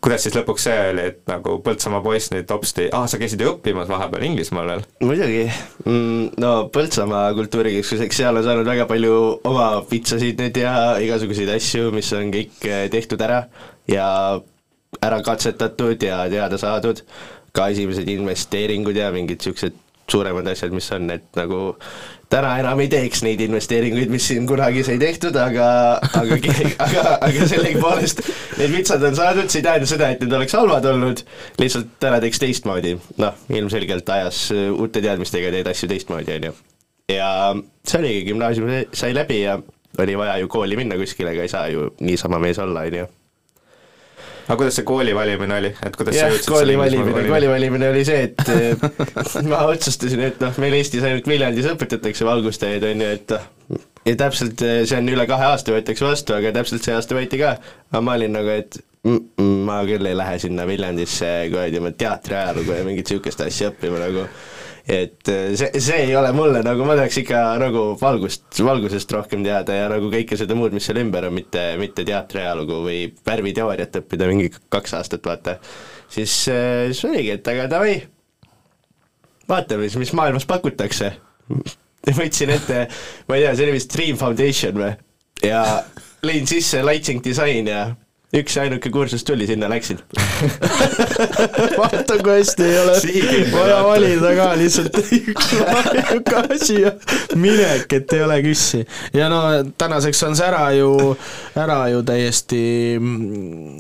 kuidas 0.05 0.25
siis 0.27 0.37
lõpuks 0.39 0.69
see 0.69 0.79
oli, 0.93 1.09
et 1.13 1.23
nagu 1.31 1.59
Põltsamaa 1.65 2.01
poiss 2.05 2.33
nüüd 2.33 2.51
hopsti, 2.53 2.89
aa, 2.95 3.09
sa 3.11 3.21
käisid 3.21 3.43
ju 3.43 3.55
õppimas 3.55 3.91
vahepeal 3.91 4.29
Inglismaal 4.29 4.73
veel? 4.73 4.85
muidugi 5.05 5.45
mm,, 5.85 6.39
no 6.41 6.53
Põltsamaa 6.73 7.33
kultuuri 7.37 7.68
kultuurikeskuseks, 7.69 8.17
seal 8.17 8.37
on 8.37 8.45
saanud 8.45 8.69
väga 8.69 8.87
palju 8.89 9.17
oma 9.49 9.83
pitsasid 9.89 10.41
nüüd 10.41 10.57
ja 10.57 10.75
igasuguseid 11.03 11.51
asju, 11.53 11.91
mis 11.95 12.11
on 12.17 12.31
kõik 12.33 12.65
eh, 12.69 12.87
tehtud 12.93 13.21
ära 13.25 13.43
ja 13.89 14.41
ära 15.05 15.19
katsetatud 15.23 16.03
ja 16.03 16.23
teada 16.33 16.59
saadud, 16.59 17.03
ka 17.53 17.69
esimesed 17.73 18.09
investeeringud 18.09 18.97
ja 18.97 19.11
mingid 19.13 19.43
niisugused 19.43 19.77
suuremad 20.09 20.47
asjad, 20.49 20.73
mis 20.73 20.87
on, 20.97 21.11
et 21.13 21.27
nagu 21.37 21.75
täna 22.33 22.55
enam 22.63 22.81
ei 22.81 22.89
teeks 22.89 23.21
neid 23.27 23.43
investeeringuid, 23.45 24.09
mis 24.09 24.25
siin 24.31 24.47
kunagi 24.49 24.81
sai 24.87 24.97
tehtud, 25.01 25.37
aga, 25.37 25.67
aga, 26.09 26.39
aga, 26.87 27.05
aga 27.29 27.51
sellegipoolest 27.51 28.25
need 28.57 28.73
vitsad 28.73 29.05
on 29.05 29.19
saadud, 29.19 29.53
see 29.53 29.61
ei 29.61 29.69
tähenda 29.69 29.91
seda, 29.91 30.09
et 30.15 30.25
need 30.25 30.33
oleks 30.41 30.57
halvad 30.57 30.89
olnud, 30.89 31.21
lihtsalt 31.61 31.93
täna 32.01 32.23
teeks 32.25 32.41
teistmoodi. 32.41 32.97
noh, 33.21 33.45
ilmselgelt 33.53 34.17
ajas 34.17 34.47
uute 34.57 35.05
teadmistega 35.05 35.53
teed 35.59 35.73
asju 35.75 35.93
teistmoodi, 35.93 36.41
on 36.41 36.51
ju 36.51 36.57
ja 37.09 37.29
see 37.89 38.01
oligi, 38.01 38.25
gümnaasium 38.29 38.73
sai 38.93 39.15
läbi 39.17 39.43
ja 39.43 39.59
oli 39.99 40.19
vaja 40.19 40.37
ju 40.39 40.49
kooli 40.49 40.77
minna 40.77 40.97
kuskile, 40.97 41.33
ega 41.33 41.47
ei 41.47 41.53
saa 41.53 41.69
ju 41.73 41.89
niisama 42.01 42.39
mees 42.43 42.59
olla, 42.59 42.85
on 42.87 42.99
ju. 43.01 43.07
aga 44.49 44.57
kuidas 44.57 44.79
see 44.79 44.87
kooli 44.89 45.15
valimine 45.17 45.57
oli, 45.59 45.71
et 45.87 45.97
kuidas 45.97 46.17
jah, 46.17 46.35
kooli 46.49 46.79
valimine, 46.79 47.25
kooli 47.29 47.49
valimine 47.49 47.91
oli 47.91 48.05
see, 48.09 48.29
et 48.29 49.47
ma 49.51 49.65
otsustasin, 49.69 50.25
et 50.31 50.43
noh, 50.45 50.61
meil 50.63 50.77
Eestis 50.79 51.05
ainult 51.05 51.29
Viljandis 51.29 51.69
õpetatakse 51.73 52.29
valgustajaid, 52.29 52.87
on 52.93 53.07
ju, 53.07 53.15
et 53.19 53.35
noh, 53.37 53.49
ja 54.09 54.19
täpselt 54.25 54.63
see 54.63 55.01
on 55.01 55.09
üle 55.13 55.27
kahe 55.29 55.49
aasta 55.53 55.75
võetakse 55.75 56.07
vastu, 56.07 56.37
aga 56.37 56.53
täpselt 56.61 56.85
see 56.85 56.97
aasta 56.97 57.17
võeti 57.17 57.41
ka, 57.41 57.57
aga 57.91 58.05
ma 58.05 58.21
olin 58.21 58.37
nagu, 58.37 58.53
et 58.53 58.79
mm, 59.05 59.19
mm, 59.41 59.59
ma 59.69 59.81
küll 59.89 60.13
ei 60.13 60.17
lähe 60.17 60.39
sinna 60.45 60.69
Viljandisse 60.69 61.33
kuradi 61.53 61.83
teatriajalugu 62.05 62.79
ja 62.79 62.87
mingit 62.87 63.11
niisugust 63.11 63.45
asja 63.45 63.73
õppima 63.73 64.01
nagu 64.05 64.29
et 64.89 65.29
äh, 65.29 65.53
see, 65.59 65.81
see 65.85 65.97
ei 66.07 66.15
ole 66.17 66.31
mulle 66.33 66.63
nagu, 66.65 66.85
ma 66.89 66.97
tahaks 66.97 67.21
ikka 67.21 67.43
nagu 67.61 67.83
valgust, 68.01 68.47
valgusest 68.65 69.13
rohkem 69.13 69.45
teada 69.45 69.77
ja 69.77 69.91
nagu 69.93 70.09
kõike 70.13 70.39
seda 70.41 70.57
muud, 70.57 70.73
mis 70.73 70.89
seal 70.89 71.03
ümber 71.03 71.29
on, 71.29 71.37
mitte, 71.37 71.65
mitte 71.81 72.07
teatriajalugu 72.09 72.81
või 72.87 73.03
värviteooriat 73.29 74.01
õppida 74.01 74.31
mingi 74.31 74.49
kaks 74.73 74.97
aastat, 74.97 75.29
vaata. 75.29 75.59
siis, 76.09 76.41
äh, 76.53 76.89
siis 76.89 77.05
oligi, 77.11 77.35
et 77.37 77.53
aga 77.53 77.69
davai, 77.75 77.99
vaatame 79.49 79.91
siis, 79.91 80.01
mis 80.01 80.15
maailmas 80.17 80.49
pakutakse. 80.49 81.13
võtsin 82.19 82.55
ette, 82.55 82.87
ma 83.29 83.37
ei 83.37 83.45
tea, 83.45 83.55
see 83.55 83.69
oli 83.69 83.77
vist 83.77 83.93
Dream 83.93 84.17
Foundation 84.17 84.81
või, 84.81 84.93
ja 85.45 85.63
lõin 86.25 86.49
sisse 86.49 86.81
lighting 86.87 87.21
disain 87.25 87.69
ja 87.69 87.91
üks 88.37 88.57
ja 88.57 88.63
ainuke 88.67 88.91
kursus 88.93 89.25
tuli, 89.25 89.47
sinna 89.49 89.71
läksin 89.73 90.01
vaata, 91.81 92.19
kui 92.21 92.35
hästi 92.35 92.65
ei 92.67 92.79
ole 92.83 92.97
vaja 93.55 93.79
valida 93.87 94.33
ka 94.37 94.49
lihtsalt 94.61 94.99
üks 95.01 95.53
ainuke 95.81 96.43
asi 96.43 96.81
ja 96.83 96.93
minek, 97.41 97.89
et 98.01 98.13
ei 98.13 98.25
ole 98.27 98.41
küssi. 98.45 98.85
ja 99.17 99.31
no 99.33 99.41
tänaseks 99.81 100.23
on 100.29 100.37
see 100.37 100.49
ära 100.49 100.67
ju, 100.77 100.91
ära 101.57 101.81
ju 101.95 102.03
täiesti 102.05 102.61
mm, 103.01 103.79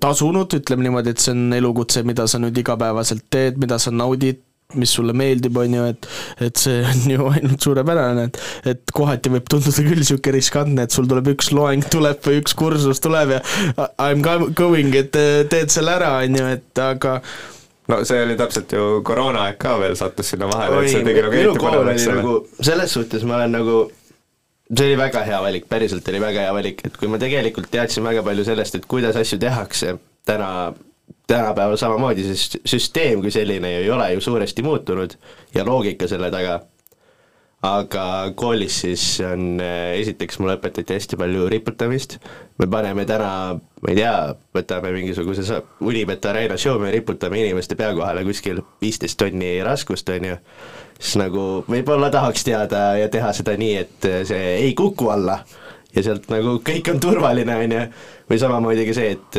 tasunud, 0.00 0.52
ütleme 0.60 0.84
niimoodi, 0.86 1.16
et 1.16 1.24
see 1.24 1.32
on 1.32 1.56
elukutse, 1.56 2.04
mida 2.04 2.26
sa 2.28 2.40
nüüd 2.42 2.60
igapäevaselt 2.60 3.24
teed, 3.32 3.56
mida 3.62 3.80
sa 3.80 3.92
naudid, 3.94 4.42
mis 4.74 4.90
sulle 4.96 5.14
meeldib, 5.14 5.56
on 5.62 5.74
ju, 5.76 5.82
et 5.92 6.08
et 6.48 6.58
see 6.58 6.80
on 6.82 7.10
ju 7.12 7.26
ainult 7.30 7.62
suurepärane, 7.62 8.24
et 8.26 8.72
et 8.72 8.94
kohati 8.94 9.30
võib 9.30 9.46
tunduda 9.50 9.84
küll 9.86 10.00
niisugune 10.02 10.34
riskantne, 10.34 10.86
et 10.86 10.94
sul 10.94 11.06
tuleb 11.06 11.30
üks 11.36 11.52
loeng 11.54 11.86
tuleb 11.92 12.18
või 12.26 12.40
üks 12.42 12.56
kursus 12.58 12.98
tuleb 13.04 13.36
ja 13.36 13.42
I 14.02 14.16
m 14.16 14.24
going, 14.58 14.94
et 14.98 15.14
teed 15.14 15.70
selle 15.70 15.94
ära, 15.94 16.16
on 16.24 16.40
ju, 16.40 16.48
et 16.58 16.82
aga 16.82 17.20
no 17.92 18.00
see 18.08 18.18
oli 18.24 18.34
täpselt 18.38 18.74
ju 18.74 18.88
koroonaaeg 19.06 19.60
ka 19.62 19.76
veel 19.78 19.94
sattus 19.98 20.32
sinna 20.34 20.50
vahele, 20.50 20.82
et 20.82 20.90
see 20.90 21.04
tegi 21.06 21.22
nagu 21.22 21.38
eriti 21.38 21.62
põnevaks 21.62 22.08
selle. 22.08 22.24
Nagu, 22.24 22.64
selles 22.70 22.96
suhtes 22.98 23.22
ma 23.28 23.38
olen 23.38 23.54
nagu, 23.54 23.76
see 24.72 24.88
oli 24.88 24.98
väga 24.98 25.22
hea 25.30 25.38
valik, 25.46 25.70
päriselt 25.70 26.10
oli 26.10 26.24
väga 26.26 26.48
hea 26.48 26.56
valik, 26.58 26.82
et 26.90 26.98
kui 26.98 27.06
ma 27.12 27.22
tegelikult 27.22 27.70
teadsin 27.70 28.02
väga 28.02 28.26
palju 28.26 28.48
sellest, 28.50 28.80
et 28.80 28.90
kuidas 28.90 29.14
asju 29.22 29.38
tehakse 29.46 29.94
täna 30.26 30.50
tänapäeval 31.26 31.76
samamoodi, 31.76 32.24
sest 32.28 32.60
süsteem 32.64 33.20
kui 33.24 33.34
selline 33.34 33.72
ju 33.72 33.82
ei 33.82 33.90
ole 33.90 34.12
ju 34.12 34.20
suuresti 34.20 34.62
muutunud 34.62 35.18
ja 35.54 35.64
loogika 35.66 36.08
selle 36.08 36.30
taga, 36.30 36.60
aga 37.66 38.04
koolis 38.38 38.80
siis 38.84 39.04
on, 39.26 39.58
esiteks 39.98 40.38
mulle 40.38 40.56
õpetati 40.58 40.94
hästi 40.94 41.18
palju 41.18 41.48
riputamist, 41.50 42.18
me 42.60 42.68
paneme 42.70 43.06
täna, 43.08 43.30
ma 43.56 43.92
ei 43.92 43.98
tea, 43.98 44.14
võtame 44.54 44.92
mingisuguse 44.94 45.60
Unibet 45.80 46.30
Arena 46.30 46.58
show, 46.60 46.78
me 46.82 46.94
riputame 46.94 47.42
inimeste 47.42 47.78
pea 47.78 47.90
kohale 47.96 48.24
kuskil 48.28 48.62
viisteist 48.82 49.18
tonni 49.18 49.56
raskust, 49.66 50.14
on 50.14 50.30
ju, 50.30 50.40
siis 51.00 51.18
nagu 51.24 51.46
võib-olla 51.66 52.12
tahaks 52.14 52.46
teada 52.46 52.88
ja 53.00 53.10
teha 53.12 53.34
seda 53.34 53.58
nii, 53.58 53.76
et 53.82 54.10
see 54.30 54.58
ei 54.60 54.74
kuku 54.78 55.10
alla 55.10 55.40
ja 55.96 56.04
sealt 56.04 56.28
nagu 56.32 56.58
kõik 56.64 56.90
on 56.92 57.00
turvaline, 57.00 57.56
on 57.56 57.74
ju, 57.76 57.82
või 58.30 58.38
samamoodi 58.42 58.84
ka 58.88 58.96
see, 58.96 59.14
et, 59.16 59.38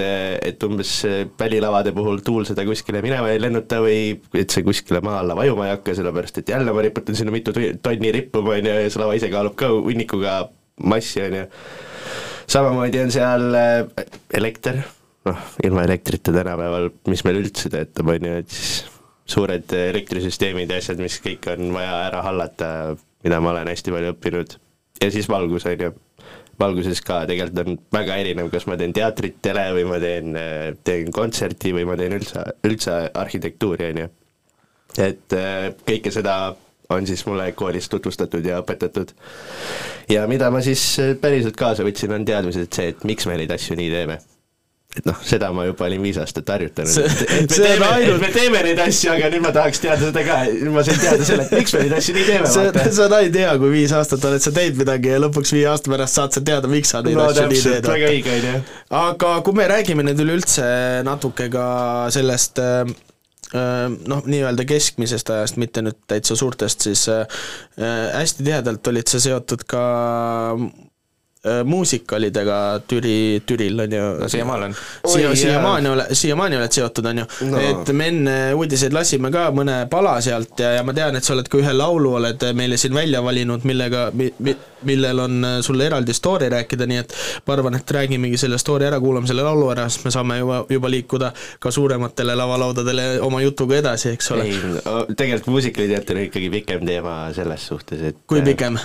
et 0.50 0.68
umbes 0.68 0.94
välilavade 1.40 1.94
puhul 1.95 2.22
tuul 2.26 2.48
seda 2.50 2.66
kuskile 2.68 3.03
minema 3.06 3.30
ei 3.34 3.42
lennuta 3.42 3.82
või 3.84 4.18
et 4.38 4.53
see 4.53 4.66
kuskile 4.66 5.03
maa 5.06 5.22
alla 5.22 5.38
vajuma 5.38 5.68
ei 5.68 5.76
hakka, 5.76 5.95
sellepärast 5.98 6.42
et 6.42 6.53
jälle 6.56 6.74
ma 6.74 6.86
riputan 6.86 7.18
sinna 7.19 7.36
mitu 7.36 7.53
tonni 7.53 8.14
rippuma, 8.16 8.58
on 8.58 8.72
ju, 8.72 8.76
ja 8.84 8.90
see 8.90 9.03
lava 9.03 9.18
ise 9.19 9.32
kaalub 9.34 9.58
ka 9.60 9.72
hunnikuga 9.76 10.40
massi, 10.84 11.22
on 11.27 11.40
ju. 11.42 11.48
samamoodi 12.58 13.02
on 13.06 13.14
seal 13.14 13.48
äh, 13.61 14.06
elekter, 14.42 14.82
noh, 15.30 15.48
ilma 15.64 15.86
elektrita 15.88 16.34
tänapäeval, 16.36 16.92
mis 17.11 17.26
meil 17.27 17.42
üldse 17.44 17.72
töötab, 17.74 18.16
on 18.16 18.32
ju, 18.32 18.38
et 18.44 18.53
siis 18.53 18.86
suured 19.27 19.74
elektrisüsteemid 19.76 20.72
ja 20.72 20.80
asjad, 20.82 21.02
mis 21.03 21.19
kõik 21.24 21.50
on 21.52 21.72
vaja 21.76 21.95
ära 22.08 22.24
hallata, 22.26 22.69
mida 23.26 23.40
ma 23.44 23.52
olen 23.53 23.69
hästi 23.72 23.94
palju 23.94 24.14
õppinud. 24.16 24.58
ja 25.03 25.11
siis 25.14 25.30
valgus, 25.30 25.66
on 25.68 25.88
ju. 25.88 25.94
Valguses 26.60 27.02
ka 27.06 27.22
tegelikult 27.30 27.64
on 27.64 27.80
väga 27.94 28.19
erinev, 28.22 28.52
kas 28.53 28.68
ma 28.69 28.77
teen 28.80 28.94
teatrit, 28.95 29.40
tele 29.45 29.66
või 29.76 29.88
ma 29.90 30.00
teen, 30.02 30.38
teen 30.88 31.11
kontserti 31.14 31.74
või 31.76 31.86
ma 31.90 31.98
teen 32.00 32.16
üldse, 32.18 32.45
üldse 32.68 32.95
arhitektuuri, 33.14 33.92
on 33.92 34.02
ju. 34.03 34.08
et 35.10 35.38
äh, 35.38 35.68
kõike 35.88 36.14
seda 36.14 36.38
on 36.90 37.06
siis 37.08 37.26
mulle 37.27 37.52
koolis 37.52 37.90
tutvustatud 37.92 38.45
ja 38.45 38.61
õpetatud. 38.64 39.14
ja 40.10 40.26
mida 40.27 40.50
ma 40.52 40.64
siis 40.66 40.88
äh, 41.03 41.14
päriselt 41.22 41.60
kaasa 41.60 41.86
võtsin, 41.86 42.16
on 42.16 42.26
teadmised 42.26 42.74
see, 42.74 42.90
et 42.94 43.06
miks 43.06 43.30
me 43.30 43.38
neid 43.38 43.53
asju 43.53 43.77
nii 43.77 43.94
teeme 43.94 44.19
et 44.98 45.06
noh, 45.06 45.17
seda 45.27 45.49
ma 45.53 45.66
juba 45.67 45.85
olin 45.85 46.01
viis 46.01 46.17
aastat 46.22 46.48
harjutanud, 46.49 46.90
See- 46.90 47.06
et, 47.06 47.49
me 47.51 47.56
see 47.56 47.61
on 47.61 47.67
teeme, 47.67 47.90
ainult- 47.98 48.22
me 48.24 48.30
teeme 48.33 48.61
neid 48.66 48.80
asju, 48.82 49.11
aga 49.14 49.30
nüüd 49.33 49.43
ma 49.43 49.51
tahaks 49.53 49.82
teada 49.83 49.99
seda 50.07 50.24
ka, 50.25 50.38
nüüd 50.53 50.74
ma 50.74 50.83
sain 50.88 51.01
teada 51.01 51.27
selle, 51.27 51.45
et 51.45 51.57
miks 51.59 51.75
me 51.75 51.82
neid 51.83 51.98
asju 51.99 52.16
nii 52.16 52.27
teeme, 52.30 52.51
vaata. 52.56 52.85
sa 52.95 53.07
oled 53.09 53.38
hea, 53.41 53.51
kui 53.61 53.74
viis 53.75 53.93
aastat 53.98 54.25
oled 54.32 54.45
sa 54.45 54.53
teinud 54.56 54.80
midagi 54.82 55.11
ja 55.14 55.19
lõpuks 55.22 55.53
viie 55.53 55.67
aasta 55.69 55.93
pärast 55.93 56.17
saad 56.22 56.38
sa 56.38 56.43
teada, 56.49 56.72
miks 56.72 56.95
sa 56.95 57.03
neid 57.06 57.19
no 57.19 57.27
asju 57.27 57.45
nii 57.51 57.66
teed. 57.67 57.91
väga 57.91 58.14
õige, 58.16 58.40
on 58.40 58.48
ju. 58.49 58.64
aga 59.03 59.35
kui 59.45 59.59
me 59.59 59.67
räägime 59.74 60.07
nüüd 60.07 60.24
üleüldse 60.25 60.72
natuke 61.06 61.49
ka 61.53 61.67
sellest 62.16 62.64
äh, 62.64 62.88
noh, 63.53 64.25
nii-öelda 64.25 64.66
keskmisest 64.67 65.30
ajast, 65.35 65.61
mitte 65.61 65.85
nüüd 65.85 65.99
täitsa 66.09 66.40
suurtest, 66.40 66.88
siis 66.90 67.06
äh, 67.14 67.27
äh, 67.77 68.09
hästi 68.17 68.48
tihedalt 68.48 68.88
olid 68.95 69.14
sa 69.14 69.22
seotud 69.24 69.67
ka 69.69 69.85
muusikalidega 71.66 72.82
Türi, 72.88 73.41
Türil 73.45 73.80
on 73.80 73.91
ju. 73.93 74.06
No 74.19 74.30
siiamaani 74.30 74.64
olen. 74.64 74.75
siia, 75.07 75.35
siiamaani 75.35 75.90
ole, 75.90 76.07
siiamaani 76.11 76.57
oled 76.57 76.72
seotud, 76.72 77.06
on 77.06 77.17
ju 77.17 77.25
No. 77.41 77.59
et 77.59 77.90
me 77.93 78.07
enne 78.11 78.35
uudiseid 78.57 78.93
lasime 78.95 79.30
ka 79.32 79.48
mõne 79.56 79.77
pala 79.91 80.16
sealt 80.24 80.59
ja, 80.59 80.74
ja 80.77 80.83
ma 80.85 80.93
tean, 80.95 81.16
et 81.16 81.27
sa 81.27 81.35
oled 81.35 81.48
ka 81.51 81.59
ühe 81.61 81.74
laulu 81.75 82.16
oled 82.19 82.43
meile 82.57 82.77
siin 82.80 82.95
välja 82.95 83.22
valinud, 83.24 83.66
millega 83.67 84.07
mi,, 84.17 84.30
mi, 84.43 84.56
millel 84.90 85.22
on 85.24 85.38
äh, 85.45 85.57
sulle 85.66 85.88
eraldi 85.88 86.16
story 86.17 86.49
rääkida, 86.53 86.88
nii 86.90 87.01
et 87.03 87.16
ma 87.48 87.56
arvan, 87.57 87.77
et 87.80 87.95
räägimegi 87.98 88.40
selle 88.41 88.59
story 88.61 88.88
ära, 88.90 88.99
kuulame 89.03 89.30
selle 89.30 89.45
laulu 89.45 89.69
ära, 89.74 89.88
siis 89.93 90.06
me 90.07 90.14
saame 90.14 90.40
juba, 90.41 90.61
juba 90.74 90.91
liikuda 90.91 91.32
ka 91.64 91.72
suurematele 91.74 92.35
lavalaudadele 92.38 93.09
oma 93.25 93.41
jutuga 93.45 93.80
edasi, 93.82 94.16
eks 94.17 94.32
ole. 94.35 94.48
ei, 94.49 94.61
tegelikult 95.16 95.53
muusikaliteater 95.57 96.19
on 96.22 96.27
ikkagi 96.27 96.53
pikem 96.59 96.88
teema 96.88 97.19
selles 97.38 97.67
suhtes, 97.72 98.07
et 98.11 98.24
kui 98.27 98.43
pikem? 98.45 98.80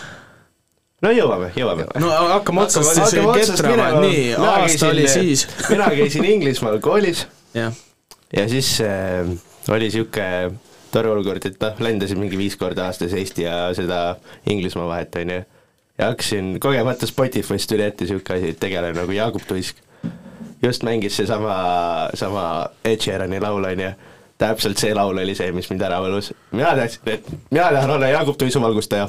No 1.02 1.12
jõuame, 1.14 1.52
jõuame. 1.58 1.86
no 2.00 2.10
hakkame 2.32 2.64
otsast 2.64 2.94
siis 2.98 3.52
ketrama, 3.52 3.89
nii, 4.05 4.26
aasta 4.39 4.90
oli 4.92 5.06
siis. 5.10 5.47
mina 5.70 5.89
käisin 5.94 6.28
Inglismaal 6.34 6.78
koolis 6.84 7.26
jah, 7.55 7.74
ja 8.36 8.47
siis 8.48 8.76
äh, 8.84 9.32
oli 9.72 9.89
niisugune 9.90 10.52
tore 10.92 11.08
olukord, 11.08 11.44
et 11.48 11.56
noh, 11.62 11.81
lendasin 11.81 12.20
mingi 12.20 12.36
viis 12.36 12.56
korda 12.60 12.86
aastas 12.90 13.14
Eesti 13.16 13.47
ja 13.47 13.56
seda 13.76 14.18
Inglismaa 14.50 14.86
vahet, 14.90 15.16
on 15.16 15.31
ju. 15.36 15.40
ja 15.98 16.10
hakkasin 16.10 16.58
kogemata 16.60 17.08
Spotify'st 17.08 17.70
tuli 17.70 17.86
ette 17.86 18.05
niisugune 18.05 18.39
asi, 18.39 18.52
et 18.52 18.60
tegelane 18.60 18.98
nagu 18.98 19.16
Jaagup 19.16 19.47
Tuisk. 19.48 19.81
just 20.62 20.84
mängis 20.86 21.16
seesama, 21.16 21.56
sama 22.14 22.66
Ed 22.84 23.00
Sheerani 23.00 23.40
laul, 23.40 23.64
on 23.64 23.81
ju. 23.81 23.90
täpselt 24.39 24.78
see 24.78 24.94
laul 24.94 25.18
oli 25.18 25.34
see, 25.39 25.52
mis 25.52 25.70
mind 25.70 25.82
ära 25.89 26.00
võlus. 26.05 26.32
mina 26.52 26.76
teadsin, 26.76 27.08
et 27.16 27.32
mina 27.50 27.70
tahan 27.72 27.97
olla 27.97 28.12
Jaagup 28.12 28.39
Tuisu 28.39 28.60
valgustaja 28.60 29.08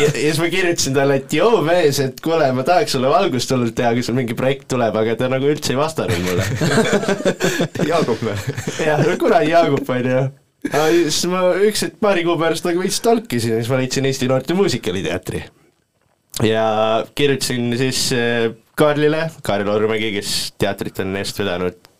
ja 0.00 0.10
siis 0.14 0.40
ma 0.40 0.48
kirjutasin 0.52 0.96
talle, 0.96 1.18
et 1.20 1.34
joo 1.34 1.60
mees, 1.66 2.00
et 2.02 2.20
kuule, 2.24 2.50
ma 2.56 2.64
tahaks 2.66 2.96
sulle 2.96 3.10
valgust 3.12 3.52
hullult 3.54 3.76
teha, 3.78 3.92
kui 3.96 4.04
sul 4.06 4.16
mingi 4.18 4.36
projekt 4.38 4.68
tuleb, 4.72 4.96
aga 5.02 5.16
ta 5.18 5.30
nagu 5.32 5.50
üldse 5.50 5.74
ei 5.74 5.80
vastanud 5.80 6.22
mulle. 6.26 6.46
Jaagup 7.90 8.24
või? 8.26 8.36
jah, 8.86 9.04
kuradi 9.20 9.52
Jaagup 9.54 9.94
on 9.96 10.10
ju. 10.12 10.24
aga 10.70 10.88
siis 10.94 11.22
ma 11.32 11.44
üks 11.68 11.86
hetk 11.86 12.00
paari 12.02 12.26
kuu 12.26 12.38
pärast 12.40 12.66
nagu 12.68 12.82
veits 12.82 13.00
talkisin 13.04 13.56
ja 13.56 13.62
siis 13.62 13.70
ma 13.72 13.80
leidsin 13.80 14.08
Eesti 14.10 14.30
Noorte 14.30 14.56
Muusikaliteatri. 14.58 15.44
ja 16.46 16.66
kirjutasin 17.14 17.70
siis 17.80 18.08
äh, 18.16 18.50
Kaarlile, 18.80 19.28
Kaarel 19.44 19.68
Ormägi, 19.68 20.14
kes 20.16 20.34
teatrit 20.58 21.02
on 21.04 21.16
eest 21.20 21.38
vedanud 21.42 21.90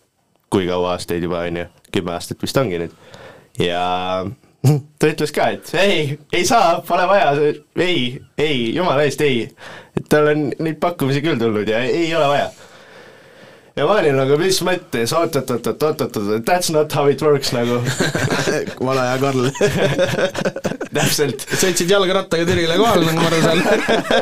kui 0.50 0.66
kaua 0.66 0.97
aastaid 0.97 1.23
juba 1.24 1.44
on 1.47 1.62
ju, 1.62 1.66
kümme 1.94 2.15
aastat 2.16 2.42
vist 2.42 2.58
ongi 2.58 2.81
nüüd. 2.82 2.94
ja 3.62 3.82
ta 5.00 5.08
ütles 5.08 5.32
ka, 5.32 5.50
et 5.56 5.70
ei, 5.80 6.18
ei 6.36 6.44
saa, 6.48 6.80
pole 6.86 7.06
vaja, 7.08 7.30
ei, 7.80 8.20
ei, 8.39 8.74
jumala 8.76 9.06
eest 9.06 9.22
ei. 9.24 9.47
et 9.97 10.08
tal 10.12 10.28
on 10.34 10.50
neid 10.58 10.80
pakkumisi 10.82 11.22
küll 11.24 11.40
tulnud 11.40 11.68
ja 11.68 11.80
ei 11.86 12.10
ole 12.14 12.28
vaja 12.34 12.50
ja 13.81 13.86
ma 13.89 13.94
olin 13.97 14.17
nagu, 14.18 14.36
mis 14.36 14.59
mõttes, 14.67 15.12
oot-oot-oot-oot-oot-oot, 15.17 16.42
that's 16.44 16.68
not 16.73 16.92
how 16.92 17.09
it 17.09 17.23
works 17.25 17.52
nagu. 17.57 17.78
vale 18.86 19.07
hea 19.07 19.15
Karl. 19.23 19.47
täpselt. 20.99 21.47
sõitsid 21.49 21.89
jalgrattaga 21.89 22.44
Türile 22.49 22.76
kohale, 22.76 23.07
nagu 23.09 23.23
ma 23.23 23.31
aru 23.31 23.39
saan. 23.41 23.62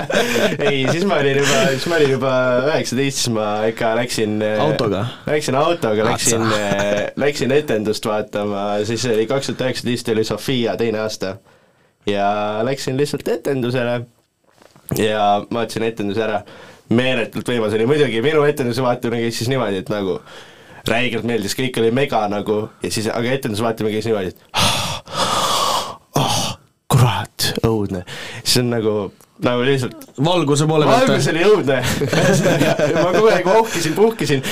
ei, 0.69 0.85
siis 0.93 1.07
ma 1.09 1.19
olin 1.25 1.41
juba, 1.43 1.65
siis 1.73 1.89
ma 1.91 1.99
olin 1.99 2.15
juba 2.15 2.35
üheksateist, 2.69 3.23
siis 3.25 3.33
ma 3.35 3.49
ikka 3.73 3.91
läksin 3.99 4.39
Autoga? 4.63 5.03
Läksin 5.27 5.59
autoga, 5.59 6.07
läksin 6.07 6.47
Atsa., 6.47 7.11
läksin 7.19 7.57
etendust 7.59 8.07
vaatama, 8.07 8.69
siis 8.87 9.09
oli 9.11 9.27
kaks 9.27 9.51
tuhat 9.51 9.67
üheksateist 9.67 10.15
oli 10.15 10.27
Sofia 10.29 10.79
teine 10.79 11.03
aasta. 11.03 11.35
ja 12.07 12.31
läksin 12.65 12.97
lihtsalt 12.97 13.27
etendusele 13.29 14.01
ja 14.97 15.25
vaatasin 15.53 15.91
etenduse 15.91 16.23
ära, 16.25 16.43
meeletult 16.95 17.49
võimas 17.49 17.75
oli, 17.77 17.87
muidugi 17.89 18.23
minu 18.25 18.45
etenduse 18.49 18.85
vaatamine 18.85 19.27
käis 19.27 19.41
siis 19.41 19.51
niimoodi, 19.53 19.83
et 19.83 19.93
nagu 19.93 20.19
räigelt 20.89 21.27
meeldis, 21.29 21.57
kõik 21.59 21.77
oli 21.83 21.93
mega 21.95 22.23
nagu 22.33 22.63
ja 22.83 22.93
siis, 22.93 23.11
aga 23.13 23.35
etenduse 23.37 23.65
vaatamine 23.65 23.99
käis 23.99 24.09
niimoodi, 24.09 24.33
et 24.33 24.41
oh, 26.23 26.39
kurat, 26.89 27.51
õudne, 27.67 28.05
see 28.41 28.63
on 28.65 28.73
nagu, 28.73 28.95
nagu 29.45 29.69
lihtsalt 29.69 30.09
valguse 30.25 30.69
poole 30.71 30.89
pealt 30.89 31.13
valgus 31.13 31.31
oli 31.35 31.45
õudne. 31.47 31.79
Ma 33.03 33.09
kogu 33.13 33.31
aeg 33.35 33.53
ohkisin, 33.53 33.97
puhkisin, 33.99 34.45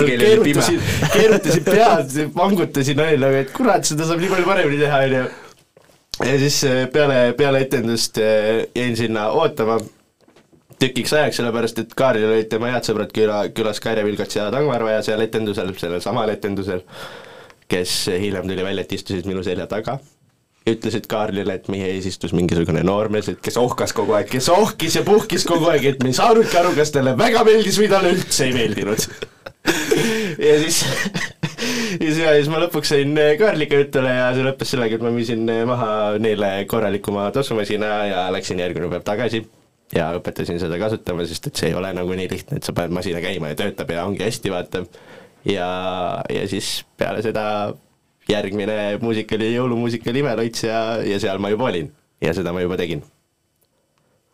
oli 0.00 0.16
pime. 0.16 0.24
keerutasin, 0.24 0.82
keerutasin 1.12 1.66
pead, 1.68 2.20
vangutasin, 2.36 3.04
olin 3.04 3.26
nagu, 3.26 3.42
et 3.44 3.52
kurat, 3.54 3.84
seda 3.86 4.08
saab 4.08 4.22
nii 4.24 4.32
palju 4.32 4.48
paremini 4.48 4.80
teha, 4.80 5.02
onju. 5.08 5.24
ja 6.24 6.38
siis 6.40 6.62
eh, 6.70 6.86
peale, 6.92 7.26
peale 7.36 7.66
etendust 7.66 8.22
eh, 8.22 8.64
jäin 8.78 8.96
sinna 8.96 9.28
ootama 9.36 9.76
tükiks 10.80 11.12
ajaks, 11.18 11.40
sellepärast 11.40 11.82
et 11.82 11.92
Kaarlil 11.98 12.30
olid 12.30 12.48
tema 12.52 12.72
head 12.72 12.86
sõbrad 12.88 13.12
küla, 13.14 13.42
külas 13.56 13.82
Kaire 13.82 14.06
Vilgats 14.06 14.38
ja 14.38 14.48
Tangvarvaja 14.54 15.02
seal 15.06 15.24
etendusel, 15.24 15.74
sellel 15.80 16.02
samal 16.04 16.32
etendusel, 16.32 16.82
kes 17.72 18.06
hiljem 18.12 18.48
tuli 18.48 18.64
välja, 18.64 18.86
et 18.86 18.98
istusid 18.98 19.28
minu 19.28 19.44
selja 19.46 19.68
taga 19.70 19.98
ütlesid 20.68 21.08
Kaarlile, 21.10 21.56
et 21.58 21.68
meie 21.72 21.88
ees 21.90 22.06
istus 22.06 22.34
mingisugune 22.36 22.84
noormees, 22.86 23.28
et 23.32 23.40
kes 23.42 23.56
ohkas 23.58 23.94
kogu 23.96 24.14
aeg, 24.14 24.28
kes 24.30 24.48
ohkis 24.52 24.98
ja 24.98 25.04
puhkis 25.06 25.46
kogu 25.48 25.66
aeg, 25.72 25.88
et 25.90 26.02
me 26.04 26.12
ei 26.12 26.18
saanudki 26.18 26.58
aru, 26.58 26.74
kas 26.76 26.92
talle 26.94 27.16
väga 27.18 27.42
meeldis 27.48 27.78
või 27.82 27.88
talle 27.90 28.12
üldse 28.14 28.46
ei 28.46 28.54
meeldinud. 28.54 29.08
ja 30.46 30.54
siis, 30.62 30.84
ja 32.02 32.12
siis, 32.12 32.20
ja 32.22 32.36
ma 32.52 32.62
lõpuks 32.62 32.94
sain 32.94 33.18
Kaarliga 33.40 33.82
jutule 33.82 34.14
ja 34.14 34.30
see 34.36 34.46
lõppes 34.46 34.74
sellega, 34.74 34.98
et 34.98 35.06
ma 35.06 35.10
müüsin 35.14 35.50
maha 35.68 35.90
neile 36.22 36.54
korralikuma 36.70 37.26
tossumasina 37.34 37.90
ja 38.10 38.22
läksin 38.34 38.62
järgmine 38.62 38.92
päev 38.92 39.06
tagasi 39.06 39.42
ja 39.96 40.10
õpetasin 40.18 40.60
seda 40.62 40.78
kasutama, 40.80 41.26
sest 41.28 41.50
et 41.50 41.62
see 41.62 41.70
ei 41.70 41.78
ole 41.78 41.92
nagu 41.96 42.16
nii 42.16 42.28
lihtne, 42.30 42.58
et 42.60 42.68
sa 42.68 42.74
paned 42.76 42.94
masina 42.96 43.22
käima 43.24 43.52
ja 43.52 43.58
töötab 43.62 43.90
ja 43.92 44.04
ongi 44.08 44.24
hästi, 44.24 44.52
vaata. 44.52 44.84
ja, 45.48 45.70
ja 46.32 46.44
siis 46.48 46.82
peale 46.96 47.24
seda 47.24 47.44
järgmine 48.28 48.98
muusikali, 49.02 49.52
jõulumuusikal 49.56 50.22
Imeloits 50.22 50.68
ja, 50.68 50.78
ja 51.04 51.18
seal 51.20 51.42
ma 51.42 51.50
juba 51.52 51.68
olin 51.72 51.90
ja 52.22 52.34
seda 52.36 52.54
ma 52.54 52.62
juba 52.64 52.78
tegin 52.80 53.02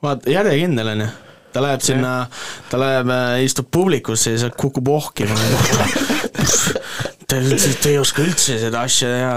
vaata, 0.02 0.30
järjekindel 0.30 0.92
on 0.94 1.00
ju. 1.06 1.08
ta 1.52 1.62
läheb 1.64 1.82
sinna, 1.82 2.12
ta 2.70 2.80
läheb, 2.80 3.12
istub 3.44 3.70
publikusse 3.72 4.34
ja 4.34 4.42
sealt 4.44 4.58
kukub 4.60 4.88
ohkima. 4.92 5.34
Te, 7.28 7.36
te, 7.44 7.56
te 7.76 7.90
ei 7.92 7.98
oska 8.00 8.22
üldse 8.24 8.54
seda 8.56 8.86
asja 8.88 9.08
teha 9.12 9.32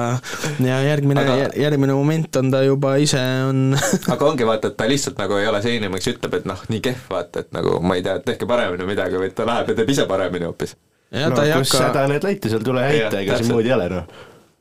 ja 0.63 0.75
järgmine 0.85 1.23
Aga- 1.25 1.49
järgmine 1.59 1.91
moment 1.97 2.37
on 2.39 2.51
ta 2.53 2.61
juba 2.63 2.93
ise 3.03 3.19
on 3.49 3.73
aga 4.13 4.29
ongi 4.29 4.45
vaata, 4.47 4.69
et 4.71 4.77
ta 4.79 4.85
lihtsalt 4.87 5.17
nagu 5.19 5.35
ei 5.35 5.49
ole 5.49 5.59
see 5.65 5.73
inimene, 5.75 5.99
kes 5.99 6.13
ütleb, 6.13 6.37
et 6.39 6.45
noh, 6.47 6.61
nii 6.71 6.79
kehv, 6.85 7.01
vaata, 7.11 7.43
et 7.43 7.49
nagu 7.51 7.73
ma 7.83 7.97
ei 7.99 8.05
tea, 8.05 8.13
tehke 8.23 8.47
paremini 8.47 8.87
midagi, 8.87 9.19
vaid 9.19 9.33
ta 9.35 9.43
läheb 9.49 9.73
ja 9.73 9.75
teeb 9.81 9.91
ise 9.91 10.05
paremini 10.07 10.47
hoopis. 10.47 10.77
Ja 11.11 11.27
ta 11.35 11.43
ei 11.43 11.51
kus 11.57 11.73
hakka- 11.75 11.89
häda 11.89 12.03
need 12.13 12.27
leiti, 12.29 12.51
seal 12.53 12.63
tule 12.63 12.85
heita, 12.87 13.19
ega 13.19 13.39
siin 13.41 13.51
muud 13.51 13.67
ei 13.67 13.73
ole 13.75 13.87
noh. 13.91 14.05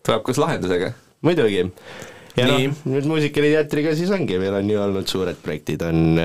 tuleb 0.09 0.25
koos 0.27 0.41
lahendusega. 0.43 0.89
muidugi. 1.23 1.61
ja 2.35 2.47
noh, 2.49 2.65
nüüd 2.91 3.07
muusikaliteatriga 3.13 3.93
siis 4.01 4.11
ongi, 4.17 4.41
meil 4.43 4.57
on 4.59 4.73
ju 4.73 4.81
olnud 4.83 5.07
suured 5.13 5.39
projektid, 5.45 5.85
on, 5.87 6.19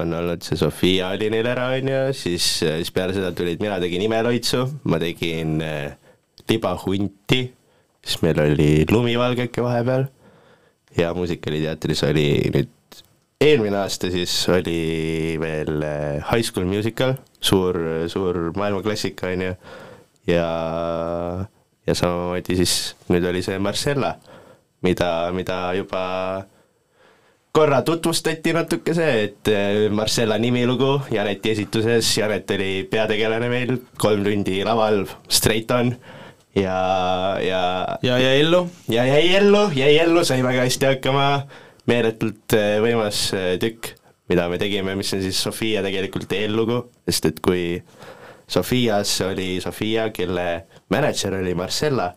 on 0.00 0.16
olnud 0.22 0.40
see 0.48 0.56
Sofia 0.56 1.10
oli 1.18 1.28
neil 1.36 1.50
ära, 1.52 1.68
on 1.76 1.92
ju, 1.92 2.00
siis, 2.16 2.48
siis 2.64 2.92
peale 2.96 3.12
seda 3.12 3.34
tulid, 3.36 3.60
mina 3.60 3.76
tegin 3.84 4.06
Imeloitsu, 4.08 4.62
ma 4.88 4.96
tegin 5.04 5.60
äh, 5.60 5.92
Libahunti, 6.48 7.40
siis 8.04 8.22
meil 8.22 8.40
oli 8.40 8.84
Lumivalgeke 8.90 9.62
vahepeal. 9.62 10.06
Ja 10.98 11.14
muusikaliteatris 11.14 12.04
oli 12.06 12.26
nüüd 12.54 12.70
eelmine 13.44 13.80
aasta 13.82 14.10
siis 14.12 14.32
oli 14.48 15.36
veel 15.40 15.82
äh, 15.82 16.24
High 16.30 16.46
School 16.46 16.68
Musical, 16.70 17.16
suur, 17.40 17.76
suur 18.08 18.52
maailmaklassika, 18.56 19.32
on 19.34 19.42
ju, 19.48 19.54
ja, 20.30 20.48
ja 21.86 21.96
samamoodi 21.98 22.56
siis 22.62 22.94
nüüd 23.10 23.26
oli 23.28 23.42
see 23.44 23.58
Marcella, 23.58 24.14
mida, 24.86 25.10
mida 25.36 25.58
juba 25.76 26.04
korra 27.54 27.82
tutvustati 27.86 28.54
natuke 28.56 28.94
see, 28.96 29.28
et 29.28 29.52
eh, 29.52 29.84
Marcella 29.94 30.38
nimilugu 30.42 30.96
Janeti 31.14 31.52
esituses, 31.54 32.08
Janet 32.18 32.50
oli 32.56 32.72
peategelane 32.90 33.50
meil, 33.52 33.76
kolm 34.00 34.24
tundi 34.26 34.62
laval, 34.66 35.04
straight 35.28 35.70
on 35.74 35.94
ja, 36.56 37.38
ja 37.42 37.98
ja 38.02 38.18
jäi 38.18 38.40
ellu? 38.40 38.68
ja 38.88 39.04
jäi 39.06 39.34
ellu, 39.36 39.70
jäi 39.74 39.98
ellu, 39.98 40.24
sai 40.24 40.42
väga 40.42 40.64
hästi 40.66 40.86
hakkama, 40.86 41.26
meeletult 41.90 42.56
eh, 42.56 42.78
võimas 42.82 43.26
eh, 43.36 43.54
tükk, 43.62 43.94
mida 44.30 44.48
me 44.48 44.58
tegime, 44.60 44.94
mis 44.98 45.12
on 45.16 45.22
siis 45.24 45.40
Sofia 45.42 45.82
tegelikult 45.84 46.32
eellugu, 46.32 46.80
sest 47.08 47.30
et 47.30 47.40
kui 47.44 47.64
Sofias 48.46 49.16
oli 49.24 49.58
Sofia, 49.64 50.10
kelle 50.14 50.66
mänedžer 50.92 51.38
oli 51.40 51.54
Marcella, 51.58 52.12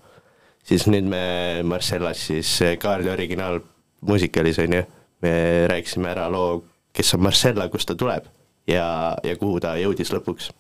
siis 0.68 0.88
nüüd 0.92 1.08
me 1.10 1.24
Marcellas 1.68 2.28
siis 2.30 2.54
eh, 2.66 2.78
Kaarli 2.82 3.12
originaalmuusikalis 3.14 4.62
on 4.64 4.80
ju, 4.80 4.86
me 5.26 5.34
rääkisime 5.72 6.14
ära 6.14 6.30
loo, 6.32 6.62
kes 6.94 7.16
on 7.18 7.26
Marcella, 7.26 7.70
kust 7.74 7.90
ta 7.90 7.98
tuleb 7.98 8.30
ja, 8.70 8.88
ja 9.24 9.36
kuhu 9.40 9.60
ta 9.64 9.76
jõudis 9.80 10.14
lõpuks 10.14 10.52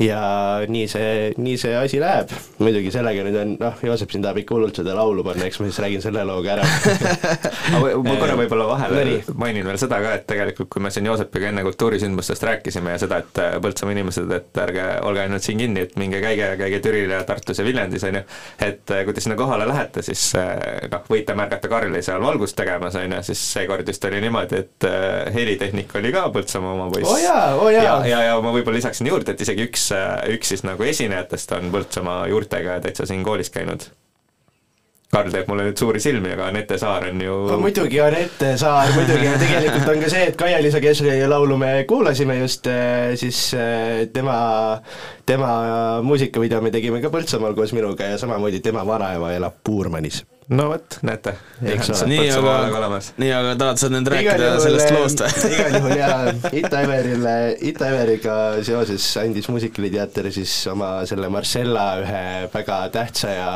ja 0.00 0.20
nii 0.68 0.86
see, 0.88 1.32
nii 1.36 1.56
see 1.60 1.74
asi 1.76 2.00
läheb, 2.00 2.30
muidugi 2.62 2.92
sellega 2.94 3.24
nüüd 3.26 3.36
on, 3.36 3.50
noh, 3.60 3.80
Joosep 3.84 4.14
siin 4.14 4.22
tahab 4.24 4.38
ikka 4.40 4.56
hullult 4.56 4.78
seda 4.80 4.94
laulu 4.96 5.24
panna, 5.26 5.44
eks 5.44 5.60
ma 5.60 5.68
siis 5.68 5.80
räägin 5.84 6.04
selle 6.04 6.24
loo 6.24 6.40
ka 6.44 6.54
ära. 6.54 6.64
ma 7.74 8.14
korra 8.16 8.36
võib-olla 8.38 8.68
vahele 8.70 9.02
Nonii. 9.02 9.34
mainin 9.40 9.68
veel 9.68 9.80
seda 9.80 10.00
ka, 10.00 10.14
et 10.16 10.24
tegelikult 10.30 10.70
kui 10.72 10.84
me 10.84 10.92
siin 10.94 11.08
Joosepiga 11.10 11.50
enne 11.50 11.64
kultuurisündmustest 11.66 12.46
rääkisime 12.48 12.96
ja 12.96 13.02
seda, 13.02 13.20
et 13.20 13.42
äh, 13.42 13.58
Põltsamaa 13.60 13.92
inimesed, 13.96 14.32
et 14.32 14.60
ärge 14.62 14.86
olge 15.04 15.24
ainult 15.26 15.44
siin 15.44 15.60
kinni, 15.60 15.84
et 15.84 15.92
minge 16.00 16.22
käige, 16.24 16.48
käige 16.62 16.80
Türil 16.84 17.12
ja 17.12 17.20
Tartus 17.28 17.60
ja 17.60 17.66
Viljandis, 17.66 18.06
on 18.08 18.20
ju, 18.22 18.24
et 18.70 18.94
äh, 18.96 19.04
kui 19.04 19.16
te 19.16 19.24
sinna 19.24 19.36
kohale 19.36 19.68
lähete, 19.68 20.04
siis 20.06 20.30
äh, 20.40 20.88
noh, 20.92 21.04
võite 21.12 21.36
märgata 21.36 21.68
Karli 21.68 22.00
seal 22.06 22.24
valgust 22.24 22.56
tegemas, 22.56 22.96
on 22.96 23.18
ju, 23.18 23.20
siis 23.28 23.44
seekord 23.58 23.88
vist 23.92 24.08
oli 24.08 24.24
niimoodi, 24.24 24.64
et 24.64 24.88
äh, 24.88 25.28
helitehnik 25.36 25.92
oli 26.00 26.14
ka 26.16 26.24
Põltsamaa 26.32 26.72
oma 26.78 26.88
poiss 26.94 27.10
Oo 27.10 27.20
jaa, 27.20 27.44
oo 27.60 27.68
jaa. 27.68 27.84
ja, 27.84 27.96
ja, 28.14 28.24
ja 28.30 28.40
ma 28.40 28.54
võib-olla 28.56 28.80
lisaksin 28.80 29.12
juurde, 29.12 29.36
et 29.36 29.44
isegi 29.44 29.68
üks, 29.68 29.89
üks 30.34 30.54
siis 30.54 30.66
nagu 30.66 30.86
esinejatest 30.86 31.56
on 31.58 31.72
Põltsamaa 31.74 32.26
juurtega 32.32 32.80
täitsa 32.84 33.08
siin 33.08 33.24
koolis 33.26 33.50
käinud 33.54 33.88
Karl 35.10 35.32
teeb 35.34 35.48
mulle 35.50 35.64
nüüd 35.66 35.80
suuri 35.80 35.98
silmi, 35.98 36.30
aga 36.36 36.46
Anette 36.52 36.76
Saar 36.78 37.08
on 37.08 37.22
ju 37.24 37.36
no 37.50 37.56
muidugi 37.58 37.98
Anette 38.04 38.52
Saar, 38.60 38.92
muidugi 38.94 39.26
ja 39.26 39.32
tegelikult 39.40 39.88
on 39.90 40.04
ka 40.04 40.10
see, 40.12 40.28
et 40.30 40.36
Kaia-Liisa 40.38 40.78
Kesri 40.84 41.16
laulu 41.26 41.56
me 41.58 41.70
kuulasime 41.90 42.36
just 42.38 42.68
eh, 42.70 43.16
siis 43.18 43.40
eh, 43.58 44.04
tema, 44.14 44.36
tema 45.26 45.50
muusikavideo 46.06 46.62
me 46.62 46.70
tegime 46.70 47.02
ka 47.02 47.10
Põltsamaal 47.10 47.58
koos 47.58 47.74
minuga 47.74 48.12
ja 48.12 48.20
samamoodi 48.22 48.62
tema 48.62 48.86
vanaema 48.86 49.32
elab 49.34 49.58
Puurmanis. 49.66 50.22
No 50.50 50.66
vot, 50.70 50.98
näete. 51.06 51.34
Nii, 51.62 52.26
aga, 52.34 52.54
nii, 53.20 53.30
aga 53.34 53.52
tahad 53.60 53.80
sa 53.80 53.90
nüüd 53.92 54.08
rääkida 54.10 54.50
sellest 54.62 54.94
loost 54.94 55.22
või? 55.22 55.50
igal 55.54 55.76
juhul 55.78 55.94
jaa, 55.98 56.32
Ita 56.60 56.82
Everile, 56.84 57.34
Ita 57.70 57.90
Everiga 57.92 58.36
seoses 58.66 59.06
andis 59.22 59.46
Muusikaliteater 59.52 60.30
siis 60.34 60.54
oma 60.72 60.92
selle 61.08 61.30
Marcella 61.32 61.84
ühe 62.02 62.24
väga 62.54 62.80
tähtsa 62.94 63.34
ja 63.34 63.50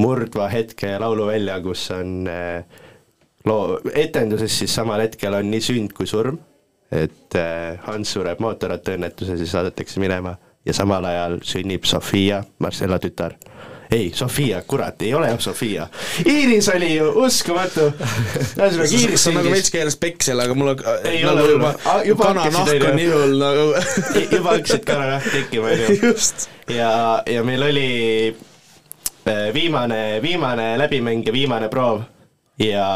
murdva 0.00 0.48
hetke 0.52 0.94
laulu 1.02 1.28
välja, 1.28 1.58
kus 1.64 1.84
on 1.92 2.14
eh, 2.30 2.62
loo, 3.48 3.80
etenduses 3.92 4.60
siis 4.62 4.74
samal 4.80 5.04
hetkel 5.04 5.36
on 5.36 5.50
nii 5.52 5.64
sünd 5.64 5.96
kui 5.96 6.08
surm, 6.08 6.40
et 6.88 7.36
eh, 7.36 7.76
Hans 7.84 8.16
sureb 8.16 8.40
mootorrattaõnnetuses 8.40 9.44
ja 9.44 9.52
saadetakse 9.58 10.00
minema 10.00 10.38
ja 10.64 10.72
samal 10.76 11.04
ajal 11.04 11.40
sünnib 11.44 11.84
Sofia, 11.88 12.40
Marcella 12.64 13.00
tütar 13.02 13.36
ei, 13.90 14.10
Sofia, 14.14 14.62
kurat, 14.66 15.02
ei 15.02 15.14
ole 15.14 15.30
Sofia. 15.38 15.88
Iiris 16.26 16.68
oli 16.74 16.92
ju 16.94 17.08
uskumatu. 17.24 17.88
ühesõnaga 17.90 18.86
Iiris 18.86 19.24
sa 19.24 19.32
nagu 19.34 19.46
sündis- 19.48 19.56
veits 19.56 19.72
keeras 19.74 19.96
peksel, 20.00 20.40
aga 20.40 20.54
mul 20.54 20.74
on 20.74 20.84
Ei 21.04 21.24
nagu 21.24 21.38
ole 21.38 21.48
juba 21.50 21.72
juba 22.06 22.30
kananahk 22.30 22.86
on 22.92 23.00
hull 23.00 23.36
nagu 23.40 23.66
juba 24.36 24.54
hakkasid 24.54 24.84
kananahk 24.86 25.30
tekkima, 25.32 25.72
onju. 25.74 25.98
just. 26.10 26.48
ja, 26.70 26.92
ja 27.26 27.42
meil 27.44 27.66
oli 27.66 27.88
eh, 28.30 29.48
viimane, 29.54 30.20
viimane 30.22 30.72
läbimäng 30.78 31.26
ja 31.26 31.34
viimane 31.34 31.68
proov 31.72 32.04
ja 32.60 32.86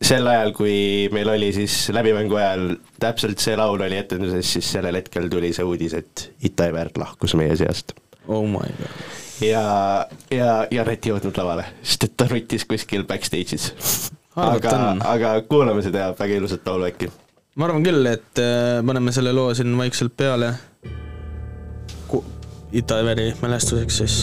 sel 0.00 0.26
ajal, 0.26 0.52
kui 0.56 1.08
meil 1.12 1.28
oli 1.28 1.50
siis 1.56 1.74
läbimängu 1.94 2.38
ajal 2.40 2.68
täpselt 3.00 3.40
see 3.42 3.56
laul 3.56 3.80
oli 3.84 3.98
etenduses, 4.00 4.52
siis 4.56 4.70
sellel 4.76 4.96
hetkel 5.00 5.28
tuli 5.32 5.52
see 5.56 5.66
uudis, 5.66 5.96
et 5.98 6.30
Ita 6.48 6.70
Ever 6.70 6.92
lahkus 7.00 7.36
meie 7.38 7.56
seast. 7.60 7.96
oh 8.28 8.46
my 8.48 8.68
god. 8.80 9.28
ja, 9.40 10.06
ja, 10.30 10.50
ja 10.70 10.84
Ret 10.84 11.06
ei 11.06 11.12
jõudnud 11.12 11.36
lavale, 11.40 11.66
sest 11.82 12.08
et 12.08 12.16
ta 12.16 12.28
nutis 12.30 12.66
kuskil 12.68 13.06
backstage'is. 13.08 13.70
Aga 14.40 14.76
aga 15.10 15.32
kuulame 15.48 15.82
seda 15.84 16.12
väga 16.18 16.38
ilusat 16.38 16.66
laulu 16.68 16.86
äkki. 16.88 17.10
ma 17.56 17.66
arvan 17.66 17.84
küll, 17.84 18.06
et 18.06 18.42
äh, 18.42 18.78
paneme 18.86 19.12
selle 19.12 19.32
loo 19.36 19.54
siin 19.54 19.76
vaikselt 19.78 20.16
peale. 20.16 20.54
Ita 22.70 23.00
Everi 23.02 23.32
mälestuseks 23.42 23.96
siis. 23.98 24.16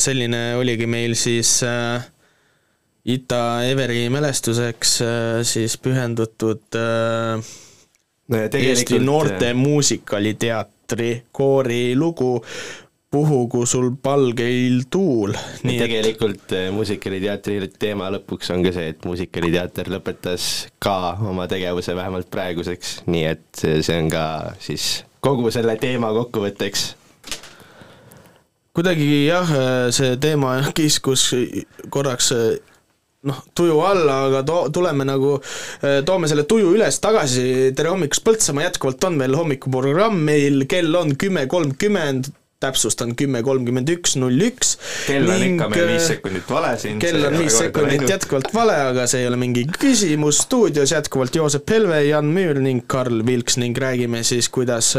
Selline 0.00 0.42
oligi 0.58 0.88
meil 0.90 1.14
siis 1.18 1.60
äh, 1.66 2.04
Ita 3.10 3.64
Everi 3.64 4.08
mälestuseks 4.12 5.00
äh, 5.02 5.40
siis 5.46 5.78
pühendatud 5.80 6.76
äh, 6.76 7.40
Eesti 8.30 8.50
tegelikult, 8.54 9.06
Noorte 9.06 9.54
Muusikaliteatri 9.54 11.10
koorilugu 11.32 12.36
Puhugu 13.10 13.64
sul 13.66 13.90
palgeil 14.02 14.84
tuul. 14.90 15.32
nii 15.66 15.78
tegelikult 15.80 16.52
äh, 16.54 16.68
muusikaliteatri 16.70 17.66
teema 17.74 18.06
lõpuks 18.14 18.52
on 18.54 18.62
ka 18.62 18.70
see, 18.76 18.92
et 18.92 19.02
muusikaliteater 19.02 19.90
lõpetas 19.90 20.44
ka 20.78 21.16
oma 21.26 21.48
tegevuse 21.50 21.96
vähemalt 21.98 22.30
praeguseks, 22.30 23.00
nii 23.10 23.24
et 23.32 23.64
äh, 23.66 23.80
see 23.82 23.98
on 23.98 24.12
ka 24.14 24.24
siis 24.62 24.84
kogu 25.26 25.50
selle 25.50 25.74
teema 25.82 26.12
kokkuvõtteks. 26.14 26.84
Kuidagi 28.76 29.06
jah, 29.26 29.54
see 29.94 30.16
teema 30.22 30.58
kiskus 30.78 31.30
korraks 31.90 32.32
noh, 33.26 33.40
tuju 33.56 33.78
alla, 33.84 34.24
aga 34.28 34.42
to-, 34.46 34.66
tuleme 34.72 35.06
nagu, 35.08 35.36
toome 36.06 36.30
selle 36.30 36.46
tuju 36.48 36.74
üles 36.76 37.00
tagasi, 37.02 37.72
tere 37.76 37.92
hommikust, 37.92 38.24
Põltsamaa 38.24 38.68
jätkuvalt 38.70 39.08
on 39.10 39.18
meil 39.20 39.36
hommikuprogramm, 39.36 40.22
meil 40.30 40.64
kell 40.70 40.94
on 40.96 41.16
kümme 41.20 41.44
kolmkümmend, 41.50 42.30
täpsustan 42.60 43.14
kümme 43.16 43.40
kolmkümmend 43.44 43.88
üks 43.88 44.18
null 44.20 44.42
üks. 44.44 44.74
kell 45.06 45.28
on 45.32 45.44
ikka 45.46 45.68
meil 45.72 45.86
viis 45.94 46.08
sekundit 46.10 46.50
vale 46.52 46.74
siin. 46.80 46.98
kell 47.00 47.24
on 47.24 47.38
viis 47.40 47.56
sekundit 47.56 48.04
jätkuvalt 48.08 48.50
vale, 48.52 48.74
aga 48.90 49.06
see 49.08 49.22
ei 49.24 49.30
ole 49.30 49.38
mingi 49.40 49.64
küsimus, 49.78 50.42
stuudios 50.44 50.92
jätkuvalt 50.92 51.40
Joosep 51.40 51.72
Helve, 51.72 52.02
Jan 52.04 52.28
Müür 52.36 52.60
ning 52.60 52.84
Karl 52.86 53.24
Vilks 53.26 53.56
ning 53.60 53.76
räägime 53.80 54.20
siis, 54.28 54.50
kuidas 54.52 54.92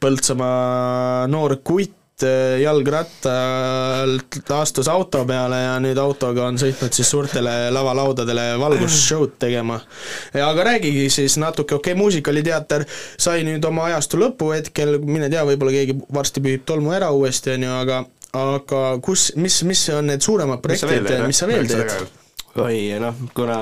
Põltsamaa 0.00 1.24
noor 1.32 1.56
kutt 1.64 1.99
jalgrattalt 2.62 4.52
astus 4.56 4.88
auto 4.90 5.24
peale 5.28 5.62
ja 5.62 5.74
nüüd 5.82 5.98
autoga 6.00 6.46
on 6.50 6.58
sõitnud 6.60 6.94
siis 6.96 7.10
suurtele 7.10 7.54
lavalaudadele 7.74 8.46
valgusshow'd 8.60 9.36
tegema. 9.42 9.80
aga 10.34 10.64
räägigi 10.72 11.08
siis 11.10 11.36
natuke, 11.40 11.74
okei 11.74 11.92
okay,, 11.92 12.00
muusikaliteater 12.00 12.86
sai 13.16 13.44
nüüd 13.46 13.64
oma 13.64 13.88
ajastu 13.90 14.20
lõpuhetkel, 14.20 14.98
mine 15.04 15.30
tea, 15.32 15.44
võib-olla 15.48 15.74
keegi 15.74 15.98
varsti 16.12 16.44
pühib 16.44 16.64
tolmu 16.68 16.94
ära 16.96 17.10
uuesti, 17.14 17.54
on 17.56 17.68
ju, 17.68 17.76
aga 17.84 18.02
aga 18.36 18.82
kus, 19.02 19.30
mis, 19.36 19.62
mis 19.66 19.86
on 19.94 20.10
need 20.12 20.22
suuremad 20.22 20.62
projektid, 20.62 21.10
mis 21.26 21.40
sa 21.42 21.48
veel 21.50 21.66
teed? 21.70 22.18
oi, 22.60 22.76
noh, 22.98 23.16
kuna 23.34 23.56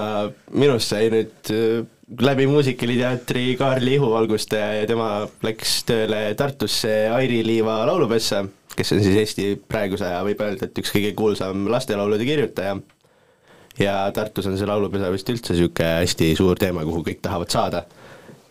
minust 0.57 0.93
sai 0.95 1.09
nüüd 1.13 1.53
äh, 1.53 1.87
läbi 2.21 2.47
muusikaliteatri 2.47 3.57
Kaarli 3.57 3.95
ihuvalgustaja 3.95 4.81
ja 4.81 4.87
tema 4.87 5.29
läks 5.43 5.83
tööle 5.89 6.35
Tartusse 6.37 6.93
Airi 7.13 7.43
Liiva 7.47 7.83
laulupessa, 7.87 8.45
kes 8.77 8.95
on 8.97 9.03
siis 9.05 9.19
Eesti 9.21 9.49
praeguse 9.69 10.07
aja, 10.09 10.23
võib 10.25 10.41
öelda, 10.45 10.69
et 10.69 10.81
üks 10.81 10.93
kõige 10.95 11.13
kuulsam 11.19 11.67
lastelaulude 11.71 12.25
kirjutaja. 12.25 12.79
ja 13.79 13.97
Tartus 14.15 14.47
on 14.47 14.57
see 14.59 14.67
laulupesa 14.67 15.13
vist 15.13 15.29
üldse 15.29 15.55
niisugune 15.55 15.91
hästi 16.01 16.33
suur 16.39 16.59
teema, 16.59 16.85
kuhu 16.89 17.05
kõik 17.11 17.21
tahavad 17.23 17.53
saada. 17.53 17.85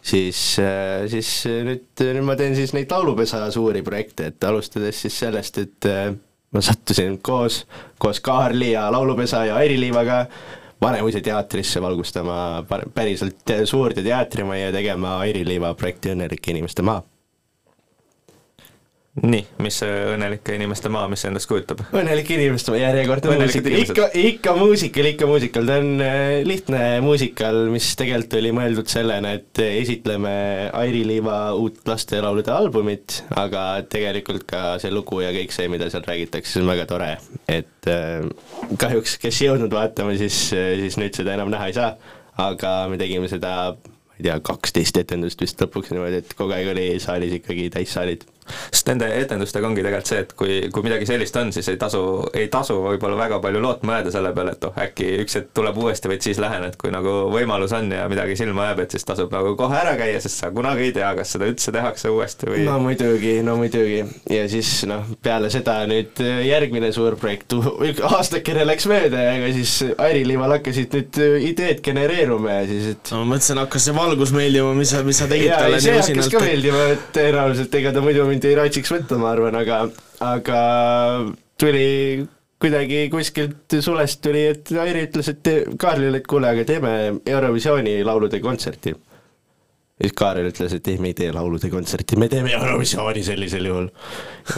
siis, 0.02 0.60
siis 1.08 1.32
nüüd, 1.48 1.90
nüüd 2.00 2.24
ma 2.24 2.36
teen 2.36 2.56
siis 2.56 2.74
neid 2.78 2.92
laulupesa 2.92 3.42
suuri 3.52 3.82
projekte, 3.82 4.32
et 4.32 4.44
alustades 4.44 5.02
siis 5.02 5.18
sellest, 5.20 5.58
et 5.58 5.90
ma 6.54 6.62
sattusin 6.62 7.18
koos, 7.22 7.66
koos 7.98 8.22
Kaarli 8.22 8.72
ja 8.72 8.92
laulupesa 8.92 9.46
ja 9.46 9.56
Airi 9.56 9.80
Liivaga 9.80 10.28
Vanemuise 10.82 11.22
teatrisse 11.26 11.82
valgustama 11.82 12.64
päriselt 12.94 13.54
suurde 13.66 14.04
teatrimajja 14.06 14.72
tegema 14.72 15.18
Airi 15.24 15.42
Liiva 15.48 15.74
projekti 15.74 16.12
Õnnelike 16.14 16.54
inimeste 16.54 16.86
maa. 16.86 17.02
Nii, 19.24 19.44
mis 19.66 19.80
see 19.82 19.94
Õnnelike 20.14 20.56
inimeste 20.58 20.92
maa, 20.94 21.08
mis 21.10 21.24
see 21.24 21.32
endast 21.32 21.50
kujutab? 21.50 21.82
õnnelike 21.96 22.36
inimeste 22.38 22.74
maa, 22.74 22.82
järjekordne 22.84 23.38
muusikal, 23.40 23.78
ikka, 23.82 24.06
ikka 24.22 24.54
muusikal, 24.58 25.10
ikka 25.12 25.30
muusikal, 25.30 25.70
ta 25.70 25.78
on 25.82 26.04
lihtne 26.48 26.84
muusikal, 27.06 27.64
mis 27.74 27.90
tegelikult 27.98 28.38
oli 28.38 28.54
mõeldud 28.60 28.92
sellena, 28.92 29.34
et 29.40 29.64
esitleme 29.64 30.36
Airi 30.78 31.02
Liiva 31.08 31.40
uut 31.58 31.82
lastelaulude 31.90 32.54
albumit, 32.54 33.22
aga 33.38 33.66
tegelikult 33.90 34.46
ka 34.50 34.64
see 34.82 34.94
lugu 34.94 35.24
ja 35.26 35.34
kõik 35.36 35.56
see, 35.56 35.70
mida 35.72 35.90
seal 35.94 36.06
räägitakse, 36.06 36.54
see 36.54 36.64
on 36.64 36.72
väga 36.72 36.88
tore, 36.90 37.12
et 37.50 37.92
kahjuks, 38.78 39.18
kes 39.24 39.42
ei 39.42 39.50
jõudnud 39.50 39.74
vaatama, 39.74 40.16
siis, 40.20 40.48
siis 40.54 41.02
nüüd 41.02 41.18
seda 41.18 41.34
enam 41.38 41.52
näha 41.54 41.72
ei 41.72 41.78
saa, 41.78 41.94
aga 42.38 42.80
me 42.92 43.02
tegime 43.02 43.30
seda 43.32 43.74
ma 44.18 44.18
ei 44.18 44.26
tea, 44.26 44.40
kaksteist 44.46 44.98
etendust 44.98 45.42
vist 45.42 45.62
lõpuks 45.62 45.92
niimoodi, 45.94 46.24
et 46.24 46.34
kogu 46.38 46.54
aeg 46.56 46.72
oli 46.72 46.88
saalis 47.02 47.38
ikkagi 47.38 47.70
täissaalid 47.74 48.26
sest 48.72 48.92
nende 48.92 49.10
etendustega 49.22 49.68
ongi 49.68 49.84
tegelikult 49.86 50.12
see, 50.12 50.24
et 50.24 50.34
kui, 50.38 50.58
kui 50.74 50.86
midagi 50.86 51.08
sellist 51.10 51.36
on, 51.40 51.52
siis 51.56 51.68
ei 51.72 51.80
tasu, 51.82 52.02
ei 52.38 52.48
tasu 52.54 52.78
võib-olla 52.84 53.20
väga 53.20 53.40
palju 53.44 53.62
lootma 53.64 54.00
jääda 54.00 54.14
selle 54.14 54.34
peale, 54.38 54.56
et 54.58 54.68
oh, 54.68 54.78
äkki 54.84 55.10
üks 55.24 55.40
hetk 55.40 55.54
tuleb 55.58 55.78
uuesti, 55.82 56.12
vaid 56.12 56.26
siis 56.26 56.42
lähen, 56.42 56.68
et 56.68 56.78
kui 56.80 56.92
nagu 56.94 57.16
võimalus 57.34 57.74
on 57.78 57.92
ja 57.94 58.08
midagi 58.12 58.38
silma 58.40 58.70
jääb, 58.70 58.84
et 58.86 58.96
siis 58.96 59.08
tasub 59.08 59.34
nagu 59.34 59.56
kohe 59.60 59.78
ära 59.80 59.96
käia, 60.00 60.20
sest 60.24 60.44
sa 60.44 60.52
kunagi 60.56 60.90
ei 60.90 60.96
tea, 60.96 61.12
kas 61.18 61.34
seda 61.36 61.50
üldse 61.50 61.74
tehakse 61.76 62.12
uuesti 62.14 62.52
või 62.52 62.66
no 62.68 62.78
muidugi, 62.84 63.34
no 63.46 63.58
muidugi. 63.60 64.04
ja 64.34 64.46
siis 64.52 64.72
noh, 64.90 65.08
peale 65.24 65.52
seda 65.54 65.80
nüüd 65.90 66.22
järgmine 66.48 66.92
suur 66.96 67.18
projekt, 67.20 67.56
aastakene 68.12 68.66
läks 68.68 68.88
mööda 68.90 69.28
ja 69.28 69.36
ega 69.38 69.52
siis 69.56 69.76
Airi 70.08 70.24
Liival 70.28 70.58
hakkasid 70.58 70.96
nüüd 70.98 71.22
ideed 71.50 71.82
genereeruma 71.86 72.60
ja 72.60 72.68
siis, 72.70 72.92
et 72.96 73.12
no 73.14 73.24
ma 73.24 73.36
mõtlesin, 73.36 73.62
hakkas 73.62 73.88
see 73.88 73.96
valgus 73.98 74.34
meeldima, 74.36 74.74
mis 74.78 74.94
sa, 74.94 75.04
mis 75.08 75.20
sa 75.22 75.30
tegid 75.30 75.54
talle 75.54 75.80
nii 75.80 75.98
usinalt. 76.02 76.10
hakkas 76.12 76.32
ka 76.34 76.44
meeldima, 76.44 76.84
et 76.94 77.08
tõenäoliselt 77.18 77.78
ega 77.82 77.94
ta 77.96 78.04
muidu 78.06 78.28
mind 78.30 78.37
ei 78.46 78.56
raitsiks 78.58 78.92
võtta, 78.94 79.18
ma 79.22 79.32
arvan, 79.34 79.56
aga, 79.58 79.84
aga 80.24 80.62
tuli 81.60 82.28
kuidagi 82.62 83.08
kuskilt 83.14 83.78
sulest 83.86 84.22
tuli, 84.26 84.46
et 84.54 84.72
Airi 84.82 85.06
ütles, 85.08 85.30
et 85.34 85.50
Kaarlile, 85.80 86.22
et 86.22 86.30
kuule, 86.30 86.50
aga 86.50 86.66
teeme 86.68 86.94
Eurovisiooni 87.26 88.00
laulude 88.06 88.40
kontserti. 88.42 88.94
ja 89.98 90.06
siis 90.06 90.14
Kaarel 90.18 90.50
ütles, 90.52 90.74
et 90.74 90.88
ei, 90.88 90.98
me 91.02 91.12
ei 91.14 91.18
tee 91.18 91.30
laulude 91.34 91.70
kontserti, 91.74 92.18
me 92.18 92.30
teeme 92.30 92.54
Eurovisiooni 92.58 93.24
sellisel 93.24 93.70
juhul. 93.70 93.92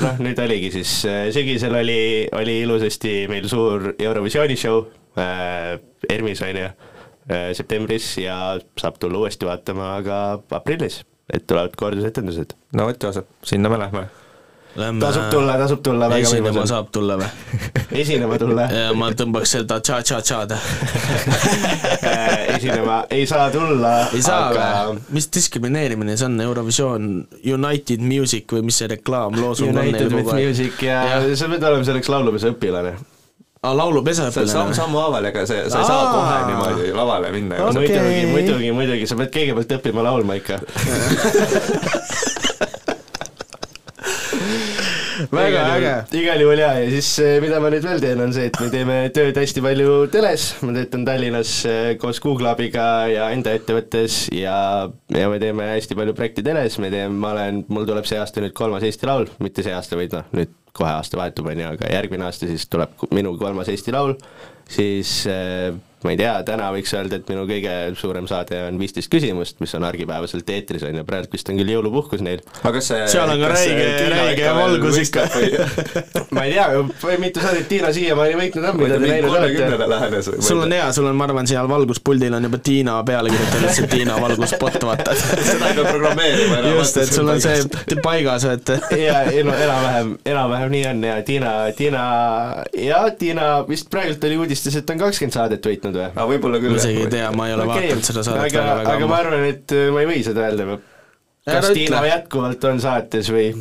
noh, 0.06 0.24
nüüd 0.24 0.40
oligi 0.40 0.72
siis, 0.80 0.96
sügisel 1.36 1.76
oli, 1.76 2.28
oli 2.40 2.62
ilusasti 2.64 3.28
meil 3.32 3.48
suur 3.52 3.94
Eurovisiooni 4.00 4.56
show 4.60 4.86
äh,, 5.20 5.76
ERMis 6.10 6.44
on 6.48 6.56
ju 6.56 6.66
äh,, 6.66 7.52
septembris 7.54 8.18
ja 8.24 8.58
saab 8.80 9.00
tulla 9.00 9.26
uuesti 9.26 9.48
vaatama 9.48 9.98
ka 10.08 10.20
aprillis 10.56 11.04
et 11.34 11.48
tulevad 11.48 11.76
kordusetendused. 11.78 12.56
no 12.74 12.90
vot, 12.90 13.04
Joosep, 13.04 13.28
sinna 13.44 13.70
me 13.70 13.80
lähme. 13.80 14.08
Lähme 14.76 15.02
tasub 15.02 15.24
tulla, 15.32 15.58
tasub 15.58 15.82
tulla. 15.84 16.08
esinema 16.16 16.66
saab 16.70 16.92
tulla 16.94 17.16
või? 17.18 17.30
esinema 18.04 18.38
tulla 18.38 18.68
ja 18.70 18.92
ma 18.94 19.10
tõmbaks 19.18 19.56
seda 19.58 19.80
tša-tša-tšad 19.82 20.54
esinema 22.56 23.00
ei 23.10 23.26
saa 23.28 23.50
tulla. 23.54 23.94
ei 24.14 24.22
saa 24.22 24.52
aga... 24.52 24.68
või? 24.92 25.02
mis 25.18 25.30
diskrimineerimine 25.34 26.18
see 26.18 26.30
on, 26.30 26.38
Eurovisioon 26.46 27.10
United 27.42 28.06
Music 28.06 28.54
või 28.54 28.68
mis 28.70 28.78
see 28.84 28.92
reklaamloosung 28.94 29.74
on? 29.74 29.82
United 29.88 30.14
with 30.14 30.36
Music 30.38 30.86
ja, 30.86 31.02
ja 31.16 31.24
sa 31.34 31.50
pead 31.50 31.66
olema 31.72 31.90
selleks 31.90 32.14
laulupesa 32.14 32.54
õpilane 32.54 32.94
aa, 33.64 33.76
laulupesa 33.76 34.30
õpilane? 34.30 34.52
samm 34.54 34.74
sammuhaaval, 34.78 35.30
ega 35.32 35.46
see, 35.50 35.66
sa 35.72 35.84
ei 35.84 35.90
saa 35.90 36.10
kohe 36.14 36.38
niimoodi 36.50 36.92
lavale 36.96 37.32
minna 37.36 37.64
okay.. 37.68 37.88
muidugi, 37.88 38.26
muidugi, 38.34 38.74
muidugi, 38.82 39.10
sa 39.10 39.20
pead 39.20 39.34
kõigepealt 39.36 39.78
õppima 39.80 40.06
laulma 40.10 40.40
ikka. 40.40 40.60
Väga 45.30 45.64
äge. 45.76 45.94
igal 46.16 46.40
juhul 46.42 46.62
jaa, 46.62 46.78
ja 46.80 46.86
siis 46.94 47.10
mida 47.44 47.60
ma 47.62 47.70
nüüd 47.74 47.84
veel 47.86 48.00
teen, 48.02 48.22
on 48.24 48.32
see, 48.34 48.48
et 48.50 48.56
me 48.62 48.70
teeme 48.72 48.96
tööd 49.14 49.36
hästi 49.38 49.62
palju 49.64 49.98
teles, 50.14 50.46
ma 50.64 50.74
töötan 50.78 51.04
Tallinnas 51.06 51.52
koos 52.02 52.22
Google 52.24 52.50
abiga 52.54 52.86
ja 53.12 53.28
enda 53.36 53.54
ettevõttes 53.58 54.22
ja, 54.34 54.56
ja 55.12 55.28
me 55.32 55.42
teeme 55.44 55.68
hästi 55.74 55.98
palju 56.00 56.16
projekte 56.18 56.46
teles, 56.46 56.80
me 56.82 56.92
teeme, 56.94 57.20
ma 57.20 57.34
olen, 57.36 57.66
mul 57.68 57.88
tuleb 57.90 58.08
see 58.10 58.22
aasta 58.22 58.44
nüüd 58.44 58.56
kolmas 58.58 58.88
Eesti 58.88 59.12
Laul, 59.12 59.28
mitte 59.44 59.66
see 59.66 59.76
aasta, 59.76 60.00
vaid 60.00 60.16
noh, 60.16 60.32
nüüd 60.40 60.56
kohe 60.80 60.92
aasta 60.96 61.20
vahetub, 61.20 61.52
on 61.52 61.62
ju, 61.62 61.68
aga 61.76 61.92
järgmine 61.94 62.28
aasta 62.28 62.50
siis 62.50 62.66
tuleb 62.72 63.08
minu 63.16 63.36
kolmas 63.40 63.70
Eesti 63.72 63.94
Laul, 63.96 64.16
siis 64.70 65.22
äh, 65.30 65.76
ma 66.04 66.14
ei 66.14 66.20
tea, 66.20 66.34
täna 66.48 66.70
võiks 66.72 66.94
öelda, 66.96 67.20
et 67.20 67.28
minu 67.32 67.44
kõige 67.50 67.74
suurem 68.00 68.28
saade 68.30 68.62
on 68.68 68.80
viisteist 68.80 69.12
küsimust, 69.12 69.58
mis 69.60 69.74
on 69.76 69.84
argipäevaselt 69.88 70.50
eetris, 70.56 70.86
on 70.88 70.96
ju, 71.02 71.06
praegu 71.08 71.34
vist 71.34 71.50
on 71.52 71.60
küll 71.60 71.74
jõulupuhkus 71.74 72.24
neil. 72.24 72.44
aga 72.64 72.82
see 72.84 73.08
seal 73.12 73.34
on 73.34 73.42
ka 73.42 73.50
räige, 73.52 73.90
räige 74.14 74.54
valgus 74.56 75.00
ikka 75.04 75.26
ma 76.36 76.46
ei 76.48 76.56
tea, 76.56 77.18
mitu 77.20 77.44
saadet 77.44 77.68
Tiina 77.70 77.92
siiamaani 77.96 78.38
võitnud 78.40 78.68
on, 78.70 78.80
mida 78.80 79.00
te 79.02 79.10
näinud 79.12 79.36
olete? 79.36 80.22
sul 80.46 80.64
on 80.64 80.76
hea, 80.78 80.88
sul 80.96 81.10
on, 81.10 81.18
ma 81.20 81.28
arvan, 81.28 81.50
seal 81.50 81.68
valguspuldil 81.72 82.38
on 82.38 82.48
juba 82.48 82.62
Tiina 82.64 82.96
peale 83.08 83.34
kirjutatud, 83.34 83.66
lihtsalt 83.66 83.92
Tiina 83.92 84.16
valguspott, 84.24 84.80
vaata 84.88 85.16
seda 85.20 85.72
ei 85.72 85.78
pea 85.78 85.86
programmeerima 85.90 86.62
enam. 86.62 86.80
just, 86.80 87.02
et 87.04 87.12
sul 87.12 87.34
on 87.36 87.44
see 87.44 88.00
paigas, 88.04 88.48
et 88.54 88.74
jaa, 89.04 89.22
enam-vähem, 89.44 90.16
enam-vähem 90.32 90.74
nii 90.78 90.86
on 90.94 91.06
ja 91.10 91.20
Tiina, 91.28 91.54
Tiina, 91.76 92.04
jah, 92.88 93.12
Tiina 93.20 93.52
vist 93.68 93.92
praegult 93.92 94.24
oli 94.30 94.40
uudistes, 94.46 94.80
et 94.80 94.96
on 94.96 95.04
kakskümmend 95.04 95.36
saadet 95.36 95.72
võitnud 95.72 95.89
vaadanud 95.90 96.00
või? 96.00 96.22
aa, 96.22 96.30
võib-olla 96.30 96.62
küll. 96.62 96.76
ma 96.76 96.82
isegi 96.82 97.04
ei 97.04 97.12
tea, 97.14 97.32
ma 97.36 97.48
ei 97.50 97.56
ole 97.56 97.66
okay. 97.66 97.82
vaadanud 97.82 98.08
seda 98.10 98.24
saadet 98.28 98.56
aga, 98.60 98.94
aga 98.94 99.10
ma 99.10 99.20
arvan, 99.24 99.46
et 99.50 99.76
äh, 99.76 99.90
ma 99.94 100.04
ei 100.04 100.10
või 100.10 100.24
seda 100.26 100.46
öelda. 100.48 100.80
kas 101.50 101.70
Tiina 101.76 102.02
jätkuvalt 102.08 102.70
on 102.70 102.82
saates 102.84 103.32
või 103.34 103.52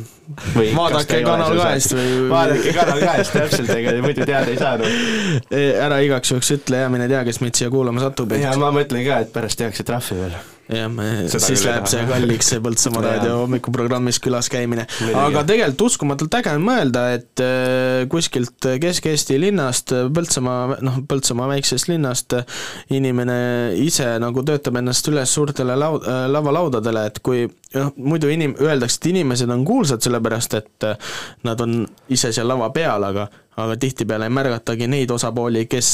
Vaadake 0.75 1.23
Kanal 1.25 1.55
kahest 1.57 1.95
või- 1.97 2.29
vaadake 2.29 2.73
Kanal 2.75 3.01
kahest, 3.01 3.33
täpselt, 3.33 3.71
ega 3.73 3.95
muidu 4.03 4.27
teada 4.29 4.51
ei 4.51 4.59
saanud. 4.61 5.49
ära 5.87 5.99
igaks 6.05 6.31
juhuks 6.35 6.53
ütle 6.59 6.83
ja 6.85 6.89
mine 6.93 7.09
tea, 7.09 7.23
kes 7.25 7.41
meid 7.41 7.57
siia 7.57 7.71
kuulama 7.73 8.03
satub. 8.03 8.31
ja 8.37 8.53
ma 8.61 8.69
mõtlen 8.75 9.05
ka, 9.07 9.19
et 9.25 9.33
pärast 9.33 9.57
tehakse 9.59 9.83
trahvi 9.87 10.19
veel. 10.19 10.37
jah, 10.69 10.91
siis 11.33 11.63
läheb 11.65 11.87
see 11.89 12.03
kalliks, 12.05 12.51
see 12.51 12.59
Põltsamaa 12.61 13.01
raadio 13.07 13.39
hommikuprogrammis 13.39 14.19
külas 14.21 14.51
käimine. 14.53 14.83
Aga 15.17 15.41
tegelikult 15.49 15.81
uskumatult 15.87 16.35
äge 16.37 16.53
on 16.53 16.61
mõelda, 16.61 17.07
et 17.17 17.41
äh, 17.41 18.03
kuskilt 18.11 18.67
Kesk-Eesti 18.83 19.39
linnast, 19.41 19.95
Põltsamaa, 20.13 20.77
noh, 20.85 20.99
Põltsamaa 21.09 21.47
väiksest 21.55 21.89
linnast 21.89 22.37
äh, 22.37 22.45
inimene 22.93 23.39
ise 23.81 24.11
nagu 24.21 24.43
töötab 24.45 24.77
ennast 24.77 25.09
üles 25.09 25.33
suurtele 25.33 25.73
lau-, 25.73 26.03
lavalaudadele, 26.29 27.07
et 27.09 27.17
kui 27.25 27.47
noh, 27.73 27.89
muidu 27.97 28.29
inim-, 28.29 28.53
öeldakse, 28.61 29.01
et 29.01 29.09
inimesed 29.15 29.49
on 29.49 29.65
kuulsad 29.65 30.05
sellepärast, 30.19 30.59
et 30.59 30.87
äh, 30.91 31.11
nad 31.47 31.65
on 31.65 31.81
ise 32.11 32.33
seal 32.35 32.47
lava 32.51 32.69
peal, 32.75 33.09
aga 33.09 33.29
aga 33.59 33.75
tihtipeale 33.79 34.29
ei 34.29 34.33
märgatagi 34.33 34.87
neid 34.87 35.11
osapooli, 35.11 35.65
kes 35.67 35.89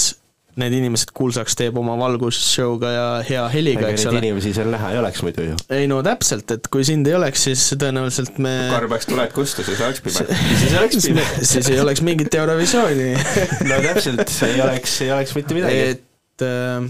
need 0.56 0.72
inimesed 0.72 1.10
kuulsaks 1.16 1.58
teeb 1.60 1.76
oma 1.80 1.98
valgusshow'ga 2.00 2.92
ja 2.94 3.08
hea 3.28 3.42
heliga, 3.52 3.90
eks 3.92 4.06
ole. 4.08 4.22
inimesi 4.22 4.54
seal 4.56 4.70
näha 4.72 4.94
ei 4.94 5.00
oleks 5.02 5.24
muidu 5.26 5.48
ju. 5.50 5.56
ei 5.76 5.88
no 5.92 5.98
täpselt, 6.06 6.54
et 6.56 6.70
kui 6.72 6.86
sind 6.88 7.08
ei 7.10 7.16
oleks, 7.18 7.44
siis 7.50 7.64
tõenäoliselt 7.82 8.40
me 8.44 8.54
korra 8.72 8.88
peaks 8.94 9.10
tuled 9.10 9.34
kustu, 9.36 9.66
siis 9.68 9.82
oleks 9.84 10.04
pime. 10.06 10.38
siis 10.62 10.78
oleks 10.80 11.10
pime. 11.10 11.26
siis 11.52 11.72
ei 11.74 11.82
oleks 11.84 12.04
mingit 12.08 12.40
Eurovisiooni 12.40 13.10
no 13.72 13.82
täpselt, 13.90 14.32
ei 14.48 14.62
oleks, 14.64 14.96
ei 15.04 15.12
oleks 15.18 15.36
mitte 15.36 15.60
midagi. 15.60 15.84
et 15.98 16.48
äh, 16.48 16.88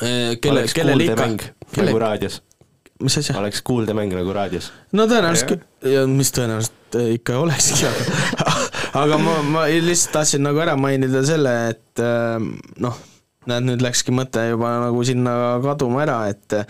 äh, 0.00 0.32
kelle, 0.40 0.64
kellel 0.72 1.04
ikka 1.10 1.28
kelle- 1.28 1.90
nagu 1.90 2.00
raadios. 2.06 2.40
Mis 3.04 3.18
asja? 3.20 3.36
oleks 3.40 3.62
kuuldemäng 3.66 4.14
nagu 4.16 4.34
raadios. 4.34 4.70
no 4.96 5.06
tõenäoliselt 5.10 5.64
mis 6.10 6.32
tõenäoliselt 6.34 6.98
äh, 6.98 7.14
ikka 7.18 7.38
olekski, 7.42 7.86
aga 7.88 8.56
aga 9.04 9.22
ma, 9.22 9.38
ma 9.46 9.64
lihtsalt 9.70 10.18
tahtsin 10.18 10.44
nagu 10.46 10.60
ära 10.62 10.76
mainida 10.80 11.24
selle, 11.26 11.54
et 11.72 12.02
äh, 12.02 12.36
noh, 12.82 13.00
näed, 13.50 13.66
nüüd 13.70 13.82
läkski 13.84 14.14
mõte 14.14 14.44
juba 14.50 14.76
nagu 14.86 15.06
sinna 15.06 15.38
kaduma 15.64 16.04
ära, 16.06 16.20
et 16.32 16.60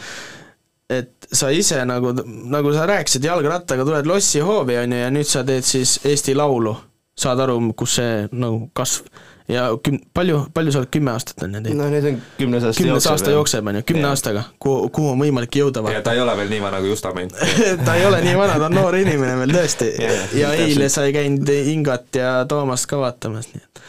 et 0.93 1.29
sa 1.33 1.49
ise 1.55 1.79
nagu, 1.89 2.13
nagu 2.53 2.73
sa 2.77 2.85
rääkisid, 2.89 3.25
jalgrattaga 3.25 3.85
tuled 3.89 4.09
lossihoovi, 4.09 4.77
on 4.83 4.93
ju, 4.93 5.05
ja 5.05 5.13
nüüd 5.15 5.29
sa 5.29 5.45
teed 5.47 5.65
siis 5.65 5.99
Eesti 6.05 6.37
Laulu. 6.37 6.75
saad 7.17 7.41
aru, 7.45 7.59
kus 7.77 7.99
see 7.99 8.13
nagu 8.33 8.71
kasv 8.73 9.09
ja 9.49 9.65
küm-, 9.89 10.01
palju, 10.15 10.45
palju 10.55 10.75
sa 10.75 10.83
oled, 10.83 10.91
kümme 10.95 11.13
aastat 11.15 11.43
on 11.47 11.57
ju 11.57 11.63
teinud? 11.65 11.81
no 11.81 11.89
nüüd 11.93 12.09
on 12.11 12.21
kümnes 12.39 12.67
aasta 12.69 12.83
kümnes 12.83 12.95
jookseb, 12.95 13.13
aasta 13.13 13.35
jookseb, 13.35 13.71
on 13.73 13.81
ju, 13.81 13.87
kümne 13.89 14.05
Jah. 14.07 14.15
aastaga, 14.17 14.45
kuhu, 14.63 14.89
kuhu 14.95 15.13
on 15.15 15.25
võimalik 15.25 15.59
jõuda 15.63 15.85
ja 15.93 16.05
ta 16.05 16.15
ei 16.17 16.23
ole 16.23 16.37
veel 16.43 16.53
nii 16.53 16.63
vana 16.63 16.83
kui 16.83 16.93
Justamäe. 16.93 17.29
ta 17.87 17.97
ei 17.99 18.07
ole 18.07 18.23
nii 18.25 18.37
vana, 18.39 18.59
ta 18.61 18.71
on 18.71 18.79
noor 18.79 18.99
inimene 19.01 19.37
veel 19.43 19.57
tõesti 19.57 19.91
ja, 19.97 20.13
ja 20.13 20.53
täpselt. 20.53 20.65
eile 20.69 20.89
sai 20.93 21.13
käinud 21.17 21.53
Ingat 21.75 22.23
ja 22.23 22.33
Toomast 22.49 22.91
ka 22.91 23.01
vaatamas, 23.03 23.51
nii 23.55 23.65
et 23.65 23.85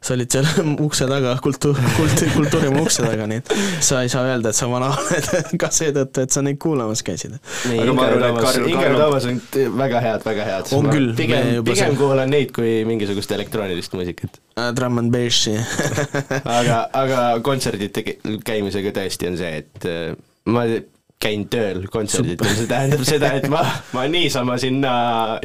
sa 0.00 0.14
olid 0.16 0.32
seal 0.32 0.46
ukse 0.86 1.04
taga, 1.10 1.34
kultuur, 1.44 1.76
kultuur, 1.96 2.30
kultuurimaa 2.36 2.82
ukse 2.86 3.02
taga, 3.04 3.26
nii 3.30 3.40
et 3.42 3.50
sa 3.84 4.00
ei 4.04 4.08
saa 4.12 4.22
öelda, 4.30 4.52
et 4.54 4.56
sa 4.58 4.68
vana 4.70 4.88
oled 5.00 5.50
ka 5.60 5.68
seetõttu, 5.76 6.24
et 6.24 6.32
sa 6.36 6.42
neid 6.46 6.56
kuulamas 6.62 7.02
käisid. 7.06 7.34
nii, 7.68 7.82
Ingar 7.90 8.16
Toomas, 8.22 8.56
Ingar 8.64 8.96
Toomas 8.96 9.26
on 9.30 9.40
t- 9.52 9.66
väga 9.76 10.00
head, 10.04 10.24
väga 10.24 10.46
head. 10.48 10.72
On 10.78 10.88
küll, 10.88 11.10
pigem 11.18 11.60
pigem 11.68 11.98
kuulan 12.00 12.32
neid 12.32 12.54
kui 12.56 12.80
mingisugust 12.88 13.32
elektroonilist 13.36 13.92
muusikat. 13.98 14.40
Drum 14.76 14.98
and 15.00 15.12
bassi 15.14 15.54
aga, 16.44 16.80
aga 17.02 17.20
kontserdil 17.44 17.92
tege- 17.94 18.18
käimisega 18.44 18.92
tõesti 18.96 19.28
on 19.30 19.38
see, 19.40 19.52
et 19.62 19.86
äh, 19.88 20.16
ma 20.50 20.64
käin 21.20 21.44
tööl 21.52 21.84
kontserditel, 21.92 22.48
see 22.56 22.68
tähendab 22.70 23.04
seda, 23.04 23.34
et 23.36 23.46
ma, 23.52 23.60
ma 23.92 24.06
niisama 24.08 24.56
sinna, 24.60 24.92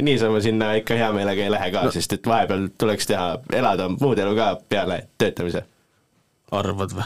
niisama 0.02 0.40
sinna 0.44 0.72
ikka 0.80 0.96
hea 0.96 1.10
meelega 1.12 1.44
ei 1.44 1.52
lähe 1.52 1.70
ka 1.74 1.84
no., 1.84 1.92
sest 1.92 2.16
et 2.16 2.28
vahepeal 2.28 2.70
tuleks 2.80 3.10
teha, 3.10 3.26
elada 3.52 3.90
muud 3.92 4.18
elu 4.22 4.32
ka 4.38 4.52
peale 4.72 5.02
töötamise. 5.20 5.66
Arvad 6.54 6.92
või? 6.94 7.04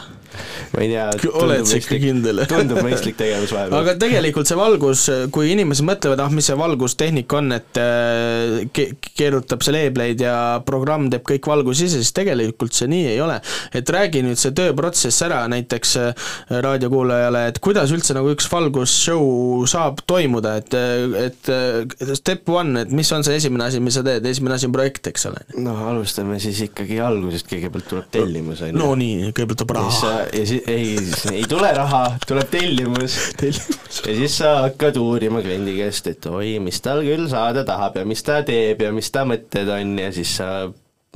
ma 0.71 0.83
ei 0.85 0.89
tea, 0.91 1.05
oled 1.33 1.65
sa 1.65 1.77
ikka 1.79 1.97
kindel? 1.99 2.43
tundub 2.47 2.77
mõistlik 2.85 3.15
tegevus 3.17 3.49
vahepeal. 3.55 3.79
aga 3.81 3.95
tegelikult 3.99 4.47
see 4.47 4.57
valgus, 4.59 5.05
kui 5.33 5.49
inimesed 5.55 5.85
mõtlevad, 5.87 6.21
ah 6.21 6.29
mis 6.31 6.45
see 6.45 6.57
valgustehnika 6.59 7.39
on, 7.39 7.55
et 7.55 7.79
äh, 7.81 8.53
ke- 8.75 8.91
keerutab 9.17 9.65
see 9.65 9.73
leebleid 9.73 10.21
ja 10.21 10.35
programm 10.65 11.09
teeb 11.11 11.25
kõik 11.25 11.49
valgus 11.49 11.81
ise, 11.81 12.03
siis 12.03 12.13
tegelikult 12.15 12.77
see 12.77 12.89
nii 12.91 13.07
ei 13.15 13.23
ole. 13.23 13.39
et 13.73 13.89
räägi 13.89 14.21
nüüd 14.27 14.37
see 14.39 14.53
tööprotsess 14.57 15.25
ära 15.25 15.41
näiteks 15.51 15.95
äh, 16.03 16.29
raadiokuulajale, 16.67 17.47
et 17.49 17.59
kuidas 17.65 17.91
üldse 17.95 18.13
nagu 18.17 18.29
üks 18.35 18.45
valgusshow 18.51 19.65
saab 19.73 20.05
toimuda, 20.05 20.53
et, 20.61 20.77
et 21.25 21.51
äh, 21.51 22.13
step 22.13 22.45
one, 22.53 22.85
et 22.85 22.93
mis 22.93 23.09
on 23.17 23.25
see 23.25 23.41
esimene 23.41 23.71
asi, 23.71 23.81
mis 23.81 23.97
sa 23.97 24.05
teed, 24.05 24.29
esimene 24.29 24.59
asi 24.59 24.69
on 24.69 24.77
projekt, 24.77 25.09
eks 25.09 25.27
ole. 25.33 25.43
no 25.65 25.75
alustame 25.89 26.37
siis 26.43 26.61
ikkagi 26.69 27.01
algusest, 27.01 27.49
kõigepealt 27.49 27.89
tuleb 27.89 28.13
tellimus, 28.13 28.61
on 28.61 28.75
ju. 28.75 28.79
no 28.79 28.93
nii, 29.01 29.30
kõigepealt 29.35 29.63
tuleb 29.63 29.75
raha. 29.77 30.11
ja 30.33 30.43
siis 30.49 30.69
ei, 30.71 30.93
ei 31.33 31.47
tule 31.49 31.71
raha, 31.77 32.03
tuleb 32.27 32.51
tellimus. 32.53 33.17
tellimus. 33.41 34.03
ja 34.05 34.17
siis 34.21 34.37
sa 34.41 34.53
hakkad 34.67 34.99
uurima 35.01 35.43
kliendi 35.45 35.77
käest, 35.79 36.11
et 36.11 36.29
oi, 36.31 36.55
mis 36.63 36.81
tal 36.83 37.03
küll 37.05 37.27
saada 37.31 37.65
tahab 37.67 38.01
ja 38.01 38.05
mis 38.07 38.23
ta 38.27 38.41
teeb 38.47 38.85
ja 38.85 38.93
mis 38.95 39.11
ta 39.13 39.25
mõtted 39.27 39.71
on 39.71 39.97
ja 40.01 40.11
siis 40.15 40.37
sa 40.41 40.51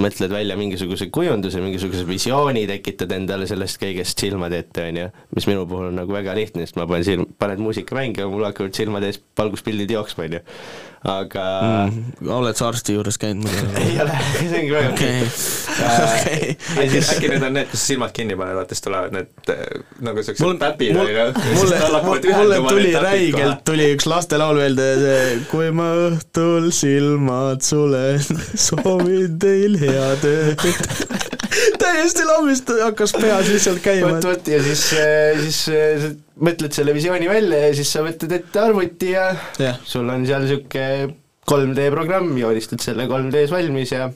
mõtled 0.02 0.32
välja 0.34 0.58
mingisuguse 0.60 1.08
kujunduse, 1.14 1.62
mingisuguse 1.64 2.04
visiooni, 2.08 2.66
tekitad 2.68 3.14
endale 3.16 3.48
sellest 3.48 3.80
kõigest 3.80 4.20
silmade 4.20 4.60
ette, 4.66 4.90
on 4.90 5.00
ju, 5.00 5.06
mis 5.38 5.48
minu 5.48 5.64
puhul 5.70 5.88
on 5.92 6.02
nagu 6.02 6.12
väga 6.12 6.36
lihtne, 6.36 6.66
sest 6.66 6.76
ma 6.80 6.88
panen 6.90 7.08
silm, 7.08 7.30
paned 7.40 7.64
muusika 7.64 7.96
mängima, 7.96 8.28
mul 8.32 8.44
hakkavad 8.48 8.76
silmade 8.76 9.12
ees 9.12 9.22
valguspildid 9.40 9.96
jooksma, 9.96 10.28
on 10.28 10.38
ju. 10.38 10.44
Aga 11.06 11.46
mm,. 11.86 12.30
oled 12.34 12.58
sa 12.58 12.70
arsti 12.72 12.96
juures 12.96 13.20
käinud 13.22 13.46
muidu? 13.46 13.68
ei 13.84 14.00
ole, 14.02 14.16
see 14.40 14.60
ongi 14.60 14.74
väga 14.74 14.90
okei, 14.94 15.20
okei. 15.22 16.56
äkki, 16.82 17.02
äkki 17.04 17.30
need 17.30 17.46
on 17.46 17.56
need, 17.60 17.70
kus 17.70 17.86
silmad 17.92 18.16
kinni 18.16 18.38
paned, 18.40 18.58
vaata 18.58 18.74
siis 18.74 18.86
tulevad 18.88 19.14
need 19.14 19.54
äh, 19.54 19.62
nagu 20.08 20.26
siuksed 20.26 20.62
täpid 20.64 20.98
on 20.98 21.12
ju. 21.12 21.28
mulle, 21.60 22.02
mulle 22.08 22.60
tuli 22.70 22.96
räigelt, 23.06 23.64
tuli 23.70 23.92
üks 23.94 24.10
lastelaul 24.10 24.62
meelde, 24.64 24.90
see 25.04 25.40
kui 25.52 25.70
ma 25.76 25.92
õhtul 26.08 26.72
silmad 26.76 27.62
sulen, 27.66 28.22
soovin 28.68 29.38
teil 29.42 29.78
head 29.82 30.26
ööd. 30.26 30.66
täiesti 31.82 32.26
lambist 32.28 32.72
hakkas 32.82 33.14
peas 33.16 33.50
lihtsalt 33.52 33.84
käima 33.86 34.18
vot, 34.18 34.32
vot 34.34 34.56
ja 34.56 34.62
siis, 34.66 34.88
siis 35.46 35.66
äh, 35.70 36.02
sa 36.02 36.25
mõtled 36.44 36.76
selle 36.76 36.94
visiooni 36.96 37.30
välja 37.30 37.62
ja 37.68 37.76
siis 37.78 37.92
sa 37.96 38.04
võtad 38.06 38.34
ette 38.36 38.60
arvuti 38.60 39.14
ja 39.14 39.30
Jah. 39.62 39.80
sul 39.88 40.10
on 40.12 40.26
seal 40.28 40.44
niisugune 40.44 41.16
3D 41.46 41.90
programm, 41.94 42.34
joonistad 42.40 42.82
selle 42.84 43.06
3D-s 43.10 43.54
valmis 43.54 43.94
ja 43.94 44.10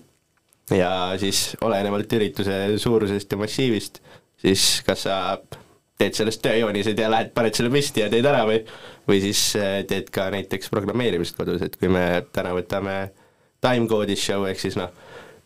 ja 0.75 0.91
siis 1.21 1.55
olenevalt 1.65 2.11
ürituse 2.13 2.59
suurusest 2.81 3.31
ja 3.31 3.39
massiivist, 3.39 4.01
siis 4.41 4.83
kas 4.85 5.05
sa 5.07 5.15
teed 5.99 6.15
sellest 6.15 6.41
tööjoonised 6.43 6.99
ja 6.99 7.09
lähed, 7.11 7.33
paned 7.35 7.57
selle 7.57 7.71
püsti 7.73 8.03
ja 8.03 8.09
teed 8.11 8.27
ära 8.27 8.45
või 8.47 8.61
või 9.09 9.21
siis 9.23 9.41
äh, 9.57 9.79
teed 9.89 10.11
ka 10.13 10.29
näiteks 10.33 10.69
programmeerimist 10.71 11.37
kodus, 11.37 11.63
et 11.65 11.75
kui 11.79 11.89
me 11.91 12.21
täna 12.35 12.53
võtame 12.55 12.97
timecode'is 13.63 14.21
show 14.29 14.45
ehk 14.47 14.61
siis 14.61 14.77
noh, 14.79 14.91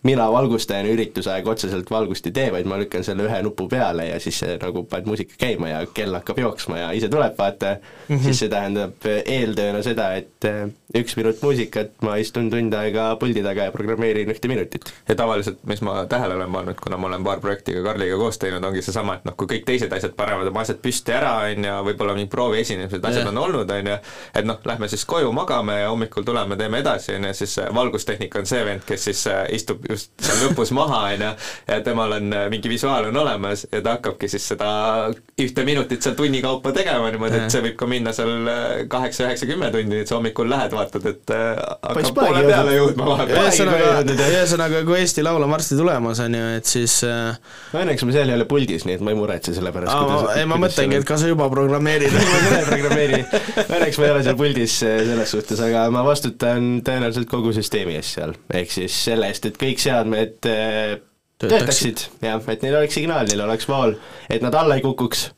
mina 0.04 0.28
valgustajana 0.32 0.92
ürituse 0.92 1.32
aeg 1.32 1.48
otseselt 1.48 1.92
valgust 1.92 2.28
ei 2.28 2.36
tee, 2.36 2.50
vaid 2.52 2.68
ma 2.68 2.78
lükkan 2.80 3.06
selle 3.08 3.24
ühe 3.28 3.42
nupu 3.46 3.68
peale 3.72 4.10
ja 4.10 4.20
siis 4.24 4.42
nagu 4.62 4.84
paned 4.90 5.08
muusika 5.08 5.38
käima 5.40 5.72
ja 5.72 5.84
kell 5.94 6.16
hakkab 6.18 6.40
jooksma 6.44 6.80
ja 6.82 6.92
ise 6.92 7.10
tuleb, 7.10 7.38
vaata 7.38 7.76
mm. 7.76 8.16
-hmm. 8.16 8.24
siis 8.24 8.40
see 8.44 8.52
tähendab 8.52 9.08
eeltööna 9.08 9.84
seda, 9.84 10.14
et 10.20 10.50
eh, 10.50 10.66
üks 11.00 11.16
minut 11.18 11.40
muusikat, 11.42 11.94
ma 12.06 12.16
istun 12.22 12.50
tund 12.52 12.74
aega 12.78 13.16
puldi 13.22 13.44
taga 13.44 13.70
ja 13.70 13.72
programmeerin 13.72 14.30
ühte 14.30 14.48
minutit. 14.48 14.92
ja 15.08 15.16
tavaliselt, 15.16 15.64
mis 15.66 15.82
ma 15.82 16.06
tähele 16.06 16.36
olen 16.36 16.52
pannud, 16.52 16.80
kuna 16.84 16.98
ma 16.98 17.08
olen 17.08 17.24
paar 17.24 17.40
projekti 17.40 17.74
ka 17.74 17.84
Karliga 17.84 18.18
koos 18.18 18.38
teinud, 18.38 18.64
ongi 18.64 18.82
seesama, 18.82 19.16
et 19.16 19.26
noh, 19.26 19.36
kui 19.38 19.48
kõik 19.48 19.66
teised 19.66 19.94
asjad 19.94 20.14
panevad 20.20 20.52
oma 20.52 20.62
asjad 20.62 20.82
püsti 20.84 21.16
ära, 21.16 21.34
on 21.48 21.66
ju, 21.66 21.80
võib-olla 21.88 22.18
mingid 22.18 22.32
prooviesinemised, 22.34 23.06
asjad 23.06 23.32
on 23.32 23.38
olnud, 23.38 23.72
on 23.72 23.92
ju, 23.94 23.98
et 24.36 24.46
noh, 24.46 24.60
lähme 24.66 24.88
siis 24.92 25.06
koju 25.06 25.32
magame 25.32 25.80
ja 25.80 25.90
hommikul 25.90 26.28
tuleme, 26.28 26.58
teeme 26.60 26.84
edasi, 26.84 27.16
on 27.16 27.30
ju, 27.30 27.34
siis 27.42 27.58
äh, 27.64 27.74
valgustehnika 27.76 28.44
on 28.44 28.50
see 28.50 28.62
vend, 28.66 28.86
kes 28.88 29.10
siis 29.10 29.26
äh, 29.32 29.44
istub 29.56 29.86
seal 29.98 30.42
lõpus 30.48 30.74
maha, 30.76 31.02
on 31.14 31.26
ju, 31.26 31.32
ja 31.68 31.80
temal 31.86 32.18
on 32.18 32.34
äh, 32.36 32.48
mingi 32.54 32.72
visuaal 32.72 33.10
on 33.10 33.20
olemas 33.24 33.66
ja 33.72 33.82
ta 33.84 33.98
hakkabki 33.98 34.30
siis 34.32 34.48
seda 34.54 34.70
ühte 35.40 35.66
minutit 35.68 36.04
seal 36.06 36.18
tunni 36.20 36.42
kaupa 36.44 36.74
tegema 36.76 37.12
niimoodi, 37.14 37.44
et 37.44 37.54
see 37.54 37.64
võib 37.66 37.78
ka 37.80 37.90
minna 37.90 38.14
seal 38.16 38.50
äh, 38.50 38.74
kaheksa, 38.92 39.28
üheksa, 39.28 39.50
kümme 39.50 39.72
tundi, 39.74 40.02
et 40.04 40.12
sa 40.12 40.18
hommikul 40.20 40.50
lähed, 40.52 40.76
vaatad, 40.76 41.08
et 41.14 41.36
äh, 41.36 41.52
hakkab 41.88 42.20
poole 42.20 42.44
peale 42.48 42.78
jõudma 42.78 43.10
vahepeal. 43.12 43.48
ühesõnaga, 43.48 43.92
ühesõnaga, 44.30 44.84
kui 44.88 45.00
Eesti 45.00 45.26
Laul 45.26 45.48
on 45.48 45.54
varsti 45.54 45.80
tulemas, 45.80 46.24
on 46.24 46.40
ju, 46.40 46.52
et 46.60 46.70
siis 46.70 47.00
no 47.06 47.82
õnneks 47.84 48.06
ma 48.08 48.16
seal 48.18 48.34
ei 48.34 48.38
ole 48.40 48.48
puldis, 48.50 48.88
nii 48.88 48.98
et 49.00 49.06
ma 49.06 49.14
ei 49.14 49.20
muretse 49.20 49.56
selle 49.56 49.74
pärast. 49.76 50.34
ei 50.38 50.48
ma 50.50 50.60
mõtlengi, 50.62 51.00
et 51.02 51.08
kas 51.08 51.24
sa 51.24 51.32
juba 51.32 51.50
programmeerid. 51.54 52.14
Ma 52.34 52.40
küll 52.40 52.56
ei 52.56 52.66
programmeeri, 52.68 53.20
õnneks 53.64 54.00
ma 54.00 54.08
ei 54.08 54.14
ole 54.14 54.24
seal 54.26 54.38
puldis 54.40 54.78
selles 54.80 55.34
suhtes, 55.36 55.60
aga 55.64 55.86
ma 55.94 56.04
vastutan 56.06 56.80
tõenäoliselt 56.86 57.30
kogu 57.32 57.54
süsteemi 57.56 57.98
eest 58.00 58.18
seal, 58.18 58.36
ehk 58.54 58.72
siis 58.74 58.96
selle 59.10 59.30
eest, 59.32 59.48
et 59.50 59.60
kõik 59.60 59.82
seadmed 59.84 60.50
eh, 60.50 61.00
Töötaksid. 61.44 61.58
töötaksid, 61.60 62.04
jah, 62.24 62.44
et 62.54 62.64
neil 62.64 62.78
oleks 62.80 63.00
signaal, 63.00 63.28
neil 63.28 63.44
oleks 63.44 63.68
vool, 63.68 63.98
et 64.32 64.46
nad 64.46 64.56
alla 64.56 64.78
ei 64.80 64.86
kukuks. 64.86 65.32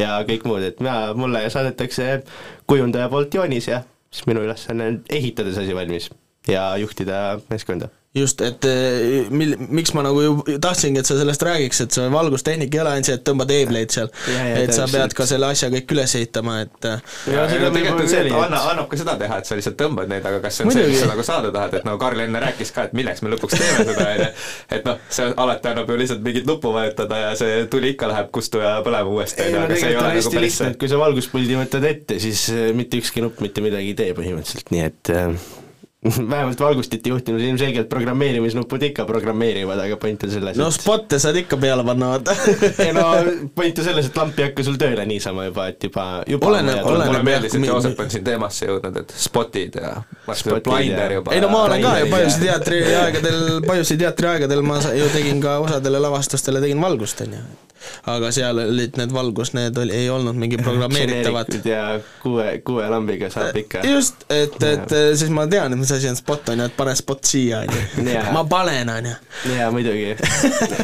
Ja 0.00 0.18
kõik 0.28 0.44
muud, 0.48 0.64
et 0.66 0.80
mina, 0.82 1.12
mulle 1.16 1.44
saadetakse 1.52 2.22
kujundaja 2.68 3.10
poolt 3.12 3.34
joonis 3.36 3.68
ja 3.68 3.82
siis 4.12 4.26
minu 4.28 4.44
ülesanne 4.44 4.88
on 4.88 5.00
ehitada 5.12 5.52
see 5.52 5.66
asi 5.66 5.76
valmis 5.76 6.08
ja 6.48 6.72
juhtida 6.80 7.18
meeskonda 7.52 7.90
just, 8.14 8.40
et 8.44 8.64
eh, 8.68 9.28
mil-, 9.32 9.56
miks 9.72 9.94
ma 9.96 10.02
nagu 10.04 10.20
ju 10.20 10.58
tahtsingi, 10.60 11.00
et 11.00 11.08
sa 11.08 11.16
sellest 11.16 11.44
räägiks, 11.46 11.80
et 11.84 11.96
see 11.96 12.08
valgustehnika 12.12 12.76
ei 12.76 12.82
ole 12.82 12.90
ainult 12.96 13.08
see, 13.08 13.16
et 13.16 13.24
tõmbad 13.24 13.52
eebleid 13.54 13.94
seal, 13.94 14.10
et 14.52 14.72
sa 14.76 14.84
pead 14.90 15.14
ka 15.16 15.26
selle 15.28 15.48
asja 15.48 15.70
kõik 15.72 15.94
üles 15.96 16.14
ehitama, 16.20 16.58
et 16.66 16.88
eh, 16.90 17.06
ja, 17.32 17.46
ja 17.48 17.70
tegelikult 17.72 18.04
on 18.04 18.10
see, 18.12 18.26
et 18.26 18.36
anna, 18.36 18.60
annab 18.74 18.90
ka 18.90 19.00
seda 19.00 19.16
teha, 19.20 19.38
et 19.40 19.48
sa 19.48 19.56
lihtsalt 19.56 19.78
tõmbad 19.80 20.12
neid, 20.12 20.28
aga 20.28 20.42
kas 20.44 20.60
see 20.60 20.68
on 20.68 20.74
see, 20.74 20.82
Muidugi. 20.82 20.98
mis 20.98 21.04
sa 21.06 21.08
nagu 21.14 21.24
saada 21.30 21.54
tahad, 21.56 21.78
et 21.80 21.88
nagu 21.88 22.02
Karl 22.02 22.24
enne 22.26 22.44
rääkis 22.44 22.74
ka, 22.76 22.86
et 22.90 22.98
milleks 23.00 23.24
me 23.24 23.32
lõpuks 23.32 23.56
teeme 23.56 23.88
seda, 23.88 24.10
onju. 24.10 24.28
et 24.76 24.86
noh, 24.90 25.00
see 25.08 25.32
alati 25.46 25.72
annab 25.72 25.94
ju 25.94 25.98
lihtsalt 26.02 26.22
mingit 26.28 26.48
nuppu 26.52 26.74
vajutada 26.76 27.22
ja 27.24 27.32
see 27.40 27.64
tuli 27.72 27.94
ikka 27.96 28.12
läheb 28.12 28.28
kustu 28.34 28.60
ja 28.60 28.76
põlema 28.84 29.16
uuesti, 29.16 29.40
ei 29.40 29.56
onju, 29.56 29.64
no 29.64 29.70
aga 29.70 29.80
see 29.80 29.88
ei 29.88 29.96
ole 29.96 30.12
on 30.12 30.20
nagu 30.20 30.36
päris 30.36 30.60
see 30.60 30.76
kui 30.82 30.92
sa 30.92 31.00
valguspuldi 31.00 31.58
võtad 31.62 31.88
ette, 31.88 32.20
siis 32.20 32.44
äh, 32.52 32.70
mitte 32.76 33.00
ükski 33.00 33.24
nupp 33.24 33.40
mitte 33.44 33.64
midagi 33.64 33.94
ei 33.94 33.98
tee 34.04 34.12
põhimõtteliselt, 34.20 34.72
nii 34.74 34.84
et 34.90 35.12
äh, 35.16 35.61
vähemalt 36.30 36.60
valgustite 36.60 37.08
juhtimisel 37.08 37.48
ilmselgelt 37.48 37.88
programmeerimisnupud 37.88 38.82
ikka 38.82 39.04
programmeerivad, 39.06 39.78
aga 39.84 39.96
point 40.02 40.24
on 40.26 40.30
selles, 40.30 40.56
no 40.58 40.66
et 40.66 40.74
spotte 40.74 41.18
saad 41.22 41.36
ikka 41.38 41.56
peale 41.62 41.84
panna, 41.86 42.08
vaata. 42.16 42.34
ei 42.84 42.92
no 42.96 43.04
point 43.54 43.78
on 43.78 43.86
selles, 43.86 44.08
et 44.10 44.18
lamp 44.18 44.40
ei 44.40 44.48
hakka 44.48 44.66
sul 44.66 44.78
tööle 44.82 45.04
niisama 45.06 45.46
juba, 45.46 45.68
et 45.70 45.86
juba, 45.86 46.06
juba 46.26 46.50
Oleneb- 46.50 46.82
oleneb- 46.82 47.12
mulle 47.12 47.22
meeldis, 47.28 47.54
et 47.54 47.66
Joosep 47.68 48.02
on 48.02 48.10
siin 48.10 48.26
teemasse 48.26 48.66
jõudnud, 48.66 48.98
et 49.04 49.14
spotid 49.16 49.78
ja 49.78 49.94
Spotid 50.34 50.66
blinder 50.72 51.18
juba. 51.20 51.36
ei 51.36 51.42
no 51.44 51.52
ma 51.54 51.64
olen 51.68 51.86
ka 51.86 51.94
ju 52.00 52.10
Pajusi 52.10 52.42
teatri 52.48 52.82
aegadel, 53.04 53.42
Pajusi 53.66 53.98
teatri 54.02 54.32
aegadel 54.34 54.66
ma 54.66 54.80
ju 54.98 55.06
tegin 55.14 55.38
ka 55.44 55.60
osadele 55.62 56.02
lavastustele 56.02 56.64
tegin 56.64 56.82
valgust, 56.82 57.22
on 57.28 57.38
ju. 57.38 57.44
Aga 58.12 58.32
seal 58.34 58.58
olid 58.64 58.98
need 59.00 59.14
valgus, 59.14 59.52
need 59.56 59.78
oli, 59.78 59.94
ei 59.96 60.10
olnud 60.10 60.38
mingi 60.38 60.58
programmeeritavad. 60.62 61.54
Ja 61.68 61.84
kuue, 62.22 62.46
kuue 62.66 62.88
lambiga 62.90 63.30
saab 63.32 63.56
ikka. 63.56 63.84
just, 63.86 64.24
et, 64.30 64.56
et 64.62 64.96
eh, 64.96 65.10
siis 65.18 65.30
ma 65.34 65.46
tean, 65.50 65.72
et 65.72 65.80
mis 65.80 65.92
asi 65.94 66.10
on 66.10 66.18
spot, 66.18 66.52
on 66.52 66.62
ju, 66.62 66.68
et 66.70 66.76
pane 66.76 66.94
spot 66.98 67.24
siia, 67.28 67.62
on 67.66 67.74
ju. 67.76 68.16
Ma 68.34 68.44
panen, 68.48 68.90
on 68.92 69.10
ju. 69.10 69.14
jaa, 69.56 69.70
muidugi. 69.74 70.12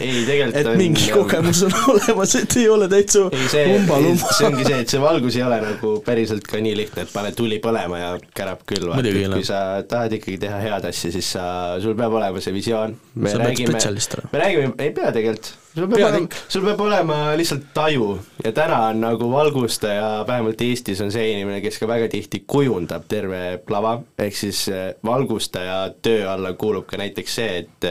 ei, 0.00 0.24
tegelikult 0.26 0.58
et 0.62 0.70
on 0.72 0.78
mingi 0.80 1.10
kogemus 1.14 1.62
on 1.66 1.76
olemas, 1.94 2.34
et 2.38 2.56
ei 2.60 2.68
ole 2.72 2.88
täitsa 2.90 3.26
umba-lumba. 3.28 4.32
see 4.38 4.48
ongi 4.48 4.66
see, 4.66 4.80
et 4.84 4.94
see 4.94 5.02
valgus 5.02 5.38
ei 5.38 5.44
ole 5.46 5.60
nagu 5.64 5.94
päriselt 6.06 6.46
ka 6.48 6.62
nii 6.62 6.76
lihtne, 6.82 7.06
et 7.06 7.14
pane 7.14 7.32
tuli 7.36 7.60
põlema 7.64 8.02
ja 8.02 8.10
kärab 8.36 8.64
ole. 8.78 9.14
kui 9.34 9.46
sa 9.46 9.62
tahad 9.88 10.18
ikkagi 10.18 10.38
teha 10.46 10.60
head 10.64 10.88
asja, 10.88 11.12
siis 11.14 11.32
sa, 11.36 11.44
sul 11.82 11.96
peab 11.98 12.18
olema 12.18 12.42
see 12.44 12.54
visioon. 12.56 12.96
me 13.14 13.32
Sa 13.32 13.38
pead 13.40 13.46
räägime, 13.50 13.74
spetsialist 13.74 14.18
olema. 14.18 14.32
me 14.32 14.44
räägime, 14.44 14.74
ei 14.78 14.92
pea 14.96 15.12
tegelikult, 15.14 15.52
sul 15.78 15.89
peab 15.90 16.08
olema, 16.08 16.40
sul 16.48 16.66
peab 16.66 16.82
olema 16.84 17.18
lihtsalt 17.39 17.70
taju. 17.74 18.10
Ja 18.44 18.52
täna 18.57 18.81
on 18.90 19.02
nagu 19.05 19.31
valgustaja, 19.32 20.24
vähemalt 20.28 20.60
Eestis 20.66 21.00
on 21.05 21.12
see 21.15 21.31
inimene, 21.32 21.62
kes 21.65 21.81
ka 21.81 21.89
väga 21.90 22.10
tihti 22.12 22.42
kujundab 22.47 23.08
terve 23.08 23.42
lava, 23.70 23.98
ehk 24.18 24.36
siis 24.36 24.65
eh, 24.73 24.92
valgustaja 25.05 25.81
töö 26.02 26.26
alla 26.32 26.55
kuulub 26.58 26.89
ka 26.90 27.00
näiteks 27.00 27.40
see, 27.40 27.65
et 27.65 27.90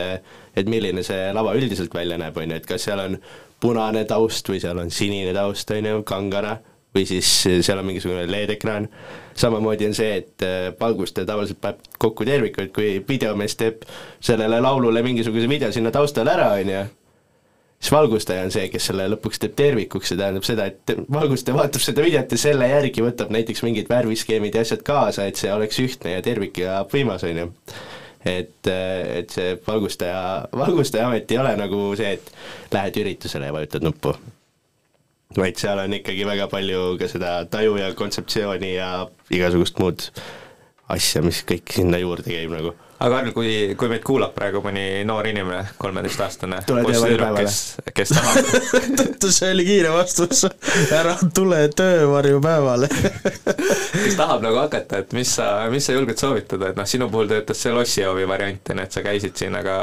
et 0.58 0.70
milline 0.70 1.04
see 1.06 1.28
lava 1.38 1.54
üldiselt 1.58 1.94
välja 1.94 2.18
näeb, 2.18 2.38
on 2.38 2.52
ju, 2.52 2.58
et 2.58 2.66
kas 2.66 2.88
seal 2.88 3.04
on 3.04 3.20
punane 3.62 4.04
taust 4.10 4.50
või 4.50 4.62
seal 4.62 4.80
on 4.82 4.90
sinine 4.94 5.34
taust, 5.36 5.72
on 5.74 5.86
ju, 5.86 6.02
kangana, 6.08 6.58
või 6.96 7.06
siis 7.10 7.30
seal 7.46 7.82
on 7.82 7.88
mingisugune 7.88 8.26
LED-ekraan, 8.30 8.88
samamoodi 9.38 9.90
on 9.90 9.98
see, 9.98 10.22
et 10.22 10.46
äh, 10.46 10.70
valgustaja 10.80 11.30
tavaliselt 11.30 11.62
paneb 11.62 11.98
kokku 12.02 12.26
terviku, 12.26 12.66
et 12.66 12.74
kui 12.74 12.98
videomees 13.08 13.58
teeb 13.60 13.86
sellele 14.24 14.62
laulule 14.64 15.04
mingisuguse 15.06 15.50
video 15.50 15.72
sinna 15.74 15.94
taustale 15.94 16.34
ära, 16.34 16.52
on 16.58 16.74
ju, 16.74 16.86
siis 17.80 17.92
valgustaja 17.92 18.46
on 18.48 18.52
see, 18.54 18.70
kes 18.74 18.90
selle 18.90 19.06
lõpuks 19.14 19.42
teeb 19.42 19.54
tervikuks, 19.58 20.10
see 20.12 20.20
tähendab 20.20 20.48
seda, 20.48 20.66
et 20.72 20.96
valgustaja 21.14 21.58
vaatab 21.58 21.84
seda 21.84 22.06
videot 22.06 22.34
ja 22.34 22.42
selle 22.42 22.70
järgi 22.72 23.06
võtab 23.06 23.30
näiteks 23.34 23.62
mingid 23.66 23.92
värviskeemid 23.92 24.58
ja 24.58 24.66
asjad 24.66 24.82
kaasa, 24.88 25.28
et 25.30 25.40
see 25.40 25.54
oleks 25.54 25.80
ühtne 25.84 26.16
ja 26.18 26.24
tervik 26.26 26.58
ja 26.64 26.82
võimas, 26.92 27.26
on 27.28 27.44
ju 27.44 27.52
et, 28.26 28.70
et 28.70 29.30
see 29.34 29.54
valgustaja, 29.68 30.48
valgustaja 30.58 31.08
amet 31.08 31.32
ei 31.32 31.40
ole 31.42 31.54
nagu 31.60 31.84
see, 32.00 32.18
et 32.18 32.74
lähed 32.74 32.98
üritusele 33.04 33.52
ja 33.52 33.56
vajutad 33.56 33.86
nuppu. 33.86 34.16
vaid 35.38 35.60
seal 35.60 35.80
on 35.84 35.94
ikkagi 35.94 36.26
väga 36.26 36.48
palju 36.50 36.98
ka 37.00 37.10
seda 37.12 37.32
taju 37.52 37.78
ja 37.78 37.92
kontseptsiooni 37.94 38.74
ja 38.74 38.92
igasugust 39.30 39.80
muud 39.80 40.08
asja, 40.90 41.22
mis 41.22 41.44
kõik 41.46 41.76
sinna 41.76 42.00
juurde 42.02 42.32
käib 42.32 42.54
nagu 42.56 42.74
aga 43.00 43.18
Karl, 43.28 43.34
kui, 43.34 43.76
kui 43.78 43.90
meid 43.92 44.04
kuulab 44.06 44.34
praegu 44.36 44.62
mõni 44.64 45.04
noor 45.08 45.28
inimene, 45.30 45.74
kolmeteistaastane 45.82 46.62
kes, 47.38 47.58
kes 47.96 48.14
tahab 48.16 49.28
see 49.38 49.52
oli 49.54 49.66
kiire 49.68 49.92
vastus, 49.94 50.46
ära 50.96 51.16
tule 51.36 51.60
töövarjupäevale. 51.76 52.90
kes 54.06 54.18
tahab 54.18 54.46
nagu 54.46 54.60
hakata, 54.62 55.02
et 55.04 55.16
mis 55.18 55.34
sa, 55.40 55.50
mis 55.72 55.88
sa 55.88 55.96
julged 55.98 56.20
soovitada, 56.22 56.72
et 56.72 56.80
noh, 56.80 56.88
sinu 56.90 57.10
puhul 57.12 57.30
töötas 57.32 57.62
see 57.64 57.74
lossijoovi 57.76 58.28
variant, 58.30 58.72
on 58.74 58.82
ju, 58.82 58.88
et 58.88 58.98
sa 58.98 59.04
käisid 59.06 59.38
siin, 59.40 59.58
aga 59.60 59.78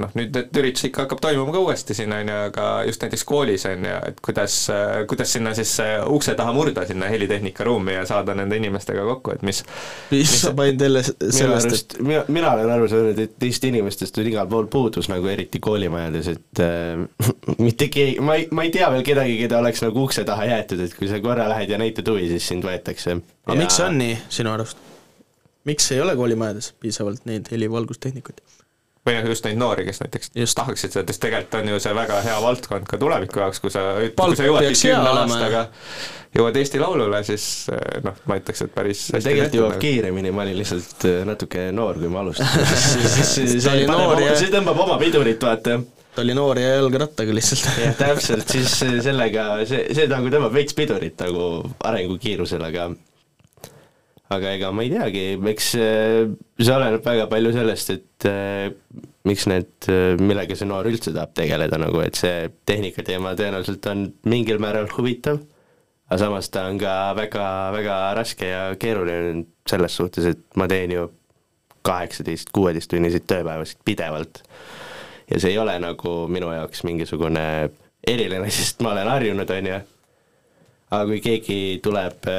noh, 0.00 0.12
nüüd 0.18 0.34
need 0.36 0.60
üritus 0.62 0.86
ikka 0.90 1.06
hakkab 1.06 1.22
toimuma 1.24 1.54
ka 1.56 1.64
uuesti 1.64 1.96
siin, 1.96 2.12
on 2.16 2.30
ju, 2.30 2.38
aga 2.50 2.68
just 2.88 3.06
näiteks 3.06 3.26
koolis, 3.28 3.66
on 3.70 3.86
ju, 3.88 3.96
et 4.10 4.20
kuidas, 4.24 4.58
kuidas 5.10 5.34
sinna 5.36 5.54
siis 5.58 5.74
ukse 6.10 6.36
taha 6.38 6.54
murda, 6.56 6.86
sinna 6.88 7.10
helitehnika 7.10 7.66
ruumi 7.66 7.96
ja 7.96 8.06
saada 8.08 8.36
nende 8.38 8.60
inimestega 8.60 9.06
kokku, 9.14 9.38
et 9.38 9.46
mis 9.46 9.64
piisab 10.10 10.60
ainult 10.66 10.86
jälle 10.86 11.04
minu 11.08 11.32
sellest, 11.40 11.72
arust, 11.72 11.98
mina, 12.04 12.24
mina 12.28 12.54
olen 12.60 12.74
aru 12.76 12.88
saanud, 12.90 13.18
et 13.24 13.34
teist 13.40 13.64
inimestest 13.68 14.20
on 14.20 14.28
igal 14.30 14.48
pool 14.50 14.68
puudus 14.72 15.10
nagu 15.10 15.28
eriti 15.32 15.60
koolimajades, 15.62 16.30
et 16.34 16.62
äh, 16.64 17.26
mitte 17.66 17.90
keegi, 17.92 18.20
ma 18.24 18.38
ei, 18.40 18.46
ma 18.54 18.66
ei 18.66 18.74
tea 18.74 18.90
veel 18.94 19.04
kedagi, 19.06 19.38
keda 19.44 19.60
oleks 19.62 19.84
nagu 19.84 20.06
ukse 20.06 20.24
taha 20.28 20.48
jäetud, 20.50 20.84
et 20.84 20.96
kui 20.98 21.10
sa 21.10 21.20
korra 21.24 21.48
lähed 21.52 21.74
ja 21.74 21.80
näitad 21.80 22.08
huvi, 22.12 22.28
siis 22.32 22.48
sind 22.52 22.66
võetakse. 22.66 23.18
aga 23.48 23.58
miks 23.58 23.80
see 23.80 23.88
on 23.88 24.00
nii 24.00 24.16
sinu 24.40 24.54
arust? 24.54 24.80
miks 25.68 25.90
ei 25.92 26.00
ole 26.00 26.16
koolimajades 26.16 26.72
piisavalt 26.80 27.26
neid 27.28 27.50
helivalgustehnikuid? 27.52 28.40
Või 29.06 29.16
noh, 29.16 29.28
just 29.32 29.46
neid 29.48 29.58
noori, 29.60 29.84
kes 29.88 30.02
näiteks 30.02 30.32
just. 30.36 30.56
tahaksid 30.58 30.92
seda, 30.92 31.08
sest 31.08 31.22
tegelikult 31.24 31.56
on 31.60 31.70
ju 31.72 31.82
see 31.82 31.92
väga 31.96 32.18
hea 32.26 32.38
valdkond 32.44 32.88
ka 32.88 32.98
tuleviku 33.00 33.42
jaoks, 33.44 33.60
kui 33.62 33.72
sa, 33.72 33.84
kui 34.16 34.36
sa 34.36 34.44
hea 34.44 34.72
kümne 34.76 35.14
aastaga, 35.22 35.62
jõuad 36.36 36.58
Eesti 36.60 36.82
Laulule, 36.82 37.22
siis 37.26 37.46
eh, 37.72 38.02
noh, 38.04 38.18
ma 38.28 38.36
ütleks, 38.40 38.64
et 38.66 38.74
päris 38.74 39.06
no 39.14 39.22
tegelikult 39.24 39.56
jõuab 39.56 39.78
kiiremini, 39.82 40.34
ma 40.36 40.44
olin 40.44 40.58
lihtsalt 40.60 41.08
äh, 41.08 41.22
natuke 41.28 41.70
noor, 41.74 42.00
kui 42.02 42.12
ma 42.12 42.24
alustasin. 42.26 43.56
Ta 43.64 43.72
oli 43.72 43.88
noor 43.88 44.24
ja- 44.26 44.36
see 44.38 44.52
tõmbab 44.52 44.84
oma 44.84 45.00
pidurit, 45.00 45.40
vaata. 45.48 45.80
ta 46.14 46.24
oli 46.24 46.36
noor 46.36 46.60
ja 46.60 46.76
jalgrattaga 46.76 47.34
lihtsalt. 47.40 47.70
jah, 47.86 47.96
täpselt, 47.98 48.52
siis 48.52 48.76
sellega, 49.06 49.52
see, 49.70 49.86
see 49.96 50.10
nagu 50.12 50.28
tõmbab 50.32 50.60
veits 50.60 50.76
pidurit 50.76 51.24
nagu 51.24 51.52
arengukiirusel, 51.88 52.68
aga 52.68 52.90
aga 54.30 54.54
ega 54.56 54.70
ma 54.74 54.84
ei 54.86 54.92
teagi, 54.92 55.22
eks 55.52 55.70
äh, 55.78 56.32
see 56.60 56.74
oleneb 56.74 57.06
väga 57.06 57.28
palju 57.30 57.54
sellest, 57.56 57.94
et 57.96 58.26
äh, 58.30 58.72
miks 59.28 59.46
need, 59.50 59.72
millega 60.22 60.56
see 60.56 60.68
noor 60.68 60.88
üldse 60.88 61.12
tahab 61.12 61.34
tegeleda 61.36 61.80
nagu, 61.80 62.00
et 62.04 62.18
see 62.18 62.48
tehnika 62.68 63.04
teema 63.06 63.34
tõenäoliselt 63.38 63.88
on 63.90 64.06
mingil 64.30 64.62
määral 64.62 64.88
huvitav, 64.94 65.42
aga 66.08 66.20
samas 66.22 66.48
ta 66.50 66.66
on 66.70 66.78
ka 66.80 66.94
väga, 67.18 67.46
väga 67.76 67.98
raske 68.18 68.48
ja 68.48 68.62
keeruline 68.80 69.44
selles 69.68 69.98
suhtes, 69.98 70.30
et 70.32 70.46
ma 70.58 70.70
teen 70.70 70.94
ju 70.96 71.10
kaheksateist, 71.86 72.50
kuueteisttunniseid 72.56 73.28
tööpäevasid 73.28 73.80
pidevalt 73.84 74.42
ja 75.30 75.38
see 75.38 75.54
ei 75.54 75.58
ole 75.58 75.76
nagu 75.82 76.14
minu 76.32 76.50
jaoks 76.52 76.82
mingisugune 76.88 77.44
eriline, 78.06 78.50
sest 78.58 78.82
ma 78.84 78.94
olen 78.94 79.10
harjunud, 79.10 79.54
on 79.56 79.70
ju. 79.70 79.80
aga 80.90 81.04
kui 81.12 81.20
keegi 81.24 81.60
tuleb, 81.84 82.30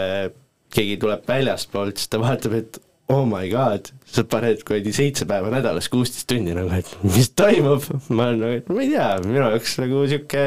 keegi 0.74 0.98
tuleb 1.02 1.28
väljastpoolt, 1.28 2.00
siis 2.00 2.12
ta 2.12 2.22
vaatab, 2.22 2.56
et 2.60 2.82
oh 3.12 3.26
my 3.28 3.50
god, 3.52 3.90
sa 4.08 4.24
paned 4.28 4.62
kuradi 4.68 4.94
seitse 4.96 5.26
päeva 5.28 5.50
nädalas 5.52 5.90
kuusteist 5.92 6.30
tundi 6.32 6.54
nagu, 6.56 6.72
et 6.76 6.92
mis 7.04 7.32
toimub, 7.36 7.84
ma 8.10 8.30
olen 8.30 8.40
nagu, 8.44 8.60
et 8.62 8.70
ma 8.72 8.84
ei 8.84 8.92
tea, 8.94 9.08
minu 9.26 9.42
jaoks 9.42 9.74
nagu 9.82 10.04
sihuke 10.12 10.46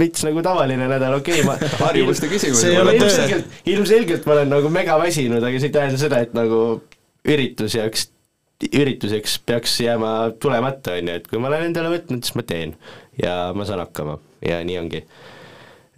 veits 0.00 0.24
nagu 0.26 0.44
tavaline 0.46 0.88
nädal, 0.90 1.18
okei 1.18 1.42
okay,, 1.42 1.48
ma 1.48 1.56
harjumuste 1.88 2.30
küsimus 2.32 2.64
ilmselgelt, 2.70 3.60
ilmselgelt 3.74 4.28
ma 4.28 4.38
olen 4.38 4.54
nagu 4.56 4.72
mega 4.72 4.96
väsinud, 5.02 5.44
aga 5.44 5.60
see 5.60 5.72
ei 5.72 5.76
tähenda 5.76 6.00
seda, 6.00 6.22
et 6.24 6.32
nagu 6.36 6.62
üritus 7.28 7.76
jääks 7.76 8.08
ürituseks 8.60 9.38
peaks 9.46 9.78
jääma 9.80 10.30
tulemata, 10.40 10.96
on 10.98 11.08
ju, 11.08 11.20
et 11.20 11.28
kui 11.28 11.40
ma 11.40 11.48
olen 11.48 11.70
endale 11.70 11.92
võtnud, 11.94 12.24
siis 12.24 12.36
ma 12.36 12.44
teen 12.44 12.74
ja 13.20 13.36
ma 13.56 13.64
saan 13.68 13.80
hakkama 13.84 14.18
ja 14.44 14.60
nii 14.64 14.78
ongi. 14.80 15.04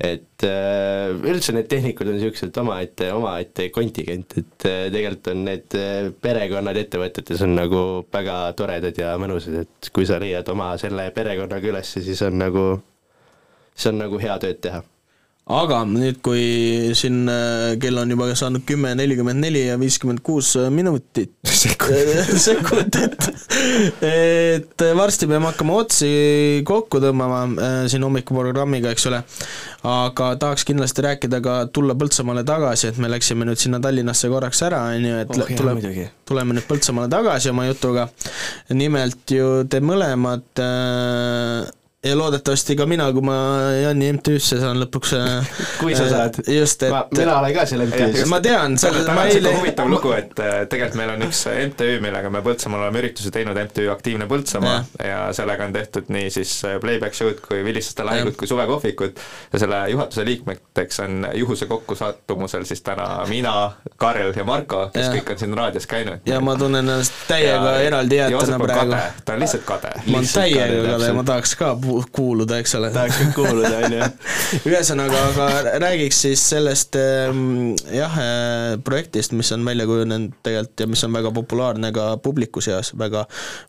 Et 0.03 0.45
äh, 0.47 1.13
üldse 1.31 1.55
need 1.55 1.69
tehnikud 1.71 2.09
on 2.11 2.17
niisugused 2.19 2.57
omaette, 2.59 3.11
omaette 3.15 3.69
kontingent, 3.75 4.37
et 4.41 4.67
äh, 4.69 4.87
tegelikult 4.91 5.33
on 5.33 5.45
need 5.47 5.77
äh, 5.79 6.09
perekonnad 6.25 6.81
ettevõtetes 6.83 7.45
on 7.47 7.55
nagu 7.57 7.83
väga 8.13 8.39
toredad 8.59 8.99
ja 8.99 9.15
mõnusad, 9.23 9.63
et 9.63 9.93
kui 9.95 10.09
sa 10.09 10.19
leiad 10.23 10.49
oma 10.53 10.73
selle 10.83 11.09
perekonnaga 11.15 11.71
ülesse, 11.71 12.03
siis 12.05 12.23
on 12.27 12.41
nagu, 12.43 12.67
siis 13.75 13.93
on 13.93 14.03
nagu 14.03 14.19
hea 14.23 14.39
tööd 14.43 14.63
teha 14.65 14.83
aga 15.51 15.81
nüüd, 15.91 16.21
kui 16.23 16.93
siin 16.95 17.27
äh, 17.31 17.73
kell 17.83 17.99
on 17.99 18.13
juba 18.15 18.29
saanud 18.39 18.63
kümme 18.67 18.93
nelikümmend 18.95 19.43
neli 19.43 19.65
ja 19.67 19.75
viiskümmend 19.81 20.23
kuus 20.23 20.53
minutit, 20.71 21.33
sekundit, 22.47 23.27
et 24.07 24.85
varsti 24.97 25.27
peame 25.27 25.51
hakkama 25.51 25.81
otsi 25.83 26.13
kokku 26.69 27.03
tõmbama 27.03 27.43
äh, 27.51 27.75
siin 27.91 28.07
hommikuprogrammiga, 28.07 28.95
eks 28.95 29.09
ole, 29.11 29.23
aga 29.91 30.31
tahaks 30.39 30.67
kindlasti 30.69 31.07
rääkida 31.09 31.43
ka 31.43 31.59
tulla 31.75 31.99
Põltsamaale 31.99 32.47
tagasi, 32.47 32.93
et 32.93 33.03
me 33.03 33.11
läksime 33.11 33.47
nüüd 33.47 33.61
sinna 33.61 33.83
Tallinnasse 33.83 34.31
korraks 34.31 34.63
ära, 34.67 34.85
on 34.95 35.11
ju, 35.11 35.21
et 35.27 35.31
Oh, 35.43 35.75
muidugi., 35.75 36.07
tuleme 36.29 36.55
nüüd 36.55 36.67
Põltsamaale 36.71 37.11
tagasi 37.11 37.51
oma 37.51 37.67
jutuga. 37.67 38.09
nimelt 38.71 39.31
ju 39.35 39.63
te 39.71 39.83
mõlemad 39.83 40.63
äh, 40.63 41.71
ja 42.05 42.17
loodetavasti 42.19 42.75
ka 42.77 42.87
mina, 42.87 43.05
kui 43.15 43.23
ma 43.23 43.35
Janni 43.83 44.09
MTÜ-sse 44.17 44.57
saan 44.59 44.81
lõpuks. 44.83 45.13
Kui 45.79 45.95
sa 45.95 46.09
saad. 46.11 46.35
just, 46.51 46.83
et. 46.83 46.91
Ma- 46.91 47.05
mina 47.15 47.37
olen 47.39 47.55
ka 47.55 47.67
seal 47.71 47.85
MTÜ-s. 47.87 48.25
ma 48.31 48.41
tean, 48.43 48.75
selles 48.79 49.07
ma 49.07 49.15
mõttes 49.21 49.37
on 49.39 49.47
eile 49.47 49.53
huvitav 49.61 49.91
lugu, 49.91 50.11
et 50.17 50.43
äh, 50.43 50.57
tegelikult 50.67 50.99
meil 50.99 51.13
on 51.15 51.23
üks 51.29 51.45
MTÜ, 51.69 51.91
millega 52.03 52.31
me 52.35 52.43
Põltsamaal 52.43 52.89
oleme 52.89 53.03
üritusi 53.05 53.31
teinud, 53.35 53.59
MTÜ 53.69 53.87
Aktiivne 53.93 54.27
Põltsamaa 54.31 54.81
ja 54.99 55.21
sellega 55.37 55.69
on 55.69 55.77
tehtud 55.77 56.11
nii 56.11 56.33
siis 56.35 56.57
äh, 56.67 56.75
playback 56.83 57.15
show'd 57.15 57.39
kui 57.47 57.63
Vilistlaste 57.65 58.03
lahingut 58.09 58.37
kui 58.41 58.51
suvekohvikut 58.51 59.23
ja 59.53 59.63
selle 59.63 59.85
juhatuse 59.95 60.25
liikmeteks 60.27 61.01
on 61.07 61.29
juhuse 61.39 61.71
kokkusattumusel 61.71 62.67
siis 62.67 62.83
täna 62.83 63.07
mina, 63.31 63.55
Karel 63.97 64.35
ja 64.37 64.45
Marko, 64.49 64.89
kes 64.95 65.07
Jah. 65.07 65.15
kõik 65.21 65.33
on 65.37 65.39
siin 65.45 65.55
raadios 65.55 65.87
käinud. 65.87 66.19
ja 66.27 66.41
ma 66.43 66.57
tunnen 66.59 66.83
ennast 66.83 67.15
täiega 67.31 67.77
eraldi 67.87 68.19
jäetuna 68.19 68.59
praegu. 68.59 69.01
ta 69.25 69.39
on 69.39 69.47
lihtsalt 69.47 69.65
kade. 69.71 69.95
ma 70.07 70.19
olen 70.19 70.31
täiega 70.35 70.83
kade 70.91 71.07
ja 71.13 71.15
ma 71.15 71.25
tahaks 71.31 71.55
ka 71.63 71.73
pu- 71.79 71.92
kuuluda, 72.13 72.59
eks 72.63 72.75
ole. 72.79 72.91
tahaks 72.95 73.19
ka 73.21 73.29
kuuluda, 73.37 73.73
on 73.87 73.97
ju. 73.97 74.09
ühesõnaga, 74.73 75.23
aga 75.33 75.77
räägiks 75.83 76.23
siis 76.27 76.45
sellest 76.53 76.97
ähm, 77.01 77.73
jah, 77.93 78.17
projektist, 78.85 79.35
mis 79.39 79.53
on 79.57 79.65
välja 79.67 79.87
kujunenud 79.89 80.39
tegelikult 80.43 80.85
ja 80.85 80.89
mis 80.91 81.05
on 81.07 81.17
väga 81.17 81.33
populaarne 81.35 81.93
ka 81.95 82.09
publiku 82.23 82.63
seas, 82.65 82.93
väga, 82.99 83.25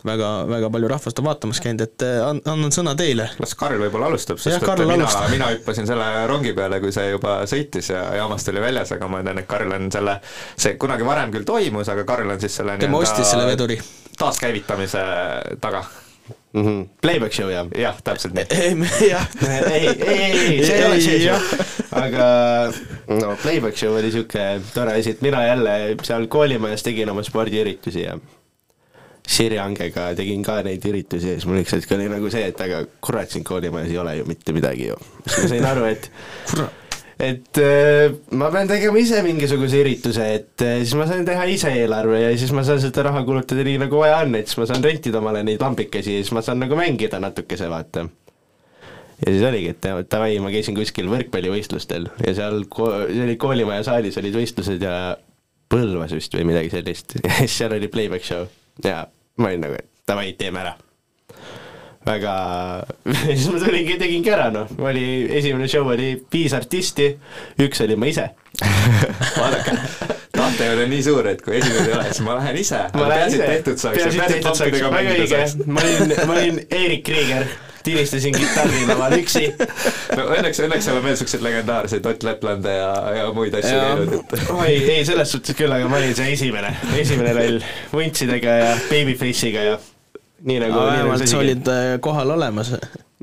väga, 0.05 0.31
väga 0.49 0.71
palju 0.73 0.91
rahvast 0.91 1.19
on 1.21 1.29
vaatamas 1.29 1.61
käinud, 1.63 1.85
et 1.87 2.07
an- 2.25 2.41
annan 2.45 2.73
sõna 2.75 2.95
teile. 2.99 3.29
las 3.39 3.55
Karl 3.59 3.79
võib-olla 3.81 4.11
alustab, 4.11 4.41
sest 4.41 4.59
et 4.59 4.67
Karl 4.67 4.87
mina 4.89 5.09
mina 5.31 5.49
hüppasin 5.53 5.87
selle 5.89 6.27
rongi 6.29 6.53
peale, 6.57 6.79
kui 6.83 6.93
see 6.95 7.09
juba 7.13 7.39
sõitis 7.49 7.91
ja 7.93 8.03
jaamast 8.19 8.49
oli 8.51 8.63
väljas, 8.63 8.93
aga 8.95 9.09
ma 9.11 9.23
tean, 9.25 9.41
et 9.43 9.49
Karl 9.49 9.75
on 9.75 9.89
selle, 9.93 10.19
see 10.57 10.77
kunagi 10.81 11.07
varem 11.07 11.33
küll 11.33 11.47
toimus, 11.47 11.89
aga 11.93 12.05
Karl 12.07 12.35
on 12.35 12.41
siis 12.43 12.61
selle 12.61 12.77
tema 12.81 13.01
ostis 13.03 13.29
selle 13.33 13.47
veduri. 13.49 13.79
taaskäivitamise 14.19 15.03
taga. 15.61 15.83
mm. 16.53 16.65
-hmm. 16.65 16.85
Playback 17.01 17.33
show 17.33 17.49
jah? 17.51 17.67
jah, 17.77 17.97
täpselt 18.03 18.33
nii. 18.33 18.45
jah. 19.09 19.27
ei, 19.73 19.87
ei, 19.87 20.21
ei, 20.31 20.65
see 20.65 20.77
ei 20.77 20.85
ole 20.85 21.01
see 21.01 21.19
show. 21.23 21.65
aga 21.91 22.27
no 23.07 23.35
Playback 23.41 23.77
show 23.77 23.95
oli 23.97 24.11
siuke 24.11 24.61
tore 24.73 24.99
asi, 24.99 25.15
et 25.17 25.21
mina 25.21 25.45
jälle 25.47 25.97
seal 26.03 26.27
koolimajas 26.27 26.83
tegin 26.83 27.09
oma 27.09 27.23
spordiüritusi 27.23 28.07
ja 28.07 28.17
Sirjangega 29.27 30.09
tegin 30.19 30.41
ka 30.43 30.57
neid 30.67 30.83
üritusi 30.85 31.29
ja 31.31 31.35
siis 31.37 31.47
mul 31.47 31.61
üks 31.61 31.71
hetk 31.77 31.91
oli 31.95 32.09
nagu 32.11 32.29
see, 32.31 32.43
et 32.51 32.61
aga 32.61 32.83
kurat, 33.01 33.31
siin 33.31 33.45
koolimajas 33.47 33.91
ei 33.93 33.97
ole 34.01 34.17
ju 34.17 34.25
mitte 34.27 34.55
midagi 34.55 34.89
ju. 34.89 34.97
siis 35.27 35.37
ma 35.45 35.51
sain 35.53 35.67
aru, 35.69 35.85
et 35.87 36.09
et 37.23 37.59
äh, 37.61 38.13
ma 38.37 38.49
pean 38.53 38.69
tegema 38.69 38.99
ise 39.01 39.21
mingisuguse 39.25 39.79
ürituse, 39.83 40.25
et 40.37 40.63
äh, 40.65 40.81
siis 40.83 40.95
ma 40.99 41.07
saan 41.09 41.25
teha 41.27 41.45
ise 41.51 41.71
eelarve 41.81 42.19
ja 42.21 42.31
siis 42.39 42.53
ma 42.55 42.65
saan 42.67 42.81
seda 42.83 43.07
raha 43.09 43.23
kulutada 43.27 43.65
nii 43.65 43.79
nagu 43.85 44.01
vaja 44.01 44.19
on, 44.23 44.35
et 44.39 44.51
siis 44.51 44.59
ma 44.61 44.67
saan 44.69 44.85
rentida 44.85 45.21
omale 45.21 45.43
neid 45.47 45.63
lambikesi 45.63 46.17
ja 46.17 46.23
siis 46.23 46.33
ma 46.35 46.43
saan 46.45 46.61
nagu 46.63 46.77
mängida 46.79 47.21
natukese, 47.23 47.69
vaata. 47.71 48.05
ja 49.23 49.27
siis 49.27 49.43
oligi, 49.49 49.73
et 49.75 49.89
davai, 50.11 50.37
ma 50.43 50.53
käisin 50.53 50.77
kuskil 50.77 51.11
võrkpallivõistlustel 51.11 52.09
ja 52.25 52.37
seal 52.37 52.65
ko-, 52.71 52.93
see 53.09 53.27
oli 53.27 53.37
koolimaja 53.41 53.87
saalis 53.91 54.19
olid 54.21 54.41
võistlused 54.41 54.83
ja 54.83 54.97
Põlvas 55.73 56.11
vist 56.13 56.35
või 56.37 56.43
midagi 56.51 56.69
sellist. 56.69 57.15
Ja 57.25 57.31
siis 57.39 57.55
seal 57.57 57.73
oli 57.73 57.87
playback 57.89 58.27
show. 58.27 58.43
Ja 58.85 59.07
ma 59.41 59.49
olin 59.49 59.63
nagu, 59.65 59.79
et 59.79 59.89
davai, 60.05 60.35
teeme 60.37 60.61
ära 60.61 60.75
väga, 62.05 62.35
siis 63.25 63.47
ma 63.51 63.59
tulingi, 63.63 63.97
tegingi 64.01 64.33
ära 64.33 64.49
noh, 64.53 64.71
oli 64.83 65.05
esimene 65.39 65.69
show 65.71 65.87
oli 65.93 66.13
viis 66.33 66.55
artisti, 66.57 67.13
üks 67.63 67.83
olin 67.85 68.01
ma 68.01 68.11
ise. 68.11 68.29
vaadake, 69.39 69.75
tahte 70.35 70.65
ei 70.67 70.73
ole 70.75 70.87
nii 70.91 71.03
suur, 71.05 71.27
et 71.31 71.43
kui 71.43 71.57
esimene 71.57 71.87
ei 71.87 71.97
ole, 71.97 72.07
siis 72.11 72.23
ma 72.25 72.37
lähen 72.39 72.59
ise. 72.61 72.81
ma 72.93 73.11
lähen 73.11 73.29
ise, 73.31 73.43
ja 73.43 73.51
peaasi, 73.51 74.23
et 74.23 74.33
tehtud 74.33 74.55
saaks, 74.57 74.81
väga 74.83 75.19
õige. 75.19 75.45
Ma 75.65 75.85
olin, 75.85 76.17
ma 76.27 76.35
olin 76.37 76.59
Eerik 76.69 77.05
Krieger, 77.07 77.47
tinistasin 77.83 78.35
kitarri 78.35 78.83
laval 78.87 79.15
üksi. 79.17 79.47
no 80.17 80.27
õnneks, 80.35 80.61
õnneks 80.67 80.91
oleme 80.91 81.09
veel 81.09 81.17
siukseid 81.23 81.47
legendaarseid 81.47 82.11
Ott 82.11 82.27
Leplande 82.27 82.75
ja, 82.77 82.91
ja 83.17 83.31
muid 83.35 83.55
asju 83.59 83.79
teinud, 83.79 84.13
et 84.19 84.53
oi, 84.53 84.75
ei 84.97 85.07
selles 85.07 85.33
suhtes 85.35 85.57
küll, 85.57 85.73
aga 85.73 85.89
ma 85.91 85.99
olin 86.01 86.13
see 86.19 86.35
esimene, 86.35 86.75
esimene 86.99 87.33
loll, 87.39 87.65
vuntsidega 87.95 88.59
ja 88.61 88.69
babyface'iga 88.91 89.67
ja 89.71 89.81
nii 90.43 90.59
nagu. 90.63 90.79
vähemalt 90.87 91.27
sa 91.27 91.39
olid 91.39 91.67
äh, 91.71 91.99
kohal 92.03 92.33
olemas. 92.35 92.73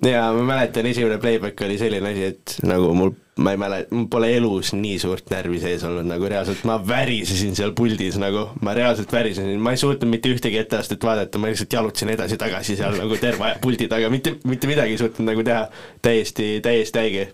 ja 0.05 0.23
ma 0.33 0.45
mäletan, 0.53 0.87
esimene 0.87 1.19
playback 1.19 1.61
oli 1.67 1.79
selline 1.79 2.13
asi, 2.13 2.25
et 2.33 2.55
nagu 2.65 2.93
mul, 2.97 3.13
ma 3.45 3.53
ei 3.55 3.61
mäleta, 3.61 3.95
mul 3.95 4.07
pole 4.13 4.31
elus 4.37 4.73
nii 4.77 4.97
suurt 5.03 5.29
närvi 5.33 5.61
sees 5.61 5.85
olnud, 5.85 6.09
nagu 6.09 6.31
reaalselt 6.33 6.65
ma 6.69 6.79
värisesin 6.87 7.57
seal 7.59 7.75
puldis 7.77 8.17
nagu, 8.21 8.47
ma 8.65 8.75
reaalselt 8.77 9.13
värisesin, 9.13 9.61
ma 9.61 9.75
ei 9.77 9.83
suutnud 9.83 10.09
mitte 10.11 10.33
ühtegi 10.33 10.63
etteastet 10.63 11.05
vaadata, 11.05 11.43
ma 11.43 11.53
lihtsalt 11.53 11.77
jalutasin 11.77 12.15
edasi-tagasi 12.17 12.79
seal 12.81 12.97
nagu 13.01 13.21
terve 13.21 13.51
aja 13.51 13.61
puldi 13.63 13.91
taga, 13.93 14.09
mitte, 14.13 14.39
mitte 14.49 14.71
midagi 14.71 14.97
ei 14.97 15.05
suutnud 15.05 15.33
nagu 15.33 15.45
teha, 15.47 15.67
täiesti, 16.03 16.57
täiesti 16.65 17.05
haige 17.05 17.29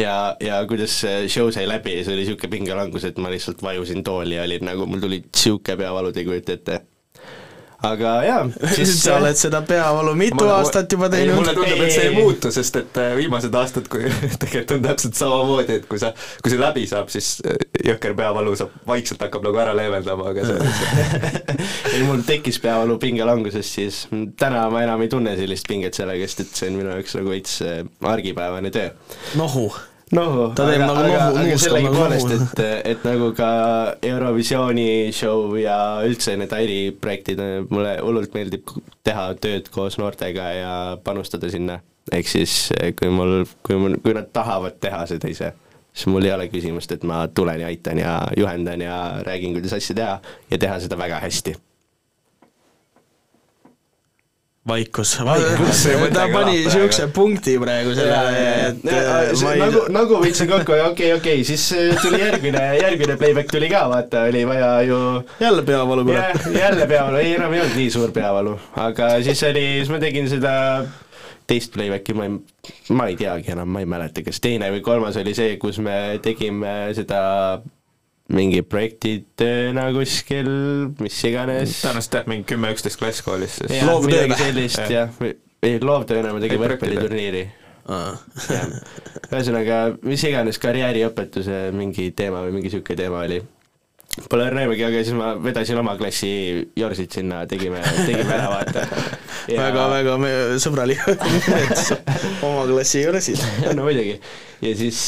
ja, 0.00 0.36
ja 0.40 0.64
kuidas 0.68 0.96
see 1.04 1.28
show 1.28 1.50
sai 1.52 1.68
läbi 1.68 1.98
see 2.00 2.14
oli 2.14 2.24
niisugune 2.24 2.50
pingelangus, 2.56 3.04
et 3.04 3.20
ma 3.20 3.32
lihtsalt 3.32 3.62
vajusin 3.62 4.04
tooli 4.06 4.38
ja 4.38 4.48
olin 4.48 4.64
nagu, 4.70 4.88
mul 4.88 5.02
tuli 5.04 5.20
niisugune 5.26 5.76
peavalu, 5.84 6.12
te 6.12 6.24
ei 6.24 6.28
kujuta 6.28 6.56
ette. 6.56 6.80
Aga 7.84 8.12
jaa, 8.24 8.40
siis 8.76 8.94
sa 9.02 9.18
oled 9.18 9.38
seda 9.38 9.60
peavalu 9.66 10.14
mitu 10.18 10.46
aastat 10.50 10.92
juba 10.92 11.08
teinud. 11.12 11.38
mulle 11.38 11.54
tundub, 11.56 11.82
et 11.84 11.94
see 11.94 12.08
ei 12.08 12.14
muutu, 12.14 12.52
sest 12.54 12.78
et 12.80 13.00
äh, 13.00 13.14
viimased 13.18 13.54
aastad, 13.60 13.88
kui 13.92 14.08
tegelikult 14.42 14.76
on 14.78 14.84
täpselt 14.88 15.18
samamoodi, 15.20 15.78
et 15.80 15.88
kui 15.90 16.00
sa, 16.02 16.12
kui 16.42 16.52
see 16.52 16.60
läbi 16.60 16.86
saab, 16.90 17.10
siis 17.12 17.36
äh, 17.46 17.58
jõhker 17.90 18.16
peavalu 18.18 18.54
saab, 18.58 18.74
vaikselt 18.88 19.24
hakkab 19.26 19.46
nagu 19.46 19.62
ära 19.64 19.74
leevendama, 19.76 20.30
aga 20.32 20.46
see 20.48 21.16
ei 21.94 22.04
mul 22.08 22.24
tekkis 22.26 22.60
peavalu 22.64 22.98
pingelangusest, 23.02 23.80
siis 23.80 24.04
täna 24.40 24.66
ma 24.72 24.84
enam 24.86 25.04
ei 25.04 25.12
tunne 25.12 25.36
sellist 25.38 25.68
pinget 25.70 25.96
sellega, 25.98 26.28
sest 26.28 26.46
et 26.46 26.62
see 26.62 26.70
on 26.72 26.78
minu 26.80 26.94
jaoks 26.94 27.18
nagu 27.20 27.34
veits 27.34 27.58
äh, 27.64 27.82
argipäevane 28.14 28.72
töö. 28.74 28.94
nohu. 29.40 29.68
nohu, 30.12 30.50
Ta 30.54 30.66
teeb 30.68 30.82
aga, 30.82 30.86
nagu 30.86 31.00
aga, 31.00 31.24
nohu- 31.32 31.46
nuuskab 31.48 31.78
nagu 31.86 32.34
et, 32.36 32.62
et 32.92 33.04
nagu 33.06 33.30
ka 33.36 33.48
Eurovisiooni 34.04 35.12
show 35.12 35.56
ja 35.56 35.78
üldse 36.06 36.36
need 36.36 36.52
Airi 36.52 36.78
projektid, 37.00 37.40
mulle 37.70 37.96
hullult 38.02 38.34
meeldib 38.36 38.74
teha 39.06 39.30
tööd 39.40 39.70
koos 39.74 39.98
noortega 39.98 40.48
ja 40.58 40.72
panustada 41.04 41.50
sinna. 41.50 41.80
ehk 42.12 42.28
siis 42.28 42.70
kui 43.00 43.08
mul, 43.08 43.44
kui 43.64 43.76
mul, 43.80 43.96
kui 44.04 44.14
nad 44.14 44.28
tahavad 44.32 44.76
teha 44.80 45.06
seda 45.08 45.28
ise, 45.32 45.52
siis 45.92 46.06
mul 46.12 46.24
ei 46.24 46.34
ole 46.36 46.48
küsimust, 46.52 46.92
et 46.92 47.02
ma 47.02 47.24
tulen 47.28 47.60
ja 47.64 47.66
aitan 47.72 47.98
ja 47.98 48.18
juhendan 48.36 48.80
ja 48.84 49.22
räägin, 49.24 49.56
kuidas 49.56 49.72
asju 49.72 49.96
teha 49.96 50.18
ja 50.50 50.58
teha 50.58 50.80
seda 50.84 50.98
väga 51.00 51.22
hästi 51.24 51.56
vaikus, 54.68 55.18
Vaikus, 55.24 55.82
see 55.82 56.10
ta 56.12 56.24
pani 56.32 56.64
siukse 56.72 57.08
punkti 57.12 57.58
praegu 57.60 57.92
sellele, 57.96 58.44
et 58.68 58.86
äh, 58.88 59.42
ma 59.42 59.52
ei 59.52 59.60
nagu, 59.60 59.82
nagu 59.92 60.20
võtsin 60.22 60.48
kokku 60.48 60.78
ja 60.78 60.86
okei 60.88 61.10
okay,, 61.12 61.18
okei 61.18 61.42
okay,, 61.42 61.44
siis 61.44 61.66
äh, 61.76 61.92
tuli 62.00 62.22
järgmine, 62.22 62.62
järgmine 62.80 63.18
playback 63.20 63.52
tuli 63.52 63.68
ka, 63.72 63.84
vaata, 63.92 64.24
oli 64.30 64.46
vaja 64.48 64.70
ju 64.88 64.98
jälle 65.40 65.66
peavalu, 65.68 66.06
kurat. 66.08 66.48
jälle 66.54 66.88
peavalu, 66.88 67.20
ei 67.20 67.34
enam 67.36 67.52
ei 67.52 67.64
olnud 67.66 67.76
nii 67.82 67.92
suur 67.92 68.14
peavalu, 68.16 68.56
aga 68.86 69.10
siis 69.26 69.44
oli, 69.50 69.66
siis 69.82 69.92
ma 69.92 70.00
tegin 70.00 70.32
seda 70.32 70.54
teist 71.44 71.76
playback'i, 71.76 72.16
ma 72.16 72.30
ei, 72.30 72.40
ma 72.96 73.12
ei 73.12 73.20
teagi 73.20 73.52
enam, 73.52 73.68
ma 73.68 73.84
ei 73.84 73.88
mäleta, 73.90 74.24
kas 74.24 74.40
teine 74.40 74.72
või 74.72 74.80
kolmas 74.86 75.20
oli 75.20 75.36
see, 75.36 75.58
kus 75.60 75.76
me 75.84 75.98
tegime 76.24 76.94
seda 76.96 77.20
mingi 78.32 78.62
projektitööna 78.64 79.88
kuskil, 79.92 80.48
mis 81.02 81.18
iganes. 81.28 81.74
tõenäoliselt 81.82 82.16
jah, 82.20 82.28
mingi 82.30 82.46
kümme-üksteist 82.48 83.00
klass 83.00 83.24
koolis 83.24 83.58
siis. 83.60 83.74
midagi 84.06 84.38
sellist 84.40 84.92
jah, 84.92 85.10
ei 85.64 85.80
loovtööna 85.80 86.30
Ei, 86.32 86.38
projektitöö. 86.38 86.62
võrkpalliturniiri. 86.64 87.44
ühesõnaga, 89.28 89.80
mis 90.08 90.24
iganes 90.24 90.60
karjääriõpetuse 90.62 91.66
mingi 91.76 92.10
teema 92.16 92.40
või 92.46 92.56
mingi 92.58 92.72
sihuke 92.72 92.96
teema 92.96 93.26
oli. 93.26 93.42
Aimugi, 94.14 94.84
aga 94.86 95.00
siis 95.02 95.16
ma 95.18 95.32
vedasin 95.42 95.78
oma 95.80 95.96
klassi 95.98 96.28
Jorsit 96.78 97.16
sinna, 97.18 97.40
tegime, 97.50 97.80
tegime 98.06 98.36
ära, 98.36 98.46
vaata. 98.52 98.84
väga-väga 99.50 100.14
me- 100.22 100.34
sõbralik 100.62 101.02
oma 102.46 102.62
klassi 102.70 103.02
juuresid. 103.02 103.42
no 103.76 103.88
muidugi. 103.88 104.14
ja 104.62 104.76
siis, 104.78 105.00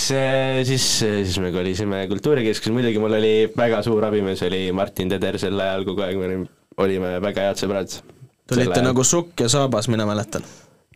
siis, 0.67 0.89
siis 1.07 1.39
me 1.43 1.55
kolisime 1.55 2.03
Kultuurikeskusse, 2.11 2.75
muidugi 2.75 3.01
mul 3.03 3.15
oli 3.21 3.33
väga 3.57 3.81
suur 3.87 4.09
abimees 4.11 4.43
oli 4.49 4.67
Martin 4.75 5.15
Teder 5.15 5.39
sel 5.39 5.61
ajal 5.63 5.87
kogu 5.87 6.03
aeg, 6.07 6.19
me 6.19 6.43
olime 6.83 7.17
väga 7.23 7.47
head 7.51 7.63
sõbrad. 7.63 7.99
Te 8.47 8.59
olite 8.59 8.83
nagu 8.83 9.07
sukk 9.07 9.47
ja 9.47 9.51
saabas, 9.51 9.87
mina 9.91 10.07
mäletan. 10.07 10.45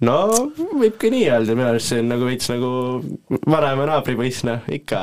No 0.07 0.17
võib 0.57 0.97
ka 1.01 1.11
nii 1.13 1.27
öelda, 1.29 1.55
minu 1.57 1.69
arust 1.69 1.93
see 1.93 2.01
on 2.01 2.09
nagu 2.11 2.27
veits 2.29 2.49
nagu 2.51 2.71
vanema 3.51 3.87
naabri 3.89 4.17
poiss, 4.19 4.45
noh, 4.49 4.65
ikka. 4.73 5.01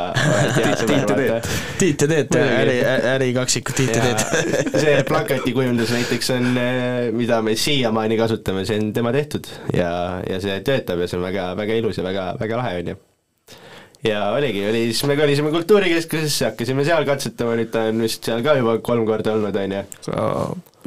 Tiit 0.57 0.83
ja 0.83 1.17
Teet, 1.17 1.49
Tiit 1.77 2.05
ja 2.05 2.09
Teet, 2.11 2.37
äri, 2.41 2.77
ärikaksikud 3.13 3.77
Tiit 3.77 3.93
ja 3.93 4.05
Teet. 4.07 4.71
see 4.81 4.95
plakatikujundus 5.07 5.93
näiteks 5.93 6.31
on, 6.37 6.49
mida 7.17 7.41
me 7.45 7.53
siiamaani 7.59 8.17
kasutame, 8.19 8.65
see 8.67 8.79
on 8.81 8.89
tema 8.95 9.13
tehtud 9.15 9.49
ja, 9.75 9.91
ja 10.25 10.39
see 10.43 10.57
töötab 10.65 11.03
ja 11.03 11.09
see 11.09 11.19
on 11.19 11.27
väga, 11.27 11.51
väga 11.59 11.77
ilus 11.81 12.01
ja 12.01 12.07
väga, 12.07 12.31
väga 12.41 12.63
lahe, 12.63 12.79
on 12.81 12.91
ju. 12.93 12.97
ja 14.07 14.23
oligi, 14.33 14.65
oli, 14.69 14.87
siis 14.89 15.03
me 15.09 15.19
kolisime 15.19 15.53
Kultuurikeskusesse, 15.53 16.49
hakkasime 16.51 16.87
seal 16.87 17.05
katsetama, 17.05 17.53
nüüd 17.59 17.69
ta 17.73 17.85
on 17.91 18.01
vist 18.07 18.25
seal 18.25 18.41
ka 18.45 18.57
juba 18.57 18.79
kolm 18.81 19.05
korda 19.09 19.37
olnud, 19.37 19.61
on 19.61 19.77
ju. 19.77 19.85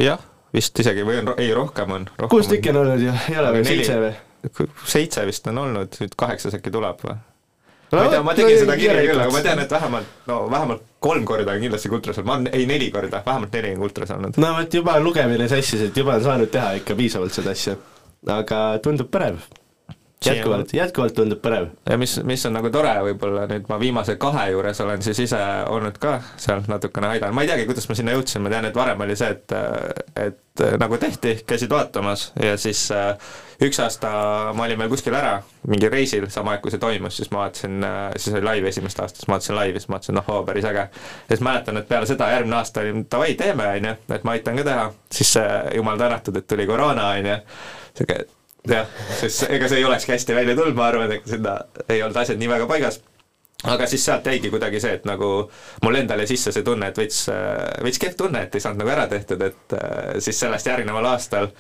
jah, 0.03 0.30
vist 0.55 0.83
isegi 0.83 1.07
või 1.07 1.21
on, 1.23 1.33
ei 1.41 1.51
rohkem 1.55 1.97
on. 1.97 2.07
kuus 2.31 2.51
tükki 2.51 2.73
on 2.73 2.83
olnud 2.85 3.03
ju, 3.05 3.17
ei 3.31 3.41
ole 3.41 3.57
või, 3.57 3.67
seitse 3.67 3.99
või? 4.03 4.13
seitse 4.89 5.27
vist 5.29 5.51
on 5.51 5.59
olnud, 5.65 5.99
nüüd 6.03 6.17
kaheksas 6.19 6.57
äkki 6.59 6.73
tuleb 6.75 7.05
või? 7.07 7.19
Ma 7.91 8.05
ei 8.07 8.11
tea, 8.13 8.23
ma 8.23 8.35
tegin 8.39 8.59
seda 8.61 8.77
kirja 8.79 9.01
küll, 9.03 9.19
aga 9.19 9.33
ma 9.35 9.41
tean, 9.43 9.61
et 9.65 9.73
vähemalt, 9.75 10.11
no 10.31 10.37
vähemalt 10.51 10.85
kolm 11.03 11.25
korda 11.27 11.57
on 11.57 11.65
kindlasti 11.65 11.91
kultras 11.91 12.21
olnud, 12.21 12.29
ma 12.29 12.37
olen, 12.37 12.51
ei 12.55 12.67
neli 12.71 12.91
korda, 12.95 13.23
vähemalt 13.27 13.57
neli 13.59 13.73
on 13.75 13.81
kultras 13.83 14.13
olnud. 14.15 14.39
no 14.39 14.51
vot, 14.59 14.77
juba 14.79 14.95
lugemine 15.03 15.49
sassis, 15.51 15.89
et 15.89 15.99
juba 15.99 16.15
on 16.21 16.23
saanud 16.29 16.53
teha 16.55 16.77
ikka 16.79 16.95
piisavalt 16.99 17.35
seda 17.35 17.55
asja. 17.57 17.75
aga 18.31 18.61
tundub 18.85 19.11
põnev. 19.11 19.43
jätkuvalt, 20.27 20.75
jätkuvalt. 20.75 21.15
tundub 21.15 21.41
põnev. 21.43 21.71
ja 21.89 21.97
mis, 21.99 22.19
mis 22.29 22.45
on 22.47 22.57
nagu 22.59 22.71
tore, 22.73 22.93
võib-olla 23.09 23.47
nüüd 23.49 23.69
ma 23.71 23.79
viimase 23.81 24.17
kahe 24.21 24.51
juures 24.53 24.81
olen 24.85 25.03
siis 25.03 25.23
ise 25.27 25.41
olnud 25.73 25.97
ka 26.01 26.19
seal 26.37 26.65
natukene 26.69 27.15
aidanud, 27.15 27.37
ma 27.37 27.45
ei 27.45 27.49
teagi, 27.49 27.69
kuidas 27.69 27.89
ma 27.89 27.97
sinna 27.97 28.17
jõudsin, 28.17 28.45
ma 28.45 28.53
tean, 28.53 28.69
et 28.69 28.77
varem 28.77 29.07
oli 29.07 29.17
see, 29.17 29.31
et 29.33 29.55
et 30.21 30.65
nagu 30.81 30.99
tehti, 31.01 31.39
käisid 31.49 31.71
vaatamas 31.73 32.27
ja 32.43 32.59
siis 32.61 32.83
äh, 32.93 33.15
üks 33.65 33.81
aasta 33.81 34.11
ma 34.57 34.67
olin 34.67 34.83
veel 34.83 34.91
kuskil 34.93 35.17
ära, 35.17 35.39
mingil 35.71 35.93
reisil, 35.93 36.27
sama 36.33 36.53
aeg 36.53 36.65
kui 36.65 36.75
see 36.75 36.83
toimus, 36.83 37.17
siis 37.17 37.31
ma 37.33 37.47
vaatasin, 37.47 37.87
siis 38.17 38.37
oli 38.37 38.45
live 38.45 38.69
esimest 38.69 39.01
aastat, 39.01 39.23
siis 39.23 39.31
ma 39.31 39.39
vaatasin 39.39 39.57
laivi, 39.57 39.81
siis 39.81 39.89
ma 39.89 39.97
mõtlesin, 39.97 40.21
ohoo, 40.21 40.43
päris 40.49 40.69
äge. 40.69 40.85
ja 40.91 41.33
siis 41.33 41.45
mäletan, 41.47 41.81
et 41.81 41.89
peale 41.89 42.09
seda 42.11 42.29
järgmine 42.35 42.59
aasta 42.59 42.85
olin 42.85 43.07
davai, 43.13 43.39
teeme, 43.41 43.71
on 43.79 43.89
ju, 43.89 43.95
et 44.19 44.29
ma 44.29 44.37
aitan 44.37 44.61
ka 44.61 44.67
teha, 44.69 44.85
siis 45.21 45.33
äh, 45.41 45.57
jumal 45.79 46.03
tänatud, 46.03 46.37
et 46.43 46.49
tuli 46.51 46.69
koroona, 46.69 47.09
on 47.17 47.33
ju, 47.33 47.39
sihuke 47.95 48.21
jah, 48.69 48.89
sest 49.21 49.47
ega 49.49 49.69
see 49.69 49.81
ei 49.81 49.87
olekski 49.89 50.13
hästi 50.13 50.37
välja 50.37 50.57
tulnud, 50.59 50.77
ma 50.77 50.91
arvan, 50.91 51.13
et 51.15 51.29
sinna 51.29 51.57
ei 51.89 52.03
olnud 52.03 52.21
asjad 52.21 52.41
nii 52.41 52.51
väga 52.51 52.69
paigas. 52.71 53.01
Aga 53.69 53.85
siis 53.87 54.05
sealt 54.07 54.25
jäigi 54.25 54.49
kuidagi 54.49 54.81
see, 54.81 54.95
et 54.97 55.05
nagu 55.05 55.27
mul 55.85 55.99
endal 55.99 56.23
jäi 56.23 56.31
sisse 56.31 56.53
see 56.55 56.65
tunne, 56.65 56.89
et 56.89 56.97
veits, 56.97 57.27
veits 57.85 58.01
kehv 58.01 58.17
tunne, 58.17 58.47
et 58.47 58.55
ei 58.57 58.65
saanud 58.65 58.81
nagu 58.81 58.93
ära 58.95 59.05
tehtud, 59.11 59.43
et 59.45 59.75
äh, 59.77 60.15
siis 60.25 60.41
sellest 60.41 60.71
järgneval 60.71 61.11
aastal 61.13 61.51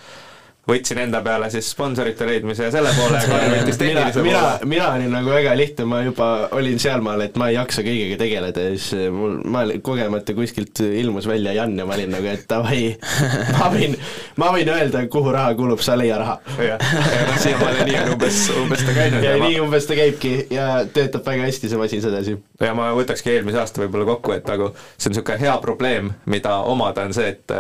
võtsin 0.69 1.01
enda 1.03 1.23
peale 1.25 1.49
siis 1.53 1.71
sponsorite 1.73 2.27
leidmise 2.29 2.67
ja 2.67 2.73
selle 2.75 2.93
poole, 2.97 3.21
Karl 3.27 3.53
võttis 3.57 3.79
tehnilise 3.81 4.25
mina 4.25 4.43
poole., 4.45 4.69
mina 4.71 4.89
olin 4.95 5.15
nagu 5.15 5.33
väga 5.33 5.55
lihtne, 5.57 5.87
ma 5.89 6.03
juba 6.05 6.29
olin 6.57 6.81
sealmaal, 6.83 7.25
et 7.25 7.39
ma 7.41 7.49
ei 7.51 7.57
jaksa 7.57 7.85
kõigega 7.87 8.19
tegeleda 8.21 8.67
ja 8.67 8.75
siis 8.77 9.11
mul, 9.15 9.39
ma 9.51 9.65
kogemata 9.83 10.37
kuskilt 10.37 10.83
ilmus 10.85 11.29
välja 11.31 11.55
Jan 11.57 11.77
ja 11.81 11.87
ma 11.89 11.97
olin 11.97 12.13
nagu, 12.13 12.29
et 12.31 12.45
davai, 12.51 12.83
ma 13.59 13.71
võin, 13.73 13.97
ma 14.41 14.51
võin 14.55 14.73
öelda, 14.75 15.05
kuhu 15.13 15.33
raha 15.35 15.55
kulub, 15.59 15.83
sa 15.85 15.97
leia 15.99 16.21
raha. 16.21 16.37
jah, 16.61 16.77
ja 16.77 17.25
noh, 17.31 17.41
siiamaani 17.41 17.89
nii 17.89 17.99
on 18.03 18.13
umbes, 18.15 18.43
umbes 18.61 18.85
ta 18.87 18.97
käinud 18.97 19.25
ja 19.25 19.35
ja 19.35 19.43
nii 19.43 19.61
umbes 19.65 19.89
ta 19.89 19.99
käibki 19.99 20.35
ja 20.53 20.69
töötab 20.93 21.25
väga 21.27 21.49
hästi 21.49 21.73
see 21.73 21.81
masin 21.81 22.05
sedasi. 22.05 22.37
ja 22.61 22.75
ma 22.77 22.91
võtakski 22.97 23.35
eelmise 23.35 23.63
aasta 23.63 23.83
võib-olla 23.83 24.09
kokku, 24.13 24.37
et 24.37 24.47
nagu 24.51 24.71
see 24.77 25.09
on 25.11 25.17
niisugune 25.17 25.41
hea 25.41 25.57
probleem, 25.63 26.13
mida 26.31 26.57
omada, 26.71 27.09
on 27.09 27.17
see, 27.17 27.33
et 27.35 27.57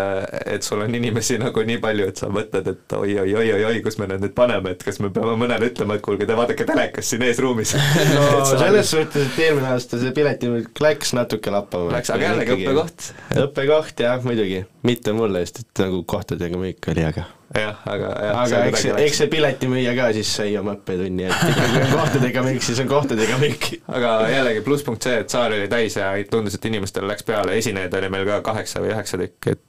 et 0.46 0.66
sul 0.66 0.82
on 0.84 0.94
inimesi 0.94 1.38
nagu 1.40 1.64
nii 1.66 1.80
palju, 1.82 2.08
et 2.12 2.20
sa 2.20 2.30
mõtled, 2.32 2.68
et 2.74 2.96
oi-oi-oi-oi-oi, 3.00 3.80
kus 3.84 3.98
me 4.00 4.08
need 4.10 4.24
nüüd 4.24 4.34
paneme, 4.36 4.74
et 4.74 4.84
kas 4.86 5.00
me 5.02 5.10
peame 5.14 5.36
mõnele 5.40 5.70
ütlema, 5.70 5.96
et 5.96 6.04
kuulge, 6.04 6.28
te 6.28 6.36
vaadake 6.38 6.66
telekas 6.68 7.10
siin 7.12 7.24
eesruumis. 7.26 7.74
no 8.16 8.44
selles 8.50 8.92
suhtes, 8.94 9.26
et 9.26 9.42
eelmine 9.46 9.72
aasta 9.74 10.00
see 10.00 10.14
piletimüük 10.16 10.84
läks 10.84 11.14
natuke 11.16 11.52
lappama. 11.54 11.90
Läks, 11.96 12.12
aga 12.14 12.30
jällegi 12.30 12.56
õppekoht. 12.58 13.10
õppekoht 13.46 14.06
jah, 14.06 14.22
muidugi, 14.26 14.64
mitte 14.86 15.16
mulle, 15.16 15.44
sest 15.46 15.64
et 15.64 15.84
nagu 15.86 16.02
kohtadega 16.08 16.60
müük 16.60 16.90
oli, 16.92 17.06
aga 17.08 17.26
jah, 17.56 17.80
aga 17.90 18.10
jah, 18.14 18.36
aga 18.44 18.60
eks, 18.70 18.84
eks 19.06 19.20
see 19.22 19.30
piletimüüja 19.32 19.94
ka 19.96 20.10
siis 20.14 20.30
sai 20.38 20.52
oma 20.60 20.76
õppetunni, 20.76 21.26
et 21.26 21.48
ikka 21.50 21.64
kui 21.72 21.80
on 21.82 21.94
kohtadega 21.98 22.44
müük, 22.46 22.66
siis 22.66 22.82
on 22.84 22.90
kohtadega 22.90 23.40
müük. 23.42 23.70
aga 23.88 24.12
jällegi 24.30 24.62
plusspunkt 24.66 25.06
see, 25.06 25.16
et 25.24 25.32
saal 25.32 25.56
oli 25.56 25.66
täis 25.72 25.98
ja 25.98 26.12
tundus, 26.30 26.58
et 26.58 26.70
inimestel 26.70 27.08
läks 27.10 27.26
peale, 27.26 27.56
esinejaid 27.58 27.98
oli 27.98 28.12
meil 28.12 28.28
ka 28.28 28.40
kaheksa 28.52 28.84
või 28.84 28.94
üheksa 28.94 29.18
tükki, 29.20 29.56
et 29.56 29.64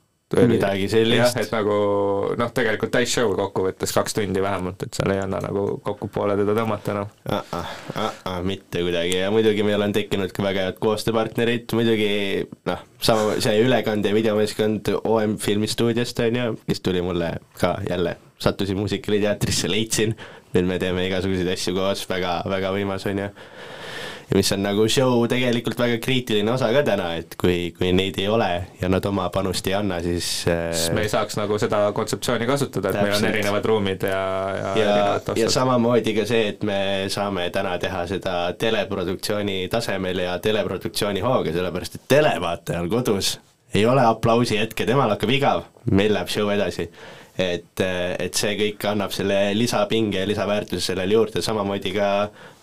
Midagi 0.48 0.88
sellist. 0.92 1.38
et 1.42 1.52
nagu 1.52 1.76
noh, 2.40 2.52
tegelikult 2.56 2.94
täis 2.94 3.12
show 3.12 3.34
kokkuvõttes 3.36 3.92
kaks 3.96 4.16
tundi 4.16 4.44
vähemalt, 4.44 4.86
et 4.86 4.96
seal 4.96 5.12
ei 5.16 5.20
anna 5.24 5.42
nagu 5.44 5.66
kokku 5.84 6.08
poole 6.14 6.38
teda 6.40 6.56
tõmmata 6.58 6.96
enam. 6.96 7.10
mitte 8.48 8.84
kuidagi 8.86 9.18
ja 9.20 9.32
muidugi 9.34 9.66
meil 9.68 9.84
on 9.84 9.96
tekkinud 9.96 10.32
ka 10.36 10.46
väga 10.46 10.68
head 10.70 10.80
koostööpartnerid, 10.84 11.68
muidugi 11.78 12.12
noh, 12.70 12.86
sama 13.04 13.38
see 13.44 13.60
ülekande 13.66 14.14
ja 14.14 14.18
videomeeskond 14.18 14.94
OM 15.04 15.38
filmistuudiost 15.42 16.24
on 16.28 16.40
ju, 16.40 16.48
kes 16.70 16.84
tuli 16.86 17.04
mulle 17.06 17.34
ka 17.60 17.76
jälle, 17.90 18.16
sattusin 18.42 18.80
Muusikaliteatrisse, 18.80 19.70
leidsin, 19.72 20.16
nüüd 20.56 20.68
me 20.68 20.80
teeme 20.82 21.06
igasuguseid 21.10 21.52
asju 21.54 21.76
koos, 21.76 22.08
väga, 22.10 22.40
väga 22.50 22.72
võimas 22.76 23.08
on 23.12 23.26
ju 23.26 23.30
ja 24.32 24.38
mis 24.40 24.52
on 24.56 24.62
nagu 24.64 24.86
show 24.88 25.26
tegelikult 25.28 25.80
väga 25.80 25.98
kriitiline 26.04 26.54
osa 26.54 26.70
ka 26.72 26.86
täna, 26.88 27.10
et 27.20 27.36
kui, 27.40 27.74
kui 27.76 27.92
neid 27.96 28.16
ei 28.22 28.30
ole 28.32 28.50
ja 28.80 28.90
nad 28.92 29.06
oma 29.10 29.28
panust 29.34 29.68
ei 29.68 29.76
anna, 29.76 30.00
siis 30.04 30.30
siis 30.46 30.86
me 30.96 31.04
ei 31.04 31.12
saaks 31.12 31.36
nagu 31.40 31.60
seda 31.60 31.84
kontseptsiooni 31.96 32.48
kasutada, 32.48 32.94
et 32.94 33.02
meil 33.02 33.12
on 33.12 33.18
Täpselt. 33.18 33.36
erinevad 33.36 33.68
ruumid 33.68 34.08
ja, 34.08 34.24
ja, 34.56 34.74
ja 34.80 35.36
ja 35.36 35.52
samamoodi 35.52 36.16
ka 36.16 36.26
see, 36.30 36.48
et 36.54 36.64
me 36.68 36.82
saame 37.12 37.50
täna 37.52 37.76
teha 37.82 38.06
seda 38.08 38.36
teleproduktsiooni 38.60 39.66
tasemel 39.72 40.24
ja 40.24 40.38
teleproduktsiooni 40.44 41.24
hooga, 41.26 41.52
sellepärast 41.56 42.00
et 42.00 42.08
televaatajal 42.16 42.88
kodus 42.92 43.36
ei 43.74 43.86
ole 43.86 44.04
aplausi 44.04 44.60
hetke, 44.60 44.86
temal 44.88 45.12
hakkab 45.14 45.32
igav, 45.32 45.66
meil 45.92 46.16
läheb 46.16 46.32
show 46.32 46.50
edasi. 46.52 46.88
et, 47.42 47.80
et 47.82 48.36
see 48.38 48.56
kõik 48.60 48.84
annab 48.86 49.14
selle 49.16 49.38
lisapinge 49.56 50.20
ja 50.20 50.28
lisaväärtuse 50.28 50.92
sellele 50.92 51.16
juurde, 51.16 51.42
samamoodi 51.42 51.94
ka 51.96 52.10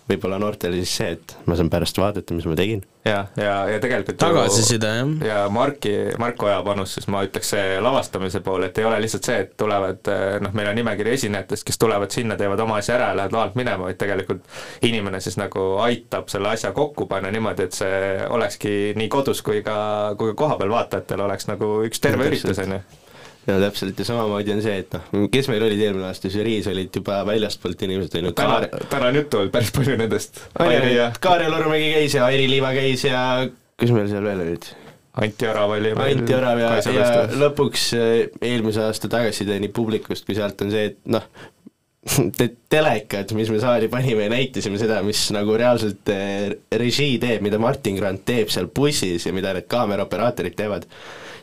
võib-olla 0.09 0.39
noortele 0.41 0.79
siis 0.81 0.93
see, 0.99 1.11
et 1.17 1.35
ma 1.45 1.57
saan 1.57 1.69
pärast 1.71 1.99
vaadata, 2.01 2.35
mis 2.37 2.47
ma 2.49 2.55
tegin. 2.57 2.81
ja, 3.05 3.19
ja, 3.37 3.53
ja 3.69 3.79
tegelikult 3.81 4.17
Tagasiside, 4.21 4.89
jah. 4.99 5.11
ja 5.25 5.39
Marki, 5.53 5.93
Marko 6.21 6.49
Oja 6.49 6.59
panus, 6.65 6.95
siis 6.97 7.09
ma 7.11 7.21
ütleks 7.27 7.51
see 7.53 7.77
lavastamise 7.83 8.41
pool, 8.45 8.65
et 8.67 8.77
ei 8.81 8.87
ole 8.89 8.99
lihtsalt 9.03 9.29
see, 9.29 9.39
et 9.45 9.53
tulevad 9.59 10.11
noh, 10.43 10.55
meil 10.57 10.71
on 10.71 10.79
nimekiri 10.81 11.13
esinejatest, 11.17 11.67
kes 11.67 11.81
tulevad 11.81 12.13
sinna, 12.15 12.37
teevad 12.39 12.65
oma 12.65 12.79
asja 12.81 12.97
ära 12.97 13.11
ja 13.11 13.19
lähevad 13.21 13.37
lavalt 13.37 13.59
minema, 13.59 13.85
vaid 13.87 13.99
tegelikult 14.01 14.47
inimene 14.89 15.21
siis 15.23 15.37
nagu 15.41 15.67
aitab 15.85 16.31
selle 16.33 16.53
asja 16.55 16.73
kokku 16.75 17.07
panna 17.11 17.31
niimoodi, 17.33 17.69
et 17.69 17.77
see 17.77 18.01
olekski 18.29 18.95
nii 18.99 19.11
kodus 19.13 19.43
kui 19.45 19.61
ka, 19.65 19.77
kui 20.17 20.33
ka 20.33 20.41
kohapeal 20.45 20.73
vaatajatel 20.73 21.27
oleks 21.27 21.49
nagu 21.51 21.77
üks 21.87 22.01
terve 22.03 22.29
üritus, 22.31 22.59
on 22.65 22.79
ju 22.79 22.81
ja 23.51 23.61
täpselt 23.63 23.99
ja 23.99 24.07
samamoodi 24.07 24.53
on 24.55 24.61
see, 24.65 24.75
et 24.83 24.95
noh, 24.95 25.27
kes 25.31 25.49
meil 25.51 25.65
olid 25.67 25.81
eelmine 25.85 26.09
aasta 26.09 26.31
žüriis, 26.33 26.67
olid 26.71 26.99
juba 27.01 27.21
väljastpoolt 27.27 27.87
inimesed, 27.87 28.19
on 28.19 28.29
ju 28.29 28.35
Kaar-, 28.39 28.69
täna 28.91 29.11
on 29.11 29.21
juttu 29.21 29.41
olnud 29.41 29.53
päris 29.55 29.73
palju 29.75 29.97
nendest. 29.99 30.43
Kaarel 31.23 31.57
Ormägi 31.57 31.93
käis 31.95 32.17
ja 32.17 32.27
Airi 32.29 32.49
Liiva 32.51 32.73
käis 32.77 33.05
ja 33.07 33.23
kes 33.79 33.95
meil 33.95 34.09
seal 34.11 34.25
veel 34.25 34.45
olid? 34.45 34.69
Anti 35.19 35.47
Orav 35.49 35.73
oli 35.75 35.93
meil 35.97 36.19
Anti 36.19 36.35
Orav 36.35 36.59
ja, 36.61 36.73
ja 36.93 37.07
lõpuks 37.33 37.85
äh, 37.97 38.11
eelmise 38.45 38.83
aasta 38.85 39.09
tagasiside 39.11 39.57
nii 39.59 39.71
publikust 39.75 40.27
kui 40.27 40.37
sealt 40.37 40.61
on 40.63 40.71
see, 40.73 40.91
et 40.91 40.99
noh, 41.11 41.25
te 42.37 42.49
telekad, 42.71 43.33
mis 43.37 43.49
me 43.51 43.59
saali 43.61 43.89
panime 43.91 44.27
ja 44.27 44.33
näitasime 44.33 44.79
seda, 44.81 45.01
mis 45.05 45.25
nagu 45.35 45.57
reaalselt 45.59 46.11
äh, 46.13 46.51
režii 46.81 47.17
teeb, 47.21 47.43
mida 47.45 47.59
Martin 47.61 47.97
Grant 47.99 48.23
teeb 48.27 48.51
seal 48.53 48.69
bussis 48.75 49.27
ja 49.27 49.35
mida 49.35 49.53
need 49.57 49.67
kaameraoperaatorid 49.71 50.55
teevad, 50.59 50.87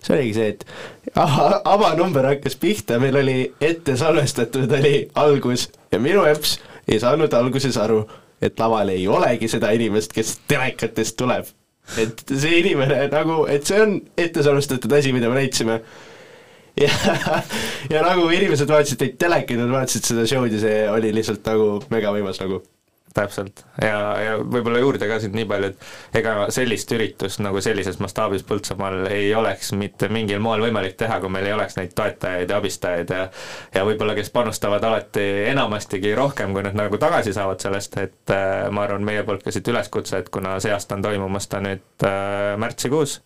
see 0.06 0.14
oligi 0.14 0.34
see, 0.36 0.52
et 0.54 1.18
aha, 1.18 1.60
avanumber 1.66 2.28
hakkas 2.30 2.56
pihta, 2.62 3.00
meil 3.02 3.18
oli 3.22 3.36
ette 3.60 3.96
salvestatud, 3.98 4.70
oli 4.78 4.96
algus 5.18 5.68
ja 5.92 6.00
minu 6.02 6.24
eps 6.30 6.58
ei 6.86 7.00
saanud 7.02 7.32
alguses 7.34 7.76
aru, 7.82 8.04
et 8.42 8.58
laval 8.60 8.92
ei 8.94 9.06
olegi 9.10 9.48
seda 9.50 9.72
inimest, 9.74 10.14
kes 10.14 10.36
telekatest 10.48 11.16
tuleb. 11.18 11.48
et 12.02 12.22
see 12.26 12.60
inimene 12.60 13.04
nagu, 13.12 13.44
et 13.46 13.66
see 13.66 13.78
on 13.78 13.98
ette 14.18 14.42
salvestatud 14.42 14.92
asi, 14.92 15.12
mida 15.14 15.28
me 15.30 15.38
näitasime 15.38 15.80
ja, 16.80 16.90
ja 17.90 18.02
nagu 18.02 18.26
inimesed 18.34 18.70
vaatasid 18.70 19.04
neid 19.04 19.18
telekaid, 19.20 19.60
nad 19.60 19.70
vaatasid 19.74 20.10
seda 20.10 20.26
show'd 20.28 20.56
ja 20.56 20.62
see 20.62 20.80
oli 20.90 21.12
lihtsalt 21.14 21.46
nagu 21.46 21.68
megavõimas 21.92 22.42
nagu. 22.42 22.62
Täpselt. 23.16 23.64
Ja, 23.82 23.98
ja 24.22 24.36
võib-olla 24.40 24.80
juurde 24.82 25.08
ka 25.08 25.18
siin 25.22 25.34
nii 25.36 25.46
palju, 25.48 25.72
et 25.72 26.20
ega 26.20 26.34
sellist 26.54 26.92
üritust 26.94 27.42
nagu 27.44 27.60
sellises 27.64 27.98
mastaabis 28.02 28.44
Põltsamaal 28.46 29.08
ei 29.10 29.32
oleks 29.36 29.72
mitte 29.76 30.10
mingil 30.12 30.42
moel 30.44 30.64
võimalik 30.66 30.96
teha, 31.00 31.18
kui 31.22 31.32
meil 31.32 31.48
ei 31.48 31.56
oleks 31.56 31.78
neid 31.80 31.94
toetajaid 31.96 32.52
ja 32.52 32.60
abistajaid 32.60 33.12
ja 33.16 33.26
ja 33.74 33.84
võib-olla, 33.86 34.16
kes 34.16 34.30
panustavad 34.34 34.84
alati 34.86 35.26
enamastigi 35.50 36.14
rohkem, 36.16 36.54
kui 36.54 36.64
nad 36.66 36.76
nagu 36.78 37.00
tagasi 37.00 37.34
saavad 37.36 37.62
sellest, 37.62 37.98
et 38.02 38.34
äh, 38.34 38.68
ma 38.70 38.86
arvan, 38.86 39.04
meie 39.06 39.24
poolt 39.26 39.44
ka 39.44 39.54
siit 39.54 39.68
üleskutse, 39.72 40.22
et 40.22 40.32
kuna 40.32 40.56
see 40.62 40.74
aasta 40.74 40.98
on 40.98 41.04
toimumas 41.06 41.48
ta 41.50 41.62
nüüd 41.64 42.06
äh, 42.06 42.54
märtsikuus, 42.60 43.20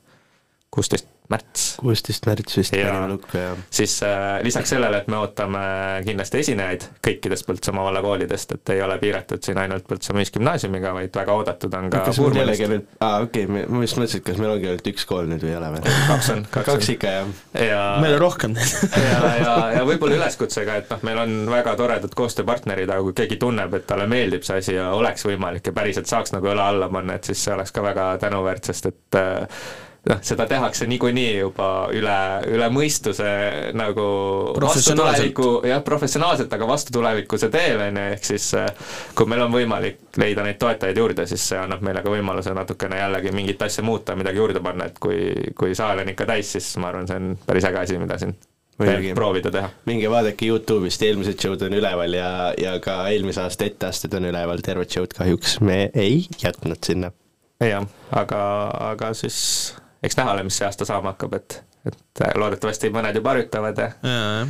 kuusteist 0.75 1.19
märts. 1.31 1.67
kuusteist 1.81 2.26
märts 2.26 2.59
vist 2.59 2.75
panime 2.75 3.09
lukku 3.12 3.39
ja 3.39 3.55
siis 3.70 4.00
äh, 4.02 4.41
lisaks 4.42 4.73
sellele, 4.75 5.02
et 5.02 5.09
me 5.10 5.18
ootame 5.20 5.62
kindlasti 6.07 6.42
esinejaid 6.44 6.86
kõikidest 7.07 7.47
Põltsamaa 7.50 7.84
valla 7.86 8.02
koolidest, 8.05 8.52
et 8.57 8.73
ei 8.75 8.83
ole 8.83 8.97
piiratud 9.02 9.42
siin 9.44 9.59
ainult 9.59 9.86
Põltsamaa 9.91 10.25
ühisgümnaasiumiga, 10.25 10.92
vaid 10.97 11.17
väga 11.17 11.36
oodatud 11.41 11.75
on 11.78 11.91
ka 11.92 12.05
kas 12.07 12.20
mul 12.20 12.31
Puurmalist. 12.31 12.62
kellelgi 12.62 12.70
nüüd, 12.75 12.89
aa 13.07 13.25
okei 13.25 13.47
okay,, 13.49 13.65
ma 13.67 13.83
just 13.84 13.99
mõtlesin, 13.99 14.23
et 14.23 14.28
kas 14.31 14.41
meil 14.42 14.55
ongi 14.55 14.70
ainult 14.70 14.91
üks 14.92 15.07
kool 15.10 15.31
nüüd 15.31 15.44
või 15.47 15.52
ei 15.52 15.59
ole 15.59 15.73
või? 15.75 15.84
kaks 16.10 16.31
on, 16.34 16.47
kaks, 16.50 16.70
kaks 16.70 16.92
ikka 16.97 17.15
jah. 17.17 17.34
ja 17.67 17.83
meil 18.05 18.17
on 18.18 18.25
rohkem 18.25 18.57
neid. 18.57 18.75
ja, 19.09 19.20
ja, 19.41 19.55
ja 19.78 19.84
võib-olla 19.89 20.18
üleskutsega, 20.20 20.81
et 20.83 20.94
noh, 20.94 21.05
meil 21.07 21.23
on 21.25 21.36
väga 21.50 21.76
toredad 21.78 22.17
koostööpartnerid, 22.18 22.91
aga 22.91 23.07
kui 23.07 23.17
keegi 23.23 23.39
tunneb, 23.42 23.75
et 23.78 23.86
talle 23.91 24.09
meeldib 24.10 24.47
see 24.47 24.62
asi 24.62 24.76
ja 24.76 24.91
oleks 24.97 25.26
võimalik 25.26 25.70
ja 25.70 25.76
päriselt 25.76 26.10
saaks 26.10 26.34
nagu 26.34 26.50
õla 26.50 26.70
alla 26.75 26.91
panna, 26.92 27.18
et 27.18 27.31
siis 27.31 27.44
see 27.47 27.55
oleks 27.55 27.75
ka 27.75 27.84
väga 27.84 28.10
tänuväärt, 28.23 28.70
sest 28.70 28.91
et 28.91 29.20
äh, 29.20 29.62
noh, 30.09 30.20
seda 30.25 30.47
tehakse 30.49 30.87
niikuinii 30.89 31.31
juba 31.41 31.69
üle, 31.97 32.17
üle 32.49 32.69
mõistuse 32.73 33.31
nagu 33.77 34.07
vastu 34.07 34.61
Professionaalselt. 34.61 35.35
tuleviku, 35.35 35.49
jah, 35.69 35.83
professionaalselt, 35.85 36.53
aga 36.57 36.69
vastu 36.69 36.95
tulevikkuse 36.97 37.51
teel, 37.53 37.81
on 37.89 38.01
ju, 38.01 38.07
ehk 38.17 38.29
siis 38.31 38.51
äh, 38.59 38.70
kui 39.17 39.29
meil 39.31 39.45
on 39.45 39.55
võimalik 39.55 40.20
leida 40.20 40.45
neid 40.47 40.61
toetajaid 40.61 41.03
juurde, 41.03 41.27
siis 41.31 41.49
see 41.53 41.61
annab 41.61 41.85
meile 41.87 42.05
ka 42.05 42.12
võimaluse 42.12 42.55
natukene 42.57 43.03
jällegi 43.03 43.35
mingit 43.37 43.67
asja 43.67 43.85
muuta, 43.87 44.17
midagi 44.19 44.41
juurde 44.41 44.62
panna, 44.65 44.89
et 44.91 45.03
kui, 45.03 45.20
kui 45.57 45.77
saal 45.79 46.05
on 46.05 46.15
ikka 46.15 46.29
täis, 46.33 46.55
siis 46.57 46.73
ma 46.81 46.93
arvan, 46.93 47.11
see 47.11 47.20
on 47.20 47.35
päris 47.47 47.69
äge 47.69 47.85
asi, 47.85 48.01
mida 48.01 48.19
siin 48.20 48.37
veel 48.81 49.11
proovida 49.15 49.53
teha. 49.53 49.69
minge 49.89 50.09
vaadake 50.11 50.49
Youtube'ist, 50.49 51.03
eelmised 51.05 51.43
show'd 51.43 51.67
on 51.67 51.77
üleval 51.77 52.17
ja, 52.17 52.31
ja 52.61 52.79
ka 52.83 53.03
eelmise 53.12 53.43
aasta 53.45 53.69
etteasted 53.69 54.15
on 54.17 54.31
üleval, 54.31 54.62
tervet 54.65 54.97
show'd 54.97 55.12
kahjuks 55.17 55.59
me 55.65 55.83
ei 55.93 56.25
jätnud 56.41 56.81
sinna. 56.87 57.12
jah, 57.61 57.85
aga, 58.17 58.41
aga 58.95 59.12
siis 59.19 59.41
eks 60.03 60.17
näha 60.17 60.33
ole, 60.33 60.43
mis 60.47 60.59
see 60.61 60.67
aasta 60.67 60.85
saama 60.89 61.15
hakkab, 61.15 61.35
et, 61.41 61.62
et 61.87 62.25
loodetavasti 62.37 62.91
mõned 62.95 63.20
juba 63.20 63.35
harjutavad 63.35 63.79
ja 63.85 63.93
jaa, 64.03 64.43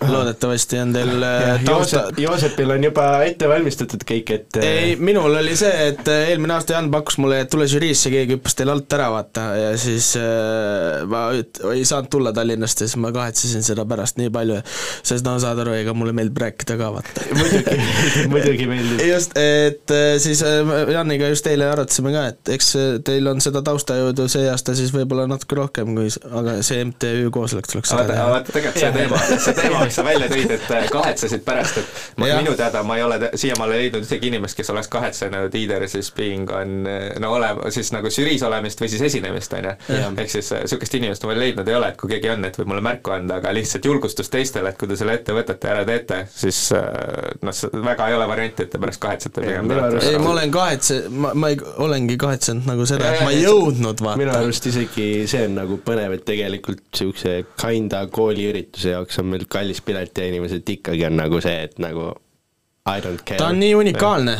loodetavasti 0.14 0.78
on 0.80 0.92
teil 0.94 1.24
äh, 1.26 1.64
tausta 1.64 2.04
Joosep, 2.04 2.18
Joosepil 2.24 2.70
on 2.76 2.84
juba 2.84 3.06
ette 3.26 3.48
valmistatud 3.50 4.04
kõik, 4.08 4.32
et 4.36 4.60
äh, 4.60 4.68
ei, 4.84 4.96
minul 5.00 5.34
oli 5.40 5.56
see, 5.58 5.72
et 5.90 6.08
äh, 6.08 6.30
eelmine 6.32 6.56
aasta 6.56 6.76
Jan 6.76 6.90
pakkus 6.92 7.18
mulle, 7.20 7.42
et 7.44 7.50
tule 7.52 7.66
žüriisse, 7.70 8.12
keegi 8.12 8.36
hüppas 8.38 8.56
teil 8.58 8.72
alt 8.72 8.96
ära, 8.96 9.10
vaata, 9.12 9.46
ja 9.58 9.70
siis 9.80 10.12
äh, 10.20 11.02
ma 11.10 11.26
üt- 11.36 11.62
ei 11.74 11.84
saanud 11.88 12.10
tulla 12.12 12.32
Tallinnast 12.36 12.84
ja 12.84 12.88
siis 12.88 13.00
ma 13.00 13.12
kahetsesin 13.14 13.64
seda 13.66 13.84
pärast 13.88 14.20
nii 14.20 14.32
palju, 14.34 14.60
sest 15.06 15.26
no 15.26 15.36
saad 15.42 15.60
aru, 15.64 15.74
ega 15.80 15.94
mulle 15.96 16.14
meeldib 16.16 16.40
rääkida 16.44 16.78
ka, 16.80 16.90
vaata. 16.96 17.26
muidugi, 17.40 17.76
muidugi 18.32 18.68
meeldib. 18.70 19.04
just, 19.10 19.36
et 19.40 19.94
äh, 19.94 20.14
siis 20.22 20.42
äh, 20.46 20.72
Janiga 20.94 21.30
just 21.32 21.46
eile 21.50 21.68
arutasime 21.70 22.14
ka, 22.16 22.26
et 22.32 22.54
eks 22.56 22.72
äh, 22.80 22.88
teil 23.06 23.28
on 23.30 23.42
seda 23.44 23.62
taustajõudu 23.66 24.28
see 24.32 24.48
aasta 24.50 24.74
siis 24.78 24.92
võib-olla 24.94 25.26
natuke 25.30 25.58
rohkem 25.58 25.94
kui, 25.98 26.08
aga 26.40 26.58
see 26.66 26.82
MTÜ 26.88 27.30
koosolek 27.34 27.68
tuleks 27.70 27.92
teha. 27.92 28.26
vaata 28.34 28.54
tegelikult 28.54 28.80
see 28.80 28.92
teema, 28.96 29.22
see 29.36 29.56
teema, 29.58 29.84
mis 29.90 29.98
sa 29.98 30.04
välja 30.06 30.28
tõid, 30.30 30.54
et 30.54 30.70
äh, 30.74 30.86
kahetsesid 30.92 31.42
pärast, 31.46 31.80
et 31.82 32.20
ma, 32.20 32.30
minu 32.38 32.54
teada 32.58 32.82
ma 32.86 32.96
ei 32.98 33.04
ole 33.04 33.18
siiamaale 33.34 33.78
leidnud 33.80 34.06
ühtegi 34.06 34.30
inimest, 34.30 34.56
kes 34.58 34.70
oleks 34.72 34.90
kahetsenud 34.92 35.54
either 35.58 35.86
siis 35.90 36.12
being 36.14 36.50
on 36.54 36.86
äh, 36.88 37.10
no 37.22 37.34
ole, 37.36 37.50
siis 37.74 37.90
nagu 37.94 38.10
žüriis 38.12 38.44
olemist 38.46 38.80
või 38.80 38.90
siis 38.92 39.02
esinemist, 39.10 39.54
on 39.58 39.70
ju. 39.70 39.74
Ehk 40.20 40.32
siis 40.32 40.52
äh, 40.54 40.64
sihukest 40.70 40.94
inimest 41.00 41.26
ma 41.26 41.32
veel 41.34 41.42
leidnud 41.46 41.68
ei 41.68 41.78
ole, 41.78 41.90
et 41.92 41.98
kui 42.00 42.10
keegi 42.12 42.30
on, 42.32 42.46
et 42.46 42.58
võib 42.60 42.70
mulle 42.72 42.84
märku 42.84 43.14
anda, 43.14 43.40
aga 43.40 43.54
lihtsalt 43.56 43.88
julgustust 43.90 44.32
teistele, 44.32 44.72
et 44.72 44.78
kui 44.80 44.90
te 44.90 44.98
selle 45.00 45.16
ette 45.18 45.34
võtate 45.34 45.70
ja 45.70 45.76
ära 45.76 45.86
teete, 45.88 46.22
siis 46.34 46.62
äh, 46.76 47.34
noh, 47.46 47.62
väga 47.90 48.10
ei 48.10 48.18
ole 48.18 48.30
varianti, 48.30 48.66
et 48.66 48.74
te 48.74 48.82
pärast 48.82 49.02
kahetsete 49.02 49.44
pigem. 49.44 49.74
ei, 50.00 50.20
ma 50.22 50.34
olen 50.36 50.54
kahetse-, 50.54 51.02
ma, 51.10 51.34
ma 51.34 51.52
ei, 51.52 51.58
olengi 51.82 52.18
kahetsenud 52.20 52.70
nagu 52.70 52.86
seda, 52.88 53.10
et 53.10 53.24
ma 53.26 53.34
ei 53.34 53.42
jõudnud, 53.42 54.04
minu 54.06 54.30
vaata. 54.30 54.44
arust 54.44 54.70
isegi 54.70 55.10
see 55.30 55.44
on 55.48 55.58
nagu 55.62 55.80
põnev, 55.84 56.14
et 56.18 56.26
tegelikult 56.28 56.86
niisuguse 56.90 57.36
kinda 57.60 58.04
kooliürituse 58.12 58.94
jaoks 58.94 59.20
on 59.22 59.30
meil 59.32 59.46
kallis 59.50 59.79
pilet 59.84 60.18
ja 60.18 60.26
inimesed 60.30 60.74
ikkagi 60.76 61.06
on 61.08 61.16
nagu 61.20 61.40
see, 61.44 61.56
et 61.68 61.78
nagu 61.82 62.10
I 62.86 63.00
don't 63.00 63.20
care. 63.24 63.36
ta 63.38 63.50
on 63.52 63.58
nii 63.60 63.74
unikaalne, 63.76 64.34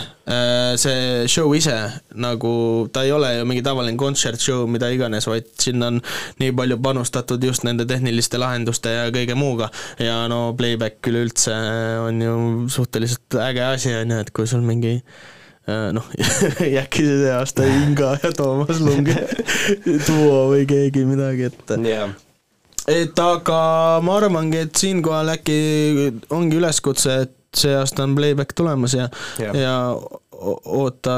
see 0.80 1.26
show 1.28 1.50
ise, 1.54 1.74
nagu 2.16 2.52
ta 2.92 3.02
ei 3.04 3.12
ole 3.12 3.34
ju 3.34 3.48
mingi 3.48 3.62
tavaline 3.64 4.00
kontsertshow, 4.00 4.64
mida 4.70 4.88
iganes, 4.90 5.26
vaid 5.28 5.50
sinna 5.60 5.90
on 5.92 5.98
nii 6.40 6.54
palju 6.56 6.78
panustatud 6.82 7.44
just 7.44 7.66
nende 7.68 7.84
tehniliste 7.88 8.40
lahenduste 8.40 8.94
ja 8.94 9.10
kõige 9.12 9.36
muuga. 9.36 9.68
Ja 10.00 10.22
no 10.32 10.54
playback 10.56 11.10
üleüldse 11.12 11.58
on 12.06 12.24
ju 12.24 12.38
suhteliselt 12.72 13.38
äge 13.44 13.66
asi, 13.66 13.92
on 14.00 14.16
ju, 14.16 14.22
et 14.24 14.32
kui 14.32 14.48
sul 14.48 14.64
mingi 14.64 14.96
äh, 14.96 15.90
noh, 15.96 16.08
äkki 16.82 17.04
see 17.04 17.36
aasta 17.36 17.68
Inga 17.68 18.16
ja 18.24 18.32
Toomas 18.40 18.80
Lung 18.80 19.12
duo 20.08 20.42
või 20.54 20.64
keegi 20.70 21.04
midagi, 21.12 21.52
et 21.52 21.78
jah 21.92 22.16
et 22.88 23.18
aga 23.24 23.60
ma 24.04 24.16
arvangi, 24.16 24.64
et 24.66 24.80
siinkohal 24.80 25.34
äkki 25.36 25.60
ongi 26.36 26.60
üleskutse, 26.60 27.20
et 27.26 27.36
see 27.56 27.74
aasta 27.74 28.06
on 28.06 28.14
playback 28.14 28.54
tulemas 28.56 28.94
ja, 28.94 29.08
ja 29.38 29.74
o- 30.40 30.60
oota, 30.64 31.16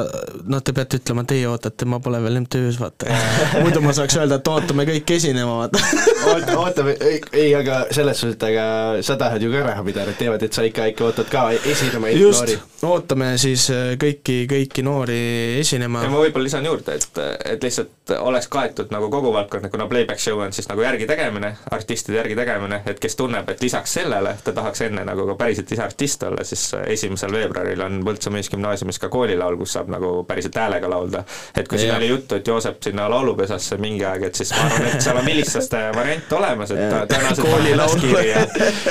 noh, 0.50 0.62
te 0.65 0.74
peate 0.74 0.99
ütlema, 0.99 1.24
teie 1.28 1.47
ootate, 1.49 1.86
ma 1.89 2.00
pole 2.02 2.18
veel 2.24 2.41
MTÜ-s, 2.42 2.78
vaata. 2.81 3.07
muidu 3.62 3.82
ma 3.84 3.94
saaks 3.97 4.16
öelda, 4.18 4.41
et 4.41 4.50
ootame 4.50 4.86
kõik 4.89 5.12
esinema, 5.16 5.58
vaata. 5.60 5.82
oot-, 6.32 6.52
ootame, 6.58 6.97
ei, 7.07 7.20
ei, 7.44 7.52
aga 7.58 7.82
selles 7.94 8.23
suhtes, 8.23 8.39
et 8.39 8.47
aga 8.50 8.66
sa 9.07 9.16
tahad 9.20 9.44
ju 9.44 9.52
ka 9.52 9.62
nad 9.68 10.15
teevad, 10.18 10.42
et 10.42 10.57
sa 10.58 10.66
ikka, 10.66 10.89
ikka 10.94 11.08
ootad 11.10 11.31
ka 11.32 11.44
esinema 11.55 12.10
just 12.16 12.42
noori., 12.42 12.58
ootame 12.89 13.32
siis 13.39 13.68
äh, 13.74 13.92
kõiki, 14.00 14.42
kõiki 14.50 14.84
noori 14.86 15.20
esinema 15.60 16.02
ja. 16.07 16.10
ma 16.10 16.24
võib-olla 16.24 16.49
lisan 16.49 16.66
juurde, 16.66 16.99
et, 16.99 17.23
et 17.55 17.68
lihtsalt 17.68 18.01
oleks 18.18 18.48
kaetud 18.50 18.90
nagu 18.90 19.10
kogu 19.10 19.32
valdkond, 19.32 19.68
kuna 19.70 19.86
playback 19.86 20.20
show 20.20 20.40
on 20.42 20.52
siis 20.52 20.66
nagu 20.68 20.82
järgi 20.82 21.06
tegemine, 21.06 21.52
artistide 21.70 22.18
järgi 22.18 22.36
tegemine, 22.36 22.81
et 22.86 22.98
kes 23.00 23.16
tunneb, 23.16 23.48
et 23.48 23.62
lisaks 23.62 23.94
sellele 23.98 24.34
ta 24.44 24.52
tahaks 24.52 24.82
enne 24.89 25.05
nagu 25.06 25.26
ka 25.28 25.36
päriselt 25.39 25.70
ise 25.72 25.84
artist 25.84 26.22
olla, 26.26 26.44
siis 26.44 26.64
esimesel 26.86 27.32
veebruaril 27.32 27.84
on 27.86 28.00
Põltsamaa 28.06 28.42
Ühisgümnaasiumis 28.42 28.98
ka 29.02 29.08
koolilaul, 29.12 29.56
kus 29.60 29.76
saab 29.76 29.92
nagu 29.92 30.12
päriselt 30.28 30.58
häälega 30.58 30.90
laulda. 30.90 31.24
et 31.56 31.68
kui 31.68 31.78
siin 31.78 31.92
Jah. 31.92 31.98
oli 31.98 32.08
juttu, 32.08 32.34
et 32.34 32.47
Joosep 32.47 32.82
sinna 32.82 33.08
laulupesasse 33.10 33.78
mingi 33.78 34.05
aeg, 34.05 34.26
et 34.31 34.34
siis 34.34 34.50
ma 34.56 34.66
arvan, 34.66 34.89
et 34.90 35.06
seal 35.06 35.20
on 35.22 35.26
vilistlaste 35.26 35.82
variant 35.94 36.32
olemas, 36.40 36.74
et 36.74 36.82
tõenäoliselt 37.12 37.47
Koolilaul. 37.47 38.24
ja 38.26 38.47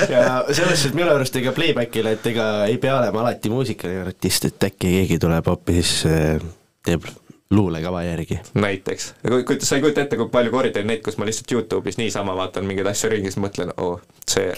ja 0.10 0.44
selles 0.56 0.84
suhtes 0.84 0.96
minu 0.96 1.12
arust 1.12 1.36
ega 1.36 1.52
playback'ile, 1.56 2.16
et 2.16 2.32
ega 2.32 2.48
ei 2.66 2.78
pea 2.78 2.96
olema 3.00 3.26
alati 3.26 3.52
muusikaline 3.52 4.06
artist, 4.08 4.48
et 4.48 4.70
äkki 4.72 4.96
keegi 4.96 5.20
tuleb 5.20 5.52
hoopis 5.52 5.98
äh, 6.08 6.40
teeb 6.86 7.12
luulekava 7.52 8.04
järgi. 8.04 8.40
näiteks, 8.54 9.14
sa 9.60 9.76
ei 9.76 9.82
kujuta 9.82 10.02
ette, 10.02 10.18
kui 10.18 10.30
palju 10.32 10.52
kordi 10.52 10.80
on 10.80 10.88
neid, 10.88 11.04
kus 11.06 11.18
ma 11.18 11.28
lihtsalt 11.28 11.52
Youtube'is 11.52 12.00
niisama 12.00 12.36
vaatan 12.36 12.66
mingeid 12.66 12.88
asju 12.92 13.12
ringi, 13.12 13.32
siis 13.32 13.44
mõtlen, 13.44 13.74
oo, 13.78 14.00
see, 14.30 14.54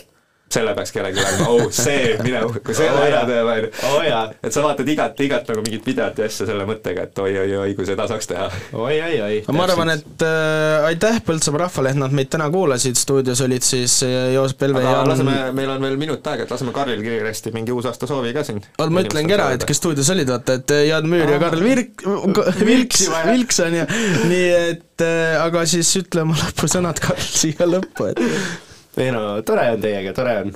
selle 0.54 0.74
peaks 0.78 0.94
kellelgi 0.94 1.22
olema, 1.24 1.48
oo, 1.52 1.70
see, 1.74 2.14
mine, 2.24 2.44
kui 2.64 2.76
selle 2.78 2.94
Oo 2.94 3.08
ära 3.08 3.24
teeb, 3.28 3.50
on 3.90 4.06
ju. 4.06 4.22
et 4.48 4.56
sa 4.56 4.64
vaatad 4.66 4.90
igat, 4.94 5.20
igat 5.26 5.50
nagu 5.50 5.64
mingit 5.66 5.86
videot 5.88 6.20
ja 6.20 6.28
asja 6.30 6.48
selle 6.50 6.66
mõttega, 6.70 7.08
et 7.08 7.22
oi-oi-oi, 7.24 7.74
kui 7.78 7.88
seda 7.88 8.08
saaks 8.10 8.30
teha. 8.30 8.50
oi-oi-oi. 8.78 9.40
ma 9.56 9.66
arvan, 9.68 9.94
et 9.96 10.26
äh, 10.28 10.88
aitäh 10.92 11.20
Põltsamaa 11.26 11.64
rahvale, 11.66 11.94
et 11.94 12.00
nad 12.00 12.14
meid 12.16 12.30
täna 12.34 12.50
kuulasid, 12.54 12.98
stuudios 13.00 13.42
olid 13.46 13.66
siis 13.66 14.00
äh, 14.06 14.34
Joosep 14.36 14.66
Helve 14.68 14.84
ja 14.84 14.98
Jaan 14.98 15.12
laseme, 15.14 15.38
meil 15.58 15.72
on 15.74 15.88
veel 15.88 15.98
minut 16.02 16.28
aega, 16.34 16.48
et 16.48 16.54
laseme 16.54 16.76
Karlil 16.76 17.02
kiiresti 17.06 17.54
mingi 17.56 17.74
uusaasta 17.76 18.10
soovi 18.10 18.34
ka 18.36 18.46
siin. 18.48 18.62
oot, 18.78 18.94
ma 18.94 19.06
ütlengi 19.06 19.38
ära, 19.38 19.52
et 19.58 19.66
kes 19.68 19.82
stuudios 19.82 20.12
olid, 20.14 20.30
vaata, 20.34 20.60
et 20.62 20.76
Jaan 20.90 21.10
Müür 21.10 21.34
ja 21.36 21.40
Karl 21.44 21.64
Virk, 21.64 22.06
Vilks, 22.64 23.08
Vilks 23.30 23.64
on 23.66 23.80
ju, 23.82 23.88
nii 24.30 24.52
et 24.60 25.08
äh, 25.08 25.40
aga 25.42 25.66
siis 25.70 25.90
ütle 26.04 26.28
oma 26.28 26.38
lõpusõnad, 26.38 27.02
Karl, 27.04 27.26
siia 27.42 27.70
lõppu, 27.70 28.12
et 28.12 28.72
ei 28.98 29.10
no 29.16 29.42
tore 29.48 29.70
on 29.74 29.82
teiega, 29.84 30.14
tore 30.18 30.36
on. 30.44 30.54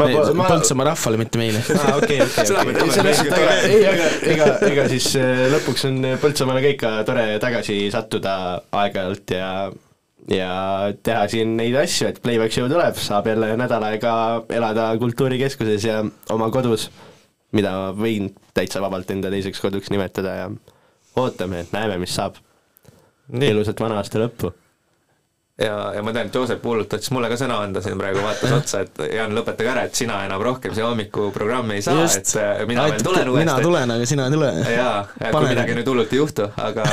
ma 0.00 0.06
Ei,, 0.08 0.16
ma 0.38 0.48
Põltsamaa 0.48 0.88
rahvale, 0.92 1.20
mitte 1.20 1.40
meile. 1.40 1.60
aa, 1.76 1.96
okei, 1.98 2.22
okei, 2.24 2.56
okei, 2.62 3.68
ei, 3.74 3.84
aga 3.90 4.08
ega, 4.34 4.48
ega 4.70 4.88
siis 4.92 5.12
äh, 5.20 5.46
lõpuks 5.56 5.86
on 5.90 6.00
Põltsamaale 6.22 6.64
ka 6.64 6.74
ikka 6.76 6.96
tore 7.08 7.28
tagasi 7.42 7.82
sattuda 7.92 8.34
aeg-ajalt 8.82 9.36
ja 9.36 9.52
ja 10.30 10.50
teha 11.02 11.24
siin 11.30 11.54
neid 11.58 11.76
asju, 11.80 12.10
et 12.10 12.20
playback 12.22 12.54
show 12.54 12.68
tuleb, 12.70 12.98
saab 13.00 13.28
jälle 13.30 13.54
nädal 13.58 13.86
aega 13.88 14.12
elada 14.52 14.90
Kultuurikeskuses 15.00 15.86
ja 15.86 16.00
oma 16.34 16.50
kodus, 16.54 16.88
mida 17.56 17.90
võin 17.96 18.30
täitsa 18.54 18.82
vabalt 18.84 19.10
enda 19.10 19.30
teiseks 19.32 19.62
koduks 19.62 19.90
nimetada 19.90 20.34
ja 20.36 20.50
ootame, 21.18 21.64
näeme, 21.72 21.98
mis 22.02 22.14
saab. 22.14 22.38
ilusat 23.32 23.80
vana 23.80 24.00
aasta 24.00 24.20
lõppu. 24.22 24.52
ja, 25.60 25.92
ja 25.94 26.02
ma 26.02 26.12
tean, 26.12 26.30
et 26.30 26.34
Joosep 26.34 26.64
hullult 26.64 26.88
tahtis 26.90 27.10
mulle 27.14 27.28
ka 27.30 27.36
sõna 27.40 27.60
anda 27.64 27.82
siin 27.84 27.98
praegu, 28.00 28.22
vaatas 28.24 28.54
otsa, 28.56 28.82
et 28.86 29.02
Jaan, 29.12 29.34
lõpetage 29.36 29.72
ära, 29.72 29.84
et 29.88 29.98
sina 29.98 30.20
enam 30.26 30.42
rohkem 30.44 30.74
siia 30.76 30.86
hommikuprogrammi 30.88 31.76
ei 31.78 31.84
saa, 31.84 32.06
et 32.06 32.32
äh, 32.40 32.62
mina 32.68 32.86
veel 32.88 33.04
tulen 33.04 33.28
uuesti. 33.28 33.44
mina 33.44 33.56
tulen, 33.64 33.94
aga 33.96 34.06
sina 34.08 34.28
ei 34.28 34.36
tule. 34.36 34.50
jaa, 34.74 34.94
kui 35.20 35.50
midagi 35.50 35.76
nüüd 35.78 35.90
hullult 35.92 36.14
ei 36.14 36.20
juhtu, 36.22 36.46
aga 36.64 36.86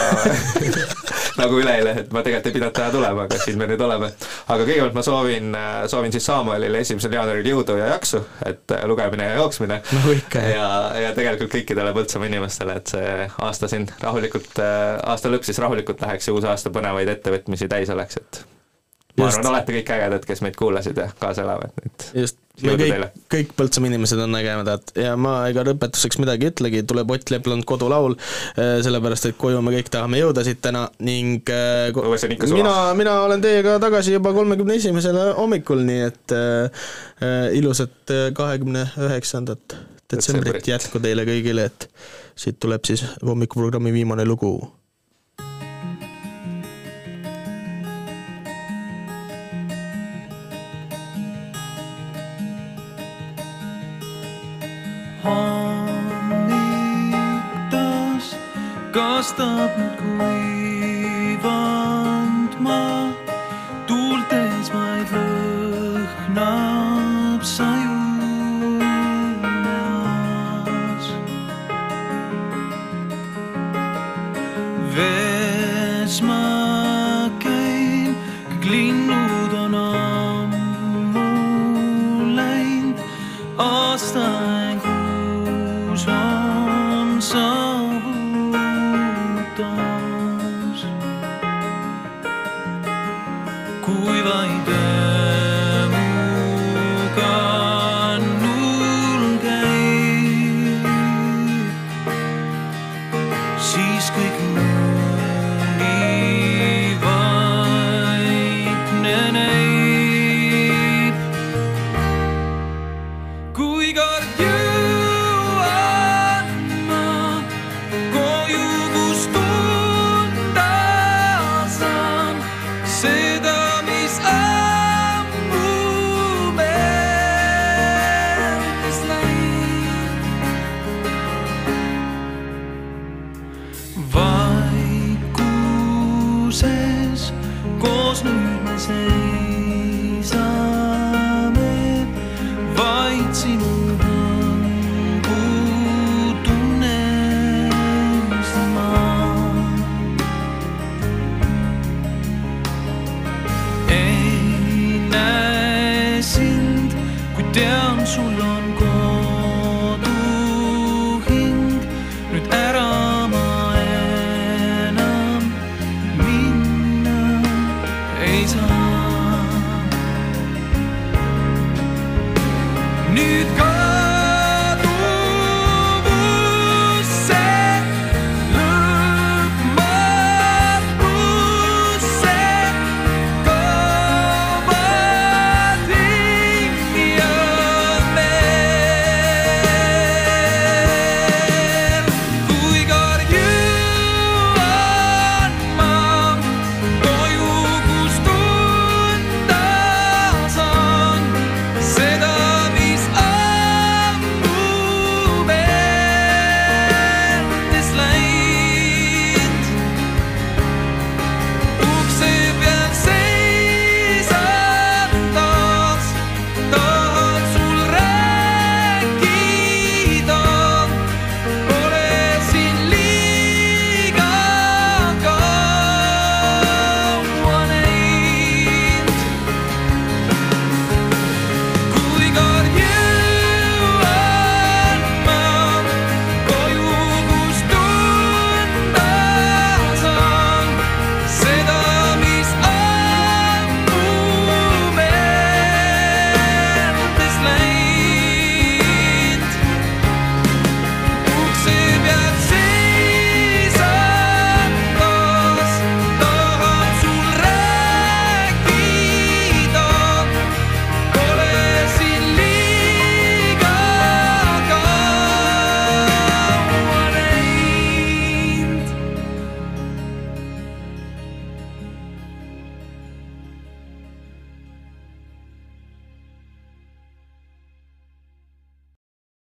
nagu 1.42 1.60
üleeile, 1.62 1.94
et 2.02 2.12
ma 2.16 2.24
tegelikult 2.26 2.50
ei 2.50 2.58
pidanud 2.58 2.76
täna 2.76 2.92
tulema, 2.96 3.28
aga 3.28 3.40
siin 3.44 3.62
me 3.62 3.70
nüüd 3.72 3.86
oleme. 3.88 4.12
aga 4.48 4.68
kõigepealt 4.68 4.98
ma 4.98 5.06
soovin, 5.06 5.58
soovin 5.94 6.16
siis 6.16 6.28
Samuelile 6.28 6.84
esimesel 6.84 7.16
jaanuaril 7.16 7.52
jõudu 7.54 7.78
ja 7.80 7.94
jaksu, 7.94 8.24
et 8.46 8.76
äh, 8.76 8.84
lugemine 8.90 9.30
ja 9.32 9.40
jooksmine. 9.40 9.80
ikka, 10.18 10.44
ja, 10.52 10.68
ja 11.08 11.16
tegelikult 11.18 11.54
kõikidele 11.56 11.96
Põltsamaa 11.98 12.28
inimestele, 12.30 12.78
et 12.82 12.92
see 12.92 13.16
aasta 13.48 13.72
siin 13.72 13.88
rahulikult, 14.04 14.60
aasta 14.60 15.32
lõpp 15.32 15.48
siis 15.48 15.64
rahulikult 15.64 16.04
läheks 16.04 16.28
ja 16.28 16.36
uus 16.36 16.46
aasta 16.48 16.74
põnevaid 16.74 17.16
ettevõtmisi 17.16 17.72
täis 17.72 17.90
oleks, 17.94 18.20
et 18.20 18.46
ma 19.18 19.30
arvan, 19.30 19.48
olete 19.52 19.78
kõik 19.80 19.96
ägedad, 19.96 20.28
kes 20.28 20.44
meid 20.46 20.58
kuulasid 20.60 21.00
ja 21.02 21.08
kaasa 21.20 21.44
elavad, 21.46 21.74
et 21.86 22.06
just, 22.22 22.38
me 22.62 22.76
kõik 22.80 23.24
kõik 23.34 23.54
Põltsamaa 23.58 23.92
inimesed 23.92 24.22
on 24.22 24.38
ägedad. 24.38 24.94
Ja 24.98 25.16
ma 25.20 25.34
ega 25.50 25.64
lõpetuseks 25.68 26.20
midagi 26.22 26.48
ei 26.48 26.54
ütlegi, 26.54 26.84
tuleb 26.90 27.12
Ott 27.16 27.34
Lepland 27.34 27.66
kodulaul, 27.70 28.18
sellepärast 28.56 29.30
et 29.32 29.40
koju 29.42 29.62
me 29.66 29.74
kõik 29.78 29.92
tahame 29.94 30.22
jõuda 30.22 30.46
siit 30.48 30.62
täna 30.64 30.88
ning 31.04 31.50
suva. 31.50 32.54
mina, 32.54 32.76
mina 32.98 33.20
olen 33.26 33.44
teiega 33.44 33.78
tagasi 33.84 34.16
juba 34.18 34.34
kolmekümne 34.38 34.78
esimesel 34.78 35.20
hommikul, 35.38 35.84
nii 35.88 36.02
et 36.08 36.38
äh, 36.38 36.88
ilusat 37.58 38.16
kahekümne 38.38 38.88
üheksandat 39.10 39.78
Detsembrit. 40.08 40.68
jätku 40.68 41.02
teile 41.04 41.26
kõigile, 41.28 41.68
et 41.68 41.90
siit 42.38 42.62
tuleb 42.64 42.86
siis 42.88 43.04
hommikuprogrammi 43.26 43.92
viimane 43.94 44.26
lugu 44.26 44.56
hommik 55.28 57.16
taas 57.74 58.28
kastab 58.96 59.72
nüüd 59.80 59.96
kuivanud 60.02 60.57